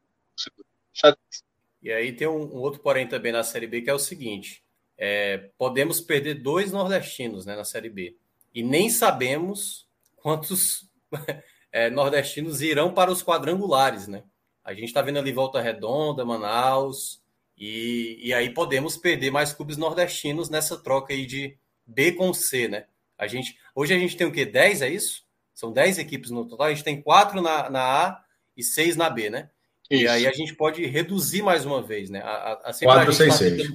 Chatíssimo. 0.94 1.45
E 1.86 1.92
aí 1.92 2.12
tem 2.12 2.28
um, 2.28 2.42
um 2.42 2.58
outro 2.58 2.82
porém 2.82 3.08
também 3.08 3.32
na 3.32 3.44
Série 3.44 3.68
B, 3.68 3.84
que 3.84 3.92
é 3.92 3.94
o 3.94 4.00
seguinte: 4.00 4.64
é, 4.98 5.52
podemos 5.56 6.02
perder 6.02 6.42
dois 6.42 6.72
nordestinos 6.72 7.46
né, 7.46 7.56
na 7.56 7.64
Série 7.64 7.92
B. 7.92 8.18
E 8.56 8.64
nem 8.64 8.90
sabemos 8.90 9.88
quantos 10.16 10.90
é, 11.72 11.92
nordestinos 11.92 12.60
irão 12.64 12.92
para 12.92 13.12
os 13.12 13.22
quadrangulares, 13.22 14.08
né? 14.08 14.24
A 14.64 14.74
gente 14.74 14.86
está 14.86 15.04
vendo 15.04 15.20
ali 15.20 15.32
Volta 15.32 15.62
Redonda, 15.62 16.26
Manaus, 16.26 17.22
e, 17.56 18.18
e 18.20 18.34
aí 18.34 18.52
podemos 18.52 18.98
perder 18.98 19.30
mais 19.30 19.54
clubes 19.54 19.78
nordestinos 19.78 20.50
nessa 20.50 20.76
troca 20.82 21.14
aí 21.14 21.28
de 21.28 21.56
B 21.86 22.14
com 22.14 22.34
C, 22.34 22.68
né? 22.68 22.88
A 23.16 23.28
gente, 23.28 23.60
hoje 23.76 23.94
a 23.94 24.00
gente 24.00 24.18
tem 24.18 24.26
o 24.26 24.32
quê? 24.32 24.44
10, 24.44 24.82
é 24.82 24.90
isso? 24.90 25.24
São 25.54 25.72
10 25.72 26.00
equipes 26.00 26.32
no 26.32 26.48
total, 26.48 26.66
a 26.66 26.74
gente 26.74 26.84
tem 26.84 27.00
4 27.00 27.40
na, 27.44 27.70
na 27.70 28.08
A 28.08 28.24
e 28.58 28.64
6 28.64 28.96
na 28.96 29.08
B, 29.08 29.30
né? 29.30 29.52
Isso. 29.90 30.04
E 30.04 30.08
aí 30.08 30.28
a 30.28 30.32
gente 30.32 30.56
pode 30.56 30.86
reduzir 30.86 31.42
mais 31.42 31.66
uma 31.66 31.82
vez, 31.82 32.10
né? 32.10 32.22
A, 32.22 32.54
a, 32.70 32.74
4, 32.74 33.14
6, 33.14 33.34
6. 33.36 33.72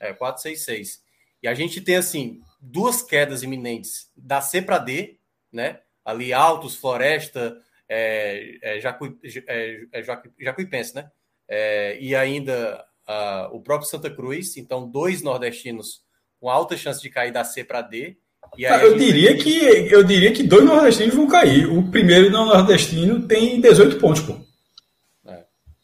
É, 0.00 0.12
4, 0.12 0.42
6, 0.42 0.64
6. 0.64 1.02
E 1.42 1.48
a 1.48 1.54
gente 1.54 1.80
tem, 1.80 1.96
assim, 1.96 2.40
duas 2.60 3.02
quedas 3.02 3.42
iminentes 3.42 4.10
da 4.16 4.40
C 4.40 4.60
para 4.62 4.78
D, 4.78 5.18
né? 5.52 5.80
Ali 6.04 6.32
Altos, 6.32 6.76
Floresta, 6.76 7.56
é, 7.88 8.58
é, 8.62 8.80
Jacu, 8.80 9.18
é, 9.46 9.80
é 9.92 10.02
Jacu, 10.02 10.30
Jacuipense, 10.38 10.94
né? 10.94 11.10
É, 11.48 11.98
e 12.00 12.14
ainda 12.14 12.84
uh, 13.08 13.54
o 13.54 13.60
próprio 13.60 13.88
Santa 13.88 14.10
Cruz, 14.10 14.56
então 14.56 14.88
dois 14.88 15.22
nordestinos 15.22 16.02
com 16.40 16.48
alta 16.50 16.76
chance 16.76 17.00
de 17.00 17.10
cair 17.10 17.32
da 17.32 17.44
C 17.44 17.64
para 17.64 17.82
D. 17.82 18.16
E 18.58 18.64
eu 18.64 18.96
diria 18.96 19.36
que 19.36 19.58
eu 19.90 20.04
diria 20.04 20.32
que 20.32 20.42
dois 20.42 20.64
nordestinos 20.64 21.14
vão 21.14 21.26
cair. 21.26 21.66
O 21.66 21.90
primeiro 21.90 22.30
não 22.30 22.46
nordestino 22.46 23.26
tem 23.26 23.60
18 23.60 23.98
pontos, 23.98 24.22
pô. 24.22 24.38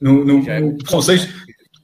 É. 0.01 0.05
No, 0.05 0.25
no, 0.25 0.51
é 0.51 0.61
no, 0.61 0.77
são 0.87 1.03
seis, 1.03 1.29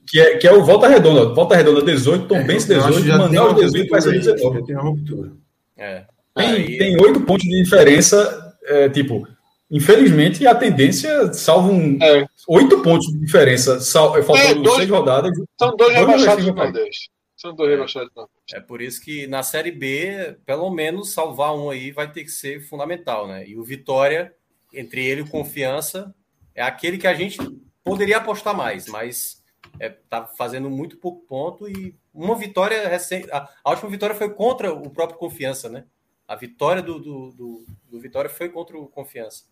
que 0.07 0.19
é, 0.19 0.37
que 0.37 0.47
é 0.47 0.53
o 0.53 0.63
Volta 0.63 0.87
Redonda. 0.87 1.33
Volta 1.33 1.55
Redonda 1.55 1.81
18, 1.81 2.27
Tom 2.27 2.43
Benz 2.45 2.65
18, 2.65 3.05
Manaus 3.17 3.55
18, 3.55 3.89
vai 3.89 4.01
ser 4.01 4.11
19. 4.11 4.65
Tem 4.65 4.75
uma 4.75 4.83
ruptura. 4.83 5.31
É. 5.77 6.05
Tem, 6.35 7.01
8 7.01 7.21
pontos 7.21 7.47
de 7.47 7.63
diferença, 7.63 8.55
é, 8.65 8.89
tipo, 8.89 9.27
Infelizmente, 9.69 10.47
a 10.47 10.55
tendência, 10.55 11.33
salvo 11.33 11.71
um, 11.71 11.97
é. 12.01 12.25
oito 12.47 12.81
pontos 12.81 13.07
de 13.07 13.19
diferença, 13.19 13.81
sal, 13.81 14.17
é, 14.17 14.23
faltando 14.23 14.59
é, 14.59 14.63
dois, 14.63 14.75
seis 14.77 14.89
rodadas. 14.89 15.37
São 15.59 15.75
dois, 15.75 15.93
dois 15.93 16.07
rebaixados 16.07 16.45
do 16.45 16.53
Nordeste. 16.53 17.11
São 17.35 17.53
dois 17.53 17.69
rebaixados 17.71 18.09
do 18.09 18.15
Nordeste. 18.15 18.55
É 18.55 18.61
por 18.61 18.81
isso 18.81 19.01
que 19.01 19.27
na 19.27 19.43
Série 19.43 19.71
B, 19.71 20.37
pelo 20.45 20.69
menos, 20.69 21.11
salvar 21.11 21.53
um 21.53 21.69
aí 21.69 21.91
vai 21.91 22.09
ter 22.09 22.23
que 22.23 22.31
ser 22.31 22.61
fundamental, 22.61 23.27
né? 23.27 23.45
E 23.45 23.57
o 23.57 23.63
Vitória, 23.63 24.33
entre 24.73 25.05
ele 25.05 25.19
e 25.19 25.23
o 25.25 25.29
Confiança, 25.29 26.15
é 26.55 26.63
aquele 26.63 26.97
que 26.97 27.07
a 27.07 27.13
gente 27.13 27.37
poderia 27.87 28.17
apostar 28.17 28.55
mais, 28.55 28.87
mas 28.87 29.43
é, 29.79 29.89
tá 29.89 30.25
fazendo 30.37 30.69
muito 30.69 30.97
pouco 30.97 31.25
ponto 31.25 31.69
e 31.69 31.95
uma 32.13 32.35
vitória 32.35 32.87
recente. 32.87 33.29
A, 33.31 33.47
a 33.63 33.69
última 33.69 33.89
vitória 33.89 34.15
foi 34.15 34.29
contra 34.29 34.73
o 34.73 34.89
próprio 34.89 35.19
Confiança, 35.19 35.69
né? 35.69 35.85
A 36.27 36.35
vitória 36.35 36.81
do, 36.81 36.99
do, 36.99 37.31
do, 37.31 37.65
do 37.89 37.99
Vitória 38.01 38.29
foi 38.29 38.49
contra 38.49 38.77
o 38.77 38.87
Confiança. 38.87 39.45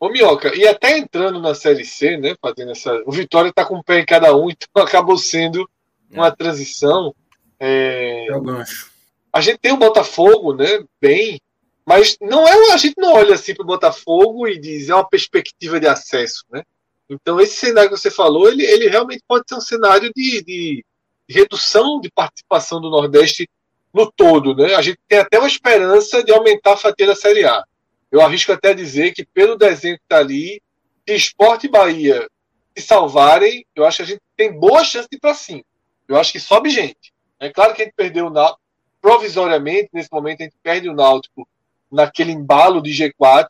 Ô, 0.00 0.08
Minhoca, 0.08 0.54
e 0.56 0.66
até 0.66 0.96
entrando 0.96 1.38
na 1.38 1.54
Série 1.54 1.84
C, 1.84 2.16
né? 2.16 2.34
Fazendo 2.40 2.72
essa. 2.72 3.02
O 3.04 3.12
Vitória 3.12 3.50
está 3.50 3.64
com 3.64 3.76
um 3.76 3.82
pé 3.82 4.00
em 4.00 4.06
cada 4.06 4.34
um, 4.34 4.48
então 4.50 4.82
acabou 4.82 5.18
sendo 5.18 5.68
uma 6.10 6.28
é. 6.28 6.30
transição. 6.30 7.14
É... 7.60 8.26
é 8.26 8.36
o 8.36 8.40
gancho. 8.40 8.90
A 9.32 9.40
gente 9.40 9.58
tem 9.58 9.72
o 9.72 9.76
Botafogo, 9.78 10.54
né? 10.54 10.82
Bem, 11.00 11.40
mas 11.84 12.16
não 12.20 12.46
é 12.46 12.72
a 12.72 12.76
gente 12.76 12.94
não 12.96 13.14
olha 13.14 13.34
assim 13.34 13.54
para 13.54 13.64
o 13.64 13.66
Botafogo 13.66 14.46
e 14.46 14.58
diz 14.58 14.88
é 14.88 14.94
uma 14.94 15.08
perspectiva 15.08 15.80
de 15.80 15.86
acesso, 15.86 16.44
né? 16.50 16.62
Então 17.08 17.40
esse 17.40 17.56
cenário 17.56 17.90
que 17.90 17.96
você 17.96 18.10
falou, 18.10 18.48
ele, 18.48 18.64
ele 18.64 18.88
realmente 18.88 19.22
pode 19.26 19.44
ser 19.48 19.54
um 19.56 19.60
cenário 19.60 20.10
de, 20.14 20.42
de 20.42 20.84
redução 21.28 22.00
de 22.00 22.10
participação 22.10 22.80
do 22.80 22.90
Nordeste 22.90 23.48
no 23.92 24.10
todo, 24.10 24.54
né? 24.54 24.74
A 24.74 24.82
gente 24.82 24.98
tem 25.06 25.18
até 25.18 25.38
uma 25.38 25.48
esperança 25.48 26.24
de 26.24 26.32
aumentar 26.32 26.74
a 26.74 26.76
fatia 26.76 27.06
da 27.06 27.14
Série 27.14 27.44
A. 27.44 27.62
Eu 28.10 28.20
arrisco 28.20 28.52
até 28.52 28.72
dizer 28.74 29.12
que 29.12 29.24
pelo 29.24 29.56
desenho 29.56 29.96
que 29.96 30.02
está 30.04 30.18
ali, 30.18 30.62
se 31.06 31.14
Esporte 31.14 31.66
e 31.66 31.70
Bahia 31.70 32.28
se 32.76 32.84
salvarem, 32.84 33.66
eu 33.74 33.84
acho 33.84 33.98
que 33.98 34.02
a 34.02 34.06
gente 34.06 34.22
tem 34.36 34.52
boa 34.58 34.82
chance 34.82 35.08
de 35.10 35.16
ir 35.16 35.20
para 35.20 35.34
cima. 35.34 35.62
Eu 36.08 36.16
acho 36.16 36.32
que 36.32 36.40
sobe 36.40 36.70
gente. 36.70 37.12
É 37.38 37.50
claro 37.50 37.74
que 37.74 37.82
a 37.82 37.84
gente 37.84 37.94
perdeu 37.94 38.26
o 38.26 38.30
Náutico 38.30 38.60
provisoriamente, 39.00 39.90
nesse 39.92 40.08
momento 40.12 40.40
a 40.40 40.44
gente 40.44 40.56
perde 40.62 40.88
o 40.88 40.94
Náutico 40.94 41.46
naquele 41.90 42.32
embalo 42.32 42.80
de 42.80 42.90
G4, 42.90 43.46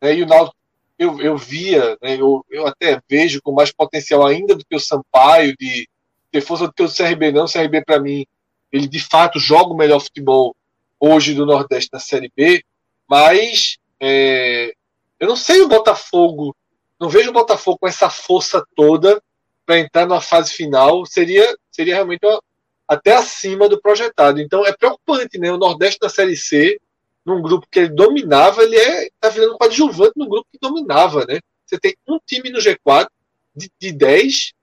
né? 0.00 0.14
e 0.14 0.22
o 0.22 0.26
Náutico 0.26 0.56
eu, 0.98 1.20
eu 1.20 1.36
via, 1.36 1.96
né? 2.02 2.16
eu, 2.20 2.44
eu 2.50 2.66
até 2.66 3.00
vejo 3.08 3.40
com 3.42 3.52
mais 3.52 3.72
potencial 3.72 4.26
ainda 4.26 4.54
do 4.54 4.64
que 4.64 4.76
o 4.76 4.80
Sampaio, 4.80 5.56
de 5.58 5.88
ter 6.30 6.40
força 6.40 6.66
do 6.66 6.72
que 6.72 6.82
o 6.82 6.88
CRB 6.88 7.32
não, 7.32 7.44
o 7.44 7.52
CRB 7.52 7.84
para 7.84 8.00
mim 8.00 8.26
ele 8.72 8.88
de 8.88 8.98
fato 8.98 9.38
joga 9.38 9.72
o 9.72 9.76
melhor 9.76 10.00
futebol 10.00 10.54
hoje 10.98 11.32
do 11.32 11.46
Nordeste 11.46 11.90
na 11.92 12.00
Série 12.00 12.32
B, 12.34 12.64
mas 13.08 13.76
é, 14.00 14.74
eu 15.20 15.28
não 15.28 15.36
sei 15.36 15.62
o 15.62 15.68
Botafogo, 15.68 16.56
não 16.98 17.08
vejo 17.08 17.30
o 17.30 17.32
Botafogo 17.32 17.78
com 17.78 17.86
essa 17.86 18.10
força 18.10 18.64
toda 18.74 19.22
para 19.64 19.78
entrar 19.78 20.06
na 20.06 20.20
fase 20.20 20.52
final, 20.52 21.06
seria, 21.06 21.56
seria 21.70 21.94
realmente 21.94 22.26
uma, 22.26 22.42
até 22.88 23.14
acima 23.14 23.68
do 23.68 23.80
projetado. 23.80 24.40
Então 24.40 24.66
é 24.66 24.72
preocupante, 24.72 25.38
né? 25.38 25.52
O 25.52 25.56
Nordeste 25.56 25.98
na 26.02 26.08
Série 26.08 26.36
C, 26.36 26.80
num 27.24 27.40
grupo 27.40 27.66
que 27.70 27.80
ele 27.80 27.88
dominava, 27.88 28.62
ele 28.62 28.76
é 28.76 29.08
tá 29.20 29.28
virando 29.28 29.56
coadjuvante 29.56 30.12
no 30.16 30.28
grupo 30.28 30.46
que 30.52 30.58
dominava, 30.60 31.24
né? 31.26 31.40
Você 31.66 31.78
tem 31.78 31.96
um 32.06 32.18
time 32.26 32.50
no 32.50 32.58
G4 32.58 33.08
de, 33.56 33.70
de 33.78 33.92
10 33.92 34.54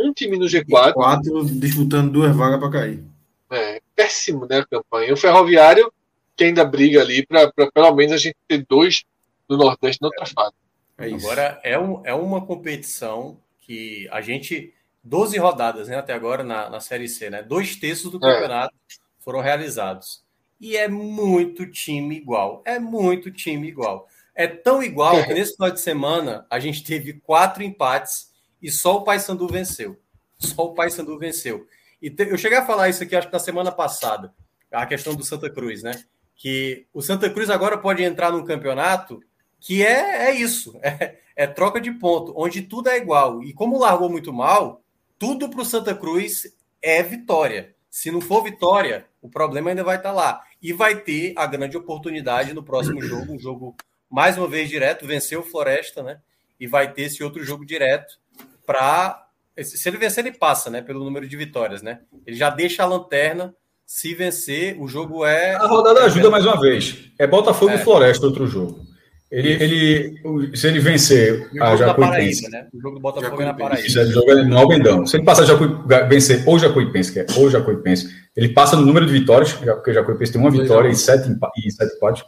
um 0.00 0.12
time 0.12 0.38
no 0.38 0.46
G4. 0.46 0.90
E 0.90 0.92
quatro 0.92 1.44
disputando 1.44 2.10
duas 2.10 2.34
vagas 2.34 2.58
para 2.58 2.70
cair. 2.70 3.04
É, 3.50 3.80
péssimo, 3.94 4.46
né, 4.48 4.58
a 4.58 4.66
campanha. 4.66 5.12
O 5.12 5.16
Ferroviário, 5.16 5.92
que 6.36 6.44
ainda 6.44 6.64
briga 6.64 7.00
ali 7.00 7.26
para 7.26 7.50
pelo 7.72 7.94
menos 7.94 8.12
a 8.12 8.16
gente 8.16 8.36
ter 8.48 8.64
dois 8.68 9.04
no 9.48 9.56
Nordeste 9.56 10.00
na 10.00 10.08
outra 10.08 10.26
fase. 10.26 10.54
É 10.98 11.06
Agora, 11.06 11.60
é, 11.62 11.78
um, 11.78 12.02
é 12.04 12.14
uma 12.14 12.44
competição 12.44 13.38
que 13.60 14.08
a 14.10 14.20
gente. 14.20 14.74
12 15.02 15.38
rodadas 15.38 15.88
né, 15.88 15.96
até 15.96 16.12
agora 16.12 16.44
na, 16.44 16.68
na 16.68 16.78
Série 16.78 17.08
C, 17.08 17.30
né? 17.30 17.42
Dois 17.42 17.74
terços 17.76 18.12
do 18.12 18.18
é. 18.18 18.20
campeonato 18.20 18.74
é. 18.74 18.94
foram 19.18 19.40
realizados. 19.40 20.22
E 20.60 20.76
é 20.76 20.88
muito 20.88 21.66
time 21.66 22.16
igual. 22.16 22.62
É 22.66 22.78
muito 22.78 23.30
time 23.30 23.66
igual. 23.66 24.06
É 24.34 24.46
tão 24.46 24.82
igual 24.82 25.24
que 25.24 25.32
nesse 25.32 25.54
final 25.54 25.70
de 25.70 25.80
semana 25.80 26.46
a 26.50 26.58
gente 26.60 26.84
teve 26.84 27.14
quatro 27.14 27.62
empates 27.62 28.30
e 28.60 28.70
só 28.70 28.96
o 28.96 29.04
Paysandu 29.04 29.48
venceu. 29.48 29.98
Só 30.38 30.66
o 30.66 30.74
Paysandu 30.74 31.18
venceu. 31.18 31.66
E 32.00 32.10
te, 32.10 32.24
eu 32.24 32.38
cheguei 32.38 32.58
a 32.58 32.66
falar 32.66 32.88
isso 32.88 33.02
aqui, 33.02 33.16
acho 33.16 33.26
que 33.26 33.32
na 33.32 33.38
semana 33.38 33.72
passada, 33.72 34.34
a 34.70 34.86
questão 34.86 35.14
do 35.14 35.24
Santa 35.24 35.50
Cruz, 35.50 35.82
né? 35.82 35.92
Que 36.36 36.86
o 36.92 37.02
Santa 37.02 37.28
Cruz 37.28 37.50
agora 37.50 37.76
pode 37.76 38.02
entrar 38.02 38.30
num 38.30 38.44
campeonato 38.44 39.20
que 39.58 39.84
é, 39.84 40.28
é 40.28 40.34
isso, 40.34 40.78
é, 40.82 41.18
é 41.36 41.46
troca 41.46 41.80
de 41.80 41.90
ponto, 41.92 42.32
onde 42.36 42.62
tudo 42.62 42.88
é 42.88 42.96
igual. 42.96 43.42
E 43.42 43.52
como 43.52 43.78
largou 43.78 44.08
muito 44.08 44.32
mal, 44.32 44.82
tudo 45.18 45.50
para 45.50 45.60
o 45.60 45.66
Santa 45.66 45.94
Cruz 45.94 46.46
é 46.80 47.02
vitória. 47.02 47.74
Se 47.90 48.10
não 48.10 48.20
for 48.20 48.42
vitória, 48.42 49.06
o 49.22 49.28
problema 49.28 49.70
ainda 49.70 49.84
vai 49.84 49.96
estar 49.96 50.10
tá 50.10 50.14
lá. 50.14 50.42
E 50.62 50.72
vai 50.72 50.96
ter 50.96 51.32
a 51.36 51.46
grande 51.46 51.76
oportunidade 51.76 52.54
no 52.54 52.62
próximo 52.62 53.00
jogo, 53.02 53.32
um 53.32 53.38
jogo 53.38 53.76
mais 54.10 54.36
uma 54.36 54.48
vez 54.48 54.68
direto, 54.68 55.06
venceu 55.06 55.40
o 55.40 55.44
Floresta, 55.44 56.02
né? 56.02 56.18
E 56.58 56.66
vai 56.66 56.92
ter 56.92 57.02
esse 57.02 57.22
outro 57.22 57.42
jogo 57.44 57.64
direto 57.64 58.18
para. 58.66 59.26
Se 59.62 59.88
ele 59.88 59.98
vencer, 59.98 60.24
ele 60.24 60.36
passa, 60.36 60.70
né? 60.70 60.80
Pelo 60.80 61.04
número 61.04 61.28
de 61.28 61.36
vitórias, 61.36 61.82
né? 61.82 62.00
Ele 62.26 62.36
já 62.36 62.50
deixa 62.50 62.82
a 62.82 62.86
lanterna. 62.86 63.54
Se 63.86 64.14
vencer, 64.14 64.80
o 64.80 64.86
jogo 64.86 65.24
é. 65.24 65.54
A 65.54 65.66
rodada 65.66 66.04
ajuda 66.04 66.30
mais 66.30 66.46
uma 66.46 66.60
vez. 66.60 67.10
É 67.18 67.26
Botafogo 67.26 67.72
é. 67.72 67.74
e 67.74 67.78
Floresta 67.78 68.26
outro 68.26 68.46
jogo. 68.46 68.84
Ele, 69.30 69.52
ele, 69.62 70.56
se 70.56 70.66
ele 70.66 70.80
vencer 70.80 71.48
a 71.60 71.76
Jacuipense. 71.76 72.50
Né? 72.50 72.66
O 72.74 72.80
jogo 72.80 72.96
do 72.96 73.00
Botafogo 73.00 73.40
é 73.40 73.44
na 73.44 73.54
Paraíba. 73.54 73.86
Isso, 73.86 74.00
o 74.00 74.12
jogo 74.12 74.32
é 74.32 74.42
no 74.42 74.58
Albendão. 74.58 75.06
Se 75.06 75.16
ele 75.16 75.24
passar 75.24 75.44
Jacuí, 75.44 75.68
vencer 76.08 76.42
ou 76.46 76.58
Jacuipense, 76.58 77.12
que 77.12 77.20
é 77.20 77.26
ou 77.36 77.48
Jacuipense, 77.48 78.08
ele 78.36 78.48
passa 78.48 78.74
no 78.74 78.84
número 78.84 79.06
de 79.06 79.12
vitórias, 79.12 79.52
porque 79.52 79.92
Jacuipense 79.92 80.32
tem 80.32 80.40
uma 80.40 80.50
vitória 80.50 80.88
e 80.88 80.96
sete, 80.96 81.30
e 81.64 81.70
sete 81.70 81.94
empates. 81.94 82.24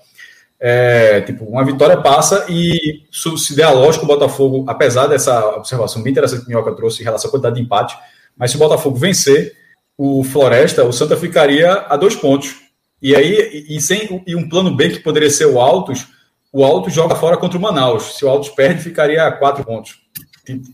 É, 0.60 1.20
tipo, 1.22 1.44
uma 1.44 1.64
vitória 1.64 1.96
passa 1.96 2.46
e 2.48 3.02
se 3.10 3.56
der 3.56 3.64
a 3.64 3.72
lógica, 3.72 4.04
o 4.04 4.06
Botafogo, 4.06 4.64
apesar 4.68 5.08
dessa 5.08 5.44
observação 5.56 6.00
bem 6.04 6.12
interessante 6.12 6.42
que 6.42 6.46
o 6.46 6.48
Minhoca 6.50 6.72
trouxe 6.76 7.00
em 7.00 7.04
relação 7.04 7.28
à 7.28 7.32
quantidade 7.32 7.56
de 7.56 7.62
empate, 7.62 7.98
mas 8.36 8.52
se 8.52 8.56
o 8.56 8.60
Botafogo 8.60 8.96
vencer 8.96 9.56
o 9.98 10.22
Floresta, 10.22 10.84
o 10.84 10.92
Santa 10.92 11.16
ficaria 11.16 11.72
a 11.72 11.96
dois 11.96 12.14
pontos. 12.14 12.60
E 13.02 13.16
aí, 13.16 13.66
e, 13.68 13.80
sem, 13.80 14.22
e 14.24 14.36
um 14.36 14.48
plano 14.48 14.76
B 14.76 14.90
que 14.90 15.00
poderia 15.00 15.30
ser 15.30 15.46
o 15.46 15.60
Altos, 15.60 16.06
o 16.52 16.64
Altos 16.64 16.92
joga 16.92 17.14
fora 17.14 17.36
contra 17.36 17.58
o 17.58 17.60
Manaus. 17.60 18.16
Se 18.16 18.24
o 18.24 18.28
Altos 18.28 18.50
perde, 18.50 18.82
ficaria 18.82 19.26
a 19.26 19.32
quatro 19.32 19.64
pontos. 19.64 19.98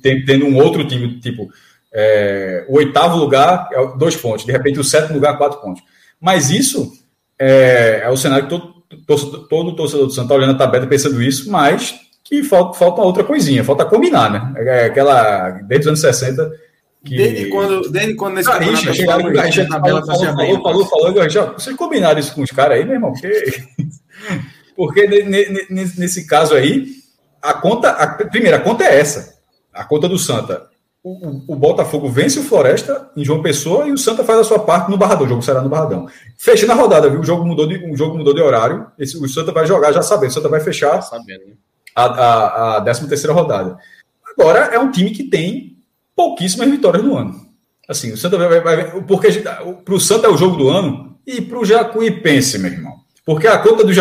Tendo 0.02 0.46
um 0.46 0.56
outro 0.56 0.86
time, 0.86 1.20
tipo, 1.20 1.48
é, 1.92 2.64
o 2.68 2.76
oitavo 2.76 3.16
lugar, 3.16 3.68
é 3.72 3.96
dois 3.96 4.16
pontos. 4.16 4.44
De 4.44 4.50
repente, 4.50 4.80
o 4.80 4.84
sétimo 4.84 5.14
lugar, 5.14 5.38
quatro 5.38 5.60
pontos. 5.60 5.82
Mas 6.20 6.50
isso 6.50 6.92
é, 7.38 8.02
é 8.04 8.10
o 8.10 8.16
cenário 8.16 8.48
que 8.48 8.50
todo, 9.06 9.46
todo 9.46 9.76
torcedor 9.76 10.06
do 10.06 10.12
Santa 10.12 10.34
olhando 10.34 10.54
a 10.54 10.58
tabela 10.58 10.86
pensando 10.86 11.22
isso, 11.22 11.50
mas 11.50 11.94
que 12.24 12.42
falta, 12.42 12.76
falta 12.76 13.02
outra 13.02 13.22
coisinha, 13.22 13.62
falta 13.62 13.84
combinar, 13.84 14.30
né? 14.30 14.52
É 14.56 14.84
aquela, 14.86 15.50
desde 15.50 15.82
os 15.82 15.86
anos 15.88 16.00
60. 16.00 16.50
Que... 17.04 17.16
Desde 17.16 17.46
quando, 17.46 17.90
desde 17.90 18.14
quando 18.14 18.34
nesse 18.34 18.50
Garrincha, 18.50 18.90
campeonato 18.90 19.32
Garrincha, 19.32 19.66
falou, 19.68 20.04
falou, 20.04 20.34
falou, 20.34 20.62
falou, 20.62 20.86
falou, 20.86 21.12
Garrincha, 21.14 21.44
vocês 21.52 21.76
combinaram 21.76 22.18
isso 22.18 22.34
com 22.34 22.42
os 22.42 22.50
caras 22.50 22.78
aí, 22.78 22.84
meu 22.84 22.94
irmão? 22.94 23.12
Porque... 23.12 23.62
Porque 24.78 25.08
ne- 25.08 25.24
ne- 25.24 25.66
ne- 25.68 25.92
nesse 25.98 26.24
caso 26.24 26.54
aí, 26.54 26.86
a 27.42 27.52
conta. 27.52 27.90
A, 27.90 28.06
primeiro, 28.26 28.56
a 28.56 28.60
conta 28.60 28.84
é 28.84 29.00
essa. 29.00 29.34
A 29.74 29.82
conta 29.84 30.08
do 30.08 30.16
Santa. 30.16 30.68
O, 31.02 31.10
o- 31.28 31.44
o 31.48 31.56
Botafogo 31.56 32.08
vence 32.08 32.38
o 32.38 32.44
Floresta 32.44 33.10
em 33.16 33.24
João 33.24 33.42
Pessoa 33.42 33.88
e 33.88 33.92
o 33.92 33.98
Santa 33.98 34.22
faz 34.22 34.38
a 34.38 34.44
sua 34.44 34.60
parte 34.60 34.88
no 34.88 34.96
Barradão. 34.96 35.26
O 35.26 35.28
jogo 35.28 35.42
será 35.42 35.60
no 35.60 35.68
Barradão. 35.68 36.06
Fechando 36.36 36.70
a 36.70 36.76
rodada, 36.76 37.10
viu? 37.10 37.18
O 37.18 37.24
jogo 37.24 37.44
mudou 37.44 37.66
de, 37.66 37.74
o 37.90 37.96
jogo 37.96 38.16
mudou 38.16 38.32
de 38.32 38.40
horário. 38.40 38.86
Esse, 38.96 39.16
o 39.16 39.28
Santa 39.28 39.50
vai 39.50 39.66
jogar, 39.66 39.90
já 39.90 40.00
sabendo. 40.00 40.30
O 40.30 40.34
Santa 40.34 40.48
vai 40.48 40.60
fechar 40.60 40.92
Tá 40.92 41.02
sabendo, 41.02 41.44
né? 41.46 41.54
a, 41.96 42.04
a, 42.04 42.76
a 42.76 42.80
13 42.82 43.08
terceira 43.08 43.32
rodada. 43.34 43.76
Agora 44.38 44.60
é 44.72 44.78
um 44.78 44.92
time 44.92 45.10
que 45.10 45.24
tem 45.24 45.76
pouquíssimas 46.14 46.70
vitórias 46.70 47.02
no 47.02 47.16
ano. 47.16 47.34
Assim, 47.88 48.12
o 48.12 48.16
Santa 48.16 48.38
vai, 48.38 48.60
vai, 48.60 48.76
vai 48.76 49.00
porque 49.02 49.28
para 49.84 49.94
o 49.94 49.98
Santa 49.98 50.28
é 50.28 50.30
o 50.30 50.36
jogo 50.36 50.56
do 50.56 50.68
ano 50.68 51.18
e 51.26 51.40
para 51.40 51.58
o 51.58 51.64
Jacuipense, 51.64 52.60
meu 52.60 52.70
irmão. 52.70 53.07
Porque 53.28 53.46
a 53.46 53.58
conta 53.58 53.84
do 53.84 53.92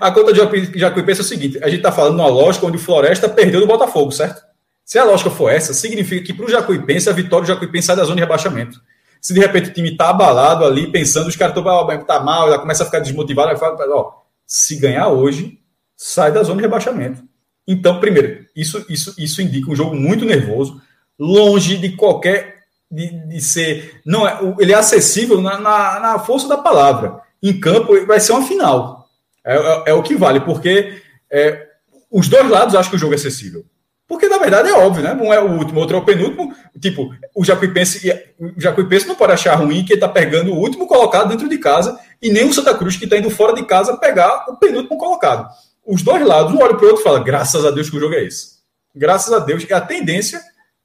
a 0.00 0.10
conta 0.10 0.34
Jacuipense 0.34 1.20
é 1.20 1.22
o 1.22 1.24
seguinte: 1.24 1.60
a 1.62 1.68
gente 1.68 1.76
está 1.76 1.92
falando 1.92 2.16
numa 2.16 2.26
lógica 2.26 2.66
onde 2.66 2.76
o 2.76 2.80
Floresta 2.80 3.28
perdeu 3.28 3.60
do 3.60 3.68
Botafogo, 3.68 4.10
certo? 4.10 4.42
Se 4.84 4.98
a 4.98 5.04
lógica 5.04 5.30
for 5.30 5.48
essa, 5.48 5.72
significa 5.72 6.26
que 6.26 6.34
para 6.34 6.44
o 6.44 6.50
Jacuipense 6.50 7.08
a 7.08 7.12
vitória 7.12 7.44
do 7.44 7.52
Jacuipense 7.52 7.86
sai 7.86 7.94
da 7.94 8.02
zona 8.02 8.16
de 8.16 8.22
rebaixamento. 8.22 8.80
Se 9.20 9.32
de 9.32 9.38
repente 9.38 9.70
o 9.70 9.72
time 9.72 9.92
está 9.92 10.10
abalado 10.10 10.64
ali, 10.64 10.90
pensando, 10.90 11.28
os 11.28 11.36
caras 11.36 11.56
estão 11.56 12.04
tá 12.04 12.18
mal, 12.18 12.50
já 12.50 12.58
começa 12.58 12.82
a 12.82 12.86
ficar 12.86 12.98
desmotivado, 12.98 13.50
aí 13.50 13.56
fala, 13.56 13.76
ó, 13.94 14.10
se 14.44 14.74
ganhar 14.74 15.06
hoje, 15.06 15.56
sai 15.96 16.32
da 16.32 16.42
zona 16.42 16.56
de 16.56 16.62
rebaixamento. 16.62 17.22
Então, 17.68 18.00
primeiro, 18.00 18.44
isso, 18.56 18.84
isso, 18.88 19.14
isso 19.16 19.40
indica 19.40 19.70
um 19.70 19.76
jogo 19.76 19.94
muito 19.94 20.24
nervoso, 20.24 20.82
longe 21.16 21.76
de 21.76 21.90
qualquer. 21.90 22.64
de, 22.90 23.28
de 23.28 23.40
ser. 23.40 24.00
Não 24.04 24.26
é, 24.26 24.36
ele 24.58 24.72
é 24.72 24.74
acessível 24.74 25.40
na, 25.40 25.60
na, 25.60 26.00
na 26.00 26.18
força 26.18 26.48
da 26.48 26.58
palavra. 26.58 27.22
Em 27.44 27.60
campo, 27.60 28.06
vai 28.06 28.18
ser 28.18 28.32
uma 28.32 28.46
final. 28.46 29.06
É, 29.44 29.54
é- 29.56 29.82
é 29.88 29.94
o 29.94 30.02
que 30.02 30.16
vale, 30.16 30.40
porque 30.40 31.02
é, 31.30 31.66
os 32.10 32.26
dois 32.26 32.48
lados 32.48 32.74
acham 32.74 32.88
que 32.90 32.96
o 32.96 32.98
jogo 32.98 33.12
é 33.12 33.16
acessível. 33.16 33.64
Porque, 34.08 34.28
na 34.28 34.38
verdade, 34.38 34.68
é 34.68 34.72
óbvio, 34.72 35.02
né? 35.02 35.12
Um 35.12 35.32
é 35.32 35.40
o 35.40 35.52
último, 35.52 35.80
outro 35.80 35.96
é 35.96 36.00
o 36.00 36.04
penúltimo. 36.04 36.54
Tipo, 36.80 37.14
o 37.34 37.44
Jacuipense, 37.44 38.10
o 38.38 38.60
Jacuipense 38.60 39.06
não 39.06 39.14
pode 39.14 39.32
achar 39.32 39.54
ruim 39.56 39.84
que 39.84 39.92
ele 39.92 39.98
está 39.98 40.08
pegando 40.08 40.52
o 40.52 40.58
último 40.58 40.86
colocado 40.86 41.28
dentro 41.28 41.48
de 41.48 41.58
casa 41.58 41.98
e 42.20 42.30
nem 42.30 42.46
o 42.46 42.52
Santa 42.52 42.74
Cruz, 42.74 42.96
que 42.96 43.04
está 43.04 43.16
indo 43.16 43.30
fora 43.30 43.54
de 43.54 43.64
casa, 43.64 43.96
pegar 43.96 44.46
o 44.48 44.56
penúltimo 44.56 44.96
colocado. 44.98 45.48
Os 45.86 46.02
dois 46.02 46.24
lados, 46.24 46.52
um 46.54 46.62
olha 46.62 46.74
para 46.74 46.84
o 46.84 46.88
outro 46.88 47.02
e 47.02 47.04
fala, 47.04 47.22
graças 47.22 47.64
a 47.64 47.70
Deus 47.70 47.90
que 47.90 47.96
o 47.96 48.00
jogo 48.00 48.14
é 48.14 48.24
esse. 48.24 48.54
Graças 48.94 49.32
a 49.32 49.38
Deus. 49.38 49.64
E 49.68 49.72
a 49.72 49.80
tendência, 49.80 50.40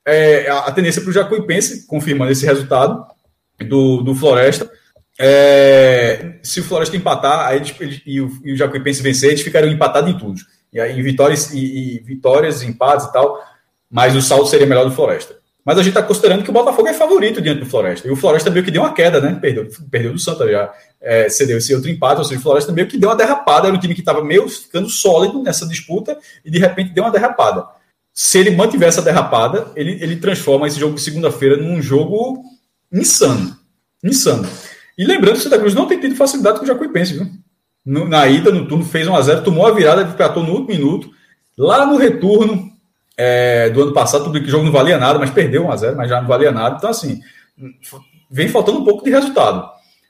é, 0.05 0.49
a 0.49 0.71
tendência 0.71 1.01
para 1.01 1.09
o 1.09 1.13
Jacuipense, 1.13 1.87
confirmando 1.87 2.31
esse 2.31 2.45
resultado 2.45 3.05
do, 3.67 4.01
do 4.01 4.15
Floresta, 4.15 4.69
é, 5.19 6.35
se 6.41 6.61
o 6.61 6.63
Floresta 6.63 6.95
empatar 6.95 7.45
aí 7.47 7.57
eles- 7.57 7.75
eles- 7.79 8.01
e, 8.05 8.21
o, 8.21 8.31
e 8.43 8.53
o 8.53 8.57
Jacuipense 8.57 9.03
vencer, 9.03 9.29
eles 9.29 9.41
ficariam 9.41 9.71
empatados 9.71 10.09
em 10.09 10.17
tudo. 10.17 10.39
E 10.71 10.79
aí, 10.79 11.01
vitórias, 11.01 11.53
e, 11.53 11.59
e 11.97 11.99
vitórias, 11.99 12.63
empates 12.63 13.07
e 13.07 13.11
tal, 13.11 13.43
mas 13.91 14.15
o 14.15 14.21
saldo 14.21 14.47
seria 14.47 14.65
melhor 14.67 14.85
do 14.85 14.91
Floresta. 14.95 15.37
Mas 15.65 15.77
a 15.77 15.81
gente 15.83 15.89
está 15.89 16.01
considerando 16.01 16.43
que 16.43 16.49
o 16.49 16.53
Botafogo 16.53 16.87
é 16.87 16.93
favorito 16.93 17.41
diante 17.41 17.59
do 17.59 17.65
Floresta. 17.65 18.07
E 18.07 18.11
o 18.11 18.15
Floresta 18.15 18.49
meio 18.49 18.63
que 18.63 18.71
deu 18.71 18.81
uma 18.81 18.93
queda, 18.93 19.19
né? 19.19 19.37
Perdeu, 19.39 19.67
perdeu 19.91 20.13
do 20.13 20.19
Santa 20.19 20.49
já. 20.49 20.71
É, 21.01 21.29
cedeu 21.29 21.57
esse 21.57 21.73
outro 21.75 21.89
empate, 21.89 22.19
ou 22.19 22.25
seja, 22.25 22.39
o 22.39 22.43
Floresta 22.43 22.71
meio 22.71 22.87
que 22.87 22.97
deu 22.97 23.09
uma 23.09 23.15
derrapada. 23.15 23.67
Era 23.67 23.75
um 23.75 23.79
time 23.79 23.93
que 23.93 23.99
estava 23.99 24.23
meio 24.23 24.47
ficando 24.47 24.89
sólido 24.89 25.43
nessa 25.43 25.67
disputa 25.67 26.17
e 26.45 26.49
de 26.49 26.57
repente 26.57 26.91
deu 26.91 27.03
uma 27.03 27.11
derrapada. 27.11 27.67
Se 28.13 28.39
ele 28.39 28.51
mantiver 28.51 28.87
essa 28.89 29.01
derrapada, 29.01 29.71
ele, 29.75 30.01
ele 30.01 30.15
transforma 30.15 30.65
esse 30.65 30.79
jogo 30.79 30.95
de 30.95 31.01
segunda-feira 31.01 31.57
num 31.57 31.81
jogo 31.81 32.41
insano. 32.91 33.55
Insano. 34.03 34.47
E 34.99 35.05
lembrando 35.05 35.35
que 35.35 35.39
o 35.39 35.43
Santa 35.43 35.57
Cruz 35.57 35.73
não 35.73 35.87
tem 35.87 35.97
tido 35.97 36.13
facilidade 36.15 36.57
com 36.59 36.65
o 36.65 36.67
Jacuipense, 36.67 37.13
viu? 37.13 37.27
No- 37.85 38.05
na 38.07 38.27
ida, 38.27 38.51
no 38.51 38.67
turno, 38.67 38.83
fez 38.83 39.07
1x0, 39.07 39.41
tomou 39.43 39.65
a 39.65 39.71
virada, 39.71 40.01
empatou 40.01 40.43
no 40.43 40.51
último 40.51 40.77
minuto. 40.77 41.09
Lá 41.57 41.85
no 41.85 41.95
retorno 41.97 42.69
é, 43.17 43.69
do 43.69 43.81
ano 43.83 43.93
passado, 43.93 44.25
tudo 44.25 44.41
que 44.41 44.47
o 44.47 44.51
jogo 44.51 44.65
não 44.65 44.71
valia 44.73 44.97
nada, 44.97 45.17
mas 45.17 45.29
perdeu 45.29 45.63
1x0, 45.65 45.95
mas 45.95 46.09
já 46.09 46.19
não 46.19 46.27
valia 46.27 46.51
nada. 46.51 46.75
Então, 46.77 46.89
assim, 46.89 47.21
vem 48.29 48.49
faltando 48.49 48.79
um 48.79 48.83
pouco 48.83 49.03
de 49.03 49.09
resultado. 49.09 49.69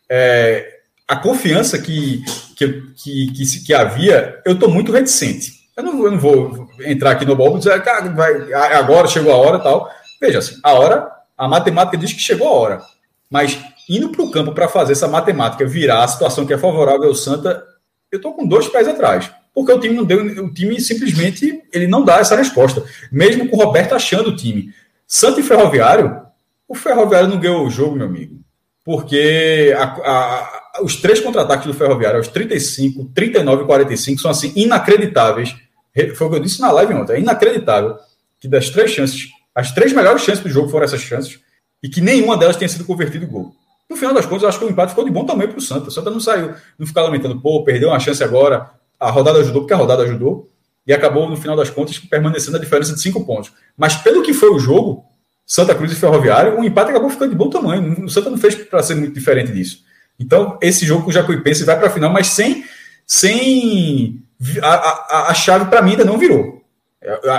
É, 0.10 0.80
a 1.07 1.16
confiança 1.16 1.78
que, 1.80 2.24
que, 2.56 2.68
que, 2.95 3.32
que, 3.32 3.64
que 3.66 3.74
havia, 3.74 4.41
eu 4.45 4.53
estou 4.53 4.70
muito 4.70 4.91
reticente. 4.91 5.53
Eu 5.78 5.84
não, 5.84 6.03
eu 6.03 6.11
não 6.11 6.20
vou 6.20 6.68
entrar 6.86 7.11
aqui 7.11 7.26
no 7.26 7.36
bolo 7.36 7.56
e 7.56 7.60
dizer, 7.60 7.82
cara, 7.84 8.10
vai, 8.10 8.52
agora 8.53 9.07
chegou 9.07 9.32
a 9.32 9.38
hora 9.38 9.60
tal. 9.60 9.90
Veja, 10.20 10.40
assim, 10.40 10.60
a 10.64 10.74
hora, 10.74 11.07
a 11.38 11.48
matemática 11.48 11.95
diz 11.98 12.11
que 12.11 12.20
chegou 12.20 12.48
a 12.48 12.52
hora. 12.52 12.82
Mas 13.30 13.57
indo 13.90 14.10
para 14.10 14.24
o 14.24 14.32
campo 14.32 14.52
para 14.53 14.68
fazer 14.70 14.91
essa 14.94 15.07
matemática 15.07 15.66
virar 15.66 16.03
a 16.03 16.07
situação 16.07 16.45
que 16.45 16.53
é 16.53 16.57
favorável 16.57 17.07
ao 17.10 17.16
Santa, 17.16 17.64
eu 18.11 18.18
estou 18.18 18.34
com 18.34 18.48
dois 18.48 18.68
pés 18.68 18.88
atrás. 18.88 19.30
Porque 19.53 19.72
o 19.72 19.80
time 19.80 19.95
não 19.95 20.03
deu, 20.06 20.24
o 20.45 20.53
time 20.53 20.80
simplesmente 20.80 21.64
ele 21.74 21.88
não 21.88 22.06
dá 22.06 22.20
essa 22.20 22.36
resposta. 22.36 22.84
Mesmo 23.11 23.49
com 23.49 23.57
o 23.57 23.64
Roberto 23.64 23.94
achando 23.95 24.30
o 24.30 24.36
time. 24.36 24.72
Santa 25.07 25.40
e 25.40 25.44
Ferroviário, 25.44 26.22
o 26.68 26.76
Ferroviário 26.76 27.28
não 27.28 27.40
ganhou 27.40 27.66
o 27.66 27.70
jogo, 27.70 27.95
meu 27.95 28.06
amigo. 28.06 28.40
Porque 28.86 29.74
a- 29.78 29.84
a- 29.84 30.84
os 30.84 30.95
três 30.98 31.20
contra-ataques 31.20 31.66
do 31.68 31.74
Ferroviário, 31.74 32.18
aos 32.18 32.28
35, 32.28 33.06
39 33.14 33.64
e 33.64 33.66
45, 33.66 34.22
são 34.22 34.32
assim 34.32 34.53
inacreditáveis. 34.56 35.56
Re- 35.94 36.14
Foi 36.16 36.28
o 36.28 36.30
que 36.30 36.36
eu 36.38 36.40
disse 36.41 36.61
na 36.61 36.72
live 36.72 36.94
ontem. 36.94 37.14
É 37.14 37.20
inacreditável 37.20 37.98
que 38.40 38.48
das 38.48 38.70
três 38.70 38.91
chances, 38.91 39.28
as 39.53 39.72
três 39.72 39.91
melhores 39.94 40.22
chances 40.22 40.44
do 40.44 40.49
jogo 40.49 40.70
foram 40.70 40.86
essas 40.86 41.02
chances 41.02 41.40
e 41.84 41.90
que 41.90 42.02
nenhuma 42.02 42.38
delas 42.38 42.56
tenha 42.56 42.70
sido 42.70 42.86
convertido 42.86 43.26
em 43.26 43.28
gol. 43.28 43.53
No 43.90 43.95
final 43.95 44.14
das 44.14 44.26
contas, 44.26 44.44
eu 44.44 44.49
acho 44.49 44.60
que 44.60 44.66
o 44.66 44.70
empate 44.70 44.90
ficou 44.90 45.03
de 45.03 45.11
bom 45.11 45.26
tamanho 45.26 45.49
para 45.49 45.57
o 45.57 45.61
Santa. 45.61 45.88
O 45.88 45.91
Santa 45.91 46.11
não 46.11 46.20
saiu, 46.20 46.53
não 46.78 46.86
ficar 46.86 47.02
lamentando, 47.02 47.41
pô, 47.41 47.64
perdeu 47.64 47.90
uma 47.90 47.99
chance 47.99 48.24
agora. 48.24 48.70
A 48.99 49.10
rodada 49.10 49.40
ajudou, 49.40 49.61
porque 49.61 49.74
a 49.74 49.78
rodada 49.78 50.03
ajudou. 50.03 50.49
E 50.86 50.94
acabou, 50.94 51.30
no 51.30 51.36
final 51.36 51.56
das 51.56 51.70
contas, 51.70 51.98
permanecendo 51.98 52.57
a 52.57 52.60
diferença 52.60 52.94
de 52.94 53.02
cinco 53.02 53.26
pontos. 53.26 53.52
Mas 53.76 53.95
pelo 53.95 54.22
que 54.22 54.34
foi 54.34 54.49
o 54.49 54.60
jogo, 54.60 55.06
Santa 55.45 55.74
Cruz 55.74 55.91
e 55.91 55.95
Ferroviário, 55.95 56.60
o 56.60 56.64
empate 56.64 56.91
acabou 56.91 57.10
ficando 57.10 57.32
de 57.32 57.36
bom 57.36 57.49
tamanho. 57.49 58.06
O 58.06 58.10
Santa 58.10 58.30
não 58.30 58.38
fez 58.38 58.56
para 58.56 58.84
ser 58.84 58.95
muito 58.95 59.14
diferente 59.14 59.52
disso. 59.52 59.84
Então, 60.20 60.57
esse 60.61 60.86
jogo 60.86 61.03
com 61.03 61.10
o 61.10 61.14
Jacuipense 61.14 61.64
vai 61.64 61.78
para 61.78 61.88
a 61.88 61.91
final, 61.91 62.11
mas 62.11 62.28
sem. 62.28 62.64
sem 63.06 64.22
a, 64.61 64.68
a, 64.68 65.30
a 65.30 65.34
chave, 65.34 65.66
para 65.66 65.82
mim, 65.82 65.91
ainda 65.91 66.06
não 66.06 66.18
virou. 66.18 66.60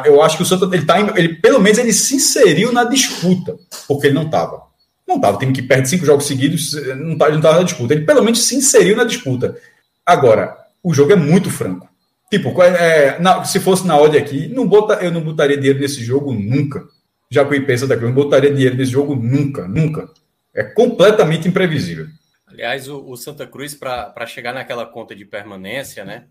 Eu, 0.07 0.23
acho 0.23 0.37
que 0.37 0.43
o 0.43 0.47
Santa, 0.47 0.65
ele 0.75 0.85
tá, 0.85 0.99
ele, 1.17 1.35
pelo 1.35 1.61
menos, 1.61 1.79
ele 1.79 1.93
se 1.93 2.17
inseriu 2.17 2.73
na 2.73 2.85
disputa, 2.85 3.57
porque 3.87 4.07
ele 4.07 4.15
não 4.15 4.25
estava. 4.25 4.70
Não 5.11 5.17
estava. 5.17 5.37
O 5.37 5.41
time 5.41 5.53
que 5.53 5.61
perde 5.63 5.89
cinco 5.89 6.07
jogos 6.07 6.25
seguidos 6.25 6.73
não 6.97 7.19
tá- 7.19 7.25
ele 7.27 7.33
não 7.33 7.41
estava 7.41 7.57
na 7.59 7.65
disputa. 7.65 7.93
Ele, 7.95 8.05
pelo 8.07 8.23
menos, 8.23 8.45
se 8.47 8.55
inseriu 8.55 8.97
na 8.97 9.03
disputa. 9.03 9.59
Agora, 10.07 10.57
o 10.85 10.95
jogo 10.95 11.11
é 11.11 11.17
muito 11.17 11.51
franco. 11.51 11.89
Tipo, 12.31 12.53
qual 12.55 12.69
é- 12.69 13.19
na- 13.19 13.43
se 13.45 13.59
fosse 13.59 13.85
na 13.85 13.99
odd 13.99 14.17
aqui, 14.17 14.47
não 14.47 14.69
bota, 14.69 14.95
eu 15.05 15.11
não 15.11 15.21
botaria 15.21 15.57
dinheiro 15.57 15.81
nesse 15.81 16.05
jogo 16.05 16.33
nunca. 16.33 16.87
Já 17.29 17.45
que 17.45 17.61
pensa 17.61 17.89
daqui, 17.89 18.05
eu 18.05 18.09
não 18.09 18.15
botaria 18.15 18.53
dinheiro 18.53 18.77
nesse 18.77 18.93
jogo 18.93 19.17
nunca, 19.17 19.67
nunca. 19.67 20.09
É 20.55 20.63
completamente 20.63 21.49
imprevisível. 21.49 22.07
Aliás, 22.47 22.89
o, 22.89 23.05
o 23.05 23.17
Santa 23.17 23.47
Cruz, 23.49 23.75
para 23.75 24.27
chegar 24.27 24.53
naquela 24.53 24.87
conta 24.87 25.15
de 25.15 25.25
permanência, 25.25 26.05
né? 26.05 26.25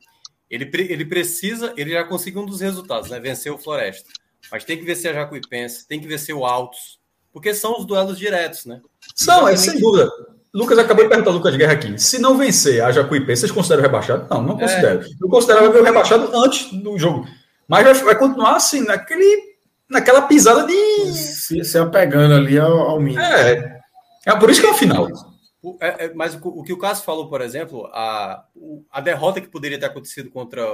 Ele, 0.50 0.70
ele 0.74 1.06
precisa, 1.06 1.74
ele 1.76 1.92
já 1.92 2.04
conseguiu 2.06 2.42
um 2.42 2.46
dos 2.46 2.62
resultados, 2.62 3.10
né? 3.10 3.20
Vencer 3.20 3.52
o 3.52 3.58
Floresta. 3.58 4.10
Mas 4.52 4.64
tem 4.64 4.78
que 4.78 4.86
vencer 4.86 5.12
a 5.12 5.14
Jacuipense, 5.16 5.86
tem 5.88 6.00
que 6.00 6.08
vencer 6.08 6.34
o 6.34 6.46
Altos, 6.46 6.99
porque 7.32 7.54
são 7.54 7.78
os 7.80 7.86
duelos 7.86 8.18
diretos, 8.18 8.66
né? 8.66 8.82
Não, 9.28 9.48
é 9.48 9.56
sem 9.56 9.80
dúvida. 9.80 10.10
Lucas 10.54 10.80
acabou 10.80 11.04
de 11.04 11.10
perguntar 11.10 11.30
ao 11.30 11.36
Lucas 11.38 11.56
Guerra 11.56 11.74
aqui. 11.74 12.00
Se 12.00 12.18
não 12.20 12.36
vencer 12.38 12.84
a 12.84 12.92
Jacuipense, 12.92 13.42
vocês 13.42 13.52
consideram 13.52 13.84
rebaixado? 13.84 14.28
Não, 14.30 14.42
não 14.42 14.58
considero. 14.58 15.06
Eu 15.22 15.30
considerava 15.30 15.70
ver 15.70 15.82
o 15.82 15.84
rebaixado 15.84 16.36
antes 16.36 16.72
do 16.74 16.98
jogo. 16.98 17.28
Mas 17.68 17.84
vai, 17.84 17.94
vai 17.94 18.16
continuar 18.18 18.56
assim, 18.56 18.82
naquele, 18.84 19.56
naquela 19.88 20.24
pisada 20.24 20.66
de. 20.66 21.06
Se, 21.14 21.64
se 21.64 21.78
apegando 21.78 22.34
ali 22.34 22.58
ao, 22.58 22.72
ao 22.80 23.00
mínimo. 23.00 23.22
É. 23.22 23.80
É 24.26 24.36
por 24.36 24.50
isso 24.50 24.60
que 24.60 24.66
é 24.68 24.72
o 24.72 24.76
final. 24.76 25.08
O- 25.62 25.78
é- 25.80 26.06
é- 26.06 26.14
mas 26.16 26.34
o, 26.34 26.40
o 26.48 26.64
que 26.64 26.74
o 26.74 26.78
Cássio 26.80 27.06
falou, 27.06 27.30
por 27.30 27.42
exemplo, 27.42 27.86
a, 27.94 28.44
o- 28.56 28.84
a 28.92 29.00
derrota 29.02 29.40
que 29.40 29.48
poderia 29.48 29.80
ter 29.80 29.86
acontecido 29.86 30.32
contra 30.32 30.66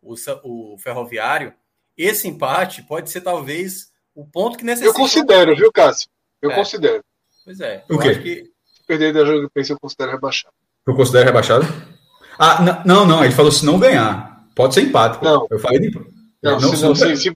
o, 0.00 0.14
o 0.44 0.78
Ferroviário, 0.78 1.52
esse 1.98 2.28
empate 2.28 2.82
pode 2.82 3.10
ser 3.10 3.22
talvez 3.22 3.88
o 4.16 4.26
ponto 4.26 4.58
que 4.58 4.64
necessita. 4.64 4.88
Eu 4.90 4.94
considero, 4.94 5.54
viu, 5.54 5.70
Cássio? 5.70 6.08
Eu 6.42 6.50
É. 6.50 6.54
considero. 6.54 7.02
Pois 7.44 7.60
é. 7.60 7.84
O 7.88 7.94
eu 7.94 7.98
quê? 7.98 8.08
acho 8.08 8.22
que 8.22 8.44
Se 8.74 8.86
perder 8.86 9.12
da 9.12 9.24
jogo, 9.24 9.50
eu 9.54 9.78
considero 9.80 10.10
rebaixado. 10.12 10.54
Eu 10.86 10.94
considero 10.94 11.24
rebaixado? 11.26 11.66
Ah, 12.38 12.82
não, 12.84 13.04
não. 13.06 13.24
Ele 13.24 13.32
falou 13.34 13.50
se 13.50 13.64
não 13.64 13.78
ganhar. 13.78 14.44
Pode 14.54 14.74
ser 14.74 14.82
empate. 14.82 15.18
pô. 15.18 15.24
Não. 15.24 15.46
Eu 15.50 15.58
falei 15.58 15.78
de. 15.80 15.90
Não, 16.42 16.60
não, 16.60 16.76
se 16.76 16.82
não, 16.82 16.94
se- 16.94 17.16
se, 17.16 17.32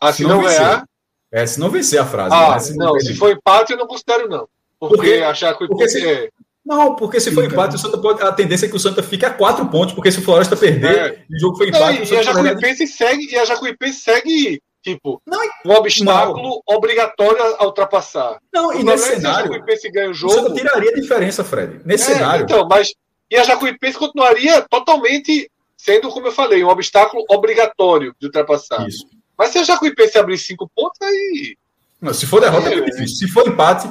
ah, 0.00 0.10
se 0.12 0.18
se 0.18 0.22
não, 0.24 0.36
não 0.36 0.42
vencer. 0.42 0.58
ganhar. 0.58 0.84
É, 1.32 1.46
se 1.46 1.58
não 1.60 1.70
vencer 1.70 1.98
a 2.00 2.04
frase. 2.04 2.34
Ah, 2.34 2.50
né? 2.50 2.58
Se 2.58 2.76
não, 2.76 2.92
perder. 2.92 3.06
se 3.12 3.14
for 3.18 3.30
empate, 3.32 3.72
eu 3.72 3.78
não 3.78 3.86
considero, 3.86 4.28
não. 4.28 4.46
Porque 4.78 5.14
achar 5.24 5.56
que 5.56 5.64
o 5.64 5.68
Porque 5.68 5.88
se- 5.88 6.06
é. 6.06 6.28
Não, 6.64 6.94
porque 6.94 7.18
se 7.20 7.30
for 7.32 7.42
empate, 7.44 7.74
o 7.74 7.78
Santa 7.78 7.98
pode, 7.98 8.22
a 8.22 8.30
tendência 8.30 8.66
é 8.66 8.68
que 8.68 8.76
o 8.76 8.80
Santa 8.80 9.02
fique 9.02 9.24
a 9.24 9.30
quatro 9.30 9.66
pontos, 9.66 9.94
porque 9.94 10.12
se 10.12 10.18
o 10.18 10.22
Floresta 10.22 10.56
perder 10.56 10.96
É. 10.96 11.24
e 11.28 11.36
o 11.36 11.40
jogo 11.40 11.56
foi 11.56 11.70
Não, 11.70 11.78
empate, 11.78 11.98
o 11.98 12.00
e, 12.00 12.04
e 12.04 12.06
Santa 12.06 12.20
a 12.20 12.24
na 12.24 12.32
verdade, 12.42 12.60
Jacuipense 12.60 12.86
segue, 12.92 13.28
e 13.32 13.36
a 13.36 13.44
Jacuipense 13.44 13.98
segue, 14.00 14.62
tipo, 14.82 15.22
Não, 15.26 15.38
um 15.66 15.72
obstáculo 15.72 16.62
obrigatório 16.66 17.42
a 17.58 17.64
ultrapassar. 17.64 18.38
não, 18.52 18.72
e 18.72 18.82
nesse 18.82 19.04
é 19.04 19.14
que 19.14 19.20
se 19.20 19.26
a 19.26 19.30
cenário, 19.30 19.52
Jacuipense 19.52 19.90
ganha 19.90 20.10
o 20.10 20.14
jogo. 20.14 20.54
tiraria 20.54 20.90
a 20.90 20.94
diferença, 20.94 21.44
Fred. 21.44 21.80
Nesse 21.84 22.10
É, 22.10 22.14
cenário. 22.14 22.44
Então, 22.44 22.66
mas. 22.68 22.92
E 23.30 23.36
a 23.36 23.44
Jacuipense 23.44 23.96
continuaria 23.98 24.60
totalmente 24.68 25.50
sendo, 25.76 26.10
como 26.10 26.26
eu 26.26 26.32
falei, 26.32 26.62
um 26.62 26.68
obstáculo 26.68 27.24
obrigatório 27.30 28.14
de 28.20 28.26
ultrapassar. 28.26 28.86
Isso. 28.86 29.06
Mas 29.38 29.50
se 29.50 29.58
a 29.58 29.62
Jacuipense 29.64 30.18
abrir 30.18 30.36
cinco 30.38 30.70
pontos, 30.74 30.98
aí. 31.00 31.56
Não, 32.00 32.12
se 32.12 32.26
for 32.26 32.40
derrota, 32.40 32.68
é 32.68 32.74
É, 32.74 32.80
difícil. 32.82 33.16
Se 33.16 33.28
for 33.28 33.46
empate, 33.48 33.88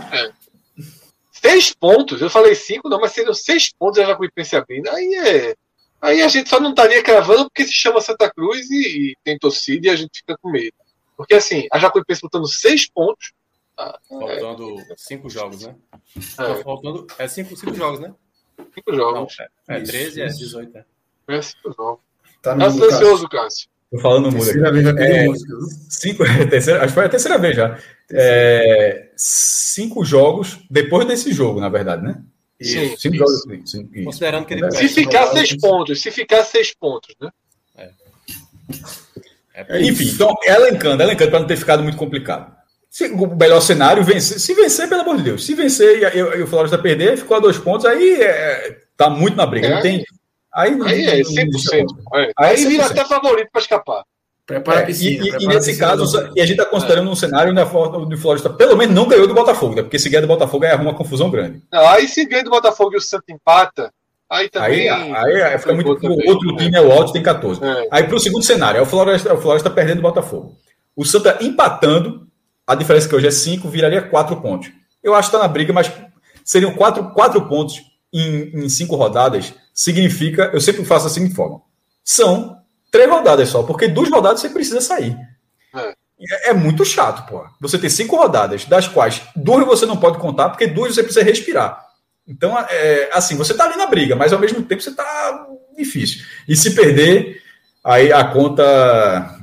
Seis 1.32 1.74
pontos, 1.74 2.22
eu 2.22 2.30
falei 2.30 2.54
cinco, 2.54 2.88
não, 2.88 3.00
mas 3.00 3.14
seriam 3.14 3.34
seis 3.34 3.72
pontos 3.74 3.98
a 4.00 4.06
Jacuipense 4.06 4.56
abrindo. 4.56 4.88
Aí 4.90 5.16
é. 5.16 5.56
Aí 6.00 6.22
a 6.22 6.28
gente 6.28 6.50
só 6.50 6.60
não 6.60 6.70
estaria 6.72 7.02
cravando 7.04 7.46
porque 7.46 7.66
se 7.66 7.74
chama 7.74 8.02
Santa 8.02 8.32
Cruz 8.32 8.70
e, 8.70 9.12
e 9.12 9.16
tem 9.24 9.38
torcida 9.38 9.88
e 9.88 9.90
a 9.90 9.96
gente 9.96 10.20
fica 10.20 10.36
com 10.42 10.52
medo. 10.52 10.74
Porque 11.22 11.36
assim, 11.36 11.68
a 11.72 11.80
Jacuipense 11.80 12.22
botando 12.22 12.48
seis 12.48 12.90
pontos. 12.90 13.32
ah, 13.78 13.98
é, 14.12 14.40
Faltando 14.40 14.76
cinco 14.98 15.30
jogos, 15.30 15.62
né? 15.66 15.76
é, 16.40 16.64
Faltando, 16.64 17.08
é 17.18 17.28
cinco, 17.28 17.56
cinco 17.56 17.74
jogos, 17.76 18.00
né? 18.00 18.14
cinco 18.74 18.92
Não, 18.92 18.98
jogos. 18.98 19.36
é, 19.40 19.48
é 19.76 19.82
Isso, 19.82 19.92
13, 19.92 20.22
é 20.22 20.28
isso. 20.28 20.40
18. 20.40 20.78
É. 20.78 20.86
É 21.28 21.42
cinco 21.42 21.74
jogos. 21.76 22.00
Tá 22.42 22.52
Tá 22.52 22.56
no 22.56 22.66
mudo, 22.66 22.80
Cássio. 22.80 22.90
silencioso, 22.98 23.30
Cássio. 23.30 23.70
tô 23.92 24.00
falando 24.00 24.28
aqui. 24.30 24.38
Terceira 24.38 24.72
vez 24.72 24.86
pedir 24.86 25.02
É. 25.16 25.26
música. 25.26 25.54
Cinco, 25.90 26.24
terceira, 26.50 26.80
acho 26.80 26.88
que 26.88 26.94
foi 26.94 27.06
a 27.06 27.10
terceira 27.10 27.38
vez 27.38 27.56
já. 27.56 27.80
É, 28.12 29.12
cinco 29.16 30.04
jogos 30.04 30.60
depois 30.70 31.06
desse 31.08 31.32
jogo, 31.34 31.60
na 31.60 31.70
verdade, 31.70 32.04
né? 32.04 32.22
Sim. 32.62 32.96
Cinco 32.98 33.16
jogos. 33.18 33.42
Cinco, 33.66 33.96
isso. 33.96 34.06
Considerando 34.06 34.46
que 34.46 34.54
ele 34.54 34.66
É. 34.66 34.72
Se 34.72 34.88
ficar 34.90 35.28
seis 35.28 35.56
pontos, 35.58 36.02
se 36.02 36.12
ficar 36.12 36.44
seis 36.44 36.74
pontos, 36.74 37.16
né? 37.20 37.30
É, 37.78 37.92
Enfim, 39.82 40.10
então, 40.14 40.34
elencando, 40.46 41.02
elencando 41.04 41.32
para 41.32 41.40
não 41.40 41.48
ter 41.48 41.58
ficado 41.58 41.84
muito 41.84 41.98
complicado. 41.98 42.52
Se, 42.90 43.06
o 43.08 43.36
melhor 43.36 43.62
cenário, 43.62 44.04
vencer. 44.04 44.40
Se 44.40 44.54
vencer, 44.54 44.90
pelo 44.90 45.02
amor 45.02 45.18
de 45.18 45.24
Deus. 45.24 45.46
Se 45.46 45.54
vencer 45.54 46.00
e, 46.02 46.18
e, 46.18 46.20
e 46.40 46.44
o 46.44 46.48
Floresta 46.48 46.78
perder, 46.78 47.18
ficou 47.18 47.38
a 47.38 47.40
dois 47.40 47.58
pontos, 47.58 47.86
aí 47.86 48.22
é, 48.22 48.80
tá 48.98 49.10
muito 49.10 49.38
na 49.38 49.46
briga. 49.46 49.68
É. 49.68 49.74
Não 49.76 49.82
tem. 49.82 50.04
Aí, 50.54 50.76
não- 50.76 50.86
Aí 50.86 51.06
é 51.06 51.24
não- 51.24 51.32
100%. 51.32 51.86
É. 52.16 52.20
Aí 52.20 52.32
Aí 52.38 52.64
é 52.66 52.68
vira 52.68 52.84
100%. 52.84 52.92
até 52.92 53.06
favorito 53.06 53.50
para 53.52 53.62
escapar. 53.62 54.04
Prepara 54.46 54.80
a 54.80 54.82
É, 54.82 54.86
piscina. 54.88 55.24
e, 55.26 55.30
e- 55.30 55.44
e 55.44 55.48
nesse 55.48 55.68
piscina 55.70 55.88
caso, 55.88 56.32
e 56.36 56.42
a 56.42 56.46
gente 56.46 56.58
está 56.60 56.66
considerando 56.70 57.10
um 57.10 57.16
cenário 57.16 57.52
onde 57.52 57.62
a 57.62 57.66
Flo- 57.66 58.02
onde 58.04 58.16
o 58.16 58.18
Floresta 58.18 58.50
pelo 58.50 58.76
menos 58.76 58.94
não 58.94 59.08
ganhou 59.08 59.26
do 59.28 59.34
Botafogo, 59.34 59.76
né? 59.76 59.84
Porque 59.84 59.98
se 59.98 60.10
ganhar 60.10 60.22
do 60.22 60.28
Botafogo 60.28 60.66
aí 60.66 60.72
arruma 60.72 60.90
uma 60.90 60.98
confusão 60.98 61.30
grande. 61.32 61.62
Não, 61.72 61.88
aí 61.88 62.06
se 62.10 62.26
ganha 62.26 62.44
do 62.44 62.50
Botafogo 62.50 62.94
e 62.94 62.98
o 62.98 63.02
Santos 63.02 63.30
empata, 63.30 63.90
aí 64.32 64.50
também. 64.50 64.90
Aí, 64.90 65.14
aí, 65.14 65.42
aí 65.44 65.60
fica 65.60 65.74
muito. 65.74 65.96
também, 65.96 66.26
O 66.26 66.30
outro 66.30 66.56
time 66.56 66.76
é 66.76 66.82
o 66.82 66.92
Alto, 66.92 67.14
tem 67.14 67.22
14. 67.22 67.64
É. 67.64 67.88
Aí 67.92 68.04
para 68.04 68.16
o 68.16 68.20
segundo 68.20 68.44
cenário, 68.44 68.80
é 68.80 68.82
o 68.82 68.86
Floresta, 68.86 69.34
o 69.34 69.42
Floresta 69.42 69.70
perdendo 69.70 70.00
o 70.00 70.04
Botafogo. 70.04 70.58
O 70.96 71.06
Santa 71.06 71.38
empatando, 71.42 72.28
a 72.66 72.76
diferença 72.76 73.08
que 73.08 73.16
hoje 73.16 73.28
é 73.28 73.32
5, 73.32 73.68
viraria 73.70 74.02
4 74.02 74.36
pontos. 74.42 74.72
Eu 75.04 75.14
acho 75.14 75.30
que 75.30 75.36
está 75.36 75.48
na 75.48 75.52
briga, 75.52 75.74
mas 75.74 75.92
seriam 76.44 76.74
4 76.74 77.04
quatro, 77.04 77.14
quatro 77.14 77.48
pontos 77.48 77.82
em, 78.14 78.64
em 78.64 78.70
cinco 78.70 78.96
rodadas. 78.96 79.54
Significa, 79.74 80.50
eu 80.54 80.62
sempre 80.62 80.84
faço 80.86 81.06
da 81.06 81.12
seguinte 81.12 81.36
forma: 81.36 81.62
são 82.04 82.58
três 82.92 83.10
rodadas 83.10 83.50
só, 83.50 83.64
porque 83.64 83.88
duas 83.88 84.10
rodadas 84.10 84.42
você 84.42 84.50
precisa 84.50 84.82
sair. 84.82 85.18
É. 85.76 85.94
É, 86.30 86.50
é 86.50 86.54
muito 86.54 86.86
chato, 86.86 87.28
pô. 87.28 87.44
Você 87.60 87.78
ter 87.80 87.90
cinco 87.90 88.16
rodadas, 88.16 88.66
das 88.66 88.88
quais 88.88 89.22
duas 89.36 89.66
você 89.66 89.86
não 89.86 89.98
pode 89.98 90.20
contar, 90.20 90.50
porque 90.50 90.68
duas 90.68 90.94
você 90.94 91.04
precisa 91.04 91.26
respirar. 91.26 91.91
Então, 92.32 92.58
é, 92.58 93.10
assim, 93.12 93.36
você 93.36 93.54
tá 93.54 93.66
ali 93.66 93.76
na 93.76 93.88
briga, 93.88 94.16
mas 94.16 94.32
ao 94.32 94.40
mesmo 94.40 94.64
tempo 94.64 94.82
você 94.82 94.96
tá 94.96 95.48
difícil. 95.78 96.26
E 96.48 96.56
se 96.56 96.74
perder, 96.74 97.44
aí 97.84 98.12
a 98.14 98.24
conta. 98.24 99.38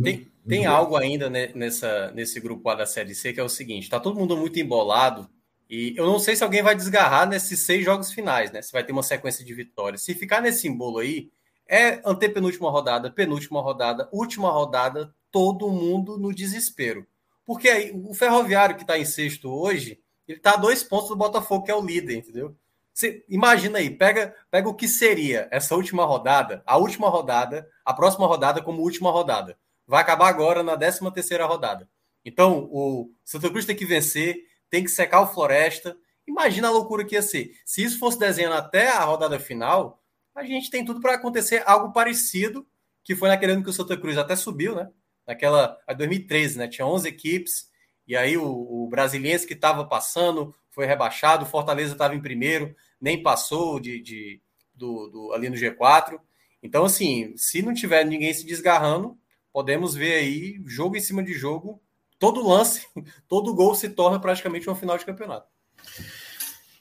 Tem, 0.00 0.28
tem 0.46 0.66
algo 0.66 0.96
ainda 0.96 1.28
ne- 1.28 1.50
nessa, 1.54 2.12
nesse 2.12 2.38
grupo 2.38 2.68
A 2.68 2.76
da 2.76 2.86
Série 2.86 3.14
C 3.16 3.32
que 3.32 3.40
é 3.40 3.42
o 3.42 3.48
seguinte: 3.48 3.90
tá 3.90 3.98
todo 3.98 4.18
mundo 4.18 4.36
muito 4.36 4.60
embolado. 4.60 5.28
E 5.68 5.92
eu 5.96 6.06
não 6.06 6.18
sei 6.18 6.36
se 6.36 6.44
alguém 6.44 6.62
vai 6.62 6.74
desgarrar 6.76 7.28
nesses 7.28 7.60
seis 7.60 7.84
jogos 7.84 8.12
finais, 8.12 8.50
né? 8.52 8.62
Se 8.62 8.72
vai 8.72 8.84
ter 8.84 8.92
uma 8.92 9.02
sequência 9.02 9.44
de 9.44 9.54
vitórias. 9.54 10.02
Se 10.02 10.14
ficar 10.14 10.40
nesse 10.40 10.68
embolo 10.68 10.98
aí, 10.98 11.30
é 11.68 12.00
antepenúltima 12.04 12.70
rodada, 12.70 13.10
penúltima 13.10 13.60
rodada, 13.60 14.08
última 14.12 14.50
rodada, 14.50 15.12
todo 15.30 15.70
mundo 15.70 16.16
no 16.16 16.34
desespero. 16.34 17.06
Porque 17.44 17.68
aí, 17.68 17.92
o 17.92 18.14
Ferroviário, 18.14 18.76
que 18.76 18.82
está 18.82 18.98
em 18.98 19.04
sexto 19.04 19.48
hoje, 19.48 20.00
ele 20.30 20.38
está 20.38 20.52
a 20.52 20.56
dois 20.56 20.82
pontos 20.82 21.08
do 21.08 21.16
Botafogo, 21.16 21.64
que 21.64 21.70
é 21.70 21.74
o 21.74 21.84
líder, 21.84 22.16
entendeu? 22.16 22.56
Você 22.92 23.24
imagina 23.28 23.78
aí, 23.78 23.90
pega, 23.90 24.34
pega 24.50 24.68
o 24.68 24.74
que 24.74 24.86
seria 24.86 25.48
essa 25.50 25.74
última 25.74 26.04
rodada, 26.04 26.62
a 26.66 26.76
última 26.76 27.08
rodada, 27.08 27.68
a 27.84 27.94
próxima 27.94 28.26
rodada 28.26 28.62
como 28.62 28.82
última 28.82 29.10
rodada. 29.10 29.58
Vai 29.86 30.02
acabar 30.02 30.28
agora 30.28 30.62
na 30.62 30.76
13 30.76 31.10
terceira 31.12 31.46
rodada. 31.46 31.88
Então, 32.24 32.68
o 32.70 33.12
Santa 33.24 33.48
Cruz 33.48 33.64
tem 33.64 33.74
que 33.74 33.86
vencer, 33.86 34.44
tem 34.68 34.84
que 34.84 34.90
secar 34.90 35.22
o 35.22 35.26
Floresta. 35.26 35.96
Imagina 36.26 36.68
a 36.68 36.70
loucura 36.70 37.04
que 37.04 37.14
ia 37.14 37.22
ser. 37.22 37.52
Se 37.64 37.82
isso 37.82 37.98
fosse 37.98 38.18
desenhando 38.18 38.54
até 38.54 38.88
a 38.88 39.02
rodada 39.02 39.40
final, 39.40 40.02
a 40.34 40.44
gente 40.44 40.70
tem 40.70 40.84
tudo 40.84 41.00
para 41.00 41.14
acontecer 41.14 41.62
algo 41.66 41.92
parecido, 41.92 42.66
que 43.02 43.16
foi 43.16 43.28
naquele 43.28 43.52
ano 43.52 43.64
que 43.64 43.70
o 43.70 43.72
Santa 43.72 43.96
Cruz 43.96 44.16
até 44.18 44.36
subiu, 44.36 44.76
né? 44.76 44.90
Naquela, 45.26 45.78
a 45.86 45.92
2013, 45.92 46.58
né? 46.58 46.68
Tinha 46.68 46.86
11 46.86 47.08
equipes, 47.08 47.69
e 48.10 48.16
aí 48.16 48.36
o, 48.36 48.44
o 48.44 48.88
Brasiliense 48.88 49.46
que 49.46 49.54
estava 49.54 49.84
passando 49.84 50.52
foi 50.68 50.84
rebaixado, 50.84 51.44
o 51.44 51.48
Fortaleza 51.48 51.92
estava 51.92 52.12
em 52.12 52.20
primeiro, 52.20 52.74
nem 53.00 53.22
passou 53.22 53.78
de, 53.78 54.02
de 54.02 54.40
do, 54.74 55.06
do, 55.06 55.32
ali 55.32 55.48
no 55.48 55.54
G4. 55.54 56.18
Então, 56.60 56.84
assim, 56.84 57.32
se 57.36 57.62
não 57.62 57.72
tiver 57.72 58.04
ninguém 58.04 58.34
se 58.34 58.44
desgarrando, 58.44 59.16
podemos 59.52 59.94
ver 59.94 60.14
aí 60.14 60.60
jogo 60.66 60.96
em 60.96 61.00
cima 61.00 61.22
de 61.22 61.34
jogo, 61.34 61.80
todo 62.18 62.44
lance, 62.44 62.84
todo 63.28 63.54
gol 63.54 63.76
se 63.76 63.88
torna 63.88 64.18
praticamente 64.18 64.68
uma 64.68 64.74
final 64.74 64.98
de 64.98 65.06
campeonato. 65.06 65.46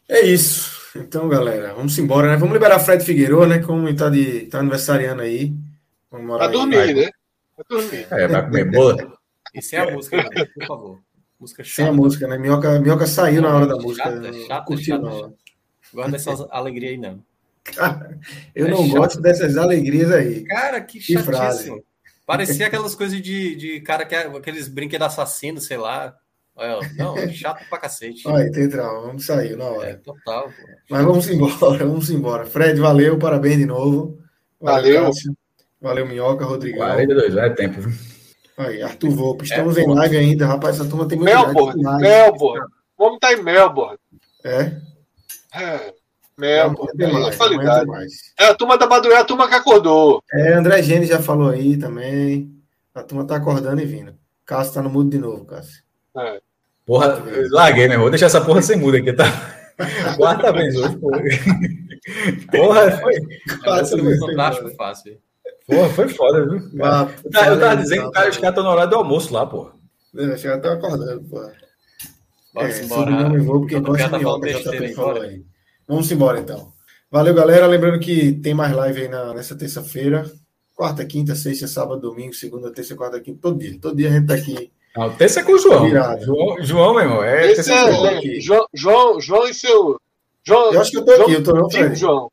É 0.08 0.22
isso. 0.22 0.80
Então, 0.96 1.30
galera, 1.30 1.76
vamos 1.76 1.96
embora, 2.00 2.32
né? 2.32 2.38
Vamos 2.38 2.54
liberar 2.56 2.80
Fred 2.80 3.06
Figueiredo, 3.06 3.46
né? 3.46 3.60
Como 3.60 3.96
tá, 3.96 4.10
de, 4.10 4.48
tá 4.48 4.62
aniversariando 4.62 5.22
aí. 5.22 5.54
Vamos 6.10 6.42
aí. 6.42 6.52
dormir, 6.52 6.96
né? 6.96 7.12
Dormir. 7.70 8.08
É, 8.10 8.28
vai 8.28 8.44
comer 8.44 8.72
bola. 8.72 9.20
E 9.54 9.62
sem 9.62 9.78
a 9.78 9.92
música, 9.92 10.18
né? 10.18 10.46
por 10.56 10.66
favor. 10.66 11.09
Música 11.40 11.64
Sem 11.64 11.86
a 11.86 11.88
chata. 11.88 11.98
música, 11.98 12.28
né? 12.28 12.38
Minhoca, 12.38 12.80
Minhoca 12.80 13.08
saiu 13.08 13.42
na 13.42 13.56
hora 13.56 13.66
da 13.68 13.74
Chata, 13.76 13.84
música. 13.88 14.04
chata, 14.04 14.20
não 14.32 14.34
chata, 14.48 14.66
curtiu, 14.66 14.96
chata, 14.96 15.02
não. 15.10 15.20
chata. 15.20 15.34
Gosto 15.94 16.12
dessas 16.12 16.42
alegrias 16.52 16.92
aí, 16.92 16.98
não. 16.98 17.24
Eu 18.56 18.68
É 18.68 18.70
não 18.72 18.78
chato. 18.86 18.90
gosto 18.98 19.22
dessas 19.22 19.58
alegrias 19.58 20.12
aí. 20.12 20.44
Cara, 20.46 20.82
que 20.82 21.00
Que 21.00 21.18
frase. 21.20 21.72
Parecia 22.26 22.68
aquelas 22.68 22.94
coisas 22.94 23.20
de, 23.22 23.56
de 23.56 23.82
cara 23.82 24.06
que 24.06 24.14
é 24.16 24.28
aqueles 24.28 24.68
brinquedos 24.68 25.08
assassinos, 25.08 25.66
sei 25.66 25.78
lá. 25.78 26.16
Não, 26.98 27.16
chato 27.32 27.64
pra 27.70 27.80
cacete. 27.80 28.28
Aí, 28.28 28.52
tem 28.52 28.68
trauma. 28.70 29.08
Vamos 29.08 29.26
sair 29.26 29.56
na 29.56 29.64
É, 29.64 29.68
hora. 29.70 30.02
total. 30.04 30.44
pô. 30.50 30.68
Mas 30.90 31.06
vamos 31.06 31.30
embora, 31.30 31.54
vamos 31.88 32.10
embora. 32.10 32.46
Fred, 32.46 32.80
valeu, 32.80 33.18
parabéns 33.18 33.58
de 33.58 33.66
novo. 33.66 34.20
Valeu. 34.60 35.06
Cássio. 35.06 35.36
Valeu, 35.82 36.06
Minhoca, 36.06 36.44
Rodrigão. 36.44 36.80
42, 36.86 37.36
é 37.38 37.50
tempo. 37.52 37.80
viu? 37.80 38.09
Aí, 38.60 38.84
Arthur 38.84 39.12
Volpe. 39.12 39.46
Estamos 39.46 39.78
É, 39.78 39.82
em 39.84 39.88
live 39.88 40.18
ainda, 40.18 40.46
rapaz. 40.46 40.76
Essa 40.78 40.90
turma 40.90 41.08
tem 41.08 41.18
muito 41.18 41.34
Melbourne, 41.34 41.82
live. 41.82 42.02
Melbourne. 42.02 42.68
Vamos 42.98 43.14
estar 43.16 43.32
em 43.32 43.42
Melbourne. 43.42 43.98
É? 44.44 44.74
É, 45.56 45.94
Melbourne. 46.38 46.92
tem 46.98 47.08
É 47.08 47.12
mais, 47.14 47.38
qualidade. 47.38 47.90
É 48.38 48.48
a 48.48 48.54
turma 48.54 48.78
da 48.78 48.86
madrugada, 48.86 49.22
a 49.22 49.26
turma 49.26 49.48
que 49.48 49.56
acordou. 49.56 50.22
É, 50.34 50.54
André 50.56 50.84
Gene 50.84 51.06
já 51.06 51.22
falou 51.22 51.50
aí 51.50 51.78
também. 51.78 52.54
A 52.94 53.02
turma 53.02 53.26
tá 53.26 53.38
acordando 53.38 53.82
e 53.82 53.86
vindo. 53.86 54.14
Cássio 54.46 54.74
tá 54.74 54.82
no 54.82 54.90
mudo 54.90 55.10
de 55.10 55.20
novo, 55.20 55.46
Cássio. 55.46 55.82
É. 56.18 56.42
Porra, 56.86 57.24
larguei, 57.52 57.86
irmão. 57.86 58.02
Vou 58.02 58.10
deixar 58.10 58.26
essa 58.26 58.42
porra 58.42 58.62
sem 58.62 58.76
muda 58.76 58.98
aqui, 58.98 59.14
tá? 59.14 59.24
Quarta 60.18 60.52
vez 60.52 60.76
hoje, 60.76 60.98
porra. 60.98 61.22
Porra, 62.52 62.92
foi, 62.92 63.16
é 63.16 63.82
vezes, 63.82 64.20
fantástico, 64.20 64.70
fácil. 64.76 65.18
Porra, 65.68 65.90
foi 65.90 66.08
foda, 66.10 66.46
viu? 66.48 66.62
Ah, 66.84 67.08
Eu 67.24 67.32
tava- 67.32 67.48
eu 67.52 67.60
tava 67.60 67.78
dizendo 67.82 67.98
que 68.00 68.04
tá, 68.04 68.10
o 68.10 68.12
cara, 68.12 68.30
os 68.30 68.38
caras 68.38 68.50
estão 68.52 68.64
na 68.64 68.70
hora 68.72 68.88
do 68.88 68.96
almoço 68.96 69.34
lá, 69.34 69.46
porra. 69.46 69.72
É, 70.16 70.38
Já 70.38 70.56
estão 70.56 70.72
acordando, 70.74 71.22
pô. 71.30 71.36
Bora 72.54 72.68
É, 72.72 72.82
embora. 72.84 73.02
sobrenome 73.12 73.40
vou, 73.40 73.60
porque 73.60 73.80
gosta 73.80 74.10
tá 74.10 74.18
de 74.18 74.24
minhoca, 74.24 74.40
besteira 74.42 74.72
JP 74.78 74.86
aí, 74.86 74.94
falou 74.94 75.22
aí. 75.22 75.44
Vamos 75.88 76.12
embora, 76.12 76.40
então. 76.40 76.72
Valeu, 77.12 77.34
galera. 77.34 77.68
Lembrando 77.68 78.00
que 78.00 78.34
tem 78.34 78.54
mais 78.54 78.74
live 78.76 79.02
aí 79.02 79.08
na, 79.08 79.34
nessa 79.34 79.56
terça-feira. 79.56 80.26
Quarta, 80.76 81.06
quinta, 81.06 81.36
sexta, 81.36 81.68
sábado, 81.68 82.00
domingo, 82.02 82.34
segunda, 82.34 82.72
terça, 82.72 82.96
quarta, 82.96 83.20
quinta, 83.20 83.40
todo 83.42 83.60
dia. 83.60 83.78
Todo 83.80 83.96
dia 83.98 84.10
a 84.10 84.12
gente 84.14 84.28
tá 84.28 84.34
aqui. 84.34 84.72
Não, 84.96 85.10
terça 85.16 85.42
é 85.42 85.44
com 85.44 85.52
o 85.54 85.58
João. 85.60 85.86
Virado. 85.86 86.24
João, 86.26 86.62
João, 86.64 86.94
meu 86.94 87.04
irmão. 87.04 87.24
É, 87.24 87.54
terça 87.54 87.74
é 87.74 87.92
João. 87.92 88.08
é. 88.08 88.22
João, 88.40 88.66
João, 88.74 89.22
João 89.22 89.48
e 89.48 89.54
seu. 89.54 90.00
João, 90.44 90.74
Eu 90.74 90.82
acho 90.82 90.92
que 90.92 90.98
eu 90.98 91.06
tô 91.06 91.12
aqui, 91.12 91.34
eu 91.34 91.44
tô 91.44 91.54
não. 91.54 91.96
João. 91.96 92.32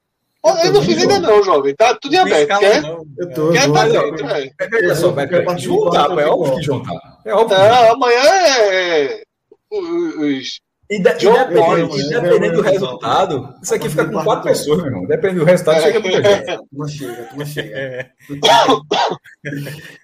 Eu 0.49 0.65
Eu 0.67 0.73
não 0.73 0.83
fiz 0.83 0.99
ainda 0.99 1.19
não, 1.19 1.43
jovem. 1.43 1.75
Tá 1.75 1.95
tudo 2.01 2.15
em 2.15 2.17
Não 2.19 2.23
aberto. 2.27 2.59
Quer? 2.59 2.83
não. 2.83 3.07
Eu 3.19 3.31
tô, 3.33 3.53
Quer 3.53 3.73
tá 3.73 3.85
dentro, 3.89 4.27
é. 4.29 4.51
Veja 4.71 4.95
só, 4.95 5.13
tá, 5.13 6.09
pô, 6.09 6.21
é 6.21 6.27
óbvio 6.27 6.57
que 6.59 6.85
tá. 6.85 7.19
É 7.25 7.35
óbvio. 7.35 7.57
tá. 7.57 7.69
Não, 7.69 7.93
amanhã 7.93 8.21
é. 8.25 9.23
Os. 9.71 10.61
E, 10.89 11.03
de, 11.03 11.09
e 11.09 11.33
dependendo, 11.33 11.99
e 11.99 12.09
né? 12.11 12.21
dependendo 12.21 12.57
do 12.57 12.63
resultado, 12.63 13.55
isso 13.61 13.75
aqui 13.75 13.89
fica 13.89 14.05
com 14.05 14.23
quatro 14.23 14.45
pessoas, 14.45 14.79
meu 14.79 14.87
irmão. 14.87 15.05
Dependendo 15.07 15.41
do 15.41 15.45
resultado, 15.47 15.83
chega 15.83 15.99
muita 15.99 16.23
gente. 16.23 16.51
A 16.51 16.59
turma 16.59 16.89
chega, 16.89 17.23
turma 17.25 17.45
chega. 17.45 17.77
É. 17.77 18.11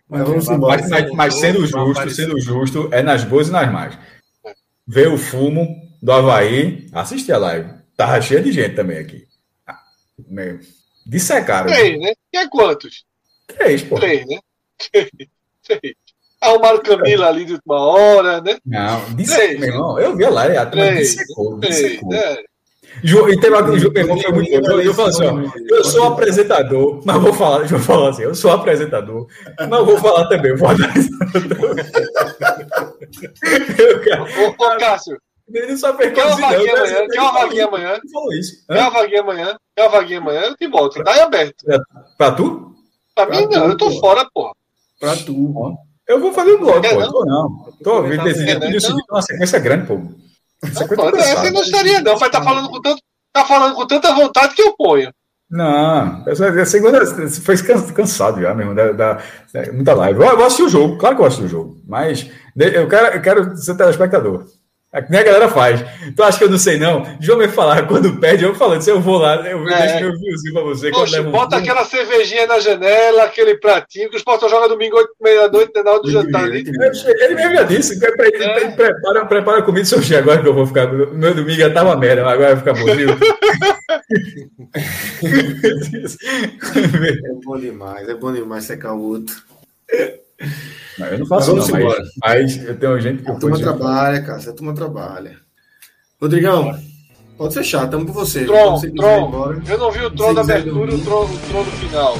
Mas 0.09 0.23
vamos 0.29 0.49
embora. 0.49 0.81
Mas, 0.81 0.91
mas- 0.91 1.11
mas 1.13 1.35
sendo 1.35 1.65
justo, 1.67 2.11
sendo 2.11 2.41
justo, 2.41 2.89
é 2.91 3.01
nas 3.03 3.23
boas 3.23 3.49
e 3.49 3.53
nas 3.53 3.71
más. 3.71 3.97
Ver 4.87 5.09
o 5.09 5.17
fumo 5.17 5.69
do 6.03 6.11
Havaí, 6.11 6.89
assistir 6.93 7.33
a 7.33 7.39
live. 7.39 7.71
Tava 7.97 8.21
cheio 8.21 8.43
de 8.43 8.51
gente 8.51 8.75
também 8.75 8.99
aqui. 8.99 9.25
Ah, 10.21 10.25
meu. 10.29 10.61
Dissecaram. 11.07 11.73
Três, 11.73 12.01
né? 12.01 12.13
E 12.33 12.37
é 12.39 12.49
quantos? 12.49 13.05
Três, 13.47 13.83
pô. 13.83 13.97
Três, 13.97 14.27
né? 14.27 14.39
Três. 15.65 15.95
Arrumaram 16.41 16.83
Camila 16.83 17.29
ali 17.29 17.45
de 17.45 17.53
última 17.55 17.79
hora, 17.81 18.41
né? 18.41 18.59
Não, 18.67 19.15
disse, 19.15 19.35
Três. 19.35 19.61
meu 19.61 19.69
irmão, 19.69 19.99
eu 20.01 20.17
vi 20.17 20.25
live, 20.25 20.57
a 20.57 20.67
turma 20.67 20.87
Três. 20.87 21.11
dissecou, 21.11 21.59
Três, 21.61 21.77
dissecou. 21.77 22.09
né? 22.11 22.37
Ju, 23.03 23.29
e 23.31 23.41
teve 23.41 23.55
uma, 23.57 23.79
Ju, 23.79 23.91
meu 23.91 24.03
irmão, 24.03 24.19
foi 24.19 24.33
muito 24.33 24.61
bom. 24.61 24.81
Eu, 24.81 24.93
falo 24.93 25.09
assim, 25.09 25.25
ó, 25.25 25.75
eu 25.77 25.85
sou 25.85 26.05
apresentador, 26.05 27.01
mas 27.05 27.23
vou 27.23 27.33
falar, 27.33 27.61
deixa 27.61 27.77
eu 27.77 27.81
falar 27.81 28.11
assim, 28.11 28.23
eu 28.23 28.35
sou 28.35 28.51
apresentador, 28.51 29.27
mas 29.59 29.87
vou 29.87 29.97
falar 29.99 30.29
também, 30.29 30.51
eu 30.51 30.59
vou 30.59 30.69
Ô, 34.39 34.49
ô, 34.51 34.77
Cássio, 34.79 35.17
não 35.53 35.77
só 35.77 35.95
fez 35.97 36.13
quer 36.13 36.25
uma 36.27 36.37
coisa, 36.37 36.43
não, 36.43 36.53
vaguinha 36.53 36.73
amanhã? 36.75 37.07
Quer 37.11 37.21
uma 37.21 37.33
vaguinha 37.33 37.67
amanhã? 37.67 38.01
Quer 38.69 38.81
uma 38.81 38.91
vaguinha 38.91 39.21
amanhã? 39.21 39.57
Quer 39.77 39.83
uma 39.83 39.89
vaguinha 39.91 40.19
amanhã? 40.19 40.41
Eu 40.43 40.57
te 40.57 40.69
boto. 40.69 41.05
Tá 41.05 41.13
aí 41.13 41.21
aberto. 41.21 41.65
Pra 42.19 42.33
tu? 42.33 42.75
Pra 43.15 43.27
mim, 43.27 43.49
Pra 43.49 43.59
não. 43.61 43.69
Eu 43.69 43.77
tô 43.77 43.89
tu, 43.89 43.95
pô. 43.95 44.01
fora, 44.01 44.27
porra. 44.33 44.53
Pra 45.01 45.17
tu. 45.17 45.77
Eu 46.09 46.21
vou 46.21 46.33
fazer 46.33 46.53
o 46.53 46.59
blog, 46.59 46.89
pô. 46.89 46.95
não? 47.01 47.11
Tô 47.11 47.25
não. 47.25 47.73
Tô 47.83 47.95
ouvindo 47.97 48.29
esse 48.29 48.45
Quer 48.45 48.59
não, 48.59 48.67
vídeo 48.67 48.79
então? 48.79 48.97
uma 49.11 49.23
sequência 49.23 49.59
grande, 49.59 49.87
pô. 49.87 50.01
Sequência 50.67 50.97
Pô, 50.97 51.11
pesada. 51.13 51.19
Essa 51.33 51.47
eu 51.47 51.53
não 51.53 51.63
estaria, 51.63 52.01
não. 52.01 52.17
Vai 52.17 52.29
estar 52.29 52.43
falando 52.43 52.69
com 52.71 52.81
tanto. 52.81 53.03
Tá 53.33 53.45
falando 53.45 53.75
com 53.75 53.87
tanta 53.87 54.13
vontade 54.15 54.55
que 54.55 54.63
eu 54.63 54.75
ponho. 54.77 55.11
Não, 55.51 56.25
essa 56.27 56.49
a 56.49 56.65
segunda 56.65 57.05
foi 57.45 57.57
can- 57.59 57.93
cansado 57.93 58.41
já 58.41 58.55
mesmo, 58.55 58.75
da, 58.75 58.93
da- 58.93 59.15
da- 59.53 59.73
muita 59.73 59.93
live. 59.93 60.19
Eu, 60.21 60.27
eu 60.31 60.37
vou 60.39 60.47
assistir 60.47 60.63
o 60.63 60.69
jogo, 60.71 60.97
claro 60.97 61.15
que 61.15 61.21
eu 61.21 61.27
assisto 61.27 61.45
o 61.45 61.49
jogo, 61.49 61.77
mas 61.87 62.27
eu 62.57 62.89
quero, 62.89 63.07
eu 63.17 63.21
quero 63.21 63.57
ser 63.59 63.77
telespectador. 63.77 64.47
É 64.95 65.01
que 65.01 65.11
nem 65.11 65.21
a 65.21 65.25
galera 65.25 65.49
faz. 65.49 65.83
Tu 66.15 66.23
acha 66.23 66.37
que 66.37 66.45
eu 66.45 66.51
não 66.51 66.59
sei, 66.59 66.77
não? 66.77 67.03
João 67.19 67.39
vai 67.39 67.49
falar, 67.49 67.87
quando 67.89 68.21
perde, 68.21 68.45
eu 68.45 68.55
falando, 68.55 68.83
se 68.83 68.91
eu 68.91 69.01
vou 69.01 69.17
lá, 69.17 69.37
eu 69.49 69.67
É. 69.67 69.87
deixo 69.87 70.01
meu 70.05 70.19
viewzinho 70.19 70.53
pra 70.53 70.63
você. 70.65 70.91
quando 70.91 71.01
Poxa, 71.05 71.23
um 71.23 71.31
bota 71.31 71.57
gol. 71.57 71.65
aquela 71.65 71.85
cervejinha 71.87 72.47
na 72.47 72.61
janela, 72.61 73.23
aquele 73.25 73.55
pratinho, 73.57 74.11
que 74.11 74.17
os 74.17 74.23
portos 74.23 74.51
jogam 74.51 74.69
domingo 74.69 74.99
8 74.99 75.09
e 75.19 75.25
meia 75.25 75.49
da 75.49 75.59
noite, 75.59 75.83
na 75.83 75.93
hora 75.93 76.03
do 76.03 76.11
jantar 76.11 76.45
ali. 76.45 76.59
Ele 76.61 77.35
mesmo 77.35 77.55
já 77.55 77.63
disse, 77.63 77.99
pre- 77.99 78.13
pre- 78.17 78.37
É. 78.45 78.55
pre- 78.55 78.71
prepara, 78.73 79.25
prepara 79.25 79.59
a 79.61 79.63
comida, 79.63 79.87
seu 79.87 79.99
agora 80.19 80.43
que 80.43 80.49
eu 80.49 80.53
vou 80.55 80.67
ficar. 80.67 80.93
Meu 80.93 81.35
domingo 81.35 81.59
já 81.59 81.71
tava 81.73 81.97
merda, 81.97 82.25
mas 82.25 82.35
agora 82.35 82.55
vai 82.55 82.57
ficar 82.59 82.75
bonzinho. 82.75 83.19
É 85.23 87.23
bom 87.45 87.59
demais, 87.59 88.09
é 88.09 88.15
bom 88.15 88.33
demais 88.33 88.65
secar 88.65 88.95
o 88.95 89.03
outro. 89.03 89.37
Não, 90.99 91.07
eu 91.07 91.19
não 91.21 91.27
faço 91.27 91.55
Mas 91.55 91.69
não, 91.69 91.79
vamos 91.79 91.99
mas, 91.99 92.11
mas 92.23 92.65
eu 92.65 92.79
tenho 92.79 93.01
gente 93.01 93.23
que 93.23 93.31
A 93.31 93.35
turma 93.35 93.59
trabalha, 93.59 94.23
cara. 94.23 94.39
A 94.39 94.53
turma 94.53 94.75
trabalha. 94.75 95.39
Rodrigão, 96.21 96.79
pode 97.37 97.55
fechar, 97.55 97.85
estamos 97.85 98.07
com 98.07 98.13
você. 98.13 98.45
Tron, 98.45 98.77
você 98.77 98.91
Tron. 98.91 99.55
Eu 99.67 99.79
não 99.79 99.91
vi 99.91 100.01
o 100.01 100.11
Se 100.11 100.17
trono 100.17 100.35
da 100.35 100.41
abertura 100.43 100.93
e 100.93 100.95
o 100.95 101.01
trono, 101.01 101.35
o 101.35 101.39
trono 101.39 101.71
final. 101.73 102.15